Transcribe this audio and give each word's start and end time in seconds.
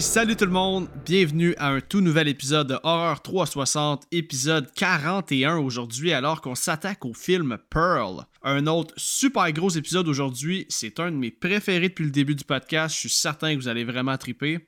Salut 0.00 0.36
tout 0.36 0.46
le 0.46 0.50
monde, 0.50 0.88
bienvenue 1.04 1.54
à 1.58 1.68
un 1.68 1.80
tout 1.80 2.00
nouvel 2.00 2.26
épisode 2.26 2.68
de 2.68 2.78
Horror 2.82 3.20
360, 3.20 4.04
épisode 4.10 4.72
41 4.74 5.58
aujourd'hui 5.58 6.12
alors 6.12 6.40
qu'on 6.40 6.54
s'attaque 6.54 7.04
au 7.04 7.12
film 7.12 7.58
Pearl. 7.68 8.24
Un 8.42 8.66
autre 8.68 8.94
super 8.96 9.52
gros 9.52 9.68
épisode 9.68 10.08
aujourd'hui, 10.08 10.66
c'est 10.68 10.98
un 10.98 11.10
de 11.10 11.16
mes 11.16 11.30
préférés 11.30 11.88
depuis 11.88 12.04
le 12.04 12.10
début 12.10 12.34
du 12.34 12.44
podcast, 12.44 12.94
je 12.94 13.00
suis 13.00 13.10
certain 13.10 13.54
que 13.54 13.60
vous 13.60 13.68
allez 13.68 13.84
vraiment 13.84 14.16
triper. 14.16 14.66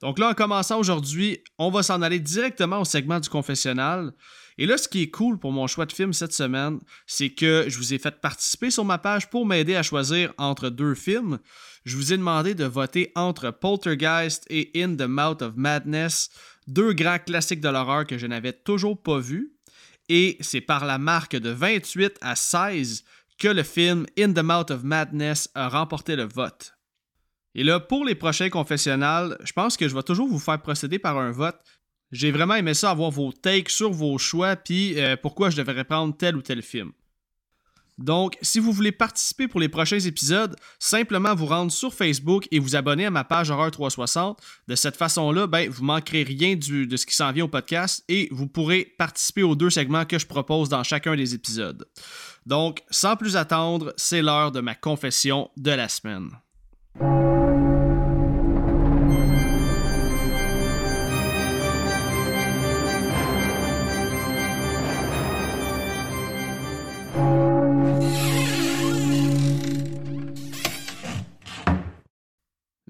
Donc 0.00 0.18
là, 0.18 0.28
en 0.28 0.34
commençant 0.34 0.78
aujourd'hui, 0.78 1.38
on 1.58 1.70
va 1.70 1.82
s'en 1.82 2.02
aller 2.02 2.20
directement 2.20 2.80
au 2.80 2.84
segment 2.84 3.20
du 3.20 3.28
confessionnal. 3.28 4.12
Et 4.58 4.66
là, 4.66 4.76
ce 4.76 4.88
qui 4.88 5.02
est 5.02 5.10
cool 5.10 5.38
pour 5.38 5.52
mon 5.52 5.66
choix 5.66 5.86
de 5.86 5.92
film 5.92 6.12
cette 6.12 6.32
semaine, 6.32 6.80
c'est 7.06 7.30
que 7.30 7.66
je 7.68 7.78
vous 7.78 7.94
ai 7.94 7.98
fait 7.98 8.20
participer 8.20 8.70
sur 8.70 8.84
ma 8.84 8.98
page 8.98 9.30
pour 9.30 9.46
m'aider 9.46 9.76
à 9.76 9.82
choisir 9.82 10.32
entre 10.36 10.68
deux 10.68 10.94
films. 10.94 11.38
Je 11.88 11.96
vous 11.96 12.12
ai 12.12 12.18
demandé 12.18 12.54
de 12.54 12.66
voter 12.66 13.12
entre 13.14 13.50
Poltergeist 13.50 14.44
et 14.50 14.70
In 14.76 14.94
the 14.96 15.08
Mouth 15.08 15.40
of 15.40 15.54
Madness, 15.56 16.28
deux 16.66 16.92
grands 16.92 17.18
classiques 17.18 17.62
de 17.62 17.68
l'horreur 17.70 18.06
que 18.06 18.18
je 18.18 18.26
n'avais 18.26 18.52
toujours 18.52 19.02
pas 19.02 19.18
vus. 19.20 19.54
Et 20.10 20.36
c'est 20.40 20.60
par 20.60 20.84
la 20.84 20.98
marque 20.98 21.34
de 21.34 21.48
28 21.48 22.18
à 22.20 22.36
16 22.36 23.04
que 23.38 23.48
le 23.48 23.62
film 23.62 24.04
In 24.18 24.34
the 24.34 24.42
Mouth 24.42 24.70
of 24.70 24.82
Madness 24.82 25.48
a 25.54 25.70
remporté 25.70 26.14
le 26.14 26.24
vote. 26.24 26.74
Et 27.54 27.64
là, 27.64 27.80
pour 27.80 28.04
les 28.04 28.14
prochains 28.14 28.50
confessionnals, 28.50 29.38
je 29.42 29.54
pense 29.54 29.78
que 29.78 29.88
je 29.88 29.94
vais 29.94 30.02
toujours 30.02 30.28
vous 30.28 30.38
faire 30.38 30.60
procéder 30.60 30.98
par 30.98 31.16
un 31.16 31.30
vote. 31.30 31.58
J'ai 32.12 32.32
vraiment 32.32 32.56
aimé 32.56 32.74
ça, 32.74 32.90
avoir 32.90 33.10
vos 33.10 33.32
takes 33.32 33.70
sur 33.70 33.92
vos 33.92 34.18
choix, 34.18 34.56
puis 34.56 35.00
euh, 35.00 35.16
pourquoi 35.16 35.48
je 35.48 35.56
devrais 35.56 35.84
prendre 35.84 36.14
tel 36.14 36.36
ou 36.36 36.42
tel 36.42 36.60
film. 36.60 36.92
Donc, 37.98 38.38
si 38.42 38.60
vous 38.60 38.72
voulez 38.72 38.92
participer 38.92 39.48
pour 39.48 39.60
les 39.60 39.68
prochains 39.68 39.98
épisodes, 39.98 40.56
simplement 40.78 41.34
vous 41.34 41.46
rendre 41.46 41.72
sur 41.72 41.92
Facebook 41.92 42.46
et 42.50 42.60
vous 42.60 42.76
abonner 42.76 43.06
à 43.06 43.10
ma 43.10 43.24
page 43.24 43.50
Horreur 43.50 43.70
360. 43.70 44.40
De 44.68 44.74
cette 44.76 44.96
façon-là, 44.96 45.46
ben, 45.46 45.68
vous 45.68 45.84
manquerez 45.84 46.22
rien 46.22 46.54
de 46.54 46.96
ce 46.96 47.06
qui 47.06 47.14
s'en 47.14 47.32
vient 47.32 47.44
au 47.44 47.48
podcast 47.48 48.04
et 48.08 48.28
vous 48.30 48.46
pourrez 48.46 48.94
participer 48.98 49.42
aux 49.42 49.56
deux 49.56 49.70
segments 49.70 50.04
que 50.04 50.18
je 50.18 50.26
propose 50.26 50.68
dans 50.68 50.84
chacun 50.84 51.16
des 51.16 51.34
épisodes. 51.34 51.86
Donc, 52.46 52.82
sans 52.90 53.16
plus 53.16 53.36
attendre, 53.36 53.92
c'est 53.96 54.22
l'heure 54.22 54.52
de 54.52 54.60
ma 54.60 54.74
confession 54.74 55.50
de 55.56 55.72
la 55.72 55.88
semaine. 55.88 56.30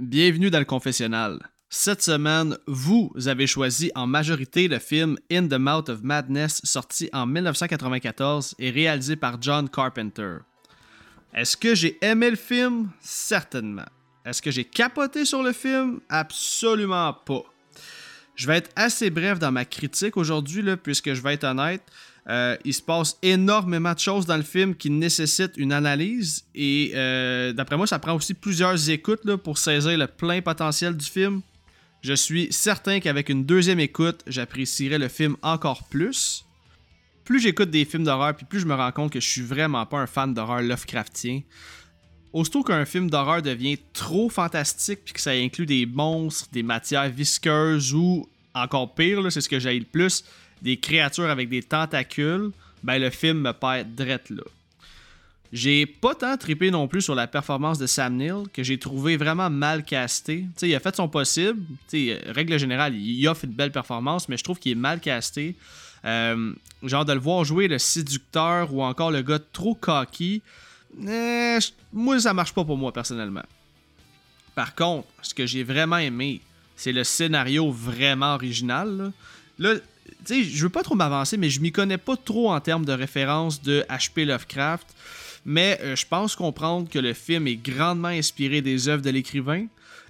Bienvenue 0.00 0.48
dans 0.48 0.60
le 0.60 0.64
confessionnal. 0.64 1.40
Cette 1.68 2.02
semaine, 2.02 2.56
vous 2.68 3.10
avez 3.26 3.48
choisi 3.48 3.90
en 3.96 4.06
majorité 4.06 4.68
le 4.68 4.78
film 4.78 5.18
In 5.28 5.48
the 5.48 5.58
Mouth 5.58 5.88
of 5.88 6.04
Madness 6.04 6.60
sorti 6.62 7.10
en 7.12 7.26
1994 7.26 8.54
et 8.60 8.70
réalisé 8.70 9.16
par 9.16 9.42
John 9.42 9.68
Carpenter. 9.68 10.36
Est-ce 11.34 11.56
que 11.56 11.74
j'ai 11.74 11.98
aimé 12.00 12.30
le 12.30 12.36
film? 12.36 12.90
Certainement. 13.00 13.88
Est-ce 14.24 14.40
que 14.40 14.52
j'ai 14.52 14.64
capoté 14.64 15.24
sur 15.24 15.42
le 15.42 15.52
film? 15.52 15.98
Absolument 16.08 17.12
pas. 17.12 17.42
Je 18.36 18.46
vais 18.46 18.58
être 18.58 18.70
assez 18.76 19.10
bref 19.10 19.40
dans 19.40 19.50
ma 19.50 19.64
critique 19.64 20.16
aujourd'hui, 20.16 20.62
puisque 20.80 21.12
je 21.12 21.20
vais 21.20 21.34
être 21.34 21.42
honnête. 21.42 21.82
Euh, 22.28 22.56
il 22.64 22.74
se 22.74 22.82
passe 22.82 23.16
énormément 23.22 23.94
de 23.94 23.98
choses 23.98 24.26
dans 24.26 24.36
le 24.36 24.42
film 24.42 24.74
qui 24.74 24.90
nécessitent 24.90 25.56
une 25.56 25.72
analyse 25.72 26.44
et 26.54 26.92
euh, 26.94 27.54
d'après 27.54 27.78
moi, 27.78 27.86
ça 27.86 27.98
prend 27.98 28.14
aussi 28.14 28.34
plusieurs 28.34 28.90
écoutes 28.90 29.36
pour 29.36 29.56
saisir 29.56 29.96
le 29.96 30.06
plein 30.06 30.42
potentiel 30.42 30.94
du 30.94 31.06
film. 31.06 31.40
Je 32.02 32.12
suis 32.12 32.48
certain 32.52 33.00
qu'avec 33.00 33.30
une 33.30 33.44
deuxième 33.44 33.80
écoute, 33.80 34.22
j'apprécierai 34.26 34.98
le 34.98 35.08
film 35.08 35.36
encore 35.42 35.88
plus. 35.88 36.44
Plus 37.24 37.40
j'écoute 37.40 37.70
des 37.70 37.84
films 37.84 38.04
d'horreur, 38.04 38.36
puis 38.36 38.46
plus 38.46 38.60
je 38.60 38.66
me 38.66 38.74
rends 38.74 38.92
compte 38.92 39.12
que 39.12 39.20
je 39.20 39.28
suis 39.28 39.42
vraiment 39.42 39.86
pas 39.86 39.98
un 39.98 40.06
fan 40.06 40.32
d'horreur 40.34 40.60
Lovecraftien. 40.60 41.42
Aussitôt 42.34 42.62
qu'un 42.62 42.84
film 42.84 43.08
d'horreur 43.08 43.40
devient 43.40 43.78
trop 43.94 44.28
fantastique, 44.28 45.00
puis 45.04 45.14
que 45.14 45.20
ça 45.20 45.30
inclut 45.30 45.66
des 45.66 45.86
monstres, 45.86 46.48
des 46.52 46.62
matières 46.62 47.08
visqueuses 47.08 47.94
ou 47.94 48.28
encore 48.54 48.94
pire, 48.94 49.20
c'est 49.32 49.40
ce 49.40 49.48
que 49.48 49.58
j'ai 49.58 49.78
le 49.78 49.84
plus, 49.86 50.24
des 50.62 50.76
créatures 50.76 51.30
avec 51.30 51.48
des 51.48 51.62
tentacules, 51.62 52.50
ben 52.82 52.98
le 52.98 53.10
film 53.10 53.40
me 53.40 53.52
perd 53.52 53.94
drette 53.94 54.30
là. 54.30 54.44
J'ai 55.52 55.86
pas 55.86 56.14
tant 56.14 56.36
trippé 56.36 56.70
non 56.70 56.88
plus 56.88 57.00
sur 57.00 57.14
la 57.14 57.26
performance 57.26 57.78
de 57.78 57.86
Sam 57.86 58.16
Neill, 58.16 58.44
que 58.52 58.62
j'ai 58.62 58.78
trouvé 58.78 59.16
vraiment 59.16 59.48
mal 59.48 59.82
casté. 59.82 60.44
il 60.60 60.74
a 60.74 60.80
fait 60.80 60.94
son 60.94 61.08
possible. 61.08 61.62
T'sais, 61.86 62.20
règle 62.26 62.58
générale, 62.58 62.94
il 62.94 63.26
offre 63.28 63.44
une 63.44 63.52
belle 63.52 63.72
performance, 63.72 64.28
mais 64.28 64.36
je 64.36 64.44
trouve 64.44 64.58
qu'il 64.58 64.72
est 64.72 64.80
mal 64.80 65.00
casté. 65.00 65.56
Euh, 66.04 66.52
genre 66.82 67.04
de 67.04 67.12
le 67.14 67.18
voir 67.18 67.44
jouer 67.44 67.66
le 67.66 67.78
séducteur 67.78 68.72
ou 68.72 68.82
encore 68.82 69.10
le 69.10 69.22
gars 69.22 69.40
trop 69.52 69.74
cocky, 69.74 70.42
eh, 71.06 71.58
moi 71.92 72.20
ça 72.20 72.34
marche 72.34 72.52
pas 72.52 72.64
pour 72.64 72.76
moi 72.76 72.92
personnellement. 72.92 73.42
Par 74.54 74.74
contre, 74.74 75.08
ce 75.22 75.34
que 75.34 75.46
j'ai 75.46 75.64
vraiment 75.64 75.98
aimé, 75.98 76.40
c'est 76.76 76.92
le 76.92 77.04
scénario 77.04 77.70
vraiment 77.70 78.34
original. 78.34 79.12
Là 79.58 79.74
tu 80.24 80.34
sais, 80.34 80.42
je 80.44 80.62
veux 80.62 80.68
pas 80.68 80.82
trop 80.82 80.94
m'avancer, 80.94 81.36
mais 81.36 81.50
je 81.50 81.60
m'y 81.60 81.72
connais 81.72 81.98
pas 81.98 82.16
trop 82.16 82.50
en 82.52 82.60
termes 82.60 82.84
de 82.84 82.92
référence 82.92 83.62
de 83.62 83.84
H.P. 83.88 84.24
Lovecraft. 84.24 84.86
Mais 85.44 85.78
euh, 85.82 85.96
je 85.96 86.06
pense 86.06 86.36
comprendre 86.36 86.88
que 86.90 86.98
le 86.98 87.14
film 87.14 87.46
est 87.46 87.56
grandement 87.56 88.08
inspiré 88.08 88.60
des 88.60 88.88
œuvres 88.88 89.02
de 89.02 89.10
l'écrivain. 89.10 89.66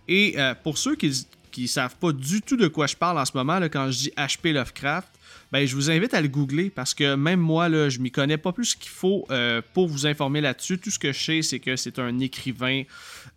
Et 0.08 0.34
euh, 0.38 0.54
pour 0.54 0.78
ceux 0.78 0.96
qui 0.96 1.26
ne 1.58 1.66
savent 1.66 1.96
pas 1.96 2.12
du 2.12 2.40
tout 2.42 2.56
de 2.56 2.68
quoi 2.68 2.86
je 2.86 2.96
parle 2.96 3.18
en 3.18 3.24
ce 3.24 3.36
moment, 3.36 3.60
quand 3.70 3.90
je 3.90 3.98
dis 3.98 4.12
H.P. 4.16 4.52
Lovecraft, 4.52 5.08
ben, 5.50 5.66
je 5.66 5.74
vous 5.74 5.90
invite 5.90 6.12
à 6.12 6.20
le 6.20 6.28
googler 6.28 6.68
parce 6.68 6.92
que 6.92 7.14
même 7.14 7.40
moi, 7.40 7.70
là, 7.70 7.88
je 7.88 8.00
m'y 8.00 8.10
connais 8.10 8.36
pas 8.36 8.52
plus 8.52 8.74
qu'il 8.74 8.90
faut 8.90 9.26
euh, 9.30 9.62
pour 9.72 9.88
vous 9.88 10.06
informer 10.06 10.42
là-dessus. 10.42 10.78
Tout 10.78 10.90
ce 10.90 10.98
que 10.98 11.12
je 11.12 11.18
sais, 11.18 11.42
c'est 11.42 11.58
que 11.58 11.74
c'est 11.76 11.98
un 11.98 12.18
écrivain 12.18 12.82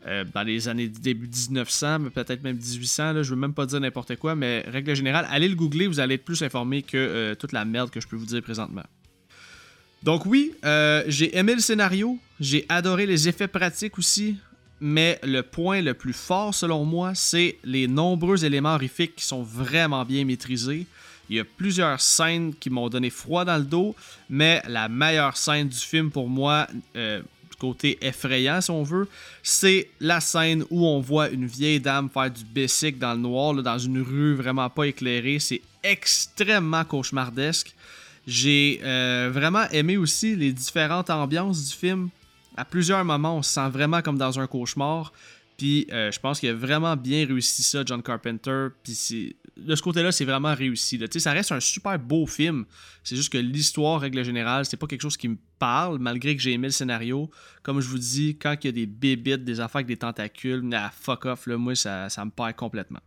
euh, 0.08 0.26
dans 0.34 0.44
les 0.44 0.68
années 0.68 0.90
début 0.90 1.28
1900, 1.28 2.00
mais 2.00 2.10
peut-être 2.10 2.44
même 2.44 2.58
1800. 2.58 3.14
Là, 3.14 3.24
je 3.24 3.30
veux 3.30 3.40
même 3.40 3.54
pas 3.54 3.66
dire 3.66 3.80
n'importe 3.80 4.18
quoi, 4.18 4.36
mais 4.36 4.66
règle 4.68 4.94
générale, 4.94 5.26
allez 5.30 5.48
le 5.48 5.56
googler, 5.56 5.88
vous 5.88 6.02
allez 6.02 6.16
être 6.16 6.26
plus 6.26 6.44
informé 6.44 6.84
que 6.84 6.98
euh, 6.98 7.36
toute 7.36 7.54
la 7.54 7.64
merde 7.64 7.90
que 7.90 8.02
je 8.02 8.08
peux 8.08 8.18
vous 8.18 8.26
dire 8.26 8.42
présentement. 8.42 8.84
Donc 10.04 10.26
oui, 10.26 10.52
j'ai 11.08 11.38
aimé 11.38 11.54
le 11.54 11.60
scénario, 11.60 12.18
j'ai 12.40 12.66
adoré 12.70 13.06
les 13.06 13.30
effets 13.30 13.48
pratiques 13.48 14.00
aussi, 14.00 14.36
mais 14.80 15.20
le 15.22 15.44
point 15.44 15.80
le 15.82 15.94
plus 15.94 16.12
fort 16.12 16.56
selon 16.56 16.86
moi, 16.86 17.14
c'est 17.14 17.60
les 17.64 17.88
nombreux 17.88 18.44
éléments 18.44 18.74
horrifiques 18.74 19.16
qui 19.16 19.24
sont 19.24 19.44
vraiment 19.44 20.04
bien 20.04 20.26
maîtrisés. 20.26 20.88
Il 21.32 21.38
y 21.38 21.40
a 21.40 21.46
plusieurs 21.46 22.02
scènes 22.02 22.54
qui 22.54 22.70
m'ont 22.70 22.90
donné 22.90 23.10
froid 23.10 23.46
dans 23.46 23.58
le 23.58 23.64
dos, 23.64 23.96
mais 24.30 24.62
la 24.68 24.90
meilleure 24.90 25.38
scène 25.38 25.70
du 25.70 25.78
film 25.78 26.12
pour 26.12 26.28
moi, 26.28 26.68
euh, 26.98 27.22
côté 27.58 27.98
effrayant 28.02 28.60
si 28.60 28.70
on 28.70 28.84
veut, 28.84 29.08
c'est 29.42 29.88
la 30.02 30.20
scène 30.20 30.66
où 30.70 30.86
on 30.86 31.00
voit 31.00 31.30
une 31.30 31.46
vieille 31.46 31.80
dame 31.80 32.10
faire 32.10 32.30
du 32.30 32.44
basic 32.44 33.00
dans 33.00 33.14
le 33.14 33.20
noir, 33.20 33.54
dans 33.54 33.78
une 33.78 34.02
rue 34.02 34.36
vraiment 34.36 34.70
pas 34.70 34.88
éclairée. 34.88 35.40
C'est 35.40 35.62
extrêmement 35.84 36.84
cauchemardesque. 36.84 37.74
J'ai 38.28 38.82
euh, 38.84 39.30
vraiment 39.32 39.70
aimé 39.70 39.96
aussi 39.96 40.36
les 40.36 40.52
différentes 40.52 41.10
ambiances 41.10 41.66
du 41.70 41.74
film. 41.74 42.10
À 42.58 42.66
plusieurs 42.66 43.06
moments, 43.06 43.38
on 43.38 43.42
se 43.42 43.52
sent 43.52 43.70
vraiment 43.70 44.02
comme 44.02 44.18
dans 44.18 44.38
un 44.38 44.48
cauchemar. 44.48 45.14
Puis 45.58 45.88
euh, 45.94 46.12
je 46.12 46.20
pense 46.20 46.42
qu'il 46.42 46.50
a 46.50 46.54
vraiment 46.54 46.98
bien 46.98 47.26
réussi 47.26 47.64
ça, 47.64 47.84
John 47.86 48.04
Carpenter. 48.04 48.68
Puis 48.84 49.36
de 49.66 49.76
ce 49.76 49.82
côté-là, 49.82 50.12
c'est 50.12 50.26
vraiment 50.26 50.54
réussi. 50.54 51.00
Ça 51.18 51.32
reste 51.32 51.52
un 51.52 51.60
super 51.60 51.98
beau 52.00 52.26
film. 52.26 52.66
C'est 53.04 53.16
juste 53.16 53.32
que 53.32 53.38
l'histoire, 53.38 54.02
règle 54.02 54.24
générale, 54.24 54.66
c'est 54.66 54.78
pas 54.78 54.88
quelque 54.88 55.02
chose 55.02 55.18
qui 55.18 55.28
me 55.28 55.38
parle, 55.60 56.00
malgré 56.00 56.36
que 56.36 56.42
j'ai 56.42 56.54
aimé 56.54 56.68
le 56.68 56.72
scénario. 56.72 57.30
Comme 57.64 57.82
je 57.82 57.88
vous 57.88 57.98
dis, 57.98 58.38
quand 58.38 58.56
il 58.62 58.68
y 58.68 58.70
a 58.70 58.72
des 58.72 58.86
bébites, 58.86 59.44
des 59.44 59.60
affaires 59.60 59.78
avec 59.78 59.88
des 59.88 59.98
tentacules, 59.98 60.68
ah, 60.74 60.92
fuck 60.94 61.26
off, 61.26 61.48
là, 61.48 61.58
moi, 61.58 61.76
ça, 61.76 62.10
ça 62.10 62.26
me 62.26 62.32
perd 62.32 62.56
complètement. 62.56 63.00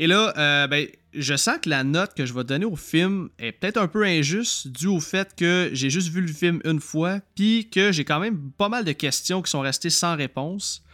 Et 0.00 0.06
là, 0.06 0.32
euh, 0.38 0.66
ben, 0.68 0.86
je 1.12 1.36
sens 1.36 1.58
que 1.60 1.68
la 1.68 1.82
note 1.82 2.14
que 2.14 2.24
je 2.24 2.32
vais 2.32 2.44
donner 2.44 2.64
au 2.64 2.76
film 2.76 3.30
est 3.38 3.50
peut-être 3.50 3.78
un 3.78 3.88
peu 3.88 4.04
injuste 4.04 4.68
dû 4.68 4.86
au 4.86 5.00
fait 5.00 5.34
que 5.34 5.70
j'ai 5.72 5.90
juste 5.90 6.08
vu 6.08 6.20
le 6.20 6.32
film 6.32 6.60
une 6.64 6.80
fois, 6.80 7.20
puis 7.34 7.68
que 7.68 7.90
j'ai 7.90 8.04
quand 8.04 8.20
même 8.20 8.52
pas 8.52 8.68
mal 8.68 8.84
de 8.84 8.92
questions 8.92 9.42
qui 9.42 9.50
sont 9.50 9.60
restées 9.60 9.90
sans 9.90 10.16
réponse 10.16 10.84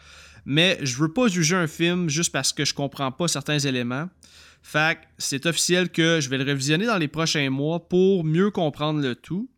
mais 0.45 0.79
je 0.83 0.97
veux 0.97 1.13
pas 1.13 1.29
juger 1.29 1.57
un 1.57 1.67
film 1.67 2.09
juste 2.09 2.33
parce 2.33 2.53
que 2.53 2.65
je 2.65 2.75
comprends 2.75 3.13
pas 3.13 3.29
certains 3.29 3.59
éléments. 3.59 4.09
Fait 4.63 4.99
c'est 5.19 5.47
officiel 5.47 5.91
que 5.91 6.21
je 6.21 6.29
vais 6.31 6.39
le 6.39 6.45
révisionner 6.45 6.87
dans 6.87 6.97
les 6.99 7.09
prochains 7.09 7.51
mois 7.51 7.89
pour 7.89 8.25
mieux 8.25 8.51
comprendre 8.51 9.01
le 9.01 9.15
tout. 9.15 9.51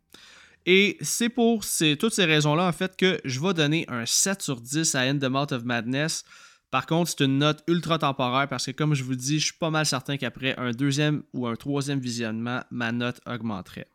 Et 0.65 0.97
c'est 0.99 1.29
pour 1.29 1.63
toutes 1.97 2.13
ces 2.13 2.25
raisons-là, 2.25 2.67
en 2.67 2.73
fait, 2.73 2.97
que 2.97 3.21
je 3.23 3.39
vais 3.39 3.53
donner 3.53 3.85
un 3.87 4.05
7 4.05 4.41
sur 4.41 4.59
10 4.59 4.95
à 4.95 5.09
End 5.09 5.17
the 5.17 5.29
Mouth 5.29 5.53
of 5.53 5.63
Madness. 5.63 6.25
Par 6.71 6.85
contre, 6.85 7.09
c'est 7.09 7.23
une 7.23 7.37
note 7.37 7.63
ultra 7.67 7.97
temporaire 7.97 8.49
parce 8.49 8.65
que, 8.65 8.71
comme 8.71 8.93
je 8.93 9.03
vous 9.03 9.15
dis, 9.15 9.39
je 9.39 9.45
suis 9.45 9.57
pas 9.57 9.69
mal 9.69 9.85
certain 9.85 10.17
qu'après 10.17 10.57
un 10.57 10.71
deuxième 10.71 11.23
ou 11.31 11.47
un 11.47 11.55
troisième 11.55 12.01
visionnement, 12.01 12.59
ma 12.69 12.91
note 12.91 13.21
augmenterait. 13.25 13.87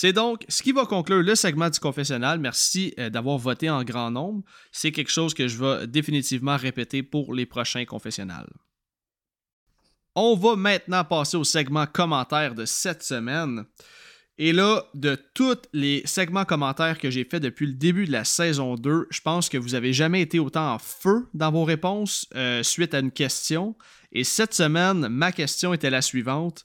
C'est 0.00 0.12
donc 0.12 0.44
ce 0.48 0.62
qui 0.62 0.70
va 0.70 0.86
conclure 0.86 1.24
le 1.24 1.34
segment 1.34 1.70
du 1.70 1.80
confessionnal. 1.80 2.38
Merci 2.38 2.94
euh, 3.00 3.10
d'avoir 3.10 3.36
voté 3.36 3.68
en 3.68 3.82
grand 3.82 4.12
nombre. 4.12 4.44
C'est 4.70 4.92
quelque 4.92 5.10
chose 5.10 5.34
que 5.34 5.48
je 5.48 5.58
vais 5.58 5.88
définitivement 5.88 6.56
répéter 6.56 7.02
pour 7.02 7.34
les 7.34 7.46
prochains 7.46 7.84
confessionnals. 7.84 8.48
On 10.14 10.36
va 10.36 10.54
maintenant 10.54 11.02
passer 11.02 11.36
au 11.36 11.42
segment 11.42 11.84
commentaires 11.84 12.54
de 12.54 12.64
cette 12.64 13.02
semaine. 13.02 13.64
Et 14.40 14.52
là, 14.52 14.84
de 14.94 15.18
tous 15.34 15.62
les 15.72 16.02
segments 16.04 16.44
commentaires 16.44 17.00
que 17.00 17.10
j'ai 17.10 17.24
fait 17.24 17.40
depuis 17.40 17.66
le 17.66 17.72
début 17.72 18.06
de 18.06 18.12
la 18.12 18.22
saison 18.22 18.76
2, 18.76 19.08
je 19.10 19.20
pense 19.20 19.48
que 19.48 19.58
vous 19.58 19.74
avez 19.74 19.92
jamais 19.92 20.20
été 20.22 20.38
autant 20.38 20.74
en 20.74 20.78
feu 20.78 21.26
dans 21.34 21.50
vos 21.50 21.64
réponses 21.64 22.24
euh, 22.36 22.62
suite 22.62 22.94
à 22.94 23.00
une 23.00 23.10
question. 23.10 23.74
Et 24.12 24.22
cette 24.22 24.54
semaine, 24.54 25.08
ma 25.08 25.32
question 25.32 25.74
était 25.74 25.90
la 25.90 26.02
suivante. 26.02 26.62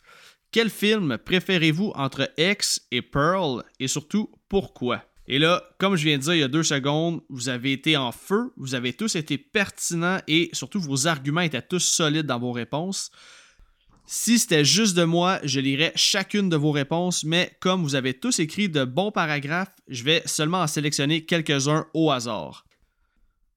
Quel 0.53 0.69
film 0.69 1.17
préférez-vous 1.17 1.93
entre 1.95 2.31
X 2.37 2.79
et 2.91 3.01
Pearl 3.01 3.63
et 3.79 3.87
surtout 3.87 4.29
pourquoi? 4.49 5.03
Et 5.27 5.39
là, 5.39 5.63
comme 5.79 5.95
je 5.95 6.03
viens 6.03 6.19
de 6.19 6.21
dire 6.21 6.35
il 6.35 6.41
y 6.41 6.43
a 6.43 6.47
deux 6.47 6.61
secondes, 6.61 7.21
vous 7.27 7.49
avez 7.49 7.71
été 7.71 7.97
en 7.97 8.11
feu, 8.11 8.53
vous 8.55 8.75
avez 8.75 8.93
tous 8.93 9.15
été 9.15 9.39
pertinents 9.39 10.19
et 10.27 10.51
surtout 10.53 10.79
vos 10.79 11.07
arguments 11.07 11.41
étaient 11.41 11.63
tous 11.63 11.79
solides 11.79 12.27
dans 12.27 12.37
vos 12.37 12.51
réponses. 12.51 13.09
Si 14.05 14.37
c'était 14.37 14.63
juste 14.63 14.95
de 14.95 15.05
moi, 15.05 15.39
je 15.43 15.59
lirais 15.59 15.91
chacune 15.95 16.49
de 16.49 16.55
vos 16.55 16.71
réponses, 16.71 17.23
mais 17.23 17.57
comme 17.59 17.81
vous 17.81 17.95
avez 17.95 18.13
tous 18.13 18.37
écrit 18.37 18.69
de 18.69 18.83
bons 18.83 19.11
paragraphes, 19.11 19.73
je 19.87 20.03
vais 20.03 20.21
seulement 20.27 20.61
en 20.61 20.67
sélectionner 20.67 21.25
quelques-uns 21.25 21.87
au 21.95 22.11
hasard. 22.11 22.63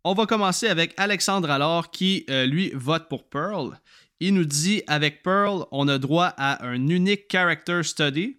On 0.02 0.14
va 0.14 0.24
commencer 0.24 0.68
avec 0.68 0.94
Alexandre 0.96 1.50
alors 1.50 1.90
qui, 1.90 2.24
euh, 2.30 2.46
lui, 2.46 2.70
vote 2.74 3.08
pour 3.10 3.28
Pearl. 3.28 3.78
Il 4.20 4.34
nous 4.34 4.44
dit 4.44 4.82
avec 4.86 5.22
Pearl, 5.22 5.66
on 5.70 5.88
a 5.88 5.98
droit 5.98 6.32
à 6.36 6.66
un 6.66 6.88
unique 6.88 7.24
character 7.30 7.82
study. 7.82 8.36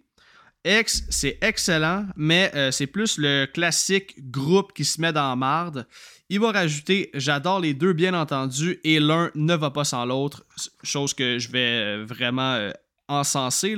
X, 0.64 1.04
c'est 1.08 1.38
excellent, 1.40 2.06
mais 2.16 2.50
euh, 2.54 2.70
c'est 2.72 2.88
plus 2.88 3.16
le 3.16 3.46
classique 3.46 4.30
groupe 4.30 4.72
qui 4.72 4.84
se 4.84 5.00
met 5.00 5.12
dans 5.12 5.36
marde. 5.36 5.86
Il 6.28 6.40
va 6.40 6.50
rajouter 6.50 7.10
J'adore 7.14 7.60
les 7.60 7.74
deux, 7.74 7.92
bien 7.92 8.12
entendu, 8.12 8.80
et 8.84 8.98
l'un 8.98 9.30
ne 9.34 9.54
va 9.54 9.70
pas 9.70 9.84
sans 9.84 10.04
l'autre, 10.04 10.44
chose 10.82 11.14
que 11.14 11.38
je 11.38 11.50
vais 11.50 11.80
euh, 11.80 12.04
vraiment 12.04 12.54
euh, 12.54 12.70
encenser. 13.06 13.76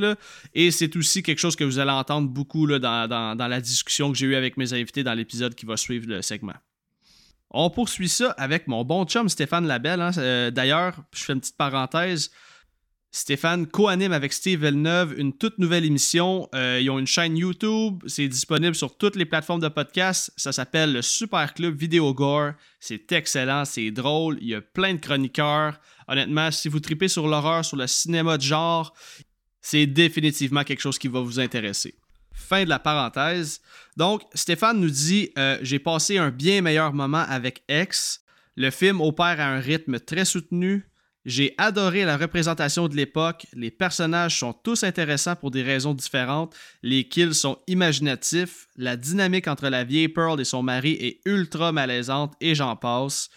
Et 0.54 0.70
c'est 0.70 0.96
aussi 0.96 1.22
quelque 1.22 1.38
chose 1.38 1.54
que 1.54 1.64
vous 1.64 1.78
allez 1.78 1.90
entendre 1.90 2.28
beaucoup 2.28 2.66
là, 2.66 2.78
dans, 2.78 3.48
la 3.48 3.60
discussion 3.60 4.10
que 4.10 4.18
j'ai 4.18 4.26
eue 4.26 4.34
avec 4.34 4.56
mes 4.56 4.72
invités 4.72 5.04
dans 5.04 5.14
l'épisode 5.14 5.54
qui 5.54 5.66
va 5.66 5.76
suivre 5.76 6.08
le 6.08 6.22
segment. 6.22 6.56
On 7.50 7.68
poursuit 7.70 8.08
ça 8.08 8.30
avec 8.38 8.68
mon 8.68 8.84
bon 8.84 9.04
chum 9.04 9.28
Stéphane 9.28 9.66
Labelle. 9.66 10.00
Hein. 10.00 10.12
Euh, 10.18 10.50
d'ailleurs, 10.50 10.94
je 11.12 11.24
fais 11.24 11.32
une 11.32 11.40
petite 11.40 11.56
parenthèse. 11.56 12.30
Stéphane 13.12 13.66
co-anime 13.66 14.12
avec 14.12 14.32
Steve 14.32 14.64
Villeneuve 14.64 15.18
une 15.18 15.32
toute 15.32 15.58
nouvelle 15.58 15.84
émission. 15.84 16.48
Euh, 16.54 16.78
ils 16.80 16.88
ont 16.90 16.98
une 17.00 17.08
chaîne 17.08 17.36
YouTube. 17.36 18.04
C'est 18.06 18.28
disponible 18.28 18.76
sur 18.76 18.96
toutes 18.96 19.16
les 19.16 19.24
plateformes 19.24 19.60
de 19.60 19.68
podcast. 19.68 20.32
Ça 20.36 20.52
s'appelle 20.52 20.92
le 20.92 21.02
Super 21.02 21.52
Club 21.54 21.76
Vidéo 21.76 22.14
Gore. 22.14 22.52
C'est 22.78 23.10
excellent, 23.10 23.64
c'est 23.64 23.90
drôle. 23.90 24.38
Il 24.40 24.46
y 24.46 24.54
a 24.54 24.60
plein 24.60 24.94
de 24.94 25.00
chroniqueurs. 25.00 25.80
Honnêtement, 26.06 26.52
si 26.52 26.68
vous 26.68 26.78
tripez 26.78 27.08
sur 27.08 27.26
l'horreur, 27.26 27.64
sur 27.64 27.76
le 27.76 27.88
cinéma 27.88 28.36
de 28.36 28.42
genre, 28.42 28.94
c'est 29.60 29.86
définitivement 29.86 30.62
quelque 30.62 30.80
chose 30.80 30.98
qui 30.98 31.08
va 31.08 31.20
vous 31.20 31.40
intéresser. 31.40 31.96
Fin 32.32 32.62
de 32.62 32.68
la 32.68 32.78
parenthèse. 32.78 33.60
Donc, 34.00 34.22
Stéphane 34.32 34.80
nous 34.80 34.88
dit 34.88 35.28
euh, 35.36 35.58
J'ai 35.60 35.78
passé 35.78 36.16
un 36.16 36.30
bien 36.30 36.62
meilleur 36.62 36.94
moment 36.94 37.26
avec 37.28 37.62
X. 37.68 38.22
Le 38.56 38.70
film 38.70 38.98
opère 39.02 39.38
à 39.38 39.44
un 39.44 39.60
rythme 39.60 40.00
très 40.00 40.24
soutenu. 40.24 40.88
J'ai 41.26 41.52
adoré 41.58 42.06
la 42.06 42.16
représentation 42.16 42.88
de 42.88 42.96
l'époque. 42.96 43.46
Les 43.52 43.70
personnages 43.70 44.38
sont 44.38 44.54
tous 44.54 44.84
intéressants 44.84 45.36
pour 45.36 45.50
des 45.50 45.62
raisons 45.62 45.92
différentes. 45.92 46.56
Les 46.82 47.08
kills 47.10 47.34
sont 47.34 47.58
imaginatifs. 47.66 48.68
La 48.78 48.96
dynamique 48.96 49.48
entre 49.48 49.68
la 49.68 49.84
vieille 49.84 50.08
Pearl 50.08 50.40
et 50.40 50.44
son 50.44 50.62
mari 50.62 50.92
est 50.92 51.20
ultra 51.26 51.70
malaisante 51.70 52.32
et 52.40 52.54
j'en 52.54 52.76
passe. 52.76 53.28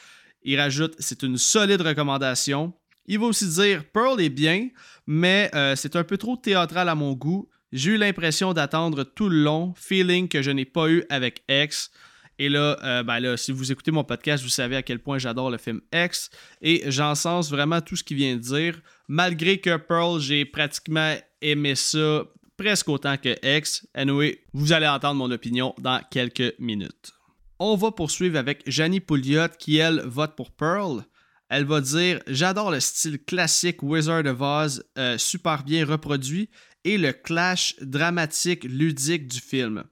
Il 0.44 0.57
rajoute 0.57 0.95
c'est 0.98 1.24
une 1.24 1.38
solide 1.38 1.81
recommandation. 1.81 2.71
Il 3.06 3.19
va 3.19 3.25
aussi 3.25 3.50
dire 3.50 3.83
Pearl 3.92 4.21
est 4.21 4.30
bien, 4.30 4.69
mais 5.07 5.51
euh, 5.56 5.75
c'est 5.75 5.98
un 5.98 6.06
peu 6.06 6.18
trop 6.18 6.38
théâtral 6.38 6.88
à 6.88 6.95
mon 6.95 7.12
goût. 7.12 7.50
J'ai 7.74 7.94
eu 7.94 7.98
l'impression 7.98 8.54
d'attendre 8.54 9.04
tout 9.04 9.30
le 9.30 9.42
long, 9.42 9.74
feeling 9.75 10.28
que 10.28 10.44
je 10.44 10.52
n'ai 10.52 10.64
pas 10.64 10.90
eu 10.90 11.04
avec 11.10 11.42
X. 11.50 11.90
Et 12.38 12.48
là, 12.48 12.78
euh, 12.84 13.02
ben 13.02 13.20
là, 13.20 13.36
si 13.36 13.52
vous 13.52 13.72
écoutez 13.72 13.90
mon 13.90 14.04
podcast, 14.04 14.44
vous 14.44 14.50
savez 14.50 14.75
à 14.75 14.84
quel 14.84 15.00
point 15.00 15.18
j'adore 15.18 15.50
le 15.50 15.58
film 15.58 15.81
X. 15.92 16.30
Et 16.62 16.84
j'encense 16.92 17.50
vraiment 17.50 17.81
tout 17.81 17.96
ce 17.96 18.04
qu'il 18.04 18.18
vient 18.18 18.36
de 18.36 18.42
dire. 18.42 18.80
Malgré 19.08 19.58
que 19.58 19.75
Pearl, 19.78 20.20
j'ai 20.20 20.46
pratiquement 20.46 21.16
aimé 21.42 21.74
ça 21.74 22.22
presque 22.58 22.90
autant 22.90 23.18
que 23.18 23.36
X. 23.44 23.88
Anyway, 23.96 24.44
vous 24.54 24.72
allez 24.72 24.88
entendre 24.88 25.16
mon 25.16 25.31
opinion 25.31 25.74
dans 25.80 26.00
quelques 26.12 26.54
minutes. 26.60 27.14
On 27.58 27.75
va 27.75 27.90
poursuivre 27.90 28.38
avec 28.38 28.62
Janie 28.68 29.00
Pouliot 29.00 29.48
qui, 29.58 29.78
elle, 29.78 30.04
vote 30.06 30.36
pour 30.36 30.52
Pearl. 30.52 31.04
Elle 31.50 31.66
va 31.66 31.81
dire 31.81 32.20
J'adore 32.28 32.70
le 32.70 32.80
style 32.80 33.24
classique 33.24 33.81
Wizard 33.81 34.25
of 34.25 34.42
Oz, 34.42 34.86
euh, 34.98 35.18
super 35.18 35.64
bien 35.64 35.86
reproduit, 35.86 36.50
et 36.83 36.97
le 36.97 37.13
clash 37.13 37.75
dramatique 37.81 38.63
ludique 38.63 39.27
du 39.27 39.39
film. 39.39 39.83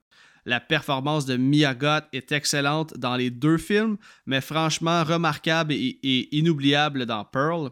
La 0.46 0.60
performance 0.60 1.26
de 1.26 1.38
Mia 1.38 1.76
Goth 1.76 2.06
est 2.14 2.32
excellente 2.32 2.98
dans 2.98 3.16
les 3.16 3.30
deux 3.30 3.58
films, 3.58 3.98
mais 4.26 4.42
franchement 4.42 5.04
remarquable 5.04 5.74
et, 5.74 6.36
inoubliable 6.36 7.06
dans 7.06 7.24
Pearl. 7.24 7.70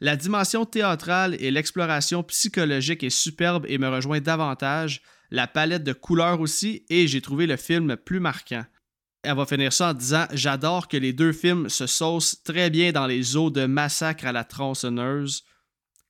La 0.00 0.16
dimension 0.16 0.64
théâtrale 0.64 1.36
et 1.40 1.50
l'exploration 1.50 2.22
psychologique 2.22 3.02
est 3.02 3.10
superbe 3.10 3.66
et 3.68 3.78
me 3.78 3.88
rejoint 3.88 4.20
davantage. 4.20 5.02
La 5.30 5.46
palette 5.46 5.84
de 5.84 5.92
couleurs 5.92 6.40
aussi, 6.40 6.84
et 6.88 7.06
j'ai 7.08 7.20
trouvé 7.20 7.46
le 7.46 7.56
film 7.56 7.96
plus 7.96 8.20
marquant. 8.20 8.64
Elle 9.22 9.36
va 9.36 9.44
finir 9.44 9.72
ça 9.72 9.90
en 9.90 9.94
disant 9.94 10.26
J'adore 10.32 10.88
que 10.88 10.96
les 10.96 11.12
deux 11.12 11.32
films 11.32 11.68
se 11.68 11.86
saucent 11.86 12.42
très 12.44 12.70
bien 12.70 12.92
dans 12.92 13.06
les 13.06 13.36
eaux 13.36 13.50
de 13.50 13.66
massacre 13.66 14.26
à 14.26 14.32
la 14.32 14.44
tronçonneuse. 14.44 15.44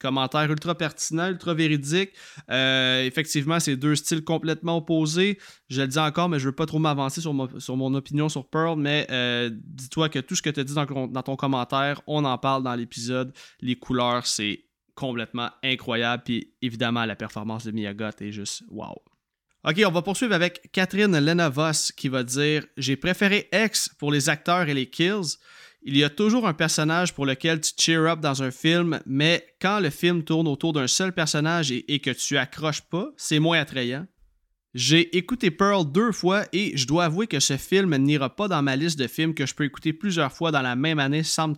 Commentaire 0.01 0.51
ultra 0.51 0.77
pertinent, 0.77 1.29
ultra 1.29 1.55
véridique. 1.55 2.11
Euh, 2.51 3.03
effectivement, 3.05 3.59
c'est 3.59 3.77
deux 3.77 3.97
styles 3.97 4.23
complètement 4.23 4.77
opposés. 4.77 5.39
Je 5.69 5.83
le 5.83 5.89
dis 5.89 5.99
encore, 5.99 6.29
mais 6.29 6.39
je 6.39 6.47
veux 6.47 6.55
pas 6.55 6.67
trop 6.67 6.79
m'avancer 6.79 7.21
sur, 7.21 7.33
mon 7.33 7.95
opinion 7.95 8.29
sur 8.29 8.49
Pearl, 8.49 8.79
mais 8.79 9.07
euh, 9.11 9.51
dis-toi 9.53 10.09
que 10.09 10.21
tout 10.21 10.37
ce 10.37 10.43
que 10.43 10.51
tu 10.51 10.61
as 10.61 10.65
dit 10.65 10.75
dans, 10.75 11.23
ton 11.23 11.37
commentaire, 11.37 12.01
on 12.07 12.25
en 12.25 12.39
parle 12.39 12.63
dans 12.63 12.75
l'épisode. 12.75 13.33
Les 13.61 13.77
couleurs, 13.77 14.27
c'est 14.27 14.65
complètement 14.95 15.51
incroyable. 15.65 16.23
Puis 16.25 16.55
évidemment, 16.63 17.05
la 17.05 17.17
performance 17.17 17.65
de 17.65 17.73
Miyagot 17.73 18.11
est 18.21 18.33
juste 18.33 18.63
wow. 18.71 19.03
Ok, 19.65 19.83
on 19.85 19.91
va 19.91 20.03
poursuivre 20.03 20.35
avec 20.35 20.71
Catherine 20.73 21.19
Lenavos 21.19 21.93
qui 21.97 22.09
va 22.09 22.23
dire 22.23 22.65
J'ai 22.77 22.97
préféré 22.97 23.49
X 23.53 23.91
pour 23.99 24.13
les 24.13 24.29
acteurs 24.29 24.69
et 24.69 24.75
les 24.75 24.89
kills. 24.89 25.37
Il 25.83 25.97
y 25.97 26.05
a 26.05 26.11
toujours 26.11 26.47
un 26.47 26.55
personnage 26.55 27.15
pour 27.15 27.25
lequel 27.25 27.61
tu 27.61 27.73
cheer 27.79 28.07
up 28.07 28.21
dans 28.21 28.43
un 28.43 28.51
film, 28.51 29.01
mais 29.07 29.47
quand 29.61 29.81
le 29.81 29.91
film 29.91 30.25
tourne 30.25 30.49
autour 30.49 30.73
d'un 30.73 30.89
seul 30.89 31.13
personnage 31.13 31.71
et, 31.71 32.01
que 32.01 32.11
tu 32.11 32.37
accroches 32.37 32.83
pas, 32.83 33.11
c'est 33.17 33.39
moins 33.39 33.61
attrayant. 33.61 34.07
J'ai 34.75 35.17
écouté 35.17 35.51
Pearl 35.51 35.91
deux 35.91 36.13
fois 36.13 36.45
et 36.53 36.77
je 36.77 36.87
dois 36.87 37.07
avouer 37.07 37.27
que 37.27 37.41
ce 37.41 37.57
film 37.57 37.97
n'ira 37.97 38.35
pas 38.35 38.49
dans 38.49 38.63
ma 38.63 38.77
liste 38.77 38.99
de 38.99 39.07
films 39.07 39.35
que 39.35 39.47
je 39.47 39.55
peux 39.55 39.65
écouter 39.65 39.93
plusieurs 39.93 40.33
fois 40.33 40.51
dans 40.51 40.61
la 40.61 40.77
même 40.77 40.99
année 40.99 41.23
sans. 41.23 41.55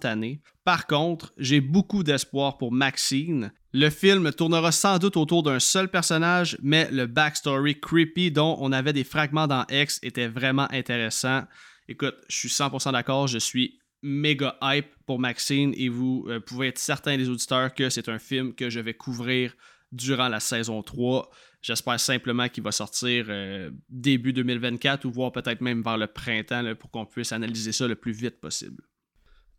Par 0.65 0.87
contre, 0.87 1.33
j'ai 1.37 1.61
beaucoup 1.61 2.05
d'espoir 2.05 2.57
pour 2.57 2.71
Maxine. 2.71 3.53
Le 3.73 3.91
film 3.91 4.31
tournera 4.33 4.71
sans 4.71 4.99
doute 4.99 5.17
autour 5.17 5.43
d'un 5.43 5.59
seul 5.59 5.89
personnage, 5.89 6.57
mais 6.63 6.89
le 6.93 7.07
backstory 7.07 7.81
creepy 7.81 8.31
dont 8.31 8.57
on 8.61 8.71
avait 8.71 8.93
des 8.93 9.05
fragments 9.05 9.49
dans 9.49 9.67
X 9.71 9.99
était 10.03 10.29
vraiment 10.29 10.69
intéressant. 10.71 11.43
Écoute, 11.89 12.15
je 12.29 12.37
suis 12.37 12.49
100% 12.49 12.93
d'accord, 12.93 13.27
je 13.27 13.39
suis 13.39 13.80
méga 14.03 14.57
hype 14.63 14.89
pour 15.07 15.19
Maxine 15.19 15.75
et 15.77 15.89
vous 15.89 16.27
euh, 16.29 16.41
pouvez 16.41 16.69
être 16.69 16.79
certains 16.79 17.17
des 17.17 17.29
auditeurs 17.29 17.75
que 17.75 17.91
c'est 17.91 18.09
un 18.09 18.19
film 18.19 18.55
que 18.55 18.71
je 18.71 18.81
vais 18.81 18.95
couvrir 18.95 19.55
durant 19.93 20.29
la 20.29 20.41
saison 20.41 20.83
3. 20.83 21.31
J'espère 21.63 22.01
simplement 22.01 22.49
qu'il 22.49 22.63
va 22.63 22.73
sortir 22.73 23.27
euh, 23.29 23.71
début 23.89 24.33
2024 24.33 25.05
ou 25.05 25.11
voire 25.11 25.33
peut-être 25.33 25.61
même 25.61 25.83
vers 25.83 25.99
le 25.99 26.07
printemps 26.07 26.75
pour 26.79 26.91
qu'on 26.91 27.05
puisse 27.05 27.33
analyser 27.33 27.73
ça 27.73 27.87
le 27.87 27.97
plus 27.97 28.13
vite 28.13 28.41
possible. 28.41 28.83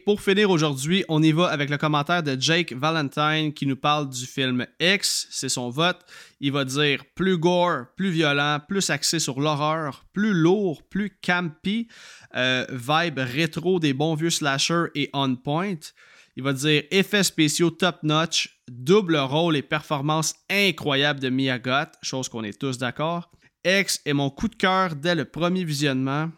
Pour 0.05 0.21
finir 0.21 0.49
aujourd'hui, 0.49 1.03
on 1.09 1.21
y 1.21 1.31
va 1.31 1.47
avec 1.47 1.69
le 1.69 1.77
commentaire 1.77 2.23
de 2.23 2.35
Jake 2.39 2.73
Valentine 2.73 3.53
qui 3.53 3.65
nous 3.65 3.75
parle 3.75 4.09
du 4.09 4.25
film 4.25 4.65
X, 4.79 5.27
c'est 5.29 5.49
son 5.49 5.69
vote. 5.69 5.99
Il 6.39 6.51
va 6.51 6.65
dire 6.65 7.03
plus 7.13 7.37
gore, 7.37 7.85
plus 7.95 8.09
violent, 8.09 8.59
plus 8.67 8.89
axé 8.89 9.19
sur 9.19 9.39
l'horreur, 9.39 10.05
plus 10.13 10.33
lourd, 10.33 10.83
plus 10.83 11.17
campy, 11.21 11.87
euh, 12.35 12.65
vibe 12.71 13.19
rétro 13.19 13.79
des 13.79 13.93
bons 13.93 14.15
vieux 14.15 14.29
slashers 14.29 14.85
et 14.95 15.09
on 15.13 15.35
point. 15.35 15.79
Il 16.35 16.43
va 16.43 16.53
dire 16.53 16.83
effets 16.89 17.23
spéciaux 17.23 17.69
top 17.69 17.99
notch, 18.03 18.61
double 18.69 19.17
rôle 19.17 19.55
et 19.55 19.61
performance 19.61 20.35
incroyable 20.49 21.19
de 21.19 21.29
Miyagot, 21.29 21.91
chose 22.01 22.29
qu'on 22.29 22.43
est 22.43 22.59
tous 22.59 22.77
d'accord. 22.77 23.29
X 23.63 24.01
est 24.05 24.13
mon 24.13 24.29
coup 24.31 24.47
de 24.47 24.55
cœur 24.55 24.95
dès 24.95 25.13
le 25.13 25.25
premier 25.25 25.63
visionnement 25.63 26.31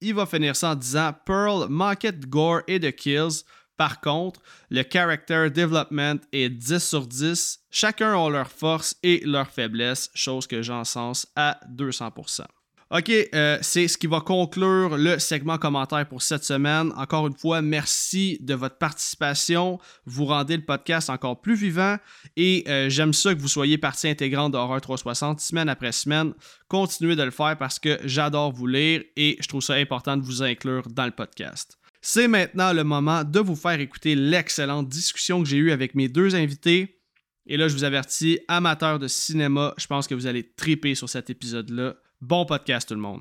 il 0.00 0.14
va 0.14 0.26
finir 0.26 0.56
ça 0.56 0.70
en 0.70 0.74
disant 0.74 1.14
Pearl 1.24 1.66
manquait 1.68 2.12
de 2.12 2.26
gore 2.26 2.62
et 2.66 2.78
de 2.78 2.90
kills. 2.90 3.44
Par 3.76 4.00
contre, 4.00 4.40
le 4.70 4.84
character 4.90 5.50
development 5.50 6.20
est 6.32 6.48
10 6.48 6.78
sur 6.78 7.06
10. 7.06 7.60
Chacun 7.70 8.14
a 8.14 8.30
leur 8.30 8.50
force 8.50 8.96
et 9.02 9.20
leur 9.24 9.48
faiblesse, 9.48 10.10
chose 10.14 10.46
que 10.46 10.62
j'encense 10.62 11.26
à 11.34 11.58
200%. 11.68 12.44
OK, 12.90 13.10
euh, 13.10 13.58
c'est 13.62 13.88
ce 13.88 13.96
qui 13.96 14.06
va 14.06 14.20
conclure 14.20 14.96
le 14.96 15.18
segment 15.18 15.58
commentaire 15.58 16.06
pour 16.06 16.22
cette 16.22 16.44
semaine. 16.44 16.92
Encore 16.96 17.26
une 17.26 17.36
fois, 17.36 17.62
merci 17.62 18.38
de 18.40 18.54
votre 18.54 18.76
participation. 18.76 19.78
Vous 20.04 20.26
rendez 20.26 20.56
le 20.56 20.64
podcast 20.64 21.08
encore 21.08 21.40
plus 21.40 21.54
vivant 21.54 21.96
et 22.36 22.64
euh, 22.68 22.88
j'aime 22.90 23.12
ça 23.12 23.34
que 23.34 23.40
vous 23.40 23.48
soyez 23.48 23.78
partie 23.78 24.08
intégrante 24.08 24.52
de 24.52 24.58
Horror 24.58 24.80
360 24.80 25.40
semaine 25.40 25.68
après 25.68 25.92
semaine. 25.92 26.34
Continuez 26.68 27.16
de 27.16 27.22
le 27.22 27.30
faire 27.30 27.56
parce 27.58 27.78
que 27.78 27.98
j'adore 28.04 28.52
vous 28.52 28.66
lire 28.66 29.02
et 29.16 29.38
je 29.40 29.48
trouve 29.48 29.62
ça 29.62 29.74
important 29.74 30.16
de 30.16 30.22
vous 30.22 30.42
inclure 30.42 30.86
dans 30.88 31.06
le 31.06 31.10
podcast. 31.10 31.78
C'est 32.02 32.28
maintenant 32.28 32.74
le 32.74 32.84
moment 32.84 33.24
de 33.24 33.40
vous 33.40 33.56
faire 33.56 33.80
écouter 33.80 34.14
l'excellente 34.14 34.88
discussion 34.90 35.42
que 35.42 35.48
j'ai 35.48 35.56
eue 35.56 35.72
avec 35.72 35.94
mes 35.94 36.08
deux 36.08 36.34
invités. 36.34 37.00
Et 37.46 37.56
là, 37.56 37.66
je 37.66 37.74
vous 37.74 37.84
avertis, 37.84 38.38
amateurs 38.46 38.98
de 38.98 39.08
cinéma, 39.08 39.74
je 39.78 39.86
pense 39.86 40.06
que 40.06 40.14
vous 40.14 40.26
allez 40.26 40.42
triper 40.54 40.94
sur 40.94 41.08
cet 41.08 41.30
épisode-là. 41.30 41.94
Bon 42.26 42.46
podcast 42.46 42.88
tout 42.88 42.94
le 42.94 43.00
monde. 43.02 43.20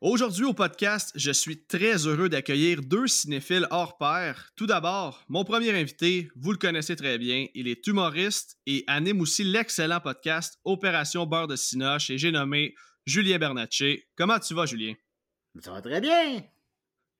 Aujourd'hui 0.00 0.46
au 0.46 0.54
podcast, 0.54 1.12
je 1.14 1.30
suis 1.30 1.66
très 1.66 2.06
heureux 2.06 2.30
d'accueillir 2.30 2.80
deux 2.80 3.06
cinéphiles 3.06 3.66
hors 3.70 3.98
pair. 3.98 4.52
Tout 4.56 4.66
d'abord, 4.66 5.22
mon 5.28 5.44
premier 5.44 5.78
invité, 5.78 6.30
vous 6.34 6.52
le 6.52 6.56
connaissez 6.56 6.96
très 6.96 7.18
bien, 7.18 7.46
il 7.54 7.68
est 7.68 7.86
humoriste 7.86 8.56
et 8.64 8.84
anime 8.86 9.20
aussi 9.20 9.44
l'excellent 9.44 10.00
podcast 10.00 10.58
Opération 10.64 11.26
Beurre 11.26 11.48
de 11.48 11.56
Cinoche 11.56 12.08
et 12.08 12.16
j'ai 12.16 12.32
nommé 12.32 12.74
Julien 13.04 13.36
Bernatchez. 13.36 14.08
Comment 14.16 14.38
tu 14.38 14.54
vas, 14.54 14.64
Julien? 14.64 14.94
Ça 15.60 15.72
va 15.72 15.82
très 15.82 16.00
bien. 16.00 16.42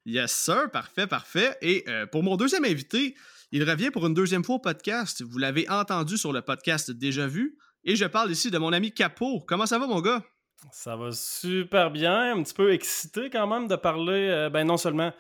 Yes, 0.06 0.32
sir. 0.32 0.70
Parfait, 0.70 1.06
parfait. 1.06 1.58
Et 1.60 1.84
euh, 1.88 2.06
pour 2.06 2.22
mon 2.22 2.38
deuxième 2.38 2.64
invité, 2.64 3.14
il 3.50 3.68
revient 3.68 3.90
pour 3.90 4.06
une 4.06 4.14
deuxième 4.14 4.44
fois 4.44 4.54
au 4.54 4.60
podcast. 4.60 5.22
Vous 5.22 5.36
l'avez 5.36 5.68
entendu 5.68 6.16
sur 6.16 6.32
le 6.32 6.40
podcast 6.40 6.90
Déjà 6.90 7.26
Vu. 7.26 7.58
Et 7.84 7.96
je 7.96 8.04
parle 8.04 8.30
ici 8.30 8.50
de 8.50 8.58
mon 8.58 8.72
ami 8.72 8.92
Capot. 8.92 9.40
Comment 9.40 9.66
ça 9.66 9.78
va, 9.78 9.88
mon 9.88 10.00
gars? 10.00 10.22
Ça 10.70 10.94
va 10.94 11.10
super 11.10 11.90
bien. 11.90 12.36
Un 12.36 12.42
petit 12.44 12.54
peu 12.54 12.72
excité 12.72 13.28
quand 13.28 13.48
même 13.48 13.66
de 13.66 13.74
parler. 13.74 14.28
Euh, 14.28 14.50
ben, 14.50 14.64
non 14.64 14.76
seulement 14.76 15.12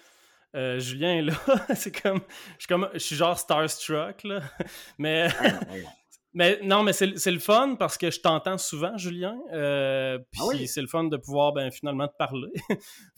euh, 0.54 0.78
Julien 0.78 1.14
est 1.16 1.22
là, 1.22 1.34
c'est 1.74 2.02
comme 2.02 2.20
je, 2.58 2.60
suis 2.60 2.68
comme. 2.68 2.88
je 2.92 2.98
suis 2.98 3.16
genre 3.16 3.36
starstruck, 3.36 4.22
là. 4.22 4.42
Mais. 4.98 5.28
Ah, 5.40 5.60
mais 6.34 6.60
non, 6.62 6.82
mais 6.82 6.94
c'est 6.94 7.30
le 7.30 7.38
fun 7.38 7.74
parce 7.78 7.98
que 7.98 8.10
je 8.10 8.18
t'entends 8.18 8.56
souvent, 8.56 8.96
Julien. 8.96 9.38
Euh, 9.52 10.18
ah 10.40 10.44
puis 10.48 10.66
c'est 10.66 10.80
le 10.80 10.86
fun 10.86 11.04
de 11.04 11.18
pouvoir 11.18 11.52
ben, 11.52 11.70
finalement 11.70 12.08
te 12.08 12.16
parler. 12.16 12.52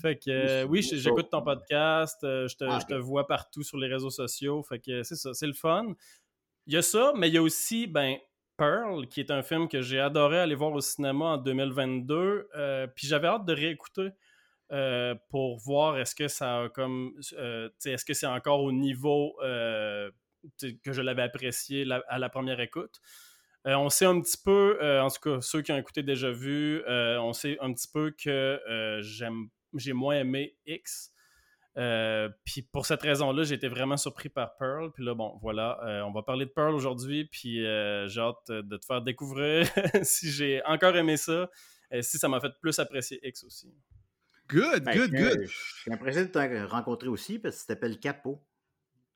fait 0.02 0.16
que 0.16 0.64
oui, 0.64 0.82
j'écoute 0.82 1.28
ton 1.30 1.40
podcast, 1.40 2.18
je, 2.22 2.56
te, 2.56 2.64
ah, 2.64 2.80
je 2.80 2.92
te 2.92 2.98
vois 2.98 3.28
partout 3.28 3.62
sur 3.62 3.78
les 3.78 3.86
réseaux 3.86 4.10
sociaux. 4.10 4.64
Fait 4.64 4.80
que 4.80 5.04
c'est 5.04 5.14
ça, 5.14 5.32
c'est 5.32 5.46
le 5.46 5.52
fun. 5.52 5.94
Il 6.66 6.74
y 6.74 6.76
a 6.76 6.82
ça, 6.82 7.12
mais 7.14 7.28
il 7.28 7.34
y 7.34 7.38
a 7.38 7.42
aussi 7.42 7.86
ben, 7.86 8.16
Pearl, 8.56 9.06
qui 9.08 9.20
est 9.20 9.30
un 9.30 9.42
film 9.42 9.68
que 9.68 9.82
j'ai 9.82 10.00
adoré 10.00 10.38
aller 10.38 10.54
voir 10.54 10.72
au 10.72 10.80
cinéma 10.80 11.24
en 11.24 11.36
2022. 11.38 12.48
Euh, 12.54 12.86
puis 12.86 13.06
j'avais 13.06 13.28
hâte 13.28 13.44
de 13.44 13.52
réécouter 13.52 14.10
euh, 14.72 15.14
pour 15.30 15.58
voir 15.58 15.98
est-ce 15.98 16.14
que 16.14 16.28
ça 16.28 16.62
a 16.62 16.68
comme. 16.68 17.18
Euh, 17.34 17.68
est-ce 17.84 18.04
que 18.04 18.14
c'est 18.14 18.26
encore 18.26 18.62
au 18.62 18.72
niveau 18.72 19.34
que 19.40 20.92
je 20.92 21.00
l'avais 21.00 21.22
apprécié 21.22 21.86
à 22.08 22.18
la 22.18 22.28
première 22.28 22.60
écoute. 22.60 23.00
on 23.64 23.88
sait 23.88 24.04
un 24.04 24.20
petit 24.20 24.38
peu, 24.42 24.78
en 25.00 25.08
tout 25.08 25.20
cas 25.20 25.40
ceux 25.40 25.62
qui 25.62 25.72
ont 25.72 25.78
écouté 25.78 26.02
déjà 26.02 26.30
vu, 26.30 26.82
on 26.86 27.32
sait 27.32 27.56
un 27.60 27.72
petit 27.72 27.88
peu 27.92 28.10
que 28.10 28.60
j'aime, 29.00 29.48
j'ai 29.74 29.94
moins 29.94 30.16
aimé 30.16 30.54
X. 30.66 31.13
Euh, 31.76 32.28
puis 32.44 32.62
pour 32.62 32.86
cette 32.86 33.02
raison-là, 33.02 33.42
j'ai 33.42 33.56
été 33.56 33.68
vraiment 33.68 33.96
surpris 33.96 34.28
par 34.28 34.56
Pearl. 34.56 34.92
Puis 34.92 35.04
là, 35.04 35.14
bon, 35.14 35.38
voilà, 35.42 35.78
euh, 35.84 36.02
on 36.02 36.12
va 36.12 36.22
parler 36.22 36.46
de 36.46 36.50
Pearl 36.50 36.74
aujourd'hui. 36.74 37.24
Puis 37.24 37.66
euh, 37.66 38.06
j'ai 38.08 38.20
hâte 38.20 38.50
de 38.50 38.76
te 38.76 38.84
faire 38.86 39.02
découvrir 39.02 39.66
si 40.02 40.30
j'ai 40.30 40.62
encore 40.64 40.96
aimé 40.96 41.16
ça 41.16 41.50
et 41.90 42.02
si 42.02 42.18
ça 42.18 42.28
m'a 42.28 42.40
fait 42.40 42.52
plus 42.60 42.78
apprécier 42.78 43.20
X 43.26 43.44
aussi. 43.44 43.74
Good, 44.48 44.84
ben, 44.84 44.96
good, 44.96 45.10
good. 45.10 45.46
Je 45.46 45.80
suis 45.80 45.92
impressionné 45.92 46.28
de 46.28 46.32
te 46.32 46.66
rencontrer 46.66 47.08
aussi 47.08 47.38
parce 47.38 47.56
que 47.56 47.60
tu 47.62 47.66
t'appelles 47.66 47.98
Capot. 47.98 48.42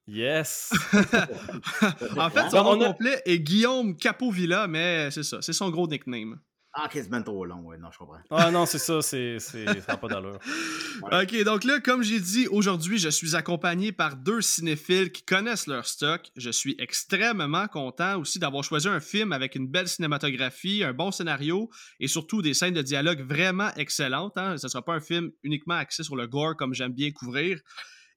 Yes! 0.06 0.72
en 2.16 2.30
fait, 2.30 2.48
son 2.48 2.64
nom 2.64 2.86
complet 2.86 3.20
est 3.26 3.40
Guillaume 3.40 3.94
Capovilla, 3.94 4.66
mais 4.66 5.10
c'est 5.10 5.22
ça, 5.22 5.42
c'est 5.42 5.52
son 5.52 5.68
gros 5.68 5.86
nickname. 5.86 6.40
Ah, 6.80 6.86
quasiment 6.88 7.20
trop 7.22 7.44
long, 7.44 7.62
ouais, 7.62 7.76
non, 7.76 7.90
je 7.90 7.98
comprends. 7.98 8.20
Ah 8.30 8.52
non, 8.52 8.64
c'est 8.64 8.78
ça, 8.78 9.02
c'est, 9.02 9.40
ça 9.40 9.58
n'a 9.64 9.96
pas 9.96 10.06
d'allure. 10.06 10.38
Ok, 11.02 11.42
donc 11.42 11.64
là, 11.64 11.80
comme 11.80 12.04
j'ai 12.04 12.20
dit, 12.20 12.46
aujourd'hui, 12.46 12.98
je 12.98 13.08
suis 13.08 13.34
accompagné 13.34 13.90
par 13.90 14.16
deux 14.16 14.40
cinéphiles 14.40 15.10
qui 15.10 15.24
connaissent 15.24 15.66
leur 15.66 15.86
stock. 15.86 16.30
Je 16.36 16.50
suis 16.50 16.76
extrêmement 16.78 17.66
content 17.66 18.20
aussi 18.20 18.38
d'avoir 18.38 18.62
choisi 18.62 18.86
un 18.86 19.00
film 19.00 19.32
avec 19.32 19.56
une 19.56 19.66
belle 19.66 19.88
cinématographie, 19.88 20.84
un 20.84 20.92
bon 20.92 21.10
scénario 21.10 21.68
et 21.98 22.06
surtout 22.06 22.42
des 22.42 22.54
scènes 22.54 22.74
de 22.74 22.82
dialogue 22.82 23.22
vraiment 23.22 23.74
excellentes. 23.74 24.38
Hein. 24.38 24.56
Ce 24.56 24.66
ne 24.66 24.70
sera 24.70 24.84
pas 24.84 24.94
un 24.94 25.00
film 25.00 25.32
uniquement 25.42 25.74
axé 25.74 26.04
sur 26.04 26.14
le 26.14 26.28
gore 26.28 26.56
comme 26.56 26.74
j'aime 26.74 26.92
bien 26.92 27.10
couvrir. 27.10 27.58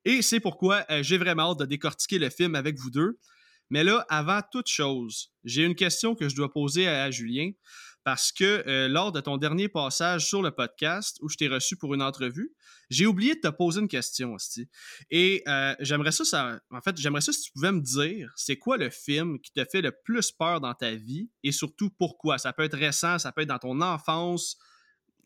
Et 0.05 0.21
c'est 0.21 0.39
pourquoi 0.39 0.85
euh, 0.91 1.01
j'ai 1.01 1.17
vraiment 1.17 1.51
hâte 1.51 1.59
de 1.59 1.65
décortiquer 1.65 2.19
le 2.19 2.29
film 2.29 2.53
avec 2.53 2.77
vous 2.77 2.91
deux. 2.91 3.17
Mais 3.71 3.85
là, 3.85 4.05
avant 4.09 4.41
toute 4.51 4.67
chose, 4.67 5.31
j'ai 5.45 5.63
une 5.63 5.75
question 5.75 6.13
que 6.13 6.27
je 6.27 6.35
dois 6.35 6.51
poser 6.51 6.87
à 6.87 7.09
Julien 7.09 7.51
parce 8.03 8.31
que 8.31 8.63
euh, 8.67 8.87
lors 8.87 9.11
de 9.11 9.19
ton 9.19 9.37
dernier 9.37 9.67
passage 9.69 10.27
sur 10.27 10.41
le 10.41 10.51
podcast 10.51 11.17
où 11.21 11.29
je 11.29 11.37
t'ai 11.37 11.47
reçu 11.47 11.75
pour 11.77 11.93
une 11.93 12.01
entrevue, 12.01 12.53
j'ai 12.89 13.05
oublié 13.05 13.35
de 13.35 13.39
te 13.39 13.47
poser 13.47 13.81
une 13.81 13.87
question, 13.87 14.33
aussi. 14.33 14.69
Et 15.09 15.43
euh, 15.47 15.75
j'aimerais 15.79 16.11
ça, 16.11 16.59
en 16.71 16.81
fait, 16.81 16.97
j'aimerais 16.97 17.21
ça 17.21 17.31
si 17.31 17.41
tu 17.41 17.51
pouvais 17.51 17.71
me 17.71 17.81
dire, 17.81 18.31
c'est 18.35 18.57
quoi 18.57 18.77
le 18.77 18.89
film 18.89 19.39
qui 19.39 19.51
te 19.51 19.63
fait 19.65 19.81
le 19.81 19.91
plus 19.91 20.31
peur 20.31 20.61
dans 20.61 20.73
ta 20.73 20.91
vie 20.91 21.29
et 21.43 21.51
surtout 21.51 21.89
pourquoi? 21.89 22.37
Ça 22.37 22.53
peut 22.53 22.63
être 22.63 22.77
récent, 22.77 23.19
ça 23.19 23.31
peut 23.31 23.41
être 23.41 23.49
dans 23.49 23.59
ton 23.59 23.81
enfance. 23.81 24.57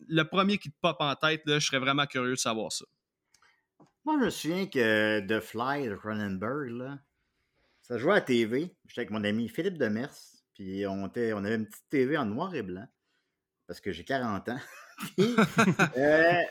Le 0.08 0.24
premier 0.24 0.58
qui 0.58 0.70
te 0.70 0.76
pop 0.80 0.96
en 1.00 1.14
tête, 1.14 1.42
là, 1.46 1.58
je 1.58 1.66
serais 1.66 1.78
vraiment 1.78 2.06
curieux 2.06 2.34
de 2.34 2.38
savoir 2.38 2.70
ça. 2.70 2.84
Moi, 4.04 4.16
je 4.20 4.24
me 4.26 4.30
souviens 4.30 4.66
que 4.66 5.20
The 5.20 5.40
Fly 5.40 5.88
de 5.88 5.96
Cronenberg, 5.96 6.70
là, 6.70 6.98
ça 7.82 7.98
jouait 7.98 8.14
à 8.14 8.20
TV. 8.20 8.74
J'étais 8.86 9.00
avec 9.00 9.10
mon 9.10 9.24
ami 9.24 9.48
Philippe 9.48 9.78
Demers. 9.78 10.35
Puis 10.56 10.86
on, 10.86 11.06
était, 11.06 11.34
on 11.34 11.44
avait 11.44 11.56
une 11.56 11.66
petite 11.66 11.88
TV 11.90 12.16
en 12.16 12.24
noir 12.24 12.54
et 12.54 12.62
blanc, 12.62 12.86
parce 13.66 13.78
que 13.78 13.92
j'ai 13.92 14.04
40 14.04 14.48
ans. 14.48 14.60
Euh, 15.98 16.42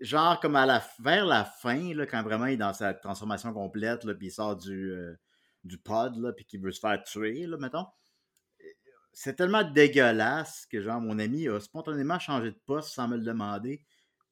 genre 0.00 0.40
comme 0.40 0.56
à 0.56 0.64
la, 0.64 0.82
vers 1.00 1.26
la 1.26 1.44
fin, 1.44 1.92
là, 1.92 2.06
quand 2.06 2.22
vraiment 2.22 2.46
il 2.46 2.54
est 2.54 2.56
dans 2.56 2.72
sa 2.72 2.94
transformation 2.94 3.52
complète, 3.52 4.04
là, 4.04 4.14
puis 4.14 4.28
il 4.28 4.30
sort 4.30 4.56
du, 4.56 4.92
euh, 4.92 5.14
du 5.62 5.76
pod, 5.76 6.16
là, 6.16 6.32
puis 6.32 6.46
qu'il 6.46 6.62
veut 6.62 6.72
se 6.72 6.80
faire 6.80 7.02
tuer, 7.02 7.46
là, 7.46 7.58
mettons. 7.58 7.84
C'est 9.12 9.34
tellement 9.34 9.62
dégueulasse 9.62 10.66
que 10.70 10.80
genre 10.80 11.02
mon 11.02 11.18
ami 11.18 11.48
a 11.48 11.60
spontanément 11.60 12.18
changé 12.18 12.50
de 12.50 12.60
poste 12.64 12.94
sans 12.94 13.08
me 13.08 13.18
le 13.18 13.22
demander. 13.22 13.82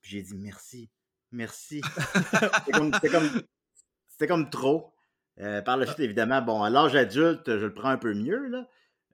Puis 0.01 0.13
j'ai 0.13 0.23
dit 0.23 0.37
merci, 0.37 0.91
merci. 1.31 1.83
C'était 2.65 2.73
comme, 2.73 2.91
comme, 4.27 4.51
trop. 4.51 4.95
Euh, 5.41 5.61
par 5.61 5.77
la 5.77 5.85
suite, 5.85 6.01
évidemment, 6.01 6.41
bon, 6.41 6.63
à 6.63 6.71
l'âge 6.71 6.97
adulte, 6.97 7.59
je 7.59 7.67
le 7.67 7.75
prends 7.75 7.91
un 7.91 7.99
peu 7.99 8.15
mieux, 8.15 8.47
là. 8.49 8.67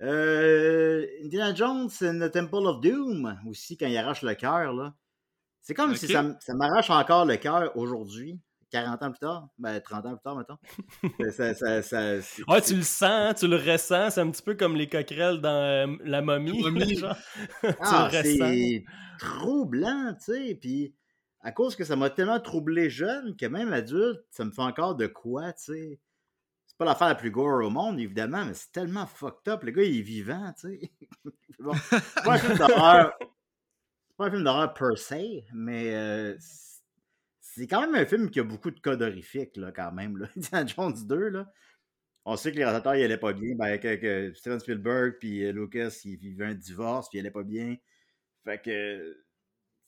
Euh, 0.03 1.07
Indiana 1.23 1.55
Jones 1.55 1.91
and 2.03 2.21
the 2.21 2.31
Temple 2.31 2.67
of 2.67 2.81
Doom 2.81 3.39
aussi, 3.47 3.77
quand 3.77 3.87
il 3.87 3.97
arrache 3.97 4.23
le 4.23 4.35
cœur. 4.35 4.73
là. 4.73 4.95
C'est 5.61 5.75
comme 5.75 5.95
si 5.95 6.09
ça, 6.09 6.23
m'arrache 6.55 6.91
encore 6.91 7.27
le 7.27 7.37
cœur 7.37 7.77
aujourd'hui. 7.77 8.41
40 8.71 9.03
ans 9.03 9.11
plus 9.11 9.19
tard, 9.19 9.49
ben 9.59 9.81
30 9.81 10.07
ans 10.07 10.11
plus 10.13 10.23
tard, 10.23 10.37
mettons. 10.37 10.57
ça, 11.33 12.07
ouais, 12.49 12.61
tu 12.63 12.77
le 12.77 12.83
sens, 12.83 13.03
hein, 13.03 13.35
tu 13.37 13.49
le 13.49 13.57
ressens, 13.57 14.11
c'est 14.11 14.21
un 14.21 14.31
petit 14.31 14.43
peu 14.43 14.55
comme 14.55 14.77
les 14.77 14.89
coquerelles 14.89 15.41
dans 15.41 15.51
euh, 15.51 15.97
La 16.05 16.23
momie. 16.23 16.63
ah, 17.81 18.09
c'est 18.13 18.85
troublant, 19.19 20.15
tu 20.25 20.33
sais, 20.33 20.55
puis 20.55 20.95
à 21.41 21.51
cause 21.51 21.75
que 21.75 21.85
ça 21.85 21.97
m'a 21.97 22.11
tellement 22.11 22.39
troublé 22.39 22.91
jeune 22.91 23.37
que 23.37 23.47
même 23.47 23.73
adulte, 23.73 24.21
ça 24.31 24.45
me 24.45 24.53
fait 24.53 24.63
encore 24.63 24.95
de 24.95 25.09
quoi, 25.09 25.53
tu 25.53 25.75
sais 25.75 26.01
pas 26.81 26.87
l'affaire 26.87 27.09
la 27.09 27.15
plus 27.15 27.31
gore 27.31 27.63
au 27.63 27.69
monde, 27.69 28.01
évidemment, 28.01 28.43
mais 28.47 28.55
c'est 28.55 28.73
tellement 28.73 29.05
fucked 29.05 29.53
up. 29.53 29.65
Le 29.65 29.71
gars, 29.71 29.83
il 29.83 29.99
est 29.99 30.03
vivant, 30.03 30.51
tu 30.59 30.81
sais. 30.81 30.91
c'est 32.15 32.25
pas 32.25 32.33
un 32.33 32.39
film 32.39 32.57
d'horreur. 32.57 33.13
C'est 33.21 34.17
pas 34.17 34.25
un 34.25 34.31
film 34.31 34.45
d'horreur 34.45 34.73
per 34.73 34.97
se, 34.97 35.43
mais 35.53 35.95
euh, 35.95 36.35
c'est 37.39 37.67
quand 37.67 37.83
même 37.83 37.95
un 37.95 38.07
film 38.07 38.31
qui 38.31 38.41
a 38.41 38.45
beaucoup 38.45 38.71
de 38.71 38.81
codes 38.81 39.03
horrifiques, 39.03 39.59
là, 39.59 39.73
quand 39.73 39.93
même. 39.93 40.17
Là. 40.17 40.29
Indiana 40.37 40.67
Jones 40.67 41.07
2, 41.07 41.29
là. 41.29 41.53
On 42.25 42.37
sait 42.37 42.51
que 42.51 42.57
les 42.57 42.65
réalisateurs, 42.65 42.95
ils 42.95 43.05
allaient 43.05 43.19
pas 43.19 43.35
bien. 43.35 43.55
Ben, 43.57 43.79
que, 43.79 44.33
Steven 44.33 44.59
Spielberg 44.59 45.17
puis 45.21 45.45
euh, 45.45 45.53
Lucas, 45.53 46.01
ils 46.07 46.17
vivaient 46.17 46.47
un 46.47 46.55
divorce, 46.55 47.11
puis 47.11 47.19
ils 47.19 47.21
allaient 47.21 47.31
pas 47.31 47.43
bien. 47.43 47.77
Fait 48.45 48.59
que 48.59 49.23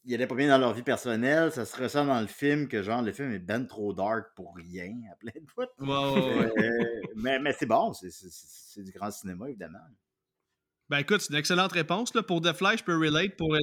il 0.04 0.14
allait 0.14 0.26
pas 0.26 0.34
bien 0.34 0.48
dans 0.48 0.58
leur 0.58 0.72
vie 0.72 0.82
personnelle. 0.82 1.52
Ça 1.52 1.64
se 1.64 1.80
ressent 1.80 2.04
dans 2.04 2.20
le 2.20 2.26
film 2.26 2.68
que 2.68 2.82
genre 2.82 3.02
le 3.02 3.12
film 3.12 3.32
est 3.32 3.38
ben 3.38 3.66
trop 3.66 3.92
dark 3.92 4.34
pour 4.34 4.54
rien 4.56 4.92
à 5.12 5.16
plein 5.16 5.40
de 5.40 5.48
fois. 5.48 5.66
Euh, 5.80 6.50
mais, 7.16 7.38
mais 7.38 7.52
c'est 7.52 7.66
bon, 7.66 7.92
c'est 7.92 8.82
du 8.82 8.90
grand 8.90 9.10
cinéma, 9.10 9.48
évidemment. 9.48 9.78
Ben 10.88 10.98
écoute, 10.98 11.20
c'est 11.20 11.32
une 11.32 11.38
excellente 11.38 11.72
réponse. 11.72 12.14
Là. 12.14 12.22
Pour 12.22 12.40
The 12.40 12.52
Fly, 12.52 12.78
je 12.78 12.84
peux 12.84 12.96
relate. 12.96 13.36
Pour 13.36 13.54
euh, 13.54 13.58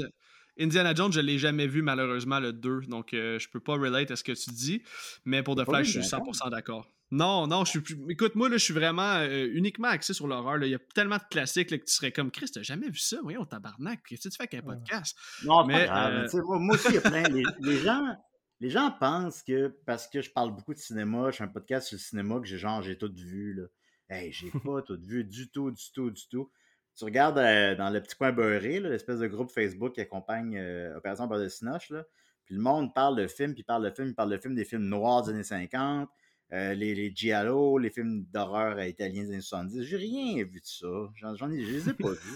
Indiana 0.60 0.94
Jones, 0.96 1.12
je 1.12 1.20
ne 1.20 1.26
l'ai 1.26 1.38
jamais 1.38 1.68
vu 1.68 1.82
malheureusement 1.82 2.40
le 2.40 2.54
2. 2.54 2.82
Donc 2.88 3.14
euh, 3.14 3.38
je 3.38 3.50
peux 3.50 3.60
pas 3.60 3.74
relate 3.74 4.12
à 4.12 4.16
ce 4.16 4.24
que 4.24 4.32
tu 4.32 4.52
dis. 4.52 4.82
Mais 5.26 5.44
pour 5.44 5.56
The 5.56 5.66
Fly, 5.66 5.84
je 5.84 6.00
suis 6.00 6.10
100% 6.10 6.50
d'accord. 6.50 6.90
Non, 7.12 7.48
non, 7.48 7.66
je 7.66 7.72
suis 7.72 7.82
plus. 7.82 7.98
Écoute, 8.10 8.36
moi, 8.36 8.50
là, 8.50 8.58
je 8.58 8.64
suis 8.64 8.74
vraiment 8.74 9.16
euh, 9.16 9.50
uniquement 9.52 9.88
axé 9.88 10.14
sur 10.14 10.28
l'horreur. 10.28 10.64
Il 10.64 10.70
y 10.70 10.76
a 10.76 10.80
tellement 10.94 11.18
de 11.18 11.24
classiques 11.30 11.72
là, 11.72 11.80
que 11.80 11.86
tu 11.86 11.94
serais 11.94 12.12
comme 12.12 12.30
Chris, 12.30 12.52
t'as 12.54 12.62
jamais 12.62 12.88
vu 12.88 13.00
ça? 13.00 13.18
Voyons, 13.24 13.46
tabarnak. 13.46 14.04
Qu'est-ce 14.08 14.30
que 14.30 14.34
tu 14.34 14.38
fais 14.38 14.44
avec 14.44 14.54
un 14.54 14.74
podcast? 14.74 15.18
Non, 15.44 15.66
mais, 15.66 15.86
pas 15.86 15.86
grave, 15.86 16.30
euh, 16.36 16.42
moi, 16.44 16.60
moi, 16.60 16.76
aussi, 16.76 16.88
il 16.90 16.96
y 16.96 16.98
a 16.98 17.02
plein. 17.02 17.24
les, 17.24 17.78
gens, 17.78 18.16
les 18.60 18.70
gens 18.70 18.92
pensent 18.92 19.42
que 19.42 19.70
parce 19.88 20.08
que 20.08 20.22
je 20.22 20.30
parle 20.30 20.56
beaucoup 20.56 20.76
de 20.76 20.80
cinéma, 20.80 21.32
je 21.32 21.38
fais 21.38 21.46
un 21.46 21.48
podcast 21.48 21.88
sur 21.88 21.96
le 21.96 22.02
cinéma 22.02 22.40
que 22.40 22.46
j'ai 22.46 22.60
genre 22.60 22.84
j'ai 22.84 22.98
tout 22.98 23.12
vu. 23.12 23.56
Là. 23.56 23.64
Hey, 24.10 24.32
j'ai 24.32 24.52
pas 24.64 24.84
tout 24.84 25.00
vu 25.02 25.24
du 25.24 25.50
tout, 25.50 25.72
du 25.72 25.92
tout, 25.92 26.12
du 26.12 26.28
tout. 26.30 26.52
Tu 26.96 27.06
regardes 27.06 27.40
euh, 27.40 27.76
dans 27.76 27.90
le 27.90 28.04
petit 28.04 28.16
coin 28.16 28.32
beurré, 28.32 28.80
l'espèce 28.82 29.18
de 29.18 29.28
groupe 29.28 29.52
Facebook 29.52 29.94
qui 29.94 30.02
accompagne 30.02 30.60
Opération 30.96 31.26
Beurre 31.26 31.40
de 31.40 31.48
Sinoche, 31.48 31.90
là, 31.90 32.04
puis 32.46 32.54
le 32.54 32.62
monde 32.62 32.94
parle 32.94 33.16
de 33.16 33.26
films, 33.26 33.56
puis 33.56 33.64
parle 33.64 33.86
de 33.86 33.90
films, 33.90 34.10
puis 34.10 34.16
parle 34.16 34.32
de 34.32 34.38
films, 34.38 34.54
des 34.54 34.66
films 34.66 34.86
noirs 34.86 35.24
des 35.24 35.32
années 35.32 35.44
50 35.44 36.08
euh, 36.52 36.74
les, 36.74 36.96
les 36.96 37.12
Giallo, 37.14 37.78
les 37.78 37.92
films 37.92 38.26
d'horreur 38.32 38.84
italiens 38.84 39.24
des 39.24 39.30
années 39.30 39.42
70. 39.42 39.84
J'ai 39.84 39.98
rien 39.98 40.44
vu 40.44 40.60
de 40.60 40.66
ça. 40.66 40.88
J'en, 41.16 41.52
ai, 41.52 41.62
je 41.62 41.72
les 41.72 41.90
ai 41.90 41.94
pas 41.94 42.12
vus. 42.12 42.36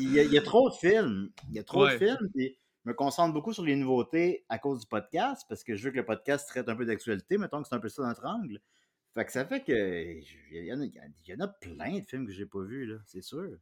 il, 0.00 0.12
y 0.12 0.38
a, 0.38 0.42
trop 0.42 0.70
de 0.70 0.74
films. 0.74 1.30
Il 1.48 1.56
y 1.56 1.58
a 1.58 1.64
trop 1.64 1.86
de 1.86 1.96
films. 1.96 2.30
Je 2.36 2.90
me 2.90 2.94
concentre 2.94 3.34
beaucoup 3.34 3.52
sur 3.52 3.64
les 3.64 3.74
nouveautés 3.74 4.44
à 4.48 4.58
cause 4.58 4.80
du 4.80 4.86
podcast, 4.86 5.44
parce 5.48 5.64
que 5.64 5.74
je 5.74 5.84
veux 5.84 5.90
que 5.90 5.96
le 5.96 6.04
podcast 6.04 6.46
traite 6.48 6.68
un 6.68 6.76
peu 6.76 6.86
d'actualité. 6.86 7.36
Mettons 7.36 7.60
que 7.62 7.68
c'est 7.68 7.74
un 7.74 7.80
peu 7.80 7.88
ça 7.88 8.04
notre 8.04 8.24
angle. 8.24 8.60
Fait 9.12 9.24
que 9.24 9.32
ça 9.32 9.44
fait 9.44 9.64
que 9.64 10.20
il 10.52 10.64
y, 10.64 10.72
en 10.72 10.80
a, 10.80 10.84
il 10.84 11.00
y 11.26 11.34
en 11.34 11.40
a 11.40 11.48
plein 11.48 11.98
de 11.98 12.04
films 12.04 12.26
que 12.26 12.32
j'ai 12.32 12.46
pas 12.46 12.62
vus, 12.62 12.86
là, 12.86 12.98
c'est 13.06 13.22
sûr. 13.22 13.58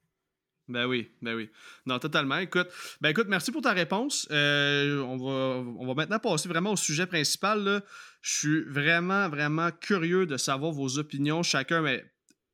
Ben 0.68 0.87
oui, 0.87 1.11
ben 1.21 1.35
oui. 1.35 1.50
Non, 1.85 1.99
totalement. 1.99 2.38
Écoute, 2.38 2.68
ben 3.00 3.11
écoute, 3.11 3.26
merci 3.28 3.52
pour 3.52 3.61
ta 3.61 3.73
réponse. 3.73 4.26
Euh, 4.30 4.99
on, 5.00 5.18
va, 5.18 5.62
on 5.78 5.87
va 5.87 5.94
maintenant 5.94 6.18
passer 6.18 6.49
vraiment 6.49 6.73
au 6.73 6.76
sujet 6.76 7.06
principal. 7.06 7.83
Je 8.23 8.33
suis 8.33 8.62
vraiment, 8.62 9.28
vraiment 9.28 9.71
curieux 9.71 10.25
de 10.25 10.38
savoir 10.38 10.73
vos 10.73 10.99
opinions. 10.99 11.42
Chacun, 11.42 11.83
mais 11.83 12.02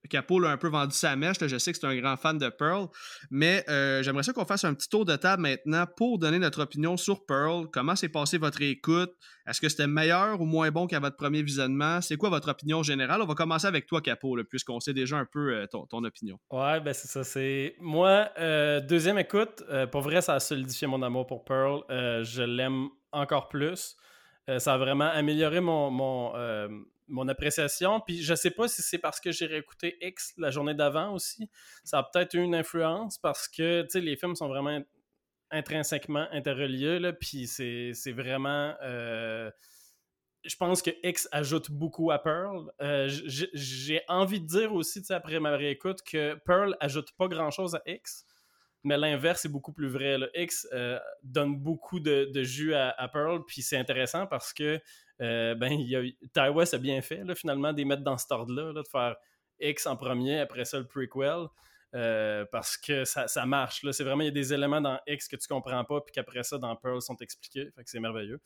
Capo 0.09 0.42
a 0.45 0.50
un 0.50 0.57
peu 0.57 0.69
vendu 0.69 0.95
sa 0.95 1.14
mèche. 1.16 1.37
je 1.40 1.59
sais 1.59 1.73
que 1.73 1.78
c'est 1.78 1.87
un 1.87 1.97
grand 1.97 2.16
fan 2.16 2.38
de 2.38 2.49
Pearl. 2.49 2.88
Mais 3.30 3.64
euh, 3.69 4.02
j'aimerais 4.02 4.23
ça 4.23 4.33
qu'on 4.33 4.45
fasse 4.45 4.64
un 4.64 4.75
petit 4.75 4.88
tour 4.88 5.04
de 5.04 5.16
table 5.16 5.42
maintenant 5.42 5.85
pour 5.97 6.19
donner 6.19 6.38
notre 6.38 6.62
opinion 6.62 6.97
sur 6.97 7.25
Pearl. 7.26 7.69
Comment 7.73 7.97
s'est 7.97 8.09
passé 8.09 8.38
votre 8.38 8.62
écoute? 8.62 9.12
Est-ce 9.47 9.61
que 9.61 9.69
c'était 9.69 9.87
meilleur 9.87 10.40
ou 10.40 10.45
moins 10.45 10.71
bon 10.71 10.87
qu'à 10.87 11.00
votre 11.00 11.16
premier 11.16 11.42
visionnement? 11.42 12.00
C'est 12.00 12.16
quoi 12.16 12.30
votre 12.30 12.50
opinion 12.50 12.83
générale? 12.83 13.21
On 13.23 13.26
va 13.26 13.35
commencer 13.35 13.66
avec 13.66 13.87
toi, 13.87 14.00
Capo, 14.00 14.37
puisqu'on 14.49 14.80
sait 14.80 14.95
déjà 14.95 15.16
un 15.16 15.26
peu 15.30 15.54
euh, 15.54 15.66
ton, 15.66 16.04
opinion. 16.04 16.38
Ouais, 16.50 16.80
ben 16.80 16.95
c'est 16.95 17.09
ça. 17.09 17.25
C'est 17.25 17.75
Moi, 17.80 18.28
euh, 18.38 18.80
deuxième 18.80 19.19
écoute, 19.19 19.62
pour 19.92 20.00
vrai, 20.00 20.23
ça 20.23 20.35
a 20.35 20.40
solidifié 20.40 20.87
mon 20.87 21.02
amour 21.02 21.26
pour 21.26 21.45
Pearl. 21.45 21.83
je 21.88 22.42
l'aime 22.42 22.88
encore 23.12 23.49
plus. 23.49 23.97
ça 24.59 24.75
a 24.75 24.78
vraiment 24.78 25.11
amélioré 25.11 25.61
mon, 25.61 25.90
mon 25.90 26.33
mon 27.11 27.29
appréciation. 27.29 28.00
Puis 28.00 28.23
je 28.23 28.35
sais 28.35 28.50
pas 28.50 28.69
si 28.69 28.83
c'est 28.83 28.99
parce 28.99 29.21
que 29.21 29.31
j'ai 29.31 29.47
réécouté 29.47 29.97
X 30.00 30.33
la 30.38 30.50
journée 30.50 30.75
d'avant 30.75 31.12
aussi. 31.12 31.50
Ça 31.85 31.99
a 31.99 32.02
peut-être 32.02 32.35
eu 32.35 32.43
une 32.43 32.55
influence 32.55 33.19
parce 33.19 33.49
que 33.49 33.87
les 33.95 34.17
films 34.17 34.37
sont 34.37 34.49
vraiment 34.49 34.81
intrinsèquement 35.50 36.26
interreliés. 36.33 36.99
Là, 36.99 37.12
puis 37.12 37.47
c'est 37.47 38.12
vraiment. 38.12 38.75
Euh, 38.83 39.50
je 40.43 40.57
pense 40.57 40.81
que 40.81 40.90
X 41.02 41.29
ajoute 41.33 41.71
beaucoup 41.71 42.11
à 42.11 42.19
Pearl. 42.19 42.73
Euh, 42.81 43.09
j'ai 43.52 44.00
envie 44.09 44.40
de 44.40 44.47
dire 44.47 44.73
aussi, 44.73 45.02
après 45.11 45.38
ma 45.38 45.55
réécoute, 45.57 46.00
que 46.02 46.35
Pearl 46.47 46.76
ajoute 46.81 47.12
pas 47.19 47.29
grand-chose 47.29 47.75
à 47.75 47.83
X 47.87 48.25
mais 48.85 48.97
l'inverse 48.97 49.45
est 49.45 49.49
beaucoup 49.49 49.73
plus 49.73 49.89
vrai. 49.89 50.19
X 50.35 50.67
euh, 50.73 50.99
donne 51.23 51.56
beaucoup 51.56 52.00
de, 52.00 52.30
jus 52.43 52.75
à, 52.75 53.08
Pearl, 53.13 53.45
puis 53.47 53.63
c'est 53.63 53.76
intéressant 53.76 54.26
parce 54.26 54.52
que 54.52 54.80
euh, 55.21 55.54
ben, 55.54 55.73
a, 55.73 56.78
bien 56.78 57.02
fait, 57.02 57.25
là, 57.25 57.35
finalement, 57.35 57.73
de 57.73 57.85
mettre 57.85 58.02
dans 58.02 58.19
ce 58.19 58.26
ordre-là, 58.30 58.73
de 58.73 58.83
faire 58.91 59.17
X 59.61 59.87
en 59.87 59.97
premier, 59.97 60.41
après 60.41 60.65
ça 60.65 60.78
le 60.78 60.87
prequel. 60.87 61.47
Euh, 61.95 62.45
parce 62.52 62.76
que 62.76 63.04
ça, 63.04 63.26
ça 63.26 63.47
marche. 63.47 63.85
C'est 63.91 64.04
vraiment, 64.04 64.23
il 64.23 64.26
y 64.26 64.28
a 64.28 64.33
des 64.33 64.54
éléments 64.54 64.80
dans 64.80 65.00
X 65.06 65.28
que 65.28 65.37
tu 65.37 65.49
comprends 65.49 65.85
pas, 65.85 66.00
puis 66.00 66.13
qu'après 66.13 66.43
ça, 66.43 66.59
dans 66.59 66.76
Pearl, 66.76 67.02
sont 67.02 67.17
expliqués. 67.17 67.71
Que 67.76 67.83
c'est 67.87 68.00
merveilleux. 68.00 68.41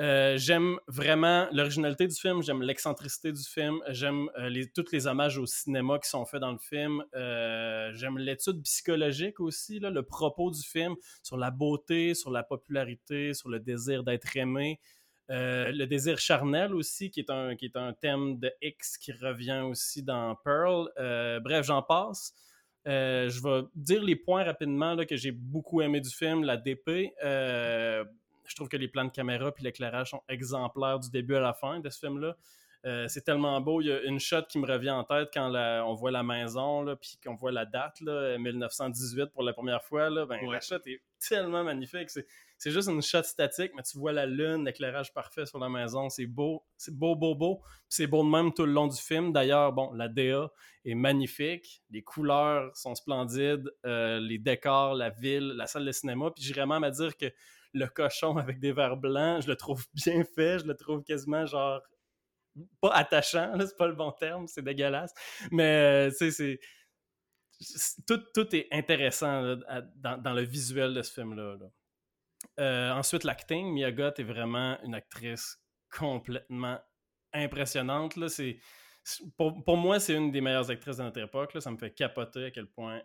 Euh, 0.00 0.36
j'aime 0.38 0.78
vraiment 0.88 1.48
l'originalité 1.52 2.08
du 2.08 2.14
film, 2.14 2.42
j'aime 2.42 2.62
l'excentricité 2.62 3.30
du 3.30 3.42
film, 3.42 3.78
j'aime 3.88 4.30
euh, 4.38 4.48
les, 4.48 4.68
tous 4.72 4.90
les 4.90 5.06
hommages 5.06 5.36
au 5.36 5.44
cinéma 5.44 5.98
qui 5.98 6.08
sont 6.08 6.24
faits 6.24 6.40
dans 6.40 6.50
le 6.50 6.58
film, 6.58 7.04
j'aime 7.12 8.16
l'étude 8.16 8.62
psychologique 8.62 9.38
aussi, 9.38 9.80
là, 9.80 9.90
le 9.90 10.02
propos 10.02 10.50
du 10.50 10.62
film 10.62 10.96
sur 11.22 11.36
la 11.36 11.50
beauté, 11.50 12.14
sur 12.14 12.30
la 12.30 12.42
popularité, 12.42 13.34
sur 13.34 13.50
le 13.50 13.60
désir 13.60 14.02
d'être 14.02 14.34
aimé, 14.34 14.80
le 15.34 15.84
désir 15.86 16.18
charnel 16.18 16.74
aussi, 16.74 17.10
qui 17.10 17.20
est, 17.20 17.30
un, 17.30 17.56
qui 17.56 17.66
est 17.66 17.76
un 17.76 17.92
thème 17.92 18.38
de 18.38 18.52
X 18.60 18.98
qui 18.98 19.12
revient 19.12 19.62
aussi 19.64 20.02
dans 20.02 20.34
Pearl. 20.44 20.90
bref, 21.42 21.66
j'en 21.66 21.82
passe. 21.82 22.34
je 22.84 23.42
vais 23.42 23.66
dire 23.74 24.02
les 24.02 24.16
points 24.16 24.44
rapidement 24.44 24.94
là, 24.94 25.06
que 25.06 25.16
j'ai 25.16 25.32
beaucoup 25.32 25.80
aimé 25.80 26.00
du 26.00 26.10
film, 26.10 26.44
la 26.44 26.56
DP 26.56 27.12
je 28.52 28.54
trouve 28.54 28.68
que 28.68 28.76
les 28.76 28.88
plans 28.88 29.04
de 29.04 29.10
caméra 29.10 29.52
puis 29.52 29.64
l'éclairage 29.64 30.10
sont 30.10 30.22
exemplaires 30.28 30.98
du 30.98 31.10
début 31.10 31.36
à 31.36 31.40
la 31.40 31.54
fin 31.54 31.80
de 31.80 31.88
ce 31.88 31.98
film-là. 32.00 32.36
Euh, 32.84 33.06
c'est 33.06 33.22
tellement 33.22 33.60
beau. 33.60 33.80
Il 33.80 33.86
y 33.86 33.92
a 33.92 34.02
une 34.02 34.18
shot 34.18 34.42
qui 34.48 34.58
me 34.58 34.66
revient 34.66 34.90
en 34.90 35.04
tête 35.04 35.28
quand 35.32 35.52
on 35.86 35.94
voit 35.94 36.10
la 36.10 36.22
maison, 36.22 36.82
là, 36.82 36.96
puis 36.96 37.16
qu'on 37.24 37.36
voit 37.36 37.52
la 37.52 37.64
date, 37.64 38.00
là, 38.00 38.36
1918 38.38 39.26
pour 39.26 39.44
la 39.44 39.52
première 39.52 39.82
fois. 39.84 40.10
Là, 40.10 40.26
ben, 40.26 40.38
La 40.50 40.60
shot 40.60 40.80
est 40.86 41.00
tellement 41.20 41.62
magnifique. 41.62 42.10
C'est, 42.10 42.70
juste 42.70 42.88
une 42.88 43.02
shot 43.02 43.22
statique, 43.22 43.72
mais 43.76 43.82
tu 43.82 43.98
vois 43.98 44.12
la 44.12 44.26
lune, 44.26 44.64
l'éclairage 44.64 45.12
parfait 45.12 45.46
sur 45.46 45.58
la 45.58 45.68
maison. 45.68 46.08
C'est 46.08 46.26
beau, 46.26 46.64
c'est 46.76 46.94
beau, 46.94 47.14
beau, 47.14 47.34
beau. 47.34 47.62
c'est 47.88 48.06
beau 48.06 48.24
de 48.24 48.28
même 48.28 48.52
tout 48.52 48.66
le 48.66 48.72
long 48.72 48.88
du 48.88 49.00
film. 49.00 49.32
D'ailleurs, 49.32 49.72
bon, 49.72 49.92
la 49.92 50.08
DA 50.08 50.50
est 50.84 50.94
magnifique. 50.94 51.82
Les 51.90 52.02
couleurs 52.02 52.76
sont 52.76 52.94
splendides. 52.94 53.72
Euh, 53.86 54.18
les 54.18 54.38
décors, 54.38 54.94
la 54.94 55.10
ville, 55.10 55.54
la 55.56 55.66
salle 55.66 55.84
de 55.84 55.92
cinéma. 55.92 56.30
Puis 56.34 56.44
j'irais 56.44 56.66
même 56.66 56.84
à 56.84 56.90
dire 56.90 57.16
que 57.16 57.26
le 57.72 57.86
cochon 57.86 58.36
avec 58.36 58.60
des 58.60 58.72
verres 58.72 58.96
blancs, 58.96 59.42
je 59.42 59.48
le 59.48 59.56
trouve 59.56 59.84
bien 59.94 60.24
fait, 60.24 60.60
je 60.60 60.66
le 60.66 60.76
trouve 60.76 61.02
quasiment 61.02 61.46
genre 61.46 61.80
pas 62.80 62.90
attachant, 62.90 63.54
c'est 63.60 63.76
pas 63.76 63.86
le 63.86 63.94
bon 63.94 64.12
terme, 64.12 64.46
c'est 64.46 64.62
dégueulasse, 64.62 65.12
mais 65.50 66.10
euh, 66.10 66.10
c'est 66.10 66.58
tout, 68.06 68.56
est 68.56 68.68
intéressant 68.72 69.56
dans, 69.96 70.32
le 70.34 70.42
visuel 70.42 70.94
de 70.94 71.02
ce 71.02 71.12
film-là. 71.12 71.56
Euh, 72.58 72.90
ensuite, 72.90 73.24
l'acting, 73.24 73.72
Mia 73.72 73.88
est 73.88 74.22
vraiment 74.22 74.78
une 74.82 74.94
actrice 74.94 75.58
complètement 75.90 76.80
impressionnante. 77.32 78.16
Là. 78.16 78.26
pour, 79.36 79.62
pour, 79.64 79.76
moi, 79.76 80.00
c'est 80.00 80.14
une 80.14 80.32
des 80.32 80.40
meilleures 80.40 80.70
actrices 80.70 80.96
de 80.96 81.04
notre 81.04 81.20
époque. 81.20 81.54
Là. 81.54 81.60
Ça 81.60 81.70
me 81.70 81.78
fait 81.78 81.94
capoter 81.94 82.46
à 82.46 82.50
quel 82.50 82.66
point 82.66 83.00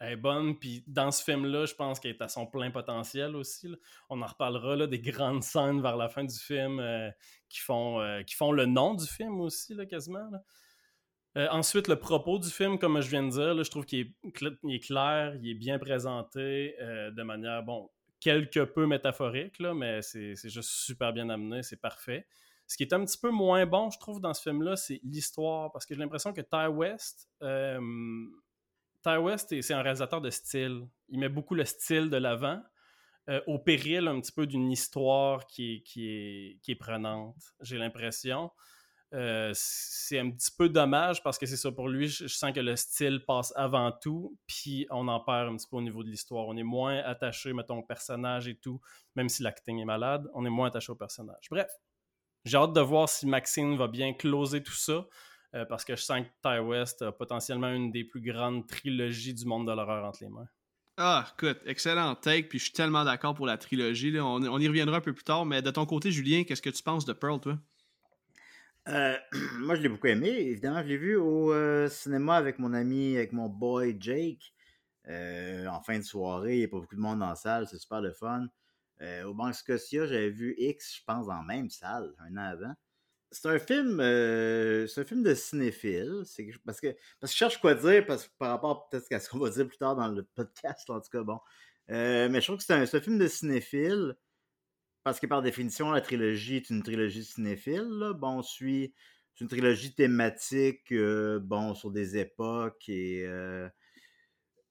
elle 0.00 0.12
est 0.14 0.16
bonne. 0.16 0.58
Puis 0.58 0.82
dans 0.86 1.10
ce 1.10 1.22
film-là, 1.22 1.66
je 1.66 1.74
pense 1.74 2.00
qu'elle 2.00 2.12
est 2.12 2.22
à 2.22 2.28
son 2.28 2.46
plein 2.46 2.70
potentiel 2.70 3.36
aussi. 3.36 3.68
On 4.08 4.20
en 4.22 4.26
reparlera 4.26 4.74
là, 4.74 4.86
des 4.86 5.00
grandes 5.00 5.44
scènes 5.44 5.80
vers 5.82 5.96
la 5.96 6.08
fin 6.08 6.24
du 6.24 6.36
film 6.36 6.80
euh, 6.80 7.10
qui, 7.48 7.60
font, 7.60 8.00
euh, 8.00 8.22
qui 8.22 8.34
font 8.34 8.50
le 8.50 8.66
nom 8.66 8.94
du 8.94 9.06
film 9.06 9.40
aussi, 9.40 9.76
quasiment. 9.88 10.28
Euh, 11.36 11.46
ensuite, 11.50 11.86
le 11.86 11.96
propos 11.96 12.38
du 12.38 12.48
film, 12.48 12.78
comme 12.78 13.00
je 13.00 13.08
viens 13.08 13.22
de 13.22 13.30
dire, 13.30 13.62
je 13.62 13.70
trouve 13.70 13.84
qu'il 13.84 14.14
est, 14.24 14.80
clair, 14.80 15.36
il 15.40 15.50
est 15.50 15.54
bien 15.54 15.78
présenté 15.78 16.74
de 16.80 17.22
manière, 17.22 17.62
bon, 17.62 17.88
quelque 18.18 18.64
peu 18.64 18.86
métaphorique, 18.86 19.60
là, 19.60 19.72
mais 19.72 20.02
c'est 20.02 20.34
juste 20.48 20.70
super 20.70 21.12
bien 21.12 21.28
amené, 21.28 21.62
c'est 21.62 21.80
parfait. 21.80 22.26
Ce 22.66 22.76
qui 22.76 22.82
est 22.82 22.92
un 22.92 23.04
petit 23.04 23.18
peu 23.18 23.30
moins 23.30 23.64
bon, 23.64 23.90
je 23.90 23.98
trouve, 24.00 24.20
dans 24.20 24.34
ce 24.34 24.42
film-là, 24.42 24.74
c'est 24.74 25.00
l'histoire, 25.04 25.70
parce 25.70 25.86
que 25.86 25.94
j'ai 25.94 26.00
l'impression 26.00 26.32
que 26.32 26.40
Ty 26.40 26.66
West, 26.68 27.28
Ty 29.02 29.16
West, 29.16 29.60
c'est 29.60 29.74
un 29.74 29.82
réalisateur 29.82 30.20
de 30.20 30.30
style. 30.30 30.86
Il 31.08 31.18
met 31.18 31.28
beaucoup 31.28 31.54
le 31.54 31.64
style 31.64 32.10
de 32.10 32.16
l'avant, 32.16 32.62
euh, 33.28 33.40
au 33.46 33.58
péril 33.58 34.08
un 34.08 34.20
petit 34.20 34.32
peu 34.32 34.46
d'une 34.46 34.70
histoire 34.70 35.46
qui 35.46 35.84
est, 35.96 36.74
prenante, 36.78 37.36
j'ai 37.60 37.78
l'impression. 37.78 38.50
Euh, 39.12 39.50
c'est 39.54 40.18
un 40.20 40.30
petit 40.30 40.52
peu 40.56 40.68
dommage 40.68 41.22
parce 41.22 41.36
que 41.36 41.46
c'est 41.46 41.56
ça 41.56 41.72
pour 41.72 41.88
lui. 41.88 42.08
Je, 42.08 42.26
sens 42.28 42.52
que 42.52 42.60
le 42.60 42.76
style 42.76 43.24
passe 43.26 43.52
avant 43.56 43.92
tout, 43.92 44.36
puis 44.46 44.86
on 44.90 45.08
en 45.08 45.20
perd 45.20 45.48
un 45.48 45.56
petit 45.56 45.66
peu 45.68 45.76
au 45.76 45.82
niveau 45.82 46.02
de 46.02 46.08
l'histoire. 46.08 46.46
On 46.46 46.56
est 46.56 46.62
moins 46.62 46.98
attaché, 46.98 47.52
mettons, 47.52 47.78
au 47.78 47.82
personnage 47.82 48.48
et 48.48 48.56
tout, 48.56 48.80
même 49.16 49.28
si 49.28 49.42
l'acting 49.42 49.80
est 49.80 49.84
malade, 49.84 50.28
on 50.34 50.44
est 50.44 50.50
moins 50.50 50.68
attaché 50.68 50.92
au 50.92 50.96
personnage. 50.96 51.48
Bref, 51.50 51.70
j'ai 52.44 52.56
hâte 52.56 52.72
de 52.72 52.80
voir 52.80 53.08
si 53.08 53.26
Maxine 53.26 53.76
va 53.76 53.88
bien 53.88 54.12
closer 54.14 54.62
tout 54.62 54.72
ça. 54.72 55.06
Euh, 55.54 55.64
parce 55.64 55.84
que 55.84 55.96
je 55.96 56.02
sens 56.02 56.20
que 56.22 56.48
Ty 56.48 56.60
West 56.60 57.02
a 57.02 57.10
potentiellement 57.10 57.72
une 57.72 57.90
des 57.90 58.04
plus 58.04 58.20
grandes 58.20 58.66
trilogies 58.68 59.34
du 59.34 59.44
monde 59.46 59.66
de 59.66 59.72
l'horreur 59.72 60.04
entre 60.04 60.22
les 60.22 60.28
mains. 60.28 60.46
Ah, 60.96 61.26
écoute, 61.34 61.58
excellent 61.66 62.14
take, 62.14 62.48
puis 62.48 62.58
je 62.58 62.64
suis 62.64 62.72
tellement 62.72 63.04
d'accord 63.04 63.34
pour 63.34 63.46
la 63.46 63.56
trilogie. 63.56 64.16
On, 64.20 64.60
y 64.60 64.68
reviendra 64.68 64.98
un 64.98 65.00
peu 65.00 65.12
plus 65.12 65.24
tard, 65.24 65.46
mais 65.46 65.62
de 65.62 65.70
ton 65.70 65.86
côté, 65.86 66.12
Julien, 66.12 66.44
qu'est-ce 66.44 66.62
que 66.62 66.70
tu 66.70 66.82
penses 66.82 67.04
de 67.04 67.12
Pearl, 67.12 67.40
toi? 67.40 67.58
Euh, 68.88 69.16
moi, 69.58 69.74
je 69.74 69.82
l'ai 69.82 69.88
beaucoup 69.88 70.06
aimé. 70.06 70.28
Évidemment, 70.28 70.82
je 70.82 70.88
l'ai 70.88 70.98
vu 70.98 71.16
au 71.16 71.52
euh, 71.52 71.88
cinéma 71.88 72.36
avec 72.36 72.58
mon 72.58 72.72
ami, 72.72 73.16
avec 73.16 73.32
mon 73.32 73.48
boy 73.48 73.96
Jake. 73.98 74.52
en 75.08 75.80
fin 75.82 75.98
de 75.98 76.04
soirée, 76.04 76.54
il 76.54 76.58
n'y 76.58 76.64
a 76.64 76.68
pas 76.68 76.78
beaucoup 76.78 76.96
de 76.96 77.00
monde 77.00 77.18
dans 77.18 77.30
la 77.30 77.34
salle, 77.34 77.66
c'est 77.66 77.78
super 77.78 78.00
le 78.00 78.12
fun. 78.12 78.46
au 79.24 79.34
Banque 79.34 79.54
Scotia, 79.54 80.06
j'avais 80.06 80.30
vu 80.30 80.54
X, 80.58 80.98
je 80.98 81.04
pense, 81.04 81.26
dans 81.26 81.34
la 81.34 81.42
même 81.42 81.70
salle, 81.70 82.12
un 82.20 82.36
an 82.36 82.50
avant. 82.52 82.74
C'est 83.32 83.48
un 83.48 83.58
film 83.58 84.00
euh, 84.00 84.86
c'est 84.86 85.02
un 85.02 85.04
film 85.04 85.22
de 85.22 85.34
cinéphile. 85.34 86.22
C'est 86.24 86.50
parce 86.64 86.80
que 86.80 86.88
parce 87.20 87.32
que 87.32 87.34
je 87.34 87.38
cherche 87.38 87.60
quoi 87.60 87.74
dire 87.74 88.04
parce, 88.06 88.28
par 88.38 88.50
rapport 88.50 88.88
peut-être 88.88 89.12
à 89.12 89.20
ce 89.20 89.28
qu'on 89.30 89.38
va 89.38 89.50
dire 89.50 89.66
plus 89.68 89.78
tard 89.78 89.96
dans 89.96 90.08
le 90.08 90.22
podcast, 90.34 90.88
en 90.90 91.00
tout 91.00 91.10
cas, 91.10 91.22
bon. 91.22 91.38
Euh, 91.90 92.28
mais 92.28 92.40
je 92.40 92.46
trouve 92.46 92.58
que 92.58 92.64
c'est 92.64 92.74
un, 92.74 93.00
film 93.00 93.18
de 93.18 93.28
cinéphile 93.28 94.16
parce 95.04 95.20
que 95.20 95.26
par 95.26 95.42
définition, 95.42 95.90
la 95.92 96.00
trilogie 96.00 96.56
est 96.56 96.70
une 96.70 96.82
trilogie 96.82 97.24
cinéphile. 97.24 98.12
Bon, 98.16 98.38
on 98.38 98.42
suit 98.42 98.94
c'est 99.34 99.44
une 99.44 99.48
trilogie 99.48 99.94
thématique 99.94 100.92
euh, 100.92 101.38
bon, 101.40 101.74
sur 101.74 101.90
des 101.90 102.16
époques 102.18 102.88
et 102.88 103.24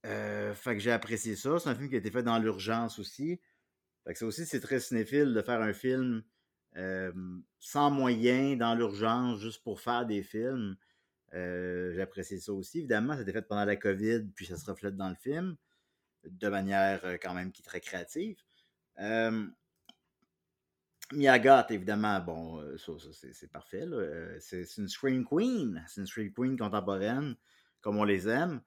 fait 0.04 0.76
que 0.76 0.80
j'ai 0.80 0.91
apprécié 0.91 1.36
ça. 1.36 1.60
C'est 1.60 1.69
un 1.69 1.76
film 1.76 1.89
qui 1.89 1.95
a 1.95 2.00
été 2.00 2.12
fait 2.12 2.24
dans 2.24 2.39
l'urgence 2.39 3.00
aussi. 3.00 3.39
Fait 4.06 4.13
que 4.13 4.19
ça 4.19 4.26
aussi, 4.26 4.45
c'est 4.45 4.60
très 4.60 4.80
cinéphile 4.80 5.34
de 5.34 5.41
faire 5.41 5.62
un 5.62 5.74
film 5.74 6.24
sans 7.60 7.92
moyens, 7.92 8.58
dans 8.58 8.76
l'urgence, 8.76 9.40
juste 9.40 9.64
pour 9.64 9.82
faire 9.82 10.06
des 10.06 10.24
films. 10.24 10.78
J'apprécie 11.32 12.40
ça 12.40 12.54
aussi. 12.54 12.80
Évidemment, 12.80 13.14
ça 13.14 13.20
a 13.20 13.22
été 13.24 13.32
fait 13.32 13.42
pendant 13.42 13.66
la 13.66 13.76
COVID, 13.76 14.28
puis 14.36 14.46
ça 14.46 14.58
se 14.58 14.70
reflète 14.70 14.96
dans 14.96 15.10
le 15.10 15.16
film, 15.16 15.56
de 16.24 16.50
manière 16.50 17.04
quand 17.22 17.34
même 17.34 17.52
qui 17.52 17.62
est 17.62 17.66
très 17.66 17.82
créative. 17.82 18.38
Miyagat, 21.12 21.66
évidemment, 21.72 22.20
bon, 22.20 22.78
ça, 22.78 22.92
c'est 23.34 23.52
parfait. 23.52 23.86
C'est 24.40 24.78
une 24.78 24.88
Scream 24.88 25.26
Queen. 25.26 25.84
C'est 25.88 26.02
une 26.02 26.08
Scream 26.08 26.32
Queen 26.32 26.58
contemporaine, 26.58 27.36
comme 27.82 27.98
on 27.98 28.04
les 28.04 28.28
aime. 28.28 28.62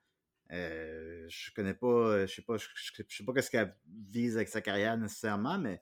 je 0.50 1.54
connais 1.54 1.74
pas, 1.74 2.26
je 2.26 2.34
sais 2.34 2.42
pas, 2.42 2.56
je, 2.56 2.66
sais 3.08 3.24
pas 3.24 3.40
ce 3.40 3.50
qu'elle 3.50 3.76
vise 4.10 4.36
avec 4.36 4.48
sa 4.48 4.60
carrière 4.60 4.96
nécessairement, 4.96 5.58
mais 5.58 5.80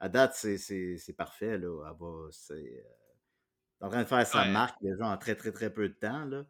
à 0.00 0.08
date, 0.08 0.34
c'est 0.34 1.14
parfait. 1.16 1.58
Là. 1.58 1.68
Elle 1.86 1.96
va, 1.98 2.28
c'est, 2.30 2.54
euh, 2.54 3.86
en 3.86 3.90
train 3.90 4.02
de 4.02 4.08
faire 4.08 4.26
sa 4.26 4.46
marque 4.46 4.82
déjà 4.82 5.06
en 5.06 5.16
très, 5.18 5.34
très, 5.34 5.52
très 5.52 5.72
peu 5.72 5.88
de 5.88 5.94
temps. 5.94 6.24
Là. 6.24 6.44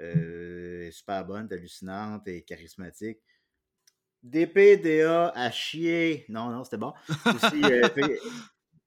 Euh, 0.00 0.82
elle 0.82 0.88
est 0.88 0.90
super 0.92 1.24
bonne, 1.24 1.48
hallucinante 1.50 2.28
et 2.28 2.42
charismatique. 2.42 3.18
DPDA 4.22 5.30
à 5.34 5.50
chier. 5.50 6.26
Non, 6.28 6.50
non, 6.50 6.64
c'était 6.64 6.76
bon. 6.76 6.92
Euh, 7.26 7.88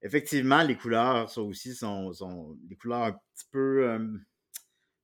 effectivement, 0.02 0.62
les 0.62 0.78
couleurs 0.78 1.30
sont 1.30 1.44
aussi 1.44 1.74
sont, 1.74 2.14
sont 2.14 2.58
des 2.62 2.76
couleurs 2.76 3.04
un 3.04 3.12
petit 3.14 3.48
peu 3.52 4.00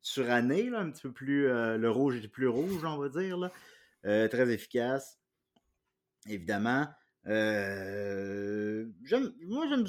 surannées, 0.02 0.70
là, 0.70 0.82
un 0.82 0.92
petit 0.92 1.04
peu 1.04 1.12
plus. 1.14 1.48
le 1.48 1.90
rouge 1.90 2.24
est 2.24 2.28
plus 2.28 2.48
rouge, 2.48 2.84
on 2.86 2.98
va 2.98 3.10
dire. 3.10 3.38
Là. 3.38 4.30
très 4.30 4.52
efficace. 4.52 5.20
Évidemment. 6.28 6.88
Euh, 7.28 8.86
moi, 9.48 9.66
j'aime, 9.68 9.88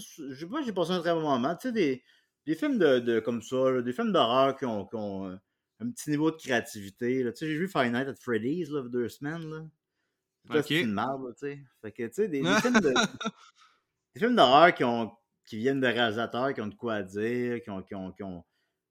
moi, 0.49 0.63
j'ai 0.63 0.73
passé 0.73 0.93
un 0.93 1.01
très 1.01 1.13
bon 1.13 1.23
moment. 1.23 1.55
Tu 1.57 1.69
sais, 1.69 1.73
des, 1.73 2.03
des 2.47 2.55
films 2.55 2.79
de, 2.79 2.99
de 2.99 3.21
comme 3.21 3.43
ça, 3.43 3.83
des 3.83 3.93
films 3.93 4.13
d'horreur 4.13 4.57
qui 4.57 4.65
ont, 4.65 4.87
qui 4.87 4.97
ont, 4.97 5.29
euh, 5.29 5.37
un 5.81 5.91
petit 5.91 6.11
niveau 6.11 6.31
de 6.31 6.37
créativité. 6.37 7.23
Là. 7.23 7.33
Tu 7.33 7.39
sais, 7.39 7.47
j'ai 7.47 7.59
vu 7.59 7.69
Five 7.69 7.93
Nights 7.93 8.09
at 8.09 8.15
Freddy's 8.21 8.71
là, 8.71 8.83
deux 8.89 9.09
semaines. 9.09 9.51
Là. 9.51 10.63
C'est 10.63 10.81
une 10.81 10.93
marde, 10.93 11.35
tu 11.35 11.47
sais. 11.47 11.61
Fait 11.83 11.93
que, 11.93 12.07
tu 12.07 12.15
sais, 12.15 12.29
des, 12.29 12.41
des 12.41 12.61
films 12.61 12.81
de, 12.81 12.95
des 14.15 14.21
films 14.21 14.37
d'horreur 14.37 14.75
qui, 14.75 14.85
ont, 14.85 15.13
qui 15.45 15.59
viennent 15.59 15.81
de 15.81 15.87
réalisateurs 15.87 16.55
qui 16.55 16.61
ont 16.61 16.69
de 16.69 16.75
quoi 16.75 17.03
dire, 17.03 17.61
qui 17.63 17.71
ont, 17.71 17.83
qui 17.83 17.95
ont, 17.95 18.13
qui 18.13 18.23
ont 18.23 18.45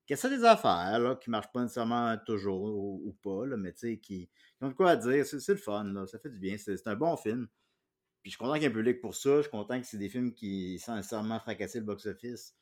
qui 0.05 0.13
essaient 0.13 0.29
des 0.29 0.43
affaires 0.43 0.99
là, 0.99 1.15
qui 1.15 1.29
marchent 1.29 1.51
pas 1.51 1.61
nécessairement 1.61 2.15
toujours 2.25 2.61
ou, 2.61 3.17
pas, 3.23 3.45
là, 3.47 3.57
mais 3.57 3.73
tu 3.73 3.79
sais, 3.79 3.97
qui, 3.97 4.29
qui, 4.57 4.63
ont 4.63 4.69
de 4.69 4.73
quoi 4.73 4.95
dire. 4.95 5.25
C'est, 5.25 5.47
le 5.47 5.57
fun, 5.57 5.83
là. 5.85 6.05
ça 6.05 6.19
fait 6.19 6.29
du 6.29 6.39
bien. 6.39 6.57
C'est 6.57 6.87
un 6.87 6.95
bon 6.95 7.17
film. 7.17 7.47
Puis 8.25 8.31
je 8.31 8.37
suis 8.37 8.39
content 8.39 8.53
qu'il 8.53 8.63
y 8.63 8.65
ait 8.65 8.69
un 8.69 8.73
public 8.73 9.01
pour 9.01 9.13
ça. 9.13 9.35
Je 9.35 9.41
suis 9.41 9.51
content 9.51 9.79
que 9.79 9.85
c'est 9.85 9.99
des 9.99 10.09
films 10.09 10.33
qui, 10.33 10.79
sans 10.79 10.95
nécessairement 10.95 11.39
fracasser 11.39 11.77
le 11.77 11.85
box-office, 11.85 12.55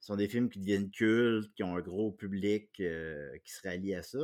sont 0.00 0.16
des 0.16 0.28
films 0.28 0.48
qui 0.48 0.60
deviennent 0.60 0.90
cultes, 0.90 1.52
qui 1.54 1.62
ont 1.62 1.76
un 1.76 1.82
gros 1.82 2.10
public 2.10 2.70
euh, 2.80 3.36
qui 3.44 3.52
se 3.52 3.60
rallie 3.68 3.94
à 3.94 4.02
ça. 4.02 4.16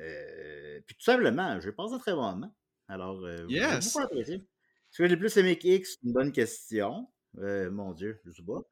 Euh, 0.00 0.80
puis 0.84 0.96
tout 0.96 1.04
simplement, 1.04 1.60
je 1.60 1.70
pense 1.70 1.92
un 1.92 2.00
très 2.00 2.12
bon 2.12 2.22
moment. 2.22 2.52
Alors, 2.88 3.24
euh, 3.24 3.46
yes. 3.48 3.94
apprécié. 3.98 4.34
Est-ce 4.34 4.98
que 4.98 5.06
j'ai 5.06 5.16
plus 5.16 5.36
aimé 5.36 5.56
que 5.56 5.68
X? 5.68 5.94
Une 6.02 6.12
bonne 6.12 6.32
question. 6.32 7.06
Euh, 7.38 7.70
mon 7.70 7.92
Dieu, 7.92 8.20
je 8.24 8.32
sais 8.32 8.42
pas. 8.42 8.62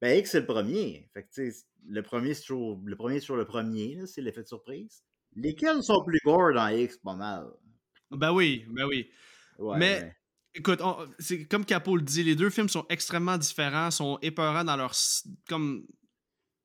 Ben, 0.00 0.18
X, 0.18 0.32
c'est 0.32 0.40
le 0.40 0.46
premier. 0.46 1.08
Fait 1.14 1.22
que, 1.22 1.52
le 1.86 2.02
premier, 2.02 2.34
c'est 2.34 2.42
sur 2.42 2.80
le 2.84 2.96
premier 2.96 3.20
sur 3.20 3.36
le 3.36 3.44
premier, 3.44 4.08
c'est 4.08 4.22
l'effet 4.22 4.42
de 4.42 4.48
surprise. 4.48 5.04
Lesquels 5.36 5.84
sont 5.84 6.02
plus 6.02 6.18
gore 6.24 6.52
dans 6.52 6.66
X, 6.66 6.98
pas 6.98 7.14
mal. 7.14 7.46
Ben 8.10 8.32
oui, 8.32 8.64
ben 8.70 8.86
oui. 8.86 9.08
Mais 9.76 10.16
Écoute, 10.54 10.80
c'est 11.18 11.46
comme 11.46 11.64
Capo 11.64 11.96
le 11.96 12.02
dit, 12.02 12.24
les 12.24 12.34
deux 12.34 12.50
films 12.50 12.68
sont 12.68 12.84
extrêmement 12.88 13.38
différents, 13.38 13.90
sont 13.90 14.18
épeurants 14.20 14.64
dans 14.64 14.76
leur 14.76 14.94
comme 15.48 15.84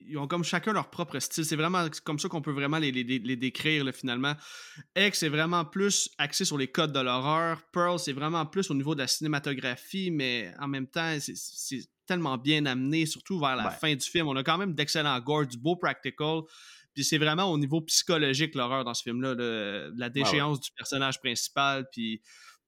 ils 0.08 0.18
ont 0.18 0.28
comme 0.28 0.44
chacun 0.44 0.74
leur 0.74 0.90
propre 0.90 1.20
style. 1.20 1.46
C'est 1.46 1.56
vraiment 1.56 1.88
comme 2.04 2.20
ça 2.20 2.28
qu'on 2.30 2.42
peut 2.42 2.52
vraiment 2.52 2.78
les, 2.78 2.92
les, 2.92 3.36
décrire 3.36 3.86
finalement. 3.94 4.36
X 4.96 5.24
est 5.24 5.30
vraiment 5.30 5.66
plus 5.66 6.10
axé 6.18 6.46
sur 6.46 6.58
les 6.58 6.68
codes 6.68 6.94
de 6.94 7.00
l'horreur. 7.00 7.62
Pearl, 7.72 8.00
c'est 8.00 8.14
vraiment 8.14 8.46
plus 8.46 8.70
au 8.70 8.74
niveau 8.74 8.96
de 8.96 9.00
la 9.00 9.08
cinématographie, 9.08 10.12
mais 10.12 10.54
en 10.60 10.68
même 10.68 10.88
temps, 10.88 11.18
c'est 11.20 11.88
tellement 12.06 12.38
bien 12.38 12.66
amené, 12.66 13.06
surtout 13.06 13.40
vers 13.40 13.56
la 13.56 13.72
fin 13.72 13.96
du 13.96 14.06
film. 14.06 14.28
On 14.28 14.36
a 14.36 14.44
quand 14.44 14.58
même 14.58 14.74
d'excellents 14.74 15.20
gore, 15.20 15.48
du 15.48 15.58
beau 15.58 15.76
practical. 15.76 16.42
Puis 16.94 17.04
c'est 17.04 17.18
vraiment 17.18 17.52
au 17.52 17.58
niveau 17.58 17.82
psychologique 17.82 18.56
l'horreur 18.56 18.86
dans 18.86 18.94
ce 18.94 19.04
film-là, 19.04 19.36
la 19.98 20.10
déchéance 20.10 20.60
du 20.60 20.70
personnage 20.72 21.20
principal. 21.20 21.88
Puis 21.92 22.22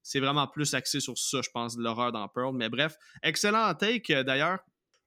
c'est 0.08 0.22
vraiment 0.22 0.48
plus 0.48 0.74
axé 0.74 1.02
sur 1.02 1.17
ça, 1.17 1.41
je 1.43 1.50
pense, 1.54 1.76
de 1.76 1.84
l'horreur 1.84 2.13
dans 2.13 2.28
Pearl. 2.30 2.56
Mais 2.56 2.70
bref, 2.70 2.96
excellent 3.24 3.74
take 3.76 4.15
euh, 4.15 4.24
d'ailleurs. 4.24 4.60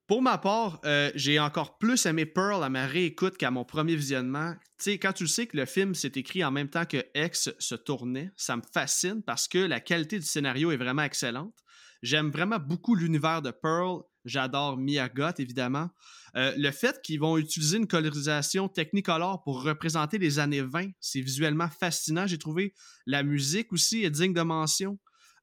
Pour 0.06 0.20
ma 0.20 0.36
part, 0.36 0.78
euh, 0.84 1.10
j'ai 1.14 1.40
encore 1.40 1.78
plus 1.78 2.04
aimé 2.04 2.26
Pearl 2.26 2.62
à 2.62 2.68
ma 2.68 2.86
réécoute 2.86 3.38
qu'à 3.38 3.50
mon 3.50 3.64
premier 3.64 3.96
visionnement. 3.96 4.54
Tu 4.76 4.84
sais, 4.84 4.98
quand 4.98 5.14
tu 5.14 5.26
sais 5.26 5.46
que 5.46 5.56
le 5.56 5.64
film 5.64 5.94
s'est 5.94 6.12
écrit 6.16 6.44
en 6.44 6.50
même 6.50 6.68
temps 6.68 6.84
que 6.84 7.02
X 7.14 7.50
se 7.58 7.74
tournait, 7.76 8.30
ça 8.36 8.56
me 8.56 8.62
fascine 8.74 9.22
parce 9.22 9.48
que 9.48 9.58
la 9.58 9.80
qualité 9.80 10.18
du 10.18 10.26
scénario 10.26 10.70
est 10.70 10.76
vraiment 10.76 11.02
excellente. 11.02 11.54
J'aime 12.02 12.30
vraiment 12.30 12.58
beaucoup 12.58 12.94
l'univers 12.94 13.40
de 13.40 13.52
Pearl. 13.52 14.02
J'adore 14.24 14.76
Miyagot, 14.76 15.34
évidemment. 15.38 15.88
Euh, 16.36 16.52
le 16.56 16.70
fait 16.70 17.00
qu'ils 17.02 17.20
vont 17.20 17.38
utiliser 17.38 17.78
une 17.78 17.86
colorisation 17.86 18.68
Technicolor 18.68 19.42
pour 19.42 19.62
représenter 19.62 20.18
les 20.18 20.38
années 20.38 20.62
20, 20.62 20.90
c'est 21.00 21.20
visuellement 21.20 21.68
fascinant, 21.68 22.26
j'ai 22.26 22.38
trouvé. 22.38 22.74
La 23.06 23.22
musique 23.22 23.72
aussi 23.72 24.04
est 24.04 24.10
digne 24.10 24.34
de 24.34 24.42
mention. 24.42 24.98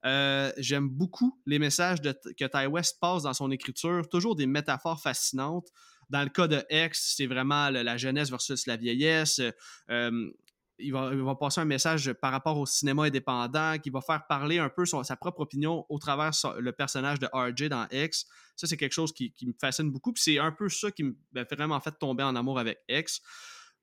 Euh, 0.05 0.51
j'aime 0.57 0.87
beaucoup 0.87 1.39
les 1.45 1.59
messages 1.59 1.99
que 2.01 2.45
Ty 2.45 2.67
West 2.67 2.97
passe 3.01 3.23
dans 3.23 3.33
son 3.33 3.51
écriture, 3.51 4.07
toujours 4.09 4.35
des 4.35 4.45
métaphores 4.45 5.01
fascinantes. 5.01 5.67
Dans 6.09 6.23
le 6.23 6.29
cas 6.29 6.47
de 6.47 6.63
X, 6.69 7.15
c'est 7.17 7.25
vraiment 7.25 7.69
la 7.69 7.97
jeunesse 7.97 8.29
versus 8.29 8.65
la 8.67 8.77
vieillesse. 8.77 9.41
Euh, 9.89 10.31
il 10.79 10.93
va, 10.93 11.35
passer 11.35 11.61
un 11.61 11.65
message 11.65 12.11
par 12.13 12.31
rapport 12.31 12.57
au 12.57 12.65
cinéma 12.65 13.03
indépendant, 13.03 13.77
qui 13.79 13.89
va 13.89 14.01
faire 14.01 14.25
parler 14.27 14.59
un 14.59 14.69
peu 14.69 14.85
sa 14.85 15.15
propre 15.15 15.41
opinion 15.41 15.85
au 15.89 15.99
travers 15.99 16.31
le 16.59 16.71
personnage 16.71 17.19
de 17.19 17.27
RJ 17.33 17.69
dans 17.69 17.87
X. 17.91 18.25
Ça, 18.55 18.67
c'est 18.67 18.77
quelque 18.77 18.93
chose 18.93 19.13
qui, 19.13 19.33
me 19.43 19.53
fascine 19.59 19.91
beaucoup. 19.91 20.13
Puis 20.13 20.23
c'est 20.23 20.39
un 20.39 20.51
peu 20.51 20.69
ça 20.69 20.91
qui 20.91 21.03
m'a 21.03 21.43
vraiment 21.51 21.79
fait 21.79 21.91
tomber 21.91 22.23
en 22.23 22.35
amour 22.35 22.59
avec 22.59 22.79
X. 22.89 23.21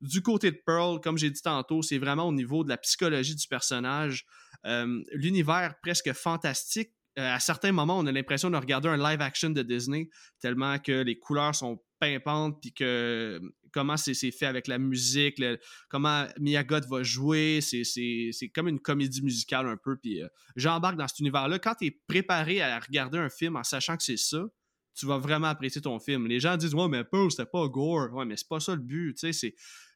Du 0.00 0.22
côté 0.22 0.50
de 0.50 0.60
Pearl, 0.66 1.00
comme 1.00 1.16
j'ai 1.16 1.30
dit 1.30 1.42
tantôt, 1.42 1.82
c'est 1.82 1.98
vraiment 1.98 2.28
au 2.28 2.32
niveau 2.32 2.64
de 2.64 2.68
la 2.68 2.76
psychologie 2.76 3.34
du 3.34 3.46
personnage, 3.46 4.26
euh, 4.66 5.02
l'univers 5.12 5.74
presque 5.82 6.12
fantastique. 6.12 6.90
Euh, 7.18 7.34
à 7.34 7.38
certains 7.38 7.70
moments, 7.70 7.98
on 7.98 8.06
a 8.06 8.12
l'impression 8.12 8.50
de 8.50 8.56
regarder 8.56 8.88
un 8.88 8.96
live 8.96 9.20
action 9.20 9.50
de 9.50 9.62
Disney, 9.62 10.08
tellement 10.40 10.78
que 10.78 10.92
les 10.92 11.18
couleurs 11.18 11.54
sont 11.54 11.80
pimpantes, 12.04 12.60
puis 12.60 12.72
que 12.72 13.40
comment 13.72 13.96
c'est 13.96 14.14
fait 14.30 14.46
avec 14.46 14.68
la 14.68 14.78
musique, 14.78 15.42
comment 15.88 16.26
Miyagot 16.38 16.86
va 16.88 17.02
jouer. 17.02 17.60
C'est 17.60 18.48
comme 18.54 18.68
une 18.68 18.80
comédie 18.80 19.22
musicale 19.22 19.66
un 19.66 19.76
peu. 19.76 19.96
Puis 19.96 20.22
euh, 20.22 20.28
j'embarque 20.56 20.96
dans 20.96 21.08
cet 21.08 21.18
univers-là. 21.20 21.58
Quand 21.58 21.74
tu 21.74 21.86
es 21.86 22.00
préparé 22.06 22.62
à 22.62 22.78
regarder 22.78 23.18
un 23.18 23.28
film 23.28 23.56
en 23.56 23.64
sachant 23.64 23.96
que 23.96 24.02
c'est 24.02 24.16
ça, 24.16 24.44
tu 24.94 25.06
vas 25.06 25.18
vraiment 25.18 25.48
apprécier 25.48 25.80
ton 25.80 25.98
film. 25.98 26.26
Les 26.28 26.40
gens 26.40 26.56
disent 26.56 26.74
Ouais, 26.74 26.88
mais 26.88 27.04
Pearl, 27.04 27.30
c'était 27.30 27.50
pas 27.50 27.66
gore. 27.68 28.12
Ouais, 28.12 28.24
mais 28.24 28.36
c'est 28.36 28.48
pas 28.48 28.60
ça 28.60 28.74
le 28.74 28.82
but. 28.82 29.16
Tu 29.18 29.32
sais, 29.32 29.54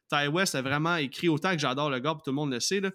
Ty 0.09 0.27
West 0.27 0.55
a 0.55 0.61
vraiment 0.61 0.97
écrit 0.97 1.29
autant 1.29 1.53
que 1.53 1.59
j'adore 1.59 1.89
le 1.89 1.99
gars, 1.99 2.13
tout 2.13 2.31
le 2.31 2.33
monde 2.33 2.51
le 2.51 2.59
sait. 2.59 2.81
Là. 2.81 2.91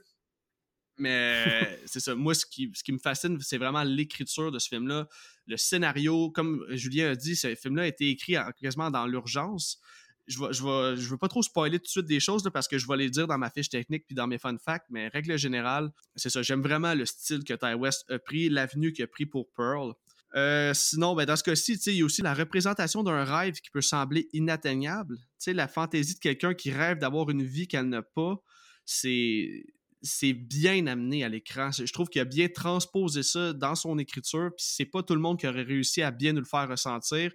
Mais 0.96 1.80
c'est 1.86 2.00
ça. 2.00 2.14
Moi, 2.14 2.34
ce 2.34 2.46
qui, 2.46 2.70
ce 2.74 2.84
qui 2.84 2.92
me 2.92 2.98
fascine, 2.98 3.38
c'est 3.40 3.58
vraiment 3.58 3.82
l'écriture 3.82 4.52
de 4.52 4.58
ce 4.58 4.68
film-là. 4.68 5.08
Le 5.46 5.56
scénario, 5.56 6.30
comme 6.30 6.64
Julien 6.70 7.10
a 7.10 7.14
dit, 7.16 7.36
ce 7.36 7.54
film-là 7.54 7.82
a 7.82 7.86
été 7.86 8.08
écrit 8.08 8.36
quasiment 8.60 8.90
dans 8.90 9.06
l'urgence 9.06 9.80
je 10.26 10.42
ne 10.42 10.52
je, 10.52 11.00
je 11.00 11.08
veux 11.08 11.18
pas 11.18 11.28
trop 11.28 11.42
spoiler 11.42 11.78
tout 11.78 11.84
de 11.84 11.88
suite 11.88 12.06
des 12.06 12.20
choses 12.20 12.48
parce 12.52 12.68
que 12.68 12.78
je 12.78 12.86
vais 12.86 12.96
les 12.96 13.10
dire 13.10 13.26
dans 13.26 13.38
ma 13.38 13.50
fiche 13.50 13.68
technique 13.68 14.06
puis 14.06 14.14
dans 14.14 14.26
mes 14.26 14.38
fun 14.38 14.56
facts, 14.58 14.86
mais 14.90 15.08
règle 15.08 15.36
générale, 15.36 15.90
c'est 16.16 16.30
ça. 16.30 16.42
J'aime 16.42 16.62
vraiment 16.62 16.94
le 16.94 17.04
style 17.04 17.44
que 17.44 17.54
Ty 17.54 17.74
West 17.74 18.10
a 18.10 18.18
pris, 18.18 18.48
l'avenue 18.48 18.92
qu'il 18.92 19.04
a 19.04 19.06
pris 19.06 19.26
pour 19.26 19.50
Pearl. 19.52 19.92
Euh, 20.34 20.74
sinon, 20.74 21.14
ben, 21.14 21.26
dans 21.26 21.36
ce 21.36 21.44
cas-ci, 21.44 21.74
il 21.86 21.94
y 21.94 22.02
a 22.02 22.04
aussi 22.04 22.22
la 22.22 22.34
représentation 22.34 23.02
d'un 23.04 23.22
rêve 23.22 23.54
qui 23.54 23.70
peut 23.70 23.82
sembler 23.82 24.28
inatteignable. 24.32 25.16
la 25.46 25.68
fantaisie 25.68 26.14
de 26.14 26.20
quelqu'un 26.20 26.54
qui 26.54 26.72
rêve 26.72 26.98
d'avoir 26.98 27.30
une 27.30 27.44
vie 27.44 27.68
qu'elle 27.68 27.88
n'a 27.88 28.02
pas, 28.02 28.36
c'est 28.84 29.64
c'est 30.04 30.34
bien 30.34 30.86
amené 30.86 31.24
à 31.24 31.28
l'écran. 31.28 31.70
Je 31.72 31.90
trouve 31.92 32.08
qu'il 32.08 32.20
a 32.20 32.26
bien 32.26 32.48
transposé 32.48 33.22
ça 33.22 33.52
dans 33.54 33.74
son 33.74 33.98
écriture, 33.98 34.50
puis 34.56 34.66
c'est 34.68 34.84
pas 34.84 35.02
tout 35.02 35.14
le 35.14 35.20
monde 35.20 35.40
qui 35.40 35.48
aurait 35.48 35.62
réussi 35.62 36.02
à 36.02 36.10
bien 36.10 36.34
nous 36.34 36.40
le 36.40 36.46
faire 36.46 36.68
ressentir 36.68 37.32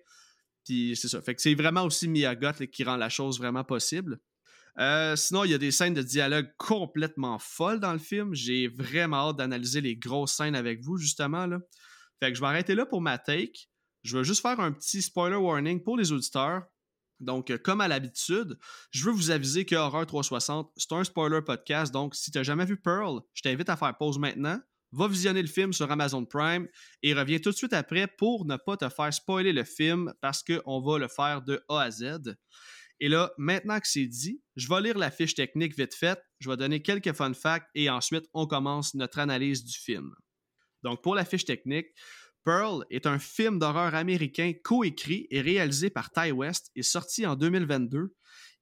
Puis 0.65 0.95
c'est 0.95 1.07
ça. 1.07 1.21
Fait 1.21 1.33
que 1.33 1.41
c'est 1.41 1.55
vraiment 1.55 1.83
aussi 1.83 2.07
Miyagot 2.07 2.67
qui 2.71 2.83
rend 2.83 2.95
la 2.95 3.09
chose 3.09 3.39
vraiment 3.39 3.63
possible. 3.63 4.19
Euh, 4.77 5.15
sinon, 5.15 5.43
il 5.43 5.51
y 5.51 5.53
a 5.53 5.57
des 5.57 5.71
scènes 5.71 5.95
de 5.95 6.03
dialogue 6.03 6.49
complètement 6.57 7.39
folles 7.39 7.79
dans 7.79 7.91
le 7.91 7.99
film. 7.99 8.33
J'ai 8.33 8.67
vraiment 8.67 9.29
hâte 9.29 9.37
d'analyser 9.37 9.81
les 9.81 9.97
grosses 9.97 10.33
scènes 10.33 10.55
avec 10.55 10.81
vous, 10.81 10.97
justement. 10.97 11.47
Fait 12.19 12.29
que 12.31 12.35
je 12.35 12.41
vais 12.41 12.47
arrêter 12.47 12.75
là 12.75 12.85
pour 12.85 13.01
ma 13.01 13.17
take. 13.17 13.67
Je 14.03 14.17
vais 14.17 14.23
juste 14.23 14.41
faire 14.41 14.59
un 14.59 14.71
petit 14.71 15.01
spoiler 15.01 15.35
warning 15.35 15.83
pour 15.83 15.97
les 15.97 16.11
auditeurs. 16.11 16.63
Donc, 17.19 17.51
euh, 17.51 17.57
comme 17.57 17.81
à 17.81 17.87
l'habitude, 17.87 18.57
je 18.91 19.05
veux 19.05 19.11
vous 19.11 19.31
aviser 19.31 19.65
que 19.65 19.75
Horror 19.75 20.05
360, 20.05 20.71
c'est 20.77 20.91
un 20.93 21.03
spoiler 21.03 21.41
podcast. 21.41 21.93
Donc, 21.93 22.15
si 22.15 22.31
tu 22.31 22.37
n'as 22.37 22.43
jamais 22.43 22.65
vu 22.65 22.77
Pearl, 22.79 23.21
je 23.33 23.41
t'invite 23.41 23.69
à 23.69 23.75
faire 23.75 23.95
pause 23.97 24.17
maintenant. 24.19 24.59
Va 24.91 25.07
visionner 25.07 25.41
le 25.41 25.47
film 25.47 25.71
sur 25.71 25.91
Amazon 25.91 26.25
Prime 26.25 26.67
et 27.03 27.13
reviens 27.13 27.37
tout 27.37 27.51
de 27.51 27.55
suite 27.55 27.73
après 27.73 28.07
pour 28.07 28.45
ne 28.45 28.57
pas 28.57 28.75
te 28.75 28.89
faire 28.89 29.13
spoiler 29.13 29.53
le 29.53 29.63
film 29.63 30.13
parce 30.19 30.43
qu'on 30.43 30.81
va 30.81 30.97
le 30.97 31.07
faire 31.07 31.43
de 31.43 31.63
A 31.69 31.81
à 31.81 31.91
Z. 31.91 32.35
Et 32.99 33.07
là, 33.07 33.31
maintenant 33.37 33.79
que 33.79 33.87
c'est 33.87 34.07
dit, 34.07 34.41
je 34.55 34.67
vais 34.67 34.81
lire 34.81 34.97
la 34.97 35.11
fiche 35.11 35.35
technique 35.35 35.77
vite 35.77 35.93
faite, 35.93 36.21
je 36.39 36.49
vais 36.49 36.57
donner 36.57 36.81
quelques 36.81 37.13
fun 37.13 37.33
facts 37.33 37.69
et 37.75 37.89
ensuite 37.89 38.25
on 38.33 38.47
commence 38.47 38.93
notre 38.95 39.19
analyse 39.19 39.63
du 39.63 39.77
film. 39.77 40.11
Donc, 40.83 41.03
pour 41.03 41.15
la 41.15 41.25
fiche 41.25 41.45
technique, 41.45 41.87
Pearl 42.43 42.85
est 42.89 43.05
un 43.05 43.19
film 43.19 43.59
d'horreur 43.59 43.95
américain 43.95 44.53
coécrit 44.63 45.27
et 45.29 45.41
réalisé 45.41 45.89
par 45.89 46.11
Ty 46.11 46.31
West 46.31 46.71
et 46.75 46.83
sorti 46.83 47.25
en 47.25 47.35
2022. 47.35 48.13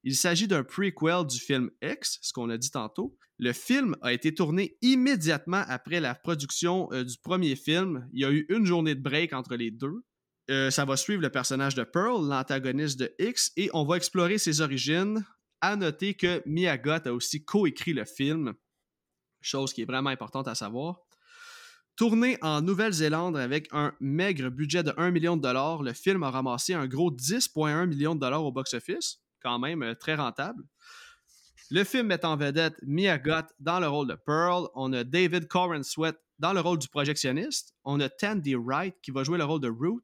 Il 0.03 0.15
s'agit 0.15 0.47
d'un 0.47 0.63
prequel 0.63 1.25
du 1.25 1.39
film 1.39 1.69
X, 1.81 2.19
ce 2.21 2.31
qu'on 2.33 2.49
a 2.49 2.57
dit 2.57 2.71
tantôt. 2.71 3.17
Le 3.39 3.53
film 3.53 3.95
a 4.01 4.13
été 4.13 4.33
tourné 4.33 4.77
immédiatement 4.81 5.63
après 5.67 5.99
la 5.99 6.15
production 6.15 6.89
euh, 6.91 7.03
du 7.03 7.17
premier 7.17 7.55
film. 7.55 8.07
Il 8.13 8.21
y 8.21 8.25
a 8.25 8.31
eu 8.31 8.45
une 8.49 8.65
journée 8.65 8.95
de 8.95 9.01
break 9.01 9.33
entre 9.33 9.55
les 9.55 9.69
deux. 9.69 10.03
Euh, 10.49 10.71
ça 10.71 10.85
va 10.85 10.95
suivre 10.97 11.21
le 11.21 11.29
personnage 11.29 11.75
de 11.75 11.83
Pearl, 11.83 12.27
l'antagoniste 12.27 12.99
de 12.99 13.13
X, 13.19 13.51
et 13.57 13.69
on 13.73 13.83
va 13.83 13.97
explorer 13.97 14.37
ses 14.37 14.61
origines. 14.61 15.25
À 15.59 15.75
noter 15.75 16.13
que 16.13 16.41
Miyagot 16.45 17.07
a 17.07 17.11
aussi 17.11 17.43
coécrit 17.43 17.93
le 17.93 18.05
film, 18.05 18.53
chose 19.41 19.73
qui 19.73 19.81
est 19.81 19.85
vraiment 19.85 20.09
importante 20.09 20.47
à 20.47 20.55
savoir. 20.55 21.06
Tourné 21.97 22.37
en 22.43 22.61
Nouvelle-Zélande 22.61 23.35
avec 23.35 23.69
un 23.71 23.91
maigre 23.99 24.49
budget 24.49 24.83
de 24.83 24.93
1 24.97 25.09
million 25.09 25.35
de 25.35 25.41
dollars, 25.41 25.81
le 25.81 25.93
film 25.93 26.21
a 26.21 26.29
ramassé 26.29 26.75
un 26.75 26.85
gros 26.85 27.11
10,1 27.11 27.87
millions 27.87 28.13
de 28.13 28.19
dollars 28.19 28.45
au 28.45 28.51
box-office, 28.51 29.19
quand 29.41 29.57
même 29.57 29.81
euh, 29.81 29.95
très 29.95 30.13
rentable. 30.13 30.63
Le 31.71 31.83
film 31.83 32.05
met 32.05 32.23
en 32.23 32.37
vedette 32.37 32.75
Mia 32.83 33.17
Gott 33.17 33.47
dans 33.59 33.79
le 33.79 33.87
rôle 33.87 34.07
de 34.07 34.13
Pearl. 34.13 34.67
On 34.75 34.93
a 34.93 35.03
David 35.03 35.47
Coren 35.47 35.81
Sweat 35.81 36.15
dans 36.37 36.53
le 36.53 36.59
rôle 36.59 36.77
du 36.77 36.87
projectionniste. 36.87 37.73
On 37.83 37.99
a 37.99 38.09
Tandy 38.09 38.53
Wright 38.53 38.95
qui 39.01 39.09
va 39.09 39.23
jouer 39.23 39.39
le 39.39 39.45
rôle 39.45 39.61
de 39.61 39.69
Root. 39.69 40.03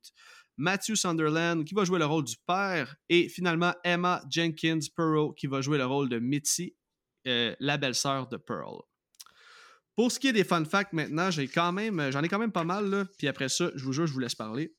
Matthew 0.57 0.95
Sunderland 0.95 1.63
qui 1.63 1.75
va 1.75 1.83
jouer 1.85 1.99
le 1.99 2.05
rôle 2.05 2.23
du 2.23 2.37
père. 2.47 2.95
Et 3.07 3.29
finalement 3.29 3.75
Emma 3.83 4.23
Jenkins 4.31 4.79
Perot 4.95 5.33
qui 5.33 5.45
va 5.45 5.61
jouer 5.61 5.77
le 5.77 5.85
rôle 5.85 6.09
de 6.09 6.17
Mitzi, 6.17 6.75
euh, 7.27 7.55
la 7.59 7.77
belle-sœur 7.77 8.27
de 8.29 8.37
Pearl. 8.37 8.81
Pour 9.95 10.11
ce 10.11 10.19
qui 10.19 10.27
est 10.27 10.33
des 10.33 10.43
fun 10.43 10.65
facts 10.65 10.93
maintenant, 10.93 11.29
j'ai 11.29 11.47
quand 11.47 11.71
même, 11.71 11.99
euh, 11.99 12.11
j'en 12.11 12.23
ai 12.23 12.27
quand 12.27 12.39
même 12.39 12.51
pas 12.51 12.63
mal, 12.63 12.89
là. 12.89 13.05
Puis 13.17 13.27
après 13.27 13.49
ça, 13.49 13.69
je 13.75 13.83
vous 13.83 13.93
jure, 13.93 14.07
je 14.07 14.13
vous 14.13 14.19
laisse 14.19 14.35
parler. 14.35 14.75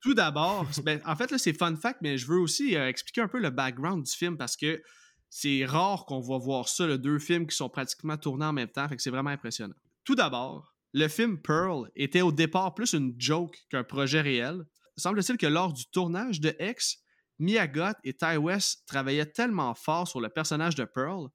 Tout 0.00 0.14
d'abord, 0.14 0.66
ben, 0.84 1.00
en 1.06 1.16
fait, 1.16 1.30
là, 1.30 1.38
c'est 1.38 1.52
fun 1.52 1.76
fact, 1.76 2.00
mais 2.02 2.18
je 2.18 2.26
veux 2.26 2.38
aussi 2.38 2.76
euh, 2.76 2.88
expliquer 2.88 3.20
un 3.20 3.28
peu 3.28 3.38
le 3.38 3.50
background 3.50 4.04
du 4.04 4.12
film 4.12 4.36
parce 4.36 4.56
que 4.56 4.82
c'est 5.30 5.64
rare 5.64 6.04
qu'on 6.06 6.20
va 6.20 6.38
voir 6.38 6.68
ça, 6.68 6.96
deux 6.96 7.18
films 7.18 7.46
qui 7.46 7.56
sont 7.56 7.68
pratiquement 7.68 8.16
tournés 8.16 8.46
en 8.46 8.52
même 8.52 8.68
temps, 8.68 8.88
fait 8.88 8.96
que 8.96 9.02
c'est 9.02 9.10
vraiment 9.10 9.30
impressionnant. 9.30 9.74
Tout 10.04 10.14
d'abord, 10.14 10.74
le 10.92 11.08
film 11.08 11.40
Pearl 11.40 11.90
était 11.96 12.20
au 12.20 12.30
départ 12.30 12.74
plus 12.74 12.92
une 12.92 13.14
joke 13.18 13.56
qu'un 13.68 13.82
projet 13.82 14.20
réel. 14.20 14.64
Semble-t-il 14.96 15.38
que 15.38 15.46
lors 15.46 15.72
du 15.72 15.86
tournage 15.90 16.40
de 16.40 16.54
X, 16.60 16.98
Miyagot 17.40 17.96
et 18.04 18.14
Ty 18.14 18.36
West 18.36 18.84
travaillaient 18.86 19.26
tellement 19.26 19.74
fort 19.74 20.06
sur 20.06 20.20
le 20.20 20.28
personnage 20.28 20.76
de 20.76 20.84
Pearl 20.84 21.28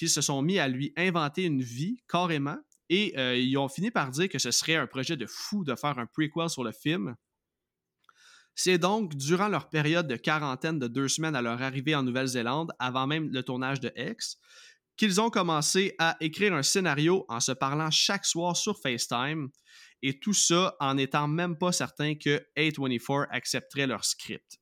qu'ils 0.00 0.08
se 0.08 0.22
sont 0.22 0.40
mis 0.40 0.58
à 0.58 0.66
lui 0.66 0.94
inventer 0.96 1.44
une 1.44 1.60
vie 1.60 2.02
carrément 2.08 2.56
et 2.88 3.12
euh, 3.18 3.36
ils 3.36 3.58
ont 3.58 3.68
fini 3.68 3.90
par 3.90 4.10
dire 4.10 4.30
que 4.30 4.38
ce 4.38 4.50
serait 4.50 4.76
un 4.76 4.86
projet 4.86 5.14
de 5.14 5.26
fou 5.26 5.62
de 5.62 5.74
faire 5.74 5.98
un 5.98 6.06
prequel 6.06 6.48
sur 6.48 6.64
le 6.64 6.72
film. 6.72 7.16
C'est 8.54 8.78
donc 8.78 9.14
durant 9.14 9.48
leur 9.48 9.68
période 9.68 10.08
de 10.08 10.16
quarantaine 10.16 10.78
de 10.78 10.88
deux 10.88 11.06
semaines 11.06 11.36
à 11.36 11.42
leur 11.42 11.60
arrivée 11.60 11.94
en 11.94 12.02
Nouvelle-Zélande, 12.02 12.72
avant 12.78 13.06
même 13.06 13.28
le 13.30 13.42
tournage 13.42 13.78
de 13.80 13.92
X, 13.94 14.38
qu'ils 14.96 15.20
ont 15.20 15.28
commencé 15.28 15.94
à 15.98 16.16
écrire 16.20 16.54
un 16.54 16.62
scénario 16.62 17.26
en 17.28 17.40
se 17.40 17.52
parlant 17.52 17.90
chaque 17.90 18.24
soir 18.24 18.56
sur 18.56 18.80
FaceTime, 18.80 19.50
et 20.00 20.18
tout 20.18 20.32
ça 20.32 20.76
en 20.80 20.94
n'étant 20.94 21.28
même 21.28 21.58
pas 21.58 21.72
certain 21.72 22.14
que 22.14 22.42
A24 22.56 23.26
accepterait 23.28 23.86
leur 23.86 24.06
script. 24.06 24.60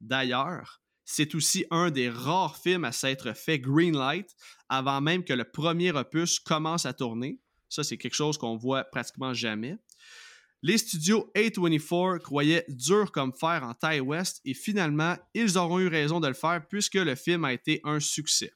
D'ailleurs, 0.00 0.80
c'est 1.12 1.34
aussi 1.34 1.64
un 1.72 1.90
des 1.90 2.08
rares 2.08 2.56
films 2.56 2.84
à 2.84 2.92
s'être 2.92 3.36
fait 3.36 3.58
greenlight 3.58 4.30
avant 4.68 5.00
même 5.00 5.24
que 5.24 5.32
le 5.32 5.42
premier 5.42 5.90
opus 5.90 6.38
commence 6.38 6.86
à 6.86 6.92
tourner. 6.92 7.40
Ça, 7.68 7.82
c'est 7.82 7.96
quelque 7.96 8.14
chose 8.14 8.38
qu'on 8.38 8.56
voit 8.56 8.84
pratiquement 8.84 9.34
jamais. 9.34 9.76
Les 10.62 10.78
studios 10.78 11.28
A24 11.34 12.20
croyaient 12.20 12.64
dur 12.68 13.10
comme 13.10 13.32
fer 13.32 13.64
en 13.64 13.74
Ty 13.74 13.98
West 13.98 14.40
et 14.44 14.54
finalement, 14.54 15.16
ils 15.34 15.58
auront 15.58 15.80
eu 15.80 15.88
raison 15.88 16.20
de 16.20 16.28
le 16.28 16.34
faire 16.34 16.64
puisque 16.68 16.94
le 16.94 17.16
film 17.16 17.44
a 17.44 17.52
été 17.52 17.80
un 17.82 17.98
succès. 17.98 18.52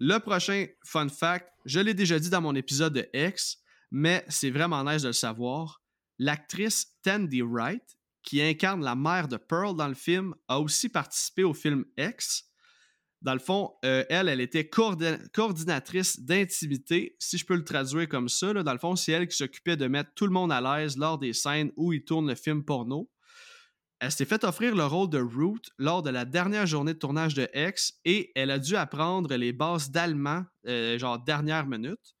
Le 0.00 0.18
prochain 0.18 0.66
fun 0.84 1.08
fact, 1.08 1.48
je 1.66 1.78
l'ai 1.78 1.94
déjà 1.94 2.18
dit 2.18 2.30
dans 2.30 2.40
mon 2.40 2.56
épisode 2.56 2.94
de 2.94 3.08
X, 3.14 3.58
mais 3.92 4.24
c'est 4.28 4.50
vraiment 4.50 4.82
nice 4.82 5.02
de 5.02 5.08
le 5.08 5.12
savoir. 5.12 5.82
L'actrice 6.18 6.96
Tandy 7.02 7.42
Wright 7.42 7.96
qui 8.24 8.42
incarne 8.42 8.82
la 8.82 8.96
mère 8.96 9.28
de 9.28 9.36
Pearl 9.36 9.76
dans 9.76 9.86
le 9.86 9.94
film, 9.94 10.34
a 10.48 10.58
aussi 10.58 10.88
participé 10.88 11.44
au 11.44 11.54
film 11.54 11.84
X. 11.96 12.44
Dans 13.22 13.34
le 13.34 13.38
fond, 13.38 13.72
euh, 13.84 14.04
elle, 14.10 14.28
elle 14.28 14.40
était 14.40 14.68
coordinatrice 14.68 16.20
d'intimité, 16.20 17.16
si 17.18 17.38
je 17.38 17.46
peux 17.46 17.54
le 17.54 17.64
traduire 17.64 18.08
comme 18.08 18.28
ça. 18.28 18.52
dans 18.52 18.72
le 18.72 18.78
fond, 18.78 18.96
c'est 18.96 19.12
elle 19.12 19.28
qui 19.28 19.36
s'occupait 19.36 19.76
de 19.76 19.86
mettre 19.86 20.12
tout 20.14 20.26
le 20.26 20.32
monde 20.32 20.52
à 20.52 20.60
l'aise 20.60 20.96
lors 20.98 21.18
des 21.18 21.32
scènes 21.32 21.70
où 21.76 21.92
il 21.92 22.04
tourne 22.04 22.28
le 22.28 22.34
film 22.34 22.64
porno. 22.64 23.10
Elle 24.00 24.12
s'est 24.12 24.26
fait 24.26 24.44
offrir 24.44 24.74
le 24.74 24.84
rôle 24.84 25.08
de 25.08 25.20
Root 25.20 25.60
lors 25.78 26.02
de 26.02 26.10
la 26.10 26.26
dernière 26.26 26.66
journée 26.66 26.92
de 26.92 26.98
tournage 26.98 27.34
de 27.34 27.48
X 27.54 27.94
et 28.04 28.32
elle 28.34 28.50
a 28.50 28.58
dû 28.58 28.76
apprendre 28.76 29.34
les 29.34 29.52
bases 29.52 29.90
d'allemand, 29.90 30.44
euh, 30.66 30.98
genre 30.98 31.18
dernière 31.18 31.66
minute. 31.66 32.13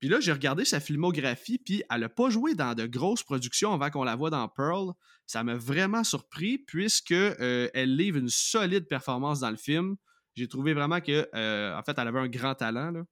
Puis 0.00 0.08
là, 0.08 0.18
j'ai 0.18 0.32
regardé 0.32 0.64
sa 0.64 0.80
filmographie, 0.80 1.58
puis 1.58 1.82
elle 1.90 2.00
n'a 2.00 2.08
pas 2.08 2.30
joué 2.30 2.54
dans 2.54 2.74
de 2.74 2.86
grosses 2.86 3.22
productions 3.22 3.74
avant 3.74 3.90
qu'on 3.90 4.02
la 4.02 4.16
voit 4.16 4.30
dans 4.30 4.48
Pearl. 4.48 4.92
Ça 5.26 5.44
m'a 5.44 5.56
vraiment 5.56 6.04
surpris, 6.04 6.56
puisque 6.56 7.12
euh, 7.12 7.68
elle 7.74 7.94
livre 7.94 8.16
une 8.16 8.30
solide 8.30 8.88
performance 8.88 9.40
dans 9.40 9.50
le 9.50 9.58
film. 9.58 9.96
J'ai 10.34 10.48
trouvé 10.48 10.72
vraiment 10.72 11.02
que, 11.02 11.28
euh, 11.34 11.76
en 11.76 11.82
fait, 11.82 11.98
elle 11.98 12.08
avait 12.08 12.18
un 12.18 12.28
grand 12.28 12.54
talent. 12.54 12.90
Là. 12.92 13.02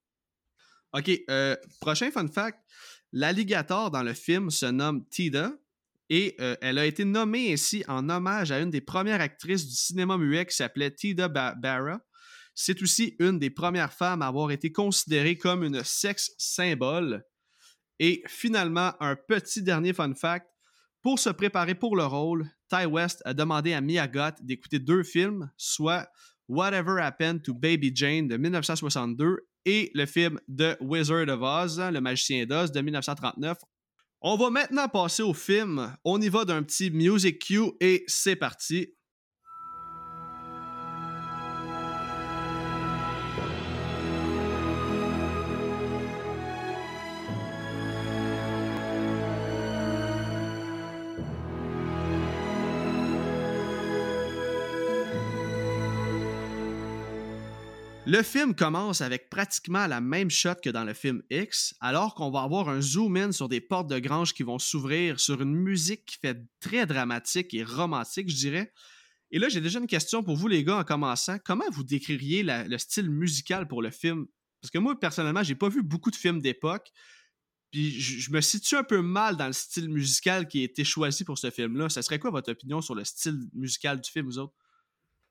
OK, 0.94 1.10
euh, 1.28 1.56
prochain 1.82 2.10
fun 2.10 2.26
fact. 2.26 2.58
L'alligator 3.12 3.90
dans 3.90 4.02
le 4.02 4.14
film 4.14 4.50
se 4.50 4.66
nomme 4.66 5.06
Tida 5.08 5.52
et 6.10 6.36
elle 6.62 6.78
a 6.78 6.86
été 6.86 7.04
nommée 7.04 7.52
ainsi 7.52 7.84
en 7.86 8.08
hommage 8.08 8.50
à 8.50 8.60
une 8.60 8.70
des 8.70 8.80
premières 8.80 9.20
actrices 9.20 9.66
du 9.66 9.74
cinéma 9.74 10.16
muet 10.16 10.46
qui 10.46 10.56
s'appelait 10.56 10.90
Tida 10.90 11.28
Barra. 11.28 12.00
C'est 12.60 12.82
aussi 12.82 13.14
une 13.20 13.38
des 13.38 13.50
premières 13.50 13.92
femmes 13.92 14.20
à 14.20 14.26
avoir 14.26 14.50
été 14.50 14.72
considérée 14.72 15.38
comme 15.38 15.62
une 15.62 15.84
sexe 15.84 16.32
symbole. 16.38 17.24
Et 18.00 18.20
finalement, 18.26 18.94
un 18.98 19.14
petit 19.14 19.62
dernier 19.62 19.92
fun 19.92 20.12
fact. 20.12 20.48
Pour 21.00 21.20
se 21.20 21.30
préparer 21.30 21.76
pour 21.76 21.94
le 21.94 22.04
rôle, 22.04 22.50
Ty 22.68 22.86
West 22.86 23.22
a 23.24 23.32
demandé 23.32 23.74
à 23.74 23.80
Mia 23.80 24.08
Goth 24.08 24.42
d'écouter 24.42 24.80
deux 24.80 25.04
films, 25.04 25.48
soit 25.56 26.08
Whatever 26.48 27.00
Happened 27.00 27.42
to 27.42 27.54
Baby 27.54 27.92
Jane 27.94 28.26
de 28.26 28.36
1962 28.36 29.46
et 29.64 29.92
le 29.94 30.06
film 30.06 30.40
The 30.48 30.76
Wizard 30.80 31.28
of 31.28 31.40
Oz, 31.40 31.78
le 31.78 32.00
magicien 32.00 32.44
d'Oz 32.44 32.72
de 32.72 32.80
1939. 32.80 33.56
On 34.20 34.36
va 34.36 34.50
maintenant 34.50 34.88
passer 34.88 35.22
au 35.22 35.32
film. 35.32 35.96
On 36.02 36.20
y 36.20 36.28
va 36.28 36.44
d'un 36.44 36.64
petit 36.64 36.90
music 36.90 37.38
cue 37.38 37.70
et 37.80 38.02
c'est 38.08 38.34
parti. 38.34 38.97
Le 58.10 58.22
film 58.22 58.54
commence 58.54 59.02
avec 59.02 59.28
pratiquement 59.28 59.86
la 59.86 60.00
même 60.00 60.30
shot 60.30 60.54
que 60.64 60.70
dans 60.70 60.84
le 60.84 60.94
film 60.94 61.22
X, 61.28 61.74
alors 61.78 62.14
qu'on 62.14 62.30
va 62.30 62.40
avoir 62.40 62.70
un 62.70 62.80
zoom-in 62.80 63.32
sur 63.32 63.50
des 63.50 63.60
portes 63.60 63.90
de 63.90 63.98
grange 63.98 64.32
qui 64.32 64.44
vont 64.44 64.58
s'ouvrir 64.58 65.20
sur 65.20 65.42
une 65.42 65.54
musique 65.54 66.06
qui 66.06 66.16
fait 66.16 66.42
très 66.58 66.86
dramatique 66.86 67.52
et 67.52 67.62
romantique, 67.62 68.30
je 68.30 68.36
dirais. 68.36 68.72
Et 69.30 69.38
là, 69.38 69.50
j'ai 69.50 69.60
déjà 69.60 69.78
une 69.78 69.86
question 69.86 70.22
pour 70.22 70.36
vous, 70.36 70.48
les 70.48 70.64
gars, 70.64 70.78
en 70.78 70.84
commençant. 70.84 71.36
Comment 71.44 71.68
vous 71.70 71.84
décririez 71.84 72.42
le 72.42 72.78
style 72.78 73.10
musical 73.10 73.68
pour 73.68 73.82
le 73.82 73.90
film? 73.90 74.24
Parce 74.62 74.70
que 74.70 74.78
moi, 74.78 74.98
personnellement, 74.98 75.42
j'ai 75.42 75.54
pas 75.54 75.68
vu 75.68 75.82
beaucoup 75.82 76.10
de 76.10 76.16
films 76.16 76.40
d'époque. 76.40 76.90
Puis 77.70 77.90
je, 78.00 78.30
me 78.30 78.40
situe 78.40 78.76
un 78.76 78.84
peu 78.84 79.02
mal 79.02 79.36
dans 79.36 79.48
le 79.48 79.52
style 79.52 79.90
musical 79.90 80.48
qui 80.48 80.62
a 80.62 80.64
été 80.64 80.82
choisi 80.82 81.24
pour 81.24 81.36
ce 81.36 81.50
film-là. 81.50 81.90
Ça 81.90 82.00
serait 82.00 82.18
quoi 82.18 82.30
votre 82.30 82.52
opinion 82.52 82.80
sur 82.80 82.94
le 82.94 83.04
style 83.04 83.38
musical 83.52 84.00
du 84.00 84.10
film, 84.10 84.24
vous 84.24 84.38
autres? 84.38 84.54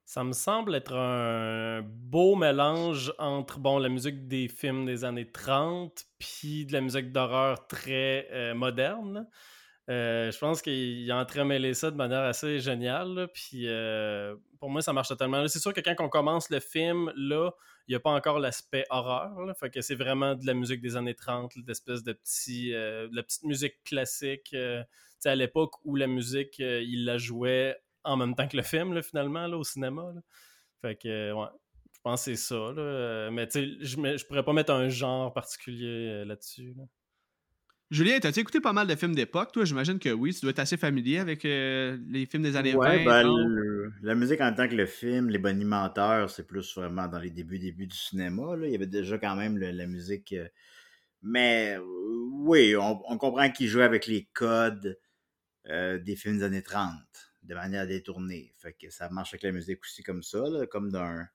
Ça 0.07 0.23
me 0.23 0.31
semble 0.31 0.73
être 0.73 0.95
un 0.95 1.81
beau 1.81 2.37
mélange 2.37 3.13
entre 3.17 3.59
bon 3.59 3.77
la 3.77 3.89
musique 3.89 4.29
des 4.29 4.47
films 4.47 4.85
des 4.85 5.03
années 5.03 5.29
30 5.29 6.01
puis 6.17 6.65
de 6.65 6.71
la 6.71 6.79
musique 6.79 7.11
d'horreur 7.11 7.67
très 7.67 8.29
euh, 8.31 8.53
moderne. 8.53 9.27
Euh, 9.89 10.31
je 10.31 10.37
pense 10.37 10.61
qu'il 10.61 11.11
a 11.11 11.17
entremêlé 11.17 11.73
ça 11.73 11.91
de 11.91 11.97
manière 11.97 12.21
assez 12.21 12.61
géniale. 12.61 13.27
Puis 13.33 13.67
euh, 13.67 14.33
pour 14.61 14.69
moi, 14.69 14.81
ça 14.81 14.93
marche 14.93 15.09
totalement. 15.09 15.45
C'est 15.49 15.59
sûr 15.59 15.73
que 15.73 15.81
quand 15.81 15.95
on 15.99 16.07
commence 16.07 16.49
le 16.51 16.61
film, 16.61 17.11
là, 17.17 17.51
il 17.89 17.91
n'y 17.91 17.95
a 17.95 17.99
pas 17.99 18.11
encore 18.11 18.39
l'aspect 18.39 18.85
horreur. 18.89 19.35
fait 19.59 19.69
que 19.69 19.81
c'est 19.81 19.95
vraiment 19.95 20.35
de 20.35 20.45
la 20.45 20.53
musique 20.53 20.79
des 20.79 20.95
années 20.95 21.15
30, 21.15 21.59
d'espèce 21.65 22.03
de 22.03 22.13
petit, 22.13 22.69
de 22.69 23.13
la 23.13 23.23
petite 23.23 23.43
musique 23.43 23.83
classique. 23.83 24.55
à 25.25 25.35
l'époque 25.35 25.73
où 25.83 25.97
la 25.97 26.07
musique, 26.07 26.59
il 26.59 27.03
la 27.03 27.17
jouait 27.17 27.77
en 28.07 28.17
même 28.17 28.35
temps 28.35 28.47
que 28.47 28.57
le 28.57 28.63
film, 28.63 29.01
finalement, 29.01 29.47
là, 29.47 29.57
au 29.57 29.63
cinéma. 29.63 30.11
Fait 30.81 30.95
que, 30.95 31.33
ouais. 31.33 31.47
Je 31.93 31.99
pense 32.03 32.25
que 32.25 32.35
c'est 32.35 32.41
ça. 32.41 33.29
Mais 33.31 33.47
tu 33.47 33.59
sais, 33.59 33.85
je 33.85 33.97
ne 33.97 34.27
pourrais 34.27 34.43
pas 34.43 34.53
mettre 34.53 34.71
un 34.71 34.87
genre 34.87 35.33
particulier 35.33 36.23
là-dessus. 36.25 36.73
là 36.77 36.83
dessus 36.83 36.91
Julien, 37.89 38.19
t'as-tu 38.19 38.41
écouté 38.41 38.59
pas 38.59 38.73
mal 38.73 38.85
de 38.85 38.95
films 38.95 39.15
d'époque, 39.15 39.53
toi? 39.53 39.63
J'imagine 39.63 39.97
que 39.97 40.09
oui, 40.09 40.33
tu 40.33 40.41
dois 40.41 40.49
être 40.49 40.59
assez 40.59 40.75
familier 40.75 41.19
avec 41.19 41.45
euh, 41.45 41.97
les 42.09 42.25
films 42.25 42.43
des 42.43 42.57
années 42.57 42.75
ouais, 42.75 43.05
20. 43.05 43.23
Ben, 43.23 43.93
la 44.01 44.13
musique 44.13 44.41
en 44.41 44.53
tant 44.53 44.67
que 44.67 44.75
le 44.75 44.85
film, 44.85 45.29
les 45.29 45.37
bonimenteurs, 45.37 46.29
c'est 46.29 46.45
plus 46.45 46.75
vraiment 46.75 47.07
dans 47.07 47.19
les 47.19 47.29
débuts 47.29 47.59
débuts 47.59 47.87
du 47.87 47.95
cinéma. 47.95 48.57
Là. 48.57 48.67
Il 48.67 48.73
y 48.73 48.75
avait 48.75 48.87
déjà 48.87 49.17
quand 49.17 49.37
même 49.37 49.57
la 49.57 49.87
musique. 49.87 50.33
Euh, 50.33 50.49
mais 51.21 51.77
oui, 52.31 52.75
on, 52.75 53.17
comprend 53.17 53.49
qu'ils 53.49 53.67
jouaient 53.69 53.83
avec 53.83 54.05
les 54.05 54.27
codes 54.33 54.99
euh, 55.69 55.97
des 55.97 56.17
films 56.17 56.39
des 56.39 56.43
années 56.43 56.61
30 56.63 56.91
de 57.47 57.55
manière 57.55 57.87
détournée. 57.87 58.53
Fait 58.57 58.73
que 58.73 58.89
ça 58.89 59.09
marche 59.09 59.33
avec 59.33 59.43
la 59.43 59.51
musique 59.51 59.79
aussi 59.81 60.03
comme 60.03 60.21
ça, 60.21 60.43
comme 60.69 60.91
d'un. 60.91 61.27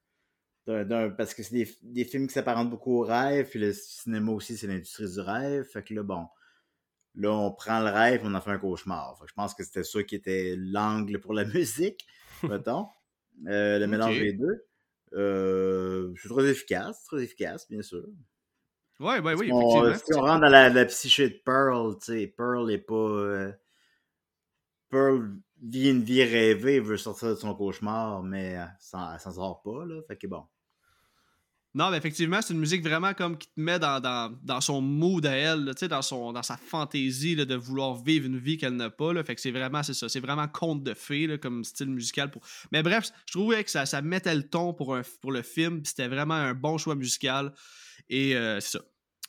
parce 0.66 1.34
que 1.34 1.42
c'est 1.42 1.54
des, 1.54 1.68
des, 1.82 2.04
films 2.04 2.28
qui 2.28 2.34
s'apparentent 2.34 2.70
beaucoup 2.70 3.00
au 3.00 3.04
rêve, 3.04 3.48
puis 3.48 3.58
le 3.58 3.72
cinéma 3.72 4.32
aussi, 4.32 4.56
c'est 4.56 4.66
l'industrie 4.66 5.10
du 5.10 5.20
rêve. 5.20 5.64
Fait 5.64 5.82
que 5.82 5.94
là, 5.94 6.02
bon, 6.02 6.28
Là, 7.14 7.30
on 7.30 7.52
prend 7.52 7.80
le 7.80 7.90
rêve, 7.90 8.22
on 8.24 8.34
en 8.34 8.40
fait 8.40 8.50
un 8.50 8.58
cauchemar. 8.58 9.22
je 9.26 9.32
pense 9.34 9.54
que 9.54 9.64
c'était 9.64 9.84
ça 9.84 10.02
qui 10.02 10.14
était 10.14 10.54
l'angle 10.56 11.20
pour 11.20 11.34
la 11.34 11.44
musique, 11.54 12.06
mettons. 12.42 12.88
Euh, 13.46 13.78
le 13.78 13.86
mélange 13.86 14.18
des 14.18 14.32
deux. 14.32 14.64
Euh, 15.14 16.14
c'est 16.16 16.28
très 16.28 16.48
efficace, 16.48 17.04
très 17.04 17.22
efficace, 17.22 17.68
bien 17.68 17.82
sûr. 17.82 18.06
Ouais, 18.98 19.20
ouais, 19.20 19.34
oui, 19.34 19.48
effectivement. 19.48 19.94
Si 19.94 20.14
on 20.14 20.20
rentre 20.20 20.40
dans 20.40 20.48
la, 20.48 20.84
psyché 20.86 21.28
de 21.28 21.40
Pearl, 21.44 21.98
tu 21.98 22.12
sais, 22.12 22.26
Pearl 22.28 22.66
n'est 22.66 22.78
pas. 22.78 22.94
Euh, 22.94 23.52
Pearl 24.88 25.36
vit 25.62 25.90
une 25.90 26.02
vie 26.02 26.24
rêvée, 26.24 26.80
veut 26.80 26.96
sortir 26.96 27.30
de 27.30 27.34
son 27.36 27.54
cauchemar, 27.54 28.22
mais 28.22 28.56
elle 28.56 28.76
s'en 28.80 29.18
sort 29.18 29.62
pas, 29.62 29.84
là. 29.86 30.00
Fait 30.08 30.16
que 30.16 30.26
bon. 30.26 30.44
Non, 31.74 31.90
mais 31.90 31.96
effectivement, 31.96 32.42
c'est 32.42 32.52
une 32.52 32.60
musique 32.60 32.82
vraiment 32.82 33.14
comme 33.14 33.38
qui 33.38 33.48
te 33.48 33.58
met 33.58 33.78
dans, 33.78 33.98
dans, 34.42 34.60
son 34.60 34.82
mood 34.82 35.24
à 35.24 35.34
elle, 35.34 35.64
dans, 35.64 36.02
son, 36.02 36.32
dans 36.34 36.42
sa 36.42 36.58
fantaisie 36.58 37.34
de 37.34 37.54
vouloir 37.54 37.94
vivre 37.94 38.26
une 38.26 38.36
vie 38.36 38.58
qu'elle 38.58 38.76
n'a 38.76 38.90
pas. 38.90 39.14
Là, 39.14 39.24
fait 39.24 39.34
que 39.34 39.40
c'est 39.40 39.52
vraiment, 39.52 39.82
c'est 39.82 39.94
ça, 39.94 40.10
c'est 40.10 40.20
vraiment 40.20 40.46
conte 40.48 40.82
de 40.82 40.92
fées 40.92 41.38
comme 41.40 41.64
style 41.64 41.88
musical. 41.88 42.30
Pour... 42.30 42.42
Mais 42.72 42.82
bref, 42.82 43.10
je 43.26 43.32
trouvais 43.32 43.64
que 43.64 43.70
ça, 43.70 43.86
ça 43.86 44.02
mettait 44.02 44.34
le 44.34 44.42
ton 44.42 44.74
pour, 44.74 44.94
un, 44.94 45.02
pour 45.22 45.32
le 45.32 45.40
film, 45.40 45.82
c'était 45.86 46.08
vraiment 46.08 46.34
un 46.34 46.52
bon 46.52 46.76
choix 46.76 46.94
musical. 46.94 47.54
Et 48.10 48.36
euh, 48.36 48.60
c'est 48.60 48.78
ça. 48.78 48.84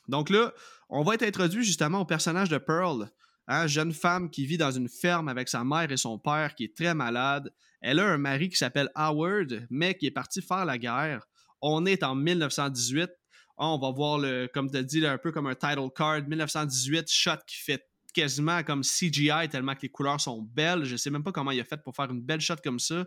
Donc 0.08 0.28
là, 0.28 0.52
on 0.90 1.02
va 1.02 1.14
être 1.14 1.22
introduit 1.22 1.64
justement 1.64 2.00
au 2.00 2.04
personnage 2.04 2.50
de 2.50 2.58
Pearl. 2.58 3.08
Hein, 3.46 3.66
jeune 3.66 3.92
femme 3.92 4.30
qui 4.30 4.46
vit 4.46 4.56
dans 4.56 4.70
une 4.70 4.88
ferme 4.88 5.28
avec 5.28 5.48
sa 5.48 5.64
mère 5.64 5.92
et 5.92 5.96
son 5.96 6.18
père 6.18 6.54
qui 6.54 6.64
est 6.64 6.74
très 6.74 6.94
malade. 6.94 7.52
Elle 7.82 8.00
a 8.00 8.06
un 8.06 8.16
mari 8.16 8.48
qui 8.48 8.56
s'appelle 8.56 8.90
Howard, 8.94 9.66
mais 9.68 9.94
qui 9.94 10.06
est 10.06 10.10
parti 10.10 10.40
faire 10.40 10.64
la 10.64 10.78
guerre. 10.78 11.26
On 11.60 11.84
est 11.84 12.02
en 12.02 12.14
1918. 12.14 13.10
Ah, 13.58 13.68
on 13.68 13.78
va 13.78 13.90
voir, 13.90 14.18
le, 14.18 14.48
comme 14.52 14.70
tu 14.70 14.78
as 14.78 14.82
dit, 14.82 15.06
un 15.06 15.18
peu 15.18 15.30
comme 15.30 15.46
un 15.46 15.54
title 15.54 15.90
card. 15.94 16.22
1918, 16.26 17.10
shot 17.10 17.36
qui 17.46 17.56
fait 17.56 17.86
quasiment 18.14 18.62
comme 18.62 18.82
CGI 18.82 19.48
tellement 19.50 19.74
que 19.74 19.82
les 19.82 19.90
couleurs 19.90 20.20
sont 20.20 20.40
belles. 20.40 20.84
Je 20.84 20.96
sais 20.96 21.10
même 21.10 21.22
pas 21.22 21.32
comment 21.32 21.50
il 21.50 21.60
a 21.60 21.64
fait 21.64 21.82
pour 21.82 21.94
faire 21.94 22.10
une 22.10 22.22
belle 22.22 22.40
shot 22.40 22.56
comme 22.64 22.78
ça. 22.78 23.06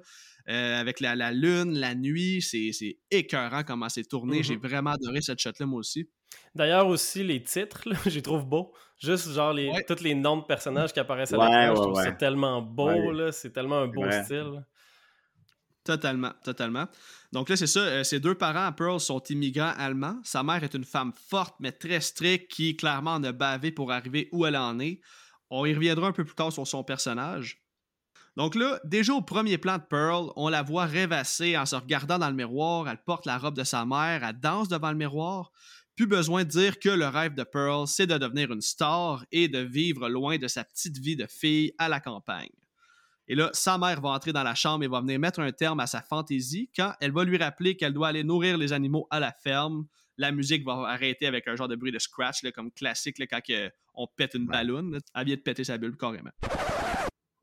Euh, 0.50 0.80
avec 0.80 1.00
la, 1.00 1.32
lune, 1.32 1.78
la 1.78 1.96
nuit, 1.96 2.42
c'est 2.42 3.00
écœurant 3.10 3.64
comment 3.64 3.90
c'est 3.90 4.08
tourné. 4.08 4.44
J'ai 4.44 4.56
mm-hmm. 4.56 4.68
vraiment 4.68 4.92
adoré 4.92 5.22
cette 5.22 5.40
shot-là, 5.40 5.66
moi 5.66 5.80
aussi. 5.80 6.08
D'ailleurs, 6.56 6.88
aussi, 6.88 7.24
les 7.24 7.44
titres, 7.44 7.84
j'y 8.08 8.22
trouve 8.22 8.46
beau. 8.46 8.74
Juste, 9.00 9.32
genre, 9.32 9.54
les, 9.54 9.72
tous 9.88 10.02
les 10.02 10.16
noms 10.16 10.38
de 10.38 10.44
personnages 10.44 10.92
qui 10.92 11.00
apparaissent 11.00 11.34
à 11.34 11.38
l'écran, 11.38 11.76
je 11.76 11.82
trouve 11.82 12.02
c'est 12.02 12.18
tellement 12.18 12.62
beau, 12.62 13.32
C'est 13.32 13.52
tellement 13.52 13.80
un 13.80 13.88
beau 13.88 14.10
style. 14.10 14.66
Totalement, 15.84 16.34
totalement. 16.44 16.88
Donc 17.32 17.48
là, 17.48 17.56
c'est 17.56 17.68
ça. 17.68 17.80
Euh, 17.80 18.04
ses 18.04 18.20
deux 18.20 18.36
parents, 18.36 18.74
Pearl, 18.74 19.00
sont 19.00 19.24
immigrants 19.30 19.72
allemands. 19.78 20.20
Sa 20.24 20.44
mère 20.44 20.62
est 20.62 20.74
une 20.74 20.84
femme 20.84 21.14
forte, 21.30 21.56
mais 21.62 21.72
très 21.72 22.02
stricte, 22.02 22.52
qui 22.52 22.76
clairement 22.76 23.14
en 23.14 23.24
a 23.24 23.32
bavé 23.32 23.72
pour 23.72 23.94
arriver 23.94 24.28
où 24.34 24.46
elle 24.46 24.58
en 24.58 24.80
est. 24.80 25.00
On 25.50 25.66
y 25.66 25.74
reviendra 25.74 26.08
un 26.08 26.12
peu 26.12 26.26
plus 26.26 26.36
tard 26.36 26.52
sur 26.52 26.68
son 26.68 26.84
personnage. 26.84 27.62
Donc 28.36 28.54
là, 28.54 28.80
déjà 28.84 29.14
au 29.14 29.22
premier 29.22 29.58
plan 29.58 29.78
de 29.78 29.84
Pearl, 29.84 30.32
on 30.36 30.50
la 30.50 30.62
voit 30.62 30.86
rêvasser 30.86 31.58
en 31.58 31.66
se 31.66 31.76
regardant 31.76 32.20
dans 32.20 32.30
le 32.30 32.36
miroir. 32.36 32.90
Elle 32.90 33.02
porte 33.04 33.26
la 33.26 33.38
robe 33.38 33.56
de 33.56 33.64
sa 33.64 33.86
mère, 33.86 34.24
elle 34.24 34.40
danse 34.40 34.68
devant 34.68 34.92
le 34.92 34.98
miroir. 34.98 35.52
Plus 35.98 36.06
besoin 36.06 36.44
de 36.44 36.50
dire 36.50 36.78
que 36.78 36.90
le 36.90 37.08
rêve 37.08 37.34
de 37.34 37.44
Pearl, 37.44 37.88
c'est 37.88 38.06
de 38.06 38.16
devenir 38.20 38.52
une 38.52 38.62
star 38.62 39.26
et 39.32 39.48
de 39.48 39.58
vivre 39.58 40.08
loin 40.10 40.38
de 40.38 40.48
sa 40.48 40.64
petite 40.64 41.00
vie 41.00 41.16
de 41.16 41.26
fille 41.26 41.74
à 41.80 41.90
la 41.90 42.00
campagne. 42.00 42.52
Et 43.28 43.34
là, 43.34 43.50
sa 43.52 43.80
mère 43.80 44.00
va 44.00 44.10
entrer 44.10 44.32
dans 44.32 44.44
la 44.44 44.54
chambre 44.54 44.84
et 44.84 44.88
va 44.88 45.02
venir 45.02 45.20
mettre 45.20 45.40
un 45.40 45.52
terme 45.52 45.80
à 45.80 45.88
sa 45.88 46.04
fantaisie 46.04 46.70
quand 46.76 46.94
elle 47.02 47.12
va 47.12 47.24
lui 47.24 47.38
rappeler 47.38 47.76
qu'elle 47.76 47.94
doit 47.94 48.10
aller 48.10 48.24
nourrir 48.24 48.60
les 48.60 48.74
animaux 48.74 49.08
à 49.10 49.20
la 49.20 49.32
ferme. 49.32 49.88
La 50.18 50.32
musique 50.32 50.64
va 50.64 50.84
arrêter 50.88 51.26
avec 51.26 51.48
un 51.48 51.56
genre 51.56 51.68
de 51.68 51.76
bruit 51.76 51.92
de 51.92 52.00
scratch, 52.00 52.44
comme 52.54 52.72
classique 52.72 53.18
quand 53.28 53.42
on 53.96 54.06
pète 54.06 54.36
une 54.36 54.46
ballonne. 54.46 55.00
Elle 55.16 55.26
vient 55.26 55.36
de 55.36 55.42
péter 55.42 55.64
sa 55.64 55.80
bulle 55.80 55.98
carrément. 55.98 56.30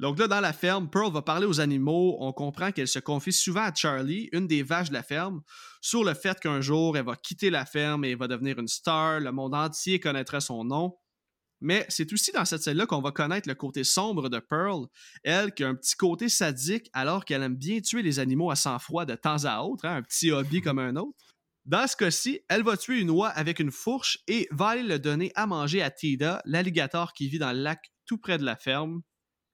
Donc 0.00 0.18
là, 0.18 0.26
dans 0.26 0.40
la 0.40 0.52
ferme, 0.52 0.90
Pearl 0.90 1.12
va 1.12 1.22
parler 1.22 1.46
aux 1.46 1.60
animaux. 1.60 2.16
On 2.20 2.32
comprend 2.32 2.72
qu'elle 2.72 2.88
se 2.88 2.98
confie 2.98 3.32
souvent 3.32 3.62
à 3.62 3.74
Charlie, 3.74 4.28
une 4.32 4.46
des 4.46 4.62
vaches 4.62 4.88
de 4.88 4.94
la 4.94 5.02
ferme, 5.02 5.42
sur 5.80 6.02
le 6.02 6.14
fait 6.14 6.38
qu'un 6.40 6.60
jour, 6.60 6.96
elle 6.96 7.04
va 7.04 7.16
quitter 7.16 7.50
la 7.50 7.64
ferme 7.64 8.04
et 8.04 8.14
va 8.14 8.26
devenir 8.26 8.58
une 8.58 8.68
star. 8.68 9.20
Le 9.20 9.30
monde 9.30 9.54
entier 9.54 10.00
connaîtra 10.00 10.40
son 10.40 10.64
nom. 10.64 10.96
Mais 11.60 11.86
c'est 11.88 12.12
aussi 12.12 12.32
dans 12.32 12.44
cette 12.44 12.62
scène-là 12.62 12.86
qu'on 12.86 13.00
va 13.00 13.10
connaître 13.10 13.48
le 13.48 13.54
côté 13.54 13.84
sombre 13.84 14.28
de 14.28 14.38
Pearl, 14.38 14.86
elle 15.22 15.54
qui 15.54 15.64
a 15.64 15.68
un 15.68 15.74
petit 15.74 15.94
côté 15.94 16.28
sadique 16.28 16.90
alors 16.92 17.24
qu'elle 17.24 17.42
aime 17.42 17.56
bien 17.56 17.80
tuer 17.80 18.02
les 18.02 18.18
animaux 18.18 18.50
à 18.50 18.56
sang-froid 18.56 19.06
de 19.06 19.14
temps 19.14 19.44
à 19.44 19.62
autre, 19.62 19.86
hein, 19.86 19.96
un 19.96 20.02
petit 20.02 20.30
hobby 20.30 20.60
comme 20.60 20.78
un 20.78 20.96
autre. 20.96 21.16
Dans 21.64 21.86
ce 21.86 21.96
cas-ci, 21.96 22.40
elle 22.50 22.62
va 22.62 22.76
tuer 22.76 23.00
une 23.00 23.08
oie 23.08 23.28
avec 23.28 23.60
une 23.60 23.70
fourche 23.70 24.18
et 24.28 24.46
va 24.50 24.68
aller 24.68 24.82
le 24.82 24.98
donner 24.98 25.32
à 25.34 25.46
manger 25.46 25.80
à 25.80 25.90
Tida, 25.90 26.42
l'alligator 26.44 27.14
qui 27.14 27.28
vit 27.28 27.38
dans 27.38 27.52
le 27.52 27.60
lac 27.60 27.80
tout 28.04 28.18
près 28.18 28.36
de 28.36 28.44
la 28.44 28.56
ferme. 28.56 29.00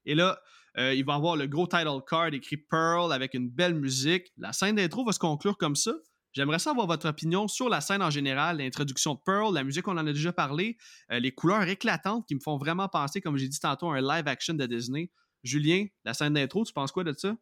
Et 0.05 0.15
là, 0.15 0.41
euh, 0.79 0.95
il 0.95 1.05
va 1.05 1.15
avoir 1.15 1.37
le 1.37 1.47
gros 1.47 1.67
title 1.67 2.01
card 2.07 2.33
écrit 2.33 2.57
Pearl 2.57 3.13
avec 3.13 3.35
une 3.35 3.49
belle 3.49 3.75
musique. 3.75 4.33
La 4.37 4.53
scène 4.53 4.77
d'intro 4.77 5.05
va 5.05 5.13
se 5.13 5.19
conclure 5.19 5.57
comme 5.59 5.77
ça. 5.77 5.93
J'aimerais 6.33 6.61
savoir 6.61 6.87
votre 6.87 7.09
opinion 7.09 7.49
sur 7.49 7.69
la 7.69 7.81
scène 7.81 8.03
en 8.03 8.11
général, 8.11 8.59
l'introduction 8.59 9.15
de 9.15 9.21
Pearl, 9.25 9.53
la 9.53 9.65
musique, 9.65 9.89
on 9.89 9.99
en 9.99 10.07
a 10.07 10.13
déjà 10.13 10.33
parlé, 10.33 10.77
euh, 11.11 11.19
les 11.19 11.33
couleurs 11.33 11.69
éclatantes 11.69 12.25
qui 12.29 12.37
me 12.37 12.41
font 12.41 12.57
vraiment 12.57 12.89
penser, 12.89 13.21
comme 13.21 13.37
j'ai 13.37 13.49
dit 13.49 13.59
tantôt, 13.59 13.91
à 13.91 13.97
un 13.97 14.01
live 14.01 14.29
action 14.29 14.55
de 14.55 14.65
Disney. 14.67 15.11
Julien, 15.43 15.87
la 16.05 16.15
scène 16.15 16.35
d'intro, 16.35 16.65
tu 16.65 16.73
penses 16.73 16.93
quoi 16.93 17.03
de 17.03 17.13
ça? 17.17 17.35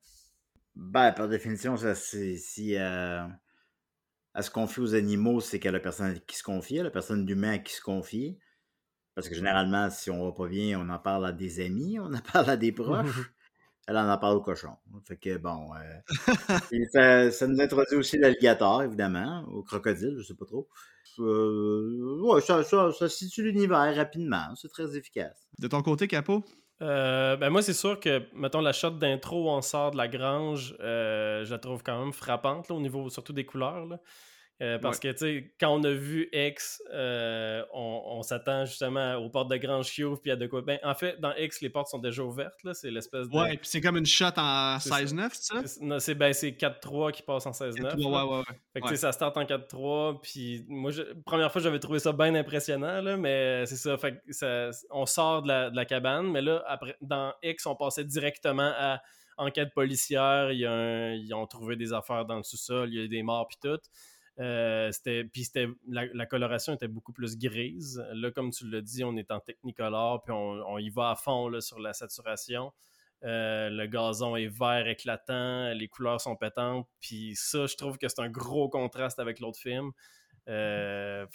Ben, 0.74 1.12
par 1.12 1.28
définition, 1.28 1.76
ça, 1.76 1.94
si 1.94 2.76
euh, 2.76 3.26
elle 4.34 4.42
se 4.42 4.50
confie 4.50 4.80
aux 4.80 4.94
animaux, 4.94 5.40
c'est 5.40 5.58
qu'elle 5.58 5.74
a 5.74 5.78
la 5.78 5.82
personne 5.82 6.18
qui 6.26 6.36
se 6.36 6.42
confie, 6.42 6.76
la 6.76 6.90
personne 6.90 7.26
d'humain 7.26 7.58
qui 7.58 7.74
se 7.74 7.82
confie. 7.82 8.38
Parce 9.18 9.28
que 9.28 9.34
généralement, 9.34 9.90
si 9.90 10.12
on 10.12 10.24
va 10.24 10.30
pas 10.30 10.46
bien, 10.46 10.78
on 10.78 10.88
en 10.90 10.98
parle 11.00 11.26
à 11.26 11.32
des 11.32 11.58
amis, 11.58 11.98
on 11.98 12.14
en 12.14 12.20
parle 12.32 12.50
à 12.50 12.56
des 12.56 12.70
proches 12.70 13.32
elle 13.88 13.96
en 13.96 14.08
a 14.08 14.16
parlé 14.16 14.36
au 14.36 14.40
cochon. 14.40 14.76
Fait 15.04 15.16
que 15.16 15.36
bon. 15.38 15.70
Euh, 16.94 17.30
ça, 17.32 17.46
nous 17.48 17.60
introduit 17.60 17.96
aussi 17.96 18.16
l'alligator, 18.16 18.84
évidemment, 18.84 19.44
au 19.50 19.64
crocodile, 19.64 20.14
je 20.18 20.22
sais 20.22 20.34
pas 20.34 20.44
trop. 20.44 20.68
Euh, 21.18 22.20
ouais, 22.20 22.40
ça, 22.42 22.62
ça, 22.62 23.08
situe 23.08 23.42
l'univers 23.42 23.92
rapidement. 23.96 24.54
C'est 24.54 24.70
très 24.70 24.96
efficace. 24.96 25.48
De 25.58 25.66
ton 25.66 25.82
côté, 25.82 26.06
Capot? 26.06 26.44
Euh, 26.80 27.36
ben 27.36 27.50
moi, 27.50 27.60
c'est 27.60 27.72
sûr 27.72 27.98
que, 27.98 28.22
mettons, 28.36 28.60
la 28.60 28.72
shot 28.72 28.90
d'intro 28.90 29.46
où 29.46 29.48
on 29.48 29.62
sort 29.62 29.90
de 29.90 29.96
la 29.96 30.06
grange, 30.06 30.76
je 30.78 31.50
la 31.50 31.58
trouve 31.58 31.82
quand 31.82 31.98
même 31.98 32.12
frappante, 32.12 32.70
au 32.70 32.78
niveau 32.78 33.10
surtout 33.10 33.32
des 33.32 33.44
couleurs. 33.44 33.88
Euh, 34.60 34.76
parce 34.78 34.98
que, 34.98 35.12
tu 35.12 35.18
sais, 35.18 35.52
quand 35.60 35.72
on 35.72 35.84
a 35.84 35.92
vu 35.92 36.28
X, 36.32 36.82
euh, 36.92 37.62
on, 37.72 38.22
s'attend 38.22 38.64
justement 38.64 39.14
aux 39.14 39.30
portes 39.30 39.48
de 39.50 39.56
Grand 39.56 39.84
Chiot, 39.84 40.16
puis 40.16 40.32
à 40.32 40.36
de 40.36 40.48
quoi. 40.48 40.62
Ben, 40.62 40.80
en 40.82 40.94
fait, 40.94 41.20
dans 41.20 41.32
X, 41.36 41.60
les 41.60 41.70
portes 41.70 41.88
sont 41.88 42.00
déjà 42.00 42.24
ouvertes, 42.24 42.64
là. 42.64 42.74
C'est 42.74 42.90
l'espèce 42.90 43.28
de. 43.28 43.36
Ouais, 43.36 43.56
puis 43.56 43.68
c'est 43.68 43.80
comme 43.80 43.96
une 43.96 44.06
shot 44.06 44.36
en 44.36 44.78
16-9, 44.78 45.28
ça? 45.32 45.62
Non, 45.80 46.00
c'est 46.00 46.16
ben, 46.16 46.32
4-3 46.32 47.12
qui 47.12 47.22
passe 47.22 47.46
en 47.46 47.52
16-9. 47.52 47.94
Ouais, 47.96 48.04
ouais, 48.04 48.38
ouais. 48.38 48.44
Fait 48.72 48.80
que, 48.80 48.88
tu 48.88 48.94
sais, 48.94 48.96
ça 48.96 49.12
start 49.12 49.36
en 49.36 49.44
4-3, 49.44 50.20
puis 50.22 50.64
moi, 50.68 50.90
je... 50.90 51.02
première 51.24 51.52
fois, 51.52 51.60
j'avais 51.60 51.78
trouvé 51.78 52.00
ça 52.00 52.12
bien 52.12 52.34
impressionnant, 52.34 53.00
là, 53.00 53.16
mais 53.16 53.64
c'est 53.66 53.76
ça. 53.76 53.96
Fait 53.96 54.14
que 54.14 54.32
ça... 54.32 54.70
on 54.90 55.06
sort 55.06 55.42
de 55.42 55.48
la, 55.48 55.70
de 55.70 55.76
la 55.76 55.84
cabane, 55.84 56.32
mais 56.32 56.42
là, 56.42 56.64
après, 56.66 56.96
dans 57.00 57.32
X, 57.44 57.64
on 57.66 57.76
passait 57.76 58.04
directement 58.04 58.72
à 58.76 59.00
enquête 59.36 59.72
policière, 59.72 60.50
ils 60.50 61.32
ont 61.32 61.46
trouvé 61.46 61.76
des 61.76 61.92
affaires 61.92 62.24
dans 62.24 62.38
le 62.38 62.42
sous-sol, 62.42 62.88
il 62.92 62.96
y 62.96 63.00
a 63.00 63.04
eu 63.04 63.08
des 63.08 63.22
morts, 63.22 63.46
puis 63.46 63.58
tout. 63.62 63.78
Euh, 64.40 64.90
puis 65.32 65.48
la, 65.88 66.26
coloration 66.26 66.74
était 66.74 66.88
beaucoup 66.88 67.12
plus 67.12 67.36
grise. 67.36 68.04
Là, 68.12 68.30
comme 68.30 68.50
tu 68.50 68.68
l'as 68.70 68.80
dit, 68.80 69.02
on 69.02 69.16
est 69.16 69.30
en 69.30 69.40
Technicolor, 69.40 70.22
puis 70.22 70.32
on, 70.32 70.78
y 70.78 70.90
va 70.90 71.10
à 71.10 71.16
fond 71.16 71.60
sur 71.60 71.80
la 71.80 71.92
saturation. 71.92 72.72
Euh, 73.24 73.68
le 73.68 73.86
gazon 73.86 74.36
est 74.36 74.46
vert 74.46 74.86
éclatant, 74.86 75.72
les 75.72 75.88
couleurs 75.88 76.20
sont 76.20 76.36
pétantes, 76.36 76.86
puis 77.00 77.32
ça, 77.34 77.66
je 77.66 77.74
trouve 77.74 77.98
que 77.98 78.06
c'est 78.06 78.20
un 78.20 78.30
gros 78.30 78.68
contraste 78.68 79.18
avec 79.18 79.40
l'autre 79.40 79.58
film. 79.58 79.90
Euh, 80.48 81.26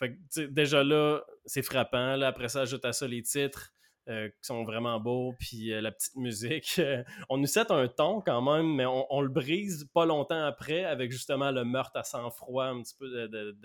déjà 0.49 0.83
là, 0.83 1.21
c'est 1.45 1.61
frappant. 1.61 2.15
Là, 2.15 2.27
après 2.27 2.47
ça, 2.47 2.61
ajoute 2.61 2.85
à 2.85 2.93
ça 2.93 3.05
les 3.07 3.21
titres. 3.21 3.73
Euh, 4.09 4.27
qui 4.27 4.35
sont 4.41 4.65
vraiment 4.65 4.99
beaux, 4.99 5.33
puis 5.39 5.71
euh, 5.71 5.79
la 5.79 5.89
petite 5.89 6.17
musique. 6.17 6.81
on 7.29 7.37
nous 7.37 7.45
set 7.45 7.71
un 7.71 7.87
ton 7.87 8.19
quand 8.19 8.41
même, 8.41 8.75
mais 8.75 8.85
on, 8.85 9.21
le 9.21 9.29
brise 9.29 9.89
pas 9.93 10.05
longtemps 10.05 10.43
après 10.43 10.83
avec 10.83 11.09
justement 11.09 11.51
le 11.51 11.63
meurtre 11.63 11.95
à 11.95 12.03
sang-froid, 12.03 12.65
un 12.65 12.81
petit 12.81 12.95
peu 12.99 13.07
de, 13.29 13.55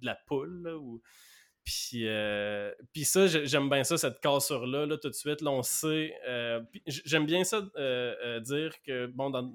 la 0.00 0.14
poule. 0.14 0.74
Puis, 1.64 2.08
euh, 2.08 2.72
puis 2.94 3.04
ça, 3.04 3.26
j'aime 3.26 3.68
bien 3.68 3.84
ça, 3.84 3.98
cette 3.98 4.20
cassure-là, 4.20 4.86
là, 4.86 4.96
tout 4.96 5.10
de 5.10 5.14
suite. 5.14 5.42
Là, 5.42 5.50
on 5.50 5.62
sait. 5.62 6.14
j'aime 6.86 7.26
bien 7.26 7.44
ça 7.44 7.60
dire 8.40 8.80
que, 8.86 9.04
bon, 9.08 9.28
dans, 9.28 9.52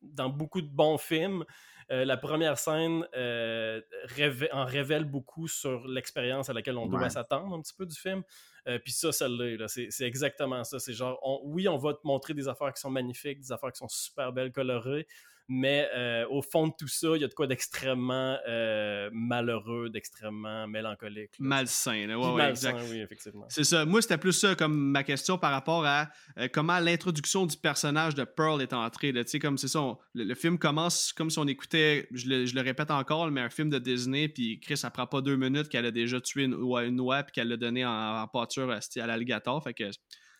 dans 0.00 0.28
beaucoup 0.28 0.62
de 0.62 0.70
bons 0.70 0.98
films, 0.98 1.44
la 1.88 2.16
première 2.16 2.56
scène 2.56 3.04
en 3.12 4.64
révèle 4.64 5.06
beaucoup 5.06 5.48
sur 5.48 5.88
l'expérience 5.88 6.48
à 6.50 6.52
laquelle 6.52 6.78
on 6.78 6.86
doit 6.86 7.10
s'attendre 7.10 7.56
un 7.56 7.60
petit 7.60 7.74
peu 7.74 7.84
du 7.84 7.98
film. 7.98 8.22
Euh, 8.68 8.78
puis 8.78 8.92
ça, 8.92 9.10
celle-là, 9.10 9.66
c'est, 9.68 9.88
exactement 10.02 10.62
ça. 10.64 10.78
C'est 10.78 10.92
genre, 10.92 11.18
oui, 11.44 11.68
on 11.68 11.78
va 11.78 11.94
te 11.94 12.00
montrer 12.04 12.34
des 12.34 12.48
affaires 12.48 12.72
qui 12.72 12.80
sont 12.80 12.90
magnifiques, 12.90 13.40
des 13.40 13.52
affaires 13.52 13.72
qui 13.72 13.78
sont 13.78 13.88
super 13.88 14.32
belles, 14.32 14.52
colorées, 14.52 15.06
mais 15.54 15.86
euh, 15.94 16.24
au 16.30 16.40
fond 16.40 16.68
de 16.68 16.72
tout 16.78 16.88
ça, 16.88 17.08
il 17.14 17.20
y 17.20 17.24
a 17.24 17.28
de 17.28 17.34
quoi 17.34 17.46
d'extrêmement 17.46 18.38
euh, 18.48 19.10
malheureux, 19.12 19.90
d'extrêmement 19.90 20.66
mélancolique. 20.66 21.32
Malsain, 21.38 22.06
là. 22.06 22.18
Ouais, 22.18 22.36
malsain, 22.36 22.74
oui, 22.88 23.00
effectivement. 23.00 23.44
C'est 23.50 23.64
ça. 23.64 23.84
Moi, 23.84 24.00
c'était 24.00 24.16
plus 24.16 24.32
ça 24.32 24.54
comme 24.54 24.74
ma 24.74 25.04
question 25.04 25.36
par 25.36 25.52
rapport 25.52 25.84
à 25.84 26.08
comment 26.52 26.78
l'introduction 26.78 27.44
du 27.44 27.56
personnage 27.56 28.14
de 28.14 28.24
Pearl 28.24 28.62
est 28.62 28.72
entrée. 28.72 29.12
Tu 29.12 29.22
sais, 29.26 29.38
comme 29.38 29.58
c'est 29.58 29.68
ça, 29.68 29.80
le, 30.14 30.34
film 30.34 30.58
commence 30.58 31.12
comme 31.12 31.28
si 31.28 31.38
on 31.38 31.46
écoutait, 31.46 32.08
je 32.12 32.26
le, 32.28 32.60
répète 32.62 32.90
encore, 32.90 33.30
mais 33.30 33.42
un 33.42 33.50
film 33.50 33.68
de 33.68 33.78
Disney, 33.78 34.28
puis 34.28 34.58
Chris, 34.60 34.78
ça 34.78 34.90
prend 34.90 35.06
pas 35.06 35.20
deux 35.20 35.36
minutes 35.36 35.68
qu'elle 35.68 35.86
a 35.86 35.90
déjà 35.90 36.20
tué 36.20 36.44
une, 36.44 36.54
une 36.54 37.00
oie, 37.00 37.22
puis 37.24 37.32
qu'elle 37.32 37.48
l'a 37.48 37.58
donné 37.58 37.84
en, 37.84 38.26
pâture 38.28 38.70
à, 38.70 39.06
l'alligator. 39.06 39.62
Fait 39.62 39.74
que 39.74 39.90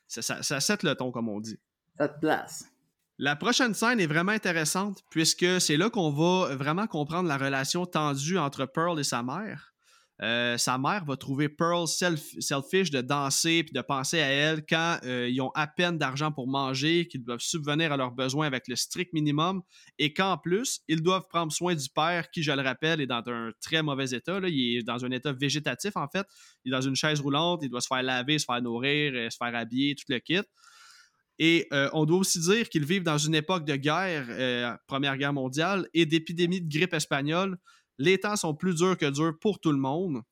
ça, 0.09 0.23
ça, 0.23 0.43
ça 0.43 0.61
set 0.61 0.83
le 0.83 0.95
ton, 0.95 1.11
comme 1.11 1.29
on 1.29 1.41
dit. 1.41 1.59
Ça 1.99 2.09
te 2.09 2.19
place. 2.19 2.72
La 3.25 3.37
prochaine 3.37 3.73
scène 3.73 4.01
est 4.01 4.09
vraiment 4.09 4.33
intéressante 4.33 5.05
puisque 5.09 5.61
c'est 5.61 5.77
là 5.77 5.89
qu'on 5.91 6.11
va 6.11 6.57
vraiment 6.57 6.89
comprendre 6.89 7.29
la 7.29 7.39
relation 7.39 7.87
tendue 7.87 8.37
entre 8.37 8.67
Pearl 8.67 8.99
et 8.99 9.05
sa 9.05 9.23
mère. 9.23 9.75
Euh, 10.23 10.59
sa 10.59 10.77
mère 10.77 11.05
va 11.05 11.17
trouver 11.17 11.49
Pearl 11.49 11.87
selfish 11.87 12.91
de 12.91 13.01
danser 13.01 13.63
puis 13.63 13.73
de 13.73 13.81
penser 13.81 14.21
à 14.21 14.27
elle 14.27 14.67
quand 14.69 14.99
euh, 15.05 15.29
ils 15.31 15.41
ont 15.41 15.53
à 15.55 15.69
peine 15.69 15.99
d'argent 15.99 16.33
pour 16.33 16.49
manger, 16.49 17.07
qu'ils 17.07 17.23
doivent 17.23 17.39
subvenir 17.39 17.93
à 17.93 17.97
leurs 17.97 18.11
besoins 18.11 18.49
avec 18.49 18.67
le 18.67 18.75
strict 18.75 19.13
minimum 19.13 19.63
et 20.01 20.13
qu'en 20.13 20.37
plus, 20.37 20.81
ils 20.89 21.01
doivent 21.01 21.29
prendre 21.29 21.53
soin 21.53 21.77
du 21.77 21.89
père 21.95 22.29
qui, 22.29 22.43
je 22.43 22.51
le 22.51 22.63
rappelle, 22.63 23.01
est 23.01 23.07
dans 23.07 23.23
un 23.29 23.53
très 23.61 23.85
mauvais 23.85 24.11
état. 24.11 24.41
Il 24.43 24.79
est 24.79 24.83
dans 24.83 25.05
un 25.05 25.13
état 25.13 25.33
végétatif 25.33 25.97
en 25.97 26.09
fait. 26.09 26.27
Il 26.65 26.73
est 26.73 26.77
dans 26.77 26.83
une 26.83 26.97
chaise 26.97 27.21
roulante, 27.21 27.61
il 27.63 27.71
doit 27.71 27.81
se 27.81 27.87
faire 27.87 28.03
laver, 28.03 28.41
se 28.41 28.47
faire 28.47 28.61
nourrir, 28.61 29.13
euh, 29.15 29.31
se 29.31 29.37
faire 29.37 29.55
habiller, 29.55 29.95
tout 29.95 30.07
le 30.09 30.19
kit. 30.19 30.41
Et 31.39 31.67
euh, 31.73 31.89
on 31.93 32.05
doit 32.05 32.19
aussi 32.19 32.41
dire 32.41 32.69
qu'ils 32.69 32.85
vivent 32.85 33.03
dans 33.03 33.19
une 33.19 33.35
époque 33.35 33.65
de 33.65 33.77
guerre, 33.77 34.27
euh, 34.29 34.73
Première 34.87 35.17
Guerre 35.17 35.33
mondiale, 35.33 35.89
et 35.95 36.07
d'épidémie 36.07 36.61
de 36.61 36.69
grippe 36.69 36.95
espagnole. 36.95 37.59
Les 37.99 38.19
temps 38.19 38.37
sont 38.37 38.55
plus 38.55 38.77
durs 38.77 38.97
que 38.97 39.11
durs 39.11 39.39
pour 39.41 39.61
tout 39.61 39.73
le 39.73 39.79
monde. 39.79 40.23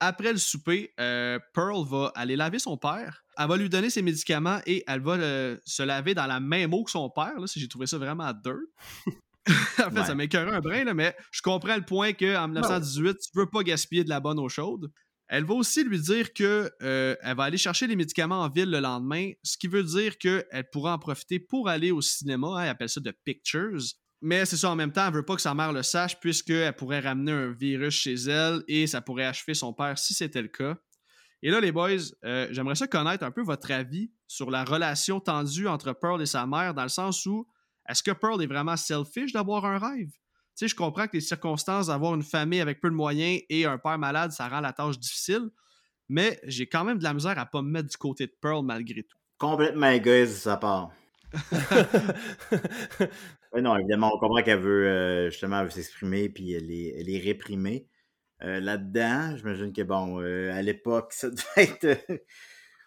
Après 0.00 0.32
le 0.32 0.38
souper, 0.38 0.92
euh, 1.00 1.38
Pearl 1.54 1.86
va 1.88 2.12
aller 2.14 2.36
laver 2.36 2.58
son 2.58 2.76
père. 2.76 3.24
Elle 3.38 3.48
va 3.48 3.56
lui 3.56 3.68
donner 3.68 3.90
ses 3.90 4.02
médicaments 4.02 4.60
et 4.66 4.84
elle 4.86 5.00
va 5.00 5.16
se 5.64 5.82
laver 5.82 6.14
dans 6.14 6.26
la 6.26 6.40
même 6.40 6.74
eau 6.74 6.84
que 6.84 6.90
son 6.90 7.08
père. 7.10 7.38
Là, 7.38 7.46
j'ai 7.54 7.68
trouvé 7.68 7.86
ça 7.86 7.98
vraiment 7.98 8.32
dirt. 8.32 8.56
en 9.78 9.90
fait, 9.90 10.04
ça 10.04 10.14
m'écœurait 10.14 10.56
un 10.56 10.60
brin, 10.60 10.92
mais 10.94 11.16
je 11.30 11.42
comprends 11.42 11.76
le 11.76 11.84
point 11.84 12.12
qu'en 12.12 12.48
1918, 12.48 13.18
tu 13.18 13.30
veux 13.34 13.48
pas 13.48 13.62
gaspiller 13.62 14.04
de 14.04 14.08
la 14.08 14.20
bonne 14.20 14.38
eau 14.38 14.48
chaude. 14.48 14.90
Elle 15.28 15.44
va 15.44 15.54
aussi 15.54 15.84
lui 15.84 16.00
dire 16.00 16.32
que 16.32 16.70
euh, 16.82 17.16
elle 17.22 17.36
va 17.36 17.44
aller 17.44 17.56
chercher 17.56 17.86
les 17.86 17.96
médicaments 17.96 18.42
en 18.42 18.48
ville 18.48 18.70
le 18.70 18.80
lendemain, 18.80 19.32
ce 19.42 19.56
qui 19.56 19.68
veut 19.68 19.82
dire 19.82 20.18
qu'elle 20.18 20.68
pourra 20.70 20.94
en 20.94 20.98
profiter 20.98 21.38
pour 21.38 21.68
aller 21.68 21.90
au 21.90 22.02
cinéma. 22.02 22.48
Hein, 22.48 22.62
elle 22.64 22.68
appelle 22.68 22.88
ça 22.88 23.00
de 23.00 23.10
pictures. 23.10 23.80
Mais 24.20 24.44
c'est 24.46 24.56
ça 24.56 24.70
en 24.70 24.76
même 24.76 24.92
temps, 24.92 25.06
elle 25.06 25.14
veut 25.14 25.24
pas 25.24 25.34
que 25.36 25.42
sa 25.42 25.54
mère 25.54 25.72
le 25.72 25.82
sache 25.82 26.18
puisqu'elle 26.18 26.74
pourrait 26.74 27.00
ramener 27.00 27.32
un 27.32 27.52
virus 27.52 27.94
chez 27.94 28.14
elle 28.14 28.62
et 28.68 28.86
ça 28.86 29.00
pourrait 29.00 29.26
achever 29.26 29.54
son 29.54 29.72
père 29.72 29.98
si 29.98 30.14
c'était 30.14 30.42
le 30.42 30.48
cas. 30.48 30.76
Et 31.42 31.50
là, 31.50 31.60
les 31.60 31.72
boys, 31.72 31.90
euh, 32.24 32.48
j'aimerais 32.50 32.74
ça 32.74 32.86
connaître 32.86 33.22
un 33.22 33.30
peu 33.30 33.42
votre 33.42 33.70
avis 33.70 34.10
sur 34.26 34.50
la 34.50 34.64
relation 34.64 35.20
tendue 35.20 35.68
entre 35.68 35.92
Pearl 35.92 36.22
et 36.22 36.26
sa 36.26 36.46
mère, 36.46 36.72
dans 36.72 36.84
le 36.84 36.88
sens 36.88 37.26
où 37.26 37.46
est-ce 37.86 38.02
que 38.02 38.12
Pearl 38.12 38.42
est 38.42 38.46
vraiment 38.46 38.78
selfish 38.78 39.32
d'avoir 39.32 39.66
un 39.66 39.78
rêve? 39.78 40.10
Sais, 40.54 40.68
je 40.68 40.74
comprends 40.74 41.06
que 41.06 41.14
les 41.14 41.20
circonstances 41.20 41.88
d'avoir 41.88 42.14
une 42.14 42.22
famille 42.22 42.60
avec 42.60 42.80
peu 42.80 42.88
de 42.88 42.94
moyens 42.94 43.42
et 43.48 43.64
un 43.66 43.78
père 43.78 43.98
malade, 43.98 44.32
ça 44.32 44.48
rend 44.48 44.60
la 44.60 44.72
tâche 44.72 44.98
difficile, 44.98 45.50
mais 46.08 46.40
j'ai 46.44 46.66
quand 46.66 46.84
même 46.84 46.98
de 46.98 47.04
la 47.04 47.14
misère 47.14 47.38
à 47.38 47.46
pas 47.46 47.62
me 47.62 47.70
mettre 47.70 47.88
du 47.88 47.96
côté 47.96 48.26
de 48.26 48.34
Pearl 48.40 48.64
malgré 48.64 49.02
tout. 49.02 49.16
Complètement 49.38 49.90
égoïste 49.90 50.34
de 50.34 50.38
sa 50.38 50.56
part. 50.56 50.90
oui, 53.52 53.62
non, 53.62 53.76
évidemment, 53.76 54.12
on 54.14 54.18
comprend 54.18 54.42
qu'elle 54.42 54.60
veut 54.60 54.86
euh, 54.86 55.30
justement 55.30 55.68
s'exprimer 55.68 56.28
puis 56.28 56.52
elle 56.52 56.70
est, 56.70 56.94
elle 56.98 57.10
est 57.10 57.18
réprimée. 57.18 57.88
Euh, 58.42 58.60
là-dedans, 58.60 59.36
j'imagine 59.36 59.72
que 59.72 59.82
bon, 59.82 60.20
euh, 60.20 60.52
à 60.52 60.62
l'époque, 60.62 61.12
ça 61.12 61.30
devait 61.30 61.44
être 61.56 61.98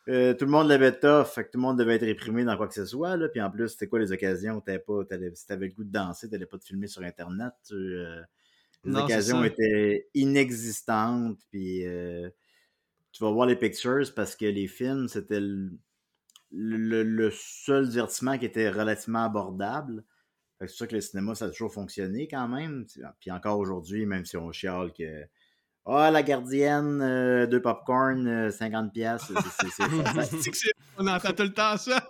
euh, 0.09 0.33
tout 0.33 0.45
le 0.45 0.51
monde 0.51 0.67
l'avait 0.67 0.97
tough, 0.97 1.25
fait 1.25 1.45
que 1.45 1.51
tout 1.51 1.57
le 1.57 1.63
monde 1.63 1.77
devait 1.77 1.95
être 1.95 2.05
réprimé 2.05 2.45
dans 2.45 2.55
quoi 2.55 2.67
que 2.67 2.73
ce 2.73 2.85
soit. 2.85 3.17
Là. 3.17 3.27
Puis 3.27 3.41
en 3.41 3.51
plus, 3.51 3.69
c'était 3.69 3.87
quoi 3.87 3.99
les 3.99 4.11
occasions? 4.11 4.61
T'avais 4.61 4.79
pas, 4.79 5.01
si 5.33 5.45
t'avais 5.45 5.67
le 5.67 5.73
goût 5.73 5.83
de 5.83 5.91
danser, 5.91 6.29
t'allais 6.29 6.45
pas 6.45 6.57
te 6.57 6.65
filmer 6.65 6.87
sur 6.87 7.03
Internet. 7.03 7.53
Euh, 7.71 8.21
les 8.85 8.95
occasions 8.95 9.43
étaient 9.43 10.07
inexistantes. 10.13 11.39
Puis 11.51 11.85
euh, 11.85 12.29
tu 13.11 13.23
vas 13.23 13.31
voir 13.31 13.47
les 13.47 13.57
pictures 13.57 14.05
parce 14.15 14.35
que 14.35 14.45
les 14.45 14.67
films, 14.67 15.09
c'était 15.09 15.41
le, 16.51 17.29
seul 17.31 17.89
divertissement 17.89 18.37
qui 18.37 18.45
était 18.45 18.69
relativement 18.69 19.25
abordable. 19.25 20.05
C'est 20.61 20.69
sûr 20.69 20.87
que 20.87 20.95
le 20.95 21.01
cinéma, 21.01 21.35
ça 21.35 21.45
a 21.45 21.49
toujours 21.49 21.73
fonctionné 21.73 22.27
quand 22.27 22.47
même. 22.47 22.85
Puis 23.19 23.29
encore 23.29 23.59
aujourd'hui, 23.59 24.05
même 24.05 24.25
si 24.25 24.37
on 24.37 24.51
chiale 24.53 24.93
que 24.93 25.27
ah, 25.89 26.11
la 26.11 26.21
gardienne, 26.21 27.01
euh, 27.01 27.47
deux 27.47 27.61
popcorn, 27.61 28.51
50 28.51 28.85
euh, 28.85 28.89
pièces. 28.91 29.31
On 30.97 31.07
entend 31.07 31.31
tout 31.31 31.43
le 31.43 31.53
temps 31.53 31.77
ça. 31.77 32.09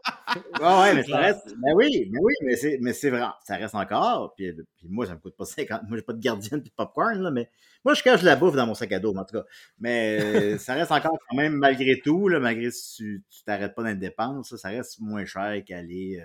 ouais, 0.60 0.62
ouais, 0.62 0.96
mais 0.96 1.04
ça 1.04 1.18
reste. 1.18 1.56
Mais 1.64 1.74
oui, 1.74 2.10
mais 2.12 2.20
oui, 2.20 2.34
mais 2.44 2.56
c'est, 2.56 2.80
mais 2.82 2.94
c'est 2.94 3.12
vrai. 3.12 3.22
Ça 3.44 3.56
reste 3.56 3.76
encore. 3.76 4.34
Puis, 4.36 4.52
puis 4.54 4.88
moi, 4.90 5.06
ça 5.06 5.14
me 5.14 5.20
coûte 5.20 5.36
pas 5.36 5.46
50. 5.46 5.84
Moi, 5.88 5.98
j'ai 5.98 6.04
pas 6.04 6.14
de 6.14 6.20
gardienne 6.20 6.62
de 6.62 6.70
popcorn, 6.76 7.22
là, 7.22 7.30
mais 7.30 7.52
moi, 7.86 7.94
je 7.94 8.02
cache 8.02 8.24
la 8.24 8.36
bouffe 8.36 8.56
dans 8.56 8.66
mon 8.66 8.74
sac 8.74 8.92
à 8.94 9.00
dos, 9.00 9.16
en 9.16 9.24
tout 9.26 9.38
cas. 9.38 9.46
Mais 9.78 10.20
euh, 10.22 10.58
ça 10.58 10.74
reste 10.74 10.92
encore 10.92 11.20
quand 11.30 11.38
même, 11.38 11.54
malgré 11.54 12.00
tout, 12.00 12.30
là, 12.30 12.40
malgré 12.40 12.72
si 12.72 13.22
tu, 13.30 13.44
t'arrêtes 13.46 13.76
pas 13.76 13.84
d'indépendance, 13.84 14.50
ça, 14.50 14.58
ça 14.58 14.70
reste 14.70 15.00
moins 15.02 15.26
cher 15.26 15.64
qu'aller 15.66 16.20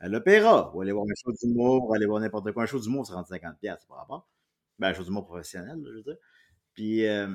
à 0.00 0.08
l'opéra, 0.08 0.74
ou 0.74 0.82
aller 0.82 0.92
voir 0.92 1.06
un 1.08 1.14
show 1.14 1.32
d'humour, 1.32 1.88
ou 1.88 1.94
aller 1.94 2.04
voir 2.04 2.20
n'importe 2.20 2.52
quoi. 2.52 2.64
Un 2.64 2.66
show 2.66 2.78
d'humour, 2.78 3.08
rentre 3.08 3.28
50 3.28 3.58
pièces 3.58 3.84
par 3.88 3.96
rapport. 3.96 4.28
Ben, 4.78 4.88
un 4.88 4.92
show 4.92 5.04
d'humour 5.04 5.24
professionnel, 5.24 5.78
je 5.86 5.90
veux 5.90 6.02
dire. 6.02 6.16
Puis 6.76 7.06
euh, 7.06 7.26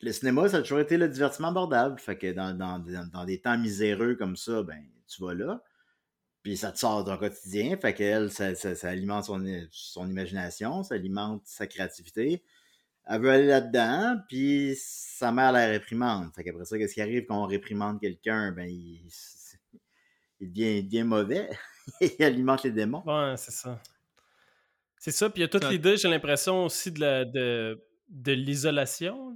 le 0.00 0.12
cinéma, 0.12 0.48
ça 0.48 0.58
a 0.58 0.62
toujours 0.62 0.78
été 0.78 0.96
le 0.96 1.08
divertissement 1.08 1.48
abordable. 1.48 1.98
Fait 1.98 2.16
que 2.16 2.30
dans, 2.32 2.56
dans, 2.56 3.24
des 3.24 3.40
temps 3.40 3.58
miséreux 3.58 4.14
comme 4.14 4.36
ça, 4.36 4.62
ben, 4.62 4.84
tu 5.08 5.22
vas 5.22 5.34
là. 5.34 5.62
Puis 6.42 6.58
ça 6.58 6.70
te 6.70 6.78
sort 6.78 7.04
d'un 7.04 7.16
quotidien. 7.16 7.76
Fait 7.78 7.94
qu'elle, 7.94 8.30
ça, 8.30 8.54
ça, 8.54 8.88
alimente 8.88 9.24
son, 9.24 9.42
son, 9.70 10.08
imagination, 10.08 10.82
ça 10.82 10.94
alimente 10.94 11.42
sa 11.46 11.66
créativité. 11.66 12.44
Elle 13.06 13.22
veut 13.22 13.30
aller 13.30 13.46
là-dedans, 13.46 14.18
puis 14.28 14.74
sa 14.78 15.32
mère 15.32 15.52
la 15.52 15.66
réprimande. 15.66 16.30
Fait 16.34 16.44
qu'après 16.44 16.64
ça, 16.64 16.78
qu'est-ce 16.78 16.94
qui 16.94 17.02
arrive 17.02 17.24
quand 17.26 17.42
on 17.42 17.46
réprimande 17.46 17.98
quelqu'un? 17.98 18.52
Ben, 18.52 18.68
il, 18.68 19.06
il, 20.40 20.48
devient, 20.50 20.78
il 20.78 20.84
devient 20.84 21.04
mauvais. 21.04 21.50
il 22.00 22.22
alimente 22.22 22.62
les 22.62 22.72
démons. 22.72 23.02
Ouais, 23.06 23.36
c'est 23.36 23.52
ça. 23.52 23.80
C'est 24.98 25.12
ça, 25.12 25.28
puis 25.28 25.40
il 25.40 25.42
y 25.42 25.44
a 25.44 25.48
toute 25.48 25.68
l'idée, 25.68 25.98
j'ai 25.98 26.08
l'impression 26.08 26.64
aussi 26.64 26.90
de 26.90 27.00
la, 27.00 27.26
de, 27.26 27.78
de 28.14 28.32
l'isolation. 28.32 29.34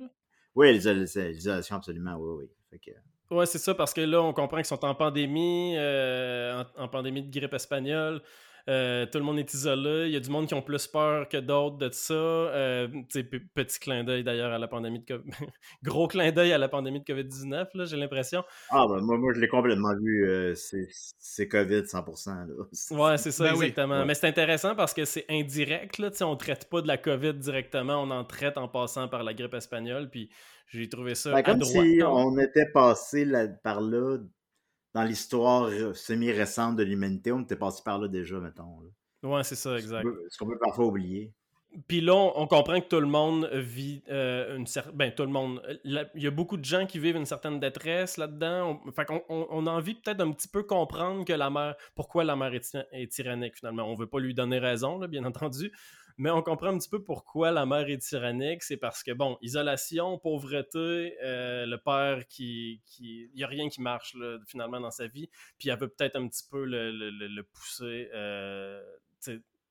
Oui, 0.55 0.73
l'isolation, 0.73 1.77
absolument, 1.77 2.17
oui, 2.17 2.47
oui. 2.73 2.93
Ouais, 3.31 3.45
c'est 3.45 3.59
ça, 3.59 3.75
parce 3.75 3.93
que 3.93 4.01
là, 4.01 4.23
on 4.23 4.33
comprend 4.33 4.57
qu'ils 4.57 4.65
sont 4.65 4.85
en 4.85 4.95
pandémie, 4.95 5.75
euh, 5.77 6.65
en, 6.79 6.89
pandémie 6.89 7.23
de 7.23 7.31
grippe 7.31 7.53
espagnole. 7.53 8.23
Euh, 8.69 9.07
tout 9.07 9.19
le 9.19 9.25
monde 9.25 9.39
est 9.39 9.55
isolé. 9.55 10.07
Il 10.07 10.13
y 10.13 10.17
a 10.17 10.21
du 10.21 10.29
monde 10.29 10.47
qui 10.47 10.53
ont 10.53 10.61
plus 10.61 10.87
peur 10.87 11.29
que 11.29 11.39
d'autres 11.39 11.79
de 11.79 11.89
ça. 11.91 12.15
Euh, 12.15 12.87
petit 13.55 13.81
clin 13.81 14.05
d'œil 14.05 14.23
d'ailleurs 14.25 14.53
à 14.53 14.59
la 14.59 14.69
pandémie 14.69 15.01
de 15.01 15.07
COVID. 15.07 15.31
Gros 15.83 16.07
clin 16.07 16.33
d'œil 16.33 16.53
à 16.53 16.59
la 16.59 16.69
pandémie 16.69 17.01
de 17.01 17.05
COVID-19, 17.05 17.87
j'ai 17.87 17.97
l'impression. 17.97 18.45
Ah, 18.71 18.87
ben 18.87 19.01
moi, 19.01 19.17
moi 19.17 19.33
je 19.35 19.41
l'ai 19.41 19.49
complètement 19.49 19.95
vu. 19.99 20.29
Euh, 20.29 20.55
c'est 20.55 21.49
COVID 21.49 21.83
100%. 21.83 22.29
Là. 22.29 22.65
Ouais, 22.99 23.17
c'est 23.17 23.31
ça, 23.31 23.45
ben 23.45 23.55
exactement. 23.55 24.05
Mais 24.05 24.15
c'est 24.15 24.27
intéressant 24.27 24.75
parce 24.75 24.93
que 24.93 25.05
c'est 25.05 25.25
indirect. 25.31 25.99
Là, 25.99 26.11
on 26.23 26.33
ne 26.33 26.37
traite 26.37 26.69
pas 26.69 26.83
de 26.83 26.89
la 26.89 26.99
COVID 26.99 27.35
directement. 27.35 28.03
On 28.03 28.11
en 28.11 28.25
traite 28.25 28.59
en 28.59 28.69
passant 28.69 29.09
par 29.09 29.23
la 29.23 29.35
grippe 29.35 29.55
espagnole. 29.55 30.11
Puis 30.11 30.31
j'ai 30.69 30.89
trouvé 30.89 31.15
ça. 31.15 31.33
Ben, 31.33 31.43
comme 31.43 31.63
si 31.63 32.01
on 32.05 32.39
était 32.39 32.71
passé 32.73 33.27
par 33.63 33.81
là 33.81 34.19
dans 34.95 35.05
l'histoire 35.05 35.65
euh, 35.65 35.95
semi-récente 35.95 36.77
de 36.77 36.83
l'humanité, 36.83 37.33
on 37.33 37.41
était 37.41 37.57
passé 37.57 37.83
par 37.85 37.99
là 37.99 38.09
déjà, 38.09 38.39
mettons. 38.39 38.79
Ouais, 39.23 39.45
c'est 39.45 39.57
ça, 39.57 39.77
exact. 39.77 40.07
Ce 40.29 40.39
qu'on 40.39 40.47
peut, 40.47 40.59
parfois 40.59 40.87
oublier. 40.87 41.33
Puis 41.87 42.01
là, 42.01 42.15
on, 42.15 42.47
comprend 42.47 42.81
que 42.81 42.89
tout 42.89 43.01
le 43.01 43.07
monde 43.07 43.49
vit 43.53 44.03
euh, 44.09 44.57
une 44.57 44.67
certaine. 44.67 44.97
Ben, 44.97 45.13
tout 45.13 45.25
le 45.25 45.29
monde. 45.29 45.61
Il 45.85 46.09
y 46.15 46.27
a 46.27 46.31
beaucoup 46.31 46.57
de 46.57 46.65
gens 46.65 46.87
qui 46.87 46.99
vivent 46.99 47.17
une 47.17 47.27
certaine 47.27 47.61
détresse 47.61 48.17
là-dedans. 48.17 48.81
Fait 48.97 49.05
qu'on 49.05 49.23
on, 49.29 49.67
a 49.67 49.71
envie 49.71 49.95
peut-être 49.95 50.23
un 50.23 50.33
petit 50.33 50.49
peu 50.49 50.63
comprendre 50.63 51.27
que 51.27 51.33
la 51.35 51.51
mère. 51.51 51.77
Pourquoi 51.95 52.25
la 52.25 52.37
mère 52.37 52.53
est, 52.55 53.13
tyrannique, 53.13 53.57
finalement. 53.57 53.85
On 53.85 53.95
veut 53.95 54.07
pas 54.07 54.19
lui 54.19 54.33
donner 54.33 54.59
raison, 54.59 54.99
bien 55.07 55.25
entendu 55.27 55.71
mais 56.19 56.31
on 56.31 56.43
comprend 56.43 56.69
un 56.69 56.79
petit 56.79 56.89
peu 56.89 57.03
pourquoi 57.03 57.53
la 57.53 57.65
mère 57.65 57.89
est 57.89 57.99
tyrannique. 57.99 58.65
C'est 58.65 58.77
parce 58.77 59.05
que, 59.05 59.13
bon, 59.13 59.39
isolation, 59.41 60.19
pauvreté, 60.19 61.17
euh, 61.23 61.65
le 61.65 61.79
père 61.79 62.27
qui. 62.27 62.83
Il 62.99 63.31
n'y 63.37 63.45
a 63.45 63.47
rien 63.47 63.69
qui 63.69 63.81
marche 63.81 64.17
finalement 64.47 64.81
dans 64.81 64.91
sa 64.91 65.07
vie. 65.07 65.31
Puis 65.59 65.69
elle 65.69 65.79
veut 65.79 65.89
peut-être 65.89 66.17
un 66.17 66.27
petit 66.27 66.45
peu 66.51 66.65
le, 66.65 67.43
pousser 67.43 68.11
euh, 68.13 68.83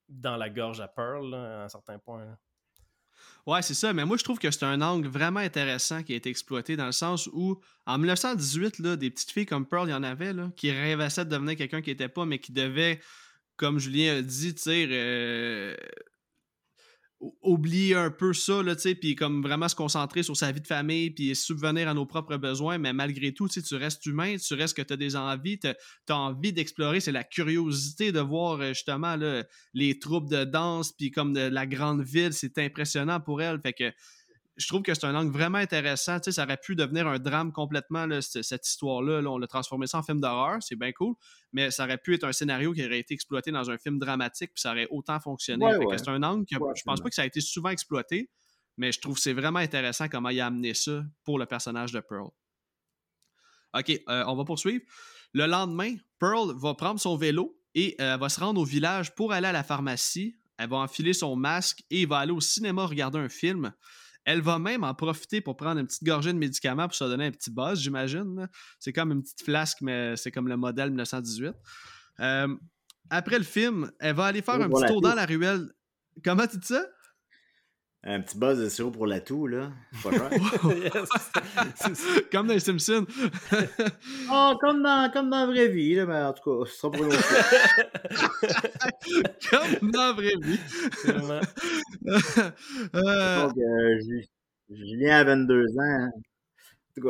dans 0.07 0.37
la 0.37 0.49
gorge 0.49 0.79
à 0.79 0.87
Pearl 0.87 1.33
à 1.35 1.65
un 1.65 1.69
certain 1.69 1.99
point. 1.99 2.37
Ouais, 3.45 3.61
c'est 3.61 3.73
ça. 3.73 3.91
Mais 3.91 4.05
moi, 4.05 4.15
je 4.15 4.23
trouve 4.23 4.39
que 4.39 4.49
c'est 4.49 4.63
un 4.63 4.81
angle 4.81 5.07
vraiment 5.09 5.41
intéressant 5.41 6.03
qui 6.03 6.13
a 6.13 6.15
été 6.15 6.29
exploité 6.29 6.77
dans 6.77 6.85
le 6.85 6.91
sens 6.93 7.27
où, 7.33 7.59
en 7.85 7.97
1918, 7.97 8.79
là, 8.79 8.95
des 8.95 9.09
petites 9.09 9.31
filles 9.31 9.45
comme 9.45 9.65
Pearl, 9.65 9.89
il 9.89 9.91
y 9.91 9.95
en 9.95 10.03
avait 10.03 10.31
là, 10.31 10.49
qui 10.55 10.71
rêvassaient 10.71 11.25
de 11.25 11.29
devenir 11.29 11.57
quelqu'un 11.57 11.81
qui 11.81 11.89
n'était 11.89 12.09
pas, 12.09 12.25
mais 12.25 12.39
qui 12.39 12.53
devait, 12.53 13.01
comme 13.57 13.79
Julien 13.79 14.17
a 14.17 14.21
dit, 14.21 14.55
tu 14.55 14.61
oublier 17.41 17.95
un 17.95 18.11
peu 18.11 18.33
ça, 18.33 18.61
là, 18.61 18.75
puis 18.75 19.15
comme 19.15 19.41
vraiment 19.41 19.67
se 19.67 19.75
concentrer 19.75 20.21
sur 20.21 20.37
sa 20.37 20.51
vie 20.51 20.61
de 20.61 20.67
famille, 20.67 21.09
puis 21.09 21.35
subvenir 21.35 21.87
à 21.87 21.93
nos 21.93 22.05
propres 22.05 22.37
besoins, 22.37 22.77
mais 22.77 22.93
malgré 22.93 23.33
tout, 23.33 23.47
tu 23.47 23.75
restes 23.75 24.05
humain, 24.05 24.35
tu 24.37 24.53
restes 24.53 24.77
que 24.77 24.83
tu 24.83 24.93
as 24.93 24.97
des 24.97 25.15
envies, 25.15 25.57
tu 25.59 25.67
as, 25.67 26.15
envie 26.15 26.53
d'explorer, 26.53 26.99
c'est 26.99 27.11
la 27.11 27.23
curiosité 27.23 28.11
de 28.11 28.19
voir 28.19 28.61
euh, 28.61 28.69
justement 28.69 29.15
les 29.73 29.99
troupes 29.99 30.29
de 30.29 30.43
danse, 30.43 30.91
puis 30.91 31.09
comme 31.09 31.33
de 31.33 31.39
la 31.39 31.65
grande 31.65 32.03
ville, 32.03 32.33
c'est 32.33 32.57
impressionnant 32.59 33.19
pour 33.19 33.41
elle, 33.41 33.59
fait 33.61 33.73
que 33.73 33.91
je 34.57 34.67
trouve 34.67 34.81
que 34.81 34.93
c'est 34.93 35.05
un 35.05 35.15
angle 35.15 35.31
vraiment 35.31 35.59
intéressant. 35.59 36.19
Tu 36.19 36.25
sais, 36.25 36.31
ça 36.33 36.43
aurait 36.43 36.57
pu 36.57 36.75
devenir 36.75 37.07
un 37.07 37.19
drame 37.19 37.51
complètement, 37.51 38.07
cette 38.21 38.67
histoire-là. 38.67 39.21
on 39.29 39.37
l'a 39.37 39.47
transformé 39.47 39.87
ça 39.87 39.99
en 39.99 40.03
film 40.03 40.19
d'horreur, 40.19 40.61
c'est 40.61 40.75
bien 40.75 40.91
cool. 40.91 41.15
Mais 41.53 41.71
ça 41.71 41.85
aurait 41.85 41.97
pu 41.97 42.15
être 42.15 42.23
un 42.23 42.33
scénario 42.33 42.73
qui 42.73 42.83
aurait 42.83 42.99
été 42.99 43.13
exploité 43.13 43.51
dans 43.51 43.69
un 43.69 43.77
film 43.77 43.99
dramatique, 43.99 44.51
puis 44.53 44.61
ça 44.61 44.71
aurait 44.71 44.87
autant 44.89 45.19
fonctionné. 45.19 45.65
C'est 45.97 46.09
un 46.09 46.23
angle 46.23 46.45
que 46.45 46.55
je 46.75 46.83
pense 46.83 47.01
pas 47.01 47.09
que 47.09 47.15
ça 47.15 47.21
a 47.21 47.25
été 47.25 47.39
souvent 47.39 47.69
exploité, 47.69 48.29
mais 48.77 48.91
je 48.91 48.99
trouve 48.99 49.15
que 49.15 49.21
c'est 49.21 49.33
vraiment 49.33 49.59
intéressant 49.59 50.07
comment 50.07 50.29
il 50.29 50.39
a 50.39 50.47
amené 50.47 50.73
ça 50.73 51.03
pour 51.23 51.39
le 51.39 51.45
personnage 51.45 51.91
de 51.91 51.99
Pearl. 51.99 52.29
OK, 53.77 53.89
euh, 54.09 54.23
on 54.27 54.35
va 54.35 54.43
poursuivre. 54.43 54.83
Le 55.33 55.45
lendemain, 55.45 55.95
Pearl 56.19 56.53
va 56.57 56.73
prendre 56.73 56.99
son 56.99 57.15
vélo 57.15 57.59
et 57.75 57.95
euh, 58.01 58.17
va 58.17 58.29
se 58.29 58.39
rendre 58.39 58.61
au 58.61 58.65
village 58.65 59.13
pour 59.13 59.33
aller 59.33 59.47
à 59.47 59.51
la 59.51 59.63
pharmacie. 59.63 60.35
Elle 60.57 60.69
va 60.69 60.77
enfiler 60.77 61.13
son 61.13 61.35
masque 61.35 61.83
et 61.91 62.05
va 62.05 62.17
aller 62.19 62.31
au 62.31 62.41
cinéma 62.41 62.85
regarder 62.85 63.19
un 63.19 63.29
film. 63.29 63.73
Elle 64.27 64.41
va 64.41 64.59
même 64.59 64.83
en 64.83 64.93
profiter 64.93 65.39
pour 65.39 65.55
prendre 65.55 65.79
une 65.79 65.87
petite 65.87 66.03
gorgée 66.03 66.33
de 66.33 66.37
médicaments 66.37 66.85
pour 66.85 66.95
se 66.95 67.05
donner 67.05 67.27
un 67.27 67.31
petit 67.31 67.49
buzz, 67.49 67.79
j'imagine. 67.79 68.49
C'est 68.77 68.91
comme 68.91 69.13
une 69.13 69.23
petite 69.23 69.41
flasque, 69.41 69.77
mais 69.79 70.17
c'est 70.17 70.31
comme 70.31 70.49
le 70.49 70.57
modèle 70.57 70.89
1918. 70.89 71.53
Euh, 72.19 72.53
après 73.09 73.37
le 73.37 73.45
film, 73.45 73.89
elle 74.01 74.15
va 74.15 74.25
aller 74.25 74.41
faire 74.41 74.55
un 74.55 74.69
petit 74.69 74.85
tour 74.85 74.99
dans 74.99 75.15
la 75.15 75.25
ruelle. 75.25 75.71
Comment 76.25 76.45
tu 76.45 76.57
dis 76.57 76.67
ça? 76.67 76.83
Un 78.03 78.21
petit 78.21 78.37
buzz 78.37 78.59
de 78.59 78.69
sirop 78.69 78.91
pour 78.91 79.07
la 79.07 79.19
toux, 79.19 79.47
là. 79.47 79.71
Pas 80.03 80.11
cher. 80.11 80.29
comme 82.31 82.47
dans 82.47 82.53
les 82.53 82.59
Simpsons. 82.59 83.05
oh, 84.31 84.53
comme 84.61 84.83
dans, 84.83 85.09
comme 85.11 85.29
dans 85.29 85.39
la 85.39 85.45
vraie 85.47 85.67
vie, 85.67 85.95
là, 85.95 86.05
mais 86.05 86.21
en 86.21 86.31
tout 86.33 86.43
cas, 86.43 86.51
ce 86.69 86.77
sera 86.77 86.91
pour 86.91 87.05
Comme 89.49 89.91
dans 89.91 89.99
la 89.99 90.13
vraie 90.13 90.35
vie. 90.41 90.59
euh... 92.93 93.47
Donc, 93.47 93.57
euh, 93.57 93.99
Julien 94.69 95.17
a 95.17 95.23
22 95.23 95.63
ans. 95.63 95.65
Hein. 95.79 96.11
En 96.15 96.21
tout 97.01 97.09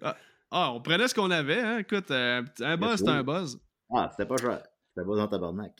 cas. 0.00 0.16
ah, 0.50 0.72
on 0.72 0.80
prenait 0.80 1.06
ce 1.06 1.14
qu'on 1.14 1.30
avait, 1.30 1.60
hein. 1.60 1.78
Écoute, 1.78 2.10
euh, 2.10 2.42
un 2.60 2.76
buzz, 2.76 2.98
c'est 2.98 3.08
un 3.08 3.22
buzz. 3.22 3.60
Ah, 3.94 4.08
c'était 4.10 4.26
pas 4.26 4.36
cher. 4.36 4.60
C'était 4.94 5.06
pas 5.06 5.16
dans 5.16 5.28
tabarnak. 5.28 5.72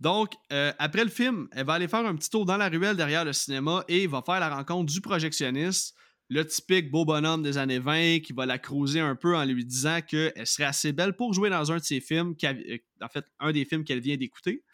Donc, 0.00 0.32
euh, 0.52 0.72
après 0.78 1.04
le 1.04 1.10
film, 1.10 1.48
elle 1.52 1.66
va 1.66 1.74
aller 1.74 1.88
faire 1.88 2.04
un 2.04 2.14
petit 2.14 2.30
tour 2.30 2.44
dans 2.44 2.56
la 2.56 2.68
ruelle 2.68 2.96
derrière 2.96 3.24
le 3.24 3.32
cinéma 3.32 3.84
et 3.88 4.06
va 4.06 4.22
faire 4.24 4.40
la 4.40 4.54
rencontre 4.54 4.92
du 4.92 5.00
projectionniste, 5.00 5.94
le 6.28 6.46
typique 6.46 6.90
beau 6.90 7.04
bonhomme 7.04 7.42
des 7.42 7.58
années 7.58 7.78
20 7.78 8.20
qui 8.20 8.32
va 8.32 8.46
la 8.46 8.58
cruiser 8.58 9.00
un 9.00 9.14
peu 9.14 9.36
en 9.36 9.44
lui 9.44 9.64
disant 9.64 10.00
qu'elle 10.00 10.46
serait 10.46 10.64
assez 10.64 10.92
belle 10.92 11.14
pour 11.14 11.34
jouer 11.34 11.50
dans 11.50 11.70
un 11.70 11.76
de 11.76 11.82
ses 11.82 12.00
films, 12.00 12.34
euh, 12.44 12.78
en 13.02 13.08
fait, 13.08 13.26
un 13.38 13.52
des 13.52 13.64
films 13.64 13.84
qu'elle 13.84 14.00
vient 14.00 14.16
d'écouter. 14.16 14.64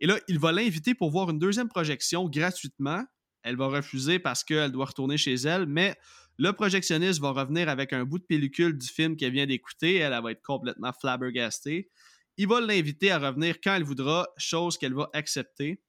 Et 0.00 0.06
là, 0.06 0.18
il 0.28 0.38
va 0.38 0.52
l'inviter 0.52 0.94
pour 0.94 1.10
voir 1.10 1.30
une 1.30 1.38
deuxième 1.38 1.68
projection 1.68 2.28
gratuitement. 2.28 3.04
Elle 3.42 3.56
va 3.56 3.68
refuser 3.68 4.18
parce 4.18 4.44
qu'elle 4.44 4.70
doit 4.70 4.86
retourner 4.86 5.16
chez 5.16 5.34
elle, 5.34 5.66
mais 5.66 5.96
le 6.36 6.52
projectionniste 6.52 7.20
va 7.20 7.30
revenir 7.30 7.68
avec 7.68 7.92
un 7.92 8.04
bout 8.04 8.18
de 8.18 8.24
pellicule 8.24 8.76
du 8.76 8.86
film 8.86 9.16
qu'elle 9.16 9.32
vient 9.32 9.46
d'écouter. 9.46 9.96
Elle, 9.96 10.12
elle 10.12 10.22
va 10.22 10.30
être 10.30 10.42
complètement 10.42 10.92
flabbergastée. 10.92 11.90
Il 12.38 12.46
va 12.46 12.60
l'inviter 12.60 13.10
à 13.10 13.18
revenir 13.18 13.56
quand 13.62 13.74
elle 13.74 13.82
voudra, 13.82 14.28
chose 14.36 14.78
qu'elle 14.78 14.94
va 14.94 15.10
accepter. 15.12 15.82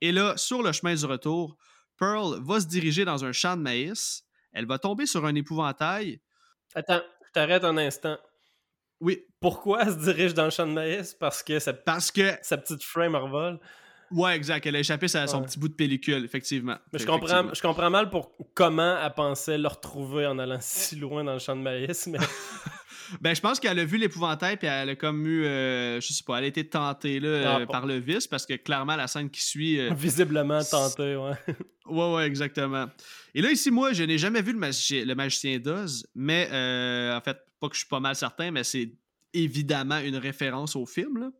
Et 0.00 0.10
là, 0.10 0.36
sur 0.36 0.62
le 0.62 0.72
chemin 0.72 0.94
du 0.94 1.06
retour, 1.06 1.56
Pearl 1.96 2.42
va 2.42 2.60
se 2.60 2.66
diriger 2.66 3.04
dans 3.04 3.24
un 3.24 3.30
champ 3.30 3.56
de 3.56 3.62
maïs. 3.62 4.24
Elle 4.52 4.66
va 4.66 4.80
tomber 4.80 5.06
sur 5.06 5.24
un 5.24 5.34
épouvantail. 5.36 6.20
Attends, 6.74 7.02
je 7.24 7.30
t'arrête 7.32 7.62
un 7.62 7.76
instant. 7.76 8.18
Oui. 9.00 9.24
Pourquoi 9.38 9.82
elle 9.82 9.92
se 9.92 9.98
dirige 9.98 10.34
dans 10.34 10.46
le 10.46 10.50
champ 10.50 10.66
de 10.66 10.72
maïs? 10.72 11.14
Parce 11.14 11.44
que 11.44 11.60
sa, 11.60 11.72
Parce 11.72 12.10
que... 12.10 12.36
sa 12.42 12.56
petite 12.56 12.82
frame 12.82 13.14
revole. 13.14 13.60
Ouais, 14.10 14.34
exact. 14.34 14.66
Elle 14.66 14.76
a 14.76 14.80
échappé 14.80 15.06
à 15.16 15.26
son 15.28 15.42
petit 15.42 15.58
bout 15.58 15.68
de 15.68 15.74
pellicule, 15.74 16.24
effectivement. 16.24 16.78
Mais 16.92 16.98
je, 16.98 17.06
comprends, 17.06 17.54
je 17.54 17.62
comprends 17.62 17.90
mal 17.90 18.10
pour 18.10 18.32
comment 18.54 18.98
elle 19.00 19.14
pensait 19.14 19.58
le 19.58 19.68
retrouver 19.68 20.26
en 20.26 20.38
allant 20.40 20.58
si 20.60 20.96
loin 20.96 21.22
dans 21.22 21.34
le 21.34 21.38
champ 21.38 21.54
de 21.54 21.62
maïs, 21.62 22.08
mais... 22.08 22.18
Ben, 23.20 23.34
je 23.34 23.40
pense 23.40 23.60
qu'elle 23.60 23.78
a 23.78 23.84
vu 23.84 23.98
l'épouvantail, 23.98 24.56
puis 24.56 24.66
elle 24.66 24.90
a 24.90 24.96
comme 24.96 25.26
eu, 25.26 25.44
euh, 25.44 26.00
je 26.00 26.12
sais 26.12 26.24
pas, 26.24 26.38
elle 26.38 26.44
a 26.44 26.46
été 26.46 26.68
tentée 26.68 27.20
là, 27.20 27.28
ah, 27.44 27.60
euh, 27.60 27.66
par 27.66 27.86
le 27.86 27.98
vice, 27.98 28.26
parce 28.26 28.46
que 28.46 28.54
clairement, 28.54 28.96
la 28.96 29.06
scène 29.06 29.30
qui 29.30 29.42
suit. 29.42 29.80
Euh, 29.80 29.92
Visiblement 29.94 30.62
tentée, 30.62 31.16
ouais. 31.16 31.32
ouais, 31.86 32.14
ouais, 32.14 32.26
exactement. 32.26 32.86
Et 33.34 33.42
là, 33.42 33.50
ici, 33.50 33.70
moi, 33.70 33.92
je 33.92 34.04
n'ai 34.04 34.18
jamais 34.18 34.42
vu 34.42 34.52
le, 34.52 34.58
magicien, 34.58 35.04
le 35.04 35.14
magicien 35.14 35.58
d'Oz, 35.58 36.06
mais 36.14 36.46
en 36.46 37.20
fait, 37.20 37.38
pas 37.60 37.68
que 37.68 37.74
je 37.74 37.80
suis 37.80 37.88
pas 37.88 38.00
mal 38.00 38.14
certain, 38.14 38.50
mais 38.50 38.64
c'est 38.64 38.92
évidemment 39.32 39.98
une 39.98 40.16
référence 40.16 40.76
au 40.76 40.86
film. 40.86 41.18
Là. 41.18 41.30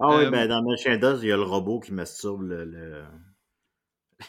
Ah 0.00 0.16
oui, 0.16 0.30
ben, 0.30 0.48
dans 0.48 0.60
le 0.60 0.70
magicien 0.70 0.96
d'Oz, 0.96 1.20
il 1.22 1.28
y 1.28 1.32
a 1.32 1.36
le 1.36 1.42
robot 1.42 1.80
qui 1.80 1.92
masturbe 1.92 2.42
le 2.42 3.04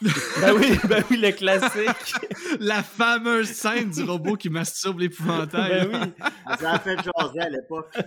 ben 0.02 0.54
oui, 0.56 0.78
ben 0.88 1.04
oui, 1.10 1.18
le 1.18 1.32
classique. 1.32 2.14
La 2.60 2.84
fameuse 2.84 3.50
scène 3.50 3.90
du 3.90 4.04
robot 4.04 4.36
qui 4.36 4.50
masturbe 4.50 5.00
l'épouvantail. 5.00 5.88
Ben 5.88 6.14
oui. 6.18 6.26
Ça 6.60 6.72
a 6.72 6.80
fait 6.80 6.98
jaser 6.98 7.40
à 7.40 7.50
l'époque. 7.50 7.94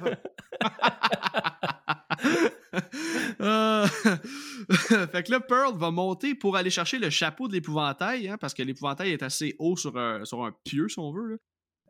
Ah. 3.38 3.86
fait 3.86 5.22
que 5.22 5.30
là, 5.30 5.40
Pearl 5.40 5.76
va 5.76 5.90
monter 5.90 6.34
pour 6.34 6.56
aller 6.56 6.70
chercher 6.70 6.98
le 6.98 7.10
chapeau 7.10 7.46
de 7.46 7.52
l'épouvantail, 7.52 8.28
hein, 8.28 8.36
parce 8.38 8.54
que 8.54 8.62
l'épouvantail 8.62 9.12
est 9.12 9.22
assez 9.22 9.54
haut 9.58 9.76
sur 9.76 9.96
un, 9.96 10.24
sur 10.24 10.44
un 10.44 10.52
pieu, 10.64 10.88
si 10.88 10.98
on 10.98 11.12
veut. 11.12 11.38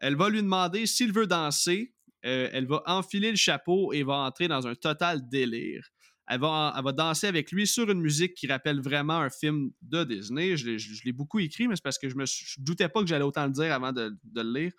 Elle 0.00 0.16
va 0.16 0.28
lui 0.28 0.42
demander 0.42 0.86
s'il 0.86 1.12
veut 1.12 1.26
danser. 1.26 1.94
Euh, 2.26 2.48
elle 2.52 2.66
va 2.66 2.82
enfiler 2.86 3.30
le 3.30 3.36
chapeau 3.36 3.92
et 3.92 4.02
va 4.02 4.14
entrer 4.14 4.48
dans 4.48 4.66
un 4.66 4.74
total 4.74 5.28
délire. 5.28 5.93
Elle 6.26 6.40
va, 6.40 6.72
danser 6.96 7.26
avec 7.26 7.52
lui 7.52 7.66
sur 7.66 7.90
une 7.90 8.00
musique 8.00 8.34
qui 8.34 8.46
rappelle 8.46 8.80
vraiment 8.80 9.18
un 9.18 9.28
film 9.28 9.72
de 9.82 10.04
Disney. 10.04 10.56
Je, 10.56 11.04
l'ai 11.04 11.12
beaucoup 11.12 11.38
écrit, 11.38 11.68
mais 11.68 11.76
c'est 11.76 11.82
parce 11.82 11.98
que 11.98 12.08
je 12.08 12.16
me 12.16 12.24
doutais 12.58 12.88
pas 12.88 13.00
que 13.00 13.06
j'allais 13.06 13.24
autant 13.24 13.44
le 13.44 13.52
dire 13.52 13.72
avant 13.72 13.92
de, 13.92 14.16
le 14.34 14.58
lire. 14.58 14.72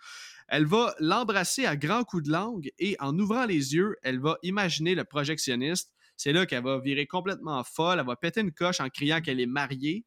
Elle 0.47 0.65
va 0.65 0.95
l'embrasser 0.99 1.65
à 1.65 1.75
grands 1.75 2.03
coups 2.03 2.23
de 2.23 2.31
langue 2.31 2.71
et 2.79 2.95
en 2.99 3.17
ouvrant 3.17 3.45
les 3.45 3.75
yeux, 3.75 3.95
elle 4.03 4.19
va 4.19 4.37
imaginer 4.43 4.95
le 4.95 5.03
projectionniste 5.03 5.91
C'est 6.17 6.33
là 6.33 6.45
qu'elle 6.45 6.63
va 6.63 6.79
virer 6.79 7.07
complètement 7.07 7.63
folle, 7.63 7.99
elle 7.99 8.05
va 8.05 8.15
péter 8.15 8.41
une 8.41 8.51
coche 8.51 8.79
en 8.79 8.89
criant 8.89 9.21
qu'elle 9.21 9.39
est 9.39 9.47
mariée. 9.47 10.05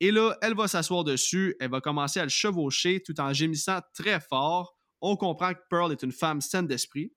Et 0.00 0.10
là, 0.10 0.36
elle 0.42 0.54
va 0.54 0.66
s'asseoir 0.66 1.04
dessus, 1.04 1.54
elle 1.60 1.70
va 1.70 1.80
commencer 1.80 2.20
à 2.20 2.24
le 2.24 2.30
chevaucher 2.30 3.02
tout 3.04 3.20
en 3.20 3.32
gémissant 3.32 3.80
très 3.94 4.18
fort. 4.20 4.76
On 5.00 5.16
comprend 5.16 5.54
que 5.54 5.60
Pearl 5.68 5.92
est 5.92 6.02
une 6.02 6.12
femme 6.12 6.40
saine 6.40 6.66
d'esprit. 6.66 7.12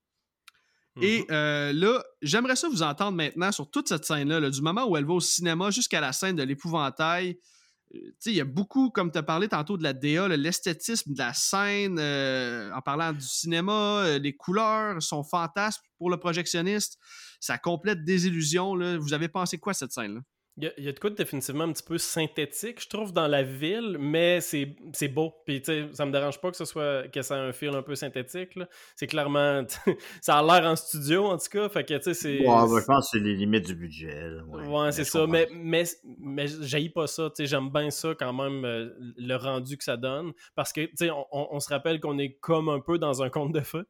Et 1.02 1.22
Mhm. 1.22 1.26
euh, 1.32 1.74
là, 1.74 2.04
j'aimerais 2.22 2.56
ça 2.56 2.70
vous 2.70 2.84
entendre 2.84 3.18
maintenant 3.18 3.52
sur 3.52 3.70
toute 3.70 3.88
cette 3.88 4.06
scène-là, 4.06 4.40
là, 4.40 4.50
du 4.50 4.62
moment 4.62 4.86
où 4.86 4.96
elle 4.96 5.06
va 5.06 5.14
au 5.14 5.20
cinéma 5.20 5.72
jusqu'à 5.72 6.00
la 6.02 6.14
scène 6.14 6.36
de 6.36 6.44
l'épouvantail. 6.44 7.38
Euh, 7.96 7.98
tu 8.00 8.14
sais, 8.20 8.32
il 8.32 8.36
y 8.36 8.42
a 8.42 8.46
beaucoup, 8.46 8.90
comme 8.90 9.12
tu 9.12 9.18
as 9.18 9.24
parlé 9.24 9.48
tantôt 9.48 9.78
de 9.78 9.84
la 9.84 9.94
DA, 9.94 10.28
l'esthétisme 10.28 11.14
de 11.14 11.18
la 11.20 11.34
scène, 11.34 11.98
euh, 12.00 12.72
en 12.74 12.82
parlant 12.82 13.12
du 13.14 13.22
cinéma, 13.26 13.72
euh, 14.06 14.20
les 14.20 14.36
couleurs, 14.36 15.02
son 15.02 15.24
fantasme 15.24 15.82
pour 15.98 16.10
le 16.10 16.18
projectionniste, 16.18 16.98
ça 17.40 17.58
complète 17.58 18.04
des 18.04 18.28
illusions. 18.28 18.76
Là. 18.76 18.98
Vous 18.98 19.14
avez 19.14 19.30
pensé 19.30 19.58
quoi 19.58 19.72
à 19.72 19.74
cette 19.74 19.92
scène-là? 19.92 20.22
Il 20.58 20.66
y, 20.66 20.68
a, 20.68 20.72
y 20.80 20.88
a 20.88 20.92
de 20.92 21.00
quoi 21.00 21.10
de 21.10 21.16
définitivement 21.16 21.64
un 21.64 21.72
petit 21.74 21.82
peu 21.82 21.98
synthétique, 21.98 22.80
je 22.80 22.88
trouve, 22.88 23.12
dans 23.12 23.28
la 23.28 23.42
ville, 23.42 23.98
mais 24.00 24.40
c'est 24.40 24.76
c'est 24.94 25.08
beau. 25.08 25.34
Puis, 25.48 25.62
tu 25.64 25.66
sais, 25.66 25.88
ça 25.94 26.06
me 26.06 26.12
dérange 26.12 26.40
pas 26.40 26.52
que 26.52 26.58
ce 26.58 26.66
soit 26.66 27.08
que 27.12 27.24
ça 27.24 27.38
ait 27.38 27.40
un 27.40 27.52
feel 27.54 27.70
un 27.76 27.82
peu 27.82 27.96
synthétique. 27.96 28.56
là. 28.56 28.68
C'est 28.96 29.08
clairement. 29.08 29.64
ça 30.22 30.38
a 30.38 30.44
l'air 30.44 30.70
en 30.70 30.76
studio, 30.76 31.26
en 31.26 31.38
tout 31.38 31.50
cas. 31.52 31.70
Fait 31.70 31.84
que, 31.84 31.96
tu 31.96 32.04
sais, 32.04 32.14
c'est. 32.14 32.40
Ouais, 32.40 32.46
ben, 32.46 32.80
je 32.80 32.86
pense 32.86 33.10
que 33.12 33.18
c'est 33.18 33.24
les 33.24 33.34
limites 33.36 33.66
du 33.66 33.74
budget. 33.74 34.30
là, 34.30 34.44
Ouais, 34.44 34.68
Ouais, 34.68 34.92
c'est 34.92 35.06
ça. 35.06 35.26
Mais, 35.26 35.48
mais, 35.54 35.86
mais 36.20 36.46
j'haïs 36.48 36.90
pas 36.90 37.08
ça. 37.08 37.30
tu 37.30 37.38
sais, 37.38 37.46
J'aime 37.48 37.72
bien 37.72 37.90
ça 37.90 38.14
quand 38.14 38.34
même, 38.34 38.64
euh, 38.64 38.90
le 39.18 39.36
rendu 39.36 39.76
que 39.76 39.84
ça 39.84 39.98
donne. 39.98 40.34
Parce 40.54 40.72
que, 40.72 40.82
tu 40.82 40.92
sais, 40.98 41.10
on, 41.10 41.26
on- 41.32 41.48
on 41.50 41.60
se 41.60 41.70
rappelle 41.70 42.00
qu'on 42.00 42.20
est 42.20 42.34
comme 42.42 42.70
un 42.70 42.80
peu 42.80 43.00
dans 43.00 43.24
un 43.24 43.30
conte 43.32 43.54
de 43.54 43.62
feu. 43.62 43.88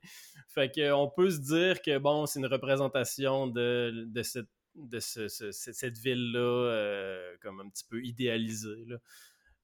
Fait 0.48 0.72
qu'on 0.74 1.12
peut 1.14 1.30
se 1.30 1.40
dire 1.40 1.82
que, 1.82 1.98
bon, 1.98 2.26
c'est 2.26 2.40
une 2.40 2.46
représentation 2.46 3.48
de, 3.48 4.06
de 4.08 4.24
cette 4.24 4.48
de 4.76 5.00
ce- 5.00 5.28
ce- 5.28 5.52
ce- 5.52 5.72
cette 5.72 5.98
ville-là, 5.98 6.40
euh, 6.40 7.36
comme 7.42 7.60
un 7.62 7.70
petit 7.70 7.86
peu 7.90 8.04
idéalisée. 8.04 8.86
là. 8.88 8.98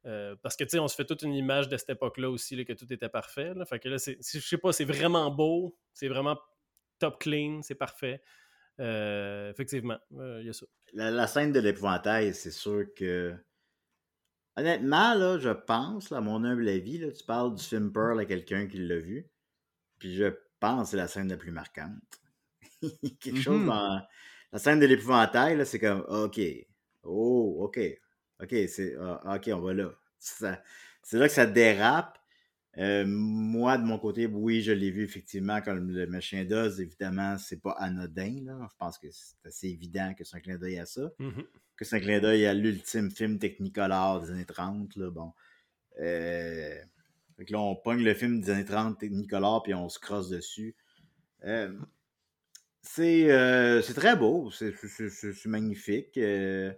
Euh, 0.06 0.36
parce 0.42 0.56
que, 0.56 0.64
tu 0.64 0.72
sais, 0.72 0.80
on 0.80 0.88
se 0.88 0.96
fait 0.96 1.06
toute 1.06 1.24
une 1.24 1.34
image 1.34 1.68
de 1.68 1.76
cette 1.76 1.90
époque-là 1.90 2.30
aussi, 2.30 2.56
là, 2.56 2.64
que 2.64 2.74
tout 2.74 2.92
était 2.94 3.10
parfait. 3.10 3.54
là. 3.54 3.66
Fait 3.66 3.80
que 3.80 3.90
là, 3.90 3.98
je 3.98 4.40
sais 4.40 4.58
pas, 4.58 4.72
c'est 4.72 4.86
vraiment 4.86 5.30
beau, 5.30 5.78
c'est 5.94 6.08
vraiment 6.08 6.40
top 7.00 7.20
clean, 7.20 7.62
c'est 7.64 7.76
parfait. 7.76 8.22
Euh, 8.80 9.52
effectivement, 9.52 10.00
il 10.12 10.44
y 10.46 10.50
a 10.50 10.54
ça. 10.54 10.66
La, 10.94 11.12
la 11.12 11.28
scène 11.28 11.52
de 11.52 11.60
l'épouvantail, 11.60 12.34
c'est 12.34 12.52
sûr 12.52 12.86
que. 12.96 13.36
Honnêtement, 14.56 15.14
là, 15.16 15.38
je 15.38 15.50
pense, 15.50 16.10
là, 16.10 16.18
à 16.18 16.22
mon 16.22 16.44
humble 16.44 16.68
avis, 16.68 16.98
là, 16.98 17.12
tu 17.12 17.24
parles 17.24 17.56
du 17.56 17.64
film 17.64 17.92
Pearl 17.94 18.20
à 18.20 18.26
quelqu'un 18.26 18.68
qui 18.68 18.78
l'a 18.80 18.98
vu. 18.98 19.30
Puis 20.00 20.16
je 20.16 20.28
pense 20.60 20.84
que 20.84 20.92
c'est 20.92 20.98
la 20.98 21.08
scène 21.08 21.30
la 21.30 21.38
plus 21.38 21.52
marquante. 21.52 22.02
Quelque 23.22 23.42
chose 23.42 23.60
Mhm. 23.62 23.68
dans. 23.68 24.02
La 24.52 24.60
scène 24.60 24.80
de 24.80 24.86
l'épouvantail, 24.86 25.66
c'est 25.66 25.80
comme 25.80 26.04
OK. 26.08 26.40
Oh, 27.04 27.58
OK. 27.62 27.80
OK, 28.42 28.56
c'est. 28.68 28.96
ah, 29.00 29.36
OK, 29.36 29.50
on 29.54 29.60
va 29.60 29.74
là. 29.74 29.92
C'est 30.20 31.18
là 31.18 31.28
que 31.28 31.34
ça 31.34 31.46
dérape. 31.46 32.20
Euh, 32.78 33.04
moi, 33.06 33.78
de 33.78 33.84
mon 33.84 33.98
côté, 33.98 34.28
oui, 34.28 34.62
je 34.62 34.72
l'ai 34.72 34.92
vu 34.92 35.04
effectivement 35.04 35.60
comme 35.62 35.92
le 35.92 36.06
machin 36.08 36.46
d'Oz, 36.46 36.80
évidemment, 36.80 37.38
c'est 37.38 37.62
pas 37.62 37.72
anodin. 37.72 38.44
Là. 38.46 38.68
Je 38.72 38.78
pense 38.78 38.98
que 38.98 39.08
c'est 39.12 39.36
assez 39.46 39.68
évident 39.68 40.14
que 40.14 40.24
c'est 40.24 40.38
un 40.38 40.40
clin 40.40 40.58
d'œil 40.58 40.80
à 40.80 40.86
ça. 40.86 41.12
Mhm. 41.20 41.44
Que 41.76 41.86
c'est 41.86 41.98
un 41.98 42.00
clin 42.00 42.20
d'œil 42.20 42.46
à 42.46 42.54
l'ultime 42.54 43.12
film 43.12 43.40
Technicolor 43.40 44.22
des 44.22 44.32
années 44.32 44.46
30. 44.46 44.96
Là, 44.98 45.10
bon. 45.10 45.34
Euh, 46.00 46.76
fait 47.38 47.46
que 47.46 47.52
là, 47.52 47.60
on 47.60 47.76
pogne 47.76 48.04
le 48.04 48.14
film 48.14 48.40
des 48.42 48.50
années 48.50 48.66
30 48.66 49.00
Technicolor 49.00 49.64
puis 49.64 49.74
on 49.74 49.90
se 49.90 50.00
crosse 50.00 50.30
dessus. 50.30 50.76
Euh, 51.46 51.74
c'est 52.92 53.32
euh, 53.32 53.84
c'est 53.84 53.94
très 53.94 54.16
beau, 54.16 54.50
c'est 54.50 55.46
magnifique. 55.46 56.18
euh, 56.18 56.74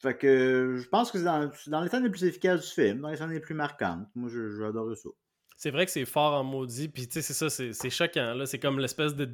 fait 0.00 0.16
que 0.16 0.76
je 0.78 0.88
pense 0.88 1.10
que 1.10 1.18
c'est 1.18 1.24
dans, 1.24 1.50
dans 1.66 1.82
les 1.82 1.90
scènes 1.90 2.04
les 2.04 2.10
plus 2.10 2.24
efficaces 2.24 2.66
du 2.66 2.72
film, 2.72 3.00
dans 3.00 3.10
les 3.10 3.16
scènes 3.16 3.32
les 3.32 3.40
plus 3.40 3.54
marquantes. 3.54 4.08
Moi, 4.14 4.30
adoré 4.66 4.96
ça. 4.96 5.10
C'est 5.58 5.70
vrai 5.70 5.84
que 5.84 5.92
c'est 5.92 6.06
fort 6.06 6.32
en 6.32 6.44
maudit, 6.44 6.88
puis 6.88 7.08
tu 7.08 7.20
sais, 7.20 7.22
c'est 7.22 7.34
ça, 7.34 7.50
c'est 7.50 7.90
choquant. 7.90 8.42
C'est 8.46 8.58
comme 8.58 8.78
l'espèce 8.78 9.14
de. 9.14 9.28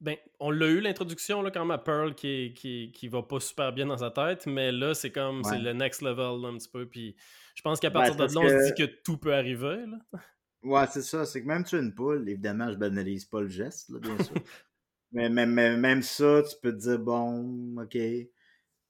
Ben, 0.00 0.16
on 0.40 0.50
l'a 0.50 0.66
eu 0.66 0.80
l'introduction, 0.80 1.42
là, 1.42 1.52
quand 1.52 1.60
même, 1.60 1.70
à 1.70 1.78
Pearl 1.78 2.14
qui, 2.14 2.52
qui, 2.54 2.90
qui 2.92 3.06
va 3.06 3.22
pas 3.22 3.38
super 3.38 3.72
bien 3.72 3.86
dans 3.86 3.98
sa 3.98 4.10
tête, 4.10 4.46
mais 4.46 4.72
là, 4.72 4.94
c'est 4.94 5.12
comme, 5.12 5.44
c'est 5.44 5.58
le 5.58 5.72
next 5.72 6.02
level, 6.02 6.42
là, 6.42 6.48
un 6.48 6.58
petit 6.58 6.68
peu, 6.68 6.86
puis 6.86 7.14
je 7.54 7.62
pense 7.62 7.78
qu'à 7.78 7.92
partir 7.92 8.16
de 8.16 8.24
là, 8.24 8.40
on 8.40 8.48
se 8.48 8.72
dit 8.72 8.74
que 8.74 8.90
tout 9.04 9.16
peut 9.16 9.34
arriver, 9.34 9.84
là. 9.86 10.20
Ouais, 10.64 10.86
c'est 10.90 11.02
ça. 11.02 11.24
C'est 11.24 11.42
que 11.42 11.46
même 11.46 11.62
tuer 11.62 11.78
une 11.78 11.94
poule, 11.94 12.28
évidemment, 12.28 12.72
je 12.72 12.78
banalise 12.78 13.26
pas 13.26 13.42
le 13.42 13.48
geste, 13.48 13.90
là, 13.90 14.00
bien 14.00 14.18
sûr. 14.18 14.34
mais, 15.14 15.28
mais- 15.30 15.46
mais 15.46 15.76
même 15.76 16.02
ça, 16.02 16.42
tu 16.42 16.56
peux 16.62 16.72
te 16.72 16.76
dire, 16.82 16.98
bon, 16.98 17.76
OK. 17.82 17.96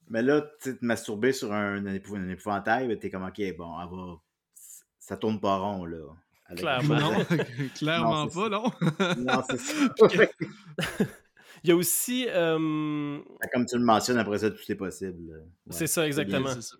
Mais 0.08 0.22
là, 0.22 0.42
tu 0.62 0.76
te 0.76 0.84
masturber 0.84 1.32
sur 1.32 1.52
un, 1.52 1.86
un, 1.86 1.94
épou- 1.94 2.16
un 2.16 2.28
épouvantail, 2.28 2.88
ben, 2.88 2.98
t'es 2.98 3.10
comme, 3.10 3.24
OK, 3.24 3.40
bon, 3.56 3.80
elle 3.80 3.88
va... 3.96 4.16
ça 4.98 5.16
tourne 5.16 5.40
pas 5.40 5.56
rond, 5.56 5.84
là. 5.86 5.98
Avec- 6.46 6.60
Clairement. 6.60 6.98
Non, 7.00 7.24
clairement 7.74 8.24
Non, 8.24 8.28
pas, 8.30 8.48
non. 8.50 8.64
non, 9.18 9.42
c'est 9.48 9.58
ça. 9.58 9.74
Il 11.64 11.70
y 11.70 11.72
a 11.72 11.76
aussi. 11.76 12.26
euh, 12.28 13.18
Comme 13.52 13.64
tu 13.64 13.78
le 13.78 13.84
mentionnes, 13.84 14.18
après 14.18 14.36
ça, 14.38 14.50
tout 14.50 14.60
est 14.70 14.74
possible. 14.74 15.30
Ouais, 15.32 15.42
c'est 15.70 15.86
ça, 15.86 16.06
exactement. 16.06 16.48
Ça. 16.60 16.76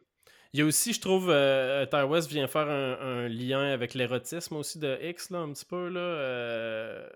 Il 0.53 0.61
y 0.61 0.63
a 0.63 0.67
aussi, 0.67 0.93
je 0.93 1.01
trouve, 1.01 1.31
euh, 1.31 1.87
Ty 1.87 2.03
West 2.03 2.29
vient 2.31 2.47
faire 2.47 2.69
un, 2.69 2.99
un 3.01 3.29
lien 3.29 3.63
avec 3.73 3.95
l'érotisme 3.95 4.57
aussi 4.57 4.79
de 4.79 4.99
X, 5.03 5.31
là, 5.31 5.39
un 5.39 5.53
petit 5.53 5.65
peu, 5.65 5.89
là. 5.89 6.01
euh, 6.01 7.09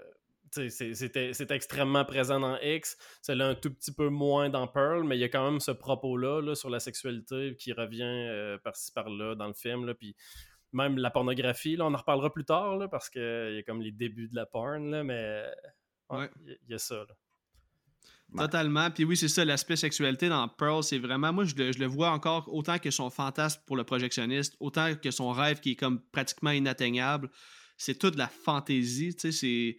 c'est- 0.53 1.51
extrêmement 1.51 2.05
présent 2.05 2.41
dans 2.41 2.59
X, 2.61 2.97
c'est 3.23 3.35
là 3.35 3.49
un 3.49 3.55
tout 3.55 3.73
petit 3.73 3.93
peu 3.93 4.09
moins 4.09 4.49
dans 4.51 4.67
Pearl, 4.67 5.05
mais 5.05 5.17
il 5.17 5.21
y 5.21 5.25
a 5.25 5.29
quand 5.29 5.49
même 5.51 5.61
ce 5.61 5.71
propos-là 5.71 6.41
là, 6.43 6.55
sur 6.55 6.71
la 6.71 6.81
sexualité 6.81 7.57
qui 7.59 7.73
revient 7.73 8.03
euh, 8.05 8.59
par-ci 8.59 8.93
par-là 8.93 9.35
dans 9.35 9.47
le 9.47 9.55
film. 9.55 9.85
Là, 9.87 9.95
puis 9.95 10.15
même 10.73 10.99
la 10.99 11.11
pornographie, 11.11 11.77
là, 11.77 11.87
on 11.87 11.95
en 11.95 11.97
reparlera 11.99 12.33
plus 12.33 12.45
tard, 12.45 12.77
là, 12.77 12.89
parce 12.89 13.09
qu'il 13.09 13.23
y 13.23 13.59
a 13.59 13.63
comme 13.63 13.81
les 13.81 13.93
débuts 13.93 14.29
de 14.29 14.37
la 14.37 14.47
porn, 14.47 14.91
là, 14.91 15.03
mais 15.03 15.45
ouais, 16.11 16.19
Ouais. 16.19 16.31
il 16.47 16.71
y, 16.71 16.75
a 16.75 16.79
ça. 16.79 17.07
Ouais. 18.33 18.45
Totalement. 18.45 18.91
Puis 18.91 19.05
oui, 19.05 19.17
c'est 19.17 19.29
ça, 19.29 19.45
l'aspect 19.45 19.77
sexualité 19.77 20.29
dans 20.29 20.47
Pearl, 20.49 20.83
c'est 20.83 20.99
vraiment, 20.99 21.33
moi, 21.33 21.45
je 21.45 21.55
le, 21.55 21.73
je 21.73 21.79
le 21.79 21.87
vois 21.87 22.11
encore 22.11 22.53
autant 22.53 22.79
que 22.79 22.91
son 22.91 23.09
fantasme 23.09 23.63
pour 23.67 23.77
le 23.77 23.85
projectionniste, 23.85 24.55
autant 24.61 24.95
que 24.95 25.11
son 25.11 25.31
rêve 25.33 25.61
qui 25.61 25.71
est 25.73 25.77
comme 25.77 26.03
pratiquement 26.13 26.51
inatteignable. 26.51 27.31
C'est 27.79 27.99
toute 27.99 28.17
la 28.17 28.29
fantaisie, 28.29 29.15
tu 29.15 29.33
sais, 29.33 29.33
c'est. 29.33 29.79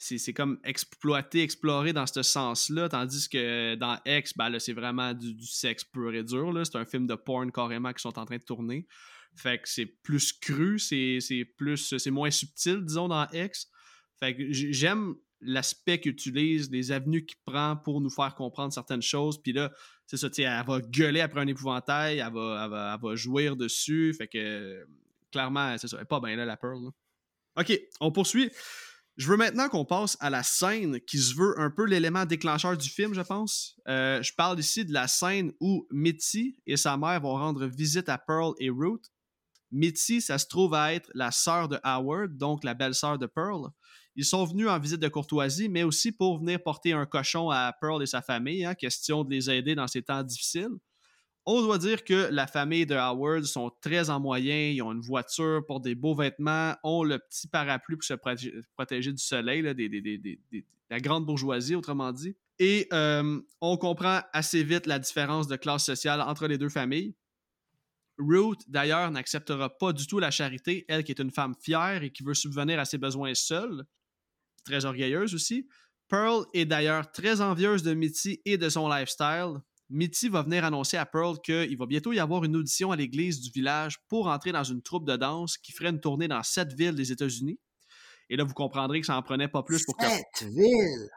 C'est, 0.00 0.32
comme 0.32 0.60
exploité, 0.62 1.42
exploré 1.42 1.92
dans 1.92 2.06
ce 2.06 2.22
sens-là, 2.22 2.88
tandis 2.88 3.28
que 3.28 3.74
dans 3.74 3.98
X, 4.06 4.32
ben 4.36 4.48
là, 4.48 4.60
c'est 4.60 4.72
vraiment 4.72 5.12
du, 5.12 5.44
sexe 5.44 5.82
pur 5.82 6.14
et 6.14 6.22
dur. 6.22 6.52
C'est 6.64 6.78
un 6.78 6.84
film 6.84 7.08
de 7.08 7.16
porn 7.16 7.50
carrément 7.50 7.92
qui 7.92 8.00
sont 8.00 8.16
en 8.16 8.24
train 8.24 8.36
de 8.36 8.44
tourner. 8.44 8.86
Fait 9.34 9.60
que 9.60 9.68
c'est 9.68 9.86
plus 9.86 10.32
cru, 10.32 10.78
c'est, 10.78 11.18
plus. 11.56 11.96
C'est 11.98 12.10
moins 12.12 12.30
subtil, 12.30 12.84
disons, 12.84 13.08
dans 13.08 13.26
X. 13.32 13.68
Fait 14.20 14.36
que 14.36 14.52
j'aime 14.52 15.14
l'aspect 15.40 16.00
qu'il 16.00 16.12
utilise, 16.12 16.70
les 16.70 16.92
avenues 16.92 17.24
qu'il 17.24 17.38
prend 17.44 17.76
pour 17.76 18.00
nous 18.00 18.10
faire 18.10 18.34
comprendre 18.34 18.72
certaines 18.72 19.02
choses. 19.02 19.40
Puis 19.42 19.52
là, 19.52 19.72
c'est 20.06 20.16
ça, 20.16 20.28
elle 20.36 20.66
va 20.66 20.80
gueuler 20.80 21.20
après 21.20 21.40
un 21.40 21.46
épouvantail, 21.46 22.18
elle 22.18 22.32
va, 22.32 22.62
elle 22.64 22.70
va, 22.70 22.94
elle 22.94 23.00
va 23.08 23.14
jouir 23.16 23.56
dessus. 23.56 24.14
Fait 24.16 24.28
que 24.28 24.86
clairement, 25.30 25.76
c'est 25.78 25.88
ça, 25.88 25.96
elle 25.96 26.02
est 26.02 26.06
pas 26.06 26.20
bien 26.20 26.36
là, 26.36 26.44
la 26.44 26.56
Pearl. 26.56 26.90
Ok, 27.56 27.80
on 28.00 28.12
poursuit. 28.12 28.50
Je 29.18 29.26
veux 29.26 29.36
maintenant 29.36 29.68
qu'on 29.68 29.84
passe 29.84 30.16
à 30.20 30.30
la 30.30 30.44
scène 30.44 31.00
qui 31.00 31.18
se 31.18 31.34
veut 31.34 31.58
un 31.58 31.70
peu 31.70 31.84
l'élément 31.84 32.24
déclencheur 32.24 32.76
du 32.76 32.88
film, 32.88 33.14
je 33.14 33.20
pense. 33.20 33.74
Euh, 33.88 34.22
je 34.22 34.32
parle 34.32 34.60
ici 34.60 34.84
de 34.84 34.92
la 34.92 35.08
scène 35.08 35.52
où 35.58 35.88
Mitty 35.90 36.56
et 36.68 36.76
sa 36.76 36.96
mère 36.96 37.20
vont 37.20 37.32
rendre 37.32 37.66
visite 37.66 38.08
à 38.08 38.16
Pearl 38.16 38.54
et 38.60 38.70
Ruth. 38.70 39.10
Mitty, 39.72 40.20
ça 40.20 40.38
se 40.38 40.46
trouve 40.46 40.72
à 40.72 40.94
être 40.94 41.10
la 41.14 41.32
sœur 41.32 41.68
de 41.68 41.80
Howard, 41.82 42.36
donc 42.36 42.62
la 42.62 42.74
belle-sœur 42.74 43.18
de 43.18 43.26
Pearl. 43.26 43.68
Ils 44.14 44.24
sont 44.24 44.44
venus 44.44 44.68
en 44.68 44.78
visite 44.78 45.00
de 45.00 45.08
courtoisie, 45.08 45.68
mais 45.68 45.82
aussi 45.82 46.12
pour 46.12 46.38
venir 46.38 46.62
porter 46.62 46.92
un 46.92 47.04
cochon 47.04 47.50
à 47.50 47.72
Pearl 47.80 48.00
et 48.00 48.06
sa 48.06 48.22
famille, 48.22 48.64
hein, 48.64 48.76
question 48.76 49.24
de 49.24 49.30
les 49.30 49.50
aider 49.50 49.74
dans 49.74 49.88
ces 49.88 50.02
temps 50.02 50.22
difficiles. 50.22 50.76
On 51.50 51.62
doit 51.62 51.78
dire 51.78 52.04
que 52.04 52.28
la 52.30 52.46
famille 52.46 52.84
de 52.84 52.94
Howard 52.94 53.44
sont 53.44 53.72
très 53.80 54.10
en 54.10 54.20
moyen, 54.20 54.68
ils 54.68 54.82
ont 54.82 54.92
une 54.92 55.00
voiture, 55.00 55.64
portent 55.66 55.84
des 55.84 55.94
beaux 55.94 56.14
vêtements, 56.14 56.76
ont 56.82 57.02
le 57.02 57.18
petit 57.18 57.48
parapluie 57.48 57.96
pour 57.96 58.04
se 58.04 58.12
protég- 58.12 58.62
protéger 58.74 59.12
du 59.12 59.22
soleil, 59.22 59.62
la 60.90 61.00
grande 61.00 61.24
bourgeoisie, 61.24 61.74
autrement 61.74 62.12
dit. 62.12 62.36
Et 62.58 62.86
euh, 62.92 63.40
on 63.62 63.78
comprend 63.78 64.20
assez 64.34 64.62
vite 64.62 64.84
la 64.84 64.98
différence 64.98 65.48
de 65.48 65.56
classe 65.56 65.86
sociale 65.86 66.20
entre 66.20 66.48
les 66.48 66.58
deux 66.58 66.68
familles. 66.68 67.14
Ruth, 68.18 68.60
d'ailleurs, 68.68 69.10
n'acceptera 69.10 69.70
pas 69.70 69.94
du 69.94 70.06
tout 70.06 70.18
la 70.18 70.30
charité, 70.30 70.84
elle 70.86 71.02
qui 71.02 71.12
est 71.12 71.20
une 71.20 71.30
femme 71.30 71.54
fière 71.58 72.02
et 72.02 72.10
qui 72.10 72.24
veut 72.24 72.34
subvenir 72.34 72.78
à 72.78 72.84
ses 72.84 72.98
besoins 72.98 73.32
seule, 73.34 73.86
très 74.66 74.84
orgueilleuse 74.84 75.34
aussi. 75.34 75.66
Pearl 76.08 76.44
est 76.52 76.66
d'ailleurs 76.66 77.10
très 77.10 77.40
envieuse 77.40 77.82
de 77.82 77.94
Mitty 77.94 78.42
et 78.44 78.58
de 78.58 78.68
son 78.68 78.86
lifestyle. 78.86 79.62
Mitty 79.90 80.28
va 80.28 80.42
venir 80.42 80.64
annoncer 80.64 80.96
à 80.96 81.06
Pearl 81.06 81.38
qu'il 81.42 81.76
va 81.76 81.86
bientôt 81.86 82.12
y 82.12 82.18
avoir 82.18 82.44
une 82.44 82.56
audition 82.56 82.92
à 82.92 82.96
l'église 82.96 83.40
du 83.40 83.50
village 83.50 83.98
pour 84.08 84.26
entrer 84.26 84.52
dans 84.52 84.64
une 84.64 84.82
troupe 84.82 85.06
de 85.06 85.16
danse 85.16 85.56
qui 85.56 85.72
ferait 85.72 85.90
une 85.90 86.00
tournée 86.00 86.28
dans 86.28 86.42
sept 86.42 86.72
villes 86.74 86.94
des 86.94 87.10
États-Unis. 87.12 87.58
Et 88.30 88.36
là, 88.36 88.44
vous 88.44 88.54
comprendrez 88.54 89.00
que 89.00 89.06
ça 89.06 89.16
en 89.16 89.22
prenait 89.22 89.48
pas 89.48 89.62
plus 89.62 89.84
pour 89.84 89.96
que 89.96 90.04
Cette 90.04 90.48
ville! 90.50 91.08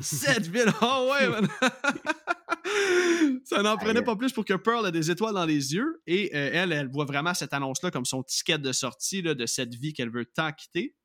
Sept 0.00 0.46
villes! 0.46 0.72
Oh 0.82 1.12
ouais, 1.12 1.28
man! 1.28 1.48
ça 3.44 3.62
n'en 3.62 3.76
prenait 3.76 4.02
pas 4.02 4.16
plus 4.16 4.32
pour 4.32 4.44
que 4.44 4.54
Pearl 4.54 4.86
ait 4.86 4.92
des 4.92 5.10
étoiles 5.10 5.34
dans 5.34 5.44
les 5.44 5.74
yeux. 5.74 6.02
Et 6.06 6.30
euh, 6.34 6.50
elle, 6.52 6.72
elle 6.72 6.88
voit 6.88 7.04
vraiment 7.04 7.34
cette 7.34 7.52
annonce-là 7.52 7.90
comme 7.90 8.04
son 8.04 8.22
ticket 8.22 8.58
de 8.58 8.72
sortie 8.72 9.22
là, 9.22 9.34
de 9.34 9.46
cette 9.46 9.74
vie 9.74 9.92
qu'elle 9.92 10.10
veut 10.10 10.24
tant 10.24 10.52
quitter. 10.52 10.96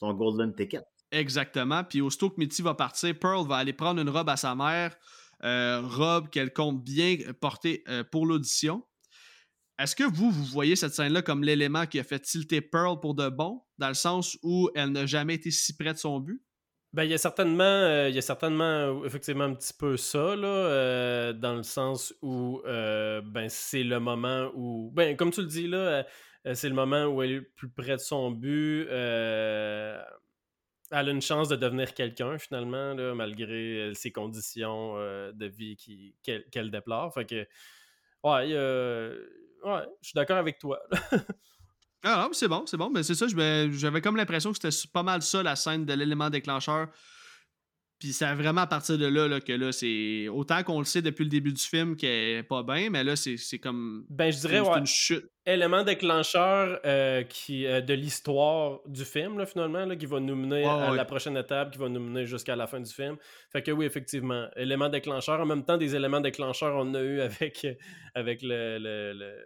Son 0.00 0.12
golden 0.14 0.54
ticket. 0.54 0.82
Exactement. 1.10 1.84
Puis 1.84 2.00
aussitôt 2.00 2.30
que 2.30 2.36
Mitty 2.38 2.62
va 2.62 2.74
partir, 2.74 3.18
Pearl 3.18 3.46
va 3.46 3.56
aller 3.56 3.72
prendre 3.72 4.00
une 4.00 4.08
robe 4.08 4.28
à 4.28 4.36
sa 4.36 4.54
mère, 4.54 4.96
robe 5.42 6.28
qu'elle 6.30 6.52
compte 6.52 6.82
bien 6.82 7.16
porter 7.40 7.82
euh, 7.88 8.04
pour 8.04 8.26
l'audition. 8.26 8.84
Est-ce 9.78 9.96
que 9.96 10.04
vous, 10.04 10.30
vous 10.30 10.44
voyez 10.44 10.76
cette 10.76 10.94
scène-là 10.94 11.22
comme 11.22 11.42
l'élément 11.42 11.86
qui 11.86 11.98
a 11.98 12.04
fait 12.04 12.20
tilter 12.20 12.60
Pearl 12.60 13.00
pour 13.00 13.14
de 13.14 13.28
bon, 13.28 13.62
dans 13.78 13.88
le 13.88 13.94
sens 13.94 14.38
où 14.42 14.70
elle 14.74 14.90
n'a 14.90 15.06
jamais 15.06 15.34
été 15.34 15.50
si 15.50 15.76
près 15.76 15.92
de 15.92 15.98
son 15.98 16.20
but? 16.20 16.42
Ben, 16.92 17.04
il 17.04 17.10
y 17.10 17.14
a 17.14 17.18
certainement, 17.18 17.64
euh, 17.64 18.10
il 18.10 18.14
y 18.14 18.18
a 18.18 18.22
certainement 18.22 19.02
effectivement 19.04 19.44
un 19.44 19.54
petit 19.54 19.72
peu 19.72 19.96
ça, 19.96 20.36
là, 20.36 21.32
dans 21.32 21.54
le 21.54 21.62
sens 21.62 22.14
où 22.20 22.60
ben, 22.64 23.46
c'est 23.48 23.82
le 23.82 23.98
moment 23.98 24.50
où, 24.54 24.90
ben, 24.92 25.16
comme 25.16 25.30
tu 25.30 25.40
le 25.40 25.46
dis 25.46 25.68
là, 25.68 26.06
c'est 26.52 26.68
le 26.68 26.74
moment 26.74 27.06
où 27.06 27.22
elle 27.22 27.32
est 27.32 27.40
plus 27.40 27.70
près 27.70 27.96
de 27.96 28.00
son 28.02 28.30
but 28.30 28.86
elle 30.92 31.08
a 31.08 31.10
une 31.10 31.22
chance 31.22 31.48
de 31.48 31.56
devenir 31.56 31.94
quelqu'un 31.94 32.38
finalement, 32.38 32.94
là, 32.94 33.14
malgré 33.14 33.80
euh, 33.80 33.94
ses 33.94 34.12
conditions 34.12 34.94
euh, 34.96 35.32
de 35.32 35.46
vie 35.46 35.76
qu'elle, 36.22 36.70
déplore. 36.70 37.12
Fait 37.14 37.24
que, 37.24 37.46
ouais, 38.22 38.54
ouais 39.64 39.82
je 40.00 40.08
suis 40.08 40.14
d'accord 40.14 40.36
avec 40.36 40.58
toi. 40.58 40.80
ah 42.04 42.28
c'est 42.32 42.48
bon, 42.48 42.64
c'est 42.66 42.76
bon. 42.76 42.90
Mais 42.90 43.02
c'est 43.02 43.14
ça, 43.14 43.26
j'avais 43.26 44.00
comme 44.00 44.16
l'impression 44.16 44.52
que 44.52 44.70
c'était 44.70 44.88
pas 44.92 45.02
mal 45.02 45.22
ça 45.22 45.42
la 45.42 45.56
scène 45.56 45.84
de 45.84 45.94
l'élément 45.94 46.30
déclencheur. 46.30 46.88
Puis 48.02 48.12
c'est 48.12 48.34
vraiment 48.34 48.62
à 48.62 48.66
partir 48.66 48.98
de 48.98 49.06
là, 49.06 49.40
que 49.40 49.52
là, 49.52 49.70
c'est. 49.70 50.26
Autant 50.26 50.64
qu'on 50.64 50.80
le 50.80 50.84
sait 50.84 51.02
depuis 51.02 51.22
le 51.22 51.30
début 51.30 51.52
du 51.52 51.62
film 51.62 51.94
qu'elle 51.94 52.38
est 52.38 52.42
pas 52.42 52.64
bien, 52.64 52.90
mais 52.90 53.04
là, 53.04 53.14
c'est 53.14 53.60
comme. 53.60 54.04
Ben, 54.10 54.32
je 54.32 54.40
dirais, 54.40 54.58
ouais, 54.58 54.76
une 54.76 54.86
chute. 54.86 55.30
Élément 55.46 55.84
déclencheur 55.84 56.80
euh, 56.84 57.22
qui, 57.22 57.64
euh, 57.64 57.80
de 57.80 57.94
l'histoire 57.94 58.80
du 58.86 59.04
film, 59.04 59.38
là, 59.38 59.46
finalement, 59.46 59.84
là, 59.84 59.94
qui 59.94 60.06
va 60.06 60.18
nous 60.18 60.34
mener 60.34 60.64
à 60.64 60.92
la 60.92 61.04
prochaine 61.04 61.36
étape, 61.36 61.70
qui 61.70 61.78
va 61.78 61.88
nous 61.88 62.00
mener 62.00 62.26
jusqu'à 62.26 62.56
la 62.56 62.66
fin 62.66 62.80
du 62.80 62.92
film. 62.92 63.16
Fait 63.52 63.62
que 63.62 63.70
oui, 63.70 63.86
effectivement, 63.86 64.48
élément 64.56 64.88
déclencheur. 64.88 65.38
En 65.38 65.46
même 65.46 65.64
temps, 65.64 65.76
des 65.76 65.94
éléments 65.94 66.20
déclencheurs, 66.20 66.74
on 66.76 66.94
a 66.94 67.00
eu 67.02 67.20
avec, 67.20 67.64
avec 68.16 68.42
le, 68.42 68.78
le, 68.80 69.36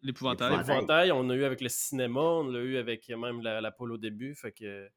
L'épouvantail. 0.00 0.56
L'épouvantail, 0.56 1.12
on 1.12 1.28
a 1.28 1.34
eu 1.34 1.44
avec 1.44 1.60
le 1.60 1.68
cinéma, 1.68 2.20
on 2.20 2.44
l'a 2.44 2.60
eu 2.60 2.78
avec 2.78 3.10
même 3.10 3.42
la, 3.42 3.60
la 3.60 3.70
pole 3.70 3.92
au 3.92 3.98
début. 3.98 4.34
Fait 4.34 4.52
que. 4.52 4.88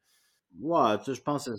Ouais, 0.57 0.97
tu 0.99 1.03
sais, 1.03 1.15
je 1.15 1.21
pense 1.21 1.49
que 1.49 1.51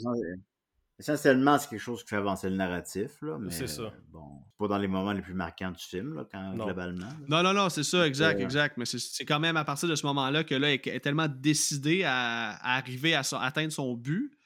Essentiellement, 0.96 1.58
c'est 1.58 1.70
quelque 1.70 1.80
chose 1.80 2.04
qui 2.04 2.10
fait 2.10 2.16
avancer 2.16 2.48
le 2.48 2.54
narratif, 2.54 3.20
là, 3.20 3.36
mais 3.40 3.50
c'est 3.50 3.66
ça. 3.66 3.92
bon, 4.12 4.44
pas 4.56 4.68
dans 4.68 4.78
les 4.78 4.86
moments 4.86 5.12
les 5.12 5.22
plus 5.22 5.34
marquants 5.34 5.72
du 5.72 5.82
film, 5.82 6.14
là, 6.14 6.24
quand, 6.30 6.54
globalement. 6.54 7.08
Non, 7.28 7.42
non, 7.42 7.52
non, 7.52 7.68
c'est 7.68 7.82
ça, 7.82 8.06
exact, 8.06 8.40
exact. 8.40 8.76
Mais 8.76 8.84
c'est 8.84 9.24
quand 9.24 9.40
même 9.40 9.56
à 9.56 9.64
partir 9.64 9.88
de 9.88 9.96
ce 9.96 10.06
moment-là 10.06 10.44
que 10.44 10.54
là, 10.54 10.72
elle 10.72 10.80
est 10.84 11.00
tellement 11.00 11.26
décidée 11.28 12.04
à, 12.04 12.56
arriver 12.62 13.14
à, 13.14 13.22
atteindre 13.40 13.72
son 13.72 13.94
but 13.94 14.38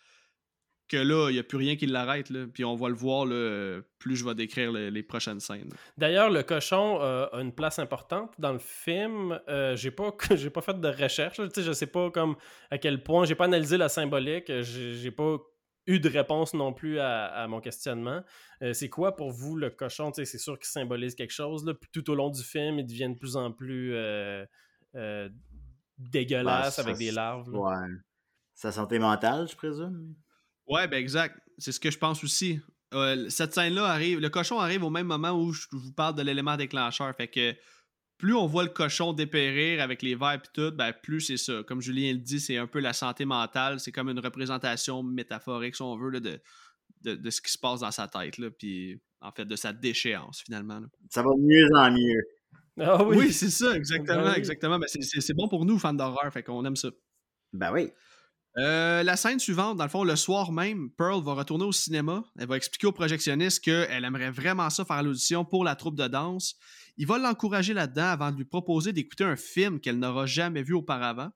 que 0.89 0.97
là, 0.97 1.29
il 1.29 1.35
n'y 1.35 1.39
a 1.39 1.43
plus 1.43 1.59
rien 1.59 1.77
qui 1.77 1.87
l'arrête. 1.87 2.33
Puis 2.55 2.65
on 2.65 2.75
va 2.75 2.89
le 2.89 2.95
voir 2.95 3.27
là, 3.27 3.81
plus 3.99 4.17
je 4.17 4.25
vais 4.25 4.35
décrire 4.35 4.73
les 4.73 5.03
prochaines 5.03 5.41
scènes. 5.41 5.69
D'ailleurs, 5.99 6.31
le 6.31 6.43
cochon 6.43 6.99
euh, 7.03 7.27
a 7.31 7.43
une 7.43 7.53
place 7.53 7.79
importante 7.79 8.33
dans 8.39 8.55
le 8.55 8.59
film. 8.59 9.39
Euh, 9.51 9.77
j'ai 9.77 9.91
pas 9.91 10.17
j'ai 10.35 10.49
pas 10.49 10.63
fait 10.63 10.81
de 10.81 10.89
recherche. 10.89 11.43
Je 11.55 11.61
Je 11.61 11.73
sais 11.73 11.87
pas 11.87 12.11
comme 12.11 12.37
à 12.71 12.79
quel 12.79 13.03
point. 13.03 13.27
J'ai 13.27 13.35
pas 13.35 13.45
analysé 13.45 13.77
la 13.77 13.91
symbolique. 13.91 14.51
J'ai 14.63 15.11
pas 15.11 15.37
eu 15.89 15.99
de 15.99 16.09
réponse 16.09 16.55
non 16.55 16.73
plus 16.73 17.01
à, 17.01 17.47
mon 17.49 17.61
questionnement. 17.61 18.23
Euh, 18.63 18.73
c'est 18.75 18.91
quoi 18.91 19.17
pour 19.17 19.33
vous 19.33 19.57
le 19.57 19.71
cochon? 19.71 20.13
C'est 20.15 20.27
sûr 20.27 20.59
qu'il 20.59 20.69
symbolise 20.69 21.15
quelque 21.15 21.33
chose. 21.33 21.65
Là. 21.65 21.73
Tout 21.93 22.09
au 22.11 22.15
long 22.15 22.31
du 22.31 22.43
film, 22.43 22.79
il 22.79 22.87
devient 22.87 23.09
de 23.09 23.19
plus 23.19 23.37
en 23.37 23.51
plus 23.51 23.95
euh, 23.95 24.45
euh, 24.95 25.29
dégueulasse 25.97 26.77
bah, 26.77 26.83
avec 26.85 26.99
des 26.99 27.11
larves. 27.11 27.49
Ouais. 27.49 27.75
Sa 28.55 28.71
santé 28.71 28.99
mentale, 28.99 29.49
je 29.49 29.57
présume? 29.57 30.15
Ouais, 30.67 30.87
ben 30.87 30.99
exact. 30.99 31.41
C'est 31.57 31.73
ce 31.73 31.81
que 31.81 31.91
je 31.91 31.99
pense 31.99 32.23
aussi. 32.23 32.61
cette 33.31 33.55
scène-là 33.55 33.87
arrive, 33.87 34.21
le 34.21 34.29
cochon 34.29 34.61
arrive 34.61 34.85
au 34.85 34.91
même 34.91 35.07
moment 35.07 35.33
où 35.33 35.53
je 35.53 35.67
vous 35.73 35.93
parle 35.93 36.15
de 36.15 36.23
l'élément 36.23 36.57
déclencheur. 36.57 37.15
Fait 37.17 37.29
que 37.29 37.55
plus 38.19 38.35
on 38.35 38.47
voit 38.47 38.65
le 38.65 38.71
cochon 38.71 39.13
dépérir 39.13 39.81
avec 39.81 40.03
les 40.03 40.17
verres 40.17 40.35
et 40.45 40.49
tout, 40.53 40.73
ben 40.73 40.93
plus 40.93 41.21
c'est 41.21 41.37
ça. 41.37 41.63
Comme 41.67 41.81
Julien 41.81 42.13
le 42.13 42.19
dit, 42.19 42.41
c'est 42.41 42.57
un 42.57 42.67
peu 42.67 42.81
la 42.81 42.93
santé 42.93 43.25
mentale. 43.25 43.79
C'est 43.79 43.93
comme 43.93 44.09
une 44.09 44.19
représentation 44.19 45.05
métaphorique, 45.05 45.77
si 45.77 45.83
on 45.83 45.97
veut, 45.97 46.21
de, 46.21 46.41
de, 47.05 47.31
ce 47.31 47.41
qui 47.41 47.53
se 47.53 47.59
passe 47.59 47.81
dans 47.81 47.93
sa 47.93 48.09
tête. 48.09 48.39
Là, 48.39 48.51
puis 48.51 49.01
en 49.21 49.31
fait, 49.31 49.45
de 49.45 49.57
sa 49.57 49.73
déchéance, 49.73 50.43
finalement. 50.45 50.81
Ça 51.11 51.23
va 51.23 51.31
mieux 51.39 51.69
en 51.77 51.93
mieux. 51.93 52.23
Ah 52.81 53.03
oui, 53.05 53.33
c'est 53.33 53.51
ça, 53.51 53.75
exactement. 53.75 54.25
Ben 54.25 54.35
exactement. 54.35 54.79
Ben, 54.79 54.87
c'est 54.89 55.35
bon 55.35 55.49
pour 55.49 55.65
nous, 55.65 55.79
fans 55.79 55.95
d'horreur, 55.95 56.33
fait 56.33 56.43
qu'on 56.43 56.65
aime 56.65 56.77
ça. 56.77 56.91
Ben 57.53 57.73
oui. 57.73 57.91
Euh, 58.57 59.05
la 59.05 59.17
scène 59.17 59.39
suivante, 59.39 59.77
dans 59.77 59.85
le 59.85 59.91
fond, 59.91 60.03
le 60.03 60.17
soir 60.17 60.51
même, 60.51 60.91
Pearl 60.91 61.23
va 61.23 61.35
retourner 61.35 61.65
au 61.65 61.73
cinéma. 61.73 62.25
Elle 62.39 62.49
va 62.49 62.57
expliquer 62.57 62.89
au 62.89 62.93
projectionniste 62.93 63.63
qu'elle 63.63 64.05
aimerait 64.05 64.31
vraiment 64.31 64.69
ça 64.71 64.85
faire 64.85 65.03
l'audition 65.03 65.45
pour 65.45 65.65
la 65.65 65.77
troupe 65.77 65.97
de 65.97 66.09
danse 66.09 66.57
il 66.99 67.07
va 67.07 67.19
l'encourager 67.19 67.73
là-dedans 67.75 68.07
avant 68.09 68.33
de 68.33 68.37
lui 68.37 68.45
proposer 68.45 68.93
d'écouter 68.93 69.25
un 69.25 69.37
film 69.37 69.81
qu'elle 69.81 69.99
n'aura 69.99 70.27
jamais 70.27 70.63
vu 70.63 70.75
auparavant. 70.75 71.31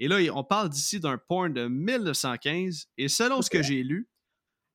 Et 0.00 0.06
là, 0.06 0.18
on 0.34 0.44
parle 0.44 0.68
d'ici 0.68 1.00
d'un 1.00 1.18
porn 1.18 1.52
de 1.52 1.66
1915. 1.66 2.86
Et 2.98 3.08
selon 3.08 3.42
ce 3.42 3.50
que 3.50 3.62
j'ai 3.62 3.82
lu, 3.82 4.08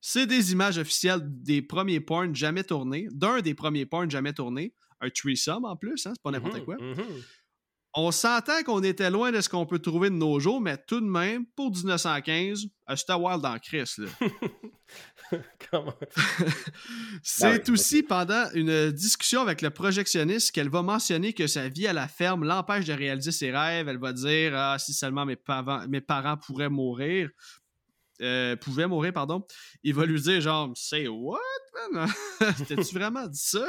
c'est 0.00 0.26
des 0.26 0.52
images 0.52 0.76
officielles 0.76 1.22
des 1.24 1.62
premiers 1.62 2.00
porns 2.00 2.34
jamais 2.34 2.64
tournés, 2.64 3.08
d'un 3.12 3.40
des 3.40 3.54
premiers 3.54 3.86
porns 3.86 4.10
jamais 4.10 4.34
tournés, 4.34 4.74
un 5.00 5.08
threesome 5.08 5.64
en 5.64 5.76
plus, 5.76 6.06
hein, 6.06 6.12
c'est 6.14 6.22
pas 6.22 6.30
n'importe 6.30 6.58
mhm, 6.58 6.64
quoi. 6.64 6.76
Mhm. 6.78 7.22
On 7.96 8.10
s'entend 8.10 8.62
qu'on 8.64 8.82
était 8.82 9.10
loin 9.10 9.30
de 9.30 9.40
ce 9.40 9.48
qu'on 9.48 9.66
peut 9.66 9.78
trouver 9.78 10.10
de 10.10 10.16
nos 10.16 10.40
jours, 10.40 10.60
mais 10.60 10.76
tout 10.76 11.00
de 11.00 11.06
même, 11.06 11.46
pour 11.54 11.70
1915, 11.70 12.64
c'était 12.96 13.12
wild 13.12 13.40
dans 13.40 13.58
Chris. 13.58 13.84
C'est 17.22 17.68
aussi 17.70 18.02
pendant 18.02 18.50
une 18.54 18.90
discussion 18.90 19.40
avec 19.40 19.62
le 19.62 19.70
projectionniste 19.70 20.52
qu'elle 20.52 20.68
va 20.68 20.82
mentionner 20.82 21.32
que 21.32 21.46
sa 21.46 21.68
vie 21.68 21.86
à 21.86 21.92
la 21.92 22.08
ferme 22.08 22.44
l'empêche 22.44 22.84
de 22.84 22.92
réaliser 22.92 23.32
ses 23.32 23.50
rêves. 23.50 23.88
Elle 23.88 23.98
va 23.98 24.12
dire 24.12 24.52
Ah, 24.54 24.76
si 24.78 24.92
seulement 24.92 25.24
mes, 25.24 25.36
parents, 25.36 25.86
mes 25.88 26.00
parents 26.00 26.36
pourraient 26.36 26.68
mourir. 26.68 27.30
Euh, 28.20 28.54
pouvaient 28.56 28.86
mourir, 28.86 29.12
pardon. 29.12 29.44
Il 29.82 29.94
va 29.94 30.06
lui 30.06 30.20
dire 30.20 30.40
genre 30.40 30.72
Say 30.76 31.08
what, 31.08 31.38
man? 31.92 32.08
T'as-tu 32.68 32.94
vraiment 32.94 33.26
dit 33.26 33.40
ça? 33.42 33.68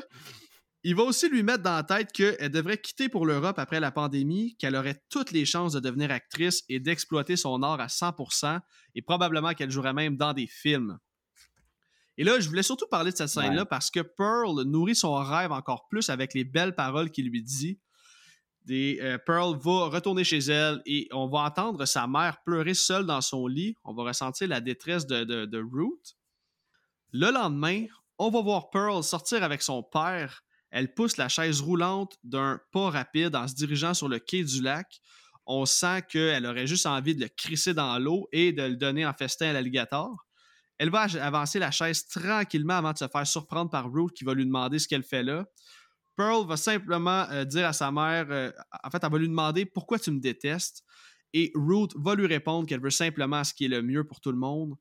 Il 0.87 0.93
va 0.93 1.01
aussi 1.01 1.27
lui 1.29 1.41
mettre 1.41 1.63
dans 1.63 1.73
la 1.77 1.81
tête 1.81 2.11
qu'elle 2.11 2.51
devrait 2.51 2.77
quitter 2.77 3.09
pour 3.09 3.25
l'Europe 3.25 3.57
après 3.57 3.79
la 3.79 3.89
pandémie, 3.89 4.55
qu'elle 4.57 4.75
aurait 4.75 5.01
toutes 5.09 5.31
les 5.31 5.43
chances 5.43 5.73
de 5.73 5.79
devenir 5.79 6.11
actrice 6.11 6.63
et 6.69 6.79
d'exploiter 6.79 7.35
son 7.37 7.63
art 7.63 7.81
à 7.81 7.87
100%, 7.87 8.59
et 8.93 9.01
probablement 9.01 9.55
qu'elle 9.55 9.71
jouerait 9.71 9.95
même 9.95 10.15
dans 10.15 10.33
des 10.33 10.45
films. 10.45 10.99
Et 12.17 12.23
là, 12.23 12.39
je 12.39 12.47
voulais 12.47 12.61
surtout 12.61 12.85
parler 12.85 13.11
de 13.11 13.17
cette 13.17 13.29
scène-là 13.29 13.65
parce 13.65 13.89
que 13.89 14.01
Pearl 14.01 14.61
nourrit 14.61 14.95
son 14.95 15.15
rêve 15.15 15.51
encore 15.51 15.87
plus 15.87 16.11
avec 16.11 16.35
les 16.35 16.43
belles 16.43 16.75
paroles 16.75 17.09
qu'il 17.09 17.31
lui 17.31 17.41
dit. 17.41 17.79
Des, 18.65 18.99
euh, 19.01 19.17
Pearl 19.17 19.57
va 19.57 19.87
retourner 19.87 20.23
chez 20.23 20.37
elle 20.37 20.83
et 20.85 21.07
on 21.11 21.27
va 21.27 21.39
entendre 21.39 21.83
sa 21.85 22.05
mère 22.05 22.43
pleurer 22.43 22.75
seule 22.75 23.07
dans 23.07 23.21
son 23.21 23.47
lit. 23.47 23.75
On 23.85 23.95
va 23.95 24.03
ressentir 24.03 24.47
la 24.49 24.61
détresse 24.61 25.07
de, 25.07 25.23
de, 25.23 25.45
de 25.45 25.57
Ruth. 25.57 26.15
Le 27.11 27.31
lendemain, 27.31 27.87
on 28.19 28.29
va 28.29 28.41
voir 28.41 28.69
Pearl 28.69 29.03
sortir 29.03 29.41
avec 29.41 29.63
son 29.63 29.81
père. 29.81 30.44
Elle 30.75 30.93
pousse 30.93 31.15
la 31.15 31.29
chaise 31.29 31.61
roulante 31.61 32.17
d'un 32.25 32.59
pas 32.73 32.89
rapide 32.89 33.33
en 33.33 33.47
se 33.47 33.55
dirigeant 33.55 33.93
sur 33.93 34.09
le 34.09 34.19
quai 34.19 34.43
du 34.43 34.61
lac. 34.61 34.99
On 35.45 35.65
sent 35.65 36.01
qu'elle 36.09 36.45
aurait 36.45 36.67
juste 36.67 36.85
envie 36.85 37.15
de 37.15 37.21
le 37.21 37.29
crisser 37.29 37.73
dans 37.73 37.97
l'eau 37.97 38.27
et 38.33 38.51
de 38.51 38.63
le 38.63 38.75
donner 38.75 39.05
en 39.05 39.13
festin 39.13 39.51
à 39.51 39.53
l'alligator. 39.53 40.27
Elle 40.77 40.89
va 40.89 41.07
avancer 41.21 41.59
la 41.59 41.71
chaise 41.71 42.05
tranquillement 42.07 42.73
avant 42.73 42.91
de 42.91 42.97
se 42.97 43.07
faire 43.07 43.25
surprendre 43.25 43.71
par 43.71 43.89
Ruth 43.89 44.11
qui 44.11 44.25
va 44.25 44.33
lui 44.33 44.45
demander 44.45 44.77
ce 44.77 44.89
qu'elle 44.89 45.05
fait 45.05 45.23
là. 45.23 45.45
Pearl 46.17 46.45
va 46.45 46.57
simplement 46.57 47.25
euh, 47.31 47.45
dire 47.45 47.67
à 47.67 47.71
sa 47.71 47.89
mère, 47.89 48.25
euh, 48.29 48.51
en 48.83 48.89
fait, 48.89 49.01
elle 49.01 49.11
va 49.11 49.17
lui 49.17 49.29
demander 49.29 49.65
pourquoi 49.65 49.97
tu 49.97 50.11
me 50.11 50.19
détestes. 50.19 50.83
Et 51.31 51.53
Ruth 51.55 51.93
va 51.95 52.15
lui 52.15 52.27
répondre 52.27 52.67
qu'elle 52.67 52.81
veut 52.81 52.89
simplement 52.89 53.45
ce 53.45 53.53
qui 53.53 53.63
est 53.63 53.69
le 53.69 53.81
mieux 53.81 54.03
pour 54.03 54.19
tout 54.19 54.33
le 54.33 54.37
monde. 54.37 54.75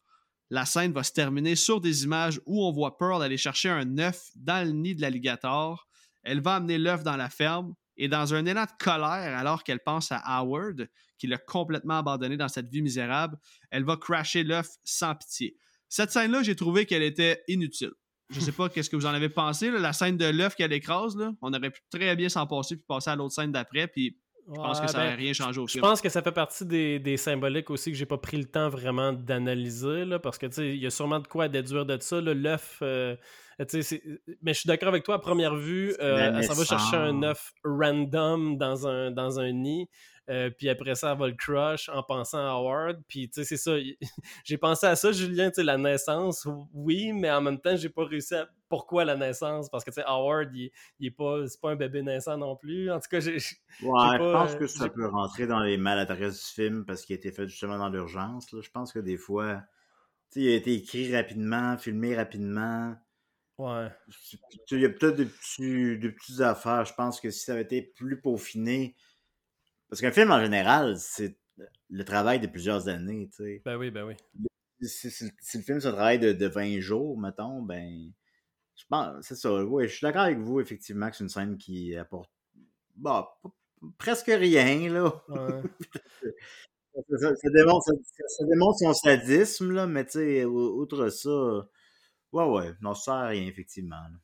La 0.50 0.66
scène 0.66 0.92
va 0.92 1.02
se 1.02 1.12
terminer 1.12 1.56
sur 1.56 1.80
des 1.80 2.04
images 2.04 2.40
où 2.46 2.64
on 2.64 2.72
voit 2.72 2.98
Pearl 2.98 3.22
aller 3.22 3.36
chercher 3.36 3.70
un 3.70 3.98
œuf 3.98 4.30
dans 4.36 4.66
le 4.66 4.72
nid 4.72 4.94
de 4.94 5.00
l'alligator. 5.00 5.88
Elle 6.22 6.40
va 6.40 6.56
amener 6.56 6.78
l'œuf 6.78 7.02
dans 7.02 7.16
la 7.16 7.30
ferme 7.30 7.74
et 7.96 8.08
dans 8.08 8.34
un 8.34 8.44
élan 8.46 8.64
de 8.64 8.84
colère 8.84 9.38
alors 9.38 9.62
qu'elle 9.62 9.80
pense 9.80 10.10
à 10.10 10.18
Howard, 10.18 10.88
qui 11.18 11.26
l'a 11.26 11.38
complètement 11.38 11.98
abandonné 11.98 12.36
dans 12.36 12.48
cette 12.48 12.68
vie 12.68 12.82
misérable, 12.82 13.38
elle 13.70 13.84
va 13.84 13.96
crasher 13.96 14.42
l'œuf 14.42 14.68
sans 14.84 15.14
pitié. 15.14 15.56
Cette 15.88 16.10
scène-là, 16.10 16.42
j'ai 16.42 16.56
trouvé 16.56 16.86
qu'elle 16.86 17.02
était 17.02 17.42
inutile. 17.48 17.92
Je 18.30 18.40
sais 18.40 18.52
pas 18.52 18.68
qu'est-ce 18.70 18.90
que 18.90 18.96
vous 18.96 19.06
en 19.06 19.14
avez 19.14 19.28
pensé. 19.28 19.70
La 19.70 19.92
scène 19.92 20.16
de 20.16 20.24
l'œuf 20.24 20.56
qu'elle 20.56 20.72
écrase, 20.72 21.16
là, 21.16 21.32
on 21.40 21.52
aurait 21.52 21.70
pu 21.70 21.80
très 21.90 22.16
bien 22.16 22.28
s'en 22.28 22.46
passer 22.46 22.76
puis 22.76 22.84
passer 22.86 23.10
à 23.10 23.16
l'autre 23.16 23.34
scène 23.34 23.52
d'après. 23.52 23.86
Puis 23.86 24.18
Je 24.46 24.54
pense 24.54 24.80
que 24.80 24.86
ça 24.86 24.98
n'a 24.98 25.10
ben, 25.10 25.16
rien 25.16 25.32
changé 25.32 25.58
au 25.60 25.66
Je 25.66 25.72
film. 25.72 25.82
pense 25.82 26.00
que 26.02 26.08
ça 26.08 26.20
fait 26.22 26.32
partie 26.32 26.66
des, 26.66 26.98
des 26.98 27.16
symboliques 27.16 27.70
aussi 27.70 27.90
que 27.90 27.96
j'ai 27.96 28.06
pas 28.06 28.18
pris 28.18 28.36
le 28.36 28.44
temps 28.44 28.68
vraiment 28.68 29.12
d'analyser, 29.12 30.04
là, 30.04 30.18
parce 30.18 30.36
que, 30.38 30.46
tu 30.46 30.52
sais, 30.54 30.68
il 30.70 30.82
y 30.82 30.86
a 30.86 30.90
sûrement 30.90 31.20
de 31.20 31.26
quoi 31.26 31.44
à 31.44 31.48
déduire 31.48 31.86
de 31.86 31.98
ça, 32.00 32.20
là, 32.20 32.34
l'œuf... 32.34 32.78
euh, 32.82 33.16
tu 33.60 33.64
sais, 33.68 33.82
c'est- 33.82 34.02
mais 34.42 34.52
je 34.52 34.60
suis 34.60 34.66
d'accord 34.66 34.88
avec 34.88 35.04
toi, 35.04 35.14
à 35.14 35.18
première 35.18 35.54
vue, 35.54 35.94
euh, 36.00 36.42
ça 36.42 36.54
va 36.54 36.64
chercher 36.64 36.96
un 36.96 37.22
œuf 37.22 37.52
random 37.64 38.58
dans 38.58 38.86
un, 38.86 39.10
dans 39.10 39.40
un 39.40 39.52
nid, 39.52 39.88
euh, 40.30 40.50
puis 40.50 40.68
après 40.70 40.94
ça, 40.94 41.12
elle 41.12 41.18
va 41.18 41.26
le 41.26 41.34
crush 41.34 41.88
en 41.90 42.02
pensant 42.02 42.38
à 42.38 42.52
Howard, 42.52 43.02
puis 43.06 43.28
tu 43.28 43.34
sais, 43.34 43.44
c'est 43.44 43.56
ça, 43.56 43.72
j'ai 44.44 44.56
pensé 44.56 44.86
à 44.86 44.96
ça, 44.96 45.12
Julien, 45.12 45.50
tu 45.50 45.56
sais, 45.56 45.64
la 45.64 45.76
naissance, 45.76 46.48
oui, 46.72 47.12
mais 47.12 47.30
en 47.30 47.42
même 47.42 47.60
temps, 47.60 47.76
j'ai 47.76 47.90
pas 47.90 48.04
réussi 48.04 48.34
à... 48.34 48.48
Pourquoi 48.70 49.04
la 49.04 49.16
naissance? 49.16 49.68
Parce 49.68 49.84
que, 49.84 49.90
tu 49.90 49.96
sais, 49.96 50.06
Howard, 50.06 50.50
il, 50.54 50.70
il 50.98 51.08
est 51.08 51.10
pas... 51.10 51.46
C'est 51.46 51.60
pas 51.60 51.70
un 51.70 51.76
bébé 51.76 52.02
naissant 52.02 52.38
non 52.38 52.56
plus, 52.56 52.90
en 52.90 52.98
tout 52.98 53.08
cas, 53.10 53.20
j'ai... 53.20 53.34
Ouais, 53.34 53.38
je 53.82 54.18
pense 54.18 54.52
euh, 54.52 54.58
que 54.58 54.66
ça 54.66 54.88
peut 54.88 55.06
rentrer 55.06 55.46
dans 55.46 55.60
les 55.60 55.76
maladresses 55.76 56.46
du 56.46 56.54
film 56.54 56.84
parce 56.86 57.04
qu'il 57.04 57.14
a 57.14 57.18
été 57.18 57.30
fait 57.30 57.46
justement 57.46 57.78
dans 57.78 57.90
l'urgence. 57.90 58.46
Je 58.50 58.70
pense 58.70 58.92
que 58.92 58.98
des 59.00 59.18
fois, 59.18 59.62
tu 60.30 60.40
sais, 60.40 60.46
il 60.46 60.52
a 60.52 60.56
été 60.56 60.74
écrit 60.74 61.14
rapidement, 61.14 61.76
filmé 61.76 62.16
rapidement. 62.16 62.96
Ouais. 63.58 63.88
Il 64.70 64.80
y 64.80 64.84
a 64.84 64.88
peut-être 64.88 65.16
des, 65.16 65.26
petits, 65.26 65.98
des 65.98 66.10
petites 66.10 66.40
affaires. 66.40 66.84
Je 66.84 66.94
pense 66.94 67.20
que 67.20 67.30
si 67.30 67.44
ça 67.44 67.52
avait 67.52 67.62
été 67.62 67.82
plus 67.82 68.20
peaufiné. 68.20 68.96
Parce 69.94 70.00
qu'un 70.00 70.10
film 70.10 70.32
en 70.32 70.40
général, 70.40 70.98
c'est 70.98 71.36
le 71.88 72.04
travail 72.04 72.40
de 72.40 72.48
plusieurs 72.48 72.88
années. 72.88 73.28
tu 73.30 73.44
sais. 73.44 73.62
Ben 73.64 73.76
oui, 73.76 73.92
ben 73.92 74.02
oui. 74.04 74.16
Si, 74.80 75.08
si- 75.08 75.30
si 75.40 75.58
le 75.58 75.62
film 75.62 75.78
se 75.80 75.86
travaille 75.86 76.18
de, 76.18 76.32
de 76.32 76.46
20 76.48 76.80
jours, 76.80 77.16
mettons, 77.16 77.62
ben. 77.62 78.10
Je 78.74 78.84
pense, 78.88 79.24
c'est 79.24 79.36
ça. 79.36 79.64
Oui, 79.64 79.86
je 79.86 79.94
suis 79.94 80.04
d'accord 80.04 80.22
avec 80.22 80.38
vous, 80.38 80.60
effectivement, 80.60 81.08
que 81.10 81.16
c'est 81.16 81.22
une 81.22 81.30
scène 81.30 81.56
qui 81.58 81.94
apporte. 81.96 82.28
Bah, 82.96 83.38
p- 83.44 83.50
presque 83.98 84.26
rien, 84.26 84.90
là. 84.90 85.12
Ouais. 85.28 85.62
Ça, 87.10 87.18
ça- 87.18 87.34
ça 87.36 87.50
démontre, 87.50 87.84
ça- 88.28 88.44
démontre 88.46 88.78
son 88.80 88.94
sadisme, 88.94 89.72
là, 89.72 89.86
mais 89.86 90.04
tu 90.06 90.12
sais, 90.12 90.44
ou- 90.44 90.80
outre 90.80 91.08
ça, 91.10 91.30
ouais, 92.32 92.44
ouais, 92.44 92.72
non, 92.82 92.94
ça 92.94 93.04
sert 93.04 93.14
à 93.14 93.26
rien, 93.28 93.46
effectivement. 93.46 93.96
là. 93.96 94.18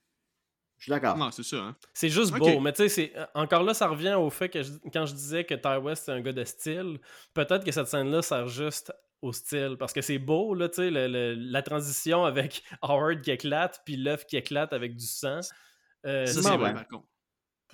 Je 0.81 0.85
suis 0.85 0.91
d'accord. 0.91 1.17
Non, 1.17 1.31
c'est 1.31 1.43
ça. 1.43 1.57
Hein. 1.59 1.77
C'est 1.95 2.09
juste 2.09 2.33
beau, 2.33 2.59
mais 2.61 2.73
tu 2.73 2.79
sais, 2.83 2.89
c'est- 2.89 3.13
euh, 3.17 3.27
encore 3.35 3.63
là, 3.63 3.75
ça 3.75 3.87
revient 3.87 4.15
au 4.15 4.31
fait 4.31 4.49
que 4.49 4.63
je- 4.63 4.73
quand 4.93 5.05
je 5.07 5.13
disais 5.15 5.45
que 5.45 5.55
Ty 5.55 5.77
West 5.81 6.05
c'est 6.07 6.13
un 6.13 6.21
gars 6.23 6.33
de 6.33 6.43
style, 6.45 6.99
peut-être 7.35 7.65
que 7.65 7.71
cette 7.71 7.87
scène-là 7.87 8.23
sert 8.23 8.49
juste 8.49 8.91
au 9.21 9.33
style, 9.35 9.77
parce 9.79 9.93
que 9.93 10.01
c'est 10.01 10.19
beau, 10.19 10.55
là, 10.55 10.71
tu 10.71 10.77
sais, 10.77 10.91
le- 10.91 11.07
le- 11.07 11.35
la 11.35 11.61
transition 11.63 12.25
avec 12.25 12.63
Howard 12.83 13.21
qui 13.21 13.31
éclate, 13.31 13.83
puis 13.85 13.97
l'œuf 13.97 14.25
qui 14.27 14.37
éclate 14.39 14.73
avec 14.73 14.97
du 14.97 15.05
sang. 15.07 15.41
Euh, 16.07 16.25
Ça, 16.25 16.41
c'est 16.43 16.49
vrai, 16.57 16.57
ouais. 16.69 16.73
par 16.75 16.89
contre. 16.89 17.07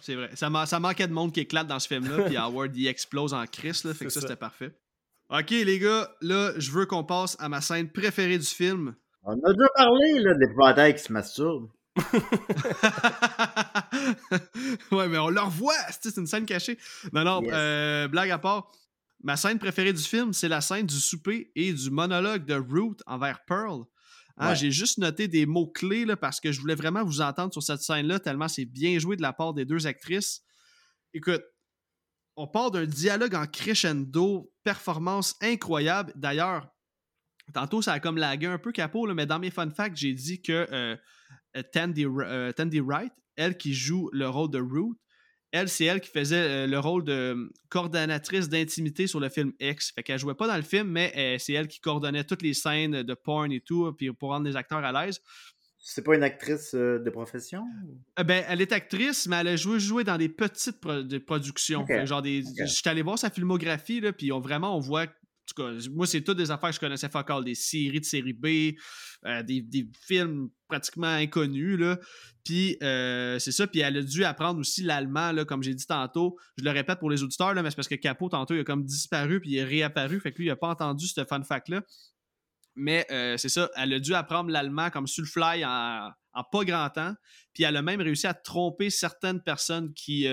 C'est 0.01 0.17
vrai. 0.17 0.29
Ça, 0.35 0.51
ça 0.67 0.81
manquait 0.81 1.07
de 1.07 1.13
monde 1.13 1.33
qui 1.33 1.41
éclate 1.41 1.69
dans 1.69 1.79
ce 1.79 1.87
film-là, 1.89 2.25
puis 2.25 2.37
Howard, 2.37 2.77
il 2.77 2.89
explose 2.89 3.33
en 3.33 3.47
crise, 3.47 3.85
là, 3.85 3.95
fait 3.95 4.07
que 4.07 4.11
ça, 4.11 4.21
ça. 4.21 4.27
c'était 4.27 4.39
parfait. 4.39 4.77
Ok, 5.31 5.51
les 5.51 5.79
gars, 5.79 6.11
là, 6.21 6.53
je 6.59 6.71
veux 6.73 6.87
qu'on 6.87 7.05
passe 7.05 7.37
à 7.41 7.49
ma 7.49 7.61
scène 7.61 7.89
préférée 7.91 8.39
du 8.39 8.45
film. 8.47 8.97
On 9.23 9.33
a 9.33 9.53
déjà 9.53 9.69
parlé, 9.77 10.19
là, 10.19 10.35
de 10.35 10.41
l'épouvantail 10.41 10.95
qui 10.95 11.03
se 11.03 11.13
masturbe. 11.13 11.69
Ouais, 14.93 15.09
mais 15.09 15.19
on 15.19 15.29
le 15.31 15.41
revoit! 15.41 15.75
C'est 16.01 16.17
une 16.17 16.27
scène 16.27 16.47
cachée. 16.47 16.79
Non, 17.13 17.25
non, 17.25 17.43
Yes. 17.43 17.53
euh, 17.55 18.09
blague 18.09 18.31
à 18.31 18.39
part. 18.39 18.71
Ma 19.23 19.37
scène 19.37 19.59
préférée 19.59 19.93
du 19.93 20.03
film, 20.03 20.33
c'est 20.33 20.49
la 20.49 20.61
scène 20.61 20.87
du 20.87 20.95
souper 21.01 21.51
et 21.57 21.73
du 21.73 21.91
monologue 21.91 22.45
de 22.45 22.55
Root 22.55 22.97
envers 23.07 23.45
Pearl. 23.47 23.85
Hein, 24.37 24.51
Ouais. 24.51 24.57
J'ai 24.57 24.71
juste 24.71 24.99
noté 24.99 25.29
des 25.29 25.47
mots-clés 25.47 26.05
là, 26.05 26.17
parce 26.17 26.41
que 26.41 26.53
je 26.53 26.61
voulais 26.61 26.75
vraiment 26.75 27.03
vous 27.05 27.23
entendre 27.23 27.53
sur 27.53 27.63
cette 27.63 27.81
scène-là, 27.81 28.21
tellement 28.21 28.49
c'est 28.49 28.67
bien 28.67 28.99
joué 28.99 29.17
de 29.17 29.23
la 29.23 29.33
part 29.33 29.55
des 29.55 29.65
deux 29.65 29.87
actrices. 29.87 30.43
Écoute, 31.15 31.43
on 32.37 32.47
part 32.47 32.71
d'un 32.71 32.85
dialogue 32.85 33.35
en 33.35 33.47
crescendo, 33.47 34.53
performance 34.63 35.35
incroyable. 35.41 36.13
D'ailleurs, 36.17 36.69
tantôt, 37.55 37.81
ça 37.81 37.95
a 37.95 38.01
comme 38.01 38.19
lagué 38.19 38.47
un 38.47 38.59
peu 38.59 38.73
capot, 38.73 39.07
là, 39.07 39.15
mais 39.15 39.25
dans 39.25 39.39
mes 39.39 39.51
fun 39.51 39.71
facts, 39.71 39.97
j'ai 39.97 40.13
dit 40.13 40.43
que 40.43 40.69
euh, 40.71 40.95
Tandy, 41.63 42.07
euh, 42.07 42.53
Tandy 42.53 42.81
Wright, 42.81 43.13
elle 43.37 43.57
qui 43.57 43.75
joue 43.75 44.09
le 44.13 44.29
rôle 44.29 44.51
de 44.51 44.59
Ruth, 44.59 44.97
elle, 45.53 45.69
c'est 45.69 45.85
elle 45.85 46.01
qui 46.01 46.11
faisait 46.11 46.37
euh, 46.37 46.67
le 46.67 46.79
rôle 46.79 47.05
de 47.05 47.13
euh, 47.13 47.49
coordonnatrice 47.69 48.49
d'intimité 48.49 49.07
sur 49.07 49.21
le 49.21 49.29
film 49.29 49.53
X. 49.61 49.93
Fait 49.95 50.03
qu'elle 50.03 50.19
jouait 50.19 50.35
pas 50.35 50.49
dans 50.49 50.57
le 50.57 50.63
film, 50.63 50.89
mais 50.89 51.13
euh, 51.17 51.39
c'est 51.39 51.53
elle 51.53 51.69
qui 51.69 51.81
coordonnait 51.81 52.25
toutes 52.25 52.43
les 52.43 52.53
scènes 52.53 53.03
de 53.03 53.15
porn 53.15 53.51
et 53.53 53.61
tout, 53.61 53.91
puis 53.97 54.13
pour 54.13 54.31
rendre 54.31 54.47
les 54.47 54.57
acteurs 54.57 54.85
à 54.85 54.93
l'aise. 54.93 55.21
C'est 55.79 56.03
pas 56.03 56.17
une 56.17 56.25
actrice 56.25 56.75
euh, 56.75 56.99
de 56.99 57.11
profession? 57.11 57.65
Euh, 58.19 58.25
ben, 58.25 58.45
elle 58.49 58.61
est 58.61 58.73
actrice, 58.73 59.29
mais 59.29 59.37
elle 59.37 59.49
a 59.49 59.57
joué, 59.57 59.79
joué 59.79 60.03
dans 60.03 60.19
des 60.19 60.29
petites 60.29 60.81
pro- 60.81 61.03
de 61.03 61.19
productions. 61.19 61.83
Ok. 61.83 61.89
Fait 61.89 62.07
genre 62.07 62.23
des, 62.23 62.43
Ok. 62.43 62.55
Je 62.59 62.67
suis 62.67 62.89
allé 62.89 63.03
voir 63.03 63.19
sa 63.19 63.31
filmographie, 63.31 64.01
là, 64.01 64.13
puis 64.13 64.33
on, 64.33 64.41
vraiment, 64.41 64.77
on 64.77 64.81
voit. 64.81 65.07
Tout 65.47 65.63
cas, 65.63 65.71
moi, 65.93 66.07
c'est 66.07 66.23
toutes 66.23 66.39
des 66.39 66.51
affaires 66.51 66.71
que 66.71 66.75
je 66.75 66.81
connaissais 66.81 67.09
all, 67.13 67.45
des 67.45 67.55
séries 67.55 68.01
de 68.01 68.05
série 68.05 68.33
B, 68.33 68.77
euh, 69.25 69.43
des, 69.43 69.63
des 69.63 69.89
films 70.07 70.49
pratiquement 70.69 71.07
inconnus, 71.07 71.79
là. 71.79 71.99
Puis 72.45 72.77
euh, 72.83 73.39
c'est 73.39 73.53
ça, 73.53 73.67
puis 73.67 73.81
elle 73.81 73.97
a 73.97 74.03
dû 74.03 74.25
apprendre 74.25 74.59
aussi 74.61 74.83
l'allemand, 74.83 75.33
là, 75.33 75.45
comme 75.45 75.63
j'ai 75.63 75.75
dit 75.75 75.87
tantôt. 75.87 76.37
Je 76.57 76.65
le 76.65 76.71
répète 76.71 76.99
pour 76.99 77.11
les 77.11 77.23
auditeurs, 77.23 77.55
là, 77.55 77.63
mais 77.63 77.71
c'est 77.71 77.77
parce 77.77 77.89
que 77.89 77.95
Capot, 77.95 78.29
tantôt, 78.29 78.55
il 78.55 78.61
a 78.61 78.65
comme 78.65 78.85
disparu, 78.85 79.41
puis 79.41 79.51
il 79.51 79.59
est 79.59 79.65
réapparu, 79.65 80.21
fait 80.21 80.33
que 80.33 80.39
lui, 80.39 80.47
il 80.47 80.51
a 80.51 80.57
pas 80.57 80.69
entendu 80.69 81.07
ce 81.07 81.25
fun 81.25 81.43
fact-là. 81.43 81.83
Mais 82.75 83.07
euh, 83.11 83.37
c'est 83.37 83.49
ça, 83.49 83.71
elle 83.77 83.95
a 83.95 84.01
dû 84.01 84.15
apprendre 84.15 84.51
l'allemand 84.51 84.91
comme 84.91 85.07
sur 85.07 85.23
le 85.23 85.29
fly 85.29 85.65
en, 85.65 86.11
pas 86.53 86.65
grand 86.65 86.91
temps. 86.91 87.15
Puis 87.55 87.63
elle 87.63 87.77
a 87.77 87.83
même 87.83 88.01
réussi 88.01 88.27
à 88.27 88.35
tromper 88.35 88.91
certaines 88.91 89.41
personnes 89.43 89.95
qui 89.95 90.29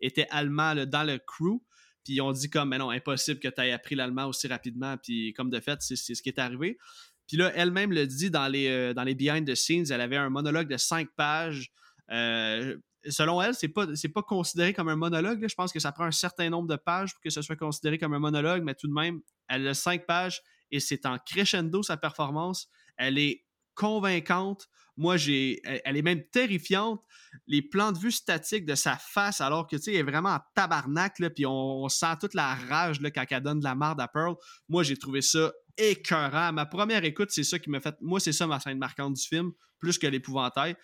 étaient 0.00 0.26
allemands 0.30 0.74
dans 0.86 1.04
le 1.04 1.18
crew. 1.18 1.60
Puis 2.04 2.20
ont 2.20 2.32
dit 2.32 2.50
comme, 2.50 2.68
mais 2.68 2.78
non, 2.78 2.90
impossible 2.90 3.40
que 3.40 3.48
tu 3.48 3.60
aies 3.62 3.72
appris 3.72 3.94
l'allemand 3.94 4.26
aussi 4.26 4.46
rapidement. 4.46 4.96
Puis 4.96 5.32
comme 5.32 5.50
de 5.50 5.60
fait, 5.60 5.80
c'est 5.80 5.96
ce 5.96 6.22
qui 6.22 6.28
est 6.28 6.38
arrivé. 6.38 6.78
Puis 7.26 7.36
là, 7.36 7.50
elle-même 7.54 7.92
le 7.92 8.06
dit 8.06 8.30
dans 8.30 8.48
les, 8.48 8.68
euh, 8.68 9.14
behind 9.14 9.48
the 9.48 9.54
scenes, 9.54 9.90
elle 9.90 10.00
avait 10.00 10.16
un 10.16 10.30
monologue 10.30 10.68
de 10.68 10.76
cinq 10.76 11.08
pages. 11.16 11.72
Euh, 12.10 12.76
selon 13.08 13.40
elle, 13.40 13.54
c'est 13.54 13.68
pas, 13.68 13.86
pas 13.86 14.22
considéré 14.22 14.72
comme 14.72 14.88
un 14.88 14.96
monologue. 14.96 15.46
Je 15.48 15.54
pense 15.54 15.72
que 15.72 15.80
ça 15.80 15.92
prend 15.92 16.04
un 16.04 16.12
certain 16.12 16.50
nombre 16.50 16.68
de 16.68 16.76
pages 16.76 17.12
pour 17.14 17.22
que 17.22 17.30
ce 17.30 17.42
soit 17.42 17.56
considéré 17.56 17.98
comme 17.98 18.14
un 18.14 18.18
monologue, 18.18 18.62
mais 18.62 18.74
tout 18.74 18.88
de 18.88 18.92
même, 18.92 19.20
elle 19.48 19.66
a 19.66 19.74
cinq 19.74 20.06
pages 20.06 20.42
et 20.70 20.80
c'est 20.80 21.06
en 21.06 21.18
crescendo 21.18 21.82
sa 21.82 21.96
performance. 21.96 22.68
Elle 22.96 23.18
est 23.18 23.43
convaincante. 23.74 24.68
Moi, 24.96 25.16
j'ai, 25.16 25.60
elle, 25.64 25.96
est 25.96 26.02
même 26.02 26.22
terrifiante. 26.30 27.02
Les 27.48 27.62
plans 27.62 27.90
de 27.90 27.98
vue 27.98 28.12
statiques 28.12 28.64
de 28.64 28.76
sa 28.76 28.96
face, 28.96 29.40
alors 29.40 29.66
que 29.66 29.76
tu 29.76 29.82
sais, 29.82 29.92
elle 29.94 30.00
est 30.00 30.02
vraiment 30.10 30.30
en 30.30 30.40
tabarnak, 30.54 31.20
puis 31.34 31.46
on, 31.46 31.88
sent 31.88 32.14
toute 32.20 32.34
la 32.34 32.54
rage 32.54 33.00
là, 33.00 33.10
quand 33.10 33.24
elle 33.28 33.42
donne 33.42 33.58
de 33.58 33.64
la 33.64 33.74
marde 33.74 34.00
à 34.00 34.06
Pearl. 34.06 34.36
Moi, 34.68 34.84
j'ai 34.84 34.96
trouvé 34.96 35.20
ça 35.20 35.52
écœurant. 35.76 36.52
Ma 36.52 36.66
première 36.66 37.04
écoute, 37.04 37.30
c'est 37.32 37.42
ça 37.42 37.58
qui 37.58 37.70
m'a 37.70 37.80
fait. 37.80 37.96
Moi, 38.00 38.20
c'est 38.20 38.32
ça 38.32 38.46
ma 38.46 38.60
scène 38.60 38.78
marquante 38.78 39.14
du 39.14 39.22
film, 39.22 39.50
plus 39.80 39.98
que 39.98 40.06
l'épouvantail. 40.06 40.76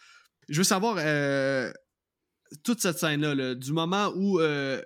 Je 0.49 0.59
veux 0.59 0.65
savoir 0.65 0.97
euh, 0.99 1.73
toute 2.65 2.81
cette 2.81 2.99
scène-là, 2.99 3.35
là, 3.35 3.55
du 3.55 3.73
moment 3.73 4.13
où 4.17 4.41
euh, 4.41 4.83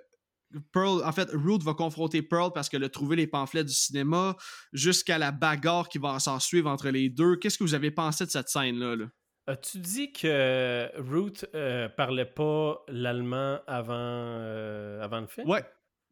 Pearl, 0.71 1.01
en 1.03 1.11
fait, 1.11 1.29
Ruth 1.33 1.63
va 1.63 1.73
confronter 1.73 2.21
Pearl 2.21 2.51
parce 2.53 2.69
qu'elle 2.69 2.83
a 2.83 2.89
trouvé 2.89 3.15
les 3.15 3.27
pamphlets 3.27 3.63
du 3.63 3.73
cinéma, 3.73 4.35
jusqu'à 4.73 5.17
la 5.17 5.31
bagarre 5.31 5.89
qui 5.89 5.97
va 5.97 6.19
s'en 6.19 6.39
suivre 6.39 6.69
entre 6.69 6.89
les 6.89 7.09
deux. 7.09 7.35
Qu'est-ce 7.37 7.57
que 7.57 7.63
vous 7.63 7.73
avez 7.75 7.91
pensé 7.91 8.25
de 8.25 8.31
cette 8.31 8.49
scène-là? 8.49 8.95
là? 8.95 9.05
As-tu 9.47 9.77
dit 9.79 10.11
que 10.11 10.89
Ruth 10.97 11.45
euh, 11.53 11.87
parlait 11.89 12.25
pas 12.25 12.83
l'allemand 12.87 13.59
avant, 13.67 13.93
euh, 13.93 15.01
avant 15.03 15.19
le 15.21 15.27
film? 15.27 15.47
Ouais, 15.47 15.63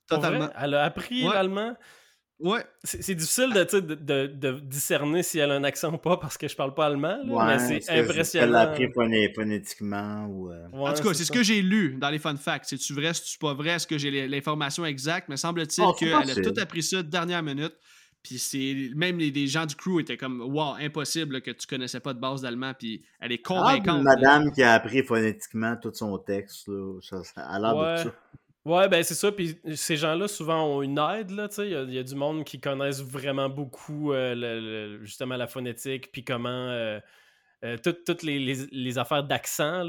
totalement. 0.08 0.50
Elle 0.60 0.76
a 0.76 0.84
appris 0.84 1.26
Ouais. 1.28 1.34
l'allemand? 1.34 1.76
Ouais, 2.40 2.66
C'est 2.84 3.16
difficile 3.16 3.54
de, 3.54 3.80
de, 3.80 3.96
de- 3.96 4.28
de 4.28 4.60
discerner 4.60 5.24
si 5.24 5.40
elle 5.40 5.52
a 5.52 5.54
un 5.54 5.64
accent 5.64 5.94
ou 5.94 5.98
pas 5.98 6.18
parce 6.18 6.38
que 6.38 6.48
je 6.48 6.56
parle 6.56 6.74
pas 6.74 6.88
allemand, 6.88 7.18
là, 7.24 7.46
mais 7.48 7.60
c'est 7.82 7.90
impressionnant. 8.00 8.52
l'a 8.52 8.60
appris 8.62 8.88
phoné- 8.88 9.34
phonétiquement 9.34 10.26
ou. 10.26 10.52
euh, 10.52 10.68
Ouais, 10.74 10.90
en 10.90 10.94
tout 10.94 11.04
cas, 11.04 11.14
c'est 11.14 11.24
ce 11.26 11.32
que 11.32 11.44
j'ai 11.44 11.62
lu 11.62 11.96
dans 12.00 12.10
les 12.10 12.20
fun 12.20 12.36
facts. 12.36 12.66
C'est-tu 12.68 12.94
vrai, 12.94 13.14
c'est-tu 13.14 13.38
pas 13.38 13.54
vrai? 13.54 13.70
Est-ce 13.72 13.88
que 13.88 13.98
j'ai 13.98 14.28
l'information 14.28 14.86
exacte? 14.86 15.30
Mais 15.30 15.38
semble-t-il 15.38 15.84
Oh, 15.86 15.94
c'est 15.98 16.06
qu'elle 16.06 16.14
a 16.32 16.36
tout 16.52 16.60
appris 16.60 16.84
ça 16.84 16.98
de 17.04 17.08
dernière 17.10 17.44
minute. 17.44 17.74
Puis 18.24 18.40
c'est 18.40 18.90
même 18.96 19.18
les, 19.20 19.32
les 19.32 19.48
gens 19.48 19.66
du 19.66 19.76
crew 19.76 20.00
étaient 20.00 20.16
comme 20.18 20.42
Wow, 20.42 20.76
impossible 20.80 21.34
là, 21.36 21.42
que 21.42 21.52
tu 21.52 21.68
connaissais 21.68 22.00
pas 22.00 22.14
de 22.14 22.20
base 22.20 22.42
d'allemand. 22.42 22.74
Puis 22.78 23.04
elle 23.20 23.32
est 23.34 23.42
Ah, 23.46 23.48
convaincante. 23.48 24.00
une 24.00 24.06
là. 24.06 24.16
madame 24.16 24.52
qui 24.52 24.64
a 24.64 24.74
appris 24.74 25.04
phonétiquement 25.04 25.76
tout 25.82 25.92
son 25.94 26.18
texte, 26.18 26.68
là. 26.68 27.00
Ça, 27.02 27.24
ça 27.24 27.42
a 27.42 27.60
l'air 27.60 27.76
Ouais. 27.76 27.94
de 27.96 27.98
ça. 28.10 28.16
Ouais, 28.66 28.88
ben 28.88 29.04
c'est 29.04 29.14
ça. 29.16 29.32
Puis 29.32 29.60
ces 29.76 29.98
gens-là, 29.98 30.28
souvent, 30.28 30.64
ont 30.66 30.82
une 30.82 30.98
aide. 30.98 31.32
Il 31.58 31.92
y, 31.94 31.98
a- 31.98 32.04
du 32.04 32.16
monde 32.16 32.46
qui 32.46 32.62
connaissent 32.62 33.02
vraiment 33.02 33.50
beaucoup 33.50 34.14
euh, 34.14 35.00
justement 35.04 35.36
la 35.36 35.48
phonétique, 35.48 36.12
puis 36.12 36.24
comment. 36.24 36.50
euh, 36.70 37.00
euh, 37.66 37.78
toutes 37.78 38.24
les, 38.24 38.40
les- 38.40 38.98
affaires 38.98 39.24
d'accent. 39.24 39.84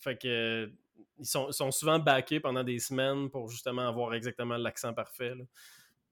fait 0.00 0.16
que. 0.20 0.70
Ils 1.18 1.26
sont, 1.26 1.52
sont 1.52 1.70
souvent 1.70 2.00
backés 2.00 2.40
pendant 2.40 2.64
des 2.64 2.80
semaines 2.80 3.30
pour 3.30 3.48
justement 3.48 3.86
avoir 3.86 4.12
exactement 4.14 4.56
l'accent 4.56 4.92
parfait. 4.92 5.34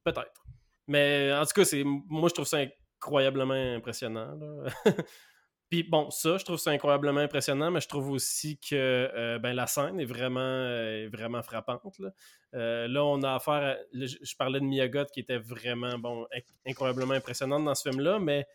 Peut-être. 0.04 0.44
Mais 0.86 1.32
en 1.32 1.44
tout 1.44 1.62
cas, 1.62 1.64
moi, 1.84 2.28
je 2.28 2.34
trouve 2.34 2.46
ça 2.46 2.58
incroyablement 2.98 3.54
impressionnant. 3.54 4.36
Puis 5.70 5.84
bon, 5.84 6.10
ça, 6.10 6.36
je 6.36 6.44
trouve 6.44 6.58
ça 6.58 6.72
incroyablement 6.72 7.20
impressionnant, 7.20 7.70
mais 7.70 7.80
je 7.80 7.86
trouve 7.86 8.10
aussi 8.10 8.58
que 8.58 8.74
euh, 8.74 9.38
ben, 9.38 9.52
la 9.52 9.68
scène 9.68 10.00
est 10.00 10.04
vraiment, 10.04 10.40
euh, 10.40 11.08
vraiment 11.12 11.42
frappante. 11.44 11.96
Là. 12.00 12.10
Euh, 12.54 12.88
là. 12.88 13.04
on 13.04 13.22
a 13.22 13.36
affaire 13.36 13.54
à, 13.62 13.76
Je 13.92 14.36
parlais 14.36 14.58
de 14.58 14.64
Miyagot 14.64 15.04
qui 15.14 15.20
était 15.20 15.38
vraiment 15.38 15.96
bon, 15.96 16.26
incroyablement 16.66 17.14
impressionnante 17.14 17.64
dans 17.64 17.76
ce 17.76 17.88
film-là, 17.88 18.18
mais 18.18 18.48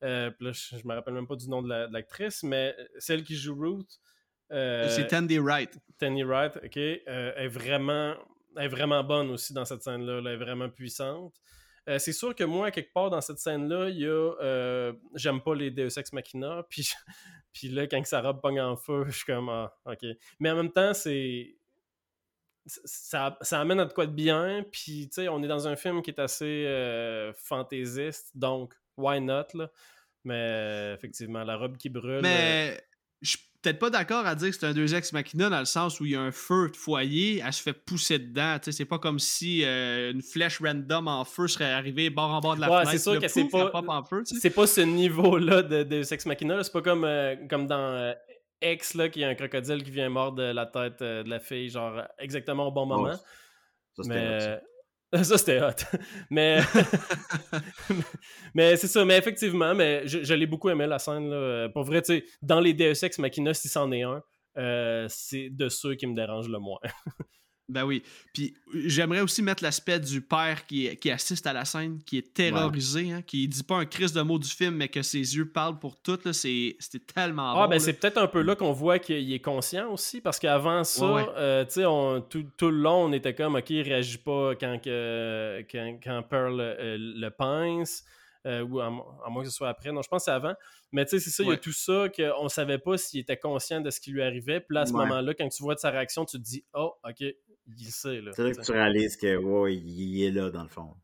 là, 0.00 0.30
je, 0.38 0.76
ne 0.76 0.82
me 0.84 0.94
rappelle 0.94 1.14
même 1.14 1.26
pas 1.26 1.34
du 1.34 1.48
nom 1.48 1.60
de 1.60 1.68
l'actrice, 1.92 2.44
mais 2.44 2.76
celle 2.98 3.24
qui 3.24 3.34
joue 3.34 3.58
Ruth. 3.60 3.98
C'est 4.48 5.08
Tandy 5.08 5.40
Wright. 5.40 5.76
Tandy 5.98 6.22
Wright, 6.22 6.56
ok, 6.56 6.76
est 6.76 7.48
vraiment, 7.48 8.14
est 8.56 8.68
vraiment 8.68 9.02
bonne 9.02 9.30
aussi 9.30 9.52
dans 9.52 9.64
cette 9.64 9.82
scène-là. 9.82 10.18
Elle 10.20 10.26
est 10.28 10.36
vraiment 10.36 10.68
puissante. 10.68 11.34
Euh, 11.90 11.98
c'est 11.98 12.12
sûr 12.12 12.34
que 12.34 12.44
moi, 12.44 12.70
quelque 12.70 12.92
part 12.92 13.10
dans 13.10 13.20
cette 13.20 13.40
scène-là, 13.40 13.88
il 13.88 13.98
y 13.98 14.06
a. 14.06 14.34
Euh, 14.40 14.92
j'aime 15.14 15.40
pas 15.40 15.54
les 15.54 15.70
Deus 15.70 15.98
Ex 15.98 16.12
Machina. 16.12 16.62
Puis, 16.70 16.92
puis 17.52 17.68
là, 17.68 17.86
quand 17.88 18.04
sa 18.06 18.22
robe 18.22 18.40
pogne 18.40 18.60
en 18.60 18.76
feu, 18.76 19.04
je 19.08 19.16
suis 19.16 19.26
comme. 19.26 19.48
Ah, 19.48 19.74
ok. 19.84 20.06
Mais 20.38 20.50
en 20.50 20.56
même 20.56 20.72
temps, 20.72 20.94
c'est. 20.94 21.56
Ça, 22.66 23.36
ça, 23.40 23.60
amène 23.60 23.80
à 23.80 23.86
de 23.86 23.92
quoi 23.92 24.06
de 24.06 24.12
bien. 24.12 24.64
Puis, 24.70 25.08
tu 25.08 25.22
sais, 25.22 25.28
on 25.28 25.42
est 25.42 25.48
dans 25.48 25.66
un 25.66 25.74
film 25.74 26.02
qui 26.02 26.10
est 26.10 26.20
assez 26.20 26.66
euh, 26.66 27.32
fantaisiste. 27.32 28.30
Donc, 28.36 28.74
why 28.96 29.20
not, 29.20 29.46
là? 29.54 29.70
Mais 30.22 30.92
effectivement, 30.94 31.42
la 31.42 31.56
robe 31.56 31.76
qui 31.76 31.88
brûle. 31.88 32.22
Mais 32.22 32.80
je 33.22 33.36
peut-être 33.62 33.78
pas 33.78 33.90
d'accord 33.90 34.26
à 34.26 34.34
dire 34.34 34.50
que 34.50 34.56
c'est 34.56 34.66
un 34.66 34.72
deux 34.72 34.94
ex 34.94 35.12
machina 35.12 35.48
dans 35.48 35.58
le 35.58 35.64
sens 35.64 36.00
où 36.00 36.06
il 36.06 36.12
y 36.12 36.16
a 36.16 36.20
un 36.20 36.32
feu 36.32 36.70
de 36.70 36.76
foyer, 36.76 37.42
elle 37.44 37.52
se 37.52 37.62
fait 37.62 37.72
pousser 37.72 38.18
dedans. 38.18 38.56
C'est 38.62 38.84
pas 38.84 38.98
comme 38.98 39.18
si 39.18 39.64
euh, 39.64 40.12
une 40.12 40.22
flèche 40.22 40.60
random 40.60 41.08
en 41.08 41.24
feu 41.24 41.48
serait 41.48 41.70
arrivée 41.70 42.10
bord 42.10 42.30
en 42.30 42.40
bord 42.40 42.56
de 42.56 42.60
la 42.60 42.70
ouais, 42.70 42.84
fenêtre. 42.84 42.90
C'est 42.92 42.98
sûr 42.98 43.20
que 43.20 43.28
c'est 43.28 43.44
pas, 43.44 43.70
c'est 44.24 44.50
pas 44.50 44.66
ce 44.66 44.80
niveau-là 44.80 45.62
de, 45.62 45.82
de 45.82 46.12
ex 46.12 46.26
machina. 46.26 46.62
C'est 46.62 46.72
pas 46.72 46.82
comme, 46.82 47.04
euh, 47.04 47.36
comme 47.48 47.66
dans 47.66 47.78
euh, 47.78 48.12
X, 48.62 48.94
là, 48.94 49.08
qui 49.08 49.24
a 49.24 49.28
un 49.28 49.34
crocodile 49.34 49.82
qui 49.82 49.90
vient 49.90 50.08
mordre 50.08 50.42
la 50.42 50.66
tête 50.66 51.00
de 51.00 51.28
la 51.28 51.40
fille, 51.40 51.68
genre 51.70 52.02
exactement 52.18 52.68
au 52.68 52.72
bon 52.72 52.86
moment. 52.86 53.16
mais 54.06 54.60
Ça, 55.24 55.38
c'était 55.38 55.60
hot. 55.60 55.98
Mais, 56.30 56.60
mais 58.54 58.76
c'est 58.76 58.86
ça. 58.86 59.04
Mais 59.04 59.18
effectivement, 59.18 59.74
mais 59.74 60.06
je, 60.06 60.34
l'ai 60.34 60.46
beaucoup 60.46 60.70
aimé 60.70 60.86
la 60.86 61.00
scène. 61.00 61.68
Pour 61.72 61.82
vrai, 61.82 62.00
tu 62.00 62.18
sais, 62.18 62.24
dans 62.42 62.60
les 62.60 62.74
Deus 62.74 63.02
Ex 63.02 63.18
Machina, 63.18 63.52
si 63.52 63.68
c'en 63.68 63.90
est 63.90 64.02
un, 64.02 64.22
euh, 64.58 65.06
c'est 65.08 65.48
de 65.50 65.68
ceux 65.68 65.94
qui 65.94 66.06
me 66.06 66.14
dérangent 66.14 66.48
le 66.48 66.58
moins. 66.58 66.80
Ben 67.70 67.84
oui. 67.84 68.02
Puis 68.34 68.54
j'aimerais 68.86 69.20
aussi 69.20 69.42
mettre 69.42 69.62
l'aspect 69.62 70.00
du 70.00 70.20
père 70.20 70.66
qui, 70.66 70.96
qui, 70.96 71.10
assiste 71.10 71.46
à 71.46 71.52
la 71.52 71.64
scène, 71.64 72.00
qui 72.04 72.18
est 72.18 72.34
terrorisé, 72.34 73.12
hein, 73.12 73.22
qui 73.22 73.46
dit 73.48 73.62
pas 73.62 73.76
un 73.76 73.86
crise 73.86 74.12
de 74.12 74.22
mots 74.22 74.38
du 74.38 74.48
film, 74.48 74.74
mais 74.74 74.88
que 74.88 75.02
ses 75.02 75.36
yeux 75.36 75.48
parlent 75.48 75.78
pour 75.78 75.96
tout. 75.96 76.18
C'était 76.32 77.04
tellement 77.14 77.62
ah, 77.62 77.68
ben 77.68 77.78
c'est 77.78 77.94
peut-être 77.94 78.18
un 78.18 78.26
peu 78.26 78.42
là 78.42 78.56
qu'on 78.56 78.72
voit 78.72 78.98
qu'il 78.98 79.32
est 79.32 79.40
conscient 79.40 79.90
aussi, 79.92 80.20
parce 80.20 80.38
qu'avant 80.38 80.84
ça, 80.84 81.04
euh, 81.04 81.64
tu 81.64 81.72
sais, 81.72 81.84
tout, 82.28 82.46
tout, 82.56 82.70
le 82.70 82.78
long, 82.78 83.04
on 83.04 83.12
était 83.12 83.34
comme, 83.34 83.54
OK, 83.54 83.70
il 83.70 83.82
réagit 83.82 84.18
pas 84.18 84.54
quand, 84.54 84.80
que, 84.82 85.64
quand, 85.70 85.98
quand, 86.02 86.22
Pearl 86.28 86.60
euh, 86.60 86.96
le 86.98 87.30
pince. 87.30 88.04
Euh, 88.46 88.62
ou 88.62 88.80
à, 88.80 88.88
moins 88.88 89.42
que 89.42 89.50
ce 89.50 89.54
soit 89.54 89.68
après. 89.68 89.92
Non, 89.92 90.00
je 90.00 90.08
pense 90.08 90.22
que 90.22 90.24
c'est 90.24 90.30
avant. 90.30 90.54
Mais 90.92 91.04
tu 91.04 91.10
sais, 91.10 91.20
c'est 91.20 91.30
ça, 91.30 91.42
il 91.42 91.50
y 91.50 91.52
a 91.52 91.58
tout 91.58 91.72
ça 91.72 92.08
qu'on 92.08 92.48
savait 92.48 92.78
pas 92.78 92.96
s'il 92.96 93.20
était 93.20 93.36
conscient 93.36 93.80
de 93.80 93.90
ce 93.90 94.00
qui 94.00 94.12
lui 94.12 94.22
arrivait. 94.22 94.60
Puis 94.60 94.74
là, 94.74 94.82
à 94.82 94.86
ce 94.86 94.92
moment-là, 94.92 95.34
quand 95.34 95.48
tu 95.48 95.62
vois 95.62 95.74
de 95.74 95.80
sa 95.80 95.90
réaction, 95.90 96.24
tu 96.24 96.38
te 96.38 96.42
dis, 96.42 96.64
oh, 96.72 96.94
OK, 97.06 97.22
c'est 97.76 98.20
là 98.20 98.32
que 98.32 98.64
tu 98.64 98.72
réalises 98.72 99.16
que, 99.16 99.36
ouais, 99.36 99.76
il 99.76 100.22
est 100.22 100.30
là, 100.30 100.50
dans 100.50 100.62
le 100.62 100.68
fond. 100.68 100.94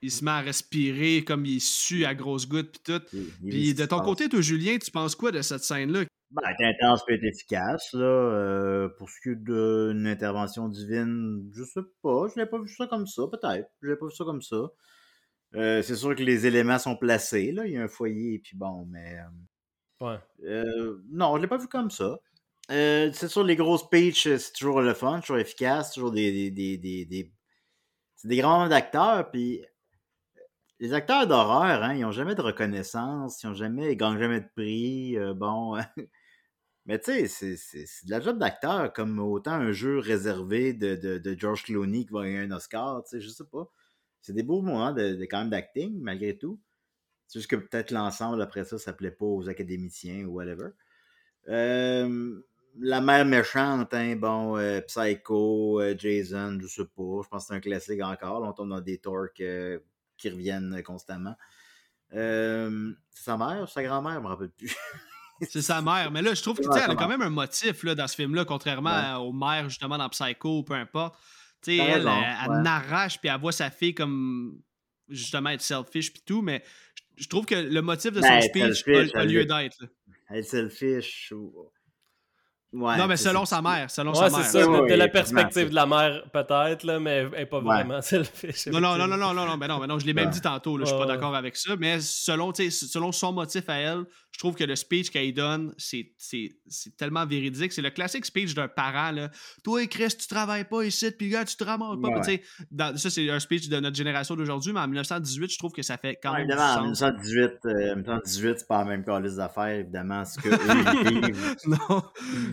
Il... 0.00 0.10
se 0.10 0.24
met 0.24 0.30
à 0.30 0.40
respirer 0.40 1.24
comme 1.24 1.44
il 1.44 1.60
sue 1.60 2.04
à 2.04 2.14
grosses 2.14 2.48
gouttes, 2.48 2.70
puis 2.70 2.80
tout. 2.84 3.02
Puis 3.48 3.74
de 3.74 3.84
ton 3.84 4.00
côté, 4.00 4.28
toi, 4.28 4.40
Julien, 4.40 4.78
tu 4.78 4.90
penses 4.90 5.14
quoi 5.14 5.32
de 5.32 5.42
cette 5.42 5.64
scène-là? 5.64 6.04
Ben, 6.30 6.42
elle 6.44 6.66
est 6.66 6.74
intense 6.74 7.02
et 7.08 7.14
efficace, 7.26 7.92
là. 7.94 8.04
Euh, 8.04 8.88
pour 8.98 9.08
ce 9.08 9.18
qui 9.22 9.30
est 9.30 9.36
d'une 9.36 10.06
intervention 10.06 10.68
divine, 10.68 11.50
je 11.54 11.64
sais 11.64 11.80
pas. 12.02 12.26
Je 12.28 12.38
n'ai 12.38 12.46
pas 12.46 12.60
vu 12.60 12.68
ça 12.68 12.86
comme 12.86 13.06
ça, 13.06 13.22
peut-être. 13.30 13.70
Je 13.80 13.88
n'ai 13.88 13.96
pas 13.96 14.06
vu 14.06 14.12
ça 14.14 14.24
comme 14.24 14.42
ça. 14.42 14.68
Euh, 15.54 15.80
c'est 15.80 15.96
sûr 15.96 16.14
que 16.14 16.22
les 16.22 16.46
éléments 16.46 16.78
sont 16.78 16.96
placés, 16.96 17.50
là. 17.52 17.66
Il 17.66 17.72
y 17.72 17.76
a 17.78 17.82
un 17.82 17.88
foyer, 17.88 18.34
et 18.34 18.38
puis 18.40 18.56
bon, 18.56 18.84
mais. 18.90 19.18
Euh, 20.02 20.18
ouais. 20.42 20.98
non, 21.10 21.36
je 21.36 21.42
l'ai 21.42 21.48
pas 21.48 21.56
vu 21.56 21.68
comme 21.68 21.90
ça. 21.90 22.18
Euh, 22.70 23.10
c'est 23.14 23.28
sûr, 23.28 23.44
les 23.44 23.56
grosses 23.56 23.88
pitches, 23.88 24.26
euh, 24.26 24.38
c'est 24.38 24.52
toujours 24.52 24.82
le 24.82 24.94
fun, 24.94 25.20
toujours 25.20 25.38
efficace, 25.38 25.92
toujours 25.92 26.12
des. 26.12 26.50
des, 26.50 26.76
des, 26.76 27.04
des, 27.06 27.32
c'est 28.16 28.28
des 28.28 28.36
grands 28.36 28.68
d'acteurs, 28.68 29.30
puis 29.30 29.64
les 30.80 30.92
acteurs 30.92 31.26
d'horreur, 31.26 31.82
hein, 31.82 31.94
ils 31.94 32.02
n'ont 32.02 32.12
jamais 32.12 32.34
de 32.34 32.42
reconnaissance, 32.42 33.42
ils 33.42 33.48
ont 33.48 33.54
jamais, 33.54 33.92
ils 33.92 33.96
gagnent 33.96 34.18
jamais 34.18 34.40
de 34.40 34.48
prix. 34.54 35.16
Euh, 35.18 35.34
bon. 35.34 35.76
Mais 36.86 36.98
tu 36.98 37.28
sais, 37.28 37.56
c'est 37.56 38.06
de 38.06 38.10
la 38.10 38.20
job 38.20 38.38
d'acteur, 38.38 38.92
comme 38.94 39.18
autant 39.18 39.52
un 39.52 39.72
jeu 39.72 39.98
réservé 39.98 40.72
de, 40.72 40.96
de, 40.96 41.36
George 41.38 41.64
Clooney 41.64 42.06
qui 42.06 42.12
va 42.12 42.24
gagner 42.24 42.38
un 42.38 42.50
Oscar, 42.52 43.02
tu 43.04 43.10
sais, 43.10 43.20
je 43.20 43.28
sais 43.28 43.44
pas. 43.44 43.70
C'est 44.22 44.32
des 44.32 44.42
beaux 44.42 44.62
moments 44.62 44.92
de 44.92 45.22
quand 45.30 45.40
même 45.40 45.50
d'acting, 45.50 46.00
malgré 46.00 46.38
tout. 46.38 46.60
C'est 47.26 47.40
juste 47.40 47.50
que 47.50 47.56
peut-être 47.56 47.90
l'ensemble 47.90 48.40
après 48.40 48.64
ça, 48.64 48.78
ça 48.78 48.94
plaît 48.94 49.10
pas 49.10 49.26
aux 49.26 49.50
académiciens 49.50 50.24
ou 50.24 50.34
whatever. 50.36 50.70
Euh, 51.48 52.40
la 52.80 53.00
mère 53.00 53.24
méchante, 53.24 53.92
hein, 53.94 54.16
bon, 54.16 54.56
euh, 54.56 54.80
Psycho, 54.82 55.80
euh, 55.80 55.94
Jason, 55.96 56.58
je 56.60 56.66
sais 56.66 56.84
pas. 56.84 57.20
Je 57.22 57.28
pense 57.28 57.42
que 57.44 57.48
c'est 57.48 57.54
un 57.54 57.60
classique 57.60 58.02
encore. 58.02 58.42
on 58.42 58.52
tombe 58.52 58.70
dans 58.70 58.80
des 58.80 58.98
torques 58.98 59.40
euh, 59.40 59.78
qui 60.16 60.30
reviennent 60.30 60.82
constamment. 60.82 61.34
c'est 62.10 62.68
sa 63.12 63.36
mère 63.36 63.68
sa 63.68 63.82
grand-mère, 63.82 64.14
je 64.14 64.20
me 64.20 64.26
rappelle 64.26 64.50
plus. 64.50 64.74
c'est 65.48 65.62
sa 65.62 65.82
mère. 65.82 66.10
Mais 66.10 66.22
là, 66.22 66.34
je 66.34 66.42
trouve 66.42 66.58
qu'elle 66.58 66.90
a 66.90 66.94
quand 66.94 67.08
même 67.08 67.22
un 67.22 67.30
motif 67.30 67.82
là, 67.82 67.94
dans 67.94 68.06
ce 68.06 68.14
film-là, 68.14 68.44
contrairement 68.44 69.16
aux 69.18 69.32
mères, 69.32 69.68
justement, 69.68 69.98
dans 69.98 70.08
Psycho, 70.08 70.62
peu 70.62 70.74
importe. 70.74 71.16
elle, 71.66 71.80
elle, 71.80 72.08
elle 72.08 72.62
n'arrache, 72.62 73.18
puis 73.18 73.28
elle 73.28 73.40
voit 73.40 73.52
sa 73.52 73.70
fille 73.70 73.94
comme 73.94 74.60
justement 75.08 75.50
être 75.50 75.62
selfish, 75.62 76.12
puis 76.12 76.22
tout, 76.24 76.42
mais 76.42 76.62
je 77.16 77.28
trouve 77.28 77.46
que 77.46 77.54
le 77.54 77.82
motif 77.82 78.12
de 78.12 78.20
son 78.20 78.28
ben, 78.28 78.74
speech 78.74 79.14
a, 79.14 79.24
lieu 79.24 79.44
d'être. 79.44 79.84
Être 80.30 80.46
selfish. 80.46 81.32
Non, 82.72 83.06
mais 83.06 83.16
selon 83.16 83.44
sa 83.44 83.62
mère. 83.62 83.90
Selon 83.90 84.12
sa 84.12 84.28
mère. 84.28 84.44
c'est 84.44 84.60
ça. 84.60 84.66
de, 84.66 84.94
la 84.94 85.08
perspective 85.08 85.70
de 85.70 85.74
la 85.74 85.86
mère, 85.86 86.22
peut-être, 86.32 86.84
là, 86.84 87.00
mais 87.00 87.16
elle 87.16 87.30
n'est 87.30 87.46
pas 87.46 87.60
vraiment 87.60 88.00
selfish. 88.02 88.66
Non, 88.66 88.80
non, 88.80 88.96
non, 88.96 89.06
non, 89.06 89.16
non, 89.16 89.32
non, 89.32 89.46
non, 89.46 89.56
ben 89.56 89.68
non, 89.68 89.78
ben 89.78 89.86
non, 89.86 89.98
je 89.98 90.06
l'ai 90.06 90.14
même 90.14 90.30
dit 90.30 90.40
tantôt, 90.40 90.76
là, 90.76 90.84
je 90.84 90.90
suis 90.90 90.98
pas 90.98 91.06
d'accord 91.06 91.34
avec 91.34 91.56
ça, 91.56 91.76
mais 91.76 92.00
selon, 92.00 92.52
selon 92.54 93.12
son 93.12 93.32
motif 93.32 93.68
à 93.68 93.76
elle, 93.76 94.04
je 94.32 94.38
trouve 94.38 94.54
que 94.54 94.64
le 94.64 94.76
speech 94.76 95.10
qu'elle 95.10 95.32
donne, 95.32 95.72
c'est 95.76 96.12
tellement 96.96 97.26
véridique. 97.26 97.72
C'est 97.72 97.82
le 97.82 97.90
classique 97.90 98.24
speech 98.24 98.54
d'un 98.54 98.68
parent. 98.68 99.10
Là. 99.10 99.30
Toi, 99.64 99.86
Chris, 99.86 100.14
tu 100.18 100.28
travailles 100.28 100.64
pas 100.64 100.82
ici, 100.82 101.10
puis 101.10 101.30
gars, 101.30 101.44
tu 101.44 101.56
te 101.56 101.64
ramasses 101.64 101.96
pas. 102.00 102.96
ça, 102.96 103.10
c'est 103.10 103.30
un 103.30 103.40
speech 103.40 103.68
de 103.68 103.80
notre 103.80 103.96
génération 103.96 104.36
d'aujourd'hui, 104.36 104.72
mais 104.72 104.80
en 104.80 104.86
1918, 104.86 105.50
je 105.50 105.58
trouve 105.58 105.72
que 105.72 105.82
ça 105.82 105.96
fait 105.96 106.18
quand 106.22 106.32
même. 106.32 106.42
Évidemment, 106.42 106.74
en 106.74 106.82
1918, 106.82 107.50
euh, 107.64 107.96
1918 107.96 108.58
c'est 108.58 108.68
pas 108.68 108.78
la 108.78 108.90
même 108.90 109.04
calice 109.04 109.36
d'affaires, 109.36 109.80
évidemment, 109.80 110.24
ce 110.24 110.38
que 110.38 110.48
eux, 110.50 111.22
vivent. 111.26 111.56
non. 111.66 112.02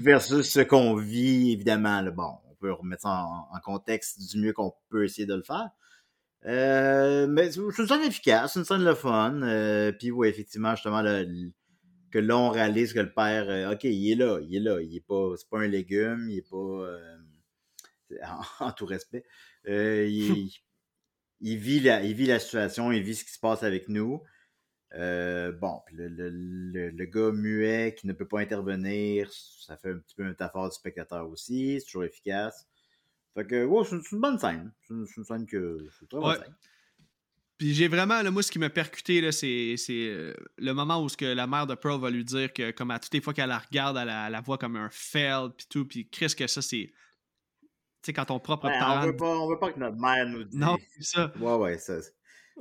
Versus 0.05 0.47
ce 0.47 0.59
qu'on 0.59 0.93
vit, 0.93 1.51
évidemment. 1.51 2.03
Bon, 2.11 2.37
on 2.47 2.53
peut 2.57 2.71
remettre 2.71 3.01
ça 3.01 3.25
en, 3.25 3.59
contexte 3.63 4.21
du 4.29 4.39
mieux 4.39 4.53
qu'on 4.53 4.71
peut 4.89 5.03
essayer 5.03 5.25
de 5.25 5.33
le 5.33 5.41
faire. 5.41 5.71
Euh, 6.45 7.25
mais 7.25 7.51
c'est 7.51 7.59
une 7.59 7.87
scène 7.87 8.03
efficace, 8.03 8.53
c'est 8.53 8.59
une 8.59 8.65
scène 8.65 8.83
le 8.83 8.93
fun. 8.93 9.41
Euh, 9.41 9.91
puis 9.91 10.11
oui, 10.11 10.27
effectivement, 10.27 10.75
justement, 10.75 11.01
le, 11.01 11.49
que 12.11 12.19
là, 12.19 12.37
on 12.37 12.49
réalise 12.51 12.93
que 12.93 12.99
le 12.99 13.11
père, 13.11 13.49
euh, 13.49 13.73
OK, 13.73 13.85
il 13.85 14.11
est 14.11 14.15
là, 14.15 14.39
il 14.47 14.55
est 14.55 14.59
là, 14.59 14.79
il 14.79 14.95
est 14.95 15.03
pas, 15.07 15.33
c'est 15.37 15.49
pas 15.49 15.61
un 15.61 15.67
légume, 15.67 16.27
il 16.29 16.37
est 16.37 16.47
pas, 16.47 16.99
en, 18.59 18.71
tout 18.73 18.85
respect, 18.85 19.25
il, 19.65 20.51
il, 21.41 21.57
vit 21.57 21.79
la, 21.79 22.03
il 22.03 22.13
vit 22.13 22.27
la 22.27 22.37
situation, 22.37 22.91
il 22.91 23.01
vit 23.01 23.15
ce 23.15 23.25
qui 23.25 23.31
se 23.31 23.39
passe 23.39 23.63
avec 23.63 23.89
nous. 23.89 24.21
Bon, 24.91 25.81
le, 25.91 26.07
le, 26.07 26.89
le, 26.89 27.05
gars 27.05 27.31
muet 27.31 27.95
qui 27.97 28.07
ne 28.07 28.13
peut 28.13 28.27
pas 28.27 28.39
intervenir, 28.39 29.29
ça 29.31 29.77
fait 29.77 29.91
un 29.91 29.97
petit 29.97 30.15
peu 30.15 30.23
une 30.23 30.29
métaphore 30.29 30.69
du 30.69 30.75
spectateur 30.75 31.29
aussi, 31.29 31.79
c'est 31.79 31.85
toujours 31.85 32.03
efficace. 32.05 32.67
Fait 33.35 33.45
que, 33.45 33.65
ouais, 33.65 33.83
c'est 33.83 34.11
une, 34.11 34.21
bonne 34.21 34.39
scène. 34.39 34.71
C'est 34.87 34.93
une, 34.93 35.25
scène 35.25 35.45
que 35.45 35.87
c'est 35.99 36.07
très 36.07 36.19
bonne 36.19 36.35
scène. 36.37 36.55
Puis 37.57 37.73
j'ai 37.73 37.87
vraiment, 37.87 38.21
le 38.21 38.31
moi, 38.31 38.43
ce 38.43 38.51
qui 38.51 38.59
m'a 38.59 38.69
percuté, 38.69 39.31
c'est 39.31 39.77
euh, 39.91 40.33
le 40.57 40.73
moment 40.73 41.01
où 41.01 41.07
ce 41.07 41.15
que 41.15 41.25
la 41.25 41.47
mère 41.47 41.67
de 41.67 41.75
Pearl 41.75 41.99
va 42.01 42.09
lui 42.09 42.25
dire 42.25 42.51
que, 42.51 42.71
comme 42.71 42.91
à 42.91 42.99
toutes 42.99 43.13
les 43.13 43.21
fois 43.21 43.33
qu'elle 43.33 43.47
la 43.49 43.59
regarde, 43.59 43.97
elle 43.97 44.07
la, 44.07 44.41
voit 44.41 44.57
comme 44.57 44.75
un 44.75 44.89
fail, 44.91 45.49
puis 45.55 45.65
tout. 45.69 45.85
Puis 45.85 46.09
qu'est-ce 46.09 46.35
que 46.35 46.47
ça, 46.47 46.61
c'est. 46.61 46.91
Tu 46.91 48.07
sais, 48.07 48.13
quand 48.13 48.25
ton 48.25 48.39
propre 48.39 48.67
parent. 48.67 49.03
On 49.03 49.05
veut, 49.05 49.15
pas, 49.15 49.37
on 49.37 49.49
veut 49.49 49.57
pas 49.57 49.71
que 49.71 49.79
notre 49.79 49.97
mère 49.97 50.27
nous 50.27 50.43
dise. 50.43 50.59
Non, 50.59 50.77
c'est 50.97 51.03
ça. 51.03 51.31
Ouais, 51.39 51.55
ouais, 51.55 51.77
ça. 51.77 51.99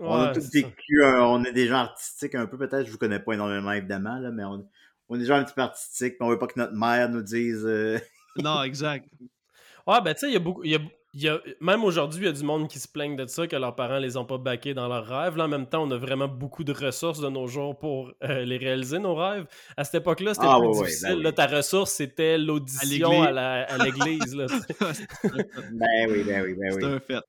On 0.01 0.20
a 0.20 0.34
tous 0.34 0.51
vécu, 0.53 1.05
on 1.05 1.45
est 1.45 1.53
des 1.53 1.66
gens 1.66 1.78
artistiques 1.78 2.34
un 2.34 2.47
peu, 2.47 2.59
peut-être. 2.59 2.86
Je 2.86 2.92
vous 2.92 2.99
connais 2.99 3.20
pas 3.20 3.34
énormément, 3.34 3.72
évidemment, 3.72 4.18
là, 4.18 4.30
mais 4.30 4.45
on, 4.45 4.66
on 5.09 5.16
est 5.16 5.20
des 5.20 5.24
gens 5.26 5.36
un 5.36 5.45
petit 5.45 5.55
peu 5.55 5.62
artistiques, 5.62 6.16
mais 6.18 6.26
on 6.26 6.30
veut 6.30 6.38
pas 6.38 6.47
que 6.47 6.59
notre 6.59 6.74
mère 6.74 7.09
nous 7.09 7.22
dise. 7.22 7.64
Euh, 7.64 7.99
non, 8.36 8.62
exact. 8.62 9.09
Ouais, 9.86 10.01
ben, 10.03 10.14
tu 10.14 10.20
sais, 10.20 10.28
il 10.28 10.32
y 10.32 10.36
a 10.36 10.40
beaucoup 10.40 10.62
même 11.61 11.84
aujourd'hui, 11.84 12.22
il 12.22 12.26
y 12.26 12.28
a 12.28 12.32
du 12.32 12.42
monde 12.42 12.68
qui 12.68 12.78
se 12.78 12.88
plaigne 12.88 13.16
de 13.16 13.26
ça, 13.26 13.47
que 13.47 13.57
leurs 13.57 13.76
parents 13.76 13.99
les 13.99 14.16
ont 14.16 14.24
pas 14.24 14.38
baqués 14.38 14.74
dans 14.74 14.88
leurs 14.88 15.07
rêves. 15.07 15.36
Là, 15.36 15.45
en 15.45 15.49
même 15.49 15.66
temps, 15.66 15.84
on 15.84 15.90
a 15.90 15.97
vraiment 15.97 16.28
beaucoup 16.28 16.64
de 16.64 16.72
ressources 16.72 17.20
de 17.20 17.28
nos 17.28 17.47
jours 17.47 17.78
pour 17.78 18.12
euh, 18.24 18.45
les 18.45 18.57
réaliser, 18.57 18.99
nos 18.99 19.14
rêves. 19.14 19.47
À 19.76 19.84
cette 19.84 19.97
époque-là, 19.97 20.34
c'était 20.34 20.47
ah, 20.49 20.59
plus 20.59 20.72
ben 20.72 20.84
difficile. 20.84 21.22
là, 21.22 21.32
ta 21.32 21.47
ressource, 21.47 21.92
c'était 21.92 22.36
l'audition 22.36 23.22
à 23.22 23.78
l'église. 23.78 24.34
ben 24.34 26.11
oui, 26.11 26.24
ben 26.24 26.42
oui, 26.42 26.55
ben 26.55 26.74
oui. 26.74 26.80
C'est 26.80 26.84
un 26.84 27.01
fait. 27.01 27.24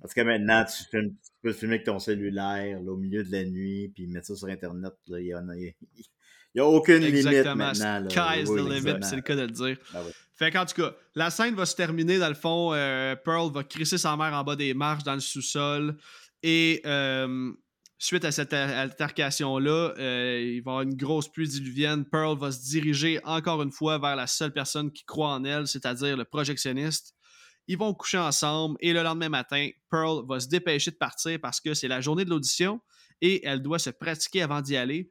Parce 0.00 0.14
que 0.14 0.20
maintenant, 0.20 0.64
tu, 0.64 1.16
peux 1.42 1.52
filmer 1.52 1.74
avec 1.74 1.86
ton 1.86 1.98
cellulaire 1.98 2.80
au 2.86 2.96
milieu 2.96 3.24
de 3.24 3.32
la 3.32 3.44
nuit, 3.44 3.90
puis 3.94 4.06
mettre 4.06 4.26
ça 4.26 4.36
sur 4.36 4.48
Internet. 4.48 4.92
Il 5.08 5.26
y, 5.26 5.32
a, 5.32 5.42
n'y 5.42 6.60
a 6.60 6.66
aucune 6.66 6.98
limite 6.98 7.44
maintenant. 7.44 8.08
Sky's 8.08 8.48
the 8.48 8.68
limit, 8.68 9.02
c'est 9.02 9.16
le 9.16 9.22
cas 9.22 9.36
de 9.36 9.42
le 9.42 9.50
dire. 9.50 9.76
Ben 9.92 10.02
fait 10.36 10.50
qu'en 10.50 10.64
tout 10.64 10.74
cas, 10.74 10.94
la 11.14 11.30
scène 11.30 11.54
va 11.54 11.64
se 11.64 11.76
terminer 11.76 12.18
dans 12.18 12.28
le 12.28 12.34
fond. 12.34 12.72
Euh, 12.74 13.14
Pearl 13.14 13.52
va 13.52 13.62
crisser 13.62 13.98
sa 13.98 14.16
mère 14.16 14.32
en 14.32 14.42
bas 14.42 14.56
des 14.56 14.74
marches 14.74 15.04
dans 15.04 15.14
le 15.14 15.20
sous-sol. 15.20 15.96
Et 16.42 16.82
euh, 16.86 17.52
suite 17.98 18.24
à 18.24 18.32
cette 18.32 18.52
altercation-là, 18.52 19.94
euh, 19.98 20.40
il 20.42 20.60
va 20.62 20.72
y 20.72 20.74
avoir 20.74 20.82
une 20.82 20.96
grosse 20.96 21.28
pluie 21.28 21.48
diluvienne. 21.48 22.04
Pearl 22.04 22.36
va 22.36 22.50
se 22.50 22.62
diriger 22.62 23.20
encore 23.24 23.62
une 23.62 23.70
fois 23.70 23.98
vers 23.98 24.16
la 24.16 24.26
seule 24.26 24.52
personne 24.52 24.90
qui 24.90 25.04
croit 25.04 25.30
en 25.30 25.44
elle, 25.44 25.68
c'est-à-dire 25.68 26.16
le 26.16 26.24
projectionniste. 26.24 27.14
Ils 27.66 27.78
vont 27.78 27.94
coucher 27.94 28.18
ensemble 28.18 28.76
et 28.80 28.92
le 28.92 29.02
lendemain 29.02 29.28
matin, 29.28 29.68
Pearl 29.90 30.26
va 30.26 30.40
se 30.40 30.48
dépêcher 30.48 30.90
de 30.90 30.96
partir 30.96 31.38
parce 31.40 31.60
que 31.60 31.74
c'est 31.74 31.88
la 31.88 32.00
journée 32.00 32.24
de 32.24 32.30
l'audition 32.30 32.80
et 33.20 33.46
elle 33.46 33.62
doit 33.62 33.78
se 33.78 33.90
pratiquer 33.90 34.42
avant 34.42 34.60
d'y 34.60 34.76
aller. 34.76 35.10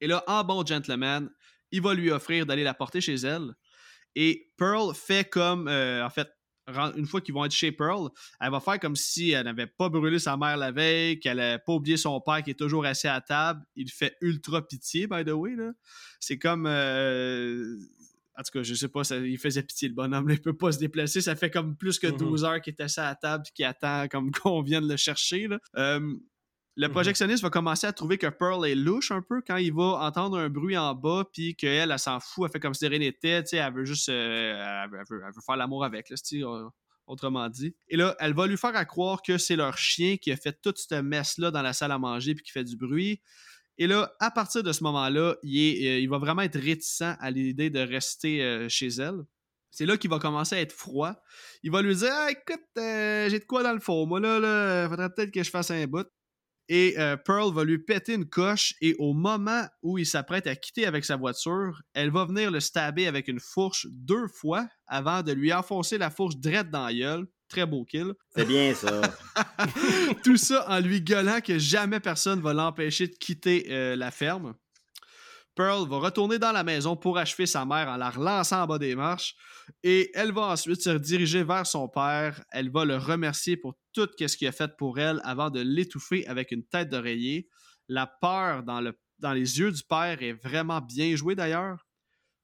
Et 0.00 0.06
là, 0.06 0.24
en 0.26 0.42
bon 0.42 0.64
gentleman, 0.66 1.30
il 1.70 1.80
va 1.80 1.94
lui 1.94 2.10
offrir 2.10 2.46
d'aller 2.46 2.64
la 2.64 2.74
porter 2.74 3.00
chez 3.00 3.14
elle. 3.14 3.54
Et 4.16 4.52
Pearl 4.56 4.94
fait 4.94 5.28
comme, 5.28 5.68
euh, 5.68 6.04
en 6.04 6.10
fait, 6.10 6.28
une 6.96 7.06
fois 7.06 7.20
qu'ils 7.20 7.34
vont 7.34 7.44
être 7.44 7.52
chez 7.52 7.72
Pearl, 7.72 8.08
elle 8.40 8.50
va 8.50 8.60
faire 8.60 8.80
comme 8.80 8.96
si 8.96 9.30
elle 9.30 9.44
n'avait 9.44 9.66
pas 9.66 9.88
brûlé 9.88 10.18
sa 10.18 10.36
mère 10.36 10.56
la 10.56 10.72
veille, 10.72 11.20
qu'elle 11.20 11.36
n'avait 11.36 11.58
pas 11.58 11.72
oublié 11.72 11.96
son 11.96 12.20
père 12.20 12.42
qui 12.42 12.50
est 12.50 12.58
toujours 12.58 12.86
assis 12.86 13.08
à 13.08 13.20
table. 13.20 13.62
Il 13.76 13.90
fait 13.90 14.16
ultra 14.20 14.66
pitié, 14.66 15.06
by 15.06 15.24
the 15.24 15.30
way. 15.30 15.54
C'est 16.20 16.38
comme. 16.38 16.66
Euh, 16.66 17.76
en 18.36 18.42
tout 18.42 18.58
cas, 18.58 18.62
je 18.62 18.74
sais 18.74 18.88
pas, 18.88 19.02
il 19.10 19.38
faisait 19.38 19.62
pitié 19.62 19.88
le 19.88 19.94
bonhomme. 19.94 20.28
il 20.28 20.40
peut 20.40 20.56
pas 20.56 20.72
se 20.72 20.78
déplacer. 20.78 21.20
Ça 21.20 21.36
fait 21.36 21.50
comme 21.50 21.76
plus 21.76 21.98
que 21.98 22.08
12 22.08 22.42
mm-hmm. 22.42 22.46
heures 22.46 22.60
qu'il 22.60 22.74
est 22.76 22.82
assis 22.82 23.00
à 23.00 23.14
table 23.14 23.44
et 23.46 23.52
qu'il 23.52 23.64
attend 23.64 24.08
comme 24.08 24.30
qu'on 24.42 24.62
vienne 24.62 24.88
le 24.88 24.96
chercher. 24.96 25.46
Là. 25.46 25.58
Euh, 25.76 26.16
le 26.76 26.88
mhm. 26.88 26.92
projectionniste 26.92 27.42
va 27.42 27.50
commencer 27.50 27.86
à 27.86 27.92
trouver 27.92 28.18
que 28.18 28.26
Pearl 28.26 28.66
est 28.66 28.74
louche 28.74 29.12
un 29.12 29.22
peu 29.22 29.40
quand 29.46 29.56
il 29.56 29.72
va 29.72 30.00
entendre 30.00 30.38
un 30.38 30.48
bruit 30.48 30.76
en 30.76 30.94
bas, 30.94 31.24
puis 31.32 31.54
qu'elle, 31.54 31.92
elle, 31.92 31.98
s'en 31.98 32.18
fout, 32.18 32.46
elle 32.46 32.52
fait 32.52 32.60
comme 32.60 32.74
si 32.74 32.84
de 32.84 32.90
rien 32.90 32.98
n'était, 32.98 33.44
elle 33.52 33.72
veut 33.72 33.84
juste. 33.84 34.08
Euh, 34.08 34.84
elle, 34.84 34.90
veut, 35.08 35.20
faire 35.46 35.56
l'amour 35.56 35.84
avec, 35.84 36.10
là, 36.10 36.16
euh, 36.32 36.68
autrement 37.06 37.48
dit. 37.48 37.76
Et 37.88 37.96
là, 37.96 38.16
elle 38.18 38.34
va 38.34 38.46
lui 38.46 38.56
faire 38.56 38.74
à 38.74 38.84
croire 38.84 39.22
que 39.22 39.38
c'est 39.38 39.56
leur 39.56 39.78
chien 39.78 40.16
qui 40.16 40.32
a 40.32 40.36
fait 40.36 40.60
toute 40.60 40.78
cette 40.78 41.04
messe-là 41.04 41.52
dans 41.52 41.62
la 41.62 41.72
salle 41.72 41.92
à 41.92 41.98
manger, 41.98 42.34
puis 42.34 42.44
qui 42.44 42.50
fait 42.50 42.64
du 42.64 42.76
bruit. 42.76 43.20
Et 43.78 43.86
là, 43.86 44.12
à 44.20 44.30
partir 44.30 44.62
de 44.62 44.72
ce 44.72 44.82
moment-là, 44.84 45.36
il, 45.42 45.86
euh, 45.86 45.98
il 45.98 46.08
va 46.08 46.18
vraiment 46.18 46.42
être 46.42 46.58
réticent 46.58 47.02
à 47.02 47.30
l'idée 47.30 47.70
de 47.70 47.80
rester 47.80 48.68
chez 48.68 48.88
elle. 48.88 49.24
C'est 49.70 49.86
là 49.86 49.96
qu'il 49.96 50.10
va 50.10 50.20
commencer 50.20 50.54
à 50.54 50.60
être 50.60 50.72
froid. 50.72 51.14
Il 51.64 51.72
va 51.72 51.82
lui 51.82 51.96
dire 51.96 52.12
Écoute, 52.28 52.62
j'ai 52.76 53.38
de 53.40 53.44
quoi 53.44 53.62
dans 53.64 53.72
le 53.72 53.80
fond. 53.80 54.06
Moi, 54.06 54.20
là, 54.20 54.38
là 54.38 54.88
faudrait 54.88 55.10
peut-être 55.10 55.32
que 55.32 55.42
je 55.42 55.50
fasse 55.50 55.70
un 55.70 55.86
bout. 55.86 56.06
Et 56.68 56.94
euh, 56.98 57.16
Pearl 57.16 57.52
va 57.52 57.64
lui 57.64 57.78
péter 57.78 58.14
une 58.14 58.28
coche 58.28 58.74
et 58.80 58.94
au 58.98 59.12
moment 59.12 59.66
où 59.82 59.98
il 59.98 60.06
s'apprête 60.06 60.46
à 60.46 60.56
quitter 60.56 60.86
avec 60.86 61.04
sa 61.04 61.16
voiture, 61.16 61.82
elle 61.92 62.10
va 62.10 62.24
venir 62.24 62.50
le 62.50 62.60
stabber 62.60 63.06
avec 63.06 63.28
une 63.28 63.40
fourche 63.40 63.86
deux 63.90 64.28
fois 64.28 64.66
avant 64.86 65.22
de 65.22 65.32
lui 65.32 65.52
enfoncer 65.52 65.98
la 65.98 66.10
fourche 66.10 66.36
drette 66.36 66.70
dans 66.70 66.86
la 66.86 66.94
gueule. 66.94 67.26
Très 67.48 67.66
beau 67.66 67.84
kill. 67.84 68.14
C'est 68.34 68.46
bien 68.46 68.74
ça. 68.74 69.00
Tout 70.24 70.36
ça 70.36 70.66
en 70.68 70.80
lui 70.80 71.00
gueulant 71.00 71.40
que 71.40 71.58
jamais 71.58 72.00
personne 72.00 72.40
va 72.40 72.52
l'empêcher 72.54 73.06
de 73.06 73.14
quitter 73.14 73.66
euh, 73.70 73.96
la 73.96 74.10
ferme. 74.10 74.54
Pearl 75.54 75.88
va 75.88 75.98
retourner 75.98 76.38
dans 76.38 76.50
la 76.52 76.64
maison 76.64 76.96
pour 76.96 77.16
achever 77.16 77.46
sa 77.46 77.64
mère 77.64 77.88
en 77.88 77.96
la 77.96 78.10
relançant 78.10 78.62
en 78.62 78.66
bas 78.66 78.78
des 78.78 78.96
marches 78.96 79.36
et 79.82 80.10
elle 80.14 80.32
va 80.32 80.42
ensuite 80.48 80.82
se 80.82 80.90
diriger 80.90 81.44
vers 81.44 81.66
son 81.66 81.88
père. 81.88 82.42
Elle 82.50 82.70
va 82.70 82.84
le 82.84 82.96
remercier 82.96 83.56
pour 83.56 83.74
tout 83.92 84.08
ce 84.18 84.36
qu'il 84.36 84.48
a 84.48 84.52
fait 84.52 84.76
pour 84.76 84.98
elle 84.98 85.20
avant 85.22 85.50
de 85.50 85.60
l'étouffer 85.60 86.26
avec 86.26 86.50
une 86.50 86.64
tête 86.64 86.88
d'oreiller. 86.88 87.48
La 87.88 88.06
peur 88.06 88.64
dans, 88.64 88.80
le, 88.80 88.98
dans 89.18 89.32
les 89.32 89.60
yeux 89.60 89.70
du 89.70 89.82
père 89.84 90.22
est 90.22 90.32
vraiment 90.32 90.80
bien 90.80 91.14
jouée 91.14 91.36
d'ailleurs. 91.36 91.86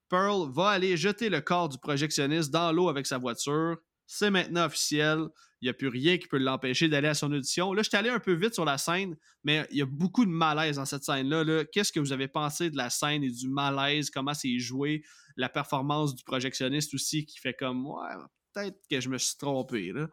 Pearl 0.09 0.49
va 0.51 0.69
aller 0.69 0.95
jeter 0.95 1.29
le 1.29 1.41
corps 1.41 1.69
du 1.69 1.77
projectionniste 1.79 2.51
dans 2.51 2.71
l'eau 2.71 2.89
avec 2.89 3.07
sa 3.07 3.17
voiture. 3.17 3.77
C'est 4.13 4.29
maintenant 4.29 4.65
officiel. 4.65 5.29
Il 5.61 5.65
n'y 5.65 5.69
a 5.69 5.73
plus 5.73 5.87
rien 5.87 6.17
qui 6.17 6.27
peut 6.27 6.37
l'empêcher 6.37 6.89
d'aller 6.89 7.07
à 7.07 7.13
son 7.13 7.31
audition. 7.31 7.71
Là, 7.71 7.81
je 7.81 7.87
suis 7.87 7.97
allé 7.97 8.09
un 8.09 8.19
peu 8.19 8.33
vite 8.33 8.53
sur 8.53 8.65
la 8.65 8.77
scène, 8.77 9.15
mais 9.45 9.65
il 9.71 9.77
y 9.77 9.81
a 9.81 9.85
beaucoup 9.85 10.25
de 10.25 10.29
malaise 10.29 10.75
dans 10.75 10.83
cette 10.83 11.05
scène-là. 11.05 11.45
-là, 11.45 11.65
quest 11.71 11.87
ce 11.87 11.93
que 11.93 12.01
vous 12.01 12.11
avez 12.11 12.27
pensé 12.27 12.69
de 12.69 12.75
la 12.75 12.89
scène 12.89 13.23
et 13.23 13.29
du 13.29 13.47
malaise? 13.47 14.09
Comment 14.09 14.33
c'est 14.33 14.59
joué? 14.59 15.01
La 15.37 15.47
performance 15.47 16.13
du 16.13 16.25
projectionniste 16.25 16.93
aussi 16.93 17.25
qui 17.25 17.39
fait 17.39 17.53
comme 17.53 17.87
Ouais, 17.87 18.09
peut-être 18.53 18.81
que 18.89 18.99
je 18.99 19.07
me 19.07 19.17
suis 19.17 19.37
trompé. 19.37 19.93
Là. 19.93 20.09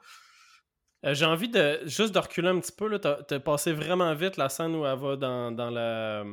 Euh, 1.04 1.14
j'ai 1.14 1.24
envie 1.24 1.48
de 1.48 1.80
juste 1.84 2.14
de 2.14 2.20
reculer 2.20 2.50
un 2.50 2.60
petit 2.60 2.70
peu. 2.70 3.00
Tu 3.00 3.34
as, 3.34 3.40
passé 3.40 3.72
vraiment 3.72 4.14
vite 4.14 4.36
la 4.36 4.48
scène 4.48 4.76
où 4.76 4.86
elle 4.86 4.96
va 4.96 5.16
dans, 5.16 5.50
dans 5.50 5.70
la. 5.70 6.24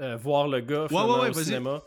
Euh, 0.00 0.16
voir 0.16 0.48
le 0.48 0.60
gars 0.62 0.86
au 0.90 1.32
cinéma. 1.32 1.80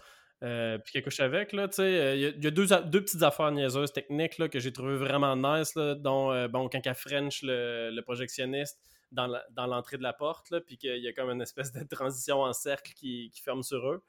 Euh, 0.44 0.80
puis 0.80 0.94
qu'elle 0.94 1.04
couche 1.04 1.20
avec, 1.20 1.54
là, 1.54 1.68
tu 1.68 1.76
sais, 1.76 1.84
euh, 1.84 2.16
il 2.16 2.44
y, 2.44 2.48
a 2.48 2.52
deux, 2.52 2.66
deux, 2.66 3.04
petites 3.04 3.22
affaires 3.22 3.52
niaiseuses 3.52 3.94
techniques 3.94 4.40
là, 4.40 4.50
que 4.50 4.60
j'ai 4.60 4.74
trouvé 4.74 4.96
vraiment 4.96 5.36
nice, 5.36 5.76
là, 5.76 5.94
dont, 5.94 6.32
euh, 6.32 6.48
bon, 6.48 6.68
quand 6.68 6.82
elle 6.84 6.96
French 6.96 7.42
le, 7.44 8.02
projectionniste 8.02 8.80
dans 9.12 9.28
l'entrée 9.68 9.98
de 9.98 10.04
la 10.04 10.14
porte, 10.14 10.50
là, 10.50 10.60
puis 10.60 10.78
qu'il 10.78 10.98
y 10.98 11.08
a 11.08 11.14
comme 11.14 11.30
une 11.30 11.42
espèce 11.42 11.72
de 11.72 11.84
transition 11.84 12.42
en 12.42 12.54
cercle 12.54 12.94
qui, 12.94 13.30
qui 13.32 13.42
ferme 13.42 13.62
sur 13.62 13.88
eux. 13.88 14.04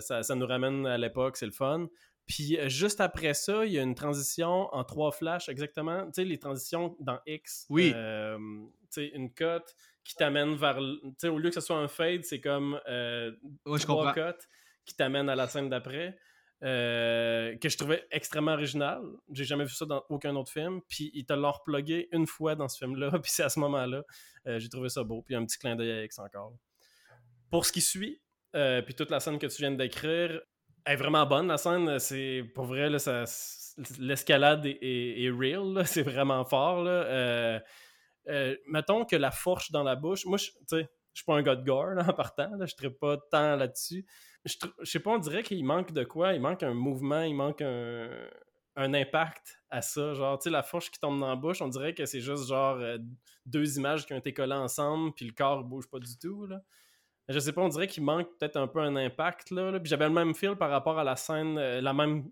ça, 0.00 0.22
ça, 0.22 0.34
nous 0.34 0.46
ramène 0.46 0.86
à 0.86 0.96
l'époque, 0.96 1.36
c'est 1.36 1.46
le 1.46 1.52
fun. 1.52 1.88
Puis 2.26 2.56
juste 2.70 3.02
après 3.02 3.34
ça, 3.34 3.66
il 3.66 3.72
y 3.72 3.78
a 3.78 3.82
une 3.82 3.94
transition 3.94 4.72
en 4.72 4.82
trois 4.82 5.12
flashs, 5.12 5.50
exactement. 5.50 6.06
Tu 6.06 6.12
sais, 6.14 6.24
les 6.24 6.38
transitions 6.38 6.96
dans 7.00 7.18
X. 7.26 7.66
Oui. 7.68 7.92
tu 7.92 8.70
sais, 8.88 9.08
une 9.08 9.34
cote 9.34 9.76
qui 10.04 10.14
t'amène 10.14 10.54
vers. 10.54 10.78
Tu 10.78 11.12
sais, 11.18 11.28
au 11.28 11.38
lieu 11.38 11.50
que 11.50 11.56
ce 11.56 11.60
soit 11.60 11.76
un 11.76 11.88
fade, 11.88 12.24
c'est 12.24 12.40
comme 12.40 12.80
ouais, 12.86 13.78
trois 13.80 14.14
cotes 14.14 14.48
qui 14.84 14.94
t'amène 14.94 15.28
à 15.28 15.34
la 15.34 15.48
scène 15.48 15.68
d'après. 15.68 16.16
Euh, 16.64 17.56
que 17.58 17.68
je 17.68 17.76
trouvais 17.76 18.06
extrêmement 18.10 18.52
original. 18.52 19.02
J'ai 19.30 19.44
jamais 19.44 19.64
vu 19.64 19.74
ça 19.74 19.84
dans 19.84 20.02
aucun 20.08 20.34
autre 20.34 20.50
film. 20.50 20.80
Puis 20.88 21.10
ils 21.12 21.26
te 21.26 21.34
l'ont 21.34 21.52
replugué 21.52 22.08
une 22.12 22.26
fois 22.26 22.54
dans 22.54 22.68
ce 22.68 22.78
film-là. 22.78 23.10
Puis 23.22 23.32
c'est 23.32 23.42
à 23.42 23.48
ce 23.50 23.60
moment-là. 23.60 24.02
Euh, 24.46 24.58
j'ai 24.58 24.68
trouvé 24.68 24.88
ça 24.88 25.02
beau. 25.02 25.22
Puis 25.22 25.34
un 25.34 25.44
petit 25.44 25.58
clin 25.58 25.76
d'œil 25.76 25.90
à 25.90 26.04
X 26.04 26.18
encore. 26.18 26.54
Pour 27.50 27.66
ce 27.66 27.72
qui 27.72 27.82
suit, 27.82 28.20
euh, 28.56 28.82
puis 28.82 28.94
toute 28.94 29.10
la 29.10 29.20
scène 29.20 29.38
que 29.38 29.46
tu 29.46 29.58
viens 29.58 29.70
d'écrire, 29.72 30.40
est 30.86 30.96
vraiment 30.96 31.24
bonne. 31.26 31.48
La 31.48 31.56
scène, 31.56 31.98
c'est 31.98 32.42
pour 32.54 32.64
vrai, 32.64 32.88
l'escalade 33.98 34.66
est, 34.66 34.78
est, 34.82 35.30
real. 35.30 35.82
C'est 35.86 36.02
vraiment 36.02 36.44
fort. 36.44 36.82
Là. 36.82 37.62
mettons 38.66 39.04
que 39.04 39.16
la 39.16 39.30
fourche 39.30 39.70
dans 39.70 39.82
la 39.82 39.96
bouche. 39.96 40.24
Moi, 40.24 40.38
tu 40.38 40.50
sais, 40.66 40.88
je 41.12 41.20
suis 41.20 41.24
pas 41.24 41.34
un 41.34 41.42
gars 41.42 41.56
de 41.56 41.64
gore 41.64 41.96
en 42.08 42.12
partant. 42.12 42.50
Je 42.58 42.86
ne 42.86 42.88
pas 42.88 43.18
tant 43.30 43.56
là-dessus 43.56 44.04
je, 44.44 44.56
sais 44.84 45.00
pas, 45.00 45.10
on 45.10 45.18
dirait 45.18 45.42
qu'il 45.42 45.64
manque 45.64 45.92
de 45.92 46.04
quoi. 46.04 46.34
Il 46.34 46.40
manque 46.40 46.62
un 46.62 46.74
mouvement, 46.74 47.22
il 47.22 47.34
manque 47.34 47.62
un, 47.62 48.10
impact 48.76 49.60
à 49.70 49.80
ça. 49.82 50.14
Genre, 50.14 50.38
tu 50.38 50.44
sais, 50.44 50.50
la 50.50 50.62
fourche 50.62 50.90
qui 50.90 51.00
tombe 51.00 51.20
dans 51.20 51.28
la 51.28 51.36
bouche, 51.36 51.62
on 51.62 51.68
dirait 51.68 51.94
que 51.94 52.04
c'est 52.06 52.20
juste 52.20 52.48
genre 52.48 52.76
euh, 52.76 52.98
deux 53.46 53.78
images 53.78 54.06
qui 54.06 54.12
ont 54.12 54.18
été 54.18 54.34
collées 54.34 54.54
ensemble, 54.54 55.12
puis 55.14 55.24
le 55.24 55.32
corps 55.32 55.64
bouge 55.64 55.88
pas 55.88 55.98
du 55.98 56.18
tout. 56.18 56.46
Là. 56.46 56.60
Je 57.28 57.38
sais 57.38 57.52
pas, 57.52 57.62
on 57.62 57.68
dirait 57.68 57.86
qu'il 57.86 58.02
manque 58.02 58.28
peut-être 58.38 58.56
un 58.56 58.66
peu 58.66 58.80
un 58.80 58.96
impact. 58.96 59.50
Là, 59.50 59.78
Puis 59.80 59.88
j'avais 59.88 60.06
le 60.06 60.12
même 60.12 60.34
feel 60.34 60.56
par 60.56 60.70
rapport 60.70 60.98
à 60.98 61.04
la 61.04 61.16
scène, 61.16 61.56
euh, 61.56 61.80
la 61.80 61.94
même, 61.94 62.30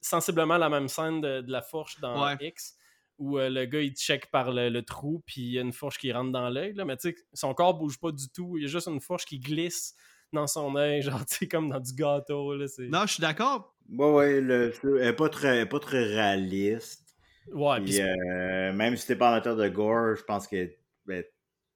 sensiblement 0.00 0.58
la 0.58 0.68
même 0.68 0.88
scène 0.88 1.20
de, 1.20 1.44
la 1.46 1.62
fourche 1.62 2.00
dans 2.00 2.36
X 2.38 2.76
où 3.18 3.38
euh, 3.38 3.48
le 3.50 3.66
gars 3.66 3.82
il 3.82 3.94
check 3.94 4.30
par 4.30 4.50
le, 4.50 4.80
trou 4.80 5.22
puis 5.26 5.42
il 5.42 5.52
y 5.52 5.58
a 5.58 5.62
une 5.62 5.72
fourche 5.72 5.98
qui 5.98 6.12
rentre 6.12 6.32
dans 6.32 6.48
l'œil 6.48 6.74
mais 6.86 6.96
tu 6.96 7.10
sais 7.10 7.16
son 7.32 7.52
corps 7.52 7.74
bouge 7.74 8.00
pas 8.00 8.10
du 8.10 8.28
tout 8.30 8.56
il 8.56 8.62
y 8.62 8.64
a 8.64 8.68
juste 8.68 8.88
une 8.88 9.00
fourche 9.00 9.26
qui 9.26 9.38
glisse 9.38 9.94
dans 10.32 10.46
son 10.46 10.74
œil, 10.76 11.02
genre, 11.02 11.24
tu 11.26 11.36
sais, 11.36 11.48
comme 11.48 11.68
dans 11.68 11.80
du 11.80 11.92
gâteau. 11.94 12.54
Là, 12.56 12.66
non, 12.78 13.02
je 13.06 13.14
suis 13.14 13.20
d'accord. 13.20 13.74
Ouais, 13.90 14.10
ouais, 14.10 14.40
le, 14.40 14.72
elle 14.84 15.06
n'est 15.06 15.12
pas 15.12 15.28
très, 15.28 15.66
pas 15.68 15.78
très 15.78 16.04
réaliste. 16.04 17.14
Ouais, 17.52 17.80
puis, 17.80 18.00
euh, 18.00 18.72
même 18.72 18.96
si 18.96 19.06
t'es 19.06 19.16
pas 19.16 19.30
amateur 19.30 19.56
de 19.56 19.68
gore, 19.68 20.14
je 20.16 20.22
pense 20.22 20.46
qu'elle 20.46 20.76
ben, 21.06 21.24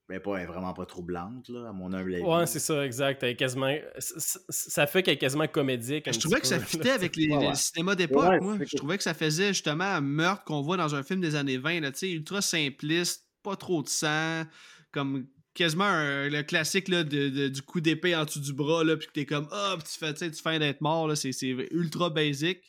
n'est 0.08 0.20
pas, 0.20 0.44
vraiment 0.44 0.72
pas 0.72 0.86
troublante, 0.86 1.48
là, 1.48 1.68
à 1.68 1.72
mon 1.72 1.92
humble 1.92 2.14
avis. 2.14 2.22
Ouais, 2.22 2.46
c'est 2.46 2.60
ça, 2.60 2.86
exact. 2.86 3.22
Elle 3.24 3.30
est 3.30 3.36
quasiment, 3.36 3.74
ça 3.98 4.86
fait 4.86 5.02
qu'elle 5.02 5.14
est 5.14 5.18
quasiment 5.18 5.48
comédique. 5.48 6.10
Je 6.10 6.18
trouvais 6.18 6.40
que 6.40 6.46
ça 6.46 6.60
fitait 6.60 6.90
avec 6.90 7.16
les, 7.16 7.26
le 7.26 7.54
cinéma 7.54 7.94
d'époque, 7.96 8.40
moi. 8.40 8.56
Je 8.60 8.76
trouvais 8.76 8.96
que 8.96 9.02
ça 9.02 9.14
faisait 9.14 9.48
justement 9.48 9.84
un 9.84 10.00
meurtre 10.00 10.44
qu'on 10.44 10.62
voit 10.62 10.76
dans 10.76 10.94
un 10.94 11.02
film 11.02 11.20
des 11.20 11.34
années 11.34 11.58
20, 11.58 11.80
là, 11.80 11.90
ultra 12.02 12.40
simpliste, 12.40 13.26
pas 13.42 13.56
trop 13.56 13.82
de 13.82 13.88
sang, 13.88 14.44
comme 14.92 15.26
quasiment 15.56 15.90
le 15.90 16.42
classique 16.42 16.88
là, 16.88 17.02
de, 17.02 17.48
du 17.48 17.62
coup 17.62 17.80
d'épée 17.80 18.14
en 18.14 18.24
dessous 18.24 18.40
du 18.40 18.52
bras, 18.52 18.84
là, 18.84 18.96
puis 18.96 19.08
que 19.08 19.12
t'es 19.12 19.26
comme, 19.26 19.48
hop, 19.50 19.82
tu 19.82 19.98
fais, 19.98 20.14
tu 20.14 20.42
fais 20.42 20.58
d'être 20.58 20.80
mort, 20.80 21.16
c'est 21.16 21.30
ultra 21.70 22.10
basic. 22.10 22.62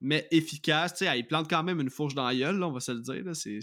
mais 0.00 0.28
efficace. 0.30 0.94
Tu 0.94 1.06
sais, 1.06 1.18
il 1.18 1.26
plante 1.26 1.48
quand 1.48 1.62
même 1.62 1.80
une 1.80 1.90
fourche 1.90 2.14
dans 2.14 2.26
la 2.26 2.34
gueule, 2.34 2.62
on 2.62 2.72
va 2.72 2.80
se 2.80 2.92
le 2.92 3.00
dire. 3.00 3.24
Là. 3.24 3.34
C'est, 3.34 3.60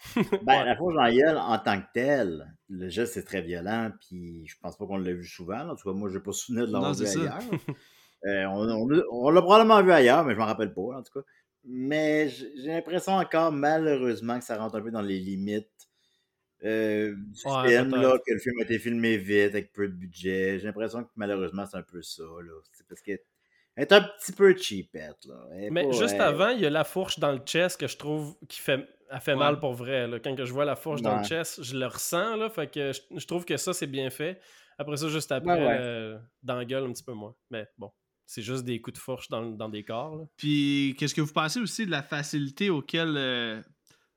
ben, 0.42 0.64
la 0.64 0.76
fourche 0.76 0.94
dans 0.94 1.02
la 1.02 1.12
gueule, 1.12 1.36
en 1.36 1.58
tant 1.58 1.80
que 1.80 1.86
telle, 1.92 2.46
le 2.68 2.88
geste 2.88 3.14
c'est 3.14 3.24
très 3.24 3.42
violent, 3.42 3.90
puis 4.00 4.46
je 4.46 4.56
pense 4.60 4.76
pas 4.76 4.86
qu'on 4.86 4.96
l'a 4.96 5.12
vu 5.12 5.26
souvent. 5.26 5.68
En 5.68 5.76
tout 5.76 5.90
cas, 5.90 5.96
moi, 5.96 6.08
je 6.08 6.16
n'ai 6.16 6.22
pas 6.22 6.32
souvenir 6.32 6.66
de 6.66 6.72
l'avoir 6.72 6.94
vu 6.94 7.06
ailleurs. 7.06 7.38
Euh, 8.26 8.44
on, 8.44 9.30
l'a 9.30 9.40
probablement 9.40 9.82
vu 9.82 9.92
ailleurs, 9.92 10.26
mais 10.26 10.34
je 10.34 10.38
m'en 10.38 10.44
rappelle 10.44 10.74
pas, 10.74 10.98
en 10.98 11.02
tout 11.02 11.20
cas. 11.20 11.24
Mais 11.64 12.28
j'ai 12.28 12.68
l'impression 12.68 13.14
encore, 13.14 13.50
malheureusement, 13.50 14.38
que 14.38 14.44
ça 14.44 14.58
rentre 14.58 14.76
un 14.76 14.82
peu 14.82 14.90
dans 14.90 15.00
les 15.00 15.18
limites 15.18 15.79
euh, 16.64 17.14
du 17.16 17.40
film, 17.40 17.90
là, 17.96 18.18
que 18.18 18.32
le 18.32 18.38
film 18.38 18.58
a 18.60 18.62
été 18.62 18.78
filmé 18.78 19.16
vite, 19.16 19.50
avec 19.50 19.72
peu 19.72 19.88
de 19.88 19.94
budget. 19.94 20.58
J'ai 20.58 20.66
l'impression 20.66 21.04
que 21.04 21.10
malheureusement, 21.16 21.64
c'est 21.66 21.78
un 21.78 21.82
peu 21.82 22.02
ça. 22.02 22.22
C'est 22.72 22.86
parce 22.86 23.00
qu'elle 23.00 23.18
est 23.76 23.92
un 23.92 24.02
petit 24.02 24.32
peu 24.32 24.54
cheapette. 24.56 25.24
Là. 25.26 25.46
Mais 25.70 25.90
juste 25.92 26.20
avant, 26.20 26.50
il 26.50 26.60
y 26.60 26.66
a 26.66 26.70
la 26.70 26.84
fourche 26.84 27.18
dans 27.18 27.32
le 27.32 27.38
chest 27.38 27.80
que 27.80 27.86
je 27.86 27.96
trouve 27.96 28.36
qui 28.48 28.60
fait, 28.60 28.86
a 29.08 29.20
fait 29.20 29.36
mal 29.36 29.58
pour 29.58 29.72
vrai. 29.72 30.06
Là. 30.06 30.18
Quand 30.20 30.34
que 30.34 30.44
je 30.44 30.52
vois 30.52 30.64
la 30.64 30.76
fourche 30.76 31.02
dans 31.02 31.18
le 31.18 31.24
chest, 31.24 31.62
je 31.62 31.76
le 31.76 31.86
ressens. 31.86 32.36
Là, 32.36 32.50
fait 32.50 32.70
que 32.70 32.92
je, 32.92 33.26
trouve 33.26 33.44
que 33.44 33.56
ça, 33.56 33.72
c'est 33.72 33.86
bien 33.86 34.10
fait. 34.10 34.40
Après 34.78 34.96
ça, 34.96 35.08
juste 35.08 35.32
après, 35.32 35.78
euh, 35.78 36.18
dans 36.42 36.56
la 36.56 36.64
gueule 36.64 36.84
un 36.84 36.92
petit 36.92 37.04
peu 37.04 37.12
moins. 37.12 37.34
Mais 37.50 37.66
bon. 37.78 37.90
C'est 38.26 38.42
juste 38.42 38.64
des 38.64 38.80
coups 38.80 38.94
de 38.94 39.02
fourche 39.02 39.28
dans, 39.28 39.42
dans 39.44 39.68
des 39.68 39.82
corps. 39.82 40.28
Puis, 40.36 40.94
qu'est-ce 40.96 41.16
que 41.16 41.20
vous 41.20 41.32
pensez 41.32 41.58
aussi 41.58 41.84
de 41.84 41.90
la 41.90 42.00
facilité 42.00 42.70
auquel. 42.70 43.16
Euh, 43.16 43.60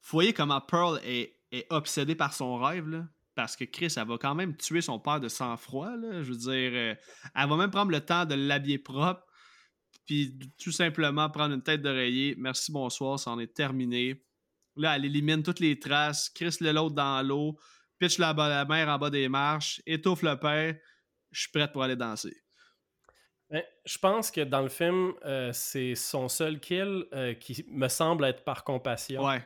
vous 0.03 0.09
voyez 0.11 0.33
comment 0.33 0.61
Pearl 0.61 0.99
est, 1.03 1.33
est 1.53 1.67
obsédée 1.69 2.15
par 2.15 2.33
son 2.33 2.57
rêve, 2.57 2.89
là? 2.89 3.07
Parce 3.35 3.55
que 3.55 3.63
Chris, 3.63 3.93
elle 3.95 4.07
va 4.07 4.17
quand 4.17 4.35
même 4.35 4.55
tuer 4.57 4.81
son 4.81 4.99
père 4.99 5.19
de 5.19 5.27
sang-froid. 5.27 5.93
Je 6.01 6.31
veux 6.31 6.37
dire, 6.37 6.71
euh, 6.73 6.95
elle 7.35 7.49
va 7.49 7.55
même 7.55 7.71
prendre 7.71 7.91
le 7.91 8.01
temps 8.01 8.25
de 8.25 8.35
l'habiller 8.35 8.77
propre, 8.77 9.25
puis 10.05 10.37
tout 10.61 10.71
simplement 10.71 11.29
prendre 11.29 11.55
une 11.55 11.63
tête 11.63 11.81
d'oreiller. 11.81 12.35
Merci, 12.37 12.71
bonsoir, 12.71 13.17
ça 13.19 13.31
en 13.31 13.39
est 13.39 13.53
terminé. 13.53 14.23
Là, 14.75 14.95
elle 14.95 15.05
élimine 15.05 15.41
toutes 15.41 15.59
les 15.59 15.79
traces, 15.79 16.29
Chris 16.29 16.57
le 16.61 16.71
l'autre 16.71 16.95
dans 16.95 17.21
l'eau, 17.25 17.57
pitch 17.99 18.19
la, 18.19 18.33
la 18.33 18.65
mère 18.65 18.89
en 18.89 18.97
bas 18.97 19.09
des 19.09 19.29
marches, 19.29 19.81
étouffe 19.85 20.23
le 20.23 20.37
père. 20.37 20.75
Je 21.31 21.41
suis 21.41 21.51
prête 21.51 21.71
pour 21.71 21.83
aller 21.83 21.95
danser. 21.95 22.35
Ben, 23.49 23.63
je 23.85 23.97
pense 23.97 24.31
que 24.31 24.41
dans 24.41 24.61
le 24.61 24.69
film, 24.69 25.13
euh, 25.25 25.51
c'est 25.53 25.95
son 25.95 26.27
seul 26.27 26.59
kill 26.59 27.05
euh, 27.13 27.33
qui 27.35 27.63
me 27.69 27.87
semble 27.87 28.25
être 28.25 28.43
par 28.43 28.63
compassion. 28.63 29.23
Ouais. 29.23 29.43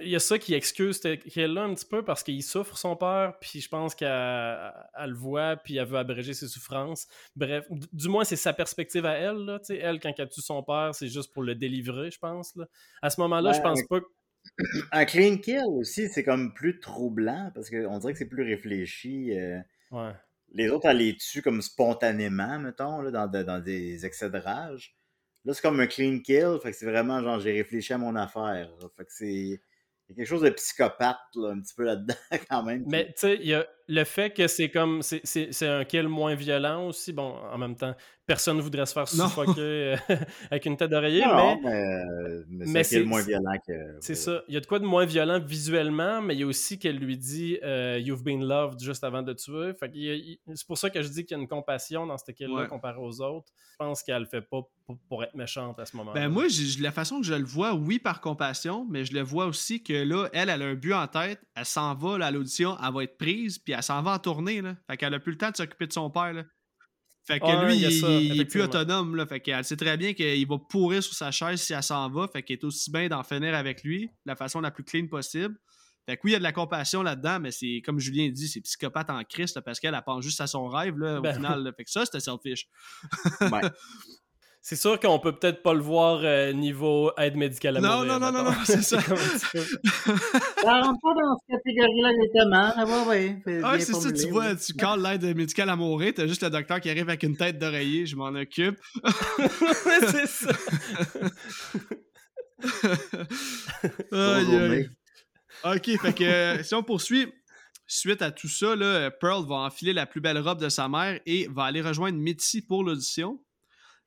Il 0.00 0.08
y 0.08 0.16
a 0.16 0.18
ça 0.18 0.38
qui 0.38 0.54
excuse 0.54 1.00
ce 1.00 1.14
kill-là 1.14 1.62
un 1.62 1.74
petit 1.74 1.84
peu 1.84 2.04
parce 2.04 2.22
qu'il 2.22 2.42
souffre 2.42 2.76
son 2.76 2.96
peur, 2.96 3.38
puis 3.40 3.60
je 3.60 3.68
pense 3.68 3.94
qu'elle 3.94 4.10
le 4.10 5.14
voit, 5.14 5.56
puis 5.56 5.76
elle 5.76 5.86
veut 5.86 5.98
abréger 5.98 6.34
ses 6.34 6.48
souffrances. 6.48 7.06
Bref, 7.36 7.66
du 7.92 8.08
moins, 8.08 8.24
c'est 8.24 8.36
sa 8.36 8.52
perspective 8.52 9.06
à 9.06 9.12
elle. 9.12 9.36
Là, 9.36 9.60
elle, 9.68 10.00
quand 10.00 10.12
elle 10.18 10.28
tue 10.28 10.40
son 10.40 10.62
père, 10.62 10.90
c'est 10.94 11.08
juste 11.08 11.32
pour 11.32 11.42
le 11.42 11.54
délivrer, 11.54 12.10
je 12.10 12.18
pense. 12.18 12.54
Là. 12.56 12.66
À 13.02 13.10
ce 13.10 13.20
moment-là, 13.20 13.52
je 13.52 13.60
pense 13.60 13.82
pas. 13.84 14.00
Un 14.92 15.04
clean 15.04 15.36
kill 15.36 15.64
aussi, 15.68 16.08
c'est 16.08 16.24
comme 16.24 16.54
plus 16.54 16.80
troublant 16.80 17.50
parce 17.54 17.68
qu'on 17.68 17.98
dirait 17.98 18.12
que 18.14 18.18
c'est 18.18 18.28
plus 18.28 18.42
réfléchi. 18.42 19.38
Euh, 19.38 19.58
ouais 19.90 20.12
les 20.52 20.68
autres, 20.70 20.88
elle 20.88 20.98
les 20.98 21.16
tue 21.16 21.42
comme 21.42 21.62
spontanément, 21.62 22.58
mettons, 22.58 23.00
là, 23.00 23.10
dans, 23.10 23.44
dans, 23.44 23.60
des 23.60 24.04
excès 24.04 24.30
de 24.30 24.38
rage. 24.38 24.96
Là, 25.44 25.54
c'est 25.54 25.62
comme 25.62 25.80
un 25.80 25.86
clean 25.86 26.20
kill. 26.20 26.58
Fait 26.62 26.70
que 26.70 26.76
c'est 26.76 26.86
vraiment 26.86 27.22
genre, 27.22 27.40
j'ai 27.40 27.52
réfléchi 27.52 27.92
à 27.92 27.98
mon 27.98 28.14
affaire. 28.16 28.70
Fait 28.96 29.04
que 29.04 29.12
c'est. 29.12 29.60
Il 30.08 30.10
y 30.10 30.12
a 30.12 30.16
quelque 30.16 30.28
chose 30.28 30.42
de 30.42 30.50
psychopathe, 30.50 31.18
là, 31.36 31.50
un 31.50 31.60
petit 31.60 31.74
peu 31.74 31.84
là-dedans, 31.84 32.14
quand 32.50 32.64
même. 32.64 32.84
Mais, 32.88 33.06
tu 33.06 33.12
sais, 33.18 33.36
il 33.40 33.46
y 33.46 33.54
a 33.54 33.64
le 33.86 34.04
fait 34.04 34.30
que 34.30 34.48
c'est 34.48 34.68
comme. 34.68 35.02
C'est 35.02 35.66
un 35.66 35.84
kill 35.84 36.08
moins 36.08 36.34
violent 36.34 36.88
aussi. 36.88 37.12
Bon, 37.12 37.34
en 37.34 37.58
même 37.58 37.76
temps, 37.76 37.94
personne 38.30 38.58
ne 38.58 38.62
voudrait 38.62 38.86
se 38.86 38.92
faire 38.92 39.08
suffoquer 39.08 39.60
euh, 39.60 39.96
avec 40.52 40.64
une 40.66 40.76
tête 40.76 40.90
d'oreiller. 40.90 41.24
mais, 41.64 42.44
mais, 42.48 42.84
c'est 42.84 43.02
moins 43.02 43.22
violent 43.22 43.56
que. 43.66 43.72
C'est 44.00 44.14
ça. 44.14 44.42
Il 44.46 44.54
y 44.54 44.56
a 44.56 44.60
de 44.60 44.66
quoi 44.66 44.78
de 44.78 44.84
moins 44.84 45.04
violent 45.04 45.40
visuellement, 45.40 46.22
mais 46.22 46.36
il 46.36 46.40
y 46.40 46.42
a 46.44 46.46
aussi 46.46 46.78
qu'elle 46.78 46.98
lui 46.98 47.16
dit 47.16 47.58
euh, 47.64 47.98
You've 47.98 48.22
been 48.22 48.44
loved 48.44 48.80
juste 48.80 49.02
avant 49.02 49.22
de 49.22 49.32
tuer. 49.32 49.72
c'est 50.54 50.66
pour 50.66 50.78
ça 50.78 50.90
que 50.90 51.02
je 51.02 51.08
dis 51.08 51.24
qu'il 51.24 51.36
y 51.36 51.40
a 51.40 51.42
une 51.42 51.48
compassion 51.48 52.06
dans 52.06 52.18
ce 52.18 52.30
kill-là 52.30 52.66
comparé 52.66 52.98
aux 53.00 53.20
autres. 53.20 53.52
Je 53.72 53.76
pense 53.86 54.02
qu'elle 54.02 54.20
le 54.20 54.26
fait 54.26 54.42
pas 54.42 54.60
pour, 55.08 55.24
être 55.24 55.34
méchante 55.34 55.78
à 55.80 55.86
ce 55.86 55.96
moment-là. 55.96 56.20
Ben 56.20 56.28
moi, 56.28 56.44
la 56.80 56.92
façon 56.92 57.20
que 57.20 57.26
je 57.26 57.34
le 57.34 57.44
vois, 57.44 57.74
oui, 57.74 57.98
par 57.98 58.20
compassion, 58.20 58.86
mais 58.88 59.04
je 59.04 59.12
le 59.12 59.22
vois 59.22 59.46
aussi 59.46 59.82
que 59.82 59.92
là, 59.92 60.28
elle, 60.32 60.50
elle 60.50 60.62
a 60.62 60.66
un 60.66 60.74
but 60.74 60.92
en 60.92 61.06
tête, 61.08 61.40
elle 61.56 61.64
s'en 61.64 61.94
va 61.94 62.24
à 62.24 62.30
l'audition, 62.30 62.76
elle 62.84 62.92
va 62.92 63.04
être 63.04 63.16
prise, 63.16 63.58
puis 63.58 63.72
elle 63.72 63.82
s'en 63.82 64.02
va 64.02 64.14
en 64.14 64.18
tournée. 64.18 64.60
Là. 64.60 64.76
Fait 64.88 64.96
qu'elle 64.96 65.14
a 65.14 65.18
plus 65.18 65.32
le 65.32 65.38
temps 65.38 65.50
de 65.50 65.56
s'occuper 65.56 65.86
de 65.86 65.92
son 65.92 66.10
père. 66.10 66.32
Là. 66.32 66.44
Fait 67.30 67.38
que 67.38 67.64
lui, 67.64 67.76
il, 67.76 68.40
est 68.40 68.44
plus 68.44 68.62
autonome. 68.62 69.14
Là. 69.14 69.24
Fait 69.24 69.38
qu'elle 69.38 69.64
sait 69.64 69.76
très 69.76 69.96
bien 69.96 70.14
qu'il 70.14 70.46
va 70.48 70.58
pourrir 70.58 71.00
sur 71.00 71.14
sa 71.14 71.30
chaise 71.30 71.60
si 71.60 71.72
elle 71.72 71.82
s'en 71.82 72.10
va. 72.10 72.26
Fait 72.26 72.42
qu'elle 72.42 72.56
est 72.56 72.64
aussi 72.64 72.90
bien 72.90 73.06
d'en 73.06 73.22
finir 73.22 73.54
avec 73.54 73.84
lui 73.84 74.06
de 74.06 74.10
la 74.26 74.34
façon 74.34 74.60
la 74.60 74.72
plus 74.72 74.82
clean 74.82 75.06
possible. 75.06 75.56
Fait 76.06 76.16
que 76.16 76.22
oui, 76.24 76.30
il 76.30 76.32
y 76.32 76.36
a 76.36 76.38
de 76.38 76.42
la 76.42 76.52
compassion 76.52 77.02
là-dedans, 77.02 77.38
mais 77.38 77.52
c'est 77.52 77.82
comme 77.84 78.00
Julien 78.00 78.28
dit, 78.30 78.48
c'est 78.48 78.60
psychopathe 78.62 79.10
en 79.10 79.22
Christ 79.22 79.60
parce 79.60 79.78
qu'elle 79.78 79.96
pense 80.04 80.24
juste 80.24 80.40
à 80.40 80.48
son 80.48 80.66
rêve 80.66 80.98
là, 80.98 81.18
au 81.18 81.22
ben 81.22 81.34
final. 81.34 81.72
Fait 81.76 81.84
que 81.84 81.90
ça, 81.90 82.04
c'était 82.04 82.20
selfish. 82.20 82.66
ouais. 83.40 83.60
C'est 84.62 84.76
sûr 84.76 85.00
qu'on 85.00 85.18
peut 85.18 85.32
peut-être 85.32 85.62
pas 85.62 85.72
le 85.72 85.80
voir 85.80 86.20
euh, 86.22 86.52
niveau 86.52 87.10
aide 87.16 87.34
médicale 87.34 87.78
à 87.78 87.80
non, 87.80 87.96
mourir. 87.96 88.20
Non, 88.20 88.20
non, 88.20 88.30
non, 88.30 88.50
non, 88.50 88.56
c'est 88.64 88.82
ça. 88.82 89.00
ça 89.00 89.08
rentre 90.82 91.00
pas 91.00 91.14
dans 91.14 91.36
cette 91.38 91.62
catégorie-là 91.64 92.10
exactement. 92.10 93.08
Ouais, 93.08 93.36
ouais. 93.46 93.60
Ah, 93.64 93.78
c'est 93.78 93.94
ça, 93.94 94.12
tu 94.12 94.28
vois, 94.28 94.54
tu 94.54 94.74
calls 94.74 95.00
l'aide 95.02 95.34
médicale 95.34 95.70
à 95.70 95.76
mourir, 95.76 96.12
t'as 96.14 96.26
juste 96.26 96.42
le 96.42 96.50
docteur 96.50 96.78
qui 96.80 96.90
arrive 96.90 97.08
avec 97.08 97.22
une 97.22 97.38
tête 97.38 97.58
d'oreiller, 97.58 98.04
je 98.04 98.16
m'en 98.16 98.28
occupe. 98.28 98.78
c'est 100.10 100.26
ça. 100.26 100.52
aïe, 104.12 104.56
aïe. 104.56 104.90
Ok, 105.64 106.00
fait 106.00 106.12
que 106.12 106.24
euh, 106.24 106.62
si 106.62 106.74
on 106.74 106.82
poursuit, 106.82 107.32
suite 107.86 108.20
à 108.20 108.30
tout 108.30 108.48
ça, 108.48 108.76
là, 108.76 109.10
Pearl 109.10 109.48
va 109.48 109.56
enfiler 109.56 109.94
la 109.94 110.04
plus 110.04 110.20
belle 110.20 110.38
robe 110.38 110.60
de 110.60 110.68
sa 110.68 110.86
mère 110.86 111.18
et 111.24 111.48
va 111.48 111.64
aller 111.64 111.80
rejoindre 111.80 112.18
Mitzi 112.18 112.60
pour 112.60 112.84
l'audition. 112.84 113.40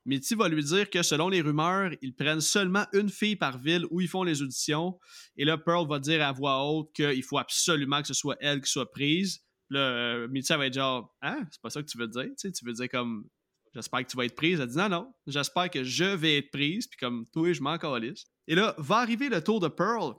Mitty 0.06 0.34
va 0.34 0.48
lui 0.48 0.62
dire 0.62 0.90
que 0.90 1.02
selon 1.02 1.28
les 1.28 1.40
rumeurs, 1.40 1.90
ils 2.02 2.14
prennent 2.14 2.40
seulement 2.40 2.86
une 2.92 3.08
fille 3.08 3.36
par 3.36 3.58
ville 3.58 3.86
où 3.90 4.00
ils 4.00 4.08
font 4.08 4.22
les 4.22 4.42
auditions. 4.42 4.98
Et 5.36 5.44
là, 5.44 5.56
Pearl 5.56 5.88
va 5.88 5.98
dire 5.98 6.22
à 6.22 6.32
voix 6.32 6.62
haute 6.64 6.92
qu'il 6.94 7.22
faut 7.22 7.38
absolument 7.38 8.02
que 8.02 8.08
ce 8.08 8.14
soit 8.14 8.36
elle 8.40 8.60
qui 8.60 8.70
soit 8.70 8.90
prise. 8.90 9.40
Là, 9.70 9.80
euh, 9.80 10.28
Mitty 10.28 10.52
va 10.52 10.66
être 10.66 10.74
genre 10.74 11.14
Hein, 11.22 11.46
c'est 11.50 11.60
pas 11.60 11.70
ça 11.70 11.82
que 11.82 11.88
tu 11.88 11.96
veux 11.96 12.08
dire. 12.08 12.28
Tu 12.38 12.64
veux 12.64 12.72
dire 12.72 12.88
comme 12.88 13.24
J'espère 13.74 14.04
que 14.04 14.10
tu 14.10 14.16
vas 14.16 14.24
être 14.24 14.36
prise. 14.36 14.60
Elle 14.60 14.68
dit 14.68 14.76
non, 14.76 14.88
non, 14.88 15.14
j'espère 15.26 15.68
que 15.68 15.82
je 15.82 16.04
vais 16.04 16.38
être 16.38 16.50
prise. 16.50 16.86
Puis 16.86 16.98
comme 16.98 17.26
toi, 17.32 17.52
je 17.52 17.60
m'en 17.60 17.76
calisse. 17.76 18.24
Et 18.46 18.54
là, 18.54 18.74
va 18.78 18.98
arriver 18.98 19.28
le 19.28 19.42
tour 19.42 19.58
de 19.58 19.68
Pearl. 19.68 20.14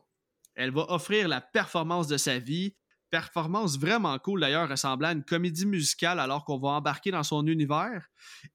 Elle 0.56 0.72
va 0.72 0.92
offrir 0.92 1.28
la 1.28 1.42
performance 1.42 2.08
de 2.08 2.18
sa 2.18 2.40
vie 2.40 2.76
performance 3.16 3.80
vraiment 3.80 4.20
cool 4.20 4.42
d'ailleurs, 4.42 4.68
ressemblant 4.68 5.08
à 5.08 5.14
une 5.14 5.24
comédie 5.24 5.66
musicale 5.66 6.20
alors 6.20 6.44
qu'on 6.44 6.58
va 6.58 6.70
embarquer 6.70 7.12
dans 7.12 7.24
son 7.24 7.48
univers 7.48 8.10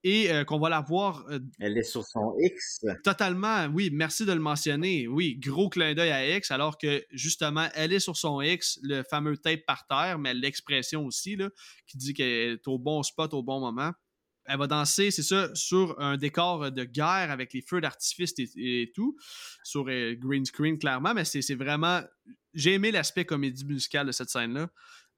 et 0.05 0.31
euh, 0.31 0.45
qu'on 0.45 0.59
va 0.59 0.69
la 0.69 0.83
voir. 0.83 1.25
Euh, 1.31 1.39
Elle 1.61 1.79
est 1.79 1.83
sur 1.83 2.05
son 2.05 2.35
X. 2.39 2.85
Totalement, 3.03 3.65
oui, 3.73 3.89
merci 3.91 4.27
de 4.27 4.33
le 4.33 4.39
mentionner. 4.41 5.09
Oui, 5.09 5.39
gros 5.39 5.71
clin 5.71 5.95
d'œil 5.95 6.11
à 6.11 6.37
X 6.37 6.51
alors 6.51 6.77
que 6.77 7.03
justement, 7.11 7.69
elle 7.75 7.95
est 7.95 8.01
sur 8.01 8.19
son 8.19 8.43
X, 8.43 8.79
le 8.83 9.03
fameux 9.03 9.39
tape 9.39 9.65
par 9.67 9.87
terre, 9.87 10.19
mais 10.19 10.35
l'expression 10.35 11.07
aussi, 11.07 11.37
là, 11.37 11.49
qui 11.87 11.97
dit 11.97 12.13
qu'elle 12.13 12.53
est 12.53 12.69
au 12.69 12.79
bon 12.79 13.03
spot 13.03 13.33
au 13.33 13.43
bon 13.43 13.61
moment. 13.61 13.93
Elle 14.45 14.59
va 14.59 14.67
danser, 14.67 15.11
c'est 15.11 15.23
ça, 15.23 15.49
sur 15.55 15.99
un 16.01 16.19
décor 16.19 16.71
de 16.71 16.85
guerre 16.85 17.31
avec 17.31 17.55
les 17.55 17.63
feux 17.63 17.81
d'artifice 17.81 18.35
et, 18.39 18.93
tout, 18.95 19.17
sur 19.63 19.87
euh, 19.89 20.15
green 20.19 20.45
screen 20.45 20.79
clairement, 20.79 21.15
mais 21.15 21.25
c'est 21.25 21.55
vraiment 21.55 22.03
j'ai 22.55 22.75
aimé 22.75 22.91
l'aspect 22.91 23.25
comédie 23.25 23.65
musicale 23.65 24.07
de 24.07 24.13
cette 24.13 24.31
scène-là. 24.31 24.69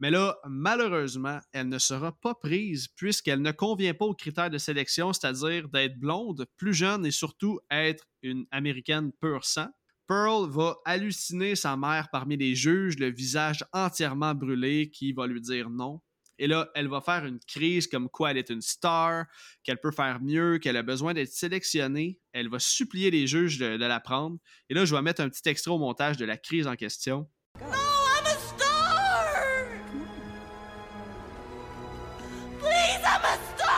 Mais 0.00 0.10
là, 0.10 0.36
malheureusement, 0.46 1.38
elle 1.52 1.68
ne 1.68 1.78
sera 1.78 2.12
pas 2.12 2.34
prise 2.34 2.88
puisqu'elle 2.88 3.40
ne 3.40 3.52
convient 3.52 3.94
pas 3.94 4.04
aux 4.04 4.14
critères 4.14 4.50
de 4.50 4.58
sélection, 4.58 5.12
c'est-à-dire 5.12 5.68
d'être 5.68 5.98
blonde, 5.98 6.46
plus 6.56 6.74
jeune 6.74 7.06
et 7.06 7.12
surtout 7.12 7.60
être 7.70 8.04
une 8.22 8.46
américaine 8.50 9.12
pur 9.20 9.44
sang. 9.44 9.68
Pearl 10.08 10.50
va 10.50 10.76
halluciner 10.84 11.54
sa 11.54 11.76
mère 11.76 12.08
parmi 12.10 12.36
les 12.36 12.54
juges, 12.54 12.98
le 12.98 13.10
visage 13.10 13.64
entièrement 13.72 14.34
brûlé, 14.34 14.90
qui 14.90 15.12
va 15.12 15.26
lui 15.26 15.40
dire 15.40 15.70
non. 15.70 16.00
Et 16.38 16.46
là, 16.46 16.70
elle 16.74 16.88
va 16.88 17.00
faire 17.00 17.24
une 17.24 17.38
crise 17.40 17.86
comme 17.86 18.08
quoi 18.08 18.30
elle 18.30 18.38
est 18.38 18.50
une 18.50 18.62
star, 18.62 19.26
qu'elle 19.62 19.78
peut 19.78 19.90
faire 19.90 20.20
mieux, 20.20 20.58
qu'elle 20.58 20.76
a 20.76 20.82
besoin 20.82 21.14
d'être 21.14 21.32
sélectionnée. 21.32 22.18
Elle 22.32 22.48
va 22.48 22.58
supplier 22.58 23.10
les 23.10 23.26
juges 23.26 23.58
de, 23.58 23.66
la 23.66 24.00
prendre. 24.00 24.38
Et 24.68 24.74
là, 24.74 24.84
je 24.84 24.94
vais 24.94 25.02
mettre 25.02 25.20
un 25.20 25.28
petit 25.28 25.48
extrait 25.48 25.70
au 25.70 25.78
montage 25.78 26.16
de 26.16 26.24
la 26.24 26.36
crise 26.36 26.66
en 26.66 26.76
question. 26.76 27.28
No, 27.60 27.66
I'm 27.66 28.26
a 28.26 28.30
star! 28.30 29.68
Please, 32.58 33.02
I'm 33.04 33.24
a 33.24 33.38
star! 33.54 33.72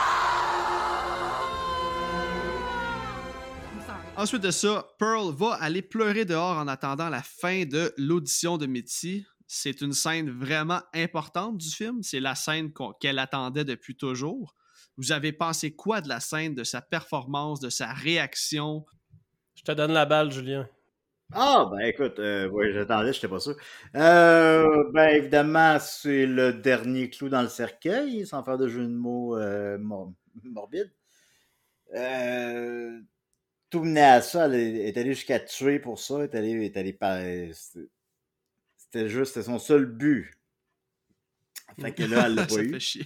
Ensuite 4.17 4.43
de 4.43 4.51
ça, 4.51 4.87
Pearl 4.97 5.33
va 5.35 5.55
aller 5.55 5.81
pleurer 5.81 6.23
dehors 6.23 6.57
en 6.57 6.67
attendant 6.69 7.09
la 7.09 7.21
fin 7.21 7.65
de 7.65 7.93
l'audition 7.97 8.57
de 8.57 8.65
Mitzi 8.65 9.25
c'est 9.47 9.81
une 9.81 9.93
scène 9.93 10.29
vraiment 10.29 10.81
importante 10.93 11.57
du 11.57 11.69
film. 11.69 12.01
C'est 12.03 12.19
la 12.19 12.35
scène 12.35 12.71
qu'elle 12.99 13.19
attendait 13.19 13.65
depuis 13.65 13.95
toujours. 13.95 14.55
Vous 14.97 15.11
avez 15.11 15.33
pensé 15.33 15.75
quoi 15.75 16.01
de 16.01 16.09
la 16.09 16.19
scène, 16.19 16.55
de 16.55 16.63
sa 16.63 16.81
performance, 16.81 17.59
de 17.59 17.69
sa 17.69 17.93
réaction? 17.93 18.85
Je 19.55 19.63
te 19.63 19.71
donne 19.71 19.93
la 19.93 20.05
balle, 20.05 20.31
Julien. 20.31 20.67
Ah, 21.33 21.67
ben 21.71 21.79
écoute, 21.79 22.19
euh, 22.19 22.47
ouais, 22.49 22.71
j'attendais, 22.71 23.11
je 23.11 23.17
n'étais 23.17 23.27
pas 23.27 23.39
sûr. 23.39 23.55
Euh, 23.95 24.91
ben 24.93 25.07
évidemment, 25.09 25.79
c'est 25.79 26.27
le 26.27 26.53
dernier 26.53 27.09
clou 27.09 27.29
dans 27.29 27.41
le 27.41 27.49
cercueil, 27.49 28.27
sans 28.27 28.43
faire 28.43 28.57
de 28.57 28.67
jeu 28.67 28.83
de 28.83 28.93
mots 28.93 29.35
euh, 29.37 29.77
morbide. 29.79 30.91
Euh, 31.95 32.99
tout 33.69 33.83
menait 33.83 34.01
à 34.03 34.21
ça, 34.21 34.45
elle 34.45 34.55
est 34.55 34.97
allée 34.97 35.13
jusqu'à 35.13 35.39
tuer 35.39 35.79
pour 35.79 35.99
ça, 35.99 36.19
elle 36.19 36.25
est 36.25 36.35
allée, 36.35 36.65
est 36.65 36.77
allée 36.77 36.93
par... 36.93 37.19
C'était 38.95 39.09
juste, 39.09 39.33
c'était 39.33 39.45
son 39.47 39.59
seul 39.59 39.85
but. 39.87 40.31
Fait 41.81 41.91
que 41.93 42.03
là, 42.03 42.27
elle 42.27 42.35
l'a 42.35 42.43
pas 42.47 42.53
ça 42.53 42.61
eu. 42.61 42.69
fait 42.71 42.79
chier. 42.79 43.05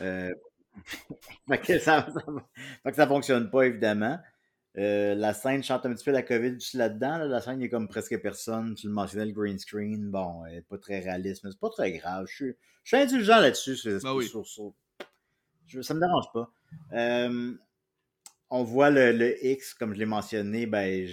Euh, 0.00 0.32
fait 1.48 1.58
que 1.58 1.78
ça, 1.80 2.06
ça, 2.14 2.20
fait 2.84 2.90
que 2.90 2.96
ça 2.96 3.08
fonctionne 3.08 3.50
pas, 3.50 3.62
évidemment. 3.64 4.20
Euh, 4.78 5.16
la 5.16 5.34
scène 5.34 5.64
chante 5.64 5.84
un 5.84 5.92
petit 5.94 6.04
peu 6.04 6.12
la 6.12 6.22
COVID 6.22 6.58
là-dedans. 6.74 7.18
Là. 7.18 7.24
La 7.26 7.40
scène, 7.40 7.58
il 7.60 7.64
y 7.64 7.66
a 7.66 7.70
comme 7.70 7.88
presque 7.88 8.16
personne. 8.22 8.76
Tu 8.76 8.86
le 8.86 8.92
mentionnais, 8.92 9.26
le 9.26 9.32
green 9.32 9.58
screen. 9.58 10.12
Bon, 10.12 10.44
elle 10.46 10.58
est 10.58 10.62
pas 10.62 10.78
très 10.78 11.00
réaliste, 11.00 11.42
mais 11.42 11.50
c'est 11.50 11.58
pas 11.58 11.70
très 11.70 11.90
grave. 11.90 12.26
Je 12.28 12.34
suis, 12.34 12.54
je 12.84 12.96
suis 12.96 13.02
indulgent 13.02 13.40
là-dessus. 13.40 13.74
sur- 13.74 14.00
Ben 14.02 14.14
oui. 14.14 14.28
sur- 14.28 14.46
sur- 14.46 14.74
je- 15.66 15.80
ça 15.80 15.92
me 15.92 15.98
dérange 15.98 16.26
pas. 16.32 16.52
Euh, 16.92 17.52
on 18.50 18.62
voit 18.62 18.90
le, 18.90 19.10
le 19.10 19.44
X, 19.44 19.74
comme 19.74 19.92
je 19.92 19.98
l'ai 19.98 20.06
mentionné, 20.06 20.66
ben, 20.66 21.04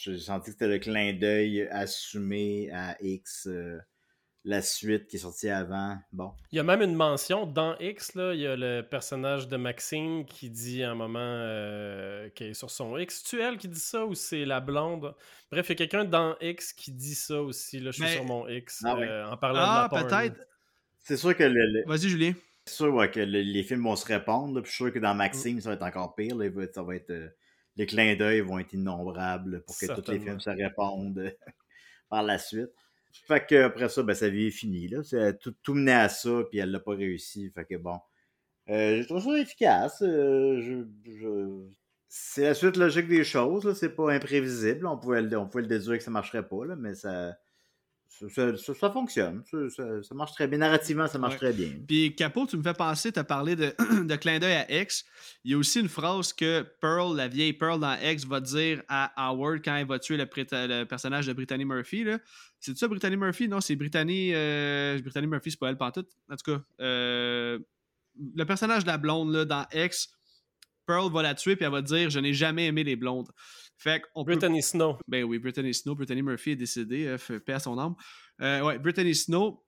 j'ai 0.00 0.18
senti 0.18 0.46
que 0.46 0.52
c'était 0.52 0.68
le 0.68 0.78
clin 0.78 1.12
d'œil 1.12 1.62
assumé 1.70 2.70
à 2.72 2.96
X, 3.00 3.46
euh, 3.48 3.78
la 4.44 4.62
suite 4.62 5.08
qui 5.08 5.16
est 5.16 5.20
sortie 5.20 5.48
avant. 5.50 5.98
Bon. 6.12 6.32
Il 6.52 6.56
y 6.56 6.58
a 6.58 6.62
même 6.62 6.80
une 6.80 6.94
mention 6.94 7.46
dans 7.46 7.76
X, 7.80 8.14
là, 8.14 8.32
il 8.34 8.40
y 8.40 8.46
a 8.46 8.56
le 8.56 8.82
personnage 8.82 9.48
de 9.48 9.56
Maxime 9.56 10.24
qui 10.24 10.48
dit 10.48 10.82
à 10.84 10.92
un 10.92 10.94
moment 10.94 11.18
euh, 11.20 12.28
qui 12.30 12.44
est 12.44 12.54
sur 12.54 12.70
son 12.70 12.96
X. 12.96 13.22
C'est-tu 13.24 13.42
elle 13.42 13.58
qui 13.58 13.68
dit 13.68 13.80
ça 13.80 14.06
ou 14.06 14.14
c'est 14.14 14.44
la 14.44 14.60
blonde? 14.60 15.14
Bref, 15.50 15.66
il 15.68 15.70
y 15.70 15.72
a 15.72 15.76
quelqu'un 15.76 16.04
dans 16.04 16.36
X 16.40 16.72
qui 16.72 16.92
dit 16.92 17.14
ça 17.16 17.42
aussi. 17.42 17.80
Là, 17.80 17.90
je 17.90 17.96
suis 17.96 18.04
Mais- 18.04 18.14
sur 18.14 18.24
mon 18.24 18.48
X 18.48 18.82
Ah 18.86 18.94
oui. 18.96 19.04
euh, 19.04 19.26
en 19.28 19.36
parlant 19.36 19.60
Ah, 19.62 19.88
de 19.90 19.96
la 19.96 20.04
peut-être. 20.04 20.46
C'est 21.00 21.16
sûr 21.16 21.36
que 21.36 21.44
le, 21.44 21.50
le- 21.54 21.84
Vas-y, 21.86 22.08
Julien. 22.08 22.32
C'est 22.66 22.74
sûr 22.74 22.94
ouais, 22.94 23.10
que 23.10 23.20
le- 23.20 23.40
les 23.40 23.62
films 23.64 23.82
vont 23.82 23.96
se 23.96 24.06
répondre. 24.06 24.54
là, 24.54 24.62
puis 24.62 24.70
je 24.70 24.76
suis 24.76 24.84
sûr 24.84 24.92
que 24.92 24.98
dans 24.98 25.14
Mm. 25.14 25.18
Maxime, 25.18 25.60
ça 25.60 25.70
va 25.70 25.74
être 25.74 25.82
encore 25.82 26.14
pire. 26.14 26.36
là, 26.36 26.46
ça 26.72 26.82
va 26.82 26.94
être, 26.96 27.10
euh, 27.10 27.28
les 27.78 27.86
clins 27.86 28.14
d'œil 28.16 28.40
vont 28.42 28.58
être 28.58 28.74
innombrables 28.74 29.62
pour 29.64 29.74
que 29.78 29.86
tous 29.86 30.10
les 30.10 30.18
films 30.20 30.40
se 30.40 30.50
répondent 30.50 31.34
par 32.10 32.22
la 32.22 32.36
suite. 32.38 32.70
Fait 33.26 33.44
que 33.46 33.62
après 33.62 33.88
ça, 33.88 34.02
ben, 34.02 34.14
sa 34.14 34.28
vie 34.28 34.48
est 34.48 34.50
finie. 34.50 34.88
Là. 34.88 35.00
Tout, 35.34 35.54
tout 35.62 35.72
menait 35.74 35.92
à 35.92 36.08
ça, 36.10 36.42
puis 36.50 36.58
elle 36.58 36.70
l'a 36.70 36.80
pas 36.80 36.94
réussi. 36.94 37.50
Fait 37.54 37.64
que 37.64 37.76
bon. 37.76 37.98
Euh, 38.68 39.00
je 39.02 39.06
trouve 39.08 39.22
ça 39.24 39.38
efficace. 39.38 40.02
euh, 40.02 40.60
je- 40.60 41.10
je- 41.10 41.68
C'est 42.08 42.42
la 42.44 42.54
suite 42.54 42.76
logique 42.76 43.08
des 43.08 43.24
choses. 43.24 43.72
C'est 43.78 43.94
pas 43.94 44.12
imprévisible. 44.12 44.86
On 44.86 44.98
pouvait, 44.98 45.22
le- 45.22 45.38
on 45.38 45.46
pouvait 45.48 45.62
le 45.62 45.68
déduire 45.68 45.96
que 45.98 46.04
ça 46.04 46.10
marcherait 46.10 46.46
pas, 46.46 46.64
là, 46.66 46.76
mais 46.76 46.94
ça, 46.94 47.34
ça, 48.18 48.28
ça- 48.28 48.56
ça- 48.56 48.74
ça 48.74 48.90
fonctionne. 48.90 49.42
Ça, 49.70 50.14
marche 50.14 50.32
très 50.32 50.48
bien. 50.48 50.58
Narrativement, 50.58 51.06
ça 51.06 51.18
marche 51.18 51.34
Ouais. 51.34 51.38
très 51.38 51.52
bien. 51.52 51.70
Puis 51.86 52.14
Capot, 52.16 52.46
tu 52.46 52.56
me 52.56 52.62
fais 52.62 52.74
penser, 52.74 53.12
tu 53.12 53.18
as 53.18 53.24
parlé 53.24 53.54
de, 53.56 53.72
de 54.04 54.16
clin 54.16 54.38
d'œil 54.38 54.54
à 54.54 54.80
X. 54.82 55.04
Il 55.44 55.52
y 55.52 55.54
a 55.54 55.58
aussi 55.58 55.80
une 55.80 55.88
phrase 55.88 56.32
que 56.32 56.62
Pearl, 56.80 57.16
la 57.16 57.28
vieille 57.28 57.52
Pearl 57.52 57.78
dans 57.80 57.96
X, 58.02 58.24
va 58.26 58.40
dire 58.40 58.82
à 58.88 59.12
Howard 59.28 59.60
quand 59.64 59.76
elle 59.76 59.86
va 59.86 59.98
tuer 59.98 60.16
le, 60.16 60.84
personnage 60.84 61.26
de 61.26 61.32
Brittany 61.32 61.64
Murphy. 61.64 62.04
C'est 62.58 62.76
ça, 62.76 62.88
Brittany 62.88 63.16
Murphy? 63.16 63.48
Non, 63.48 63.60
c'est 63.60 63.76
Brittany. 63.76 64.32
euh, 64.34 64.98
Brittany 65.00 65.26
Murphy, 65.26 65.50
c'est 65.52 65.60
pas 65.60 65.68
elle, 65.70 65.76
pantoute. 65.76 66.08
En 66.30 66.36
tout 66.36 66.52
cas, 66.56 66.62
euh, 66.80 67.58
le 68.34 68.44
personnage 68.44 68.82
de 68.82 68.88
la 68.88 68.98
blonde 68.98 69.32
là, 69.32 69.44
dans 69.44 69.64
X, 69.72 70.10
Pearl 70.86 71.12
va 71.12 71.22
la 71.22 71.34
tuer 71.34 71.54
puis 71.54 71.64
elle 71.66 71.70
va 71.70 71.82
dire 71.82 72.10
Je 72.10 72.18
n'ai 72.18 72.32
jamais 72.32 72.66
aimé 72.66 72.82
les 72.82 72.96
blondes. 72.96 73.28
Fait 73.78 74.02
qu'on 74.12 74.24
peut 74.24 74.32
Brittany 74.32 74.60
Snow. 74.62 74.98
ben 75.06 75.22
oui, 75.24 75.38
Brittany 75.38 75.72
Snow. 75.72 75.94
Brittany 75.94 76.20
Murphy 76.22 76.50
est 76.50 76.56
décédée, 76.56 77.06
euh, 77.06 77.38
paix 77.40 77.52
à 77.54 77.60
son 77.60 77.78
âme. 77.78 77.94
Euh, 78.40 78.60
ouais, 78.62 78.78
Brittany 78.78 79.14
Snow. 79.14 79.64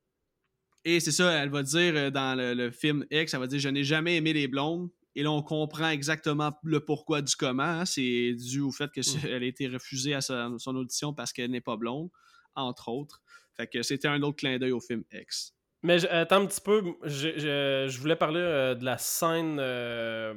Et 0.84 0.98
c'est 1.00 1.12
ça, 1.12 1.30
elle 1.32 1.50
va 1.50 1.62
dire 1.62 1.92
euh, 1.94 2.10
dans 2.10 2.36
le, 2.36 2.54
le 2.54 2.70
film 2.70 3.04
X, 3.10 3.34
elle 3.34 3.40
va 3.40 3.46
dire 3.46 3.58
Je 3.60 3.68
n'ai 3.68 3.84
jamais 3.84 4.16
aimé 4.16 4.32
les 4.32 4.48
blondes. 4.48 4.88
Et 5.14 5.22
là, 5.22 5.30
on 5.30 5.42
comprend 5.42 5.88
exactement 5.90 6.52
le 6.62 6.80
pourquoi 6.80 7.20
du 7.22 7.34
comment. 7.36 7.62
hein. 7.62 7.84
C'est 7.84 8.32
dû 8.34 8.60
au 8.60 8.70
fait 8.72 8.90
qu'elle 8.92 9.42
a 9.42 9.46
été 9.46 9.66
refusée 9.68 10.14
à 10.14 10.20
son 10.20 10.74
audition 10.76 11.12
parce 11.12 11.32
qu'elle 11.32 11.50
n'est 11.50 11.60
pas 11.60 11.76
blonde, 11.76 12.08
entre 12.54 12.88
autres. 12.88 13.20
Fait 13.56 13.66
que 13.66 13.82
c'était 13.82 14.08
un 14.08 14.22
autre 14.22 14.36
clin 14.36 14.58
d'œil 14.58 14.72
au 14.72 14.80
film 14.80 15.02
X. 15.12 15.52
Mais 15.82 16.04
attends 16.06 16.42
un 16.42 16.46
petit 16.46 16.60
peu, 16.60 16.82
je, 17.04 17.28
je- 17.38 17.86
je 17.90 17.98
voulais 18.00 18.16
parler 18.16 18.40
euh, 18.40 18.74
de 18.74 18.84
la 18.84 18.98
scène, 18.98 19.56
euh, 19.60 20.32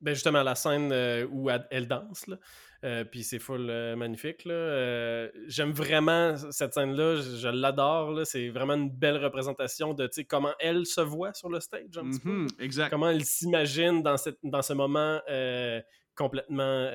ben 0.00 0.14
justement 0.14 0.42
la 0.42 0.54
scène 0.54 0.90
euh, 0.92 1.26
où 1.30 1.50
elle, 1.50 1.66
elle 1.70 1.86
danse, 1.88 2.26
là. 2.26 2.38
Euh, 2.84 3.02
puis 3.04 3.24
c'est 3.24 3.38
full 3.38 3.70
euh, 3.70 3.96
magnifique. 3.96 4.46
Euh, 4.46 5.30
J'aime 5.46 5.72
vraiment 5.72 6.36
cette 6.50 6.74
scène-là, 6.74 7.16
je, 7.16 7.36
je 7.36 7.48
l'adore. 7.48 8.26
C'est 8.26 8.50
vraiment 8.50 8.74
une 8.74 8.90
belle 8.90 9.16
représentation 9.16 9.94
de 9.94 10.08
comment 10.28 10.52
elle 10.60 10.84
se 10.84 11.00
voit 11.00 11.32
sur 11.32 11.48
le 11.48 11.60
stage, 11.60 11.96
un 11.96 12.10
petit 12.10 12.20
peu. 12.20 12.28
Mhm, 12.28 12.46
exact. 12.58 12.90
Comment 12.90 13.08
elle 13.08 13.24
s'imagine 13.24 14.02
dans, 14.02 14.18
cette, 14.18 14.38
dans 14.42 14.60
ce 14.60 14.74
moment 14.74 15.18
euh, 15.30 15.80
complètement. 16.14 16.88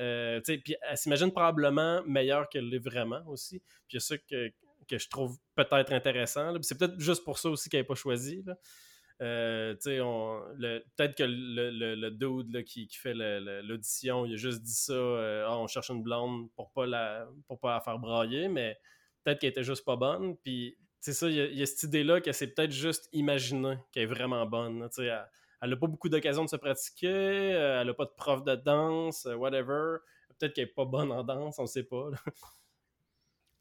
puis 0.44 0.76
elle 0.88 0.96
s'imagine 0.96 1.32
probablement 1.32 2.02
meilleure 2.06 2.48
qu'elle 2.48 2.68
l'est 2.68 2.78
vraiment 2.78 3.22
aussi. 3.26 3.58
Puis 3.88 3.92
il 3.92 3.94
y 3.94 3.96
a 3.96 4.00
ça 4.00 4.16
que, 4.16 4.48
que 4.88 4.96
je 4.98 5.08
trouve 5.08 5.36
peut-être 5.56 5.92
intéressant. 5.92 6.54
C'est 6.62 6.78
peut-être 6.78 6.98
juste 7.00 7.24
pour 7.24 7.38
ça 7.38 7.50
aussi 7.50 7.68
qu'elle 7.68 7.80
n'est 7.80 7.86
pas 7.86 7.94
choisie. 7.96 8.42
là. 8.46 8.56
Euh, 9.22 9.74
peut-être 9.74 11.14
que 11.16 11.22
le, 11.24 11.70
le, 11.70 11.94
le 11.94 12.10
dude 12.10 12.52
là, 12.54 12.62
qui, 12.62 12.86
qui 12.86 12.96
fait 12.96 13.12
l'audition, 13.14 14.24
il 14.24 14.34
a 14.34 14.36
juste 14.36 14.62
dit 14.62 14.72
ça, 14.74 14.92
euh, 14.94 15.44
Ah, 15.46 15.58
on 15.58 15.66
cherche 15.66 15.90
une 15.90 16.02
blonde 16.02 16.50
pour 16.54 16.70
pas 16.72 16.86
la, 16.86 17.28
pour 17.46 17.58
pas 17.60 17.74
la 17.74 17.80
faire 17.80 17.98
brailler, 17.98 18.48
mais 18.48 18.78
peut-être 19.24 19.40
qu'elle 19.40 19.50
était 19.50 19.62
juste 19.64 19.84
pas 19.84 19.96
bonne. 19.96 20.36
Puis, 20.38 20.76
c'est 21.00 21.12
ça, 21.12 21.28
il 21.28 21.34
y, 21.34 21.60
a- 21.60 21.62
a 21.62 21.66
cette 21.66 21.82
idée-là 21.84 22.20
que 22.20 22.32
c'est 22.32 22.48
peut-être 22.54 22.72
juste 22.72 23.08
imaginé 23.12 23.76
qu'elle 23.92 24.04
est 24.04 24.06
vraiment 24.06 24.46
bonne. 24.46 24.80
là. 24.80 24.88
Elle- 24.98 25.28
elle 25.62 25.70
n'a 25.70 25.76
pas 25.76 25.86
beaucoup 25.86 26.08
d'occasions 26.08 26.44
de 26.44 26.48
se 26.48 26.56
pratiquer, 26.56 27.08
euh, 27.08 27.80
elle 27.82 27.86
n'a 27.88 27.94
pas 27.94 28.06
de 28.06 28.12
prof 28.16 28.42
de 28.44 28.54
danse, 28.56 29.26
euh, 29.26 29.34
whatever. 29.34 29.98
Peut-être 30.38 30.54
qu'elle 30.54 30.64
n'est 30.66 30.70
pas 30.72 30.86
bonne 30.86 31.12
en 31.12 31.22
danse, 31.22 31.58
on 31.58 31.62
ne 31.62 31.66
sait 31.68 31.82
pas. 31.84 32.08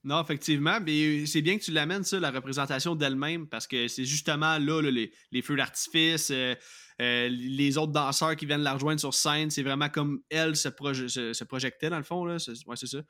Non, 0.06 0.22
effectivement, 0.22 0.80
mais 0.80 1.26
c'est 1.26 1.42
bien 1.42 1.58
que 1.58 1.64
tu 1.64 1.72
l'amènes, 1.72 2.04
ça, 2.06 2.20
la 2.22 2.32
représentation 2.32 2.96
d'elle-même, 2.96 3.48
parce 3.50 3.68
que 3.68 3.90
c'est 3.90 4.06
justement 4.06 4.58
là, 4.58 4.82
les, 4.82 5.42
feux 5.42 5.58
d'artifice, 5.58 6.32
euh, 6.32 6.56
euh, 7.02 7.28
les 7.30 7.78
autres 7.78 7.92
danseurs 7.92 8.38
qui 8.38 8.46
viennent 8.46 8.62
la 8.62 8.74
rejoindre 8.74 9.02
sur 9.02 9.14
scène, 9.14 9.50
c'est 9.50 9.62
vraiment 9.64 9.90
comme 9.90 10.22
elle 10.30 10.56
se, 10.56 10.70
proje- 10.70 11.34
projectait, 11.46 11.90
dans 11.90 11.98
le 11.98 12.04
fond, 12.04 12.24
là. 12.24 12.40
c'est- 12.40 12.56
ça. 12.56 13.02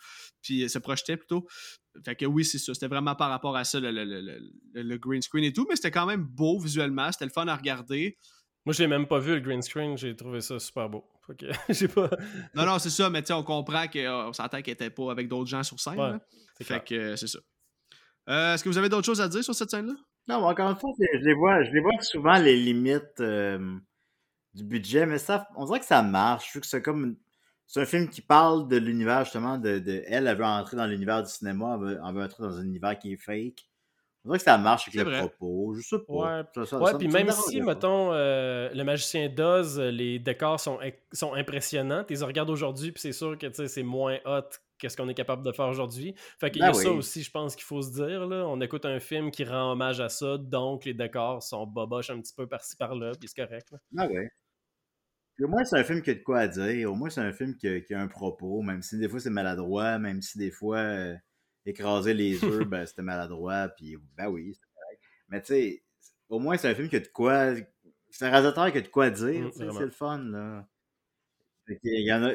Puis 0.42 0.68
se 0.68 0.80
projetait 0.80 1.18
plutôt. 1.18 1.48
Fait 2.04 2.16
que 2.16 2.26
oui, 2.26 2.44
c'est 2.44 2.58
ça. 2.58 2.74
C'était 2.74 2.88
vraiment 2.88 3.14
par 3.16 3.30
rapport 3.30 3.56
à 3.56 3.64
ça, 3.66 3.80
le 3.80 4.98
green 4.98 5.22
screen 5.22 5.44
et 5.44 5.54
tout, 5.54 5.68
mais 5.70 5.76
c'était 5.76 5.92
quand 5.92 6.08
même 6.08 6.24
beau 6.24 6.60
visuellement, 6.60 7.12
c'était 7.12 7.26
le 7.26 7.32
fun 7.32 7.48
à 7.48 7.56
regarder. 7.56 8.18
Moi, 8.70 8.74
je 8.76 8.84
l'ai 8.84 8.88
même 8.88 9.08
pas 9.08 9.18
vu 9.18 9.34
le 9.34 9.40
green 9.40 9.64
screen, 9.64 9.98
j'ai 9.98 10.16
trouvé 10.16 10.42
ça 10.42 10.60
super 10.60 10.88
beau. 10.88 11.04
J'ai 11.70 11.88
pas. 11.88 12.08
Non, 12.54 12.68
non, 12.68 12.78
c'est 12.78 12.92
ça, 12.92 13.10
mais 13.10 13.22
tu 13.24 13.26
sais, 13.30 13.34
on 13.34 13.42
comprend 13.42 13.88
qu'on 13.88 14.32
s'entend 14.32 14.62
qu'elle 14.62 14.76
était 14.76 14.92
pas 14.92 15.12
avec 15.12 15.28
d'autres 15.28 15.50
gens 15.50 15.64
sur 15.64 15.80
scène. 15.80 16.00
Ouais, 16.00 16.18
Fait 16.54 16.66
clair. 16.66 16.84
que 16.84 16.94
euh, 16.94 17.16
c'est 17.16 17.26
ça. 17.26 17.40
Euh, 18.30 18.54
Est-ce 18.54 18.64
que 18.64 18.70
vous 18.70 18.78
avez 18.78 18.88
d'autres 18.88 19.08
choses 19.08 19.22
à 19.22 19.28
dire 19.28 19.44
sur 19.44 19.56
cette 19.56 19.72
scène-là? 19.72 19.96
Non, 20.28 20.42
mais 20.42 20.46
encore 20.50 20.70
une 20.70 20.76
fois, 20.76 20.92
je 21.00 21.18
les 21.18 21.34
vois, 21.34 21.64
je 21.64 21.72
les 21.72 21.80
vois 21.80 22.00
souvent 22.02 22.38
les 22.38 22.56
limites 22.56 23.20
euh, 23.22 23.58
du 24.54 24.64
budget, 24.64 25.08
mais 25.08 25.18
ça, 25.18 25.48
on 25.56 25.66
dirait 25.66 25.80
que 25.80 25.88
ça 25.88 26.04
marche. 26.04 26.46
Je 26.46 26.50
trouve 26.52 26.62
que 26.62 26.68
c'est 26.68 26.84
comme 26.84 27.18
c'est 27.66 27.82
un 27.82 27.86
film 27.88 28.08
qui 28.08 28.22
parle 28.22 28.68
de 28.68 28.78
l'univers 28.78 29.24
justement 29.24 29.58
de, 29.58 29.80
de 29.80 30.04
elle, 30.06 30.28
elle 30.28 30.38
veut 30.38 30.46
entrer 30.46 30.78
dans 30.78 30.86
l'univers 30.86 31.24
du 31.24 31.32
cinéma, 31.32 31.74
elle 31.74 31.88
veut, 31.88 32.00
elle 32.08 32.14
veut 32.14 32.24
entrer 32.24 32.44
dans 32.44 32.56
un 32.60 32.66
univers 32.66 33.00
qui 33.00 33.14
est 33.14 33.18
fake. 33.18 33.68
On 34.30 34.34
dirait 34.34 34.38
que 34.38 34.44
ça 34.44 34.58
marche 34.60 34.88
avec 34.88 34.96
le 35.02 35.10
vrai. 35.10 35.20
propos. 35.22 35.74
Je 35.76 35.82
sais 35.82 35.98
pas. 36.08 36.14
Ouais. 36.14 36.44
Ça- 36.54 36.66
ça- 36.66 36.80
Ouais, 36.80 36.92
ça- 36.92 36.98
puis 37.00 37.08
même 37.08 37.32
si, 37.32 37.62
mettons, 37.62 38.14
euh, 38.14 38.70
le 38.72 38.84
magicien 38.84 39.28
d'Oz, 39.28 39.80
euh, 39.80 39.90
les 39.90 40.20
décors 40.20 40.60
sont, 40.60 40.78
sont 41.12 41.34
impressionnants, 41.34 42.04
tu 42.04 42.14
les 42.14 42.24
regardes 42.24 42.52
aujourd'hui, 42.52 42.92
puis 42.92 43.02
c'est 43.02 43.12
sûr 43.12 43.38
que 43.40 43.48
c'est 43.68 43.82
moins 43.84 44.20
hot 44.26 44.42
que 44.78 44.88
ce 44.88 44.96
qu'on 44.96 45.10
est 45.10 45.14
capable 45.16 45.44
de 45.44 45.52
faire 45.52 45.68
aujourd'hui. 45.68 46.14
Fait 46.40 46.52
qu'il 46.52 46.62
y 46.62 46.66
a 46.66 46.68
Ben 46.72 46.74
ça 46.76 46.92
aussi, 46.92 47.24
je 47.24 47.32
pense 47.32 47.56
qu'il 47.56 47.66
faut 47.66 47.82
se 47.82 47.92
dire. 47.92 48.28
Là. 48.28 48.46
On 48.48 48.62
écoute 48.62 48.86
un 48.86 49.00
film 49.00 49.32
qui 49.32 49.44
rend 49.44 49.72
hommage 49.74 50.00
à 50.00 50.10
ça, 50.10 50.38
donc 50.38 50.86
les 50.86 50.94
décors 50.94 51.42
sont 51.44 51.66
boboches 51.66 52.12
un 52.12 52.22
petit 52.22 52.34
peu 52.36 52.46
par-ci 52.48 52.76
par-là, 52.78 53.12
puis 53.20 53.28
c'est 53.28 53.44
correct. 53.46 53.72
là. 53.72 53.78
Ah 53.98 54.08
ouais. 54.08 54.30
Puis 55.36 55.46
au 55.46 55.48
moins, 55.48 55.64
c'est 55.64 55.78
un 55.80 55.84
film 55.84 56.02
qui 56.02 56.12
a 56.12 56.14
de 56.16 56.20
quoi 56.20 56.40
à 56.40 56.48
dire. 56.48 56.92
Au 56.92 56.96
moins, 56.96 57.10
c'est 57.10 57.22
un 57.22 57.32
film 57.34 57.56
qui 57.56 57.68
a, 57.68 57.80
qui 57.82 57.94
a 57.94 58.00
un 58.02 58.08
propos, 58.08 58.62
même 58.62 58.82
si 58.82 58.98
des 59.00 59.08
fois 59.10 59.20
c'est 59.20 59.30
maladroit, 59.30 59.98
même 59.98 60.22
si 60.22 60.38
des 60.38 60.52
fois 60.52 60.78
euh, 60.80 61.16
écraser 61.66 62.14
les 62.14 62.44
œufs, 62.46 62.66
ben, 62.68 62.86
c'était 62.86 63.02
maladroit, 63.02 63.70
puis 63.70 63.98
ben 64.18 64.28
oui, 64.30 64.54
c'est 64.56 64.62
correct. 64.74 65.02
Mais 65.30 65.42
tu 65.42 65.48
sais, 65.48 65.84
au 66.30 66.40
moins, 66.40 66.58
c'est 66.58 66.70
un 66.70 66.76
film 66.76 66.90
qui 66.90 66.96
a 66.98 67.00
de 67.00 67.08
quoi. 67.08 67.54
C'est 68.12 68.26
un 68.26 68.32
réalisateur 68.32 68.72
qui 68.72 68.78
a 68.80 68.82
de 68.82 68.88
quoi 68.88 69.10
dire, 69.10 69.46
Mm, 69.46 69.50
vraiment. 69.50 69.74
c'est 69.80 69.86
le 69.86 69.92
fun, 69.92 70.20
là. 70.20 70.68
Il 71.84 72.02
y 72.08 72.12
en 72.12 72.24
a, 72.24 72.32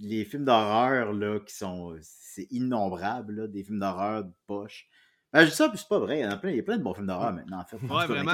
les 0.00 0.24
films 0.24 0.44
d'horreur, 0.44 1.12
là, 1.12 1.40
qui 1.40 1.54
sont. 1.54 1.96
C'est 2.02 2.46
innombrable, 2.52 3.34
là, 3.34 3.46
des 3.48 3.64
films 3.64 3.80
d'horreur 3.80 4.24
de 4.24 4.32
poche. 4.46 4.86
Ben, 5.32 5.44
je 5.44 5.50
dis 5.50 5.56
ça, 5.56 5.68
puis 5.68 5.78
c'est 5.78 5.88
pas 5.88 5.98
vrai. 5.98 6.20
Il 6.20 6.22
y 6.22 6.26
en 6.26 6.30
a 6.30 6.36
plein, 6.36 6.50
il 6.50 6.56
y 6.56 6.60
a 6.60 6.62
plein 6.62 6.78
de 6.78 6.82
bons 6.82 6.94
films 6.94 7.08
d'horreur 7.08 7.32
maintenant, 7.32 7.60
en 7.60 7.64
fait. 7.64 7.78
Cas, 7.78 8.06
vraiment. 8.06 8.32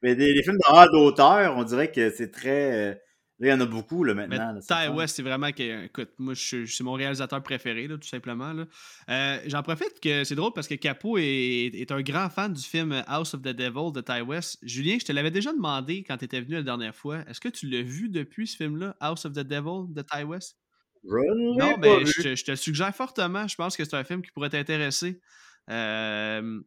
Mais 0.04 0.16
des, 0.16 0.34
les 0.34 0.44
films 0.44 0.58
d'horreur 0.68 0.92
d'auteur, 0.92 1.58
on 1.58 1.64
dirait 1.64 1.92
que 1.92 2.10
c'est 2.12 2.32
très. 2.32 3.02
Là, 3.40 3.48
il 3.48 3.52
y 3.52 3.54
en 3.54 3.62
a 3.62 3.66
beaucoup 3.68 4.04
là, 4.04 4.16
maintenant. 4.16 4.54
là, 4.54 4.60
c'est 4.62 4.74
Ty. 4.88 4.90
West, 4.90 5.16
c'est 5.16 5.22
vraiment 5.22 5.52
que. 5.52 5.86
Écoute, 5.86 6.10
moi, 6.18 6.34
je- 6.34 6.66
c'est 6.66 6.84
mon 6.84 6.94
réalisateur 6.94 7.44
préféré, 7.44 7.88
là, 7.88 7.96
tout 7.98 8.08
simplement. 8.08 8.52
là. 8.52 8.66
Euh, 9.10 9.38
J'en 9.46 9.62
profite 9.62 10.00
que 10.02 10.24
c'est 10.24 10.34
drôle 10.34 10.54
parce 10.56 10.68
que 10.68 10.74
Capo 10.74 11.20
est, 11.20 11.68
est 11.76 11.92
un 11.92 12.02
grand 12.02 12.30
fan 12.30 12.52
du 12.52 12.64
film 12.64 13.04
House 13.06 13.36
of 13.36 13.42
the 13.44 13.50
Devil 13.50 13.92
de 13.94 14.02
Ty 14.02 14.22
West. 14.22 14.58
Julien, 14.64 14.98
je 15.00 15.06
te 15.06 15.12
l'avais 15.12 15.30
déjà 15.30 15.54
demandé 15.54 16.04
quand 16.04 16.18
tu 16.18 16.26
étais 16.26 16.42
venu 16.42 16.56
la 16.56 16.64
dernière 16.64 16.96
fois. 16.96 17.20
Est-ce 17.30 17.40
que 17.40 17.50
tu 17.50 17.68
l'as 17.68 17.84
vu 17.84 18.10
depuis 18.10 18.48
ce 18.48 18.58
film-là, 18.58 18.96
House 19.00 19.26
of 19.26 19.34
the 19.34 19.40
Devil 19.48 19.94
de 19.94 20.02
Ty 20.02 20.24
West? 20.24 20.58
Je 21.04 21.16
l'ai 21.16 21.56
Non, 21.60 21.74
pas 21.76 21.78
mais 21.80 22.04
vu. 22.06 22.12
je, 22.18 22.22
te- 22.24 22.36
je 22.36 22.44
te 22.44 22.52
le 22.52 22.58
suggère 22.58 22.96
fortement. 22.96 23.48
Je 23.48 23.56
pense 23.56 23.78
que 23.78 23.86
c'est 23.86 23.96
un 23.96 24.04
film 24.04 24.24
qui 24.24 24.32
pourrait 24.32 24.50
t'intéresser. 24.50 25.22
Euh, 25.70 26.60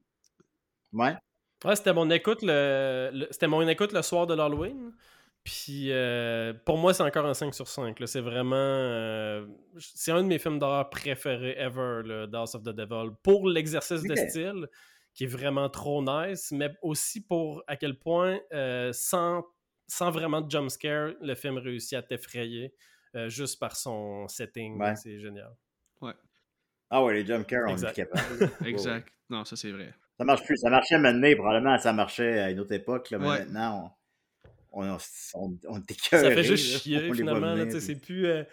Ouais. 0.92 1.14
Ouais, 1.64 1.76
c'était 1.76 1.92
mon 1.92 2.08
écoute 2.10 2.38
le, 2.42 3.10
le- 3.12 3.26
c'était 3.30 3.46
mon 3.48 3.66
écoute 3.68 3.92
le 3.92 4.02
soir 4.02 4.26
de 4.26 4.34
l'Halloween. 4.34 4.92
Puis 5.44 5.90
euh, 5.90 6.52
pour 6.66 6.76
moi, 6.76 6.92
c'est 6.92 7.02
encore 7.02 7.24
un 7.26 7.34
5 7.34 7.54
sur 7.54 7.66
5. 7.66 7.98
là. 7.98 8.06
C'est 8.06 8.20
vraiment. 8.20 8.54
euh, 8.56 9.46
c'est 9.78 10.12
un 10.12 10.22
de 10.22 10.28
mes 10.28 10.38
films 10.38 10.58
d'horreur 10.58 10.90
préférés 10.90 11.56
ever, 11.58 12.02
le 12.04 12.28
House 12.34 12.54
of 12.54 12.62
the 12.62 12.68
Devil. 12.70 13.10
Pour 13.22 13.48
l'exercice 13.48 14.02
de 14.02 14.14
style, 14.14 14.68
qui 15.14 15.24
est 15.24 15.28
vraiment 15.28 15.68
trop 15.70 16.02
nice, 16.04 16.52
mais 16.52 16.70
aussi 16.82 17.24
pour 17.26 17.62
à 17.66 17.76
quel 17.76 17.98
point, 17.98 18.38
euh, 18.52 18.92
sans, 18.92 19.44
sans 19.88 20.10
vraiment 20.10 20.40
de 20.42 20.50
jumpscare, 20.50 21.12
le 21.20 21.34
film 21.34 21.56
réussit 21.58 21.94
à 21.94 22.02
t'effrayer 22.02 22.74
euh, 23.16 23.28
juste 23.28 23.58
par 23.58 23.74
son 23.76 24.28
setting. 24.28 24.78
Ouais. 24.80 24.94
C'est 24.96 25.18
génial. 25.18 25.52
Ah 26.92 27.04
ouais, 27.04 27.14
les 27.14 27.24
jump 27.24 27.46
cares, 27.46 27.68
on 27.68 27.72
Exact. 27.72 27.96
est 27.98 28.04
capable. 28.06 28.50
exact. 28.66 29.08
Non, 29.28 29.44
ça, 29.44 29.54
c'est 29.54 29.70
vrai. 29.70 29.94
Ça 30.18 30.24
marche 30.24 30.44
plus. 30.44 30.56
Ça 30.56 30.70
marchait 30.70 30.98
maintenant, 30.98 31.32
probablement, 31.36 31.78
ça 31.78 31.92
marchait 31.92 32.40
à 32.40 32.50
une 32.50 32.58
autre 32.58 32.72
époque, 32.72 33.10
là, 33.10 33.18
mais 33.18 33.28
Ouais. 33.28 33.38
maintenant, 33.44 33.84
on, 33.86 33.90
on, 34.72 34.96
on, 35.34 35.58
Ça 36.10 36.30
fait 36.30 36.44
juste 36.44 36.82
chier, 36.82 37.12
finalement. 37.12 37.52
venir, 37.54 37.68
puis- 37.68 37.80
c'est 37.80 37.96
plus. 37.96 38.26
euh, 38.26 38.44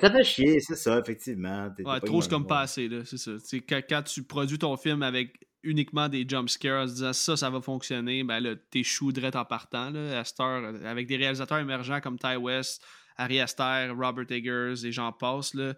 ça 0.00 0.10
fait 0.10 0.24
chier, 0.24 0.60
c'est 0.60 0.76
ça, 0.76 0.98
effectivement. 0.98 1.70
T'es- 1.70 1.82
t'es 1.82 1.88
Ouais, 1.88 2.00
trop, 2.00 2.22
c'est 2.22 2.30
comme 2.30 2.46
pas 2.46 2.60
assez, 2.60 2.88
là, 2.88 3.04
c'est 3.04 3.18
ça. 3.18 3.32
Tu 3.34 3.40
sais, 3.46 3.60
quand, 3.60 3.80
quand 3.88 4.02
tu 4.02 4.22
produis 4.22 4.58
ton 4.58 4.76
film 4.76 5.02
avec 5.02 5.38
uniquement 5.62 6.08
des 6.08 6.24
jump 6.28 6.48
scares 6.48 6.84
en 6.84 6.88
se 6.88 6.94
disant 6.94 7.12
ça, 7.12 7.36
ça 7.36 7.50
va 7.50 7.60
fonctionner, 7.60 8.24
ben 8.24 8.40
là, 8.40 8.54
direct 9.12 9.36
en 9.36 9.44
partant, 9.44 9.90
là, 9.90 10.18
à 10.20 10.24
cette 10.24 10.40
heure, 10.40 10.64
euh, 10.64 10.84
avec 10.84 11.06
des 11.06 11.16
réalisateurs 11.16 11.58
émergents 11.58 12.00
comme 12.00 12.18
Ty 12.18 12.36
West, 12.36 12.82
Ari 13.16 13.40
Aster, 13.40 13.90
Robert 13.96 14.30
Eggers 14.30 14.84
et 14.84 14.92
j'en 14.92 15.12
passe, 15.12 15.54
là, 15.54 15.74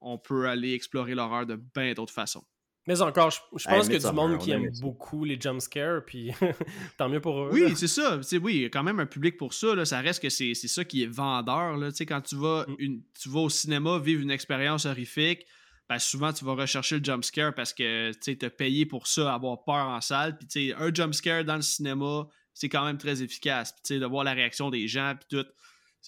on 0.00 0.18
peut 0.18 0.48
aller 0.48 0.72
explorer 0.74 1.14
l'horreur 1.14 1.46
de 1.46 1.54
bien 1.56 1.92
d'autres 1.92 2.12
façons. 2.12 2.42
Mais 2.86 3.00
encore, 3.00 3.30
je, 3.30 3.38
pense 3.68 3.84
qu'il 3.84 3.92
y 3.92 4.04
a 4.04 4.10
du 4.10 4.16
monde 4.16 4.32
on 4.32 4.38
qui 4.38 4.50
aime 4.50 4.68
beaucoup 4.80 5.24
les 5.24 5.40
jumpscares, 5.40 6.04
puis 6.04 6.32
tant 6.98 7.08
mieux 7.08 7.20
pour 7.20 7.44
eux. 7.44 7.50
Oui, 7.52 7.74
c'est 7.76 7.86
ça. 7.86 8.16
Tu 8.18 8.24
sais, 8.24 8.38
oui, 8.38 8.54
il 8.56 8.62
y 8.62 8.64
a 8.64 8.68
quand 8.70 8.82
même 8.82 8.98
un 8.98 9.06
public 9.06 9.36
pour 9.36 9.54
ça. 9.54 9.74
Là. 9.74 9.84
Ça 9.84 10.00
reste 10.00 10.20
que 10.20 10.28
c'est 10.28 10.54
c'est 10.54 10.68
ça 10.68 10.84
qui 10.84 11.04
est 11.04 11.06
vendeur. 11.06 11.76
Là. 11.76 11.90
Tu 11.92 11.98
sais, 11.98 12.06
Quand 12.06 12.20
tu 12.20 12.34
vas, 12.34 12.64
Mm. 12.66 12.74
une, 12.78 13.02
tu 13.20 13.28
vas 13.28 13.40
au 13.40 13.48
cinéma 13.48 13.98
vivre 13.98 14.20
une 14.22 14.30
expérience 14.30 14.84
horrifique, 14.86 15.46
ben, 15.88 15.98
souvent 15.98 16.32
tu 16.32 16.44
vas 16.44 16.54
rechercher 16.54 16.98
le 16.98 17.04
jump 17.04 17.24
scare 17.24 17.54
parce 17.54 17.72
que 17.72 18.12
tu 18.20 18.44
as 18.44 18.50
payé 18.50 18.86
pour 18.86 19.06
ça, 19.06 19.32
avoir 19.32 19.62
peur 19.64 19.86
en 19.88 20.00
salle. 20.00 20.36
Puis 20.36 20.46
tu 20.46 20.68
sais, 20.68 20.74
un 20.74 20.92
jump 20.92 21.14
scare 21.14 21.44
dans 21.44 21.56
le 21.56 21.62
cinéma, 21.62 22.26
c'est 22.54 22.68
quand 22.68 22.84
même 22.84 22.98
très 22.98 23.22
efficace. 23.22 23.72
Puis 23.72 23.82
tu 23.84 23.94
sais, 23.94 24.00
de 24.00 24.06
voir 24.06 24.24
la 24.24 24.32
réaction 24.32 24.70
des 24.70 24.88
gens, 24.88 25.14
puis 25.18 25.38
tout. 25.38 25.46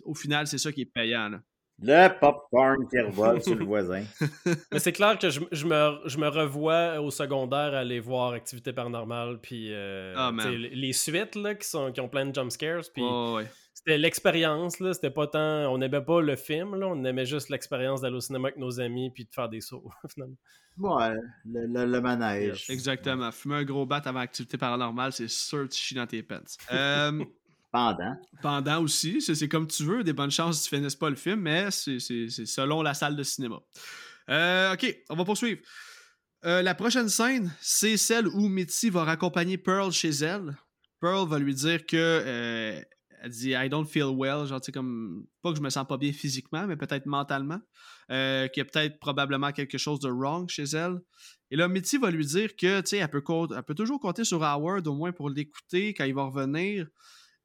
Au 0.05 0.15
final, 0.15 0.49
c'est 0.49 0.59
ça 0.59 0.73
qui 0.73 0.81
est 0.81 0.87
payant. 0.87 1.29
Là. 1.29 1.41
Le 1.83 2.09
popcorn 2.21 2.89
qui 2.89 3.01
revole 3.01 3.43
sur 3.43 3.57
le 3.57 3.65
voisin. 3.65 4.05
Mais 4.73 4.79
c'est 4.79 4.93
clair 4.93 5.19
que 5.19 5.29
je, 5.29 5.41
je 5.51 5.67
me, 5.67 5.99
je 6.09 6.19
me 6.19 6.29
revois 6.29 7.01
au 7.01 7.11
secondaire 7.11 7.75
aller 7.75 7.99
voir 8.01 8.33
Activité 8.33 8.73
Paranormale, 8.73 9.41
puis 9.43 9.73
euh, 9.73 10.15
Ah, 10.17 10.31
les 10.49 10.71
les 10.71 10.93
suites 10.93 11.35
là, 11.35 11.55
qui, 11.55 11.69
sont, 11.69 11.91
qui 11.93 12.01
ont 12.01 12.09
plein 12.09 12.27
de 12.27 12.35
jumpscares, 12.35 12.85
puis 12.95 13.03
Ouais, 13.03 13.35
ouais. 13.35 13.47
c'était 13.75 13.99
l'expérience, 13.99 14.79
là, 14.79 14.95
c'était 14.95 15.11
pas 15.11 15.27
tant... 15.27 15.67
On 15.73 15.79
n'aimait 15.79 16.01
pas 16.01 16.21
le 16.23 16.37
film, 16.37 16.77
là, 16.77 16.87
on 16.87 17.05
aimait 17.05 17.27
juste 17.27 17.49
l'expérience 17.51 18.01
d'aller 18.01 18.17
au 18.17 18.21
cinéma 18.21 18.49
avec 18.49 18.59
nos 18.59 18.81
amis, 18.81 19.11
puis 19.11 19.25
de 19.25 19.31
faire 19.35 19.49
des 19.49 19.61
sauts, 19.61 19.91
finalement. 20.15 20.37
Ouais, 20.79 21.15
le, 21.45 21.67
le, 21.67 21.87
le 21.87 22.01
manège. 22.01 22.69
Exactement. 22.71 23.31
Fumer 23.31 23.57
un 23.57 23.65
gros 23.65 23.85
bat 23.87 24.01
avant 24.05 24.21
activité 24.21 24.59
paranormale, 24.59 25.13
c'est 25.13 25.29
sûr 25.29 25.65
que 25.69 25.73
tu 25.73 25.79
chies 25.79 25.95
dans 25.95 26.07
tes 26.07 26.23
pants. 26.23 26.39
Euh, 26.73 27.25
Pendant. 27.75 28.17
pendant 28.41 28.83
aussi. 28.85 29.21
C'est 29.21 29.49
comme 29.49 29.67
tu 29.67 29.83
veux. 29.83 30.05
Des 30.05 30.13
bonnes 30.13 30.31
chances 30.31 30.61
que 30.61 30.69
tu 30.69 30.77
finisses 30.77 30.95
pas 30.95 31.11
le 31.11 31.17
film, 31.17 31.41
mais 31.41 31.73
c'est 31.73 31.99
selon 31.99 32.83
la 32.83 32.95
salle 32.95 33.17
de 33.17 33.25
cinéma. 33.25 33.59
Euh, 34.31 34.75
ok, 34.75 34.97
on 35.11 35.17
va 35.17 35.25
poursuivre. 35.25 35.61
Euh, 36.45 36.63
la 36.63 36.77
prochaine 36.77 37.09
scène, 37.09 37.53
c'est 37.61 37.97
celle 37.97 38.29
où 38.29 38.49
Mitzi 38.49 38.91
va 38.91 39.03
raccompagner 39.03 39.59
Pearl 39.59 39.91
chez 39.91 40.11
elle. 40.11 40.57
Pearl 41.01 41.29
va 41.29 41.41
lui 41.41 41.53
dire 41.53 41.85
que. 41.85 41.97
euh, 41.97 42.81
elle 43.23 43.31
dit 43.31 43.55
I 43.55 43.69
don't 43.69 43.87
feel 43.87 44.05
well, 44.15 44.47
genre, 44.47 44.61
tu 44.61 44.71
comme. 44.71 45.27
Pas 45.43 45.51
que 45.51 45.57
je 45.57 45.63
me 45.63 45.71
sens 45.71 45.85
pas 45.89 45.97
bien 45.97 46.13
physiquement, 46.13 46.69
mais 46.69 46.77
peut-être 46.77 47.07
mentalement. 47.07 47.59
Qu'il 48.09 48.51
y 48.57 48.61
a 48.61 48.65
peut-être 48.65 49.01
probablement 49.01 49.51
quelque 49.51 49.79
chose 49.79 49.99
de 49.99 50.11
wrong 50.11 50.49
chez 50.49 50.65
elle. 50.75 51.01
Et 51.51 51.57
là, 51.57 51.67
Mitzi 51.67 51.99
va 51.99 52.13
lui 52.13 52.25
dire 52.25 52.55
que, 52.55 52.83
tu 52.83 52.91
sais, 52.91 52.99
elle 52.99 53.09
peut 53.09 53.75
toujours 53.75 53.99
compter 53.99 54.23
sur 54.23 54.45
Howard, 54.45 54.87
au 54.87 54.95
moins 54.95 55.11
pour 55.11 55.29
l'écouter 55.29 55.93
quand 55.93 56.05
il 56.05 56.15
va 56.15 56.23
revenir. 56.23 56.87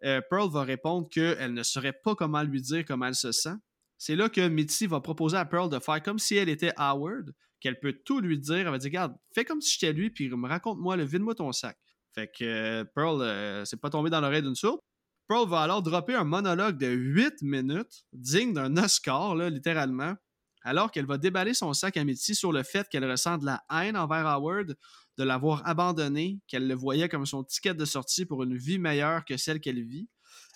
Euh, 0.04 0.22
Pearl 0.30 0.50
va 0.50 0.64
répondre 0.64 1.10
qu'elle 1.10 1.54
ne 1.54 1.64
saurait 1.64 1.94
pas 1.94 2.16
comment 2.16 2.42
lui 2.44 2.62
dire 2.62 2.86
comment 2.86 3.08
elle 3.08 3.16
se 3.16 3.32
sent. 3.32 3.56
C'est 3.98 4.16
là 4.16 4.30
que 4.30 4.48
Mitzi 4.48 4.88
va 4.88 5.02
proposer 5.02 5.38
à 5.38 5.46
Pearl 5.46 5.70
de 5.70 5.80
faire 5.80 6.02
comme 6.02 6.20
si 6.20 6.36
elle 6.36 6.48
était 6.48 6.72
Howard, 6.78 7.34
qu'elle 7.60 7.80
peut 7.80 7.94
tout 8.06 8.22
lui 8.22 8.40
dire. 8.40 8.60
Elle 8.60 8.70
va 8.70 8.78
dire 8.78 8.90
Regarde, 8.90 9.16
fais 9.34 9.44
comme 9.44 9.62
si 9.62 9.78
j'étais 9.78 9.94
lui, 9.94 10.10
puis 10.10 10.32
raconte-moi, 10.34 10.96
le 10.96 11.04
vide-moi 11.04 11.36
ton 11.36 11.52
sac. 11.52 11.78
Fait 12.16 12.28
que 12.28 12.44
euh, 12.44 12.86
Pearl, 12.96 13.22
euh, 13.22 13.66
c'est 13.66 13.80
pas 13.80 13.90
tombé 13.90 14.10
dans 14.10 14.22
l'oreille 14.22 14.42
d'une 14.42 14.56
sourde. 14.56 14.80
Pearl 15.28 15.48
va 15.48 15.62
alors 15.62 15.84
dropper 15.84 16.16
un 16.16 16.24
monologue 16.24 16.78
de 16.78 16.88
8 16.88 17.42
minutes, 17.44 18.06
digne 18.14 18.54
d'un 18.54 18.78
Oscar, 18.78 19.36
littéralement, 19.36 20.16
alors 20.64 20.92
qu'elle 20.92 21.06
va 21.06 21.18
déballer 21.18 21.54
son 21.54 21.74
sac 21.74 21.98
à 21.98 22.04
Mitzi 22.04 22.36
sur 22.36 22.52
le 22.52 22.64
fait 22.64 22.88
qu'elle 22.90 23.10
ressent 23.10 23.38
de 23.38 23.46
la 23.46 23.64
haine 23.72 23.96
envers 23.96 24.26
Howard, 24.26 24.76
de 25.20 25.26
l'avoir 25.26 25.68
abandonné, 25.68 26.40
qu'elle 26.48 26.66
le 26.66 26.74
voyait 26.74 27.10
comme 27.10 27.26
son 27.26 27.44
ticket 27.44 27.74
de 27.74 27.84
sortie 27.84 28.26
pour 28.26 28.42
une 28.44 28.56
vie 28.56 28.80
meilleure 28.80 29.26
que 29.26 29.36
celle 29.36 29.60
qu'elle 29.60 29.84
vit. 29.84 30.08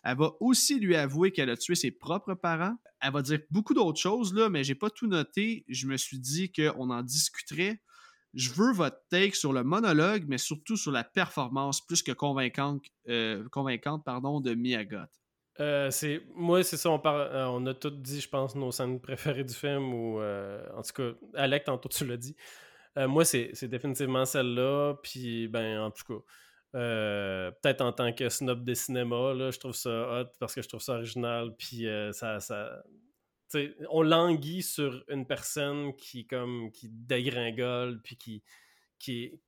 Elle 0.05 0.17
va 0.17 0.31
aussi 0.39 0.79
lui 0.79 0.95
avouer 0.95 1.33
qu'elle 1.33 1.49
a 1.49 1.57
tué 1.57 1.75
ses 1.75 1.91
propres 1.91 2.33
parents. 2.33 2.77
Elle 3.01 3.11
va 3.11 3.21
dire 3.21 3.39
beaucoup 3.51 3.73
d'autres 3.73 3.99
choses, 3.99 4.33
là, 4.33 4.47
mais 4.47 4.63
j'ai 4.63 4.75
pas 4.75 4.89
tout 4.89 5.07
noté. 5.07 5.65
Je 5.67 5.85
me 5.85 5.97
suis 5.97 6.17
dit 6.17 6.49
qu'on 6.49 6.89
en 6.91 7.01
discuterait. 7.03 7.81
Je 8.33 8.51
veux 8.51 8.71
votre 8.71 8.99
take 9.09 9.35
sur 9.35 9.51
le 9.51 9.65
monologue, 9.65 10.23
mais 10.29 10.37
surtout 10.37 10.77
sur 10.77 10.93
la 10.93 11.03
performance 11.03 11.85
plus 11.85 12.01
que 12.01 12.13
convaincante, 12.13 12.85
euh, 13.09 13.43
de 13.43 14.53
Mia 14.55 14.85
Goth. 14.85 15.09
Euh, 15.59 15.91
moi 16.33 16.63
c'est 16.63 16.77
ça 16.77 16.89
on 16.89 16.99
euh, 17.05 17.65
a 17.69 17.73
tous 17.75 17.91
dit 17.91 18.21
je 18.21 18.27
pense 18.27 18.55
nos 18.55 18.71
scènes 18.71 18.99
préférées 18.99 19.43
du 19.43 19.53
film 19.53 19.93
ou 19.93 20.19
en 20.19 20.81
tout 20.81 20.93
cas 20.95 21.11
Alec 21.35 21.65
tantôt 21.65 21.89
tu 21.89 22.07
l'as 22.07 22.17
dit 22.17 22.35
Euh, 22.97 23.07
moi 23.07 23.25
c'est 23.25 23.65
définitivement 23.65 24.23
celle-là 24.23 24.95
puis 25.01 25.47
ben 25.47 25.79
en 25.79 25.89
tout 25.89 26.03
cas 26.07 26.77
euh, 26.77 27.51
peut-être 27.61 27.81
en 27.81 27.91
tant 27.91 28.13
que 28.13 28.29
snob 28.29 28.63
des 28.63 28.75
cinémas 28.75 29.33
là 29.33 29.49
je 29.49 29.57
trouve 29.57 29.73
ça 29.73 29.89
hot 30.21 30.27
parce 30.39 30.53
que 30.53 30.61
je 30.61 30.67
trouve 30.67 30.81
ça 30.81 30.93
original 30.93 31.55
puis 31.57 31.87
euh, 31.87 32.11
ça 32.11 32.39
ça 32.39 32.83
on 33.89 34.03
languit 34.03 34.61
sur 34.61 35.03
une 35.07 35.25
personne 35.25 35.95
qui 35.95 36.27
comme 36.27 36.71
qui 36.71 36.87
dégringole 36.89 37.99
puis 38.03 38.15
qui 38.15 38.43
qui, 38.99 39.41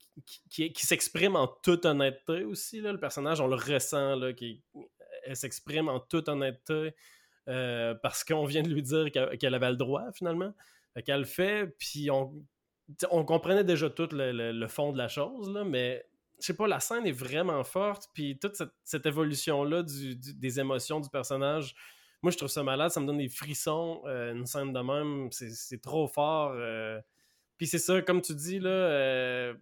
qui, 0.50 0.74
qui- 0.74 0.86
s'exprime 0.86 1.36
en 1.36 1.48
toute 1.48 1.86
honnêteté 1.86 2.44
aussi 2.44 2.82
là, 2.82 2.92
le 2.92 3.00
personnage 3.00 3.42
on 3.42 3.48
le 3.48 3.56
ressent 3.56 4.16
là 4.16 4.34
qui 4.34 4.64
elle 5.24 5.36
s'exprime 5.36 5.88
en 5.88 6.00
toute 6.00 6.30
honnêteté 6.30 6.96
parce 7.46 8.24
qu'on 8.24 8.46
vient 8.46 8.64
de 8.64 8.70
lui 8.70 8.82
dire 8.82 9.12
qu'elle 9.12 9.54
avait 9.54 9.70
le 9.70 9.78
droit 9.78 10.12
finalement. 10.14 10.52
Qu'elle 11.06 11.20
le 11.20 11.26
fait, 11.26 11.68
puis 11.78 12.10
on, 12.10 12.34
on 13.12 13.24
comprenait 13.26 13.64
déjà 13.64 13.90
tout 13.90 14.10
le, 14.12 14.32
le- 14.32 14.52
le 14.52 14.68
fond 14.68 14.91
de 14.91 14.98
la 14.98 15.07
chose, 15.07 15.52
là, 15.52 15.64
mais 15.64 16.06
je 16.40 16.48
sais 16.48 16.56
pas, 16.56 16.68
la 16.68 16.80
scène 16.80 17.06
est 17.07 17.12
vraiment 17.12 17.64
forte, 17.64 18.10
puis 18.14 18.38
toute 18.38 18.56
cette, 18.56 18.74
cette 18.84 19.06
évolution-là 19.06 19.84
du- 19.84 20.16
du- 20.16 20.34
des 20.34 20.60
émotions 20.60 20.99
du 20.99 21.10
personnage, 21.10 21.74
moi 22.22 22.32
je 22.32 22.38
trouve 22.38 22.49
ça 22.49 22.62
malade, 22.64 22.91
ça 22.91 22.99
me 22.99 23.06
donne 23.07 23.18
des 23.20 23.30
frissons, 23.30 24.02
euh, 24.06 24.34
une 24.34 24.45
scène 24.45 24.74
de 24.74 24.80
même, 24.80 25.30
c'est 25.32 25.82
trop 25.82 26.07
fort. 26.07 26.52
euh. 26.56 26.99
Puis 27.57 27.68
c'est 27.68 27.80
ça, 27.80 28.02
comme 28.02 28.22
tu 28.22 28.36
dis, 28.36 28.60
là, 28.60 28.70
euh, 28.70 29.53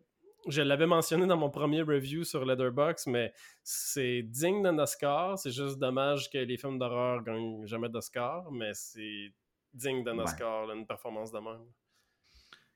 je 0.47 0.61
l'avais 0.61 0.87
mentionné 0.87 1.25
dans 1.27 1.37
mon 1.37 1.49
premier 1.51 1.83
review 1.83 2.23
sur 2.23 2.43
Letterboxd, 2.43 3.07
mais 3.07 3.31
c'est 3.63 4.23
digne 4.23 4.61
d'un 4.63 4.77
Oscar. 4.79 5.37
C'est 5.39 5.51
juste 5.51 5.77
dommage 5.77 6.29
que 6.29 6.37
les 6.39 6.57
films 6.57 6.79
d'horreur 6.79 7.23
gagnent 7.23 7.65
jamais 7.65 7.87
d'Oscar, 7.87 8.51
mais 8.51 8.73
c'est 8.73 9.31
digne 9.73 10.03
d'un 10.03 10.17
Ouais. 10.17 10.23
Oscar, 10.23 10.65
là, 10.65 10.73
une 10.73 10.85
performance 10.87 11.31
de 11.31 11.39
même. 11.39 11.63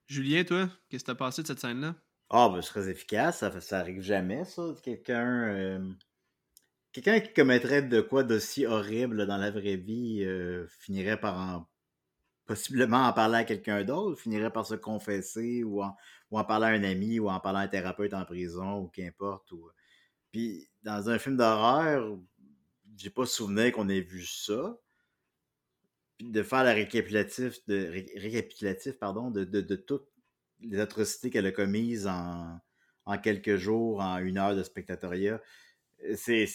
Julien, 0.08 0.44
toi, 0.44 0.70
qu'est-ce 0.90 1.04
que 1.06 1.12
t'as 1.12 1.16
passé 1.16 1.44
de 1.44 1.48
cette 1.48 1.60
scène-là? 1.62 1.96
Ah, 2.30 2.48
ben, 2.50 2.62
c'est 2.62 2.70
très 2.70 2.90
efficace. 2.90 3.40
Ça, 3.40 3.60
ça 3.62 3.80
arrive 3.80 4.02
jamais, 4.02 4.46
ça. 4.46 4.74
Quelqu'un. 4.84 5.50
euh, 5.50 5.94
Quelqu'un 6.92 7.20
qui 7.20 7.34
commettrait 7.34 7.82
de 7.84 8.02
quoi 8.02 8.24
d'aussi 8.24 8.66
horrible 8.66 9.26
dans 9.28 9.38
la 9.38 9.52
vraie 9.52 9.78
vie 9.78 10.24
euh, 10.26 10.68
finirait 10.68 11.20
par 11.20 11.38
en. 11.38 11.70
possiblement 12.48 13.08
en 13.08 13.14
parler 13.14 13.38
à 13.40 13.46
quelqu'un 13.46 13.84
d'autre, 13.86 14.22
finirait 14.22 14.52
par 14.54 14.66
se 14.68 14.76
confesser 14.76 15.64
ou 15.64 15.84
en, 15.84 15.96
ou 16.32 16.44
parler 16.44 16.68
à 16.68 16.70
un 16.72 16.84
ami 16.84 17.20
ou 17.20 17.30
en 17.30 17.40
parler 17.42 17.60
à 17.60 17.64
un 17.64 17.68
thérapeute 17.70 18.14
en 18.14 18.26
prison 18.26 18.80
ou 18.82 18.90
qu'importe. 18.90 19.52
Ou... 19.54 19.70
Puis 20.32 20.70
dans 20.84 21.10
un 21.10 21.20
film 21.20 21.38
d'horreur, 21.38 22.18
j'ai 22.98 23.10
pas 23.12 23.26
souvenir 23.28 23.72
qu'on 23.74 23.90
ait 23.90 24.02
vu 24.02 24.24
ça. 24.26 24.78
De 26.20 26.44
faire 26.44 26.64
le 26.64 26.72
récapitulatif, 26.72 27.66
de, 27.68 27.90
récapitulatif 28.20 28.98
pardon, 29.00 29.32
de, 29.32 29.44
de, 29.44 29.62
de 29.62 29.76
toutes 29.76 30.08
les 30.62 30.80
atrocités 30.80 31.30
qu'elle 31.30 31.46
a 31.46 31.52
commises 31.52 32.08
en, 32.08 32.60
en 33.06 33.18
quelques 33.18 33.58
jours, 33.58 34.02
en 34.02 34.18
une 34.20 34.38
heure 34.38 34.56
de 34.56 34.64
spectatoriat. 34.64 35.42
C'est 36.16 36.48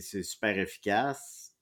super 0.00 0.58
efficace. 0.58 1.54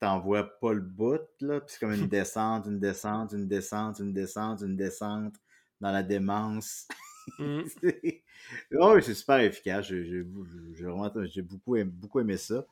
T'en 0.00 0.20
vois 0.20 0.58
pas 0.60 0.72
le 0.72 0.80
bout, 0.80 1.20
là. 1.40 1.60
Puis 1.60 1.74
c'est 1.74 1.80
comme 1.80 1.92
une 1.94 2.08
descente, 2.08 2.66
une 2.66 2.80
descente, 2.80 3.32
une 3.32 3.48
descente, 3.48 3.98
une 4.00 4.12
descente, 4.12 4.60
une 4.62 4.76
descente 4.76 5.34
dans 5.80 5.92
la 5.92 6.02
démence. 6.02 6.88
Oh, 8.78 8.98
c'est 9.00 9.14
super 9.14 9.38
efficace. 9.38 9.86
J'ai 9.86 10.22
beaucoup, 11.42 11.76
beaucoup 11.84 12.20
aimé 12.20 12.36
ça. 12.36 12.66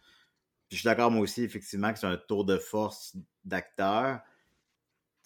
Puis 0.71 0.77
je 0.77 0.83
suis 0.83 0.87
d'accord, 0.87 1.11
moi 1.11 1.23
aussi, 1.23 1.43
effectivement, 1.43 1.93
que 1.93 1.99
c'est 1.99 2.07
un 2.07 2.17
tour 2.17 2.45
de 2.45 2.57
force 2.57 3.17
d'acteur. 3.45 4.21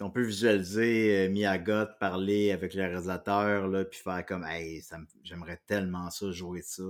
On 0.01 0.11
peut 0.11 0.23
visualiser 0.23 1.27
euh, 1.27 1.29
Miyagot 1.29 1.85
parler 2.01 2.51
avec 2.51 2.73
le 2.73 2.83
réalisateur, 2.83 3.69
là, 3.69 3.85
puis 3.85 4.01
faire 4.01 4.25
comme, 4.25 4.47
hey, 4.47 4.83
j'aimerais 5.23 5.61
tellement 5.66 6.09
ça, 6.09 6.33
jouer 6.33 6.62
ça. 6.62 6.83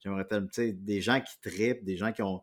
J'aimerais 0.00 0.26
tellement, 0.26 0.48
tu 0.48 0.54
sais, 0.54 0.72
des 0.72 1.00
gens 1.00 1.20
qui 1.20 1.40
tripent, 1.40 1.84
des 1.84 1.96
gens 1.96 2.10
qui 2.10 2.22
ont, 2.22 2.42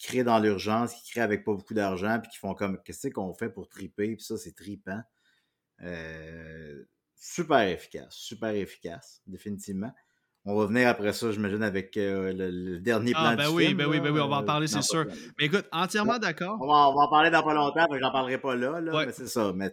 créent 0.00 0.24
dans 0.24 0.40
l'urgence, 0.40 0.92
qui 0.92 1.12
créent 1.12 1.20
avec 1.20 1.44
pas 1.44 1.54
beaucoup 1.54 1.74
d'argent, 1.74 2.18
puis 2.20 2.32
qui 2.32 2.38
font 2.38 2.54
comme, 2.54 2.82
qu'est-ce 2.82 3.08
qu'on 3.08 3.32
fait 3.32 3.48
pour 3.48 3.68
triper, 3.68 4.16
puis 4.16 4.24
ça, 4.24 4.36
c'est 4.38 4.56
tripant. 4.56 5.02
Euh, 5.82 6.82
super 7.14 7.60
efficace, 7.60 8.16
super 8.16 8.50
efficace, 8.50 9.22
définitivement. 9.24 9.94
On 10.46 10.56
va 10.56 10.66
venir 10.66 10.88
après 10.88 11.12
ça, 11.12 11.30
j'imagine, 11.32 11.62
avec 11.62 11.96
euh, 11.96 12.32
le, 12.32 12.78
dernier 12.80 13.12
plan 13.12 13.24
ah, 13.24 13.36
ben 13.36 13.50
oui, 13.50 13.74
Ben 13.74 13.86
oui, 13.86 14.00
ben 14.00 14.10
oui, 14.10 14.20
on 14.20 14.28
va 14.28 14.36
en 14.36 14.44
parler, 14.44 14.66
c'est 14.66 14.82
sûr. 14.82 15.04
Mais 15.38 15.46
écoute, 15.46 15.66
entièrement 15.70 16.18
d'accord. 16.18 16.58
On, 16.60 16.66
va, 16.66 17.02
en 17.04 17.10
parler 17.10 17.30
dans 17.30 17.42
pas 17.42 17.52
longtemps, 17.52 17.86
mais 17.90 17.98
j'en 18.00 18.10
parlerai 18.10 18.38
pas 18.38 18.56
là, 18.56 18.80
là 18.80 19.04
mais 19.06 19.12
c'est 19.12 19.28
ça. 19.28 19.52
Mais 19.54 19.70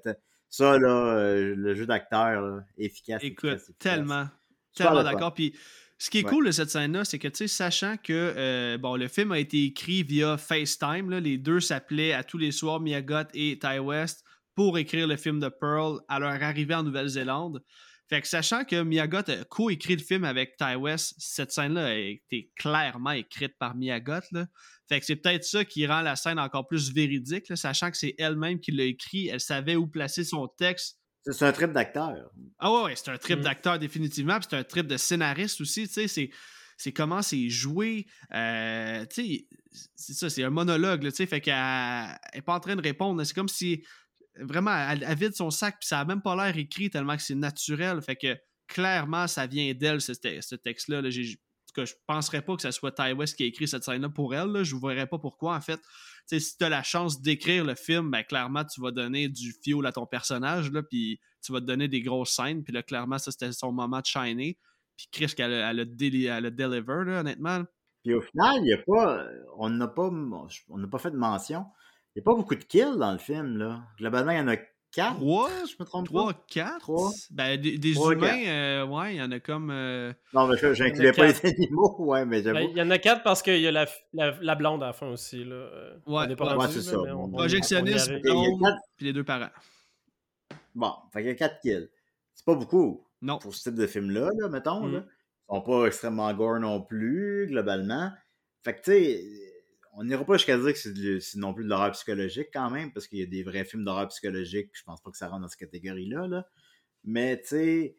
ça, 0.49 0.77
là, 0.77 0.89
euh, 0.89 1.53
le 1.55 1.73
jeu 1.73 1.85
d'acteur, 1.85 2.61
efficace. 2.77 3.23
Écoute, 3.23 3.59
tellement, 3.79 4.27
tellement 4.75 5.03
d'accord. 5.03 5.33
Puis 5.33 5.55
ce 5.99 6.09
qui 6.09 6.19
est 6.19 6.23
cool 6.23 6.45
de 6.45 6.51
cette 6.51 6.69
scène-là, 6.69 7.05
c'est 7.05 7.17
que, 7.17 7.27
tu 7.27 7.37
sais, 7.37 7.47
sachant 7.47 7.95
que 7.97 8.33
euh, 8.37 8.77
bon, 8.77 8.95
le 8.95 9.07
film 9.07 9.31
a 9.31 9.39
été 9.39 9.63
écrit 9.63 10.03
via 10.03 10.37
FaceTime, 10.37 11.09
là, 11.09 11.19
les 11.19 11.37
deux 11.37 11.59
s'appelaient 11.59 12.13
à 12.13 12.23
tous 12.23 12.37
les 12.37 12.51
soirs, 12.51 12.79
Miyagot 12.79 13.29
et 13.33 13.57
Ty 13.57 13.79
West, 13.79 14.23
pour 14.53 14.77
écrire 14.77 15.07
le 15.07 15.15
film 15.15 15.39
de 15.39 15.49
Pearl 15.49 15.99
à 16.07 16.19
leur 16.19 16.43
arrivée 16.43 16.75
en 16.75 16.83
Nouvelle-Zélande. 16.83 17.63
Fait 18.09 18.21
que 18.21 18.27
sachant 18.27 18.63
que 18.63 18.81
Miyagot 18.81 19.29
a 19.29 19.43
co-écrit 19.49 19.97
le 19.97 20.01
film 20.01 20.23
avec 20.23 20.55
Ty 20.55 20.75
West, 20.75 21.15
cette 21.17 21.51
scène-là 21.51 21.87
a 21.87 21.93
été 21.93 22.51
clairement 22.55 23.11
écrite 23.11 23.57
par 23.57 23.75
Miyagot. 23.75 24.21
Là. 24.31 24.47
Fait 24.87 24.99
que 24.99 25.05
c'est 25.05 25.17
peut-être 25.17 25.43
ça 25.43 25.65
qui 25.65 25.85
rend 25.85 26.01
la 26.01 26.15
scène 26.15 26.39
encore 26.39 26.67
plus 26.67 26.93
véridique, 26.93 27.45
sachant 27.57 27.91
que 27.91 27.97
c'est 27.97 28.15
elle-même 28.17 28.59
qui 28.59 28.71
l'a 28.71 28.85
écrit. 28.85 29.27
Elle 29.27 29.41
savait 29.41 29.75
où 29.75 29.87
placer 29.87 30.23
son 30.23 30.47
texte. 30.47 30.99
C'est 31.29 31.45
un 31.45 31.51
trip 31.51 31.73
d'acteur. 31.73 32.31
Ah 32.59 32.71
ouais, 32.71 32.95
c'est 32.95 33.09
un 33.09 33.17
trip 33.17 33.39
mm. 33.39 33.43
d'acteur 33.43 33.79
définitivement. 33.79 34.39
c'est 34.41 34.55
un 34.55 34.63
trip 34.63 34.87
de 34.87 34.95
scénariste 34.95 35.59
aussi. 35.59 35.87
C'est, 35.87 36.07
c'est 36.07 36.91
comment 36.93 37.21
c'est 37.21 37.49
joué. 37.49 38.05
Euh, 38.33 39.05
c'est 39.11 39.47
ça, 39.95 40.29
c'est 40.29 40.43
un 40.43 40.49
monologue. 40.49 41.03
Là, 41.03 41.11
fait 41.11 41.41
qu'elle 41.41 41.53
n'est 42.33 42.41
pas 42.41 42.53
en 42.53 42.61
train 42.61 42.77
de 42.77 42.81
répondre. 42.81 43.21
C'est 43.25 43.33
comme 43.33 43.49
si 43.49 43.83
vraiment, 44.41 44.75
elle, 44.89 45.03
vide 45.15 45.35
son 45.35 45.49
sac, 45.49 45.77
puis 45.79 45.87
ça 45.87 45.99
a 45.99 46.05
même 46.05 46.21
pas 46.21 46.35
l'air 46.35 46.57
écrit 46.57 46.89
tellement 46.89 47.15
que 47.15 47.21
c'est 47.21 47.35
naturel. 47.35 48.01
Fait 48.01 48.15
que 48.15 48.37
clairement, 48.67 49.27
ça 49.27 49.47
vient 49.47 49.73
d'elle, 49.73 50.01
ce, 50.01 50.55
texte-là. 50.55 51.01
Là. 51.01 51.09
Je 51.09 51.93
penserais 52.05 52.41
pas 52.41 52.55
que 52.55 52.61
ce 52.61 52.71
soit 52.71 52.91
Ty 52.91 53.13
West 53.13 53.35
qui 53.35 53.43
a 53.43 53.45
écrit 53.45 53.67
cette 53.67 53.83
scène-là 53.83 54.09
pour 54.09 54.33
elle. 54.35 54.63
Je 54.63 54.75
ne 54.75 54.81
verrais 54.81 55.07
pas 55.07 55.19
pourquoi, 55.19 55.55
en 55.55 55.61
fait. 55.61 55.79
si 56.25 56.57
tu 56.57 56.63
as 56.63 56.69
la 56.69 56.83
chance 56.83 57.21
d'écrire 57.21 57.63
le 57.63 57.75
film, 57.75 58.11
ben, 58.11 58.23
clairement, 58.23 58.65
tu 58.65 58.81
vas 58.81 58.91
donner 58.91 59.29
du 59.29 59.53
fioul 59.63 59.85
à 59.85 59.91
ton 59.91 60.05
personnage, 60.05 60.71
là, 60.71 60.83
puis 60.83 61.19
tu 61.41 61.51
vas 61.51 61.61
te 61.61 61.65
donner 61.65 61.87
des 61.87 62.01
grosses 62.01 62.31
scènes. 62.31 62.63
Puis 62.63 62.73
là, 62.73 62.83
clairement, 62.83 63.17
ça, 63.17 63.31
c'était 63.31 63.51
son 63.51 63.71
moment 63.71 63.99
de 63.99 64.05
shiner. 64.05 64.57
Puis 64.95 65.07
Chris, 65.11 65.33
elle, 65.37 65.53
elle, 65.53 65.79
a, 65.79 66.49
deliver, 66.49 66.93
honnêtement. 66.93 67.63
Puis 68.03 68.13
au 68.13 68.21
final, 68.21 68.57
il 68.63 68.69
y 68.69 68.73
a 68.73 68.77
pas, 68.85 69.27
on 69.57 69.69
n'a 69.69 69.87
pas, 69.87 70.09
on 70.09 70.77
n'a 70.77 70.87
pas 70.87 70.97
fait 70.97 71.11
de 71.11 71.17
mention 71.17 71.65
n'y 72.17 72.21
a 72.21 72.23
pas 72.23 72.35
beaucoup 72.35 72.55
de 72.55 72.63
kills 72.63 72.97
dans 72.97 73.11
le 73.11 73.17
film, 73.17 73.57
là. 73.57 73.83
Globalement, 73.97 74.31
il 74.31 74.37
y 74.37 74.41
en 74.41 74.47
a 74.47 74.57
quatre. 74.91 75.17
Trois, 75.17 75.49
je 75.65 75.75
me 75.79 75.85
trompe 75.85 76.07
trois, 76.07 76.33
pas. 76.33 76.45
quatre? 76.47 76.79
Trois. 76.79 77.11
Ben, 77.31 77.59
des, 77.59 77.93
humains, 77.95 78.45
euh, 78.47 78.85
ouais, 78.85 79.15
il 79.15 79.17
y 79.17 79.21
en 79.21 79.31
a 79.31 79.39
comme. 79.39 79.69
Euh, 79.69 80.11
non, 80.33 80.47
mais 80.47 80.57
je 80.57 80.83
n'incluais 80.83 81.11
pas 81.11 81.27
les 81.27 81.45
animaux, 81.45 81.95
ouais, 81.99 82.25
mais 82.25 82.41
j'avoue. 82.41 82.57
Ben, 82.57 82.69
il 82.71 82.77
y 82.77 82.81
en 82.81 82.89
a 82.89 82.97
quatre 82.97 83.23
parce 83.23 83.41
qu'il 83.41 83.59
y 83.59 83.67
a 83.67 83.71
la, 83.71 83.85
la, 84.13 84.55
blonde 84.55 84.81
à 84.83 84.87
la 84.87 84.93
fin 84.93 85.07
aussi, 85.07 85.43
là. 85.43 85.55
Euh, 85.55 85.97
ouais, 86.07 86.27
ouais 86.27 86.67
c'est 86.69 86.81
ça. 86.81 86.97
Projectionniste, 87.33 88.11
blonde, 88.21 88.75
puis 88.95 89.05
les 89.05 89.13
deux 89.13 89.23
parents. 89.23 89.51
Bon, 90.73 90.93
fait 91.13 91.19
qu'il 91.19 91.29
y 91.29 91.31
a 91.31 91.35
quatre 91.35 91.59
kills. 91.61 91.89
C'est 92.33 92.45
pas 92.45 92.55
beaucoup. 92.55 93.03
Non. 93.21 93.39
Pour 93.39 93.55
ce 93.55 93.69
type 93.69 93.79
de 93.79 93.87
film-là, 93.87 94.29
là, 94.39 94.49
mettons, 94.49 94.85
là. 94.87 94.99
Mm. 94.99 95.05
Ils 95.49 95.55
sont 95.55 95.61
pas 95.61 95.85
extrêmement 95.85 96.33
gore 96.33 96.59
non 96.59 96.81
plus, 96.81 97.47
globalement. 97.47 98.11
Fait 98.63 98.75
que, 98.75 98.81
tu 98.81 98.91
sais 98.91 99.46
on 99.97 100.03
n'ira 100.03 100.23
pas 100.23 100.37
jusqu'à 100.37 100.57
dire 100.57 100.73
que 100.73 101.19
c'est 101.19 101.39
non 101.39 101.55
plus 101.55 101.63
de 101.63 101.69
l'horreur 101.69 101.91
psychologique 101.91 102.49
quand 102.53 102.69
même, 102.69 102.93
parce 102.93 103.07
qu'il 103.07 103.17
y 103.17 103.23
a 103.23 103.25
des 103.25 103.41
vrais 103.41 103.65
films 103.65 103.83
d'horreur 103.83 104.07
psychologique, 104.09 104.69
je 104.73 104.83
pense 104.83 105.01
pas 105.01 105.09
que 105.09 105.17
ça 105.17 105.27
rentre 105.27 105.41
dans 105.41 105.47
cette 105.47 105.59
catégorie-là. 105.59 106.27
Là. 106.27 106.47
Mais 107.03 107.41
tu 107.41 107.47
sais, 107.47 107.95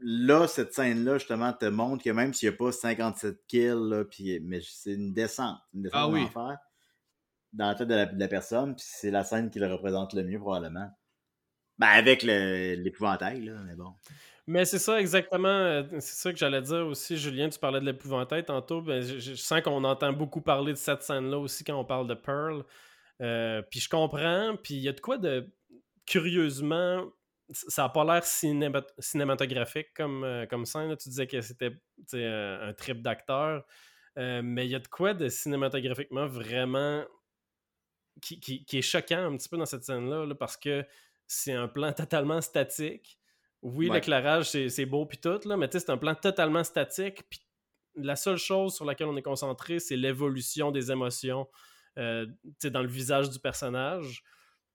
là, 0.00 0.48
cette 0.48 0.72
scène-là, 0.72 1.18
justement, 1.18 1.52
te 1.52 1.66
montre 1.66 2.02
que 2.02 2.08
même 2.08 2.32
s'il 2.32 2.48
n'y 2.48 2.54
a 2.54 2.58
pas 2.58 2.72
57 2.72 3.46
kills, 3.46 3.90
là, 3.90 4.04
mais 4.40 4.60
c'est 4.62 4.94
une 4.94 5.12
descente, 5.12 5.58
une 5.74 5.82
descente 5.82 6.00
ah, 6.00 6.08
oui. 6.08 6.26
dans 7.52 7.66
la 7.66 7.74
tête 7.74 7.88
de 7.88 8.18
la, 8.18 8.28
personne, 8.28 8.74
puis 8.74 8.86
c'est 8.88 9.10
la 9.10 9.22
scène 9.22 9.50
qui 9.50 9.58
le 9.58 9.66
représente 9.66 10.14
le 10.14 10.24
mieux, 10.24 10.38
probablement. 10.38 10.88
Ben, 11.76 11.88
avec 11.88 12.22
l'épouvantail, 12.22 13.44
là, 13.44 13.60
mais 13.66 13.74
bon. 13.74 13.92
Mais 14.48 14.64
c'est 14.64 14.78
ça 14.78 14.98
exactement, 14.98 15.46
euh, 15.46 15.82
c'est 16.00 16.16
ça 16.22 16.32
que 16.32 16.38
j'allais 16.38 16.62
dire 16.62 16.86
aussi, 16.86 17.18
Julien, 17.18 17.50
tu 17.50 17.58
parlais 17.58 17.80
de 17.80 17.84
l'épouvantail 17.84 18.46
tantôt, 18.46 18.80
ben, 18.80 19.02
je, 19.02 19.34
sens 19.34 19.60
qu'on 19.60 19.84
entend 19.84 20.10
beaucoup 20.14 20.40
parler 20.40 20.72
de 20.72 20.78
cette 20.78 21.02
scène-là 21.02 21.38
aussi 21.38 21.64
quand 21.64 21.78
on 21.78 21.84
parle 21.84 22.06
de 22.06 22.14
Pearl. 22.14 22.64
Euh, 23.20 23.60
puis 23.70 23.78
je 23.78 23.90
comprends, 23.90 24.56
puis 24.56 24.76
il 24.76 24.80
y 24.80 24.88
a 24.88 24.94
de 24.94 25.00
quoi 25.00 25.18
de 25.18 25.52
curieusement, 26.06 27.04
ça 27.52 27.82
n'a 27.82 27.88
pas 27.90 28.04
l'air 28.04 28.24
cinématographique 28.24 29.92
comme, 29.94 30.24
euh, 30.24 30.46
comme 30.46 30.64
scène. 30.64 30.96
Tu 30.96 31.10
disais 31.10 31.26
que 31.26 31.42
c'était 31.42 31.76
un 32.14 32.72
trip 32.72 33.02
d'acteur, 33.02 33.66
mais 34.16 34.64
il 34.64 34.70
y 34.70 34.74
a 34.74 34.80
de 34.80 34.88
quoi 34.88 35.12
de 35.12 35.28
cinématographiquement 35.28 36.26
vraiment 36.26 37.04
qui, 38.22 38.40
qui, 38.40 38.78
est 38.78 38.82
choquant 38.82 39.30
un 39.30 39.36
petit 39.36 39.50
peu 39.50 39.58
dans 39.58 39.66
cette 39.66 39.84
scène-là, 39.84 40.24
là, 40.24 40.34
parce 40.34 40.56
que 40.56 40.86
c'est 41.26 41.52
un 41.52 41.68
plan 41.68 41.92
totalement 41.92 42.40
statique 42.40 43.17
oui, 43.62 43.90
l'éclairage, 43.90 44.50
c'est 44.50 44.86
beau 44.86 45.06
puis 45.06 45.18
tout, 45.18 45.40
là, 45.44 45.56
mais 45.56 45.68
c'est 45.70 45.90
un 45.90 45.96
plan 45.96 46.14
totalement 46.14 46.64
statique. 46.64 47.22
Puis 47.28 47.40
la 47.96 48.16
seule 48.16 48.36
chose 48.36 48.74
sur 48.74 48.84
laquelle 48.84 49.08
on 49.08 49.16
est 49.16 49.22
concentré, 49.22 49.78
c'est 49.80 49.96
l'évolution 49.96 50.70
des 50.70 50.92
émotions 50.92 51.48
euh, 51.98 52.26
dans 52.64 52.82
le 52.82 52.88
visage 52.88 53.30
du 53.30 53.38
personnage. 53.38 54.22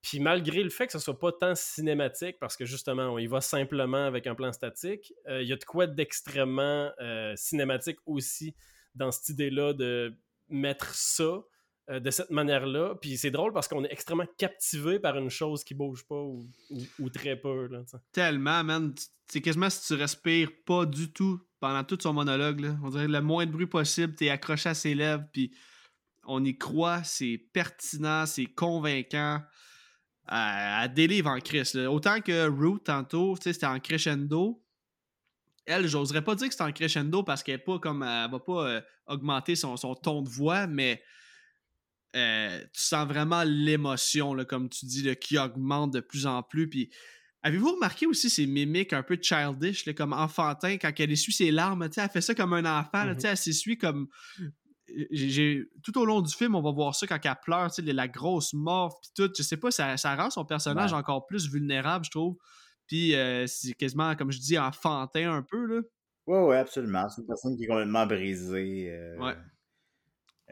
Puis 0.01 0.19
malgré 0.19 0.61
le 0.61 0.69
fait 0.69 0.85
que 0.88 0.91
ce 0.91 0.99
soit 0.99 1.18
pas 1.18 1.31
tant 1.31 1.55
cinématique, 1.55 2.38
parce 2.39 2.57
que 2.57 2.65
justement, 2.65 3.03
on 3.03 3.18
y 3.18 3.27
va 3.27 3.39
simplement 3.39 4.05
avec 4.05 4.27
un 4.27 4.35
plan 4.35 4.51
statique, 4.51 5.14
euh, 5.30 5.41
il 5.41 5.47
y 5.47 5.53
a 5.53 5.55
de 5.55 5.64
quoi 5.64 5.88
d'extrêmement 5.88 6.91
euh, 6.99 7.34
cinématique 7.38 7.97
aussi 8.05 8.53
dans 8.95 9.11
cette 9.11 9.30
idée-là 9.30 9.73
de 9.73 10.14
mettre 10.49 10.93
ça 10.93 11.41
euh, 11.89 11.99
de 11.99 12.11
cette 12.11 12.30
manière-là. 12.30 12.95
Puis 13.01 13.18
c'est 13.18 13.31
drôle 13.31 13.51
parce 13.51 13.68
qu'on 13.68 13.84
est 13.84 13.91
extrêmement 13.91 14.27
captivé 14.38 14.99
par 14.99 15.18
une 15.18 15.30
chose 15.30 15.65
qui 15.65 15.73
bouge 15.73 16.05
pas 16.07 16.15
ou, 16.22 17.10
très 17.10 17.35
peu. 17.35 17.68
Là, 17.68 17.84
Tellement, 18.14 18.64
man. 18.64 18.93
C'est 19.27 19.41
quasiment 19.41 19.69
si 19.69 19.88
tu 19.88 19.93
respires 19.99 20.49
pas 20.65 20.85
du 20.85 21.11
tout 21.11 21.41
pendant 21.60 21.84
tout 21.84 21.97
son 21.99 22.14
monologue. 22.14 22.76
On 22.84 22.89
dirait 22.89 23.07
le 23.07 23.22
moins 23.22 23.45
de 23.45 23.51
bruit 23.51 23.68
possible, 23.68 24.15
t'es 24.15 24.30
accroché 24.30 24.69
à 24.69 24.73
ses 24.73 24.93
lèvres, 24.95 25.23
puis 25.31 25.55
on 26.26 26.43
y 26.43 26.57
croit, 26.57 27.03
c'est 27.03 27.38
pertinent, 27.51 28.26
c'est 28.26 28.45
convaincant. 28.45 29.41
à 30.26 30.88
délivre 30.88 31.30
en 31.30 31.39
Chris. 31.39 31.73
Autant 31.88 32.22
que 32.22 32.47
Root, 32.47 32.80
tantôt, 32.80 33.35
c'était 33.41 33.65
en 33.65 33.80
crescendo. 33.80 34.64
Elle, 35.65 35.88
j'oserais 35.88 36.23
pas 36.23 36.35
dire 36.35 36.47
que 36.47 36.53
c'est 36.53 36.64
en 36.64 36.72
crescendo 36.72 37.23
parce 37.23 37.43
qu'elle 37.43 37.64
pas 37.64 37.80
comme. 37.80 38.03
Elle 38.03 38.31
va 38.31 38.39
pas 38.39 38.68
euh, 38.68 38.81
augmenter 39.07 39.55
son, 39.55 39.76
ton 39.76 40.22
de 40.22 40.30
voix, 40.30 40.68
mais 40.68 41.01
euh, 42.15 42.60
tu 42.73 42.81
sens 42.81 43.07
vraiment 43.07 43.44
l'émotion, 43.44 44.35
comme 44.45 44.69
tu 44.69 44.85
dis, 44.85 45.15
qui 45.18 45.38
augmente 45.38 45.94
de 45.94 45.99
plus 45.99 46.27
en 46.27 46.44
plus. 46.44 46.69
Puis, 46.69 46.90
avez-vous 47.41 47.73
remarqué 47.73 48.06
aussi 48.06 48.30
ces 48.30 48.45
mimiques 48.45 48.94
un 48.94 49.03
peu 49.03 49.18
childish, 49.22 49.91
comme 49.95 50.14
enfantin, 50.14 50.77
quand 50.77 50.91
elle 50.98 51.11
essuie 51.11 51.34
ses 51.34 51.52
larmes, 51.52 51.84
elle 51.84 52.10
fait 52.10 52.22
ça 52.22 52.35
comme 52.35 52.53
un 52.53 52.65
enfant, 52.65 53.06
mm-hmm. 53.06 53.27
elle 53.27 53.38
s'essuie 53.38 53.77
comme. 53.77 54.07
tout 55.84 55.98
au 55.98 56.06
long 56.06 56.22
du 56.22 56.34
film, 56.34 56.56
on 56.56 56.61
va 56.61 56.72
voir 56.72 56.95
ça 56.95 57.07
quand 57.07 57.19
elle 57.23 57.35
pleure, 57.44 57.72
la 57.77 58.07
grosse 58.07 58.53
mort, 58.53 58.99
puis 59.02 59.11
tout. 59.15 59.31
Je 59.35 59.44
sais 59.44 59.57
pas, 59.57 59.72
ça, 59.72 60.15
rend 60.15 60.30
son 60.30 60.45
personnage 60.45 60.94
encore 60.94 61.26
plus 61.26 61.49
vulnérable, 61.49 62.06
je 62.06 62.11
trouve. 62.11 62.38
Puis 62.85 63.15
euh, 63.15 63.48
c'est 63.48 63.73
quasiment, 63.73 64.15
comme 64.15 64.31
je 64.31 64.40
dis, 64.40 64.60
enfantin 64.60 65.34
un 65.34 65.41
peu. 65.41 65.65
Là. 65.65 65.81
Ouais, 66.27 66.44
ouais, 66.44 66.57
absolument. 66.57 67.07
C'est 67.10 67.22
une 67.22 67.27
personne 67.27 67.57
qui 67.57 67.64
est 67.64 67.68
complètement 67.68 68.06
brisée. 68.06 68.90
Euh, 68.90 69.18
ouais. 69.18 69.35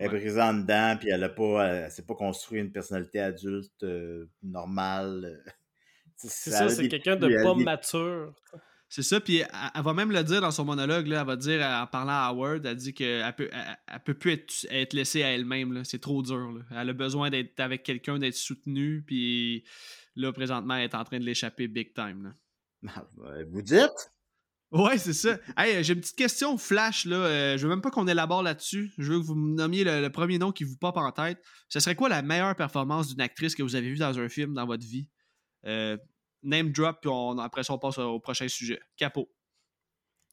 Elle 0.01 0.07
est 0.07 0.19
brisée 0.19 0.41
en 0.41 0.55
dedans, 0.55 0.97
puis 0.99 1.09
elle 1.09 1.23
a 1.23 1.29
pas, 1.29 1.67
elle, 1.67 1.91
s'est 1.91 2.05
pas 2.05 2.15
construit 2.15 2.59
une 2.59 2.71
personnalité 2.71 3.19
adulte 3.19 3.83
euh, 3.83 4.25
normale. 4.41 5.43
C'est 6.17 6.51
ça, 6.51 6.69
c'est 6.69 6.87
quelqu'un 6.87 7.15
de 7.15 7.43
pas 7.43 7.55
mature. 7.55 8.35
C'est 8.89 9.01
ça, 9.01 9.19
puis 9.19 9.37
elle, 9.37 9.81
va 9.81 9.93
même 9.93 10.11
le 10.11 10.23
dire 10.23 10.39
dans 10.39 10.51
son 10.51 10.65
monologue, 10.65 11.07
là, 11.07 11.21
elle 11.21 11.25
va 11.25 11.35
dire, 11.35 11.61
en 11.65 11.87
parlant 11.87 12.11
à 12.11 12.27
Howard, 12.27 12.63
elle 12.63 12.75
dit 12.75 12.93
qu'elle 12.93 13.33
peut, 13.35 13.49
elle, 13.51 13.99
peut 14.05 14.13
plus 14.13 14.33
être, 14.69 14.93
laissée 14.93 15.23
à 15.23 15.31
elle-même, 15.31 15.83
c'est 15.83 15.99
trop 15.99 16.21
dur. 16.21 16.63
Elle 16.69 16.89
a 16.89 16.93
besoin 16.93 17.31
d'être 17.31 17.59
avec 17.59 17.81
quelqu'un, 17.81 18.19
d'être 18.19 18.35
soutenue, 18.35 19.01
puis 19.01 19.63
là, 20.15 20.31
présentement, 20.31 20.75
elle 20.75 20.83
est 20.83 20.93
en 20.93 21.03
train 21.03 21.19
de 21.19 21.25
l'échapper 21.25 21.67
big 21.67 21.95
time. 21.95 22.35
Ah, 22.87 23.03
vous 23.49 23.63
dites? 23.63 24.11
Ouais, 24.71 24.97
c'est 24.97 25.13
ça. 25.13 25.37
Hey, 25.57 25.83
j'ai 25.83 25.93
une 25.93 25.99
petite 25.99 26.15
question 26.15 26.57
flash, 26.57 27.05
là. 27.05 27.17
Euh, 27.17 27.57
je 27.57 27.63
veux 27.63 27.69
même 27.69 27.81
pas 27.81 27.91
qu'on 27.91 28.07
élabore 28.07 28.41
là-dessus. 28.41 28.93
Je 28.97 29.11
veux 29.11 29.19
que 29.19 29.25
vous 29.25 29.35
me 29.35 29.53
nommiez 29.53 29.83
le, 29.83 30.07
premier 30.09 30.37
nom 30.37 30.51
qui 30.51 30.63
vous 30.63 30.77
pop 30.77 30.95
en 30.95 31.11
tête. 31.11 31.43
Ce 31.67 31.79
serait 31.81 31.95
quoi 31.95 32.07
la 32.07 32.21
meilleure 32.21 32.55
performance 32.55 33.09
d'une 33.09 33.21
actrice 33.21 33.53
que 33.53 33.63
vous 33.63 33.75
avez 33.75 33.89
vue 33.89 33.97
dans 33.97 34.17
un 34.17 34.29
film 34.29 34.53
dans 34.53 34.65
votre 34.65 34.85
vie? 34.85 35.09
Euh, 35.65 35.97
name 36.41 36.71
drop, 36.71 36.99
puis 37.01 37.09
on, 37.13 37.37
après 37.37 37.63
ça, 37.63 37.73
on 37.73 37.79
passe 37.79 37.97
au 37.97 38.19
prochain 38.19 38.47
sujet. 38.47 38.79
Capot. 38.95 39.29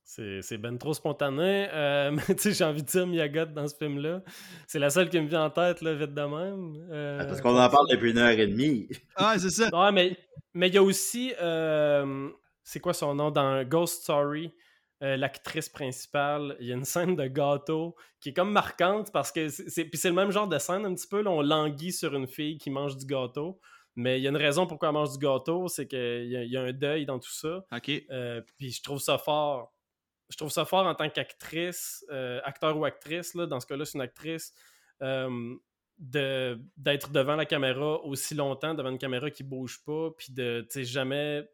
C'est 0.08 0.56
ben 0.56 0.78
trop 0.78 0.94
spontané. 0.94 1.68
Euh, 1.72 2.10
mais 2.28 2.34
tu 2.34 2.38
sais, 2.38 2.52
j'ai 2.52 2.64
envie 2.64 2.82
de 2.82 2.88
dire 2.88 3.06
Miyagot 3.06 3.46
dans 3.46 3.68
ce 3.68 3.76
film-là. 3.76 4.22
C'est 4.66 4.78
la 4.78 4.88
seule 4.88 5.10
qui 5.10 5.20
me 5.20 5.26
vient 5.26 5.44
en 5.44 5.50
tête, 5.50 5.82
là, 5.82 5.94
vite 5.94 6.14
de 6.14 6.22
même. 6.22 6.88
Euh, 6.90 7.24
Parce 7.26 7.42
qu'on 7.42 7.58
en 7.58 7.68
parle 7.68 7.88
depuis 7.90 8.12
une 8.12 8.18
heure 8.18 8.30
et 8.30 8.46
demie. 8.46 8.88
ah, 9.16 9.38
c'est 9.38 9.50
ça. 9.50 9.68
Ouais, 9.72 9.92
mais 9.92 10.16
mais 10.54 10.68
il 10.68 10.74
y 10.74 10.78
a 10.78 10.82
aussi. 10.82 11.34
Euh, 11.42 12.30
c'est 12.68 12.80
quoi 12.80 12.92
son 12.92 13.14
nom? 13.14 13.30
Dans 13.30 13.64
Ghost 13.64 14.02
Story, 14.02 14.52
l'actrice 15.00 15.68
principale, 15.68 16.56
il 16.60 16.66
y 16.66 16.72
a 16.72 16.74
une 16.74 16.84
scène 16.84 17.16
de 17.16 17.26
gâteau 17.26 17.96
qui 18.20 18.30
est 18.30 18.32
comme 18.34 18.52
marquante 18.52 19.12
parce 19.12 19.32
que 19.32 19.48
c'est. 19.48 19.84
Puis 19.84 19.98
c'est 19.98 20.08
le 20.08 20.14
même 20.14 20.30
genre 20.30 20.48
de 20.48 20.58
scène 20.58 20.84
un 20.84 20.94
petit 20.94 21.08
peu. 21.08 21.22
Là, 21.22 21.30
on 21.30 21.40
languit 21.40 21.92
sur 21.92 22.14
une 22.14 22.26
fille 22.26 22.58
qui 22.58 22.70
mange 22.70 22.96
du 22.96 23.06
gâteau. 23.06 23.60
Mais 23.98 24.20
il 24.20 24.22
y 24.22 24.28
a 24.28 24.30
une 24.30 24.36
raison 24.36 24.64
pourquoi 24.64 24.90
elle 24.90 24.94
mange 24.94 25.10
du 25.10 25.18
gâteau, 25.18 25.66
c'est 25.66 25.88
qu'il 25.88 26.28
y, 26.28 26.56
a 26.56 26.62
un 26.62 26.72
deuil 26.72 27.04
dans 27.04 27.18
tout 27.18 27.32
ça. 27.32 27.64
OK. 27.72 27.90
Euh, 28.12 28.40
puis 28.56 28.70
je 28.70 28.80
trouve 28.80 29.00
ça 29.00 29.18
fort. 29.18 29.74
Je 30.28 30.36
trouve 30.36 30.50
ça 30.50 30.64
fort 30.64 30.86
en 30.86 30.94
tant 30.94 31.10
qu'actrice, 31.10 32.06
euh, 32.08 32.40
acteur 32.44 32.78
ou 32.78 32.84
actrice, 32.84 33.34
là, 33.34 33.46
dans 33.46 33.58
ce 33.58 33.66
cas-là, 33.66 33.84
c'est 33.84 33.98
une 33.98 34.02
actrice, 34.02 34.54
euh, 35.02 35.56
d'être 35.98 37.10
devant 37.10 37.34
la 37.34 37.44
caméra 37.44 38.00
aussi 38.04 38.36
longtemps, 38.36 38.72
devant 38.72 38.90
une 38.90 38.98
caméra 38.98 39.32
qui 39.32 39.42
bouge 39.42 39.82
pas, 39.84 40.10
puis 40.16 40.32
de 40.32 40.64
jamais 40.76 41.48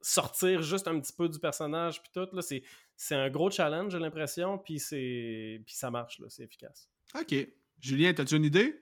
sortir 0.00 0.62
juste 0.62 0.88
un 0.88 0.98
petit 1.00 1.12
peu 1.12 1.28
du 1.28 1.38
personnage, 1.38 2.02
puis 2.02 2.10
tout. 2.14 2.28
Là, 2.34 2.42
c'est, 2.42 2.62
c'est 2.96 3.14
un 3.14 3.30
gros 3.30 3.50
challenge, 3.50 3.92
j'ai 3.92 3.98
l'impression, 3.98 4.58
puis, 4.58 4.78
c'est, 4.78 5.62
puis 5.66 5.74
ça 5.74 5.90
marche, 5.90 6.18
là, 6.18 6.26
c'est 6.28 6.44
efficace. 6.44 6.88
OK. 7.18 7.34
Julien, 7.80 8.12
as-tu 8.16 8.36
une 8.36 8.44
idée? 8.44 8.80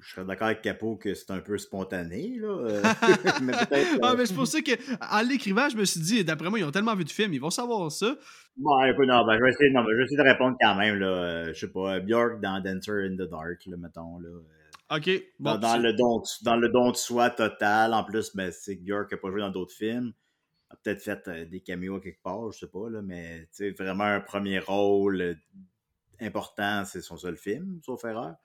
je 0.00 0.14
serais 0.14 0.24
d'accord 0.24 0.46
avec 0.46 0.62
Capot 0.62 0.96
que 0.96 1.14
c'est 1.14 1.30
un 1.30 1.40
peu 1.40 1.58
spontané, 1.58 2.36
là. 2.38 2.48
Euh, 2.48 2.82
mais 3.42 3.52
ah, 4.02 4.14
mais 4.16 4.26
c'est 4.26 4.34
pour 4.34 4.46
ça 4.46 4.58
qu'en 4.62 5.22
l'écrivant, 5.22 5.68
je 5.68 5.76
me 5.76 5.84
suis 5.84 6.00
dit, 6.00 6.24
d'après 6.24 6.48
moi, 6.48 6.58
ils 6.58 6.64
ont 6.64 6.70
tellement 6.70 6.94
vu 6.94 7.04
de 7.04 7.10
films, 7.10 7.34
ils 7.34 7.40
vont 7.40 7.50
savoir 7.50 7.90
ça. 7.92 8.16
Bon, 8.56 8.82
écoute, 8.84 9.06
non, 9.06 9.24
ben, 9.26 9.36
je, 9.38 9.44
vais 9.44 9.50
essayer, 9.50 9.70
non, 9.70 9.82
ben, 9.82 9.90
je 9.92 9.96
vais 9.96 10.04
essayer 10.04 10.18
de 10.18 10.28
répondre 10.28 10.56
quand 10.60 10.74
même, 10.74 10.98
là. 10.98 11.06
Euh, 11.06 11.46
je 11.48 11.58
sais 11.58 11.72
pas, 11.72 12.00
Björk 12.00 12.40
dans 12.40 12.60
Dancer 12.62 13.06
in 13.06 13.14
the 13.14 13.28
Dark, 13.28 13.66
là, 13.66 13.76
mettons, 13.76 14.18
là. 14.18 14.28
Euh, 14.28 14.96
OK. 14.96 15.10
Bon, 15.38 15.56
dans, 15.56 15.76
le 15.76 15.92
don, 15.92 16.22
dans 16.42 16.56
le 16.56 16.68
don 16.68 16.90
de 16.90 16.96
soi 16.96 17.30
total, 17.30 17.94
en 17.94 18.02
plus, 18.02 18.34
ben, 18.34 18.50
c'est 18.52 18.76
que 18.76 18.82
Björk 18.82 19.12
n'a 19.12 19.18
pas 19.18 19.30
joué 19.30 19.40
dans 19.40 19.50
d'autres 19.50 19.74
films. 19.74 20.12
A 20.70 20.76
peut-être 20.76 21.02
fait 21.02 21.48
des 21.48 21.60
caméos 21.60 22.00
quelque 22.00 22.22
part, 22.22 22.52
je 22.52 22.60
sais 22.60 22.68
pas, 22.68 22.88
là, 22.88 23.02
mais, 23.02 23.48
vraiment 23.78 24.04
un 24.04 24.20
premier 24.20 24.58
rôle 24.58 25.36
important, 26.20 26.84
c'est 26.84 27.00
son 27.00 27.16
seul 27.16 27.36
film, 27.36 27.80
sauf 27.84 28.04
erreur. 28.04 28.36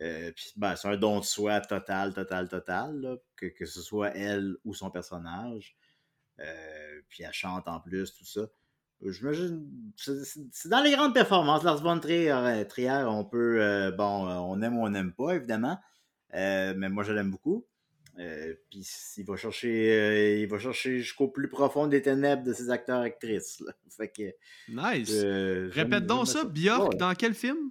Euh, 0.00 0.30
ben, 0.56 0.76
c'est 0.76 0.88
un 0.88 0.96
don 0.96 1.18
de 1.20 1.24
soi 1.24 1.60
total, 1.60 2.14
total, 2.14 2.48
total, 2.48 3.18
que, 3.36 3.46
que, 3.46 3.66
ce 3.66 3.80
soit 3.80 4.10
elle 4.10 4.56
ou 4.64 4.74
son 4.74 4.90
personnage. 4.90 5.76
Euh, 6.38 7.00
puis 7.08 7.24
elle 7.24 7.32
chante 7.32 7.66
en 7.66 7.80
plus, 7.80 8.14
tout 8.14 8.24
ça. 8.24 8.42
J'imagine, 9.00 9.92
c'est 9.96 10.68
dans 10.68 10.82
les 10.82 10.92
grandes 10.92 11.14
performances. 11.14 11.62
Lars 11.62 11.82
von 11.82 12.00
Trier, 12.00 12.30
euh, 12.32 13.08
on 13.08 13.24
peut, 13.24 13.92
bon, 13.96 14.28
on 14.28 14.60
aime 14.62 14.76
ou 14.76 14.84
on 14.84 14.90
n'aime 14.90 15.12
pas, 15.12 15.34
évidemment. 15.34 15.78
mais 16.32 16.88
moi, 16.88 17.02
je 17.04 17.12
l'aime 17.12 17.30
beaucoup. 17.30 17.66
Puis 18.70 18.86
il 19.16 19.24
va 19.24 19.36
chercher, 19.36 20.40
il 20.40 20.48
va 20.48 20.58
chercher 20.58 20.98
jusqu'au 20.98 21.28
plus 21.28 21.48
profond 21.48 21.86
des 21.86 22.02
ténèbres 22.02 22.42
de 22.42 22.52
ses 22.52 22.70
acteurs-actrices. 22.70 23.62
Fait 23.96 24.08
que, 24.08 24.34
nice. 24.68 25.22
Répète 25.74 26.06
donc 26.06 26.28
ça, 26.28 26.44
Björk, 26.44 26.96
dans 26.96 27.14
quel 27.14 27.34
film? 27.34 27.70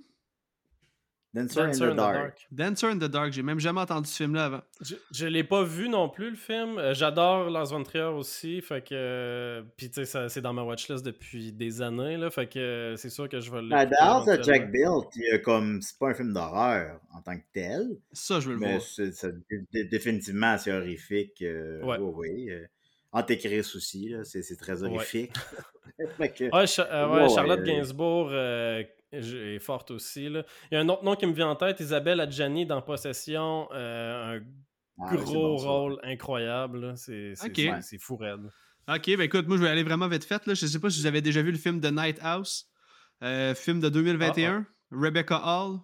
Dancer, 1.38 1.62
in, 1.62 1.72
the, 1.72 1.96
dark. 1.96 2.48
Dancer 2.52 2.90
in 2.90 2.98
the 2.98 3.10
Dark. 3.10 3.32
J'ai 3.32 3.44
même 3.44 3.60
jamais 3.60 3.82
entendu 3.82 4.10
ce 4.10 4.18
film-là 4.18 4.46
avant. 4.46 4.62
Je, 4.82 5.26
ne 5.26 5.30
l'ai 5.30 5.44
pas 5.44 5.64
vu 5.64 5.88
non 5.88 6.10
plus, 6.10 6.32
le 6.32 6.36
film. 6.36 6.78
Euh, 6.80 6.94
j'adore 6.94 7.50
Lars 7.50 7.68
von 7.68 7.84
Trier 7.84 8.04
aussi. 8.04 8.62
Fait 8.62 8.84
que. 8.84 9.64
Puis, 9.78 9.92
tu 9.92 10.06
sais, 10.06 10.30
c'est 10.30 10.42
dans 10.42 10.54
ma 10.54 10.64
watchlist 10.64 11.06
depuis 11.06 11.52
des 11.52 11.82
années. 11.82 12.18
Là, 12.18 12.30
fait 12.32 12.48
que 12.48 12.96
c'est 12.98 13.10
sûr 13.10 13.30
que 13.30 13.40
je 13.40 13.52
vais 13.52 13.62
le. 13.62 13.70
J'adore 13.70 14.26
ce 14.26 14.42
Jack 14.42 14.72
Bill, 14.72 15.42
comme. 15.44 15.82
C'est 15.82 15.98
pas 16.00 16.10
un 16.10 16.14
film 16.14 16.34
d'horreur 16.34 17.00
en 17.14 17.22
tant 17.22 17.38
que 17.38 17.46
tel. 17.54 17.98
Ça, 18.12 18.40
je 18.40 18.48
veux 18.50 18.56
le 18.56 18.60
mais 18.60 18.78
voir. 18.78 19.34
Mais 19.74 19.84
définitivement, 19.84 20.58
c'est 20.58 20.72
horrifique. 20.72 21.42
Euh, 21.42 21.84
ouais. 21.84 21.98
Oui, 22.00 22.14
oui. 22.16 22.50
Euh, 22.50 22.66
Antéchrist 23.12 23.76
aussi, 23.76 24.14
c'est 24.24 24.58
très 24.58 24.84
horrifique. 24.84 25.34
ouais. 26.20 26.68
Charlotte 26.68 27.64
Gainsbourg 27.64 28.32
est 29.12 29.60
forte 29.60 29.92
aussi. 29.92 30.30
Là. 30.30 30.44
Il 30.72 30.76
y 30.76 30.78
a 30.78 30.82
un 30.82 30.90
autre 30.90 31.04
nom 31.04 31.16
qui 31.16 31.26
me 31.26 31.34
vient 31.34 31.50
en 31.50 31.56
tête, 31.56 31.80
Isabelle 31.80 32.20
Adjani 32.20 32.66
dans 32.66 32.82
Possession, 32.82 33.68
euh, 33.74 34.40
un 34.40 35.06
ah 35.06 35.16
gros 35.16 35.58
rôle 35.58 36.00
incroyable. 36.04 36.94
C'est 36.98 37.36
fou 38.00 38.18
raide. 38.18 38.50
Ok, 38.90 39.06
ben 39.06 39.22
écoute, 39.22 39.48
moi 39.48 39.58
je 39.58 39.64
vais 39.64 39.70
aller 39.70 39.84
vraiment 39.84 40.08
vite 40.08 40.24
fait. 40.24 40.46
Là. 40.46 40.54
Je 40.54 40.66
sais 40.66 40.80
pas 40.80 40.90
si 40.90 41.02
vous 41.02 41.06
avez 41.06 41.22
déjà 41.22 41.42
vu 41.42 41.52
le 41.52 41.58
film 41.58 41.82
The 41.82 41.92
Night 41.92 42.20
House, 42.22 42.70
euh, 43.22 43.54
film 43.54 43.80
de 43.82 43.90
2021, 43.90 44.52
ah, 44.52 44.64
ah. 44.64 44.96
Rebecca 44.98 45.42
Hall. 45.44 45.80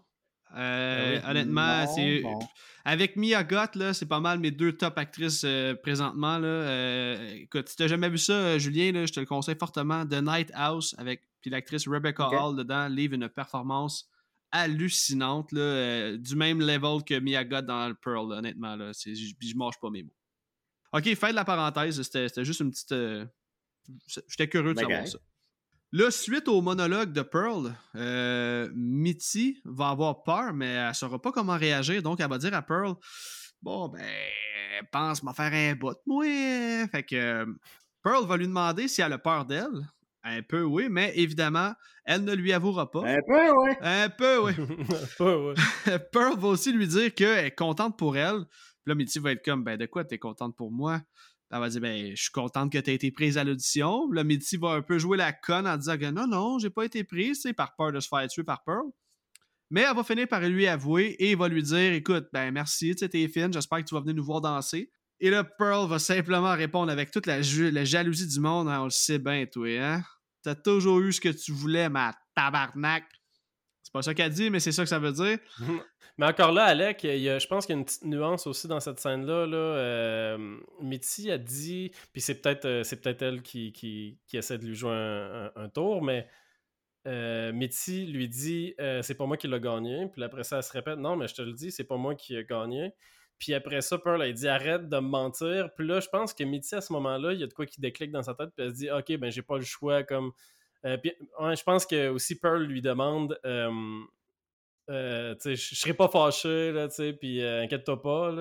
Euh, 0.56 1.20
honnêtement, 1.28 1.86
c'est. 1.88 2.24
Avec 2.86 3.16
Mia 3.16 3.45
Gott, 3.45 3.76
là, 3.76 3.94
c'est 3.94 4.08
pas 4.08 4.20
mal 4.20 4.40
mes 4.40 4.52
deux 4.52 4.74
top 4.74 4.98
actrices 4.98 5.45
présentement. 5.82 6.38
Là. 6.38 7.16
écoute, 7.36 7.70
si 7.70 7.78
t'as 7.78 7.88
jamais 7.88 8.10
vu 8.10 8.18
ça, 8.18 8.58
Julien, 8.58 8.91
là, 8.91 9.06
je 9.06 9.14
te 9.14 9.20
le 9.22 9.26
conseille 9.26 9.56
fortement. 9.58 10.06
The 10.06 10.22
Night 10.22 10.52
House 10.54 10.94
avec 10.98 11.22
puis 11.44 11.52
l'actrice 11.52 11.88
Rebecca 11.88 12.30
Hall 12.30 12.56
dedans 12.56 12.88
livre 12.88 13.14
une 13.14 13.30
performance 13.30 14.10
hallucinante, 14.52 15.52
là, 15.52 15.61
euh, 15.61 16.18
du 16.18 16.36
même 16.36 16.60
level 16.60 17.03
que 17.03 17.44
Goth 17.44 17.65
dans 17.65 17.94
Pearl, 18.02 18.32
honnêtement. 18.32 18.76
Là, 18.76 18.91
je, 18.94 19.11
je 19.14 19.56
mange 19.56 19.80
pas 19.80 19.90
mes 19.90 20.03
mots. 20.03 20.15
Ok, 20.94 21.14
fin 21.15 21.32
de 21.32 21.36
la 21.36 21.44
parenthèse, 21.44 22.02
c'était 22.02 22.45
juste 22.45 22.61
une 22.61 22.72
petite. 22.72 22.91
Euh, 22.91 23.26
j'étais 24.30 24.48
curieux 24.48 24.74
de 24.74 24.80
savoir 24.80 25.07
ça. 25.07 25.18
Là, 25.91 26.10
suite 26.10 26.48
au 26.48 26.61
monologue 26.61 27.11
de 27.11 27.22
Pearl, 27.22 27.76
euh, 27.95 28.70
Mitty 28.74 29.60
va 29.65 29.90
avoir 29.90 30.24
peur, 30.24 30.53
mais 30.53 30.70
elle 30.70 30.90
ne 30.90 30.94
saura 30.94 31.22
pas 31.22 31.32
comment 31.32 31.57
réagir. 31.57 32.02
Donc, 32.02 32.20
elle 32.20 32.30
va 32.30 32.38
dire 32.38 32.53
à 32.53 32.61
Pearl 32.61 32.95
Bon, 33.61 33.90
ben, 33.90 34.03
pense 34.91 35.24
m'en 35.24 35.34
faire 35.34 35.53
un 35.53 35.76
bout, 35.76 35.98
moi. 36.06 36.26
Fait 36.88 37.03
que 37.03 37.45
Pearl 38.03 38.26
va 38.26 38.38
lui 38.38 38.48
demander 38.48 38.88
si 38.88 39.02
elle 39.02 39.14
a 39.14 39.18
peur 39.18 39.45
d'elle. 39.45 39.88
Un 40.24 40.41
peu, 40.41 40.64
oui, 40.64 40.88
mais 40.90 41.12
évidemment, 41.16 41.74
elle 42.06 42.24
ne 42.24 42.34
lui 42.34 42.54
avouera 42.54 42.90
pas. 42.90 43.06
Un 43.06 43.20
peu, 43.28 43.52
oui. 43.52 43.72
Un 43.82 44.10
peu, 44.10 44.38
oui. 44.40 44.52
Un 44.58 45.08
peu, 45.18 45.36
oui. 45.50 45.98
Pearl 46.12 46.40
va 46.40 46.48
aussi 46.48 46.72
lui 46.72 46.88
dire 46.88 47.14
qu'elle 47.14 47.45
est 47.45 47.56
contente 47.56 47.98
pour 47.98 48.16
elle. 48.16 48.45
Puis 48.45 48.88
là, 48.88 48.95
Mitty 48.95 49.20
va 49.20 49.32
être 49.34 49.44
comme, 49.44 49.64
ben 49.64 49.78
de 49.78 49.86
quoi 49.86 50.06
t'es 50.06 50.18
contente 50.18 50.56
pour 50.56 50.72
moi? 50.72 51.02
Elle 51.52 51.60
va 51.60 51.70
dire, 51.70 51.82
ben 51.82 52.16
je 52.16 52.22
suis 52.22 52.32
contente 52.32 52.72
que 52.72 52.78
t'aies 52.78 52.95
été 52.95 53.12
prise 53.12 53.38
à 53.38 53.44
l'audition. 53.44 54.10
Là, 54.12 54.24
Mitty 54.24 54.58
va 54.58 54.70
un 54.70 54.82
peu 54.82 54.98
jouer 54.98 55.18
la 55.18 55.34
conne 55.34 55.68
en 55.68 55.78
disant 55.78 55.98
que 55.98 56.10
non, 56.10 56.26
non, 56.26 56.58
j'ai 56.58 56.70
pas 56.70 56.86
été 56.86 57.04
prise, 57.04 57.41
c'est 57.41 57.54
par 57.54 57.76
peur 57.76 57.91
de 57.91 58.00
se 58.00 58.08
faire 58.08 58.26
tuer 58.28 58.44
par 58.44 58.64
Pearl. 58.64 58.90
Mais 59.70 59.82
elle 59.82 59.95
va 59.95 60.04
finir 60.04 60.28
par 60.28 60.41
lui 60.41 60.68
avouer 60.68 61.16
et 61.20 61.36
va 61.36 61.50
lui 61.50 61.64
dire, 61.64 61.94
écoute, 61.94 62.28
ben 62.32 62.52
merci, 62.52 62.91
tu 62.95 63.00
sais, 63.00 63.10
t'es 63.10 63.28
fine, 63.28 63.52
j'espère 63.52 63.80
que 63.80 63.84
tu 63.86 63.95
vas 63.95 64.02
venir 64.02 64.16
nous 64.16 64.24
voir 64.24 64.40
danser. 64.40 64.90
Et 65.20 65.30
là, 65.30 65.44
Pearl 65.44 65.88
va 65.88 66.00
simplement 66.00 66.54
répondre 66.54 66.91
avec 66.91 67.12
toute 67.12 67.28
la, 67.28 67.41
jalousie 67.41 68.28
du 68.28 68.40
monde. 68.40 68.68
Hein, 68.68 68.82
on 68.82 68.86
le 68.86 68.90
sait 68.90 69.20
bien, 69.20 69.45
toi, 69.45 69.68
hein? 69.80 70.04
T'as 70.44 70.56
toujours 70.56 70.99
eu 70.99 71.14
ce 71.14 71.22
que 71.22 71.30
tu 71.30 71.53
voulais, 71.53 71.90
ma 71.90 72.14
tabarnak. 72.36 73.06
C'est 73.82 73.94
pas 73.94 74.02
ça 74.02 74.14
qu'elle 74.14 74.32
dit, 74.32 74.49
mais 74.49 74.60
c'est 74.60 74.72
ça 74.74 74.84
que 74.84 74.90
ça 74.90 74.99
veut 74.99 75.14
dire. 75.14 75.38
mais 76.18 76.26
encore 76.26 76.52
là, 76.52 76.65
Alec, 76.65 76.99
je 77.02 77.48
pense 77.48 77.65
qu'il 77.65 77.76
y 77.76 77.78
a 77.78 77.80
une 77.80 77.86
petite 77.86 78.03
nuance 78.03 78.45
aussi 78.45 78.68
dans 78.68 78.82
cette 78.82 78.99
scène-là. 78.99 79.45
Là. 79.45 79.57
Euh, 79.57 80.60
a 81.30 81.38
dit, 81.38 81.91
puis 82.11 82.22
c'est 82.22 82.41
peut-être 82.41 82.65
euh, 82.65 82.84
peut-être 82.84 83.22
elle 83.22 83.41
qui, 83.41 84.20
essaie 84.34 84.57
de 84.57 84.65
lui 84.65 84.76
jouer 84.76 84.91
un, 85.56 85.70
tour, 85.70 86.03
mais 86.03 86.28
euh, 87.07 87.52
lui 87.52 88.28
dit 88.28 88.76
c'est 89.02 89.15
pas 89.15 89.26
moi 89.26 89.38
qui 89.38 89.48
l'ai 89.48 89.60
gagné. 89.61 90.07
Puis 90.11 90.24
après 90.24 90.44
ça, 90.44 90.57
elle 90.57 90.64
se 90.64 90.74
répète 90.74 90.99
non, 90.99 91.15
mais 91.15 91.28
je 91.28 91.36
te 91.36 91.41
le 91.41 91.53
dis, 91.53 91.72
c'est 91.72 91.86
pas 91.86 91.98
moi 91.98 92.15
qui 92.15 92.36
ai 92.36 92.44
gagné. 92.44 92.94
Puis 93.39 93.53
après 93.53 93.81
ça, 93.81 93.97
Pearl, 93.97 94.22
a 94.22 94.31
dit 94.31 94.47
arrête 94.47 94.88
de 94.88 94.95
me 94.97 95.07
mentir. 95.07 95.69
Puis 95.76 95.88
là, 95.88 95.99
je 95.99 96.07
pense 96.07 96.34
que 96.34 96.43
Mitty, 96.43 96.76
à 96.76 96.81
ce 96.81 96.93
moment-là, 96.93 97.34
il 97.34 97.39
y 97.39 97.43
a 97.43 97.47
de 97.47 97.53
quoi 97.53 97.65
qui 97.65 97.81
déclic 97.81 98.11
dans 98.11 98.23
sa 98.23 98.34
tête. 98.34 98.49
Puis 98.55 98.65
elle 98.65 98.72
se 98.72 98.76
dit 98.76 98.91
ok, 98.91 99.18
ben 99.18 99.31
j'ai 99.31 99.41
pas 99.41 99.57
le 99.57 99.64
choix. 99.64 100.03
comme 100.03 100.31
euh, 100.85 100.97
puis, 100.97 101.14
Je 101.19 101.64
pense 101.64 101.85
que 101.85 102.10
aussi 102.10 102.39
Pearl 102.39 102.64
lui 102.64 102.81
demande 102.81 103.38
euh, 104.89 105.35
je 105.45 105.55
serais 105.55 105.93
pas 105.93 106.07
fâché, 106.07 106.72
là, 106.72 106.88
puis 107.19 107.41
euh, 107.41 107.64
inquiète-toi 107.64 108.01
pas, 108.01 108.31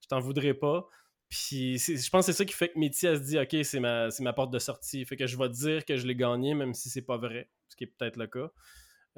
je 0.00 0.08
t'en 0.08 0.20
voudrais 0.20 0.54
pas. 0.54 0.86
Puis 1.28 1.78
je 1.78 2.10
pense 2.10 2.26
que 2.26 2.32
c'est 2.32 2.38
ça 2.38 2.44
qui 2.44 2.54
fait 2.54 2.70
que 2.70 2.78
Mitty, 2.78 3.06
elle 3.06 3.18
se 3.18 3.22
dit, 3.22 3.38
OK, 3.38 3.64
c'est 3.64 3.78
ma, 3.78 4.08
ma 4.18 4.32
porte 4.32 4.52
de 4.52 4.58
sortie. 4.58 5.04
Fait 5.04 5.16
que 5.16 5.26
je 5.26 5.36
vais 5.36 5.48
dire 5.48 5.84
que 5.84 5.96
je 5.96 6.06
l'ai 6.06 6.16
gagné, 6.16 6.54
même 6.54 6.74
si 6.74 6.90
c'est 6.90 7.02
pas 7.02 7.18
vrai, 7.18 7.48
ce 7.68 7.76
qui 7.76 7.84
est 7.84 7.86
peut-être 7.86 8.16
le 8.16 8.26
cas. 8.26 8.50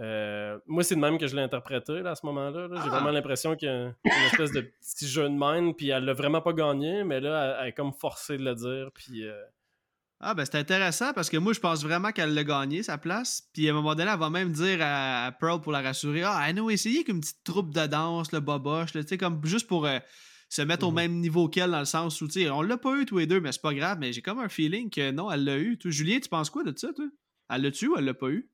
Euh, 0.01 0.59
moi, 0.67 0.83
c'est 0.83 0.95
de 0.95 1.01
même 1.01 1.19
que 1.19 1.27
je 1.27 1.37
l'ai 1.37 1.43
interprété 1.43 1.99
à 1.99 2.15
ce 2.15 2.25
moment-là. 2.27 2.69
J'ai 2.83 2.89
vraiment 2.89 3.09
ah! 3.09 3.13
l'impression 3.13 3.57
qu'il 3.57 3.69
y 3.69 3.71
a 3.71 3.95
une 4.05 4.27
espèce 4.27 4.53
de 4.53 4.61
petit 4.61 5.07
jeu 5.07 5.25
de 5.25 5.35
mind, 5.37 5.77
puis 5.77 5.91
elle 5.91 6.05
l'a 6.05 6.15
vraiment 6.15 6.41
pas 6.41 6.53
gagné, 6.53 7.05
mais 7.05 7.21
là, 7.21 7.59
elle, 7.61 7.69
est 7.69 7.73
comme 7.73 7.93
forcée 7.93 8.39
de 8.39 8.45
le 8.45 8.55
dire. 8.55 8.91
Puis, 8.95 9.27
euh, 9.27 9.43
Ah, 10.21 10.35
ben 10.35 10.45
c'est 10.45 10.57
intéressant 10.57 11.13
parce 11.13 11.29
que 11.29 11.37
moi, 11.37 11.53
je 11.53 11.61
pense 11.61 11.83
vraiment 11.83 12.11
qu'elle 12.11 12.33
l'a 12.33 12.45
gagné, 12.45 12.83
sa 12.83 12.97
place. 12.97 13.49
Puis 13.53 13.69
à 13.69 13.73
un 13.73 13.75
moment 13.75 13.95
donné, 13.95 14.11
elle 14.11 14.19
va 14.19 14.31
même 14.31 14.53
dire 14.53 14.79
à, 14.81 15.31
Pearl 15.39 15.61
pour 15.61 15.73
la 15.73 15.83
rassurer 15.83 16.23
Ah, 16.25 16.47
elle 16.49 16.59
a 16.59 16.71
essayé 16.71 17.05
qu'une 17.05 17.21
petite 17.21 17.45
troupe 17.45 17.75
de 17.75 17.87
danse, 17.87 18.33
le 18.33 18.41
boboche, 18.41 18.93
tu 18.93 19.03
sais, 19.03 19.19
comme 19.19 19.45
juste 19.45 19.67
pour. 19.67 19.87
Euh, 19.87 19.99
se 20.49 20.61
mettre 20.61 20.87
au 20.87 20.91
mm-hmm. 20.91 20.95
même 20.97 21.21
niveau 21.21 21.49
qu'elle 21.49 21.71
dans 21.71 21.79
le 21.79 21.87
sens 21.87 22.21
où, 22.21 22.27
tu 22.27 22.43
sais, 22.43 22.51
on 22.51 22.61
l'a 22.61 22.77
pas 22.77 22.95
eu 22.99 23.07
tous 23.07 23.17
les 23.17 23.27
deux, 23.27 23.41
mais 23.41 23.53
c'est 23.53 23.63
pas 23.63 23.73
grave, 23.73 23.97
mais 23.99 24.13
j'ai 24.13 24.21
comme 24.21 24.39
un 24.39 24.51
feeling 24.51 24.91
que 24.91 25.11
non, 25.11 25.31
elle 25.31 25.45
l'a 25.45 25.57
eu. 25.57 25.79
Julien, 25.83 26.21
tu 26.21 26.29
penses 26.29 26.51
quoi 26.51 26.63
de 26.63 26.77
ça, 26.77 26.93
toi? 26.93 27.07
Elle 27.49 27.63
l'a-tu 27.63 27.89
ou 27.89 27.97
elle 27.97 28.05
l'a 28.05 28.13
pas 28.13 28.29
eu? 28.29 28.51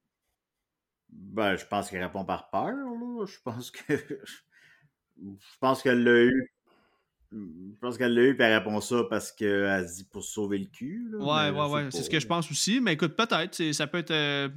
Ben, 1.10 1.56
je 1.56 1.64
pense 1.66 1.90
qu'elle 1.90 2.02
répond 2.02 2.24
par 2.24 2.50
peur, 2.50 2.66
là. 2.66 3.24
Je 3.26 3.38
pense 3.42 3.70
que. 3.70 3.94
je 5.22 5.58
pense 5.60 5.82
qu'elle 5.82 6.04
l'a 6.04 6.24
eu. 6.24 6.52
Je 7.30 7.78
pense 7.80 7.98
qu'elle 7.98 8.14
l'a 8.14 8.22
eu, 8.22 8.36
puis 8.36 8.46
elle 8.46 8.58
répond 8.58 8.80
ça 8.80 9.04
parce 9.08 9.32
qu'elle 9.32 9.86
se 9.88 9.96
dit 9.96 10.04
pour 10.04 10.24
sauver 10.24 10.58
le 10.58 10.66
cul. 10.66 11.14
ouais, 11.18 11.50
ouais, 11.50 11.70
ouais. 11.70 11.88
C'est 11.90 12.02
ce 12.02 12.10
que 12.10 12.20
je 12.20 12.26
pense 12.26 12.50
aussi. 12.50 12.80
Mais 12.80 12.94
écoute, 12.94 13.16
peut-être. 13.16 13.72
Ça 13.72 13.86
peut 13.86 13.98
être. 13.98 14.10
Euh, 14.10 14.48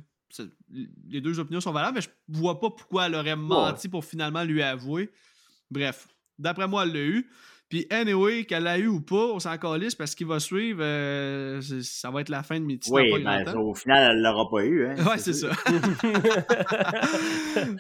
les 1.10 1.19
deux 1.19 1.40
opinions 1.40 1.60
sont 1.60 1.73
valables, 1.73 1.95
mais 1.95 2.02
je 2.02 2.40
vois 2.40 2.60
pas 2.60 2.69
pourquoi 2.69 3.07
elle 3.07 3.15
aurait 3.15 3.36
menti 3.36 3.90
pour 3.90 4.06
finalement 4.06 4.44
lui 4.44 4.61
avouer. 4.61 5.11
Bref, 5.69 6.07
d'après 6.40 6.68
moi, 6.68 6.84
elle 6.84 6.94
l'a 6.94 6.99
eu. 6.99 7.30
Puis, 7.72 7.88
anyway, 7.89 8.43
qu'elle 8.43 8.64
l'a 8.64 8.77
eu 8.77 8.88
ou 8.88 8.99
pas, 8.99 9.27
on 9.27 9.39
s'en 9.39 9.57
calisse 9.57 9.95
parce 9.95 10.14
qu'il 10.14 10.27
va 10.27 10.41
suivre, 10.41 10.81
euh, 10.84 11.61
ça 11.81 12.11
va 12.11 12.19
être 12.19 12.27
la 12.27 12.43
fin 12.43 12.60
de 12.60 12.65
Mitty. 12.65 12.91
Oui, 12.91 13.14
mais 13.23 13.45
ben, 13.45 13.56
au 13.56 13.73
final, 13.73 14.11
elle 14.11 14.22
l'aura 14.22 14.49
pas 14.49 14.65
eu. 14.65 14.88
Hein, 14.88 14.95
ouais, 15.06 15.18
c'est 15.18 15.31
ça. 15.31 15.52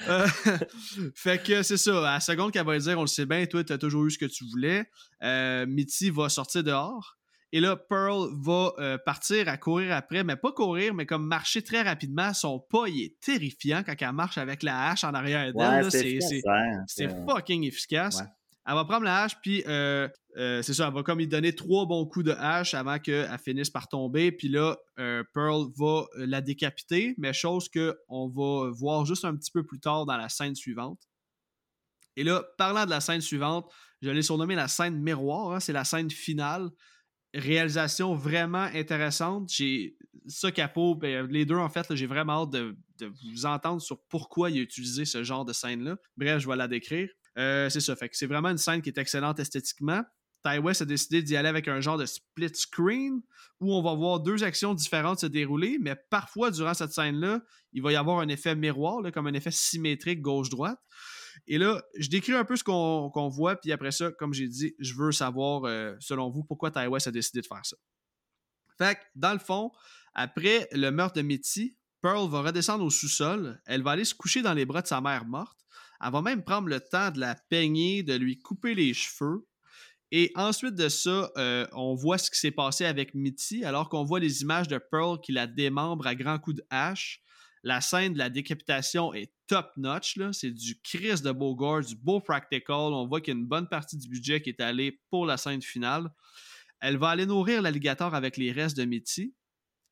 Euh, 0.07 0.27
fait 1.15 1.43
que 1.43 1.61
c'est 1.63 1.77
ça. 1.77 2.09
À 2.09 2.13
la 2.13 2.19
seconde 2.21 2.51
qu'elle 2.51 2.65
va 2.65 2.77
dire, 2.77 2.97
on 2.97 3.01
le 3.01 3.07
sait 3.07 3.25
bien, 3.25 3.45
toi, 3.45 3.63
tu 3.63 3.73
as 3.73 3.77
toujours 3.77 4.05
eu 4.05 4.11
ce 4.11 4.17
que 4.17 4.25
tu 4.25 4.45
voulais. 4.45 4.85
Euh, 5.23 5.65
Mitty 5.65 6.09
va 6.09 6.29
sortir 6.29 6.63
dehors. 6.63 7.17
Et 7.51 7.59
là, 7.59 7.75
Pearl 7.75 8.29
va 8.41 8.71
euh, 8.79 8.97
partir 9.05 9.49
à 9.49 9.57
courir 9.57 9.93
après, 9.93 10.23
mais 10.23 10.37
pas 10.37 10.53
courir, 10.53 10.93
mais 10.93 11.05
comme 11.05 11.27
marcher 11.27 11.61
très 11.61 11.81
rapidement. 11.81 12.33
Son 12.33 12.59
pas, 12.59 12.87
il 12.87 13.01
est 13.03 13.19
terrifiant 13.19 13.83
quand 13.85 13.95
elle 13.99 14.13
marche 14.13 14.37
avec 14.37 14.63
la 14.63 14.89
hache 14.89 15.03
en 15.03 15.13
arrière 15.13 15.53
d'elle. 15.53 15.91
c'est 16.87 17.09
fucking 17.27 17.65
efficace. 17.65 18.23
Elle 18.67 18.75
va 18.75 18.85
prendre 18.85 19.03
la 19.03 19.23
hache, 19.23 19.33
puis 19.41 19.63
euh, 19.67 20.07
euh, 20.37 20.61
c'est 20.61 20.75
ça, 20.75 20.87
elle 20.87 20.93
va 20.93 21.01
comme 21.01 21.17
lui 21.17 21.27
donner 21.27 21.55
trois 21.55 21.87
bons 21.87 22.05
coups 22.05 22.25
de 22.25 22.31
hache 22.31 22.75
avant 22.75 22.99
qu'elle 22.99 23.27
finisse 23.43 23.71
par 23.71 23.87
tomber. 23.87 24.31
Puis 24.31 24.49
là, 24.49 24.77
euh, 24.99 25.23
Pearl 25.33 25.65
va 25.75 26.05
la 26.15 26.41
décapiter, 26.41 27.15
mais 27.17 27.33
chose 27.33 27.69
qu'on 27.69 28.29
va 28.29 28.69
voir 28.71 29.05
juste 29.05 29.25
un 29.25 29.35
petit 29.35 29.51
peu 29.51 29.63
plus 29.63 29.79
tard 29.79 30.05
dans 30.05 30.17
la 30.17 30.29
scène 30.29 30.53
suivante. 30.53 31.01
Et 32.15 32.23
là, 32.23 32.43
parlant 32.57 32.85
de 32.85 32.91
la 32.91 33.01
scène 33.01 33.21
suivante, 33.21 33.71
je 34.01 34.11
l'ai 34.11 34.21
surnommée 34.21 34.55
la 34.55 34.67
scène 34.67 35.01
miroir, 35.01 35.53
hein, 35.53 35.59
c'est 35.59 35.73
la 35.73 35.83
scène 35.83 36.11
finale. 36.11 36.69
Réalisation 37.33 38.13
vraiment 38.13 38.67
intéressante. 38.73 39.49
J'ai 39.51 39.95
ça, 40.27 40.51
Capot, 40.51 40.95
ben, 40.95 41.25
les 41.27 41.45
deux, 41.45 41.55
en 41.55 41.69
fait, 41.69 41.95
j'ai 41.95 42.05
vraiment 42.05 42.43
hâte 42.43 42.51
de, 42.51 42.77
de, 42.99 43.11
vous 43.31 43.45
entendre 43.45 43.81
sur 43.81 44.03
pourquoi 44.09 44.51
il 44.51 44.59
a 44.59 44.61
utilisé 44.61 45.05
ce 45.05 45.23
genre 45.23 45.45
de 45.45 45.53
scène-là. 45.53 45.95
Bref, 46.17 46.39
je 46.39 46.47
vais 46.47 46.57
la 46.57 46.67
décrire. 46.67 47.09
Euh, 47.37 47.69
c'est 47.69 47.79
ça. 47.79 47.95
Fait 47.95 48.09
que 48.09 48.17
c'est 48.17 48.27
vraiment 48.27 48.49
une 48.49 48.57
scène 48.57 48.81
qui 48.81 48.89
est 48.89 48.97
excellente 48.97 49.39
esthétiquement. 49.39 50.03
Ty 50.43 50.57
West 50.57 50.81
a 50.81 50.85
décidé 50.85 51.21
d'y 51.21 51.35
aller 51.35 51.49
avec 51.49 51.67
un 51.67 51.81
genre 51.81 51.97
de 51.97 52.05
split 52.05 52.51
screen 52.53 53.21
où 53.59 53.73
on 53.73 53.81
va 53.83 53.93
voir 53.93 54.19
deux 54.19 54.43
actions 54.43 54.73
différentes 54.73 55.19
se 55.19 55.27
dérouler, 55.27 55.77
mais 55.79 55.95
parfois, 56.09 56.49
durant 56.49 56.73
cette 56.73 56.93
scène-là, 56.93 57.41
il 57.73 57.81
va 57.81 57.91
y 57.91 57.95
avoir 57.95 58.19
un 58.19 58.27
effet 58.27 58.55
miroir, 58.55 59.03
comme 59.13 59.27
un 59.27 59.33
effet 59.33 59.51
symétrique 59.51 60.21
gauche-droite. 60.21 60.79
Et 61.47 61.57
là, 61.57 61.81
je 61.97 62.09
décris 62.09 62.33
un 62.33 62.43
peu 62.43 62.55
ce 62.55 62.63
qu'on 62.63 63.29
voit, 63.29 63.55
puis 63.55 63.71
après 63.71 63.91
ça, 63.91 64.11
comme 64.11 64.33
j'ai 64.33 64.47
dit, 64.47 64.73
je 64.79 64.95
veux 64.95 65.11
savoir, 65.11 65.65
euh, 65.65 65.95
selon 65.99 66.29
vous, 66.29 66.43
pourquoi 66.43 66.71
Ty 66.71 66.87
West 66.87 67.07
a 67.07 67.11
décidé 67.11 67.41
de 67.41 67.47
faire 67.47 67.63
ça. 67.63 67.77
Fait 68.77 68.97
dans 69.15 69.33
le 69.33 69.39
fond, 69.39 69.71
après 70.13 70.67
le 70.71 70.89
meurtre 70.89 71.15
de 71.15 71.21
Mitty, 71.21 71.77
Pearl 72.01 72.29
va 72.29 72.41
redescendre 72.41 72.83
au 72.83 72.89
sous-sol, 72.89 73.61
elle 73.65 73.83
va 73.83 73.91
aller 73.91 74.05
se 74.05 74.15
coucher 74.15 74.41
dans 74.41 74.53
les 74.53 74.65
bras 74.65 74.81
de 74.81 74.87
sa 74.87 75.01
mère 75.01 75.25
morte, 75.25 75.59
elle 76.03 76.11
va 76.11 76.21
même 76.21 76.43
prendre 76.43 76.67
le 76.67 76.79
temps 76.79 77.11
de 77.11 77.19
la 77.19 77.35
peigner, 77.49 78.03
de 78.03 78.15
lui 78.15 78.39
couper 78.39 78.75
les 78.75 78.93
cheveux. 78.93 79.45
Et 80.11 80.31
ensuite 80.35 80.75
de 80.75 80.89
ça, 80.89 81.31
euh, 81.37 81.65
on 81.71 81.95
voit 81.95 82.17
ce 82.17 82.29
qui 82.29 82.37
s'est 82.37 82.51
passé 82.51 82.85
avec 82.85 83.15
Mitty, 83.15 83.63
alors 83.63 83.87
qu'on 83.87 84.03
voit 84.03 84.19
les 84.19 84.41
images 84.41 84.67
de 84.67 84.77
Pearl 84.77 85.21
qui 85.21 85.31
la 85.31 85.47
démembre 85.47 86.05
à 86.05 86.15
grands 86.15 86.39
coups 86.39 86.57
de 86.57 86.65
hache. 86.69 87.21
La 87.63 87.79
scène 87.79 88.13
de 88.13 88.17
la 88.17 88.29
décapitation 88.29 89.13
est 89.13 89.31
top-notch. 89.47 90.17
C'est 90.31 90.51
du 90.51 90.81
Chris 90.81 91.21
de 91.21 91.31
Bogart, 91.31 91.81
du 91.81 91.95
beau 91.95 92.19
practical. 92.19 92.93
On 92.93 93.07
voit 93.07 93.21
qu'il 93.21 93.35
y 93.35 93.37
a 93.37 93.39
une 93.39 93.45
bonne 93.45 93.69
partie 93.69 93.97
du 93.97 94.09
budget 94.09 94.41
qui 94.41 94.49
est 94.49 94.59
allée 94.59 94.99
pour 95.09 95.25
la 95.25 95.37
scène 95.37 95.61
finale. 95.61 96.11
Elle 96.81 96.97
va 96.97 97.09
aller 97.09 97.27
nourrir 97.27 97.61
l'alligator 97.61 98.15
avec 98.15 98.35
les 98.37 98.51
restes 98.51 98.75
de 98.75 98.85
Mitty. 98.85 99.35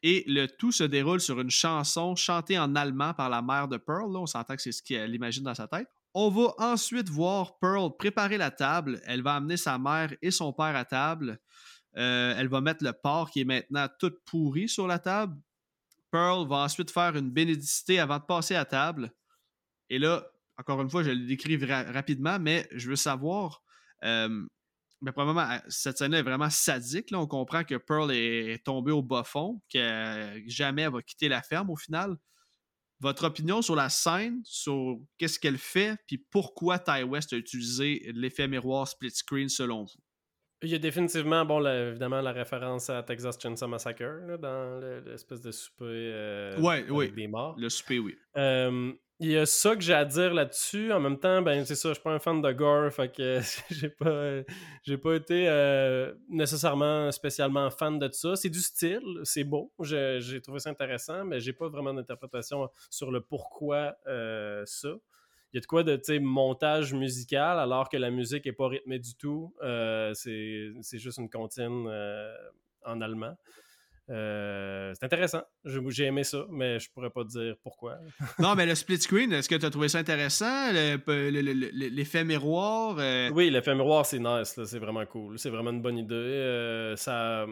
Et 0.01 0.23
le 0.27 0.47
tout 0.47 0.71
se 0.71 0.83
déroule 0.83 1.21
sur 1.21 1.39
une 1.39 1.49
chanson 1.49 2.15
chantée 2.15 2.57
en 2.57 2.75
allemand 2.75 3.13
par 3.13 3.29
la 3.29 3.41
mère 3.41 3.67
de 3.67 3.77
Pearl. 3.77 4.15
on 4.15 4.25
s'entend 4.25 4.55
que 4.55 4.61
c'est 4.61 4.71
ce 4.71 4.81
qu'elle 4.81 5.13
imagine 5.13 5.43
dans 5.43 5.53
sa 5.53 5.67
tête. 5.67 5.89
On 6.13 6.29
va 6.29 6.53
ensuite 6.57 7.09
voir 7.09 7.59
Pearl 7.59 7.95
préparer 7.97 8.37
la 8.37 8.51
table. 8.51 9.01
Elle 9.05 9.21
va 9.21 9.35
amener 9.35 9.57
sa 9.57 9.77
mère 9.77 10.13
et 10.21 10.31
son 10.31 10.51
père 10.53 10.75
à 10.75 10.85
table. 10.85 11.39
Euh, 11.97 12.33
elle 12.37 12.47
va 12.47 12.61
mettre 12.61 12.83
le 12.83 12.93
porc 12.93 13.31
qui 13.31 13.41
est 13.41 13.45
maintenant 13.45 13.87
tout 13.99 14.13
pourri 14.25 14.67
sur 14.67 14.87
la 14.87 14.99
table. 14.99 15.39
Pearl 16.11 16.47
va 16.47 16.57
ensuite 16.57 16.89
faire 16.89 17.15
une 17.15 17.29
bénédicité 17.29 17.99
avant 17.99 18.17
de 18.17 18.23
passer 18.23 18.55
à 18.55 18.65
table. 18.65 19.11
Et 19.89 19.99
là, 19.99 20.25
encore 20.57 20.81
une 20.81 20.89
fois, 20.89 21.03
je 21.03 21.11
le 21.11 21.27
décris 21.27 21.57
rapidement, 21.63 22.39
mais 22.39 22.67
je 22.71 22.89
veux 22.89 22.95
savoir. 22.95 23.61
Euh, 24.03 24.45
mais 25.01 25.11
probablement, 25.11 25.49
euh, 25.49 25.59
cette 25.67 25.99
scène 25.99 26.13
est 26.15 26.23
vraiment 26.23 26.49
sadique. 26.49 27.11
Là. 27.11 27.19
On 27.19 27.27
comprend 27.27 27.63
que 27.63 27.75
Pearl 27.75 28.11
est 28.11 28.63
tombée 28.65 28.91
au 28.91 29.03
bas 29.03 29.23
fond, 29.23 29.61
que 29.71 30.41
jamais 30.47 30.83
elle 30.83 30.91
va 30.91 31.01
quitter 31.03 31.29
la 31.29 31.43
ferme 31.43 31.69
au 31.69 31.75
final 31.75 32.17
votre 32.99 33.25
opinion 33.25 33.61
sur 33.61 33.75
la 33.75 33.89
scène, 33.89 34.41
sur 34.43 34.99
qu'est-ce 35.17 35.39
qu'elle 35.39 35.57
fait, 35.57 35.97
puis 36.07 36.17
pourquoi 36.17 36.79
Ty 36.79 37.03
West 37.03 37.33
a 37.33 37.37
utilisé 37.37 38.11
l'effet 38.13 38.47
miroir 38.47 38.87
split 38.87 39.11
screen 39.11 39.49
selon 39.49 39.83
vous? 39.83 39.99
Il 40.61 40.69
y 40.69 40.75
a 40.75 40.79
définitivement, 40.79 41.45
bon, 41.45 41.65
évidemment, 41.65 42.19
la 42.19 42.33
référence 42.33 42.89
à 42.89 43.01
Texas 43.03 43.37
Chainsaw 43.41 43.67
Massacre 43.67 44.37
dans 44.39 44.79
l'espèce 45.05 45.39
de 45.41 45.51
souper 45.51 45.85
euh, 45.85 46.57
oui. 46.89 47.11
des 47.11 47.27
morts. 47.27 47.55
Le 47.57 47.69
souper, 47.69 47.99
oui. 47.99 48.17
Euh, 48.35 48.91
il 49.21 49.31
y 49.31 49.37
a 49.37 49.45
ça 49.45 49.75
que 49.75 49.81
j'ai 49.81 49.93
à 49.93 50.05
dire 50.05 50.33
là-dessus. 50.33 50.93
En 50.93 50.99
même 51.01 51.19
temps, 51.19 51.41
ben 51.41 51.65
c'est 51.65 51.75
ça, 51.75 51.89
je 51.89 51.95
suis 51.95 52.03
pas 52.03 52.11
un 52.11 52.19
fan 52.19 52.41
de 52.41 52.51
gore, 52.53 52.91
fait 52.91 53.13
que 53.13 53.41
j'ai 53.69 53.89
pas 53.89 54.41
j'ai 54.83 54.97
pas 54.97 55.15
été 55.15 55.47
euh, 55.49 56.13
nécessairement 56.29 57.11
spécialement 57.11 57.69
fan 57.69 57.99
de 57.99 58.09
ça. 58.11 58.35
C'est 58.37 58.49
du 58.49 58.61
style, 58.61 59.19
c'est 59.23 59.43
beau, 59.43 59.73
j'ai 59.81 60.41
trouvé 60.41 60.59
ça 60.59 60.69
intéressant, 60.69 61.25
mais 61.25 61.41
j'ai 61.41 61.53
pas 61.53 61.67
vraiment 61.67 61.93
d'interprétation 61.93 62.69
sur 62.89 63.11
le 63.11 63.19
pourquoi 63.21 63.95
euh, 64.07 64.63
ça. 64.65 64.89
Il 65.51 65.57
y 65.57 65.59
a 65.59 65.61
de 65.61 65.65
quoi 65.65 65.83
de 65.83 66.19
montage 66.19 66.93
musical 66.93 67.57
alors 67.59 67.89
que 67.89 67.97
la 67.97 68.11
musique 68.11 68.45
est 68.45 68.53
pas 68.53 68.67
rythmée 68.67 68.99
du 68.99 69.15
tout. 69.15 69.53
Euh, 69.63 70.13
c'est 70.13 70.97
juste 70.97 71.17
une 71.17 71.29
comptine 71.29 71.89
en 72.85 73.01
allemand. 73.01 73.35
Euh, 74.09 74.93
c'est 74.97 75.05
intéressant. 75.05 75.41
J'ai 75.65 76.05
aimé 76.05 76.23
ça, 76.23 76.45
mais 76.49 76.79
je 76.79 76.89
pourrais 76.91 77.09
pas 77.09 77.23
dire 77.23 77.55
pourquoi. 77.63 77.97
non, 78.39 78.55
mais 78.55 78.65
le 78.65 78.75
split 78.75 78.99
screen, 78.99 79.31
est-ce 79.33 79.47
que 79.47 79.55
tu 79.55 79.65
as 79.65 79.69
trouvé 79.69 79.87
ça 79.87 79.99
intéressant? 79.99 80.71
L'effet 80.71 82.23
miroir? 82.23 82.95
Euh? 82.99 83.29
Oui, 83.33 83.49
l'effet 83.49 83.75
miroir, 83.75 84.05
c'est 84.05 84.19
nice. 84.19 84.59
C'est 84.65 84.79
vraiment 84.79 85.05
cool. 85.05 85.37
C'est 85.37 85.49
vraiment 85.49 85.71
une 85.71 85.81
bonne 85.81 85.97
idée. 85.97 86.15
Euh, 86.15 86.95
ça, 86.95 87.45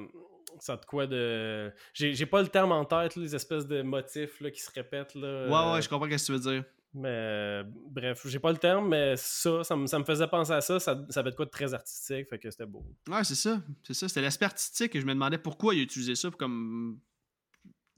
ça 0.59 0.73
a 0.73 0.77
de 0.77 0.85
quoi 0.85 1.05
de. 1.05 1.71
J'ai 1.93 2.25
pas 2.25 2.41
le 2.41 2.47
terme 2.47 2.71
en 2.71 2.85
tête, 2.85 3.15
les 3.15 3.35
espèces 3.35 3.67
de 3.67 3.81
motifs 3.81 4.41
qui 4.51 4.61
se 4.61 4.71
répètent. 4.73 5.15
Là, 5.15 5.47
ouais, 5.47 5.73
ouais, 5.73 5.81
je 5.81 5.89
comprends 5.89 6.09
ce 6.09 6.15
que 6.15 6.25
tu 6.25 6.31
veux 6.31 6.51
dire. 6.53 6.63
Mais 6.93 7.63
bref, 7.91 8.25
j'ai 8.27 8.39
pas 8.39 8.51
le 8.51 8.57
terme, 8.57 8.89
mais 8.89 9.15
ça, 9.17 9.63
ça 9.63 9.75
me, 9.75 10.03
faisait 10.03 10.27
penser 10.27 10.53
à 10.53 10.61
ça. 10.61 10.79
Ça, 10.79 11.05
ça 11.09 11.19
avait 11.19 11.31
de 11.31 11.35
quoi 11.35 11.45
de 11.45 11.51
très 11.51 11.73
artistique, 11.73 12.27
fait 12.29 12.39
que 12.39 12.49
c'était 12.49 12.65
beau. 12.65 12.85
Ouais, 13.07 13.23
c'est 13.23 13.35
ça. 13.35 13.61
C'est 13.83 13.93
ça. 13.93 14.07
C'était 14.07 14.21
l'aspect 14.21 14.45
artistique 14.45 14.95
et 14.95 15.01
je 15.01 15.05
me 15.05 15.13
demandais 15.13 15.37
pourquoi 15.37 15.75
il 15.75 15.81
a 15.81 15.83
utilisé 15.83 16.15
ça 16.15 16.29
comme. 16.31 16.99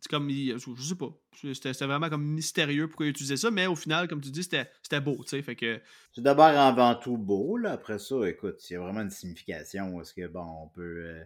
comme 0.09 0.29
je 0.29 0.57
sais 0.81 0.95
pas. 0.95 1.11
C'était 1.53 1.85
vraiment 1.85 2.09
comme 2.09 2.25
mystérieux 2.25 2.87
pourquoi 2.87 3.05
il 3.05 3.09
utilisait 3.09 3.37
ça, 3.37 3.51
mais 3.51 3.67
au 3.67 3.75
final, 3.75 4.07
comme 4.07 4.21
tu 4.21 4.31
dis, 4.31 4.43
c'était 4.43 5.01
beau, 5.01 5.17
tu 5.23 5.29
sais. 5.29 5.41
Fait 5.43 5.55
que. 5.55 5.79
C'est 6.11 6.21
d'abord 6.21 6.45
avant 6.45 6.95
tout 6.95 7.17
beau, 7.17 7.57
là. 7.57 7.73
Après 7.73 7.99
ça, 7.99 8.27
écoute, 8.27 8.57
il 8.69 8.73
y 8.73 8.75
a 8.75 8.79
vraiment 8.79 9.01
une 9.01 9.11
signification. 9.11 10.01
Est-ce 10.01 10.13
que 10.13 10.27
bon, 10.27 10.45
on 10.63 10.67
peut. 10.67 11.05
Euh, 11.05 11.23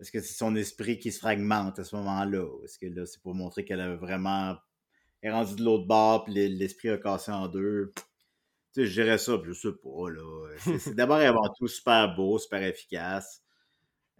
est-ce 0.00 0.10
que 0.10 0.20
c'est 0.20 0.34
son 0.34 0.56
esprit 0.56 0.98
qui 0.98 1.12
se 1.12 1.20
fragmente 1.20 1.78
à 1.78 1.84
ce 1.84 1.94
moment-là? 1.96 2.46
Est-ce 2.64 2.78
que 2.78 2.86
là, 2.86 3.06
c'est 3.06 3.22
pour 3.22 3.34
montrer 3.34 3.64
qu'elle 3.64 3.80
a 3.80 3.94
vraiment 3.94 4.56
est 5.24 5.30
rendu 5.30 5.54
de 5.56 5.64
l'autre 5.64 5.86
bord, 5.86 6.24
puis 6.24 6.34
l'esprit 6.34 6.90
a 6.90 6.98
cassé 6.98 7.32
en 7.32 7.48
deux. 7.48 7.92
sais, 8.72 8.86
je 8.86 9.02
dirais 9.02 9.18
ça, 9.18 9.40
je 9.44 9.52
sais 9.52 9.72
pas, 9.72 10.10
là. 10.10 10.48
C'est 10.78 10.94
d'abord 10.94 11.20
et 11.20 11.26
avant 11.26 11.48
tout 11.58 11.68
super 11.68 12.14
beau, 12.14 12.38
super 12.38 12.62
efficace. 12.62 13.42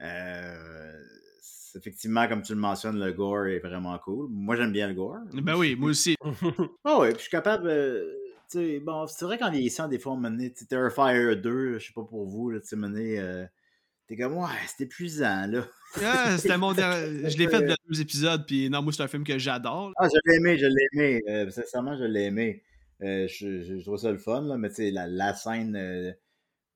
Euh, 0.01 1.03
effectivement, 1.77 2.27
comme 2.29 2.43
tu 2.43 2.55
le 2.55 2.61
mentionnes, 2.61 2.99
le 2.99 3.13
gore 3.13 3.47
est 3.47 3.61
vraiment 3.61 3.99
cool. 3.99 4.29
Moi, 4.31 4.57
j'aime 4.57 4.73
bien 4.73 4.89
le 4.89 4.95
gore. 4.95 5.19
Ben 5.33 5.57
oui, 5.57 5.77
moi 5.77 5.91
aussi. 5.91 6.17
Ah 6.85 6.99
oui, 7.01 7.09
puis 7.09 7.17
je 7.17 7.23
suis 7.23 7.31
capable. 7.31 7.69
Euh, 7.69 8.81
bon, 8.83 9.07
c'est 9.07 9.25
vrai 9.25 9.39
qu'en 9.39 9.51
vieillissant, 9.51 9.89
des 9.89 9.99
fois, 9.99 10.13
on 10.13 10.17
menait 10.17 10.51
Terrifier 10.51 11.37
2, 11.37 11.79
je 11.79 11.87
sais 11.87 11.93
pas 11.93 12.05
pour 12.05 12.27
vous, 12.27 12.53
tu 12.53 12.67
sais, 12.67 12.77
mené. 12.77 13.19
Euh, 13.19 13.45
T'es 14.15 14.23
comme, 14.23 14.37
ouais, 14.37 14.49
c'est 14.69 14.85
épuisant, 14.85 15.47
là. 15.49 15.67
Ah, 16.01 16.39
c'était 16.39 16.57
mon 16.59 16.73
dernier. 16.73 17.29
Je 17.29 17.37
l'ai 17.37 17.49
fait 17.49 17.63
de 17.63 17.75
deux 17.89 18.01
épisodes, 18.01 18.47
puis 18.47 18.71
non, 18.71 18.81
moi, 18.81 18.93
c'est 18.93 19.03
un 19.03 19.09
film 19.09 19.25
que 19.25 19.39
j'adore. 19.39 19.93
Ah, 19.97 20.07
je 20.07 20.31
l'ai 20.31 20.37
aimé, 20.37 20.57
je 20.57 20.67
l'ai 20.67 20.89
aimé. 20.93 21.23
Euh, 21.29 21.51
sincèrement, 21.51 21.97
je 21.97 22.05
l'ai 22.05 22.27
aimé. 22.27 22.63
Euh, 23.03 23.27
je, 23.27 23.65
je, 23.65 23.83
trouve 23.83 23.97
ça 23.97 24.13
le 24.13 24.19
fun, 24.19 24.43
là, 24.43 24.57
mais 24.57 24.69
tu 24.69 24.77
sais, 24.77 24.91
la, 24.93 25.09
la, 25.09 25.35
scène 25.35 25.75
euh, 25.75 26.13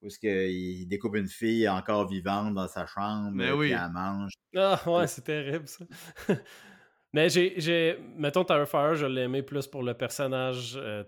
où 0.03 0.09
est-ce 0.09 0.19
qu'il 0.19 0.89
découpe 0.89 1.15
une 1.15 1.29
fille 1.29 1.69
encore 1.69 2.09
vivante 2.09 2.55
dans 2.55 2.67
sa 2.67 2.87
chambre, 2.87 3.31
mais 3.33 3.51
ben 3.51 3.55
oui. 3.55 3.71
elle 3.71 3.93
mange. 3.93 4.33
Ah, 4.57 4.81
ouais, 4.87 5.07
c'est 5.07 5.23
terrible, 5.23 5.69
ça. 5.69 5.85
Mais 7.15 7.31
j'ai, 7.31 7.97
mettons, 8.17 8.45
Terrifier, 8.45 8.95
je 8.95 9.07
l'ai 9.07 9.23
aimé 9.23 9.43
plus 9.43 9.67
pour 9.67 9.83
le 9.83 9.95
personnage, 9.95 10.77
euh, 10.77 11.03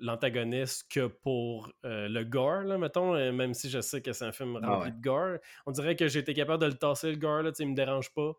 l'antagoniste, 0.00 0.90
que 0.90 1.06
pour 1.06 1.70
euh, 1.84 2.08
le 2.08 2.24
gore, 2.24 2.62
là, 2.62 2.78
mettons, 2.78 3.12
même 3.32 3.52
si 3.52 3.68
je 3.68 3.82
sais 3.82 4.00
que 4.00 4.14
c'est 4.14 4.24
un 4.24 4.32
film 4.32 4.58
Ah 4.62 4.76
rempli 4.76 4.92
de 4.92 5.02
gore. 5.02 5.36
On 5.66 5.72
dirait 5.72 5.96
que 5.96 6.08
j'ai 6.08 6.20
été 6.20 6.32
capable 6.32 6.62
de 6.62 6.68
le 6.68 6.78
tasser, 6.78 7.10
le 7.10 7.18
gore, 7.18 7.42
là, 7.42 7.52
il 7.58 7.68
me 7.68 7.74
dérange 7.74 8.12
pas. 8.14 8.32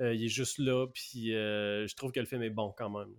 Euh, 0.00 0.14
il 0.14 0.26
est 0.26 0.28
juste 0.28 0.58
là, 0.58 0.86
puis 0.92 1.30
je 1.30 1.94
trouve 1.96 2.12
que 2.12 2.20
le 2.20 2.26
film 2.26 2.42
est 2.42 2.50
bon 2.50 2.74
quand 2.76 2.90
même. 2.90 3.14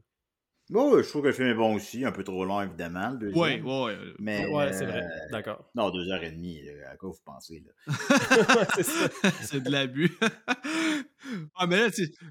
Oui, 0.71 1.03
je 1.03 1.09
trouve 1.09 1.23
que 1.23 1.27
le 1.27 1.33
film 1.33 1.47
est 1.47 1.55
bon 1.55 1.75
aussi, 1.75 2.05
un 2.05 2.11
peu 2.11 2.23
trop 2.23 2.45
long, 2.45 2.61
évidemment. 2.61 3.17
Oui, 3.19 3.31
oui, 3.33 3.61
oui. 3.63 3.93
Mais, 4.19 4.45
ouais, 4.47 4.71
c'est 4.71 4.85
vrai, 4.85 5.03
d'accord. 5.31 5.67
Non, 5.73 5.89
deux 5.89 6.07
heures 6.11 6.23
et 6.23 6.31
demie, 6.31 6.61
à 6.91 6.95
quoi 6.95 7.09
vous 7.09 7.17
pensez? 7.25 7.63
Là? 7.65 7.87
c'est 9.41 9.63
de 9.63 9.71
l'abus. 9.71 10.11
ah, 11.55 11.65
mais 11.65 11.77
là, 11.77 11.87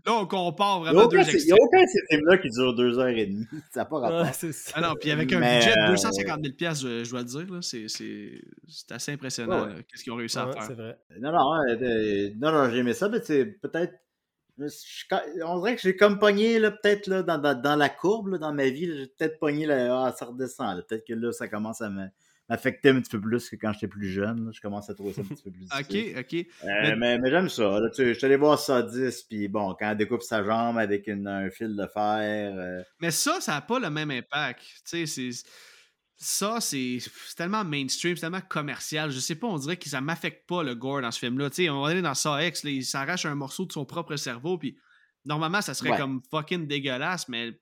là, 0.06 0.14
on 0.14 0.26
compare 0.26 0.80
vraiment 0.80 1.08
deux 1.08 1.18
Il 1.18 1.44
n'y 1.46 1.52
a 1.52 1.56
aucun 1.58 1.82
de 1.82 1.88
ces 1.88 2.00
films-là 2.10 2.38
qui 2.38 2.50
dure 2.50 2.74
deux 2.74 2.98
heures 3.00 3.08
et 3.08 3.26
demie. 3.26 3.46
Ça 3.72 3.80
n'a 3.80 3.86
pas 3.86 3.98
rapport. 3.98 4.20
Ouais, 4.20 4.50
ah 4.74 4.80
non, 4.82 4.94
puis 5.00 5.10
avec 5.10 5.32
un 5.32 5.40
mais, 5.40 5.58
budget 5.58 5.74
de 5.74 5.80
euh, 5.80 5.90
250 5.90 6.40
000 6.44 6.74
je, 6.74 7.04
je 7.04 7.10
dois 7.10 7.20
le 7.20 7.26
dire, 7.26 7.46
c'est 7.62 8.92
assez 8.92 9.12
impressionnant 9.12 9.66
ouais. 9.66 9.84
qu'est-ce 9.88 10.04
qu'ils 10.04 10.12
ont 10.12 10.16
réussi 10.16 10.38
à 10.38 10.52
faire. 10.52 10.62
C'est 10.62 10.74
vrai. 10.74 10.96
Non, 11.18 11.32
non, 11.32 11.54
euh, 11.68 12.30
non, 12.38 12.52
non 12.52 12.70
j'ai 12.70 12.78
aimé 12.78 12.94
ça, 12.94 13.08
mais 13.08 13.20
c'est 13.24 13.46
peut-être 13.46 13.94
on 15.44 15.60
dirait 15.60 15.76
que 15.76 15.82
j'ai 15.82 15.96
comme 15.96 16.18
pogné 16.18 16.60
peut-être 16.60 17.08
dans, 17.08 17.38
dans, 17.38 17.60
dans, 17.60 17.76
la 17.76 17.88
courbe 17.88 18.28
là, 18.28 18.38
dans 18.38 18.52
ma 18.52 18.68
vie. 18.68 18.86
J'ai 18.86 19.06
peut-être 19.06 19.38
pogné 19.38 19.66
là, 19.66 20.06
ah, 20.06 20.14
ça 20.16 20.26
redescend. 20.26 20.84
Peut-être 20.86 21.06
que 21.06 21.14
là, 21.14 21.32
ça 21.32 21.48
commence 21.48 21.80
à 21.80 21.90
m'affecter 22.48 22.90
un 22.90 23.00
petit 23.00 23.10
peu 23.10 23.20
plus 23.20 23.48
que 23.48 23.56
quand 23.56 23.72
j'étais 23.72 23.88
plus 23.88 24.08
jeune. 24.08 24.46
Là. 24.46 24.50
Je 24.52 24.60
commence 24.60 24.90
à 24.90 24.94
trouver 24.94 25.12
ça 25.12 25.20
un 25.20 25.24
petit 25.24 25.42
peu 25.42 25.50
plus 25.50 25.64
OK, 25.78 26.18
OK. 26.18 26.34
Euh, 26.34 26.66
mais, 26.66 26.96
mais, 26.96 27.18
mais 27.18 27.30
j'aime 27.30 27.48
ça. 27.48 27.80
Là, 27.80 27.88
tu 27.90 27.96
sais, 27.96 28.08
je 28.08 28.18
suis 28.18 28.26
allé 28.26 28.36
voir 28.36 28.58
ça 28.58 28.78
à 28.78 28.82
10, 28.82 29.22
puis 29.24 29.48
bon, 29.48 29.74
quand 29.78 29.90
elle 29.90 29.96
découpe 29.96 30.22
sa 30.22 30.42
jambe 30.42 30.78
avec 30.78 31.06
une, 31.06 31.28
un 31.28 31.50
fil 31.50 31.76
de 31.76 31.86
fer. 31.86 32.54
Euh... 32.56 32.82
Mais 33.00 33.10
ça, 33.10 33.40
ça 33.40 33.52
n'a 33.52 33.60
pas 33.60 33.78
le 33.78 33.90
même 33.90 34.10
impact. 34.10 34.60
Tu 34.88 35.06
sais, 35.06 35.32
c'est 35.32 35.48
ça, 36.20 36.60
c'est 36.60 36.98
tellement 37.36 37.64
mainstream, 37.64 38.16
c'est 38.16 38.22
tellement 38.22 38.40
commercial. 38.40 39.10
Je 39.10 39.20
sais 39.20 39.36
pas, 39.36 39.46
on 39.46 39.56
dirait 39.56 39.76
que 39.76 39.88
ça 39.88 40.00
m'affecte 40.00 40.48
pas 40.48 40.64
le 40.64 40.74
gore 40.74 41.00
dans 41.00 41.12
ce 41.12 41.20
film-là. 41.20 41.48
Tu 41.48 41.56
sais, 41.56 41.70
on 41.70 41.80
va 41.82 41.90
aller 41.90 42.02
dans 42.02 42.14
Saw 42.14 42.40
X, 42.40 42.64
là, 42.64 42.70
il 42.70 42.84
s'arrache 42.84 43.24
un 43.24 43.36
morceau 43.36 43.66
de 43.66 43.72
son 43.72 43.84
propre 43.84 44.16
cerveau, 44.16 44.58
puis 44.58 44.76
normalement, 45.24 45.62
ça 45.62 45.74
serait 45.74 45.90
Ouais. 45.92 45.96
comme 45.96 46.20
fucking 46.30 46.66
dégueulasse, 46.66 47.28
mais 47.28 47.56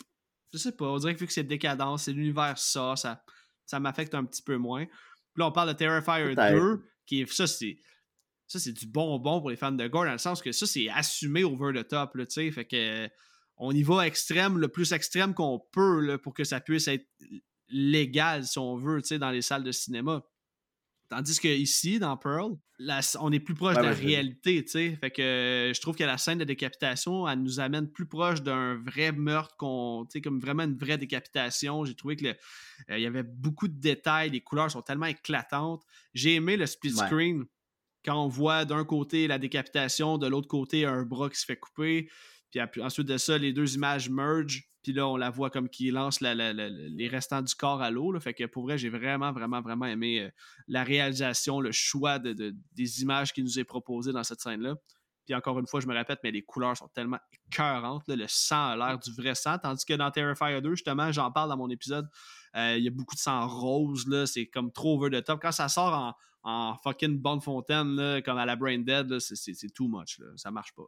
je 0.53 0.59
sais 0.59 0.73
pas, 0.73 0.87
on 0.87 0.97
dirait 0.97 1.15
que 1.15 1.21
vu 1.21 1.27
que 1.27 1.33
c'est 1.35 1.45
décadence, 1.45 2.05
c'est 2.05 2.13
l'univers 2.13 2.57
ça, 2.57 2.97
ça, 2.97 3.23
ça 3.67 3.79
m'affecte 3.79 4.15
un 4.15 4.25
petit 4.25 4.43
peu 4.43 4.57
moins. 4.57 4.87
Puis 4.87 5.41
là, 5.43 5.49
on 5.49 5.53
parle 5.53 5.69
de 5.69 5.75
Terrifier 5.75 6.35
Peut-être. 6.35 6.55
2, 6.55 6.83
qui 7.05 7.21
est, 7.21 7.31
ça, 7.31 7.47
c'est. 7.47 7.77
Ça, 8.49 8.61
c'est 8.61 8.73
du 8.73 8.87
bonbon 8.87 9.41
pour 9.41 9.51
les 9.51 9.57
fans 9.57 9.73
de 9.73 9.87
gore, 9.89 10.05
dans 10.05 10.13
le 10.13 10.19
sens 10.19 10.41
que 10.41 10.53
ça, 10.53 10.67
c'est 10.67 10.89
assumé 10.89 11.43
over 11.45 11.73
the 11.79 11.87
top, 11.87 12.13
tu 12.17 12.25
sais. 12.31 12.51
Fait 12.51 12.65
que. 12.65 13.09
On 13.59 13.73
y 13.73 13.83
va 13.83 14.07
extrême, 14.07 14.59
le 14.59 14.69
plus 14.69 14.93
extrême 14.93 15.33
qu'on 15.33 15.59
peut, 15.73 16.01
là, 16.01 16.19
pour 16.19 16.35
que 16.35 16.45
ça 16.45 16.61
puisse 16.61 16.89
être 16.89 17.07
légal, 17.69 18.45
si 18.47 18.59
on 18.59 18.77
veut, 18.77 19.01
dans 19.19 19.31
les 19.31 19.43
salles 19.43 19.65
de 19.65 19.73
cinéma. 19.73 20.23
Tandis 21.09 21.39
que 21.39 21.47
ici, 21.47 22.01
dans 22.01 22.17
Pearl, 22.17 22.57
la- 22.81 23.01
on 23.21 23.31
est 23.31 23.39
plus 23.39 23.55
proche 23.55 23.77
de 23.77 23.83
la 23.83 23.93
réalité, 23.93 24.65
tu 24.65 24.71
sais. 24.73 24.97
Fait 25.01 25.11
que 25.13 25.23
euh, 25.23 25.73
je 25.73 25.81
trouve 25.81 25.95
que 25.95 26.03
la 26.03 26.19
scène 26.19 26.39
de 26.39 26.45
décapitation, 26.45 27.29
elle 27.29 27.43
nous 27.43 27.61
amène 27.61 27.89
plus 27.91 28.07
proche 28.07 28.43
d'un 28.43 28.75
vrai 28.83 29.13
meurtre, 29.13 29.57
qu'on, 29.57 30.05
tu 30.11 30.15
sais, 30.19 30.21
comme 30.21 30.41
vraiment 30.41 30.65
une 30.65 30.77
vraie 30.77 30.99
décapitation. 30.99 31.85
J'ai 31.85 31.95
trouvé 31.95 32.17
que 32.17 32.25
le- 32.25 32.35
euh, 32.91 32.99
il 32.99 33.03
y 33.03 33.07
avait 33.07 33.23
beaucoup 33.23 33.69
de 33.69 33.79
détails, 33.81 34.31
les 34.31 34.41
couleurs 34.41 34.69
sont 34.71 34.83
tellement 34.83 35.07
éclatantes. 35.07 35.85
J'ai 36.13 36.35
aimé 36.35 36.57
le 36.57 36.67
split 36.67 36.93
Ouais. 36.95 37.07
screen 37.07 37.45
quand 38.05 38.25
on 38.25 38.29
voit 38.29 38.65
d'un 38.65 38.85
côté 38.85 39.29
la 39.29 39.39
décapitation, 39.39 40.19
de 40.19 40.27
l'autre 40.27 40.49
côté 40.49 40.85
un 40.87 41.05
bras 41.05 41.31
qui 41.31 41.39
se 41.39 41.45
fait 41.45 41.57
couper. 41.57 42.11
Puis 42.71 42.83
ensuite 42.83 43.07
de 43.09 43.17
ça, 43.19 43.37
les 43.39 43.53
deux 43.53 43.75
images 43.75 44.09
merge. 44.09 44.65
Puis 44.83 44.93
là, 44.93 45.09
on 45.09 45.17
la 45.17 45.31
voit 45.31 45.51
comme 45.51 45.69
qui 45.69 45.91
lance 45.91 46.21
la- 46.21 46.35
la- 46.35 46.53
la- 46.53 46.69
les 46.69 47.09
restants 47.09 47.43
du 47.43 47.53
corps 47.55 47.83
à 47.83 47.91
l'eau. 47.91 48.19
Fait 48.21 48.35
que 48.35 48.45
pour 48.45 48.63
vrai, 48.63 48.79
j'ai 48.79 48.89
vraiment, 48.89 49.33
vraiment, 49.33 49.61
vraiment 49.61 49.87
aimé 49.87 50.21
euh, 50.21 50.31
la 50.69 50.85
réalisation, 50.85 51.61
le 51.61 51.73
choix 51.73 52.19
de, 52.21 52.33
de- 52.33 52.55
des 52.73 53.03
images 53.03 53.33
qui 53.33 53.43
nous 53.43 53.59
est 53.59 53.65
proposé 53.65 54.13
dans 54.13 54.23
cette 54.23 54.41
scène-là. 54.41 54.77
Puis 55.25 55.35
encore 55.35 55.59
une 55.59 55.67
fois, 55.67 55.81
je 55.81 55.89
me 55.89 55.93
répète, 55.95 56.21
mais 56.23 56.31
les 56.31 56.43
couleurs 56.43 56.77
sont 56.77 56.87
tellement 56.95 57.19
écœurantes. 57.51 58.05
Le 58.07 58.27
sang 58.29 58.69
a 58.69 58.77
l'air 58.77 58.97
du 59.01 59.11
vrai 59.13 59.35
sang. 59.35 59.59
Tandis 59.59 59.85
que 59.85 59.95
dans 59.95 60.09
Terrifier 60.13 60.61
2, 60.61 60.71
justement, 60.77 61.11
j'en 61.11 61.33
parle 61.33 61.49
dans 61.49 61.57
mon 61.57 61.69
épisode, 61.69 62.09
euh, 62.55 62.77
il 62.79 62.85
y 62.85 62.89
a 62.89 62.93
beaucoup 62.93 63.17
de 63.17 63.21
sang 63.21 63.45
rose. 63.49 64.07
C'est 64.27 64.47
comme 64.47 64.71
trop 64.71 65.03
over 65.03 65.11
the 65.11 65.25
top. 65.25 65.43
Quand 65.43 65.51
ça 65.51 65.69
sort 65.69 66.15
en, 66.45 66.77
fucking 66.85 67.19
bonne 67.19 67.41
fontaine, 67.41 68.23
comme 68.25 68.39
à 68.39 68.47
la 68.47 68.55
Brain 68.55 68.79
Dead, 68.79 69.19
c'est- 69.19 69.75
too 69.75 69.89
much. 69.89 70.21
Ça 70.37 70.53
marche 70.53 70.73
pas. 70.77 70.85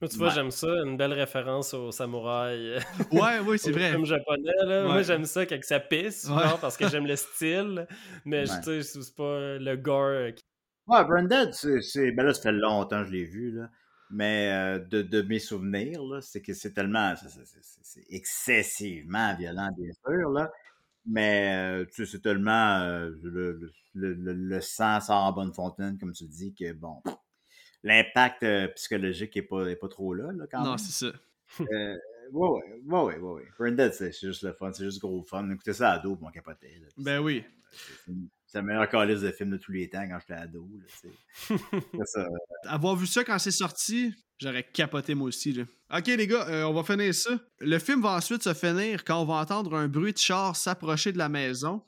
Tu 0.00 0.18
vois, 0.18 0.28
Ouais. 0.28 0.34
j'aime 0.34 0.50
ça, 0.50 0.66
une 0.84 0.96
belle 0.98 1.12
référence 1.14 1.72
au 1.72 1.90
samouraï. 1.90 2.78
Ouais, 3.12 3.38
oui, 3.46 3.58
c'est 3.58 3.70
vrai. 3.72 3.90
film 3.90 4.04
japonais, 4.04 4.52
là. 4.66 4.84
Moi, 4.84 5.02
j'aime 5.02 5.24
ça 5.24 5.46
quand 5.46 5.58
ça 5.62 5.80
pisse, 5.80 6.24
Ouais. 6.28 6.42
genre, 6.42 6.60
parce 6.60 6.76
que 6.76 6.88
j'aime 6.88 7.06
le 7.06 7.16
style. 7.16 7.86
Mais 8.26 8.40
Ouais. 8.50 8.56
tu 8.62 8.82
sais, 8.82 9.00
c'est 9.02 9.14
pas 9.14 9.56
le 9.58 9.76
gore. 9.76 10.34
qui- 10.34 10.42
Ouais, 10.86 11.02
Branded, 11.04 11.54
c'est, 11.54 11.80
c'est- 11.80 12.12
Ben 12.12 12.26
là, 12.26 12.34
ça 12.34 12.42
fait 12.42 12.52
longtemps 12.52 13.00
que 13.02 13.08
je 13.08 13.12
l'ai 13.12 13.24
vu, 13.24 13.52
là. 13.52 13.70
Mais 14.10 14.50
euh, 14.52 14.78
de, 14.78 15.00
de 15.00 15.22
mes 15.22 15.38
souvenirs, 15.38 16.02
là, 16.04 16.20
c'est 16.20 16.42
que 16.42 16.52
c'est 16.52 16.72
tellement. 16.72 17.14
C'est, 17.16 17.28
c'est- 17.30 17.46
c'est- 17.62 17.80
c'est 17.82 18.04
excessivement 18.10 19.34
violent, 19.36 19.70
bien 19.78 19.90
sûr, 20.06 20.28
là. 20.30 20.50
Mais 21.06 21.54
euh, 21.82 21.84
tu 21.86 22.04
sais, 22.04 22.12
c'est 22.12 22.22
tellement. 22.22 22.80
euh, 22.80 23.10
le, 23.22 23.52
le, 23.94 24.12
le, 24.14 24.32
le 24.34 24.60
sang 24.60 25.00
sort 25.00 25.22
en 25.24 25.32
bonne 25.32 25.52
fontaine, 25.54 25.96
comme 25.98 26.12
tu 26.12 26.24
dis, 26.26 26.52
que 26.54 26.72
bon. 26.74 27.02
L'impact 27.84 28.42
euh, 28.42 28.66
psychologique 28.68 29.36
est 29.36 29.42
pas, 29.42 29.66
est 29.66 29.76
pas 29.76 29.88
trop 29.88 30.12
là, 30.14 30.32
là, 30.32 30.46
quand 30.50 30.62
Non, 30.64 30.70
même. 30.70 30.78
c'est 30.78 31.06
ça. 31.06 31.12
Euh, 31.60 31.96
ouais, 32.32 32.48
ouais, 32.48 32.80
ouais, 32.86 33.18
ouais, 33.18 33.18
ouais. 33.18 33.42
Branded, 33.58 33.92
c'est, 33.92 34.10
juste 34.12 34.42
le 34.42 34.52
fun, 34.54 34.72
c'est 34.72 34.84
juste 34.84 35.00
gros 35.00 35.22
fun. 35.22 35.48
Écoutez 35.50 35.74
ça 35.74 35.92
à 35.92 35.94
ado, 35.96 36.16
puis 36.16 36.24
on 36.26 36.30
capotait. 36.30 36.80
Là, 36.80 36.88
Ben 36.96 37.20
oui. 37.20 37.44
C'est, 38.06 38.12
c'est 38.46 38.58
le 38.60 38.64
meilleur 38.64 38.88
calice 38.88 39.20
de 39.20 39.30
film 39.30 39.50
de 39.50 39.56
tous 39.58 39.72
les 39.72 39.88
temps 39.90 40.04
quand 40.08 40.18
j'étais 40.20 40.40
ado. 40.40 40.66
Là, 41.48 42.04
ça. 42.06 42.26
Avoir 42.64 42.96
vu 42.96 43.06
ça 43.06 43.22
quand 43.22 43.38
c'est 43.38 43.50
sorti, 43.50 44.14
j'aurais 44.38 44.62
capoté 44.64 45.14
moi 45.14 45.28
aussi. 45.28 45.52
Là. 45.52 45.64
Ok, 45.94 46.06
les 46.06 46.26
gars, 46.26 46.48
euh, 46.48 46.62
on 46.64 46.72
va 46.72 46.82
finir 46.84 47.14
ça. 47.14 47.38
Le 47.60 47.78
film 47.78 48.00
va 48.00 48.12
ensuite 48.12 48.42
se 48.42 48.54
finir 48.54 49.04
quand 49.04 49.20
on 49.20 49.24
va 49.26 49.34
entendre 49.34 49.74
un 49.74 49.88
bruit 49.88 50.12
de 50.12 50.18
char 50.18 50.56
s'approcher 50.56 51.12
de 51.12 51.18
la 51.18 51.28
maison. 51.28 51.82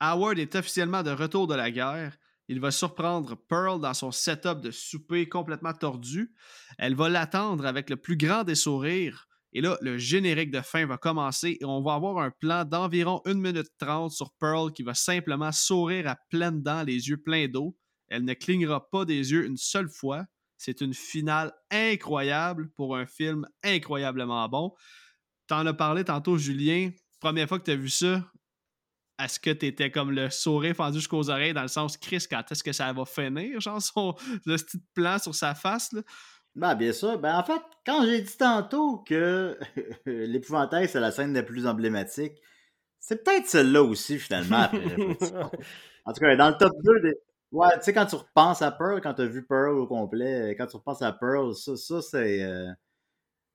Howard 0.00 0.38
est 0.38 0.56
officiellement 0.56 1.02
de 1.04 1.10
retour 1.10 1.46
de 1.46 1.54
la 1.54 1.70
guerre. 1.70 2.16
Il 2.48 2.60
va 2.60 2.70
surprendre 2.70 3.36
Pearl 3.48 3.80
dans 3.80 3.94
son 3.94 4.10
setup 4.10 4.60
de 4.60 4.70
souper 4.70 5.28
complètement 5.28 5.72
tordu. 5.72 6.34
Elle 6.78 6.94
va 6.94 7.08
l'attendre 7.08 7.66
avec 7.66 7.88
le 7.88 7.96
plus 7.96 8.16
grand 8.16 8.44
des 8.44 8.54
sourires. 8.54 9.28
Et 9.54 9.60
là, 9.60 9.76
le 9.82 9.98
générique 9.98 10.50
de 10.50 10.60
fin 10.60 10.86
va 10.86 10.96
commencer 10.96 11.58
et 11.60 11.64
on 11.64 11.82
va 11.82 11.94
avoir 11.94 12.18
un 12.18 12.30
plan 12.30 12.64
d'environ 12.64 13.20
1 13.26 13.34
minute 13.34 13.68
30 13.78 14.10
sur 14.10 14.32
Pearl 14.40 14.72
qui 14.72 14.82
va 14.82 14.94
simplement 14.94 15.52
sourire 15.52 16.08
à 16.08 16.16
pleines 16.30 16.62
dents, 16.62 16.82
les 16.82 17.08
yeux 17.08 17.18
pleins 17.18 17.48
d'eau. 17.48 17.76
Elle 18.08 18.24
ne 18.24 18.34
clignera 18.34 18.88
pas 18.90 19.04
des 19.04 19.32
yeux 19.32 19.44
une 19.44 19.58
seule 19.58 19.90
fois. 19.90 20.24
C'est 20.56 20.80
une 20.80 20.94
finale 20.94 21.52
incroyable 21.70 22.70
pour 22.76 22.96
un 22.96 23.06
film 23.06 23.46
incroyablement 23.62 24.48
bon. 24.48 24.72
T'en 25.48 25.66
as 25.66 25.74
parlé 25.74 26.04
tantôt, 26.04 26.38
Julien. 26.38 26.90
Première 27.20 27.48
fois 27.48 27.58
que 27.58 27.64
tu 27.64 27.70
as 27.72 27.76
vu 27.76 27.88
ça, 27.88 28.24
est-ce 29.24 29.40
que 29.40 29.50
tu 29.50 29.66
étais 29.66 29.90
comme 29.90 30.10
le 30.12 30.30
sourire 30.30 30.74
fendu 30.76 30.98
jusqu'aux 30.98 31.30
oreilles 31.30 31.54
dans 31.54 31.62
le 31.62 31.68
sens 31.68 31.96
Chris, 31.96 32.24
quand 32.30 32.42
est-ce 32.50 32.62
que 32.64 32.72
ça 32.72 32.92
va 32.92 33.04
finir, 33.04 33.60
genre 33.60 33.80
son 33.82 34.14
le 34.46 34.56
petit 34.56 34.78
plan 34.94 35.18
sur 35.18 35.34
sa 35.34 35.54
face? 35.54 35.92
Là? 35.92 36.02
Ben, 36.54 36.74
bien 36.74 36.92
sûr. 36.92 37.18
Ben, 37.18 37.36
en 37.36 37.44
fait, 37.44 37.62
quand 37.86 38.04
j'ai 38.04 38.20
dit 38.20 38.36
tantôt 38.36 38.98
que 38.98 39.58
l'épouvantail, 40.06 40.88
c'est 40.88 41.00
la 41.00 41.10
scène 41.10 41.32
la 41.34 41.42
plus 41.42 41.66
emblématique, 41.66 42.34
c'est 43.00 43.24
peut-être 43.24 43.46
celle-là 43.48 43.82
aussi, 43.82 44.18
finalement, 44.18 44.58
après. 44.58 44.96
En 46.04 46.12
tout 46.12 46.20
cas, 46.20 46.34
dans 46.36 46.48
le 46.48 46.56
top 46.56 46.72
2 46.84 47.00
des. 47.00 47.14
Ouais, 47.52 47.68
tu 47.78 47.84
sais, 47.84 47.92
quand 47.92 48.06
tu 48.06 48.16
repenses 48.16 48.62
à 48.62 48.72
Pearl, 48.72 49.00
quand 49.00 49.14
tu 49.14 49.22
as 49.22 49.26
vu 49.26 49.46
Pearl 49.46 49.78
au 49.78 49.86
complet, 49.86 50.54
quand 50.58 50.66
tu 50.66 50.76
repenses 50.76 51.02
à 51.02 51.12
Pearl, 51.12 51.54
ça, 51.54 51.76
ça 51.76 52.02
c'est. 52.02 52.42
euh, 52.42 52.68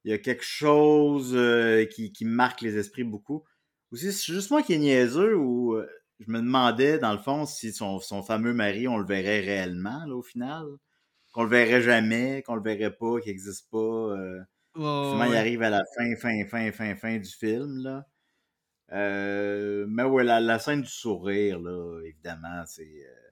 Il 0.05 0.11
y 0.11 0.13
a 0.13 0.17
quelque 0.19 0.43
chose 0.43 1.33
euh, 1.35 1.85
qui, 1.85 2.11
qui 2.13 2.25
marque 2.25 2.61
les 2.61 2.77
esprits 2.77 3.03
beaucoup. 3.03 3.43
Ou 3.91 3.95
c'est 3.97 4.11
juste 4.11 4.51
moi 4.51 4.63
qui 4.63 4.73
est 4.73 4.77
niaiseux 4.79 5.35
ou 5.37 5.75
euh, 5.75 5.87
je 6.19 6.31
me 6.31 6.39
demandais, 6.39 6.99
dans 6.99 7.13
le 7.13 7.19
fond, 7.19 7.45
si 7.45 7.71
son, 7.73 7.99
son 7.99 8.23
fameux 8.23 8.53
mari, 8.53 8.87
on 8.87 8.97
le 8.97 9.05
verrait 9.05 9.39
réellement, 9.41 10.05
là, 10.05 10.15
au 10.15 10.21
final? 10.23 10.65
Qu'on 11.33 11.43
le 11.43 11.49
verrait 11.49 11.81
jamais, 11.83 12.43
qu'on 12.43 12.55
le 12.55 12.63
verrait 12.63 12.95
pas, 12.97 13.19
qu'il 13.21 13.31
n'existe 13.31 13.69
pas. 13.71 13.77
Euh, 13.79 14.41
Ouais, 15.11 15.29
il 15.29 15.35
arrive 15.35 15.61
à 15.63 15.69
la 15.69 15.83
fin, 15.97 16.15
fin, 16.15 16.45
fin, 16.47 16.71
fin, 16.71 16.95
fin 16.95 17.17
du 17.17 17.29
film, 17.29 17.79
là. 17.83 18.05
Euh, 18.93 19.85
mais 19.89 20.03
ouais, 20.03 20.23
la, 20.23 20.39
la 20.41 20.59
scène 20.59 20.81
du 20.83 20.89
sourire, 20.89 21.59
là, 21.59 22.01
évidemment, 22.05 22.63
c'est. 22.67 22.83
euh, 23.05 23.31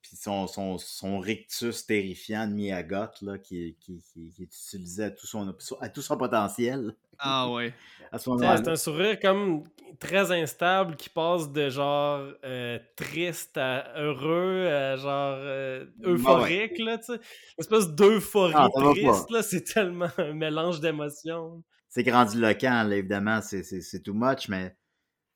puis 0.00 0.16
son, 0.16 0.46
son, 0.48 0.78
son 0.78 1.18
rictus 1.20 1.86
terrifiant 1.86 2.46
de 2.48 2.54
Miyagot, 2.54 3.06
là, 3.22 3.38
qui, 3.38 3.76
qui, 3.80 4.02
qui, 4.02 4.30
qui 4.30 4.42
est 4.42 4.46
utilisé 4.46 5.04
à 5.04 5.10
tout 5.10 5.26
son, 5.26 5.54
à 5.80 5.88
tout 5.88 6.02
son 6.02 6.16
potentiel 6.16 6.96
Ah 7.18 7.50
ouais. 7.50 7.74
à 8.10 8.18
ce 8.18 8.28
Ouais, 8.30 8.36
moment-là. 8.36 8.56
c'est 8.56 8.68
un 8.68 8.76
sourire 8.76 9.18
comme 9.20 9.64
très 10.00 10.32
instable 10.32 10.96
qui 10.96 11.08
passe 11.08 11.50
de 11.52 11.70
genre 11.70 12.26
euh, 12.44 12.78
triste 12.96 13.56
à 13.56 13.92
heureux 14.00 14.66
à 14.66 14.96
genre 14.96 15.36
euh, 15.38 15.86
euphorique, 16.04 16.78
là, 16.78 16.98
tu 16.98 17.04
sais. 17.04 17.12
Une 17.14 17.20
espèce 17.58 17.88
d'euphorie 17.90 18.54
Ah, 18.54 18.68
va 18.74 18.90
triste, 18.92 19.30
là, 19.30 19.42
c'est 19.42 19.62
tellement 19.64 20.08
un 20.18 20.32
mélange 20.32 20.80
d'émotions. 20.80 21.62
C'est 21.88 22.02
grandiloquent, 22.02 22.84
là, 22.84 22.96
évidemment, 22.96 23.40
c'est 23.42 24.02
too 24.02 24.14
much, 24.14 24.48
mais 24.48 24.74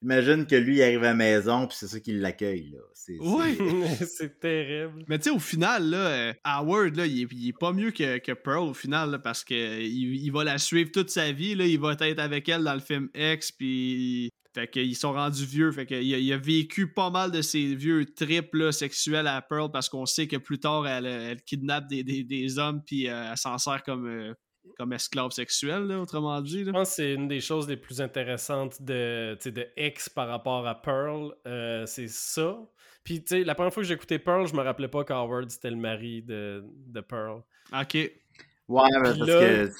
imagine 0.07 0.47
que 0.47 0.55
lui, 0.55 0.77
il 0.77 0.83
arrive 0.83 1.01
à 1.03 1.09
la 1.09 1.15
maison, 1.15 1.67
puis 1.67 1.77
c'est 1.79 1.89
ça 1.89 1.99
qui 2.01 2.13
l'accueille, 2.13 2.71
là. 2.73 2.79
C'est- 2.95 3.19
c'est- 4.07 4.39
terrible. 4.41 5.05
Mais 5.09 5.19
tu 5.19 5.25
sais, 5.25 5.31
au 5.31 5.39
final, 5.39 5.91
là, 5.91 5.99
euh, 5.99 6.33
Howard, 6.45 6.97
là, 6.97 7.07
il, 7.07 7.23
est, 7.23 7.29
il 7.33 7.49
est 7.49 7.59
pas 7.59 7.73
mieux 7.73 7.91
que, 7.91 8.19
que 8.19 8.33
Pearl 8.33 8.69
au 8.69 8.75
final, 8.75 9.11
là, 9.11 9.19
parce 9.19 9.43
que 9.45 9.81
il, 9.81 10.17
il 10.25 10.31
va 10.31 10.45
la 10.45 10.59
suivre 10.59 10.91
toute 10.93 11.11
sa 11.11 11.33
vie. 11.33 11.55
Là, 11.55 11.67
il 11.67 11.79
va 11.81 11.97
être 12.01 12.19
avec 12.21 12.49
elle 12.49 12.63
dans 12.65 12.75
le 12.75 12.81
film 12.81 13.09
X, 13.15 13.53
puis. 13.53 14.31
Fait 14.55 14.71
qu'ils 14.71 14.97
sont 14.97 15.13
rendus 15.13 15.45
vieux. 15.45 15.71
Fait 15.71 15.85
qu'il 15.85 16.15
a, 16.15 16.19
il 16.19 16.33
a 16.33 16.39
vécu 16.39 16.91
pas 16.91 17.11
mal 17.11 17.31
de 17.31 17.43
ces 17.43 17.75
vieux 17.75 18.07
trips 18.07 18.55
là, 18.55 18.73
sexuels 18.73 19.27
à 19.27 19.43
Pearl 19.43 19.71
parce 19.71 19.91
qu'on 19.91 20.07
sait 20.07 20.27
que 20.27 20.37
plus 20.39 20.59
tard, 20.59 20.89
elle, 20.89 21.05
elle 21.05 21.43
kidnappe 21.43 21.89
des, 21.89 22.03
des, 22.03 22.25
des 22.25 22.59
hommes 22.59 22.81
puis 22.83 23.07
euh, 23.07 23.33
elle 23.33 23.37
s'en 23.37 23.59
sert 23.59 23.83
comme, 23.83 24.07
euh, 24.07 24.33
comme 24.79 24.93
esclave 24.93 25.31
sexuelle, 25.31 25.83
là, 25.85 26.01
autrement 26.01 26.41
dit. 26.41 26.65
Je 26.65 26.71
pense 26.71 26.89
que 26.91 26.95
c'est 26.97 27.15
une 27.15 27.29
des 27.29 27.41
choses 27.41 27.69
les 27.69 27.77
plus 27.77 28.01
intéressantes 28.01 28.81
de, 28.83 29.35
tu 29.37 29.45
sais, 29.45 29.51
de 29.53 29.67
X 29.77 30.09
par 30.09 30.29
rapport 30.29 30.67
à 30.67 30.81
Pearl. 30.81 31.33
euh, 31.47 31.85
c'est 31.87 32.09
ça. 32.09 32.59
Puis, 33.05 33.23
tu 33.23 33.37
sais, 33.39 33.45
la 33.45 33.55
première 33.55 33.73
fois 33.73 33.83
que 33.83 33.87
j'ai 33.89 33.95
écouté 33.95 34.19
Pearl, 34.19 34.47
je 34.47 34.55
me 34.55 34.63
rappelais 34.63 34.89
pas 34.89 35.05
qu'Howard 35.05 35.49
c'était 35.51 35.71
le 35.71 35.77
mari 35.77 36.23
de, 36.23 36.65
de 36.89 37.01
Pearl. 37.01 37.43
Ok. 37.73 37.95
Ouais, 37.95 38.83
mais 38.95 39.01
parce 39.03 39.19
là- 39.19 39.27
que 39.27 39.71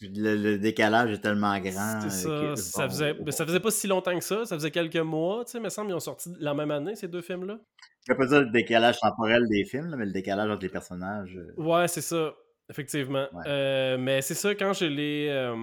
le, 0.00 0.36
le 0.36 0.58
décalage 0.58 1.10
est 1.10 1.18
tellement 1.20 1.58
grand. 1.58 2.04
Euh, 2.04 2.08
ça. 2.08 2.28
que- 2.28 2.54
Ça 2.54 2.84
bon, 2.84 2.90
faisait, 2.92 3.14
bon. 3.14 3.22
mais 3.26 3.32
ça 3.32 3.44
faisait 3.44 3.58
pas 3.58 3.72
si 3.72 3.88
longtemps 3.88 4.16
que 4.16 4.24
ça. 4.24 4.44
Ça 4.44 4.54
faisait 4.54 4.70
quelques 4.70 4.94
mois, 4.96 5.44
tu 5.44 5.50
sais, 5.52 5.60
me 5.60 5.68
semble, 5.70 5.90
ils 5.90 5.94
ont 5.94 6.00
sorti 6.00 6.30
la 6.38 6.54
même 6.54 6.70
année, 6.70 6.94
ces 6.94 7.08
deux 7.08 7.20
films-là. 7.22 7.58
Je 8.06 8.12
peux 8.12 8.18
pas 8.18 8.26
dire 8.26 8.40
le 8.42 8.50
décalage 8.50 9.00
temporel 9.00 9.42
des 9.50 9.64
films, 9.64 9.88
là, 9.90 9.96
mais 9.96 10.06
le 10.06 10.12
décalage 10.12 10.48
entre 10.48 10.62
les 10.62 10.68
personnages. 10.68 11.36
euh, 11.36 11.52
Ouais, 11.60 11.88
c'est 11.88 12.00
ça. 12.00 12.32
Effectivement. 12.70 13.26
Ouais. 13.32 13.44
Euh, 13.46 13.96
mais 13.98 14.20
c'est 14.20 14.34
ça, 14.34 14.54
quand 14.54 14.72
je 14.74 14.84
l'ai 14.84 15.28
euh, 15.30 15.54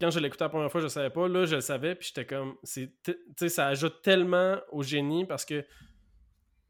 quand 0.00 0.10
je 0.10 0.18
l'ai 0.20 0.28
écouté 0.28 0.44
la 0.44 0.48
première 0.48 0.70
fois, 0.72 0.80
je 0.80 0.88
savais 0.88 1.10
pas. 1.10 1.28
Là, 1.28 1.44
je 1.44 1.56
le 1.56 1.60
savais, 1.60 1.94
puis 1.94 2.08
j'étais 2.08 2.24
comme. 2.26 2.54
c'est 2.62 2.92
t- 3.02 3.14
Tu 3.14 3.20
sais, 3.38 3.48
ça 3.50 3.66
ajoute 3.66 4.00
tellement 4.02 4.56
au 4.72 4.82
génie 4.82 5.26
parce 5.26 5.44
que 5.44 5.64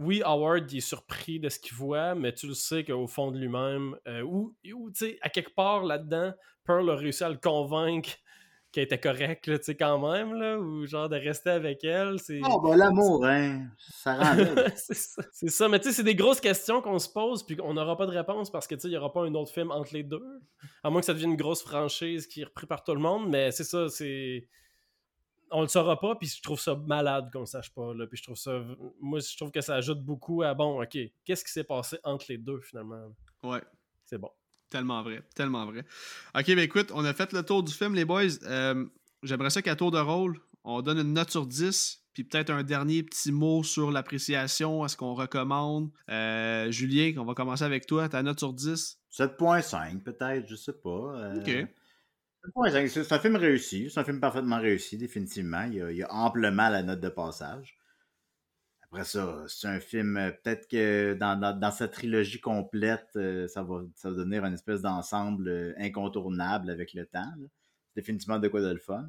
oui, 0.01 0.23
Howard 0.25 0.71
il 0.73 0.79
est 0.79 0.81
surpris 0.81 1.39
de 1.39 1.49
ce 1.49 1.59
qu'il 1.61 1.75
voit, 1.77 2.15
mais 2.15 2.33
tu 2.33 2.47
le 2.49 2.55
sais 2.55 2.85
qu'au 2.85 3.07
fond 3.07 3.31
de 3.31 3.39
lui-même, 3.39 3.97
euh, 4.09 4.23
ou, 4.23 4.57
ou, 4.75 4.91
tu 4.91 5.07
sais, 5.07 5.19
à 5.21 5.29
quelque 5.29 5.55
part 5.55 5.85
là-dedans, 5.85 6.33
Pearl 6.65 6.89
a 6.91 6.97
réussi 6.97 7.23
à 7.23 7.29
le 7.29 7.37
convaincre 7.37 8.11
qu'elle 8.73 8.85
était 8.85 9.01
correcte, 9.01 9.45
tu 9.45 9.59
sais, 9.63 9.77
quand 9.77 9.99
même, 10.11 10.35
là, 10.35 10.59
ou 10.59 10.87
genre 10.87 11.09
de 11.09 11.17
rester 11.17 11.51
avec 11.51 11.83
elle. 11.83 12.19
C'est. 12.21 12.41
Oh, 12.45 12.61
ben 12.61 12.77
l'amour, 12.77 13.25
hein. 13.25 13.67
Ça 13.79 14.15
rend 14.15 14.37
c'est 14.77 14.95
ça. 14.95 15.23
C'est 15.33 15.51
ça, 15.51 15.69
mais 15.69 15.81
tu 15.81 15.89
sais, 15.89 15.95
c'est 15.95 16.05
des 16.05 16.15
grosses 16.15 16.41
questions 16.41 16.81
qu'on 16.81 16.99
se 16.99 17.09
pose, 17.09 17.45
puis 17.45 17.57
qu'on 17.57 17.75
n'aura 17.75 17.97
pas 17.97 18.07
de 18.07 18.13
réponse 18.13 18.51
parce 18.51 18.67
que 18.67 18.75
tu 18.75 18.83
sais, 18.83 18.89
il 18.89 18.93
n'y 18.93 18.97
aura 18.97 19.13
pas 19.13 19.23
un 19.23 19.35
autre 19.35 19.53
film 19.53 19.71
entre 19.71 19.93
les 19.95 20.05
deux. 20.05 20.41
À 20.85 20.91
moins 20.91 21.01
que 21.01 21.07
ça 21.07 21.15
devienne 21.15 21.31
une 21.31 21.37
grosse 21.37 21.63
franchise 21.63 22.27
qui 22.27 22.43
est 22.43 22.45
reprise 22.45 22.69
par 22.69 22.85
tout 22.85 22.95
le 22.95 23.01
monde, 23.01 23.29
mais 23.29 23.51
c'est 23.51 23.65
ça, 23.65 23.89
c'est. 23.89 24.47
On 25.53 25.63
le 25.63 25.69
saura 25.69 25.99
pas, 25.99 26.15
puis 26.15 26.29
je 26.29 26.41
trouve 26.41 26.61
ça 26.61 26.77
malade 26.77 27.29
qu'on 27.33 27.41
le 27.41 27.47
sache 27.47 27.75
pas, 27.75 27.93
là. 27.93 28.07
Puis 28.07 28.19
je 28.19 28.23
trouve 28.23 28.37
ça. 28.37 28.63
Moi, 29.01 29.19
je 29.19 29.37
trouve 29.37 29.51
que 29.51 29.61
ça 29.61 29.75
ajoute 29.75 30.01
beaucoup 30.01 30.43
à 30.43 30.55
bon, 30.55 30.81
ok, 30.81 30.97
qu'est-ce 31.25 31.45
qui 31.45 31.51
s'est 31.51 31.65
passé 31.65 31.99
entre 32.05 32.27
les 32.29 32.39
deux 32.39 32.61
finalement? 32.61 33.09
Ouais. 33.43 33.61
C'est 34.05 34.19
bon. 34.19 34.31
Tellement 34.71 35.03
vrai, 35.03 35.23
tellement 35.35 35.67
vrai. 35.67 35.85
Ok, 36.35 36.47
ben 36.47 36.61
écoute, 36.61 36.91
on 36.95 37.05
a 37.05 37.13
fait 37.13 37.33
le 37.33 37.43
tour 37.43 37.63
du 37.63 37.73
film, 37.73 37.95
les 37.95 38.05
boys. 38.05 38.23
Euh, 38.45 38.87
J'aimerais 39.23 39.51
ça 39.51 39.61
qu'à 39.63 39.77
tour 39.77 39.91
de 39.91 39.99
rôle, 39.99 40.41
on 40.65 40.81
donne 40.81 40.99
une 40.99 41.13
note 41.13 41.31
sur 41.31 41.47
10, 41.47 42.05
puis 42.15 42.25
peut-être 42.25 42.51
un 42.51 42.63
dernier 42.63 43.03
petit 43.03 43.33
mot 43.33 43.63
sur 43.63 43.91
l'appréciation, 43.91 44.83
à 44.83 44.89
ce 44.89 44.97
qu'on 44.97 45.13
recommande. 45.15 45.91
Euh, 46.09 46.71
Julien, 46.71 47.13
on 47.19 47.25
va 47.25 47.35
commencer 47.35 47.65
avec 47.65 47.85
toi, 47.87 48.09
ta 48.09 48.23
note 48.23 48.39
sur 48.39 48.53
10. 48.55 48.99
7.5 49.13 50.03
peut-être, 50.03 50.49
je 50.49 50.55
sais 50.55 50.73
pas. 50.73 50.89
euh, 51.17 51.41
Ok. 51.41 51.67
7.5, 52.57 52.89
c'est 52.89 53.05
c'est 53.05 53.13
un 53.15 53.19
film 53.19 53.37
réussi, 53.37 53.91
c'est 53.93 54.01
un 54.01 54.05
film 54.05 54.21
parfaitement 54.21 54.59
réussi, 54.61 54.97
définitivement. 54.97 55.65
Il 55.65 55.75
y 55.75 55.83
a, 55.83 55.91
il 55.91 55.97
y 55.99 56.03
a 56.03 56.11
amplement 56.15 56.69
la 56.71 56.83
note 56.83 57.01
de 57.01 57.09
passage. 57.11 57.77
Après 58.93 59.05
ça, 59.05 59.45
c'est 59.47 59.69
un 59.69 59.79
film, 59.79 60.17
euh, 60.17 60.33
peut-être 60.33 60.67
que 60.69 61.15
dans, 61.15 61.39
dans, 61.39 61.57
dans 61.57 61.71
sa 61.71 61.87
trilogie 61.87 62.41
complète, 62.41 63.07
euh, 63.15 63.47
ça, 63.47 63.63
va, 63.63 63.83
ça 63.95 64.11
va 64.11 64.17
devenir 64.17 64.45
une 64.45 64.55
espèce 64.55 64.83
d'ensemble 64.83 65.49
euh, 65.49 65.73
incontournable 65.79 66.71
avec 66.71 66.93
le 66.95 67.07
temps. 67.07 67.31
C'est 67.39 68.01
définitivement 68.01 68.41
de 68.41 68.49
quoi 68.49 68.61
de 68.61 68.73
le 68.73 68.81
fun. 68.81 69.09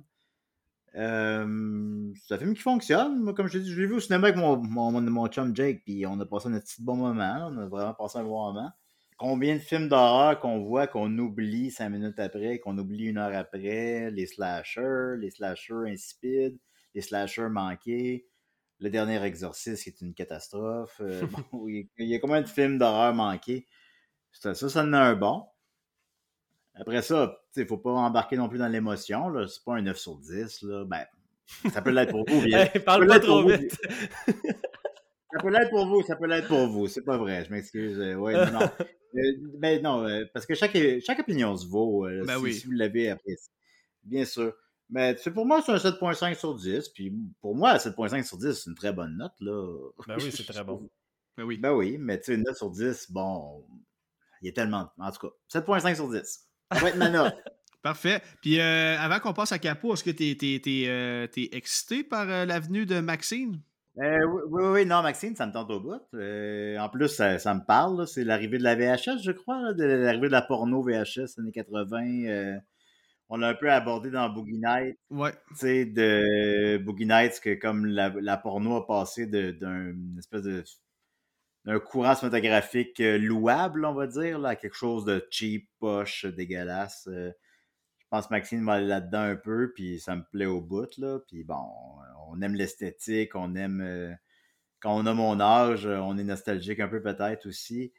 C'est 0.94 1.00
un 1.00 2.38
film 2.38 2.54
qui 2.54 2.62
fonctionne. 2.62 3.22
Moi, 3.22 3.34
comme 3.34 3.48
je 3.48 3.54
te 3.54 3.58
dis, 3.64 3.72
je 3.72 3.82
l'ai 3.82 3.88
vu 3.88 3.96
au 3.96 4.00
cinéma 4.00 4.28
avec 4.28 4.38
mon, 4.38 4.58
mon, 4.58 4.92
mon, 5.02 5.28
chum 5.28 5.56
Jake, 5.56 5.82
puis 5.84 6.06
on 6.06 6.20
a 6.20 6.26
passé 6.28 6.50
un 6.50 6.60
petit 6.60 6.84
bon 6.84 6.98
moment. 6.98 7.50
On 7.50 7.58
a 7.58 7.66
vraiment 7.66 7.94
passé 7.96 8.20
un 8.20 8.24
bon 8.24 8.54
moment. 8.54 8.72
Combien 9.18 9.56
de 9.56 9.62
films 9.62 9.88
d'horreur 9.88 10.40
qu'on 10.40 10.60
voit, 10.60 10.86
qu'on 10.88 11.18
oublie 11.18 11.72
cinq 11.72 11.90
minutes 11.90 12.20
après, 12.20 12.60
qu'on 12.60 12.78
oublie 12.78 13.06
une 13.06 13.18
heure 13.18 13.36
après, 13.36 14.12
les 14.12 14.26
slashers, 14.28 15.16
les 15.18 15.32
slashers 15.32 15.88
insipides, 15.88 16.58
les 16.94 17.02
slashers 17.02 17.50
manqués, 17.50 18.28
le 18.82 18.90
dernier 18.90 19.24
exorciste 19.24 19.84
qui 19.84 19.90
est 19.90 20.02
une 20.02 20.14
catastrophe. 20.14 21.00
Euh, 21.02 21.22
bon, 21.54 21.68
il 21.68 21.88
y 21.98 22.16
a- 22.16 22.20
combien 22.20 22.42
de 22.42 22.48
films 22.48 22.78
d'horreur 22.78 23.14
manqués? 23.14 23.68
Ça, 24.34 24.54
ça, 24.54 24.84
en 24.84 24.94
a 24.94 25.00
un 25.00 25.16
bon. 25.16 25.46
Après 26.76 27.02
ça, 27.02 27.38
il 27.56 27.64
ne 27.64 27.68
faut 27.68 27.78
pas 27.78 27.92
embarquer 27.92 28.38
non 28.38 28.48
plus 28.50 28.58
dans 28.60 28.68
l'émotion. 28.68 29.32
C'est 29.48 29.64
pas 29.64 29.76
un 29.76 29.82
9 29.82 29.98
sur 29.98 30.18
10. 30.18 30.62
Là. 30.64 30.86
Ben, 30.86 31.06
ça 31.72 31.82
peut 31.82 31.92
l'être 31.92 32.12
pour 32.12 32.26
vous. 32.28 32.42
bien- 32.46 32.70
Hey, 32.74 32.80
parle 32.82 33.08
pas 33.08 33.20
trop 33.20 33.42
vous, 33.44 33.50
vite. 33.50 33.78
ça 35.34 35.40
peut 35.42 35.50
l'être 35.50 35.70
pour 35.70 35.86
vous, 35.86 36.02
ça 36.04 36.16
peut 36.16 36.28
l'être 36.28 36.48
pour 36.48 36.68
vous. 36.68 36.88
C'est 36.88 37.04
pas 37.04 37.18
vrai, 37.18 37.46
je 37.46 37.52
m'excuse. 37.52 38.00
Euh, 38.00 38.16
ouais, 38.16 38.34
non, 38.34 38.60
non. 38.60 38.70
Euh, 39.14 39.20
ben 39.58 39.82
non, 39.84 40.08
euh, 40.08 40.24
parce 40.34 40.46
que 40.46 40.54
chaque, 40.56 40.72
chaque 41.06 41.20
opinion 41.20 41.58
se 41.58 41.68
vaut. 41.68 42.08
euh, 42.08 42.24
Ben 42.26 42.38
si, 42.38 42.42
oui. 42.44 42.54
si 42.54 42.66
vous 42.68 42.72
l'avez 42.72 43.10
apprécié. 43.10 43.52
Bien 44.04 44.24
sûr. 44.24 44.54
Mais 44.92 45.16
tu 45.16 45.24
sais, 45.24 45.32
pour 45.32 45.46
moi, 45.46 45.62
c'est 45.62 45.72
un 45.72 45.78
7.5 45.78 46.36
sur 46.36 46.56
10. 46.56 46.90
Puis 46.90 47.14
pour 47.42 47.56
moi, 47.56 47.78
7.5 47.78 48.24
sur 48.24 48.38
10, 48.38 48.54
c'est 48.54 48.70
une 48.70 48.76
très 48.76 48.92
bonne 48.92 49.18
note. 49.18 49.34
Là. 49.40 49.90
Ben 50.08 50.18
oui, 50.20 50.32
c'est 50.32 50.44
très 50.48 50.64
bon. 50.64 50.90
Ben 51.38 51.44
oui. 51.46 51.58
Ben 51.58 51.74
oui, 51.74 51.98
mais 51.98 52.20
tu 52.20 52.26
sais, 52.26 52.36
une 52.36 52.44
note 52.44 52.58
sur 52.58 52.70
10, 52.70 53.12
bon, 53.12 53.66
il 54.42 54.48
y 54.48 54.50
a 54.50 54.52
tellement. 54.52 54.90
En 54.98 55.12
tout 55.12 55.28
cas, 55.28 55.60
7.5 55.60 55.96
sur 55.96 56.10
10. 56.10 56.22
Ça 56.74 56.80
va 56.80 56.90
être 56.90 56.98
ma 56.98 57.10
note. 57.10 57.34
Parfait. 57.82 58.22
Puis 58.42 58.60
euh, 58.60 58.98
avant 59.00 59.20
qu'on 59.20 59.34
passe 59.34 59.52
à 59.54 59.60
Capo, 59.60 59.94
est-ce 59.94 60.04
que 60.04 60.12
t'es 60.12 60.38
es, 60.40 60.62
es, 60.68 61.50
excité 61.56 62.04
par 62.04 62.30
euh, 62.30 62.46
l'avenue 62.46 62.86
de 62.86 63.00
Maxine? 63.00 63.60
Euh, 63.98 64.26
oui, 64.26 64.42
oui, 64.50 64.64
oui, 64.72 64.86
non, 64.86 65.02
Maxime, 65.02 65.36
ça 65.36 65.46
me 65.48 65.52
tente 65.52 65.70
au 65.70 65.80
bout. 65.80 66.02
Euh, 66.14 66.78
en 66.78 66.90
plus, 66.90 67.10
ça, 67.10 67.40
ça 67.40 67.54
me 67.54 67.66
parle. 67.66 68.08
C'est 68.08 68.24
l'arrivée 68.24 68.58
de 68.58 68.64
la 68.64 68.76
VHS, 68.76 69.22
je 69.24 69.32
crois, 69.32 69.62
là, 69.62 69.74
de 69.74 69.84
l'arrivée 69.84 70.28
de 70.28 70.32
la 70.32 70.42
porno 70.42 70.82
VHS 70.82 71.40
années 71.40 71.52
80. 71.52 72.26
euh, 72.28 72.58
on 73.34 73.38
l'a 73.38 73.48
un 73.48 73.54
peu 73.56 73.72
abordé 73.72 74.12
dans 74.12 74.30
Boogie 74.30 74.60
Night. 74.60 74.98
Ouais. 75.10 75.32
Tu 75.52 75.56
sais, 75.56 75.86
de 75.86 76.78
Boogie 76.78 77.06
Nights, 77.06 77.40
que 77.40 77.54
comme 77.56 77.86
la, 77.86 78.10
la 78.22 78.36
porno 78.36 78.76
a 78.76 78.86
passé 78.86 79.26
d'un 79.26 79.94
espèce 80.20 80.44
de 80.44 80.64
d'un 81.64 81.80
courant 81.80 82.16
cinématographique 82.16 83.00
euh, 83.00 83.18
louable, 83.20 83.86
on 83.86 83.94
va 83.94 84.08
dire, 84.08 84.40
là, 84.40 84.50
à 84.50 84.56
quelque 84.56 84.76
chose 84.76 85.06
de 85.06 85.26
cheap, 85.30 85.70
poche, 85.80 86.26
dégueulasse. 86.26 87.08
euh, 87.08 87.32
je 88.00 88.06
pense 88.10 88.28
que 88.28 88.34
Maxime 88.34 88.66
va 88.66 88.74
aller 88.74 88.88
là-dedans 88.88 89.22
un 89.22 89.36
peu, 89.36 89.72
puis 89.74 90.00
ça 90.00 90.16
me 90.16 90.24
plaît 90.32 90.48
au 90.48 90.60
bout, 90.60 90.98
là. 90.98 91.20
Puis 91.28 91.44
bon, 91.44 91.64
on 92.28 92.42
aime 92.42 92.56
l'esthétique, 92.56 93.36
on 93.36 93.56
aime... 93.56 93.80
euh, 93.82 94.12
quand 94.80 94.94
on 94.98 95.06
a 95.06 95.14
mon 95.14 95.40
âge, 95.40 95.86
on 95.86 96.18
est 96.18 96.24
nostalgique 96.24 96.80
un 96.80 96.88
peu 96.88 97.02
peut-être 97.02 97.46
aussi. 97.46 97.94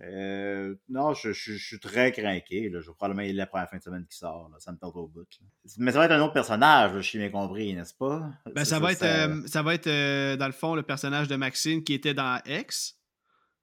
Euh, 0.00 0.74
non, 0.88 1.12
je, 1.14 1.32
je- 1.32 1.52
je 1.52 1.64
suis 1.66 1.78
très 1.78 2.12
craqué. 2.12 2.68
Là. 2.70 2.80
Je 2.80 2.86
vais 2.88 2.94
probablement 2.94 3.22
y 3.22 3.30
aller 3.30 3.34
la 3.34 3.66
fin 3.66 3.76
de 3.76 3.82
semaine 3.82 4.06
qui 4.06 4.16
sort. 4.16 4.48
Là. 4.50 4.56
Ça 4.58 4.72
me 4.72 4.78
tente 4.78 4.96
au 4.96 5.06
bout. 5.06 5.20
là. 5.20 5.46
Mais 5.78 5.92
ça 5.92 5.98
va 5.98 6.06
être 6.06 6.12
un 6.12 6.20
autre 6.22 6.32
personnage, 6.32 6.92
je 6.96 7.00
suis 7.00 7.18
bien 7.18 7.28
compris, 7.30 7.74
n'est-ce 7.74 7.94
pas? 7.94 8.30
Ben, 8.54 8.64
ça, 8.64 8.78
va 8.80 8.92
être, 8.92 9.02
euh, 9.02 9.42
ça 9.46 9.62
va 9.62 9.74
être 9.74 9.86
euh, 9.86 10.36
dans 10.36 10.46
le 10.46 10.52
fond, 10.52 10.74
le 10.74 10.82
personnage 10.82 11.28
de 11.28 11.36
Maxine 11.36 11.84
qui 11.84 11.92
était 11.92 12.14
dans 12.14 12.40
X. 12.46 12.96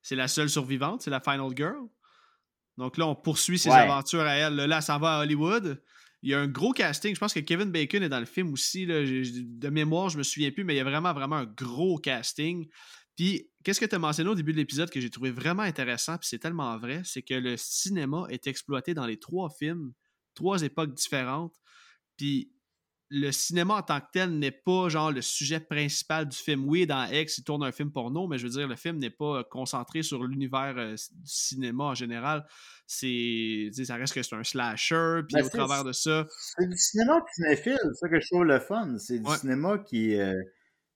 C'est 0.02 0.16
la 0.16 0.28
seule 0.28 0.50
survivante, 0.50 1.02
c'est 1.02 1.10
la 1.12 1.20
Final 1.20 1.50
Girl. 1.56 1.88
Donc 2.78 2.98
là, 2.98 3.08
on 3.08 3.16
poursuit 3.16 3.60
ses 3.60 3.70
Ouais. 3.70 3.76
aventures 3.76 4.22
à 4.22 4.36
elle. 4.36 4.56
Là, 4.56 4.82
s'en 4.82 5.00
va 5.00 5.18
à 5.18 5.22
Hollywood. 5.24 5.82
Il 6.22 6.30
y 6.30 6.34
a 6.34 6.40
un 6.40 6.48
gros 6.48 6.72
casting. 6.74 7.14
Je 7.16 7.20
pense 7.20 7.34
que 7.34 7.40
Kevin 7.40 7.72
Bacon 7.72 8.04
est 8.04 8.10
dans 8.10 8.20
le 8.20 8.26
film 8.26 8.54
aussi. 8.54 8.86
Là. 8.86 9.02
De 9.04 9.70
mémoire, 9.70 10.10
je 10.10 10.18
me 10.18 10.24
souviens 10.24 10.52
plus, 10.52 10.64
mais 10.64 10.74
il 10.74 10.78
y 10.78 10.82
a 10.82 10.84
vraiment, 10.84 11.14
vraiment 11.14 11.38
un 11.38 11.46
gros 11.46 11.98
casting. 11.98 12.68
Puis, 13.20 13.52
qu'est-ce 13.66 13.82
que 13.82 13.86
tu 13.86 13.96
as 13.96 14.00
mentionné 14.00 14.30
au 14.30 14.36
début 14.36 14.54
de 14.54 14.58
l'épisode 14.60 14.90
que 14.90 15.02
j'ai 15.02 15.10
trouvé 15.10 15.30
vraiment 15.30 15.64
intéressant, 15.64 16.18
puis 16.18 16.30
c'est 16.30 16.40
tellement 16.40 16.78
vrai, 16.78 17.02
c'est 17.04 17.22
que 17.22 17.34
le 17.34 17.58
cinéma 17.58 18.26
est 18.30 18.48
exploité 18.48 18.94
dans 18.94 19.06
les 19.06 19.20
trois 19.20 19.50
films, 19.50 19.92
trois 20.36 20.62
époques 20.64 20.94
différentes. 20.94 21.54
Puis, 22.16 22.54
le 23.10 23.34
cinéma 23.34 23.74
en 23.74 23.82
tant 23.82 24.00
que 24.00 24.06
tel 24.14 24.40
n'est 24.40 24.54
pas 24.54 24.88
genre 24.88 25.12
le 25.12 25.22
sujet 25.22 25.60
principal 25.60 26.30
du 26.30 26.38
film. 26.38 26.64
Oui, 26.70 26.88
dans 26.88 27.12
X, 27.12 27.40
il 27.40 27.44
tourne 27.44 27.62
un 27.66 27.74
film 27.74 27.92
porno, 27.92 28.26
mais 28.26 28.38
je 28.38 28.46
veux 28.48 28.54
dire, 28.54 28.70
le 28.70 28.78
film 28.78 28.96
n'est 29.00 29.10
pas 29.10 29.44
concentré 29.44 30.02
sur 30.02 30.24
l'univers 30.24 30.76
euh, 30.78 30.94
du 30.94 31.22
cinéma 31.26 31.84
en 31.84 31.96
général. 31.96 32.48
C'est, 32.88 33.70
ça 33.84 33.96
reste 33.96 34.14
que 34.14 34.24
c'est 34.24 34.36
un 34.38 34.46
slasher, 34.46 35.24
puis 35.28 35.36
ben, 35.42 35.46
au 35.46 35.50
travers 35.50 35.84
de 35.84 35.92
ça. 35.92 36.26
C'est 36.56 36.70
du 36.70 36.78
cinéma 36.78 37.20
cinéphile, 37.36 37.80
c'est 37.82 38.00
ça 38.00 38.08
que 38.08 38.22
je 38.22 38.28
trouve 38.28 38.46
le 38.46 38.62
fun. 38.62 38.98
C'est 38.98 39.20
du 39.20 39.36
cinéma 39.36 39.78
qui. 39.80 40.16
Euh, 40.16 40.42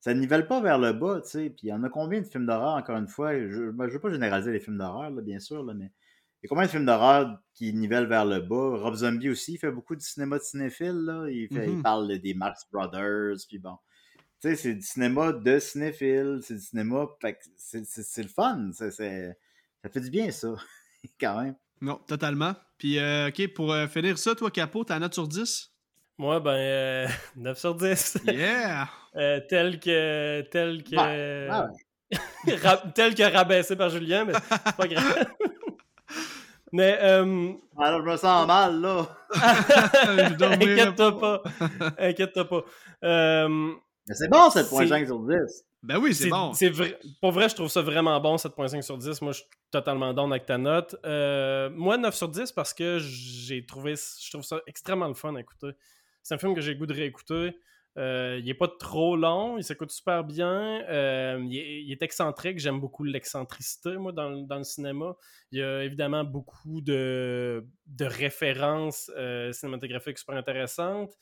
ça 0.04 0.14
nivelle 0.14 0.48
pas 0.48 0.60
vers 0.60 0.80
le 0.80 0.92
bas, 0.92 1.22
tu 1.22 1.30
sais. 1.30 1.50
Puis 1.50 1.68
il 1.68 1.70
y 1.70 1.74
en 1.74 1.82
a 1.82 1.90
combien 1.90 2.20
de 2.20 2.26
films 2.26 2.46
d'horreur, 2.46 2.76
encore 2.76 2.98
une 2.98 3.08
fois? 3.08 3.32
Je 3.40 3.62
ne 3.62 3.72
ben, 3.72 3.88
veux 3.88 4.02
pas 4.02 4.12
généraliser 4.12 4.52
les 4.52 4.60
films 4.60 4.78
d'horreur, 4.78 5.10
bien 5.12 5.40
sûr, 5.40 5.64
là, 5.64 5.74
mais 5.74 5.86
il 5.86 6.44
y 6.44 6.48
a 6.48 6.50
combien 6.50 6.66
de 6.66 6.70
films 6.70 6.86
d'horreur 6.86 7.40
qui 7.54 7.74
nivellent 7.74 8.08
vers 8.08 8.26
le 8.26 8.42
bas? 8.42 8.76
Rob 8.80 8.96
Zombie 8.96 9.30
aussi, 9.30 9.54
il 9.54 9.58
fait 9.60 9.72
beaucoup 9.72 9.96
de 9.96 10.02
cinéma 10.02 10.40
de 10.40 10.44
cinéphile. 10.44 11.06
Là. 11.06 11.30
Il, 11.30 11.48
fait, 11.48 11.70
il 11.70 11.78
mm-hmm. 11.78 11.82
parle 11.82 12.20
des 12.20 12.34
Marx 12.34 12.66
Brothers, 12.70 13.38
puis 13.48 13.60
bon. 13.60 13.78
Tu 14.42 14.50
sais, 14.50 14.56
c'est 14.58 14.74
du 14.74 14.82
cinéma 14.82 15.32
de 15.32 15.60
cinéphile, 15.60 16.40
c'est 16.42 16.56
du 16.56 16.62
cinéma... 16.62 17.08
C'est 17.56 18.24
le 18.24 18.28
fun, 18.28 18.72
ça 18.74 18.92
fait 18.92 20.02
du 20.02 20.10
bien, 20.10 20.32
ça, 20.32 20.54
quand 21.18 21.42
même. 21.42 21.56
Non, 21.80 21.96
totalement. 21.96 22.56
Puis, 22.78 23.00
euh, 23.00 23.30
OK, 23.30 23.54
pour 23.54 23.72
euh, 23.72 23.88
finir 23.88 24.18
ça, 24.18 24.36
toi, 24.36 24.52
Capot, 24.52 24.84
ta 24.84 25.00
note 25.00 25.14
sur 25.14 25.30
10? 25.30 25.73
Moi, 26.18 26.40
ben, 26.40 27.08
9 27.36 27.52
euh, 27.52 27.56
sur 27.60 27.76
10. 27.76 28.18
Yeah! 28.28 28.90
tel 29.50 29.80
que... 29.80 30.42
Tel 30.52 30.84
que... 30.84 31.48
tel 32.94 33.16
que 33.16 33.34
rabaissé 33.34 33.76
par 33.76 33.90
Julien, 33.90 34.26
mais 34.26 34.34
c'est 34.34 34.76
pas 34.76 34.88
grave. 34.88 35.26
Mais. 36.72 36.98
Euh... 37.02 37.54
Alors, 37.80 38.02
je 38.02 38.12
me 38.12 38.18
sens 38.18 38.48
mal, 38.48 38.82
là. 38.82 39.08
Inquiète-toi 40.40 41.20
pas. 41.20 41.44
Inquiète-toi 41.98 42.48
pas. 42.48 42.64
Euh... 43.04 43.74
Mais 44.08 44.16
c'est 44.16 44.28
bon, 44.28 44.50
7.5 44.50 45.06
sur 45.06 45.20
10. 45.20 45.66
Ben 45.84 45.98
oui, 45.98 46.14
c'est 46.14 46.30
bon. 46.30 46.52
Vrai... 46.52 47.00
Pour 47.22 47.32
vrai, 47.32 47.50
je 47.50 47.56
trouve 47.56 47.68
ça 47.68 47.82
vraiment 47.82 48.20
bon, 48.20 48.36
7.5 48.38 48.82
sur 48.82 48.98
10. 48.98 49.22
Moi, 49.22 49.34
je 49.34 49.40
suis 49.40 49.48
totalement 49.70 50.14
down 50.14 50.32
avec 50.32 50.46
ta 50.46 50.58
note. 50.58 50.96
Euh, 51.06 51.70
moi, 51.74 51.98
9 51.98 52.14
sur 52.14 52.30
10 52.30 52.52
parce 52.54 52.74
que 52.74 53.00
j'ai 53.00 53.66
trouvé. 53.66 53.96
Je 53.96 54.30
trouve 54.32 54.44
ça 54.44 54.60
extrêmement 54.66 55.08
le 55.08 55.14
fun 55.14 55.36
à 55.36 55.40
écouter. 55.40 55.72
C'est 56.24 56.34
un 56.34 56.38
film 56.38 56.56
que 56.56 56.62
j'ai 56.62 56.76
goût 56.76 56.86
de 56.86 56.94
réécouter. 56.94 57.54
Euh, 57.96 58.38
il 58.40 58.46
n'est 58.46 58.56
pas 58.56 58.68
trop 58.68 59.16
long, 59.16 59.58
il 59.58 59.64
s'écoute 59.64 59.92
super 59.92 60.24
bien. 60.24 60.82
Euh, 60.90 61.40
il, 61.48 61.92
est, 61.92 62.02
excentrique, 62.02 62.58
j'aime 62.58 62.80
beaucoup 62.80 63.04
l'excentricité, 63.04 63.98
moi, 63.98 64.12
dans, 64.12 64.30
le 64.30 64.64
cinéma. 64.64 65.16
Il 65.52 65.60
y 65.60 65.64
a 65.64 65.84
évidemment 65.84 66.24
beaucoup 66.24 66.82
de, 66.82 67.64
références 68.02 69.12
euh, 69.16 69.52
cinématographiques 69.52 70.18
super 70.18 70.36
intéressantes. 70.36 71.14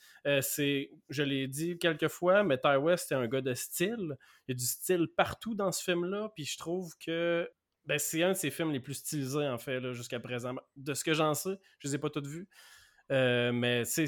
c'est, 0.41 0.91
je 1.10 1.23
l'ai 1.23 1.48
dit 1.48 1.78
quelques 1.78 2.07
fois, 2.07 2.44
mais 2.44 2.57
Ty 2.57 2.78
West 2.80 3.11
est 3.11 3.15
un 3.15 3.28
gars 3.28 3.41
de 3.41 3.53
style. 3.53 4.15
Il 4.48 4.52
y 4.52 4.53
a 4.53 4.56
du 4.56 4.65
style 4.65 5.07
partout 5.15 5.56
dans 5.56 5.72
ce 5.72 5.84
film-là, 5.84 6.32
puis 6.36 6.45
je 6.45 6.57
trouve 6.57 6.94
que 7.06 7.49
ben, 7.86 7.98
c'est 7.99 8.23
un 8.23 8.30
de 8.30 8.38
ses 8.38 8.52
films 8.52 8.72
les 8.72 8.80
plus 8.80 8.94
stylisés, 8.94 9.48
en 9.48 9.57
fait, 9.57 9.91
jusqu'à 9.91 10.22
présent. 10.22 10.56
De 10.78 10.94
ce 10.94 11.03
que 11.03 11.14
j'en 11.14 11.34
sais, 11.34 11.57
je 11.80 11.88
ne 11.88 11.91
les 11.91 11.95
ai 11.95 11.98
pas 11.98 12.10
toutes 12.10 12.28
vues. 12.28 12.48
mais 13.10 13.84
c'est 13.84 14.06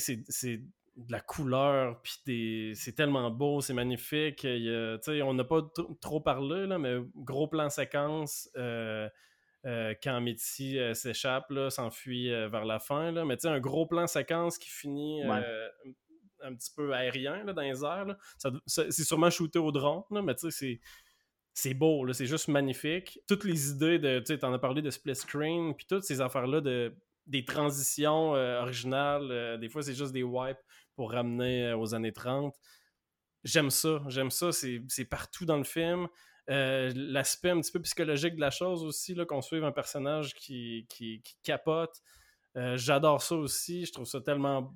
de 0.95 1.11
la 1.11 1.19
couleur, 1.19 2.01
puis 2.01 2.73
c'est 2.75 2.93
tellement 2.93 3.31
beau, 3.31 3.61
c'est 3.61 3.73
magnifique. 3.73 4.45
on 4.45 5.33
n'a 5.33 5.43
pas 5.43 5.61
trop 6.01 6.21
parlé, 6.21 6.67
là, 6.67 6.77
mais 6.77 6.97
gros 7.15 7.47
plan 7.47 7.69
séquence 7.69 8.49
euh, 8.57 9.09
euh, 9.65 9.95
quand 10.03 10.21
Mitty 10.21 10.77
euh, 10.77 10.93
s'échappe, 10.93 11.51
s'enfuit 11.69 12.29
vers 12.29 12.65
la 12.65 12.79
fin. 12.79 13.11
Là, 13.11 13.25
mais 13.25 13.43
un 13.45 13.59
gros 13.59 13.87
plan 13.87 14.05
séquence 14.05 14.57
qui 14.57 14.69
finit 14.69 15.23
un 15.23 16.53
petit 16.55 16.71
peu 16.75 16.93
aérien 16.93 17.43
là, 17.45 17.53
dans 17.53 17.61
les 17.61 17.83
airs. 17.83 18.15
c'est 18.67 18.91
sûrement 18.91 19.29
shooté 19.29 19.59
au 19.59 19.71
drone, 19.71 20.03
mais 20.11 20.33
c'est 20.49 20.79
c'est 21.55 21.75
beau, 21.75 22.11
c'est 22.13 22.25
juste 22.25 22.47
magnifique. 22.47 23.19
Toutes 23.27 23.43
les 23.43 23.69
idées 23.69 23.99
de, 23.99 24.19
tu 24.19 24.33
sais, 24.33 24.43
en 24.43 24.51
as 24.53 24.59
parlé 24.59 24.81
de 24.81 24.89
split 24.89 25.15
screen, 25.15 25.75
puis 25.75 25.85
toutes 25.87 26.03
ces 26.03 26.19
affaires-là 26.19 26.61
de 26.61 26.95
des 27.25 27.45
transitions 27.45 28.31
originales, 28.31 29.57
des 29.59 29.69
fois 29.69 29.81
c'est 29.81 29.93
juste 29.93 30.11
des 30.11 30.23
wipes 30.23 30.57
pour 30.95 31.11
ramener 31.11 31.73
aux 31.73 31.93
années 31.95 32.13
30. 32.13 32.55
J'aime 33.43 33.69
ça, 33.69 34.01
j'aime 34.07 34.31
ça, 34.31 34.51
c'est 34.51 35.05
partout 35.09 35.45
dans 35.45 35.57
le 35.57 35.63
film. 35.63 36.07
L'aspect 36.47 37.49
un 37.49 37.59
petit 37.59 37.71
peu 37.71 37.81
psychologique 37.81 38.35
de 38.35 38.41
la 38.41 38.51
chose 38.51 38.83
aussi, 38.83 39.15
qu'on 39.27 39.41
suive 39.41 39.63
un 39.63 39.71
personnage 39.71 40.33
qui, 40.33 40.87
qui, 40.89 41.21
capote. 41.43 42.01
J'adore 42.55 43.21
ça 43.21 43.35
aussi, 43.35 43.85
je 43.85 43.91
trouve 43.91 44.05
ça 44.05 44.21
tellement 44.21 44.73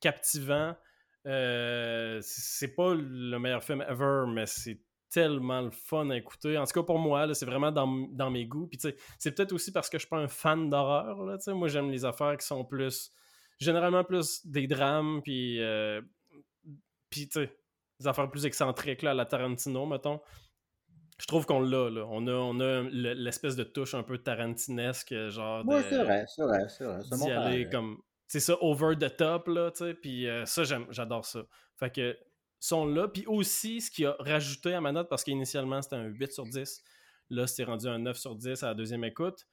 captivant. 0.00 0.76
c'est 1.24 2.74
pas 2.76 2.94
le 2.94 3.38
meilleur 3.38 3.64
film 3.64 3.82
ever, 3.88 4.24
mais 4.28 4.46
c'est 4.46 4.80
tellement 5.14 5.60
le 5.60 5.70
fun 5.70 6.10
à 6.10 6.16
écouter. 6.16 6.58
En 6.58 6.64
tout 6.64 6.72
cas, 6.72 6.82
pour 6.82 6.98
moi, 6.98 7.32
c'est 7.34 7.46
vraiment 7.46 7.70
dans, 7.70 7.86
dans, 8.10 8.30
mes 8.30 8.46
goûts. 8.46 8.68
C'est 9.18 9.32
peut-être 9.32 9.52
aussi 9.52 9.70
parce 9.70 9.88
que 9.88 9.96
je 9.96 10.00
suis 10.00 10.08
pas 10.08 10.18
un 10.18 10.26
fan 10.26 10.68
d'horreur. 10.68 11.16
Moi, 11.48 11.68
j'aime 11.68 11.90
les 11.90 12.04
affaires 12.04 12.36
qui 12.36 12.44
sont 12.44 12.64
plus 12.64 13.12
généralement 13.58 14.04
plus 14.04 14.46
des 14.46 14.66
drames, 14.66 15.20
puis, 15.22 15.60
euh, 15.60 16.00
puis 17.10 17.28
tu 17.28 17.40
sais, 17.40 17.56
des 18.00 18.06
affaires 18.06 18.30
plus 18.30 18.46
excentriques, 18.46 19.02
là, 19.02 19.10
à 19.10 19.14
la 19.14 19.26
Tarantino, 19.26 19.86
mettons. 19.86 20.20
Je 21.20 21.26
trouve 21.26 21.46
qu'on 21.46 21.60
l'a, 21.60 21.90
là. 21.90 22.06
On 22.10 22.26
a, 22.26 22.32
on 22.32 22.58
a 22.58 22.82
l'espèce 22.90 23.54
de 23.54 23.62
touche 23.62 23.94
un 23.94 24.02
peu 24.02 24.18
tarantinesque, 24.18 25.14
genre. 25.28 25.62
Oui, 25.66 25.80
c'est 25.88 26.02
vrai, 26.02 26.24
c'est 26.26 26.42
vrai, 26.42 26.66
c'est 26.68 26.84
vrai. 26.84 27.00
C'est 27.02 27.30
aller 27.30 27.68
comme. 27.68 27.98
C'est 28.26 28.40
ça, 28.40 28.56
over 28.60 28.96
the 28.96 29.16
top, 29.16 29.46
là, 29.46 29.70
tu 29.70 29.84
sais. 29.84 29.94
Puis 29.94 30.28
euh, 30.28 30.44
ça, 30.44 30.64
j'adore 30.90 31.24
ça. 31.24 31.44
Fait 31.78 31.90
que, 31.90 32.18
sont 32.58 32.86
là. 32.86 33.06
Puis 33.06 33.26
aussi, 33.26 33.80
ce 33.80 33.90
qui 33.90 34.04
a 34.06 34.16
rajouté 34.18 34.74
à 34.74 34.80
ma 34.80 34.90
note, 34.90 35.08
parce 35.08 35.22
qu'initialement, 35.22 35.80
c'était 35.82 35.96
un 35.96 36.06
8 36.06 36.32
sur 36.32 36.44
10. 36.44 36.82
Là, 37.30 37.46
c'était 37.46 37.64
rendu 37.64 37.86
un 37.86 37.98
9 37.98 38.16
sur 38.16 38.34
10 38.34 38.62
à 38.64 38.68
la 38.68 38.74
deuxième 38.74 39.04
écoute 39.04 39.46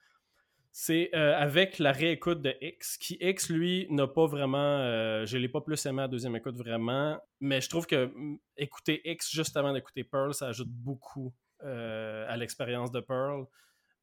c'est 0.72 1.10
euh, 1.14 1.36
avec 1.36 1.78
la 1.78 1.92
réécoute 1.92 2.40
de 2.40 2.54
X, 2.62 2.96
qui 2.96 3.18
X, 3.20 3.50
lui, 3.50 3.86
n'a 3.90 4.06
pas 4.06 4.26
vraiment. 4.26 4.78
Euh, 4.78 5.26
je 5.26 5.36
ne 5.36 5.42
l'ai 5.42 5.48
pas 5.50 5.60
plus 5.60 5.84
aimé 5.84 6.02
à 6.02 6.08
deuxième 6.08 6.34
écoute 6.34 6.56
vraiment, 6.56 7.20
mais 7.40 7.60
je 7.60 7.68
trouve 7.68 7.86
que 7.86 8.06
mm, 8.06 8.38
écouter 8.56 9.02
X 9.04 9.30
juste 9.30 9.54
avant 9.58 9.74
d'écouter 9.74 10.02
Pearl, 10.02 10.32
ça 10.32 10.48
ajoute 10.48 10.70
beaucoup 10.70 11.34
euh, 11.62 12.24
à 12.26 12.38
l'expérience 12.38 12.90
de 12.90 13.00
Pearl. 13.00 13.44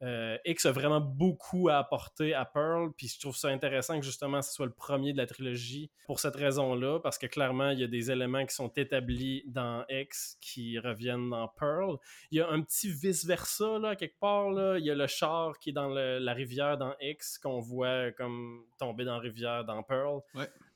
Euh, 0.01 0.37
X 0.45 0.65
a 0.65 0.71
vraiment 0.71 1.01
beaucoup 1.01 1.67
à 1.67 1.77
apporter 1.77 2.33
à 2.33 2.45
Pearl, 2.45 2.91
puis 2.95 3.07
je 3.09 3.19
trouve 3.19 3.35
ça 3.35 3.49
intéressant 3.49 3.99
que 3.99 4.05
justement 4.05 4.41
ce 4.41 4.53
soit 4.53 4.65
le 4.65 4.71
premier 4.71 5.11
de 5.11 5.17
la 5.17 5.25
trilogie 5.25 5.91
pour 6.05 6.21
cette 6.21 6.35
raison-là, 6.35 6.99
parce 6.99 7.17
que 7.17 7.27
clairement 7.27 7.71
il 7.71 7.79
y 7.79 7.83
a 7.83 7.87
des 7.87 8.09
éléments 8.09 8.45
qui 8.45 8.55
sont 8.55 8.69
établis 8.69 9.43
dans 9.47 9.83
X 9.89 10.37
qui 10.39 10.79
reviennent 10.79 11.29
dans 11.29 11.47
Pearl. 11.49 11.97
Il 12.31 12.37
y 12.37 12.41
a 12.41 12.49
un 12.49 12.61
petit 12.61 12.89
vice-versa, 12.89 13.77
là, 13.79 13.95
quelque 13.97 14.19
part, 14.19 14.51
là. 14.51 14.77
il 14.77 14.85
y 14.85 14.91
a 14.91 14.95
le 14.95 15.07
char 15.07 15.59
qui 15.59 15.71
est 15.71 15.73
dans 15.73 15.89
la 15.89 16.33
rivière 16.33 16.77
dans 16.77 16.95
X 17.01 17.37
qu'on 17.37 17.59
voit 17.59 18.11
comme 18.13 18.63
tomber 18.77 19.03
dans 19.03 19.15
la 19.15 19.19
rivière 19.19 19.65
dans 19.65 19.83
Pearl. 19.83 20.21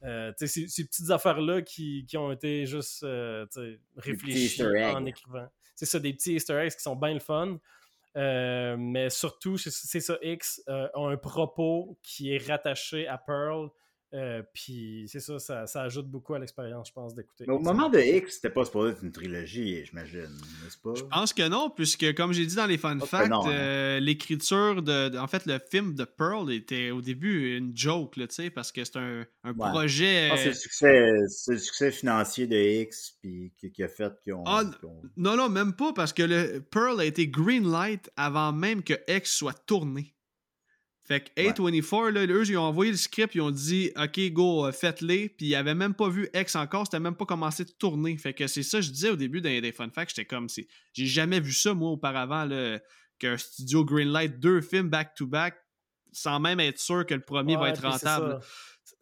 Euh, 0.03 0.33
ces, 0.37 0.67
ces, 0.67 0.85
petites 0.85 1.11
affaires-là 1.11 1.61
qui, 1.61 2.05
qui, 2.05 2.17
ont 2.17 2.31
été 2.31 2.65
juste 2.65 3.03
euh, 3.03 3.45
réfléchies 3.95 4.61
en 4.63 5.05
écrivant. 5.05 5.47
C'est 5.75 5.85
ça, 5.85 5.99
des 5.99 6.13
petits 6.13 6.33
easter 6.33 6.55
eggs 6.55 6.73
qui 6.73 6.81
sont 6.81 6.95
bien 6.95 7.13
le 7.13 7.19
fun. 7.19 7.57
Euh, 8.15 8.75
mais 8.77 9.09
surtout, 9.09 9.57
c'est 9.57 9.99
ça, 9.99 10.17
X 10.21 10.61
euh, 10.69 10.87
a 10.93 10.99
un 10.99 11.17
propos 11.17 11.97
qui 12.03 12.33
est 12.33 12.47
rattaché 12.47 13.07
à 13.07 13.17
Pearl. 13.17 13.69
Euh, 14.13 14.43
puis 14.53 15.05
c'est 15.07 15.19
ça, 15.19 15.39
ça, 15.39 15.81
ajoute 15.81 16.07
beaucoup 16.07 16.35
à 16.35 16.39
l'expérience, 16.39 16.89
je 16.89 16.93
pense, 16.93 17.15
d'écouter. 17.15 17.45
Au 17.49 17.57
moment 17.57 17.89
de 17.89 17.99
X, 17.99 18.35
c'était 18.35 18.51
pas 18.51 18.63
supposé 18.63 18.91
être 18.91 19.03
une 19.03 19.11
trilogie, 19.11 19.83
j'imagine, 19.85 20.29
n'est-ce 20.63 20.77
pas? 20.77 20.93
Je 20.95 21.03
pense 21.03 21.33
que 21.33 21.47
non, 21.47 21.71
puisque 21.71 22.13
comme 22.13 22.31
j'ai 22.31 22.45
dit 22.45 22.55
dans 22.55 22.67
les 22.67 22.77
fun 22.77 22.99
facts, 22.99 23.31
hein. 23.31 23.99
l'écriture 23.99 24.83
de, 24.83 25.17
En 25.17 25.27
fait, 25.27 25.47
le 25.47 25.59
film 25.71 25.95
de 25.95 26.03
Pearl 26.03 26.51
était 26.51 26.91
au 26.91 27.01
début 27.01 27.57
une 27.57 27.75
joke, 27.75 28.13
tu 28.13 28.25
sais, 28.29 28.49
parce 28.51 28.71
que 28.71 28.83
c'est 28.83 28.97
un, 28.97 29.25
projet. 29.57 30.29
c'est 30.37 30.49
le, 30.49 30.53
succès, 30.53 31.11
le 31.47 31.57
succès 31.57 31.91
financier 31.91 32.45
de 32.45 32.55
X 32.55 33.17
puis, 33.19 33.51
qui, 33.57 33.83
a 33.83 33.87
fait 33.87 34.13
qu'on. 34.23 34.43
Ah, 34.45 34.63
non, 35.17 35.35
non, 35.35 35.49
même 35.49 35.73
pas, 35.73 35.91
parce 35.91 36.13
que 36.13 36.23
le 36.23 36.59
Pearl 36.59 36.99
a 36.99 37.05
été 37.05 37.27
greenlight 37.27 38.11
avant 38.15 38.53
même 38.53 38.83
que 38.83 38.93
X 39.07 39.31
soit 39.31 39.65
tourné. 39.65 40.12
Fait 41.05 41.19
que 41.19 41.41
A24, 41.41 42.09
là, 42.09 42.25
eux, 42.25 42.43
ils 42.47 42.57
ont 42.57 42.63
envoyé 42.63 42.91
le 42.91 42.97
script, 42.97 43.35
ils 43.35 43.41
ont 43.41 43.51
dit 43.51 43.91
OK, 43.97 44.19
go, 44.31 44.65
euh, 44.65 44.71
faites-les. 44.71 45.29
Puis 45.29 45.47
ils 45.47 45.51
n'avaient 45.51 45.75
même 45.75 45.93
pas 45.93 46.07
vu 46.07 46.29
X 46.33 46.55
encore, 46.55 46.85
c'était 46.85 46.99
même 46.99 47.15
pas 47.15 47.25
commencé 47.25 47.65
de 47.65 47.71
tourner. 47.71 48.15
Fait 48.17 48.33
que 48.33 48.47
c'est 48.47 48.63
ça, 48.63 48.79
je 48.79 48.89
disais 48.89 49.09
au 49.09 49.17
début 49.17 49.41
des, 49.41 49.59
des 49.59 49.71
fun 49.73 49.89
facts, 49.89 50.11
j'étais 50.15 50.25
comme, 50.25 50.47
j'ai 50.49 51.05
jamais 51.05 51.41
vu 51.41 51.51
ça, 51.51 51.73
moi, 51.73 51.91
auparavant, 51.91 52.47
qu'un 53.19 53.37
studio 53.37 53.83
Greenlight 53.83 54.39
deux 54.39 54.61
films 54.61 54.89
back-to-back 54.89 55.55
sans 56.13 56.39
même 56.39 56.59
être 56.59 56.79
sûr 56.79 57.05
que 57.05 57.13
le 57.13 57.21
premier 57.21 57.57
va 57.57 57.69
être 57.69 57.81
rentable. 57.81 58.39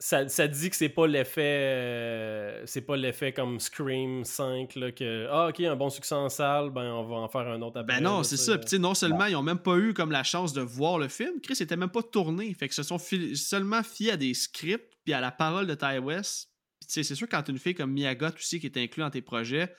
Ça, 0.01 0.27
ça, 0.27 0.47
dit 0.47 0.71
que 0.71 0.75
c'est 0.75 0.89
pas 0.89 1.05
l'effet 1.05 1.59
euh, 1.61 2.63
c'est 2.65 2.81
pas 2.81 2.97
l'effet 2.97 3.33
comme 3.33 3.59
Scream 3.59 4.25
5 4.25 4.75
là, 4.75 4.91
que 4.91 5.27
ah 5.29 5.49
ok 5.49 5.59
un 5.59 5.75
bon 5.75 5.91
succès 5.91 6.15
en 6.15 6.27
salle 6.27 6.71
ben 6.71 6.91
on 6.91 7.03
va 7.03 7.17
en 7.17 7.29
faire 7.29 7.41
un 7.41 7.61
autre 7.61 7.79
après 7.79 7.97
ben 7.97 8.03
non 8.03 8.23
c'est 8.23 8.35
ça 8.37 8.57
Puis, 8.57 8.79
non 8.79 8.95
seulement 8.95 9.25
ils 9.25 9.35
ont 9.35 9.43
même 9.43 9.59
pas 9.59 9.77
eu 9.77 9.93
comme 9.93 10.11
la 10.11 10.23
chance 10.23 10.53
de 10.53 10.61
voir 10.61 10.97
le 10.97 11.07
film 11.07 11.39
Chris 11.39 11.57
était 11.61 11.77
même 11.77 11.91
pas 11.91 12.01
tourné 12.01 12.51
fait 12.55 12.67
que 12.67 12.73
se 12.73 12.81
sont 12.81 12.97
seulement 13.35 13.83
fiés 13.83 14.13
à 14.13 14.17
des 14.17 14.33
scripts 14.33 14.91
puis 15.03 15.13
à 15.13 15.21
la 15.21 15.31
parole 15.31 15.67
de 15.67 15.73
Ty 15.73 15.99
West. 15.99 16.49
C'est 16.87 17.03
sûr 17.03 17.27
quand 17.29 17.47
une 17.47 17.57
fille 17.57 17.75
comme 17.75 17.91
Miyagot 17.91 18.35
aussi 18.35 18.59
qui 18.59 18.65
est 18.65 18.77
inclus 18.77 19.01
dans 19.01 19.11
tes 19.11 19.21
projets 19.21 19.71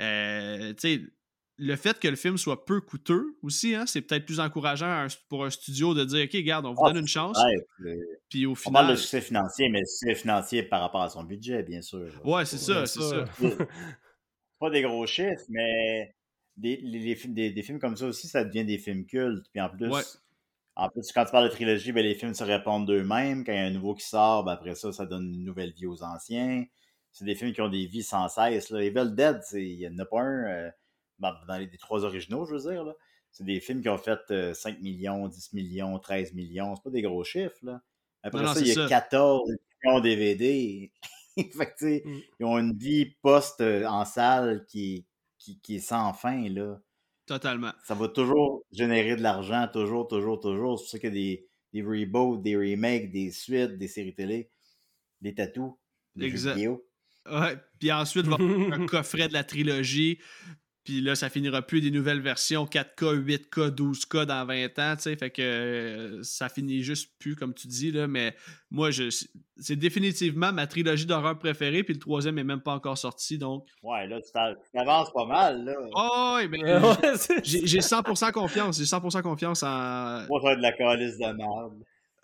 euh, 0.00 0.72
tu 0.72 0.78
sais 0.78 1.02
le 1.56 1.76
fait 1.76 1.98
que 1.98 2.08
le 2.08 2.16
film 2.16 2.36
soit 2.36 2.64
peu 2.64 2.80
coûteux 2.80 3.36
aussi, 3.42 3.74
hein, 3.74 3.86
c'est 3.86 4.02
peut-être 4.02 4.26
plus 4.26 4.40
encourageant 4.40 5.06
pour 5.28 5.44
un 5.44 5.50
studio 5.50 5.94
de 5.94 6.04
dire 6.04 6.24
OK, 6.24 6.32
regarde, 6.32 6.66
on 6.66 6.74
vous 6.74 6.82
ah, 6.84 6.92
donne 6.92 7.02
une 7.02 7.08
chance. 7.08 7.38
puis 8.28 8.46
au 8.46 8.54
final. 8.54 8.70
On 8.70 8.72
parle 8.72 8.90
de 8.90 8.96
succès 8.96 9.20
financier, 9.20 9.68
mais 9.68 9.84
succès 9.84 10.14
financier 10.14 10.62
par 10.64 10.80
rapport 10.80 11.02
à 11.02 11.10
son 11.10 11.22
budget, 11.22 11.62
bien 11.62 11.80
sûr. 11.80 12.10
Ouais, 12.24 12.44
c'est 12.44 12.58
ça, 12.58 12.86
c'est 12.86 13.00
ça. 13.00 13.24
pas 14.58 14.70
des 14.70 14.82
gros 14.82 15.06
chiffres, 15.06 15.44
mais 15.48 16.14
des, 16.56 16.76
les, 16.76 17.14
des, 17.14 17.50
des, 17.50 17.62
films 17.62 17.78
comme 17.78 17.96
ça 17.96 18.06
aussi, 18.06 18.28
ça 18.28 18.44
devient 18.44 18.64
des 18.64 18.78
films 18.78 19.06
cultes. 19.06 19.46
Puis 19.52 19.60
en 19.60 19.68
plus, 19.68 20.20
en 20.76 20.88
plus 20.88 21.12
quand 21.12 21.24
tu 21.24 21.30
parles 21.30 21.48
de 21.48 21.54
trilogie, 21.54 21.92
ben, 21.92 22.04
les 22.04 22.14
films 22.14 22.34
se 22.34 22.44
répondent 22.44 22.86
d'eux-mêmes. 22.86 23.44
Quand 23.44 23.52
il 23.52 23.58
y 23.58 23.60
a 23.60 23.64
un 23.64 23.70
nouveau 23.70 23.94
qui 23.94 24.06
sort, 24.06 24.44
ben, 24.44 24.52
après 24.52 24.74
ça, 24.74 24.92
ça 24.92 25.06
donne 25.06 25.32
une 25.34 25.44
nouvelle 25.44 25.72
vie 25.72 25.86
aux 25.86 26.02
anciens. 26.02 26.64
C'est 27.12 27.24
des 27.24 27.36
films 27.36 27.52
qui 27.52 27.60
ont 27.60 27.68
des 27.68 27.86
vies 27.86 28.02
sans 28.02 28.28
cesse. 28.28 28.70
Là. 28.70 28.82
Evil 28.82 29.14
Dead, 29.14 29.40
il 29.52 29.78
n'y 29.78 29.88
en 29.88 29.98
a 29.98 30.04
pas 30.04 30.20
un. 30.20 30.46
Euh, 30.46 30.70
dans 31.18 31.58
les, 31.58 31.68
trois 31.78 32.04
originaux, 32.04 32.44
je 32.46 32.54
veux 32.54 32.70
dire. 32.70 32.84
C'est 33.30 33.44
des 33.44 33.60
films 33.60 33.82
qui 33.82 33.88
ont 33.88 33.98
fait 33.98 34.20
5 34.54 34.76
euh, 34.76 34.80
millions, 34.80 35.26
10 35.26 35.52
millions, 35.54 35.98
13 35.98 36.34
millions. 36.34 36.76
C'est 36.76 36.84
pas 36.84 36.90
des 36.90 37.02
gros 37.02 37.24
chiffres. 37.24 37.58
Là. 37.62 37.82
Après 38.22 38.46
ça, 38.46 38.60
il 38.60 38.68
y 38.68 38.78
a 38.78 38.88
14 38.88 39.50
millions 39.82 40.00
DVD. 40.00 40.92
fait 41.36 42.04
mm. 42.04 42.20
Ils 42.40 42.46
ont 42.46 42.58
une 42.58 42.76
vie 42.76 43.06
post 43.22 43.60
euh, 43.60 43.86
en 43.86 44.04
salle 44.04 44.64
qui, 44.66 45.04
qui, 45.38 45.60
qui, 45.60 45.76
est 45.76 45.80
sans 45.80 46.12
fin. 46.12 46.48
Là. 46.48 46.78
Totalement. 47.26 47.72
Ça 47.84 47.94
va 47.94 48.08
toujours 48.08 48.64
générer 48.70 49.16
de 49.16 49.22
l'argent, 49.22 49.68
toujours, 49.72 50.06
toujours, 50.06 50.38
toujours. 50.40 50.78
C'est 50.78 50.84
pour 50.84 50.90
ça 50.90 50.98
qu'il 50.98 51.08
y 51.08 51.12
a 51.12 51.14
des, 51.14 51.48
des 51.72 51.82
reboots, 51.82 52.42
des 52.42 52.56
remakes, 52.56 53.10
des 53.10 53.30
suites, 53.30 53.78
des 53.78 53.88
séries 53.88 54.14
télé, 54.14 54.50
des 55.20 55.34
tatous, 55.34 55.74
des 56.14 56.26
exact. 56.26 56.54
vidéo. 56.54 56.86
Ouais, 57.30 57.56
puis 57.78 57.90
ensuite, 57.90 58.26
va 58.26 58.36
un 58.38 58.86
coffret 58.86 59.28
de 59.28 59.32
la 59.32 59.44
trilogie. 59.44 60.18
Puis 60.84 61.00
là, 61.00 61.14
ça 61.14 61.30
finira 61.30 61.62
plus 61.62 61.80
des 61.80 61.90
nouvelles 61.90 62.20
versions 62.20 62.66
4K, 62.66 63.24
8K, 63.24 63.70
12K 63.70 64.26
dans 64.26 64.44
20 64.44 64.78
ans, 64.78 64.96
tu 64.96 65.02
sais. 65.02 65.16
Fait 65.16 65.30
que 65.30 65.40
euh, 65.40 66.22
ça 66.22 66.50
finit 66.50 66.82
juste 66.82 67.10
plus, 67.18 67.36
comme 67.36 67.54
tu 67.54 67.68
dis, 67.68 67.90
là. 67.90 68.06
Mais 68.06 68.36
moi, 68.70 68.90
je, 68.90 69.08
c'est 69.56 69.76
définitivement 69.76 70.52
ma 70.52 70.66
trilogie 70.66 71.06
d'horreur 71.06 71.38
préférée. 71.38 71.84
Puis 71.84 71.94
le 71.94 72.00
troisième 72.00 72.38
est 72.38 72.44
même 72.44 72.60
pas 72.60 72.74
encore 72.74 72.98
sorti, 72.98 73.38
donc. 73.38 73.66
Ouais, 73.82 74.06
là, 74.06 74.20
tu 74.20 74.30
t'avances 74.74 75.10
pas 75.12 75.24
mal, 75.24 75.64
là. 75.64 75.72
Oh, 75.94 76.34
ouais, 76.36 76.48
mais 76.48 76.60
j'ai 77.42 77.80
100% 77.80 78.32
confiance. 78.32 78.76
J'ai 78.76 78.84
100% 78.84 79.22
confiance 79.22 79.62
en. 79.62 80.26
Moi, 80.28 80.40
ça 80.42 80.48
va 80.48 80.56
de 80.56 80.62
la 80.62 80.72
calice 80.72 81.16
de 81.16 81.32
merde 81.32 81.72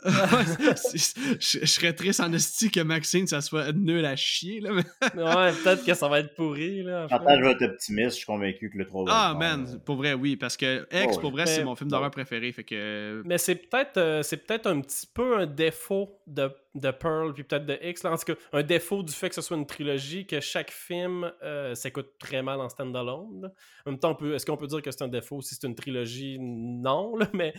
je, 0.05 1.67
serais 1.67 1.93
triste 1.93 2.21
en 2.21 2.33
esti 2.33 2.71
que 2.71 2.81
Maxine, 2.81 3.27
ça 3.27 3.41
soit 3.41 3.73
nul 3.73 4.05
à 4.05 4.17
chier. 4.17 4.61
Là, 4.61 4.73
ouais, 4.73 5.53
peut-être 5.63 5.85
que 5.85 5.95
ça 5.95 6.09
va 6.09 6.21
être 6.21 6.35
pourri. 6.35 6.83
Là, 6.83 7.07
je 7.11 7.43
vais 7.43 7.51
être 7.53 7.63
optimiste, 7.63 8.11
je 8.11 8.17
suis 8.17 8.27
convaincu 8.27 8.71
que 8.71 8.79
le 8.79 8.87
3 8.87 9.05
Ah, 9.09 9.35
man, 9.39 9.81
pour 9.85 9.97
vrai, 9.97 10.15
oui. 10.15 10.37
Parce 10.37 10.57
que 10.57 10.87
X, 10.93 11.19
pour 11.19 11.31
vrai, 11.31 11.47
c'est 11.47 11.65
mon 11.65 11.75
film 11.75 11.91
d'horreur 11.91 12.11
préféré. 12.11 12.51
Fait 12.53 12.65
que... 12.65 13.23
Mais 13.25 13.39
c'est 13.39 13.55
peut-être 13.55 13.99
euh, 13.99 14.23
c'est 14.23 14.39
peut-être 14.39 14.67
un 14.67 14.81
petit 14.81 15.07
peu 15.07 15.39
un 15.39 15.47
défaut 15.47 16.21
de, 16.27 16.51
de 16.75 16.91
Pearl 16.91 17.33
puis 17.33 17.45
peut-être 17.45 17.67
de 17.67 17.79
X. 17.83 18.03
Là. 18.03 18.13
En 18.13 18.17
tout 18.17 18.33
cas, 18.33 18.41
un 18.53 18.63
défaut 18.63 19.03
du 19.03 19.13
fait 19.13 19.29
que 19.29 19.35
ce 19.35 19.43
soit 19.43 19.57
une 19.57 19.67
trilogie, 19.67 20.27
que 20.27 20.41
chaque 20.41 20.71
film 20.71 21.31
euh, 21.43 21.75
s'écoute 21.75 22.13
très 22.19 22.43
mal 22.43 22.61
en 22.61 22.69
standalone. 22.69 23.51
En 23.87 23.91
même 23.91 23.99
temps, 23.99 24.17
est-ce 24.19 24.47
qu'on 24.47 24.57
peut 24.57 24.67
dire 24.67 24.83
que 24.83 24.91
c'est 24.91 25.03
un 25.03 25.09
défaut 25.09 25.41
si 25.41 25.55
c'est 25.55 25.67
une 25.67 25.75
trilogie? 25.75 26.39
Non, 26.41 27.17
là, 27.17 27.29
mais. 27.33 27.55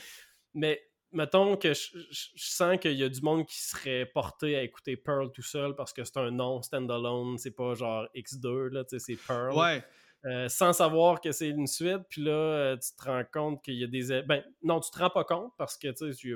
Mais 0.53 0.81
mettons 1.11 1.57
que 1.57 1.73
je, 1.73 1.89
sens 2.35 2.77
qu'il 2.79 2.93
y 2.93 3.03
a 3.03 3.09
du 3.09 3.21
monde 3.21 3.45
qui 3.45 3.59
serait 3.59 4.05
porté 4.05 4.55
à 4.55 4.63
écouter 4.63 4.97
Pearl 4.97 5.31
tout 5.31 5.41
seul 5.41 5.75
parce 5.75 5.93
que 5.93 6.03
c'est 6.03 6.17
un 6.17 6.31
nom 6.31 6.61
standalone, 6.61 7.37
c'est 7.37 7.55
pas 7.55 7.73
genre 7.73 8.07
X2, 8.15 8.69
là, 8.69 8.83
c'est 8.87 9.15
Pearl. 9.15 9.55
Ouais. 9.55 9.83
Euh, 10.25 10.47
sans 10.49 10.71
savoir 10.71 11.19
que 11.19 11.31
c'est 11.31 11.49
une 11.49 11.65
suite, 11.65 12.01
puis 12.09 12.21
là, 12.21 12.31
euh, 12.31 12.77
tu 12.77 12.95
te 12.95 13.09
rends 13.09 13.23
compte 13.31 13.63
qu'il 13.63 13.73
y 13.75 13.83
a 13.83 13.87
des. 13.87 14.21
Ben, 14.21 14.43
non, 14.61 14.79
tu 14.79 14.91
te 14.91 14.99
rends 14.99 15.09
pas 15.09 15.23
compte 15.23 15.51
parce 15.57 15.77
que, 15.77 15.87
tu 15.87 16.13
sais, 16.13 16.35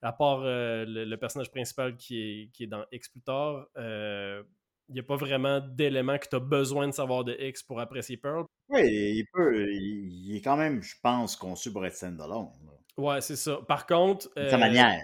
à 0.00 0.12
part 0.12 0.40
euh, 0.42 0.86
le, 0.86 1.16
personnage 1.16 1.50
principal 1.50 1.96
qui 1.96 2.20
est, 2.20 2.50
qui 2.52 2.64
est 2.64 2.66
dans 2.66 2.84
X 2.92 3.10
plus 3.10 3.20
tard, 3.20 3.66
il 3.76 4.94
n'y 4.94 5.00
a 5.00 5.02
pas 5.02 5.16
vraiment 5.16 5.60
d'éléments 5.60 6.18
que 6.18 6.28
tu 6.28 6.36
as 6.36 6.40
besoin 6.40 6.86
de 6.88 6.92
savoir 6.92 7.24
de 7.24 7.34
X 7.38 7.62
pour 7.62 7.80
apprécier 7.80 8.16
Pearl. 8.16 8.44
Oui, 8.68 8.82
il 8.82 9.26
peut. 9.32 9.70
Il, 9.70 10.36
est 10.36 10.40
quand 10.40 10.56
même, 10.56 10.82
je 10.82 10.94
pense, 11.02 11.36
conçu 11.36 11.72
pour 11.72 11.84
être 11.84 11.96
standalone. 11.96 12.48
Ouais, 12.96 13.20
c'est 13.20 13.36
ça. 13.36 13.58
Par 13.66 13.86
contre, 13.86 14.28
euh, 14.38 14.56
manière. 14.56 15.02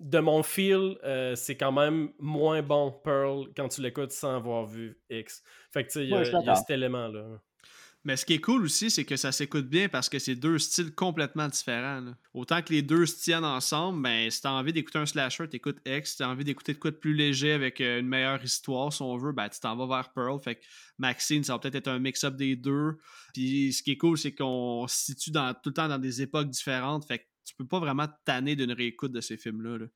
De, 0.00 0.18
mon 0.18 0.42
feel, 0.42 0.96
euh, 1.04 1.34
c'est 1.34 1.56
quand 1.56 1.72
même 1.72 2.10
moins 2.18 2.62
bon 2.62 2.90
Pearl 3.04 3.48
quand 3.54 3.68
tu 3.68 3.82
l'écoutes 3.82 4.12
sans 4.12 4.36
avoir 4.36 4.64
vu 4.64 4.98
X. 5.10 5.42
Fait 5.70 5.84
que 5.84 5.88
tu 5.88 6.00
sais, 6.00 6.04
il 6.04 6.10
y, 6.10 6.14
a 6.48 6.54
cet 6.54 6.70
élément-là. 6.70 7.40
Mais 8.04 8.16
ce 8.16 8.24
qui 8.24 8.32
est 8.32 8.40
cool 8.40 8.64
aussi, 8.64 8.90
c'est 8.90 9.04
que 9.04 9.16
ça 9.16 9.30
s'écoute 9.30 9.68
bien 9.68 9.90
parce 9.90 10.08
que 10.08 10.18
c'est 10.18 10.34
deux 10.34 10.58
styles 10.58 10.94
complètement 10.94 11.48
différents. 11.48 12.14
Autant 12.32 12.62
que 12.62 12.72
les 12.72 12.80
deux 12.80 13.04
se 13.04 13.22
tiennent 13.22 13.44
ensemble, 13.44 14.00
ben, 14.00 14.30
si 14.30 14.40
t'as 14.40 14.52
envie 14.52 14.72
d'écouter 14.72 14.98
un 14.98 15.06
slasher, 15.06 15.46
t'écoutes 15.48 15.80
X. 15.84 16.12
Si 16.12 16.16
t'as 16.16 16.28
envie 16.28 16.44
d'écouter 16.44 16.72
de 16.72 16.78
quoi 16.78 16.92
de 16.92 16.96
plus 16.96 17.12
léger 17.12 17.52
avec 17.52 17.78
euh, 17.82 18.00
une 18.00 18.08
meilleure 18.08 18.42
histoire, 18.42 18.90
si 18.90 19.02
on 19.02 19.18
veut, 19.18 19.32
ben, 19.32 19.50
tu 19.50 19.60
t'en 19.60 19.76
vas 19.76 19.86
vers 19.86 20.12
Pearl. 20.14 20.40
Fait 20.40 20.54
que 20.54 20.60
Maxine, 20.98 21.44
ça 21.44 21.52
va 21.52 21.58
peut-être 21.58 21.74
être 21.74 21.88
un 21.88 21.98
mix-up 21.98 22.36
des 22.36 22.56
deux. 22.56 22.96
Puis 23.34 23.74
ce 23.74 23.82
qui 23.82 23.92
est 23.92 23.98
cool, 23.98 24.16
c'est 24.16 24.32
qu'on 24.32 24.86
se 24.88 25.04
situe 25.04 25.32
tout 25.32 25.68
le 25.68 25.72
temps 25.74 25.88
dans 25.88 25.98
des 25.98 26.22
époques 26.22 26.48
différentes. 26.48 27.06
Fait 27.06 27.18
que 27.18 27.24
tu 27.50 27.56
peux 27.56 27.66
pas 27.66 27.80
vraiment 27.80 28.06
tanner 28.24 28.54
d'une 28.54 28.72
réécoute 28.72 29.12
de 29.12 29.20
ces 29.20 29.36
films-là. 29.36 29.86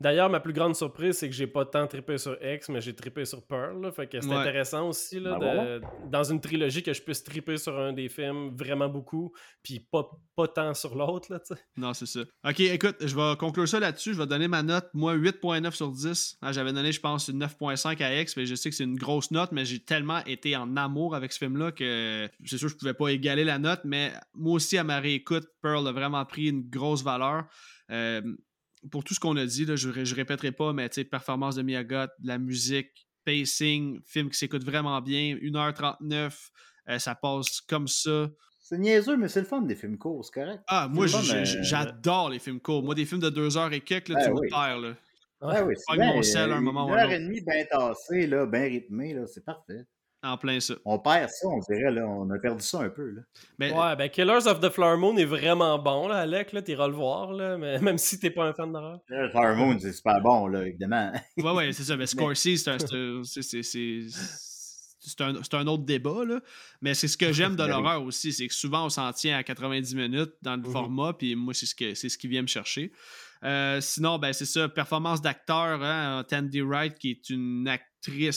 D'ailleurs, 0.00 0.30
ma 0.30 0.40
plus 0.40 0.52
grande 0.52 0.74
surprise, 0.74 1.18
c'est 1.18 1.28
que 1.28 1.34
j'ai 1.34 1.46
pas 1.46 1.64
tant 1.64 1.86
trippé 1.86 2.18
sur 2.18 2.36
X, 2.42 2.68
mais 2.70 2.80
j'ai 2.80 2.94
trippé 2.94 3.24
sur 3.24 3.46
Pearl. 3.46 3.92
fait 3.92 4.06
que 4.06 4.20
c'est 4.20 4.32
intéressant 4.32 4.88
aussi 4.88 5.20
là, 5.20 5.38
ben 5.38 5.80
dans 6.10 6.24
une 6.24 6.40
trilogie 6.40 6.82
que 6.82 6.92
je 6.92 7.02
puisse 7.02 7.22
tripper 7.22 7.56
sur 7.56 7.78
un 7.78 7.92
des 7.92 8.08
films 8.08 8.56
vraiment 8.56 8.88
beaucoup, 8.88 9.32
puis 9.62 9.80
pas, 9.80 10.10
pas 10.34 10.48
tant 10.48 10.74
sur 10.74 10.94
l'autre. 10.94 11.28
Non, 11.76 11.94
c'est 11.94 12.06
ça. 12.06 12.20
Ok, 12.44 12.60
écoute, 12.60 12.96
je 13.00 13.14
vais 13.14 13.36
conclure 13.36 13.68
ça 13.68 13.78
là-dessus. 13.78 14.14
Je 14.14 14.18
vais 14.18 14.26
donner 14.26 14.48
ma 14.48 14.62
note, 14.62 14.88
moi, 14.94 15.14
8.9 15.14 15.70
sur 15.72 15.90
10. 15.90 16.38
Ah, 16.42 16.52
j'avais 16.52 16.72
donné, 16.72 16.92
je 16.92 17.00
pense, 17.00 17.30
9.5 17.30 18.02
à 18.02 18.20
X, 18.20 18.36
mais 18.36 18.46
je 18.46 18.54
sais 18.54 18.70
que 18.70 18.76
c'est 18.76 18.84
une 18.84 18.96
grosse 18.96 19.30
note, 19.30 19.52
mais 19.52 19.64
j'ai 19.64 19.80
tellement 19.80 20.24
été 20.24 20.56
en 20.56 20.76
amour 20.76 21.14
avec 21.14 21.32
ce 21.32 21.38
film-là 21.38 21.72
que 21.72 22.28
c'est 22.44 22.58
sûr 22.58 22.68
que 22.68 22.72
je 22.72 22.78
pouvais 22.78 22.94
pas 22.94 23.08
égaler 23.08 23.44
la 23.44 23.58
note, 23.58 23.80
mais 23.84 24.12
moi 24.34 24.54
aussi, 24.54 24.78
à 24.78 24.84
ma 24.84 24.98
réécoute, 24.98 25.46
Pearl 25.62 25.86
a 25.86 25.92
vraiment 25.92 26.24
pris 26.24 26.48
une 26.48 26.68
grosse 26.72 27.02
valeur. 27.02 27.44
Euh, 27.90 28.22
pour 28.90 29.04
tout 29.04 29.14
ce 29.14 29.20
qu'on 29.20 29.36
a 29.36 29.46
dit, 29.46 29.64
là, 29.64 29.76
je 29.76 29.88
ne 29.88 30.14
répéterai 30.14 30.52
pas, 30.52 30.72
mais 30.72 30.88
performance 30.88 31.54
de 31.54 31.62
Miyagot, 31.62 32.10
la 32.24 32.38
musique, 32.38 33.06
pacing, 33.24 34.00
film 34.04 34.30
qui 34.30 34.38
s'écoute 34.38 34.64
vraiment 34.64 35.00
bien, 35.00 35.36
1h39, 35.36 36.50
euh, 36.88 36.98
ça 36.98 37.14
passe 37.14 37.60
comme 37.60 37.86
ça. 37.86 38.28
C'est 38.58 38.78
niaiseux, 38.78 39.16
mais 39.16 39.28
c'est 39.28 39.40
le 39.40 39.46
fun 39.46 39.62
des 39.62 39.74
films 39.74 39.98
courts, 39.98 40.24
c'est 40.24 40.40
correct. 40.40 40.62
Ah, 40.66 40.88
moi, 40.90 41.06
j'adore 41.06 42.30
les 42.30 42.38
films 42.38 42.60
courts. 42.60 42.82
Moi, 42.82 42.94
des 42.94 43.04
films 43.04 43.20
de 43.20 43.30
2h 43.30 43.72
et 43.72 43.80
quelques, 43.80 44.08
là, 44.08 44.16
ben 44.16 44.24
tu 44.24 44.30
me 44.30 44.48
perds. 44.48 44.78
Là. 44.78 44.94
Ah, 45.40 45.64
oui, 45.64 45.74
c'est 45.76 45.96
mon 45.96 46.22
sel 46.22 46.52
un 46.52 46.60
moment 46.60 46.88
Une 46.88 46.94
heure 46.94 47.10
et 47.10 47.18
demie 47.18 47.40
bien 47.40 47.64
tassé, 47.70 48.26
bien 48.26 48.62
rythmé, 48.62 49.16
c'est 49.26 49.44
parfait. 49.44 49.84
En 50.24 50.36
plein 50.36 50.60
ça. 50.60 50.74
On 50.84 51.00
perd 51.00 51.30
ça, 51.30 51.48
on 51.48 51.58
dirait, 51.58 51.90
là. 51.90 52.06
On 52.06 52.30
a 52.30 52.38
perdu 52.38 52.64
ça 52.64 52.78
un 52.80 52.90
peu, 52.90 53.10
là. 53.10 53.22
Mais... 53.58 53.72
Ouais, 53.72 53.96
ben 53.96 54.08
Killers 54.08 54.46
of 54.46 54.60
the 54.60 54.70
Flower 54.70 54.96
Moon 54.96 55.16
est 55.16 55.24
vraiment 55.24 55.80
bon, 55.80 56.06
là, 56.06 56.18
Alec, 56.18 56.52
là. 56.52 56.62
T'iras 56.62 56.86
le 56.86 56.94
voir, 56.94 57.32
là. 57.32 57.58
Mais 57.58 57.80
même 57.80 57.98
si 57.98 58.20
t'es 58.20 58.30
pas 58.30 58.44
un 58.44 58.52
fan 58.52 58.72
d'horreur. 58.72 59.00
Killers 59.08 59.24
of 59.24 59.28
the 59.28 59.32
Flower 59.32 59.56
Moon, 59.56 59.78
c'est 59.80 59.92
super 59.92 60.20
bon, 60.20 60.46
là, 60.46 60.66
évidemment. 60.66 61.12
ouais, 61.36 61.52
ouais, 61.52 61.72
c'est 61.72 61.82
ça. 61.82 61.96
Mais 61.96 62.06
Scorsese, 62.06 62.62
c'est 62.62 62.68
un, 62.70 62.76
un, 65.34 65.58
un, 65.58 65.66
autre 65.66 65.84
débat, 65.84 66.24
là. 66.24 66.40
Mais 66.80 66.94
c'est 66.94 67.08
ce 67.08 67.16
que 67.16 67.32
j'aime 67.32 67.52
de 67.52 67.56
ben 67.64 67.68
l'horreur 67.68 68.04
aussi. 68.04 68.32
C'est 68.32 68.46
que 68.46 68.54
souvent, 68.54 68.86
on 68.86 68.90
s'en 68.90 69.12
tient 69.12 69.36
à 69.36 69.42
90 69.42 69.96
minutes 69.96 70.34
dans 70.42 70.54
le 70.54 70.62
mm-hmm. 70.62 70.72
format, 70.72 71.12
puis 71.14 71.34
moi, 71.34 71.52
c'est 71.52 71.66
ce, 71.66 71.74
que, 71.74 71.94
ce 71.94 72.16
qui 72.16 72.28
vient 72.28 72.42
me 72.42 72.46
chercher. 72.46 72.92
Euh, 73.44 73.80
sinon, 73.80 74.18
ben, 74.18 74.32
c'est 74.32 74.46
ça, 74.46 74.68
performance 74.68 75.20
d'acteur, 75.20 75.82
hein, 75.82 76.24
Tandy 76.28 76.60
Wright, 76.60 76.96
qui 76.96 77.10
est 77.10 77.30
une 77.30 77.66
actrice, 77.66 77.91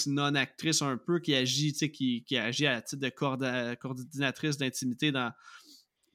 non-actrice 0.07 0.81
un 0.81 0.97
peu, 0.97 1.19
qui 1.19 1.35
agit, 1.35 1.73
qui, 1.73 2.23
qui 2.23 2.37
agit 2.37 2.67
à 2.67 2.81
titre 2.81 3.01
de 3.01 3.75
coordinatrice 3.75 4.57
d'intimité 4.57 5.11
dans. 5.11 5.31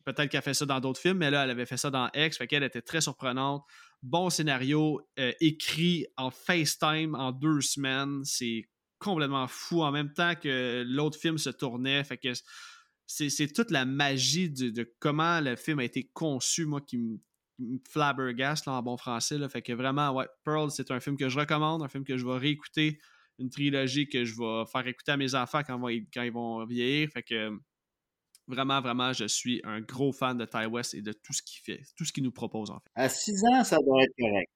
Peut-être 0.05 0.31
qu'elle 0.31 0.43
fait 0.43 0.55
ça 0.55 0.64
dans 0.64 0.81
d'autres 0.81 1.01
films, 1.01 1.18
mais 1.18 1.31
là, 1.31 1.44
elle 1.44 1.51
avait 1.51 1.66
fait 1.66 1.77
ça 1.77 1.90
dans 1.90 2.10
X, 2.14 2.39
fait 2.39 2.47
qu'elle 2.47 2.62
était 2.62 2.82
très 2.82 3.01
surprenante. 3.02 3.64
Bon 4.02 4.31
scénario, 4.31 5.06
euh, 5.18 5.32
écrit 5.40 6.06
en 6.16 6.31
FaceTime 6.31 7.14
en 7.14 7.32
deux 7.32 7.60
semaines. 7.60 8.24
C'est 8.24 8.64
complètement 8.98 9.47
fou 9.47 9.82
en 9.82 9.90
même 9.90 10.12
temps 10.12 10.35
que 10.35 10.85
l'autre 10.86 11.18
film 11.18 11.39
se 11.39 11.51
tournait. 11.51 12.02
Fait 12.05 12.16
que 12.16 12.32
c'est 13.06 13.52
toute 13.52 13.70
la 13.72 13.85
magie 13.85 14.51
de, 14.51 14.94
comment 15.01 15.40
le 15.40 15.56
film 15.56 15.81
a 15.81 15.85
été 15.85 16.09
conçu, 16.12 16.64
moi, 16.64 16.81
qui 16.81 16.98
me 16.98 17.18
flabbergast 17.89 18.68
en 18.68 18.81
bon 18.82 18.97
français. 18.97 19.36
Là, 19.36 19.48
fait 19.48 19.62
que 19.62 19.72
vraiment, 19.72 20.12
ouais, 20.12 20.28
Pearl, 20.44 20.70
c'est 20.70 20.90
un 20.90 21.01
film 21.01 21.16
que 21.16 21.28
je 21.28 21.39
recommande, 21.39 21.82
un 21.82 21.89
film 21.89 22.05
que 22.05 22.16
je 22.16 22.24
vais 22.24 22.39
réécouter, 22.39 23.01
une 23.40 23.50
trilogie 23.50 24.08
que 24.08 24.24
je 24.24 24.34
vais 24.36 24.70
faire 24.70 24.86
écouter 24.86 25.12
à 25.12 25.16
mes 25.16 25.34
enfants 25.34 25.62
quand, 25.66 25.80
quand 25.80 26.22
ils 26.22 26.32
vont 26.32 26.64
vieillir. 26.66 27.08
Fait 27.10 27.22
que 27.22 27.50
vraiment, 28.46 28.80
vraiment, 28.80 29.12
je 29.12 29.26
suis 29.26 29.60
un 29.64 29.80
gros 29.80 30.12
fan 30.12 30.36
de 30.36 30.44
Ty 30.44 30.66
West 30.66 30.94
et 30.94 31.02
de 31.02 31.12
tout 31.12 31.32
ce 31.32 31.42
qu'il 31.42 31.60
fait, 31.62 31.82
tout 31.96 32.04
ce 32.04 32.12
qu'il 32.12 32.22
nous 32.22 32.32
propose 32.32 32.70
en 32.70 32.80
fait. 32.80 32.90
À 32.94 33.08
6 33.08 33.44
ans, 33.52 33.64
ça 33.64 33.78
doit 33.78 34.02
être 34.02 34.14
correct. 34.18 34.50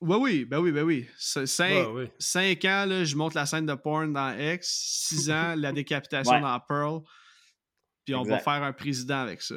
Oui, 0.00 0.16
oui, 0.20 0.44
ben 0.44 0.58
oui, 0.58 0.72
ben 0.72 0.82
oui. 0.82 1.06
Cinq, 1.16 2.64
ans, 2.64 2.86
là, 2.86 3.04
je 3.04 3.14
monte 3.14 3.34
la 3.34 3.46
scène 3.46 3.66
de 3.66 3.74
porn 3.74 4.12
dans 4.12 4.36
X. 4.36 5.06
Six 5.08 5.30
ans, 5.30 5.54
la 5.56 5.70
décapitation 5.72 6.40
dans 6.40 6.58
Pearl. 6.58 7.02
Puis 8.04 8.16
on 8.16 8.22
va 8.24 8.40
faire 8.40 8.64
un 8.64 8.72
président 8.72 9.20
avec 9.20 9.42
ça. 9.42 9.54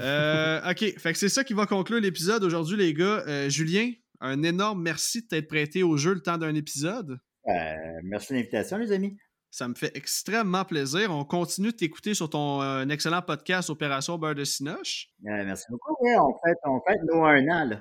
Euh, 0.00 0.70
OK, 0.70 0.98
fait 0.98 1.12
que 1.12 1.18
c'est 1.18 1.28
ça 1.28 1.42
qui 1.42 1.52
va 1.52 1.66
conclure 1.66 2.00
l'épisode 2.00 2.44
aujourd'hui, 2.44 2.76
les 2.76 2.94
gars. 2.94 3.24
Euh, 3.26 3.48
Julien, 3.48 3.90
un 4.20 4.44
énorme 4.44 4.80
merci 4.82 5.22
de 5.22 5.26
t'être 5.26 5.48
prêté 5.48 5.82
au 5.82 5.96
jeu 5.96 6.14
le 6.14 6.20
temps 6.20 6.38
d'un 6.38 6.54
épisode. 6.54 7.18
Euh, 7.48 7.74
merci 8.04 8.32
de 8.32 8.38
l'invitation, 8.38 8.78
les 8.78 8.92
amis. 8.92 9.16
Ça 9.50 9.66
me 9.66 9.74
fait 9.74 9.96
extrêmement 9.96 10.64
plaisir. 10.64 11.10
On 11.10 11.24
continue 11.24 11.72
de 11.72 11.76
t'écouter 11.76 12.12
sur 12.12 12.28
ton 12.28 12.88
excellent 12.90 13.22
podcast 13.22 13.70
Opération 13.70 14.18
Beurre 14.18 14.34
de 14.34 14.44
Sinoche. 14.44 15.08
merci 15.22 15.64
beaucoup. 15.70 15.96
Oui, 16.00 16.10
on 16.16 16.34
fait, 16.44 16.56
on 16.64 16.80
fait 16.86 16.98
nous 17.10 17.24
un 17.24 17.48
an. 17.48 17.64
Là. 17.64 17.76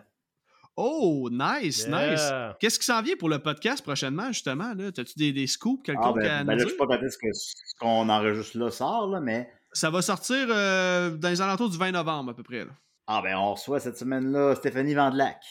Oh, 0.80 1.28
nice, 1.32 1.88
nice. 1.88 2.32
Qu'est-ce 2.60 2.78
qui 2.78 2.86
s'en 2.86 3.02
vient 3.02 3.16
pour 3.16 3.30
le 3.30 3.40
podcast 3.40 3.84
prochainement, 3.84 4.28
justement? 4.28 4.74
As-tu 4.78 5.18
des, 5.18 5.34
des 5.34 5.48
scoops, 5.48 5.84
quelque 5.84 6.00
ah, 6.04 6.14
ben, 6.14 6.46
ben 6.46 6.56
là, 6.56 6.64
Je 6.64 6.70
sais 6.70 6.78
pas 6.78 6.86
quand 6.86 7.02
est-ce 7.02 7.18
qu'on 7.80 8.08
enregistre 8.08 8.60
là 8.60 8.70
sort, 8.70 9.08
là, 9.08 9.20
mais. 9.20 9.52
Ça 9.74 9.90
va 9.90 10.04
sortir 10.04 10.48
euh, 10.50 11.10
dans 11.10 11.30
les 11.30 11.42
alentours 11.42 11.72
du 11.72 11.78
20 11.80 11.92
novembre, 11.92 12.32
à 12.32 12.34
peu 12.36 12.44
près. 12.44 12.64
Là. 12.64 12.72
Ah, 13.08 13.22
ben, 13.24 13.36
on 13.38 13.54
reçoit 13.54 13.80
cette 13.80 13.98
semaine-là 13.98 14.54
Stéphanie 14.54 14.94
Vandelac. 14.94 15.42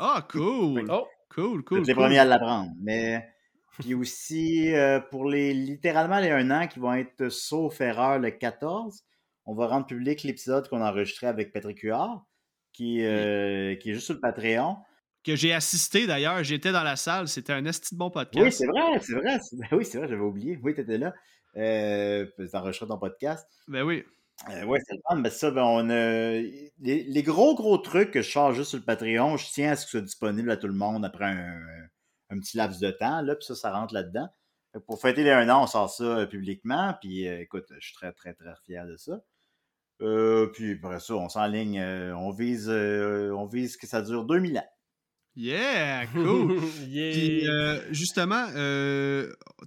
Ah, 0.00 0.26
cool. 0.28 0.84
oh, 0.90 1.06
cool, 1.32 1.62
cool. 1.62 1.84
C'est 1.84 1.92
les 1.92 1.94
premiers 1.94 2.18
à 2.18 2.24
l'apprendre. 2.24 2.70
Mais. 2.82 3.31
Puis 3.78 3.94
aussi, 3.94 4.74
euh, 4.74 5.00
pour 5.00 5.28
les 5.28 5.54
littéralement 5.54 6.18
les 6.18 6.30
un 6.30 6.50
an 6.50 6.66
qui 6.66 6.78
vont 6.78 6.92
être 6.92 7.28
sauf 7.30 7.80
erreur 7.80 8.18
le 8.18 8.30
14, 8.30 9.04
on 9.46 9.54
va 9.54 9.66
rendre 9.66 9.86
public 9.86 10.22
l'épisode 10.22 10.68
qu'on 10.68 10.82
a 10.82 10.90
enregistré 10.90 11.26
avec 11.26 11.52
Patrick 11.52 11.80
Huard 11.80 12.24
qui, 12.72 13.04
euh, 13.04 13.74
qui 13.76 13.90
est 13.90 13.94
juste 13.94 14.06
sur 14.06 14.14
le 14.14 14.20
Patreon. 14.20 14.76
Que 15.24 15.36
j'ai 15.36 15.52
assisté 15.52 16.06
d'ailleurs, 16.06 16.42
j'étais 16.42 16.72
dans 16.72 16.82
la 16.82 16.96
salle, 16.96 17.28
c'était 17.28 17.52
un 17.52 17.64
esti 17.64 17.94
de 17.94 17.98
bon 17.98 18.10
podcast. 18.10 18.44
Oui, 18.44 18.52
c'est 18.52 18.66
vrai, 18.66 18.98
c'est 19.00 19.14
vrai. 19.14 19.38
Ben 19.52 19.76
oui, 19.76 19.84
c'est 19.84 19.98
vrai, 19.98 20.08
j'avais 20.08 20.20
oublié. 20.20 20.58
Oui, 20.62 20.74
t'étais 20.74 20.98
là. 20.98 21.14
Euh, 21.56 22.26
ton 22.88 22.98
podcast. 22.98 23.46
Ben 23.68 23.82
oui. 23.82 24.04
Euh, 24.50 24.64
oui, 24.64 24.78
c'est 24.84 24.94
le 24.94 25.00
fun. 25.08 25.20
Ben 25.20 25.30
ça, 25.30 25.50
ben 25.52 25.62
on 25.62 25.90
a. 25.90 26.40
Les, 26.80 27.22
gros, 27.22 27.54
gros 27.54 27.78
trucs 27.78 28.10
que 28.10 28.22
je 28.22 28.28
charge 28.28 28.56
juste 28.56 28.70
sur 28.70 28.78
le 28.78 28.84
Patreon, 28.84 29.36
je 29.36 29.46
tiens 29.52 29.72
à 29.72 29.76
ce 29.76 29.84
que 29.84 29.90
ce 29.90 29.98
soit 29.98 30.04
disponible 30.04 30.50
à 30.50 30.56
tout 30.56 30.66
le 30.66 30.74
monde 30.74 31.04
après 31.04 31.26
un, 31.26 31.60
un 32.32 32.38
petit 32.40 32.56
laps 32.56 32.80
de 32.80 32.90
temps. 32.90 33.20
Là, 33.20 33.36
puis 33.36 33.44
ça, 33.44 33.54
ça 33.54 33.72
rentre 33.72 33.94
là-dedans. 33.94 34.28
Pour 34.86 35.00
fêter 35.00 35.22
les 35.22 35.30
un 35.30 35.48
an, 35.50 35.64
on 35.64 35.66
sort 35.66 35.90
ça 35.90 36.04
euh, 36.04 36.26
publiquement. 36.26 36.94
Puis 37.00 37.26
écoute, 37.26 37.66
je 37.78 37.86
suis 37.86 37.94
très, 37.94 38.12
très, 38.12 38.34
très 38.34 38.54
fier 38.64 38.86
de 38.86 38.96
ça. 38.96 39.20
Euh, 40.02 40.46
puis 40.52 40.72
après 40.72 41.00
ça, 41.00 41.14
on 41.14 41.28
s'enligne, 41.28 41.78
euh, 41.78 42.14
on 42.16 42.32
vise 42.32 42.68
euh, 42.68 43.30
on 43.36 43.46
vise 43.46 43.76
que 43.76 43.86
ça 43.86 44.02
dure 44.02 44.24
2000 44.24 44.58
ans. 44.58 44.68
Yeah, 45.36 46.06
cool. 46.12 46.60
Puis 46.60 47.46
justement, 47.90 48.46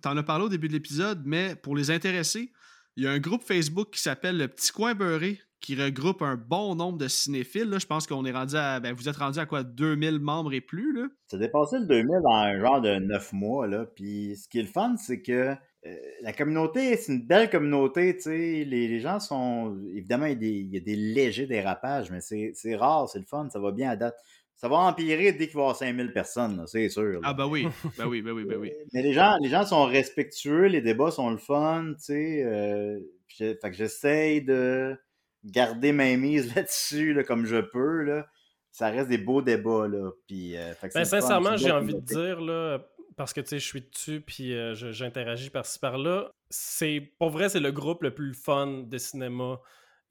t'en 0.01 0.17
as 0.17 0.23
parlé 0.23 0.45
au 0.45 0.49
début 0.49 0.67
de 0.67 0.73
l'épisode, 0.73 1.23
mais 1.25 1.55
pour 1.55 1.75
les 1.75 1.89
intéressés, 1.89 2.51
il 2.97 3.03
y 3.03 3.07
a 3.07 3.11
un 3.11 3.19
groupe 3.19 3.43
Facebook 3.43 3.89
qui 3.91 4.01
s'appelle 4.01 4.37
Le 4.37 4.47
Petit 4.47 4.71
Coin 4.71 4.93
Beurré 4.93 5.39
qui 5.65 5.75
regroupe 5.75 6.21
un 6.21 6.35
bon 6.35 6.75
nombre 6.75 6.99
de 6.99 7.07
cinéphiles. 7.07 7.69
Là. 7.69 7.79
Je 7.79 7.87
pense 7.87 8.05
qu'on 8.05 8.23
est 8.23 8.31
rendu 8.31 8.55
à. 8.55 8.79
Ben, 8.79 8.93
vous 8.93 9.09
êtes 9.09 9.15
rendu 9.15 9.39
à 9.39 9.47
quoi 9.47 9.63
2000 9.63 10.19
membres 10.19 10.53
et 10.53 10.61
plus 10.61 10.93
là? 10.93 11.07
Ça 11.25 11.39
dépassé 11.39 11.79
le 11.79 11.87
2000 11.87 12.07
dans 12.23 12.29
un 12.29 12.59
genre 12.59 12.81
de 12.81 12.99
9 12.99 13.33
mois. 13.33 13.65
Là. 13.65 13.85
Puis 13.95 14.37
ce 14.37 14.47
qui 14.47 14.59
est 14.59 14.61
le 14.61 14.67
fun, 14.67 14.95
c'est 14.97 15.23
que 15.23 15.55
euh, 15.85 15.95
la 16.21 16.33
communauté, 16.33 16.95
c'est 16.97 17.13
une 17.13 17.25
belle 17.25 17.49
communauté, 17.49 18.15
sais. 18.19 18.63
Les, 18.63 18.99
gens 18.99 19.19
sont. 19.19 19.75
Évidemment, 19.95 20.27
il 20.27 20.43
y, 20.71 20.77
a 20.77 20.79
des, 20.79 20.95
légers 20.95 21.47
dérapages, 21.47 22.11
mais 22.11 22.19
c'est 22.21 22.75
rare, 22.75 23.09
c'est 23.09 23.19
le 23.19 23.25
fun, 23.25 23.49
ça 23.49 23.59
va 23.59 23.71
bien 23.71 23.89
à 23.89 23.95
date. 23.95 24.15
Ça 24.53 24.69
va 24.69 24.77
empirer 24.77 25.33
dès 25.33 25.47
qu'il 25.47 25.55
va 25.55 25.61
y 25.61 25.63
avoir 25.63 25.75
5000 25.75 26.13
personnes, 26.13 26.63
c'est 26.67 26.87
sûr. 26.89 27.19
Ah, 27.23 27.33
bah 27.33 27.47
oui, 27.47 27.67
bah 27.97 28.05
oui, 28.07 28.21
bah 28.21 28.31
oui, 28.33 28.45
bah 28.45 28.55
oui. 28.57 28.69
Euh, 28.69 28.85
mais 28.93 29.01
les 29.01 29.13
gens, 29.13 29.35
les 29.41 29.49
gens 29.49 29.65
sont 29.65 29.85
respectueux, 29.85 30.67
les 30.67 30.81
débats 30.81 31.11
sont 31.11 31.31
le 31.31 31.37
fun, 31.37 31.93
tu 31.97 32.03
sais. 32.03 32.43
Euh, 32.43 32.99
fait 33.27 33.57
que 33.59 33.73
j'essaye 33.73 34.43
de 34.43 34.97
garder 35.45 35.91
ma 35.91 36.15
mise 36.15 36.53
là-dessus 36.55 37.23
comme 37.27 37.45
je 37.45 37.61
peux, 37.61 38.03
là. 38.03 38.27
Ça 38.71 38.89
reste 38.89 39.07
des 39.07 39.17
beaux 39.17 39.41
débats, 39.41 39.87
là. 39.87 40.11
Puis, 40.27 40.55
ben, 40.93 41.05
sincèrement, 41.05 41.55
j'ai 41.55 41.71
envie 41.71 41.95
de 41.95 42.01
dire, 42.01 42.41
là 42.41 42.79
parce 43.15 43.33
que 43.33 43.41
je 43.45 43.57
suis 43.57 43.81
dessus 43.81 44.21
puis 44.21 44.53
euh, 44.53 44.73
j'interagis 44.73 45.49
par-ci 45.49 45.79
par-là. 45.79 46.31
C'est 46.49 47.13
pour 47.17 47.29
vrai, 47.29 47.49
c'est 47.49 47.59
le 47.59 47.71
groupe 47.71 48.03
le 48.03 48.13
plus 48.13 48.33
fun 48.33 48.83
de 48.85 48.97
cinéma 48.97 49.59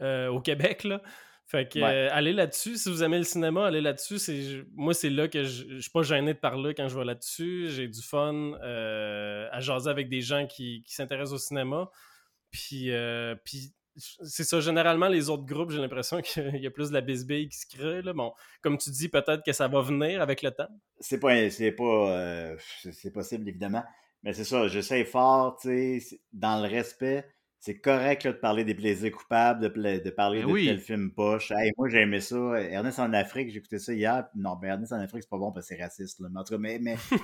euh, 0.01 0.29
au 0.29 0.41
Québec 0.41 0.85
là. 0.85 1.03
Fait 1.47 1.69
que 1.69 1.79
euh, 1.79 2.09
allez 2.11 2.33
là-dessus. 2.33 2.79
Si 2.79 2.89
vous 2.89 3.03
aimez 3.03 3.19
le 3.19 3.25
cinéma, 3.25 3.67
allez 3.67 3.83
là-dessus. 3.83 4.19
C'est 4.19 4.65
moi, 4.75 4.95
c'est 4.95 5.11
là 5.11 5.29
que 5.29 5.45
je, 5.45 5.75
je 5.75 5.81
suis 5.81 5.91
pas 5.91 6.03
gêné 6.03 6.33
de 6.33 6.39
parler 6.39 6.75
quand 6.75 6.89
je 6.89 6.99
vais 6.99 7.05
là-dessus. 7.05 7.69
J'ai 7.69 7.87
du 7.87 8.01
fun 8.01 8.55
à 8.63 9.61
jaser 9.61 9.91
avec 9.91 10.09
des 10.09 10.23
gens 10.23 10.47
qui, 10.47 10.83
qui 10.87 10.95
s'intéressent 10.95 11.35
au 11.35 11.39
cinéma. 11.39 11.91
Puis, 12.51 12.91
puis 13.45 13.75
c'est 13.97 14.45
ça, 14.45 14.61
généralement, 14.61 15.09
les 15.09 15.31
autres 15.31 15.45
groupes, 15.45 15.71
j'ai 15.71 15.81
l'impression 15.81 16.21
qu'il 16.23 16.57
y 16.57 16.67
a 16.67 16.71
plus 16.71 16.89
de 16.89 16.95
la 16.95 17.01
bisbille 17.01 17.49
qui 17.49 17.59
se 17.59 17.67
crée. 17.67 18.03
Là. 18.03 18.13
Bon, 18.13 18.33
comme 18.63 18.79
tu 18.79 18.91
dis, 18.91 19.09
peut-être 19.09 19.45
que 19.45 19.53
ça 19.53 19.69
va 19.69 19.81
venir 19.81 20.21
avec 20.21 20.43
le 20.43 20.51
temps. 20.51 20.69
C'est 21.01 21.19
pas, 21.19 21.51
c'est 21.51 21.73
pas, 21.73 22.11
euh, 22.11 22.57
c'est 22.93 23.13
possible, 23.13 23.49
évidemment. 23.49 23.85
Mais 24.23 24.33
c'est 24.33 24.45
ça, 24.45 24.69
j'essaie 24.69 25.05
fort, 25.05 25.59
tu 25.61 26.01
sais, 26.01 26.21
dans 26.33 26.63
le 26.63 26.69
respect 26.69 27.34
c'est 27.65 27.79
correct 27.79 28.27
de 28.27 28.33
parler 28.33 28.63
des 28.63 28.75
plaisirs 28.75 29.11
coupables, 29.11 29.63
de, 29.63 29.99
de 29.99 30.11
parler 30.11 30.43
ben 30.43 30.53
de 30.53 30.67
tel 30.67 30.79
film 30.79 31.11
poche. 31.13 31.51
moi, 31.79 31.89
j'ai 31.89 32.03
aimé 32.03 32.21
ça. 32.21 32.37
Ernest 32.37 32.99
en 32.99 33.11
Afrique, 33.15 33.49
j'ai 33.49 33.57
écouté 33.57 33.79
ça 33.79 33.95
hier. 33.95 34.29
Non, 34.35 34.57
ben 34.57 34.73
Ernest 34.73 34.93
en 34.93 35.01
Afrique, 35.01 35.23
c'est 35.23 35.31
pas 35.31 35.39
bon 35.39 35.51
parce 35.51 35.67
que 35.67 35.75
c'est 35.75 35.83
raciste. 35.83 36.21
Là. 36.21 36.29
Mais 36.31 36.41
en 36.41 36.45
tout 36.45 36.53
cas, 36.53 36.59
mais. 36.59 36.79
mais... 36.79 36.99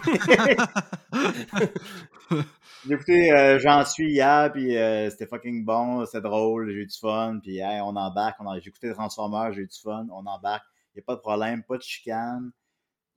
j'ai 2.88 2.94
écouté 2.94 3.32
euh, 3.32 3.58
J'en 3.58 3.84
suis 3.84 4.12
hier, 4.12 4.50
puis 4.50 4.78
euh, 4.78 5.10
c'était 5.10 5.26
fucking 5.26 5.62
bon, 5.62 6.06
c'était 6.06 6.22
drôle, 6.22 6.70
j'ai 6.70 6.78
eu 6.78 6.86
du 6.86 6.96
fun, 6.96 7.38
puis 7.42 7.60
on 7.62 7.94
embarque. 7.94 8.38
On 8.40 8.50
J'ai 8.60 8.70
écouté 8.70 8.90
Transformers, 8.94 9.52
j'ai 9.52 9.60
eu 9.60 9.66
du 9.66 9.78
fun, 9.78 10.06
on 10.10 10.24
embarque. 10.24 10.64
Il 10.94 11.00
n'y 11.00 11.02
a 11.02 11.04
pas 11.04 11.16
de 11.16 11.20
problème, 11.20 11.62
pas 11.64 11.76
de 11.76 11.82
chicane. 11.82 12.50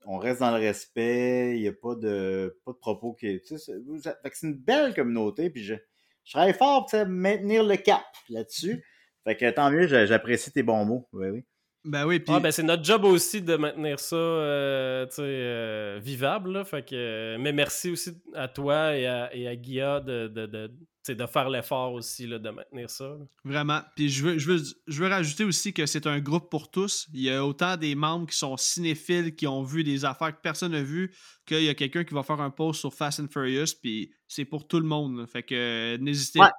On 0.04 0.18
reste 0.18 0.40
dans 0.40 0.50
le 0.50 0.58
respect, 0.58 1.56
il 1.56 1.62
n'y 1.62 1.68
a 1.68 1.72
pas 1.72 1.94
de, 1.94 2.60
pas 2.66 2.72
de 2.72 2.76
propos 2.76 3.14
qui. 3.14 3.40
C'est 3.46 4.42
une 4.42 4.56
belle 4.56 4.92
communauté, 4.92 5.48
puis 5.48 5.64
je 5.64 5.76
je 6.24 6.32
travaille 6.32 6.54
fort 6.54 6.86
pour 6.86 7.06
maintenir 7.06 7.64
le 7.64 7.76
cap 7.76 8.04
là-dessus. 8.28 8.84
Fait 9.24 9.36
que 9.36 9.50
tant 9.50 9.70
mieux, 9.70 9.86
j'apprécie 10.06 10.52
tes 10.52 10.62
bons 10.62 10.84
mots. 10.84 11.08
Oui, 11.12 11.28
oui. 11.28 11.44
Ben 11.84 12.06
oui, 12.06 12.18
puis... 12.18 12.40
ben 12.40 12.50
c'est 12.50 12.62
notre 12.62 12.82
job 12.82 13.04
aussi 13.04 13.42
de 13.42 13.56
maintenir 13.56 14.00
ça 14.00 14.16
euh, 14.16 15.06
euh, 15.18 16.00
vivable. 16.02 16.64
fait 16.64 16.82
que, 16.82 17.36
mais 17.38 17.52
merci 17.52 17.90
aussi 17.90 18.22
à 18.34 18.48
toi 18.48 18.96
et 18.96 19.06
à, 19.06 19.34
et 19.34 19.46
à 19.46 19.54
Guilla 19.54 20.00
de, 20.00 20.28
de, 20.28 20.46
de, 20.46 20.70
de 21.08 21.26
faire 21.26 21.50
l'effort 21.50 21.92
aussi 21.92 22.26
là, 22.26 22.38
de 22.38 22.50
maintenir 22.50 22.88
ça. 22.88 23.16
Vraiment. 23.44 23.80
Puis 23.94 24.08
je 24.08 24.24
veux, 24.24 24.38
je, 24.38 24.52
veux, 24.52 24.62
je 24.86 25.02
veux 25.02 25.08
rajouter 25.08 25.44
aussi 25.44 25.72
que 25.72 25.84
c'est 25.86 26.06
un 26.06 26.20
groupe 26.20 26.50
pour 26.50 26.70
tous. 26.70 27.06
Il 27.12 27.20
y 27.20 27.30
a 27.30 27.44
autant 27.44 27.76
des 27.76 27.94
membres 27.94 28.26
qui 28.26 28.36
sont 28.36 28.56
cinéphiles, 28.56 29.34
qui 29.34 29.46
ont 29.46 29.62
vu 29.62 29.84
des 29.84 30.04
affaires 30.04 30.34
que 30.34 30.40
personne 30.40 30.72
n'a 30.72 30.82
vues, 30.82 31.14
qu'il 31.46 31.62
y 31.62 31.68
a 31.68 31.74
quelqu'un 31.74 32.04
qui 32.04 32.14
va 32.14 32.22
faire 32.22 32.40
un 32.40 32.50
post 32.50 32.80
sur 32.80 32.94
Fast 32.94 33.20
and 33.20 33.28
Furious, 33.30 33.74
puis 33.82 34.12
c'est 34.26 34.44
pour 34.44 34.66
tout 34.66 34.80
le 34.80 34.86
monde. 34.86 35.26
Fait 35.28 35.42
que 35.42 35.96
n'hésitez 35.98 36.38
pas. 36.38 36.52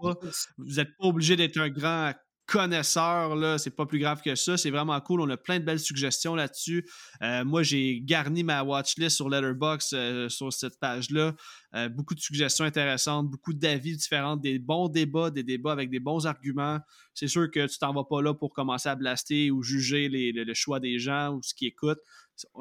Vous 0.57 0.75
n'êtes 0.75 0.95
pas 0.97 1.05
obligé 1.05 1.35
d'être 1.35 1.57
un 1.57 1.69
grand 1.69 2.13
connaisseur, 2.45 3.35
là, 3.35 3.57
c'est 3.57 3.71
pas 3.71 3.85
plus 3.85 3.99
grave 3.99 4.21
que 4.21 4.35
ça. 4.35 4.57
C'est 4.57 4.69
vraiment 4.69 4.99
cool. 5.01 5.21
On 5.21 5.29
a 5.29 5.37
plein 5.37 5.59
de 5.59 5.65
belles 5.65 5.79
suggestions 5.79 6.35
là-dessus. 6.35 6.87
Euh, 7.21 7.43
moi, 7.43 7.63
j'ai 7.63 8.01
garni 8.01 8.43
ma 8.43 8.63
watchlist 8.63 9.15
sur 9.15 9.29
Letterboxd 9.29 9.93
euh, 9.93 10.29
sur 10.29 10.53
cette 10.53 10.79
page-là. 10.79 11.35
Euh, 11.73 11.89
beaucoup 11.89 12.13
de 12.13 12.19
suggestions 12.19 12.65
intéressantes, 12.65 13.29
beaucoup 13.29 13.53
d'avis 13.53 13.97
différents, 13.97 14.37
des 14.37 14.59
bons 14.59 14.89
débats, 14.89 15.31
des 15.31 15.43
débats 15.43 15.71
avec 15.71 15.89
des 15.89 15.99
bons 15.99 16.27
arguments. 16.27 16.79
C'est 17.13 17.27
sûr 17.27 17.49
que 17.49 17.65
tu 17.65 17.77
t'en 17.79 17.93
vas 17.93 18.03
pas 18.03 18.21
là 18.21 18.33
pour 18.33 18.53
commencer 18.53 18.89
à 18.89 18.95
blaster 18.95 19.49
ou 19.49 19.63
juger 19.63 20.07
le, 20.09 20.53
choix 20.53 20.79
des 20.79 20.99
gens 20.99 21.33
ou 21.33 21.41
ce 21.41 21.53
qu'ils 21.53 21.69
écoutent. 21.69 22.01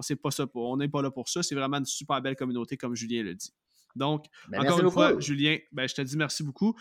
C'est 0.00 0.16
pas 0.16 0.30
ça. 0.30 0.46
on 0.54 0.76
n'est 0.76 0.88
pas 0.88 1.02
là 1.02 1.10
pour 1.10 1.28
ça. 1.28 1.42
C'est 1.42 1.54
vraiment 1.54 1.78
une 1.78 1.84
super 1.84 2.22
belle 2.22 2.36
communauté, 2.36 2.76
comme 2.76 2.94
Julien 2.94 3.22
le 3.22 3.34
dit. 3.34 3.52
Donc, 3.94 4.26
ben, 4.48 4.60
encore 4.60 4.80
une 4.80 4.90
fois, 4.90 5.20
Julien, 5.20 5.58
ben, 5.72 5.88
je 5.88 5.94
te 5.94 6.02
dis 6.02 6.16
merci 6.16 6.42
beaucoup. 6.42 6.74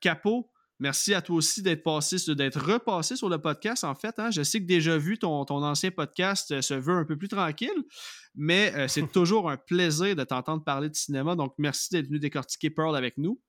Capot, 0.00 0.50
Merci 0.78 1.14
à 1.14 1.22
toi 1.22 1.36
aussi 1.36 1.62
d'être 1.62 1.82
passé, 1.82 2.16
d'être 2.34 2.60
repassé 2.60 3.16
sur 3.16 3.30
le 3.30 3.38
podcast, 3.38 3.82
en 3.84 3.94
fait. 3.94 4.18
Hein. 4.18 4.30
Je 4.30 4.42
sais 4.42 4.60
que 4.60 4.66
déjà 4.66 4.98
vu 4.98 5.18
ton, 5.18 5.44
ton 5.46 5.62
ancien 5.64 5.90
podcast 5.90 6.50
euh, 6.50 6.60
se 6.60 6.74
veut 6.74 6.94
un 6.94 7.04
peu 7.04 7.16
plus 7.16 7.28
tranquille, 7.28 7.84
mais 8.34 8.74
euh, 8.74 8.86
c'est 8.86 9.06
toujours 9.12 9.50
un 9.50 9.56
plaisir 9.56 10.14
de 10.14 10.24
t'entendre 10.24 10.62
parler 10.64 10.90
de 10.90 10.94
cinéma. 10.94 11.34
Donc, 11.34 11.54
merci 11.56 11.88
d'être 11.92 12.08
venu 12.08 12.18
décortiquer 12.18 12.68
Pearl 12.68 12.94
avec 12.94 13.16
nous. 13.16 13.40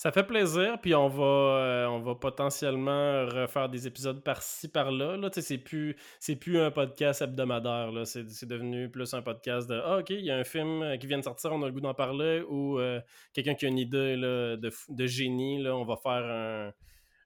Ça 0.00 0.12
fait 0.12 0.24
plaisir, 0.24 0.78
puis 0.80 0.94
on 0.94 1.08
va, 1.08 1.24
euh, 1.24 1.86
on 1.88 2.00
va 2.00 2.14
potentiellement 2.14 3.26
refaire 3.26 3.68
des 3.68 3.86
épisodes 3.86 4.24
par-ci, 4.24 4.68
par-là. 4.68 5.18
Là. 5.18 5.28
C'est 5.30 5.58
plus, 5.58 5.94
plus 6.40 6.58
un 6.58 6.70
podcast 6.70 7.20
hebdomadaire. 7.20 7.92
C'est, 8.06 8.46
devenu 8.46 8.90
plus 8.90 9.12
un 9.12 9.20
podcast 9.20 9.68
de 9.68 9.74
Ah, 9.74 9.98
ok, 9.98 10.08
il 10.08 10.24
y 10.24 10.30
a 10.30 10.38
un 10.38 10.44
film 10.44 10.80
euh, 10.80 10.96
qui 10.96 11.06
vient 11.06 11.18
de 11.18 11.22
sortir, 11.22 11.52
on 11.52 11.62
a 11.62 11.66
le 11.66 11.72
goût 11.72 11.82
d'en 11.82 11.92
parler, 11.92 12.42
ou 12.48 12.78
euh, 12.78 12.98
quelqu'un 13.34 13.54
qui 13.54 13.66
a 13.66 13.68
une 13.68 13.76
idée 13.76 14.16
là, 14.16 14.56
de, 14.56 14.72
de, 14.88 15.06
génie, 15.06 15.62
là, 15.62 15.76
on 15.76 15.84
va 15.84 15.96
faire 15.96 16.72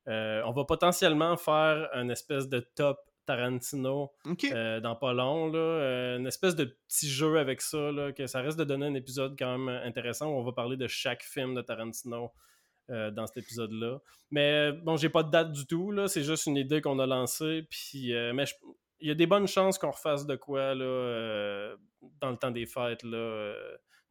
un. 0.08 0.42
on 0.44 0.50
va 0.50 0.64
potentiellement 0.64 1.36
faire 1.36 1.88
un 1.92 2.08
espèce 2.08 2.48
de 2.48 2.58
top 2.58 2.98
Tarantino 3.24 4.10
dans 4.82 4.96
pas 4.96 5.12
long. 5.12 5.46
Là, 5.46 6.16
une 6.16 6.26
espèce 6.26 6.56
de 6.56 6.64
petit 6.64 7.08
jeu 7.08 7.38
avec 7.38 7.60
ça, 7.60 7.92
là, 7.92 8.10
que 8.10 8.26
ça 8.26 8.40
reste 8.40 8.58
de 8.58 8.64
donner 8.64 8.86
un 8.86 8.94
épisode 8.94 9.36
quand 9.38 9.58
même 9.58 9.80
intéressant 9.84 10.26
où 10.26 10.40
on 10.40 10.42
va 10.42 10.50
parler 10.50 10.76
de 10.76 10.88
chaque 10.88 11.22
film 11.22 11.54
de 11.54 11.62
Tarantino. 11.62 12.32
Euh, 12.90 13.10
dans 13.10 13.26
cet 13.26 13.38
épisode-là. 13.38 13.98
Mais 14.30 14.70
bon, 14.70 14.98
j'ai 14.98 15.08
pas 15.08 15.22
de 15.22 15.30
date 15.30 15.52
du 15.52 15.66
tout. 15.66 15.94
C'est 16.06 16.22
juste 16.22 16.44
une 16.44 16.58
idée 16.58 16.82
qu'on 16.82 16.98
a 16.98 17.06
lancée. 17.06 17.66
Puis, 17.70 18.12
euh, 18.12 18.34
mais 18.34 18.44
il 19.00 19.08
y 19.08 19.10
a 19.10 19.14
des 19.14 19.26
bonnes 19.26 19.48
chances 19.48 19.78
qu'on 19.78 19.90
refasse 19.90 20.26
de 20.26 20.36
quoi 20.36 20.60
euh, 20.60 21.74
dans 22.20 22.30
le 22.30 22.36
temps 22.36 22.50
des 22.50 22.66
fêtes, 22.66 23.02
là, 23.02 23.54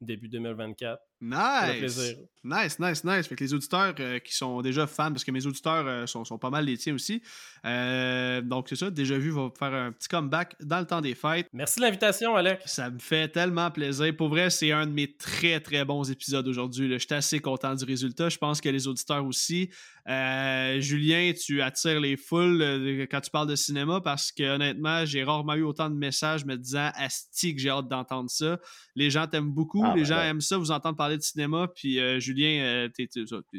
début 0.02 0.28
2024. 0.28 1.00
Nice! 1.24 2.18
Nice, 2.45 2.78
nice, 2.78 3.06
nice. 3.06 3.28
Fait 3.28 3.36
que 3.36 3.44
les 3.44 3.54
auditeurs 3.54 3.95
euh, 4.02 4.20
qui 4.20 4.36
sont 4.36 4.62
déjà 4.62 4.86
fans, 4.86 5.12
parce 5.12 5.24
que 5.24 5.32
mes 5.32 5.45
auditeurs 5.45 5.88
euh, 5.88 6.06
sont, 6.06 6.38
pas 6.38 6.50
mal 6.50 6.66
les 6.66 6.78
tiens 6.78 6.94
aussi. 6.94 7.22
Euh, 7.66 8.41
donc, 8.41 8.68
c'est 8.68 8.76
ça, 8.76 8.90
déjà 8.90 9.18
vu, 9.18 9.30
va 9.30 9.50
faire 9.58 9.74
un 9.74 9.94
petit 9.94 10.10
comeback 10.10 10.58
dans 10.60 10.80
le 10.80 10.86
temps 10.86 11.00
des 11.00 11.16
fêtes. 11.16 11.48
Merci 11.54 11.80
de 11.80 11.86
l'invitation, 11.86 12.36
Alex. 12.36 12.66
Ça 12.66 12.90
me 12.90 13.00
fait 13.00 13.30
tellement 13.30 13.72
plaisir. 13.72 14.14
Pour 14.18 14.28
vrai, 14.28 14.50
c'est 14.50 14.74
un 14.74 14.86
de 14.86 14.91
mes 14.91 15.16
très, 15.16 15.62
très 15.62 15.86
bons 15.86 16.12
épisodes 16.12 16.45
aujourd'hui. 16.45 16.91
Je 16.91 16.98
suis 16.98 17.14
assez 17.14 17.40
content 17.40 17.76
du 17.76 17.86
résultat. 17.86 18.28
Je 18.28 18.38
pense 18.38 18.60
que 18.60 18.68
les 18.68 18.90
auditeurs 18.90 19.26
aussi. 19.26 19.70
Julien, 20.06 21.32
tu 21.32 21.62
attires 21.62 22.02
les 22.02 22.18
foules 22.18 23.08
quand 23.10 23.22
tu 23.22 23.32
parles 23.32 23.48
de 23.48 23.56
cinéma 23.56 24.02
parce 24.02 24.34
que 24.34 24.44
honnêtement, 24.44 25.06
j'ai 25.06 25.24
rarement 25.24 25.54
eu 25.54 25.64
autant 25.64 25.90
de 25.90 25.95
messages 25.95 26.44
me 26.44 26.58
disant 26.58 26.91
Asti 26.95 27.56
que 27.56 27.62
j'ai 27.62 27.70
hâte 27.70 27.88
d'entendre 27.88 28.30
ça. 28.30 28.60
Les 28.98 29.10
gens 29.10 29.28
t'aiment 29.28 29.52
beaucoup, 29.52 29.82
ah, 29.86 29.94
les 29.95 30.02
ben 30.02 30.08
gens 30.08 30.20
aiment 30.20 30.41
ça, 30.41 30.58
vous 30.58 30.72
entendre 30.72 30.98
parler 30.98 31.12
de 31.18 31.22
cinéma. 31.22 31.68
Puis 31.73 31.99
euh, 31.99 32.19
Julien, 32.19 32.64
euh, 32.64 32.90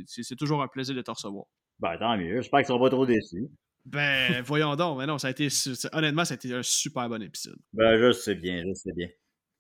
c'est 0.07 0.37
toujours 0.37 0.63
un 0.63 0.69
plaisir 0.69 0.95
de 0.95 1.03
te 1.03 1.11
recevoir. 1.11 1.47
Ben, 1.81 1.97
tant 1.99 2.17
mieux. 2.17 2.41
J'espère 2.41 2.61
qu'ils 2.61 2.73
ne 2.73 2.79
seront 2.79 2.81
pas 2.81 2.91
trop 2.91 3.07
déçus. 3.07 3.49
Ben, 3.85 4.43
voyons 4.47 4.77
donc. 4.77 4.99
Mais 4.99 5.07
non, 5.07 5.19
ça 5.19 5.29
a 5.29 5.31
été, 5.31 5.49
honnêtement, 5.93 6.25
ça 6.25 6.35
a 6.35 6.37
été 6.37 6.53
un 6.53 6.63
super 6.63 7.09
bon 7.09 7.23
épisode. 7.23 7.59
Ben, 7.73 7.99
je 7.99 8.13
sais 8.13 8.35
bien, 8.35 8.63
je 8.67 8.75
sais 8.75 8.93
bien. 8.95 9.09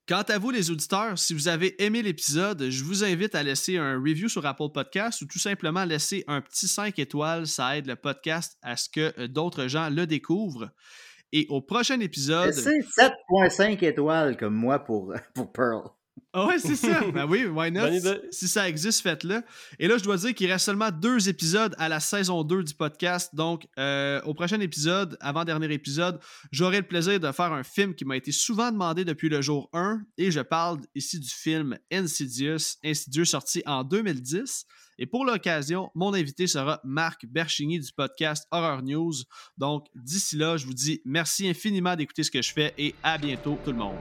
Quant 0.07 0.23
à 0.23 0.39
vous, 0.39 0.51
les 0.51 0.71
auditeurs, 0.71 1.19
si 1.19 1.33
vous 1.33 1.49
avez 1.49 1.83
aimé 1.83 2.03
l'épisode, 2.03 2.69
je 2.69 2.85
vous 2.85 3.05
invite 3.05 3.35
à 3.35 3.43
laisser 3.43 3.79
un 3.79 3.95
review 3.95 4.29
sur 4.29 4.45
Apple 4.45 4.69
Podcast 4.73 5.23
ou 5.23 5.27
tout 5.27 5.39
simplement 5.39 5.87
laisser 5.87 6.25
un 6.27 6.43
petit 6.43 6.69
5 6.69 6.99
étoiles. 6.99 7.47
Ça 7.47 7.79
aide 7.79 7.87
le 7.87 7.97
podcast 7.97 8.59
à 8.61 8.77
ce 8.77 8.91
que 8.91 9.19
euh, 9.19 9.29
d'autres 9.29 9.67
gens 9.67 9.89
le 9.89 10.07
découvrent. 10.07 10.69
Et 11.33 11.47
au 11.49 11.63
prochain 11.63 11.99
épisode. 12.01 12.53
C'est 12.53 12.81
7.5 12.81 13.83
étoiles 13.83 14.37
comme 14.37 14.55
moi 14.55 14.79
pour, 14.79 15.15
pour 15.35 15.51
Pearl. 15.53 15.89
Ah 16.37 16.47
ouais, 16.47 16.59
c'est 16.59 16.75
ça. 16.75 17.01
ben 17.15 17.27
oui, 17.27 17.45
why 17.47 17.71
not? 17.71 17.87
Si 18.33 18.49
ça 18.49 18.69
existe, 18.69 19.03
faites-le. 19.03 19.43
Et 19.79 19.87
là, 19.87 19.99
je 19.99 20.03
dois 20.03 20.17
dire 20.17 20.35
qu'il 20.35 20.51
reste 20.51 20.65
seulement 20.65 20.91
deux 20.91 21.29
épisodes 21.29 21.75
à 21.79 21.89
la 21.89 22.01
saison 22.01 22.43
2 22.43 22.65
du 22.65 22.75
podcast. 22.75 23.35
Donc, 23.35 23.69
euh, 23.79 24.21
au 24.23 24.35
prochain 24.35 24.59
épisode, 24.61 25.17
avant-dernier 25.21 25.73
épisode, 25.73 26.21
j'aurai 26.51 26.79
le 26.79 26.89
plaisir 26.89 27.21
de 27.21 27.31
faire 27.31 27.53
un 27.53 27.63
film 27.63 27.95
qui 27.95 28.05
m'a 28.05 28.17
été 28.17 28.33
souvent 28.33 28.73
demandé 28.73 29.05
depuis 29.05 29.29
le 29.29 29.41
jour 29.43 29.71
1. 29.73 30.03
Et 30.19 30.33
je 30.33 30.41
parle 30.41 30.81
ici 30.97 31.21
du 31.21 31.31
film 31.31 31.79
Insidious, 31.93 32.79
Insidious 32.85 33.27
sorti 33.27 33.63
en 33.65 33.85
2010. 33.85 34.67
Et 34.99 35.07
pour 35.07 35.25
l'occasion, 35.25 35.91
mon 35.95 36.15
invité 36.15 36.47
sera 36.47 36.81
Marc 36.85 37.27
Berchigny 37.27 37.79
du 37.79 37.93
podcast 37.93 38.47
Horror 38.51 38.83
News. 38.83 39.15
Donc, 39.57 39.87
d'ici 39.95 40.37
là, 40.37 40.57
je 40.57 40.67
vous 40.67 40.75
dis 40.75 41.01
merci 41.05 41.49
infiniment 41.49 41.95
d'écouter 41.95 42.25
ce 42.25 42.31
que 42.31 42.43
je 42.43 42.53
fais 42.53 42.75
et 42.77 42.95
à 43.03 43.19
bientôt 43.19 43.57
tout 43.65 43.71
le 43.71 43.79
monde. 43.79 43.99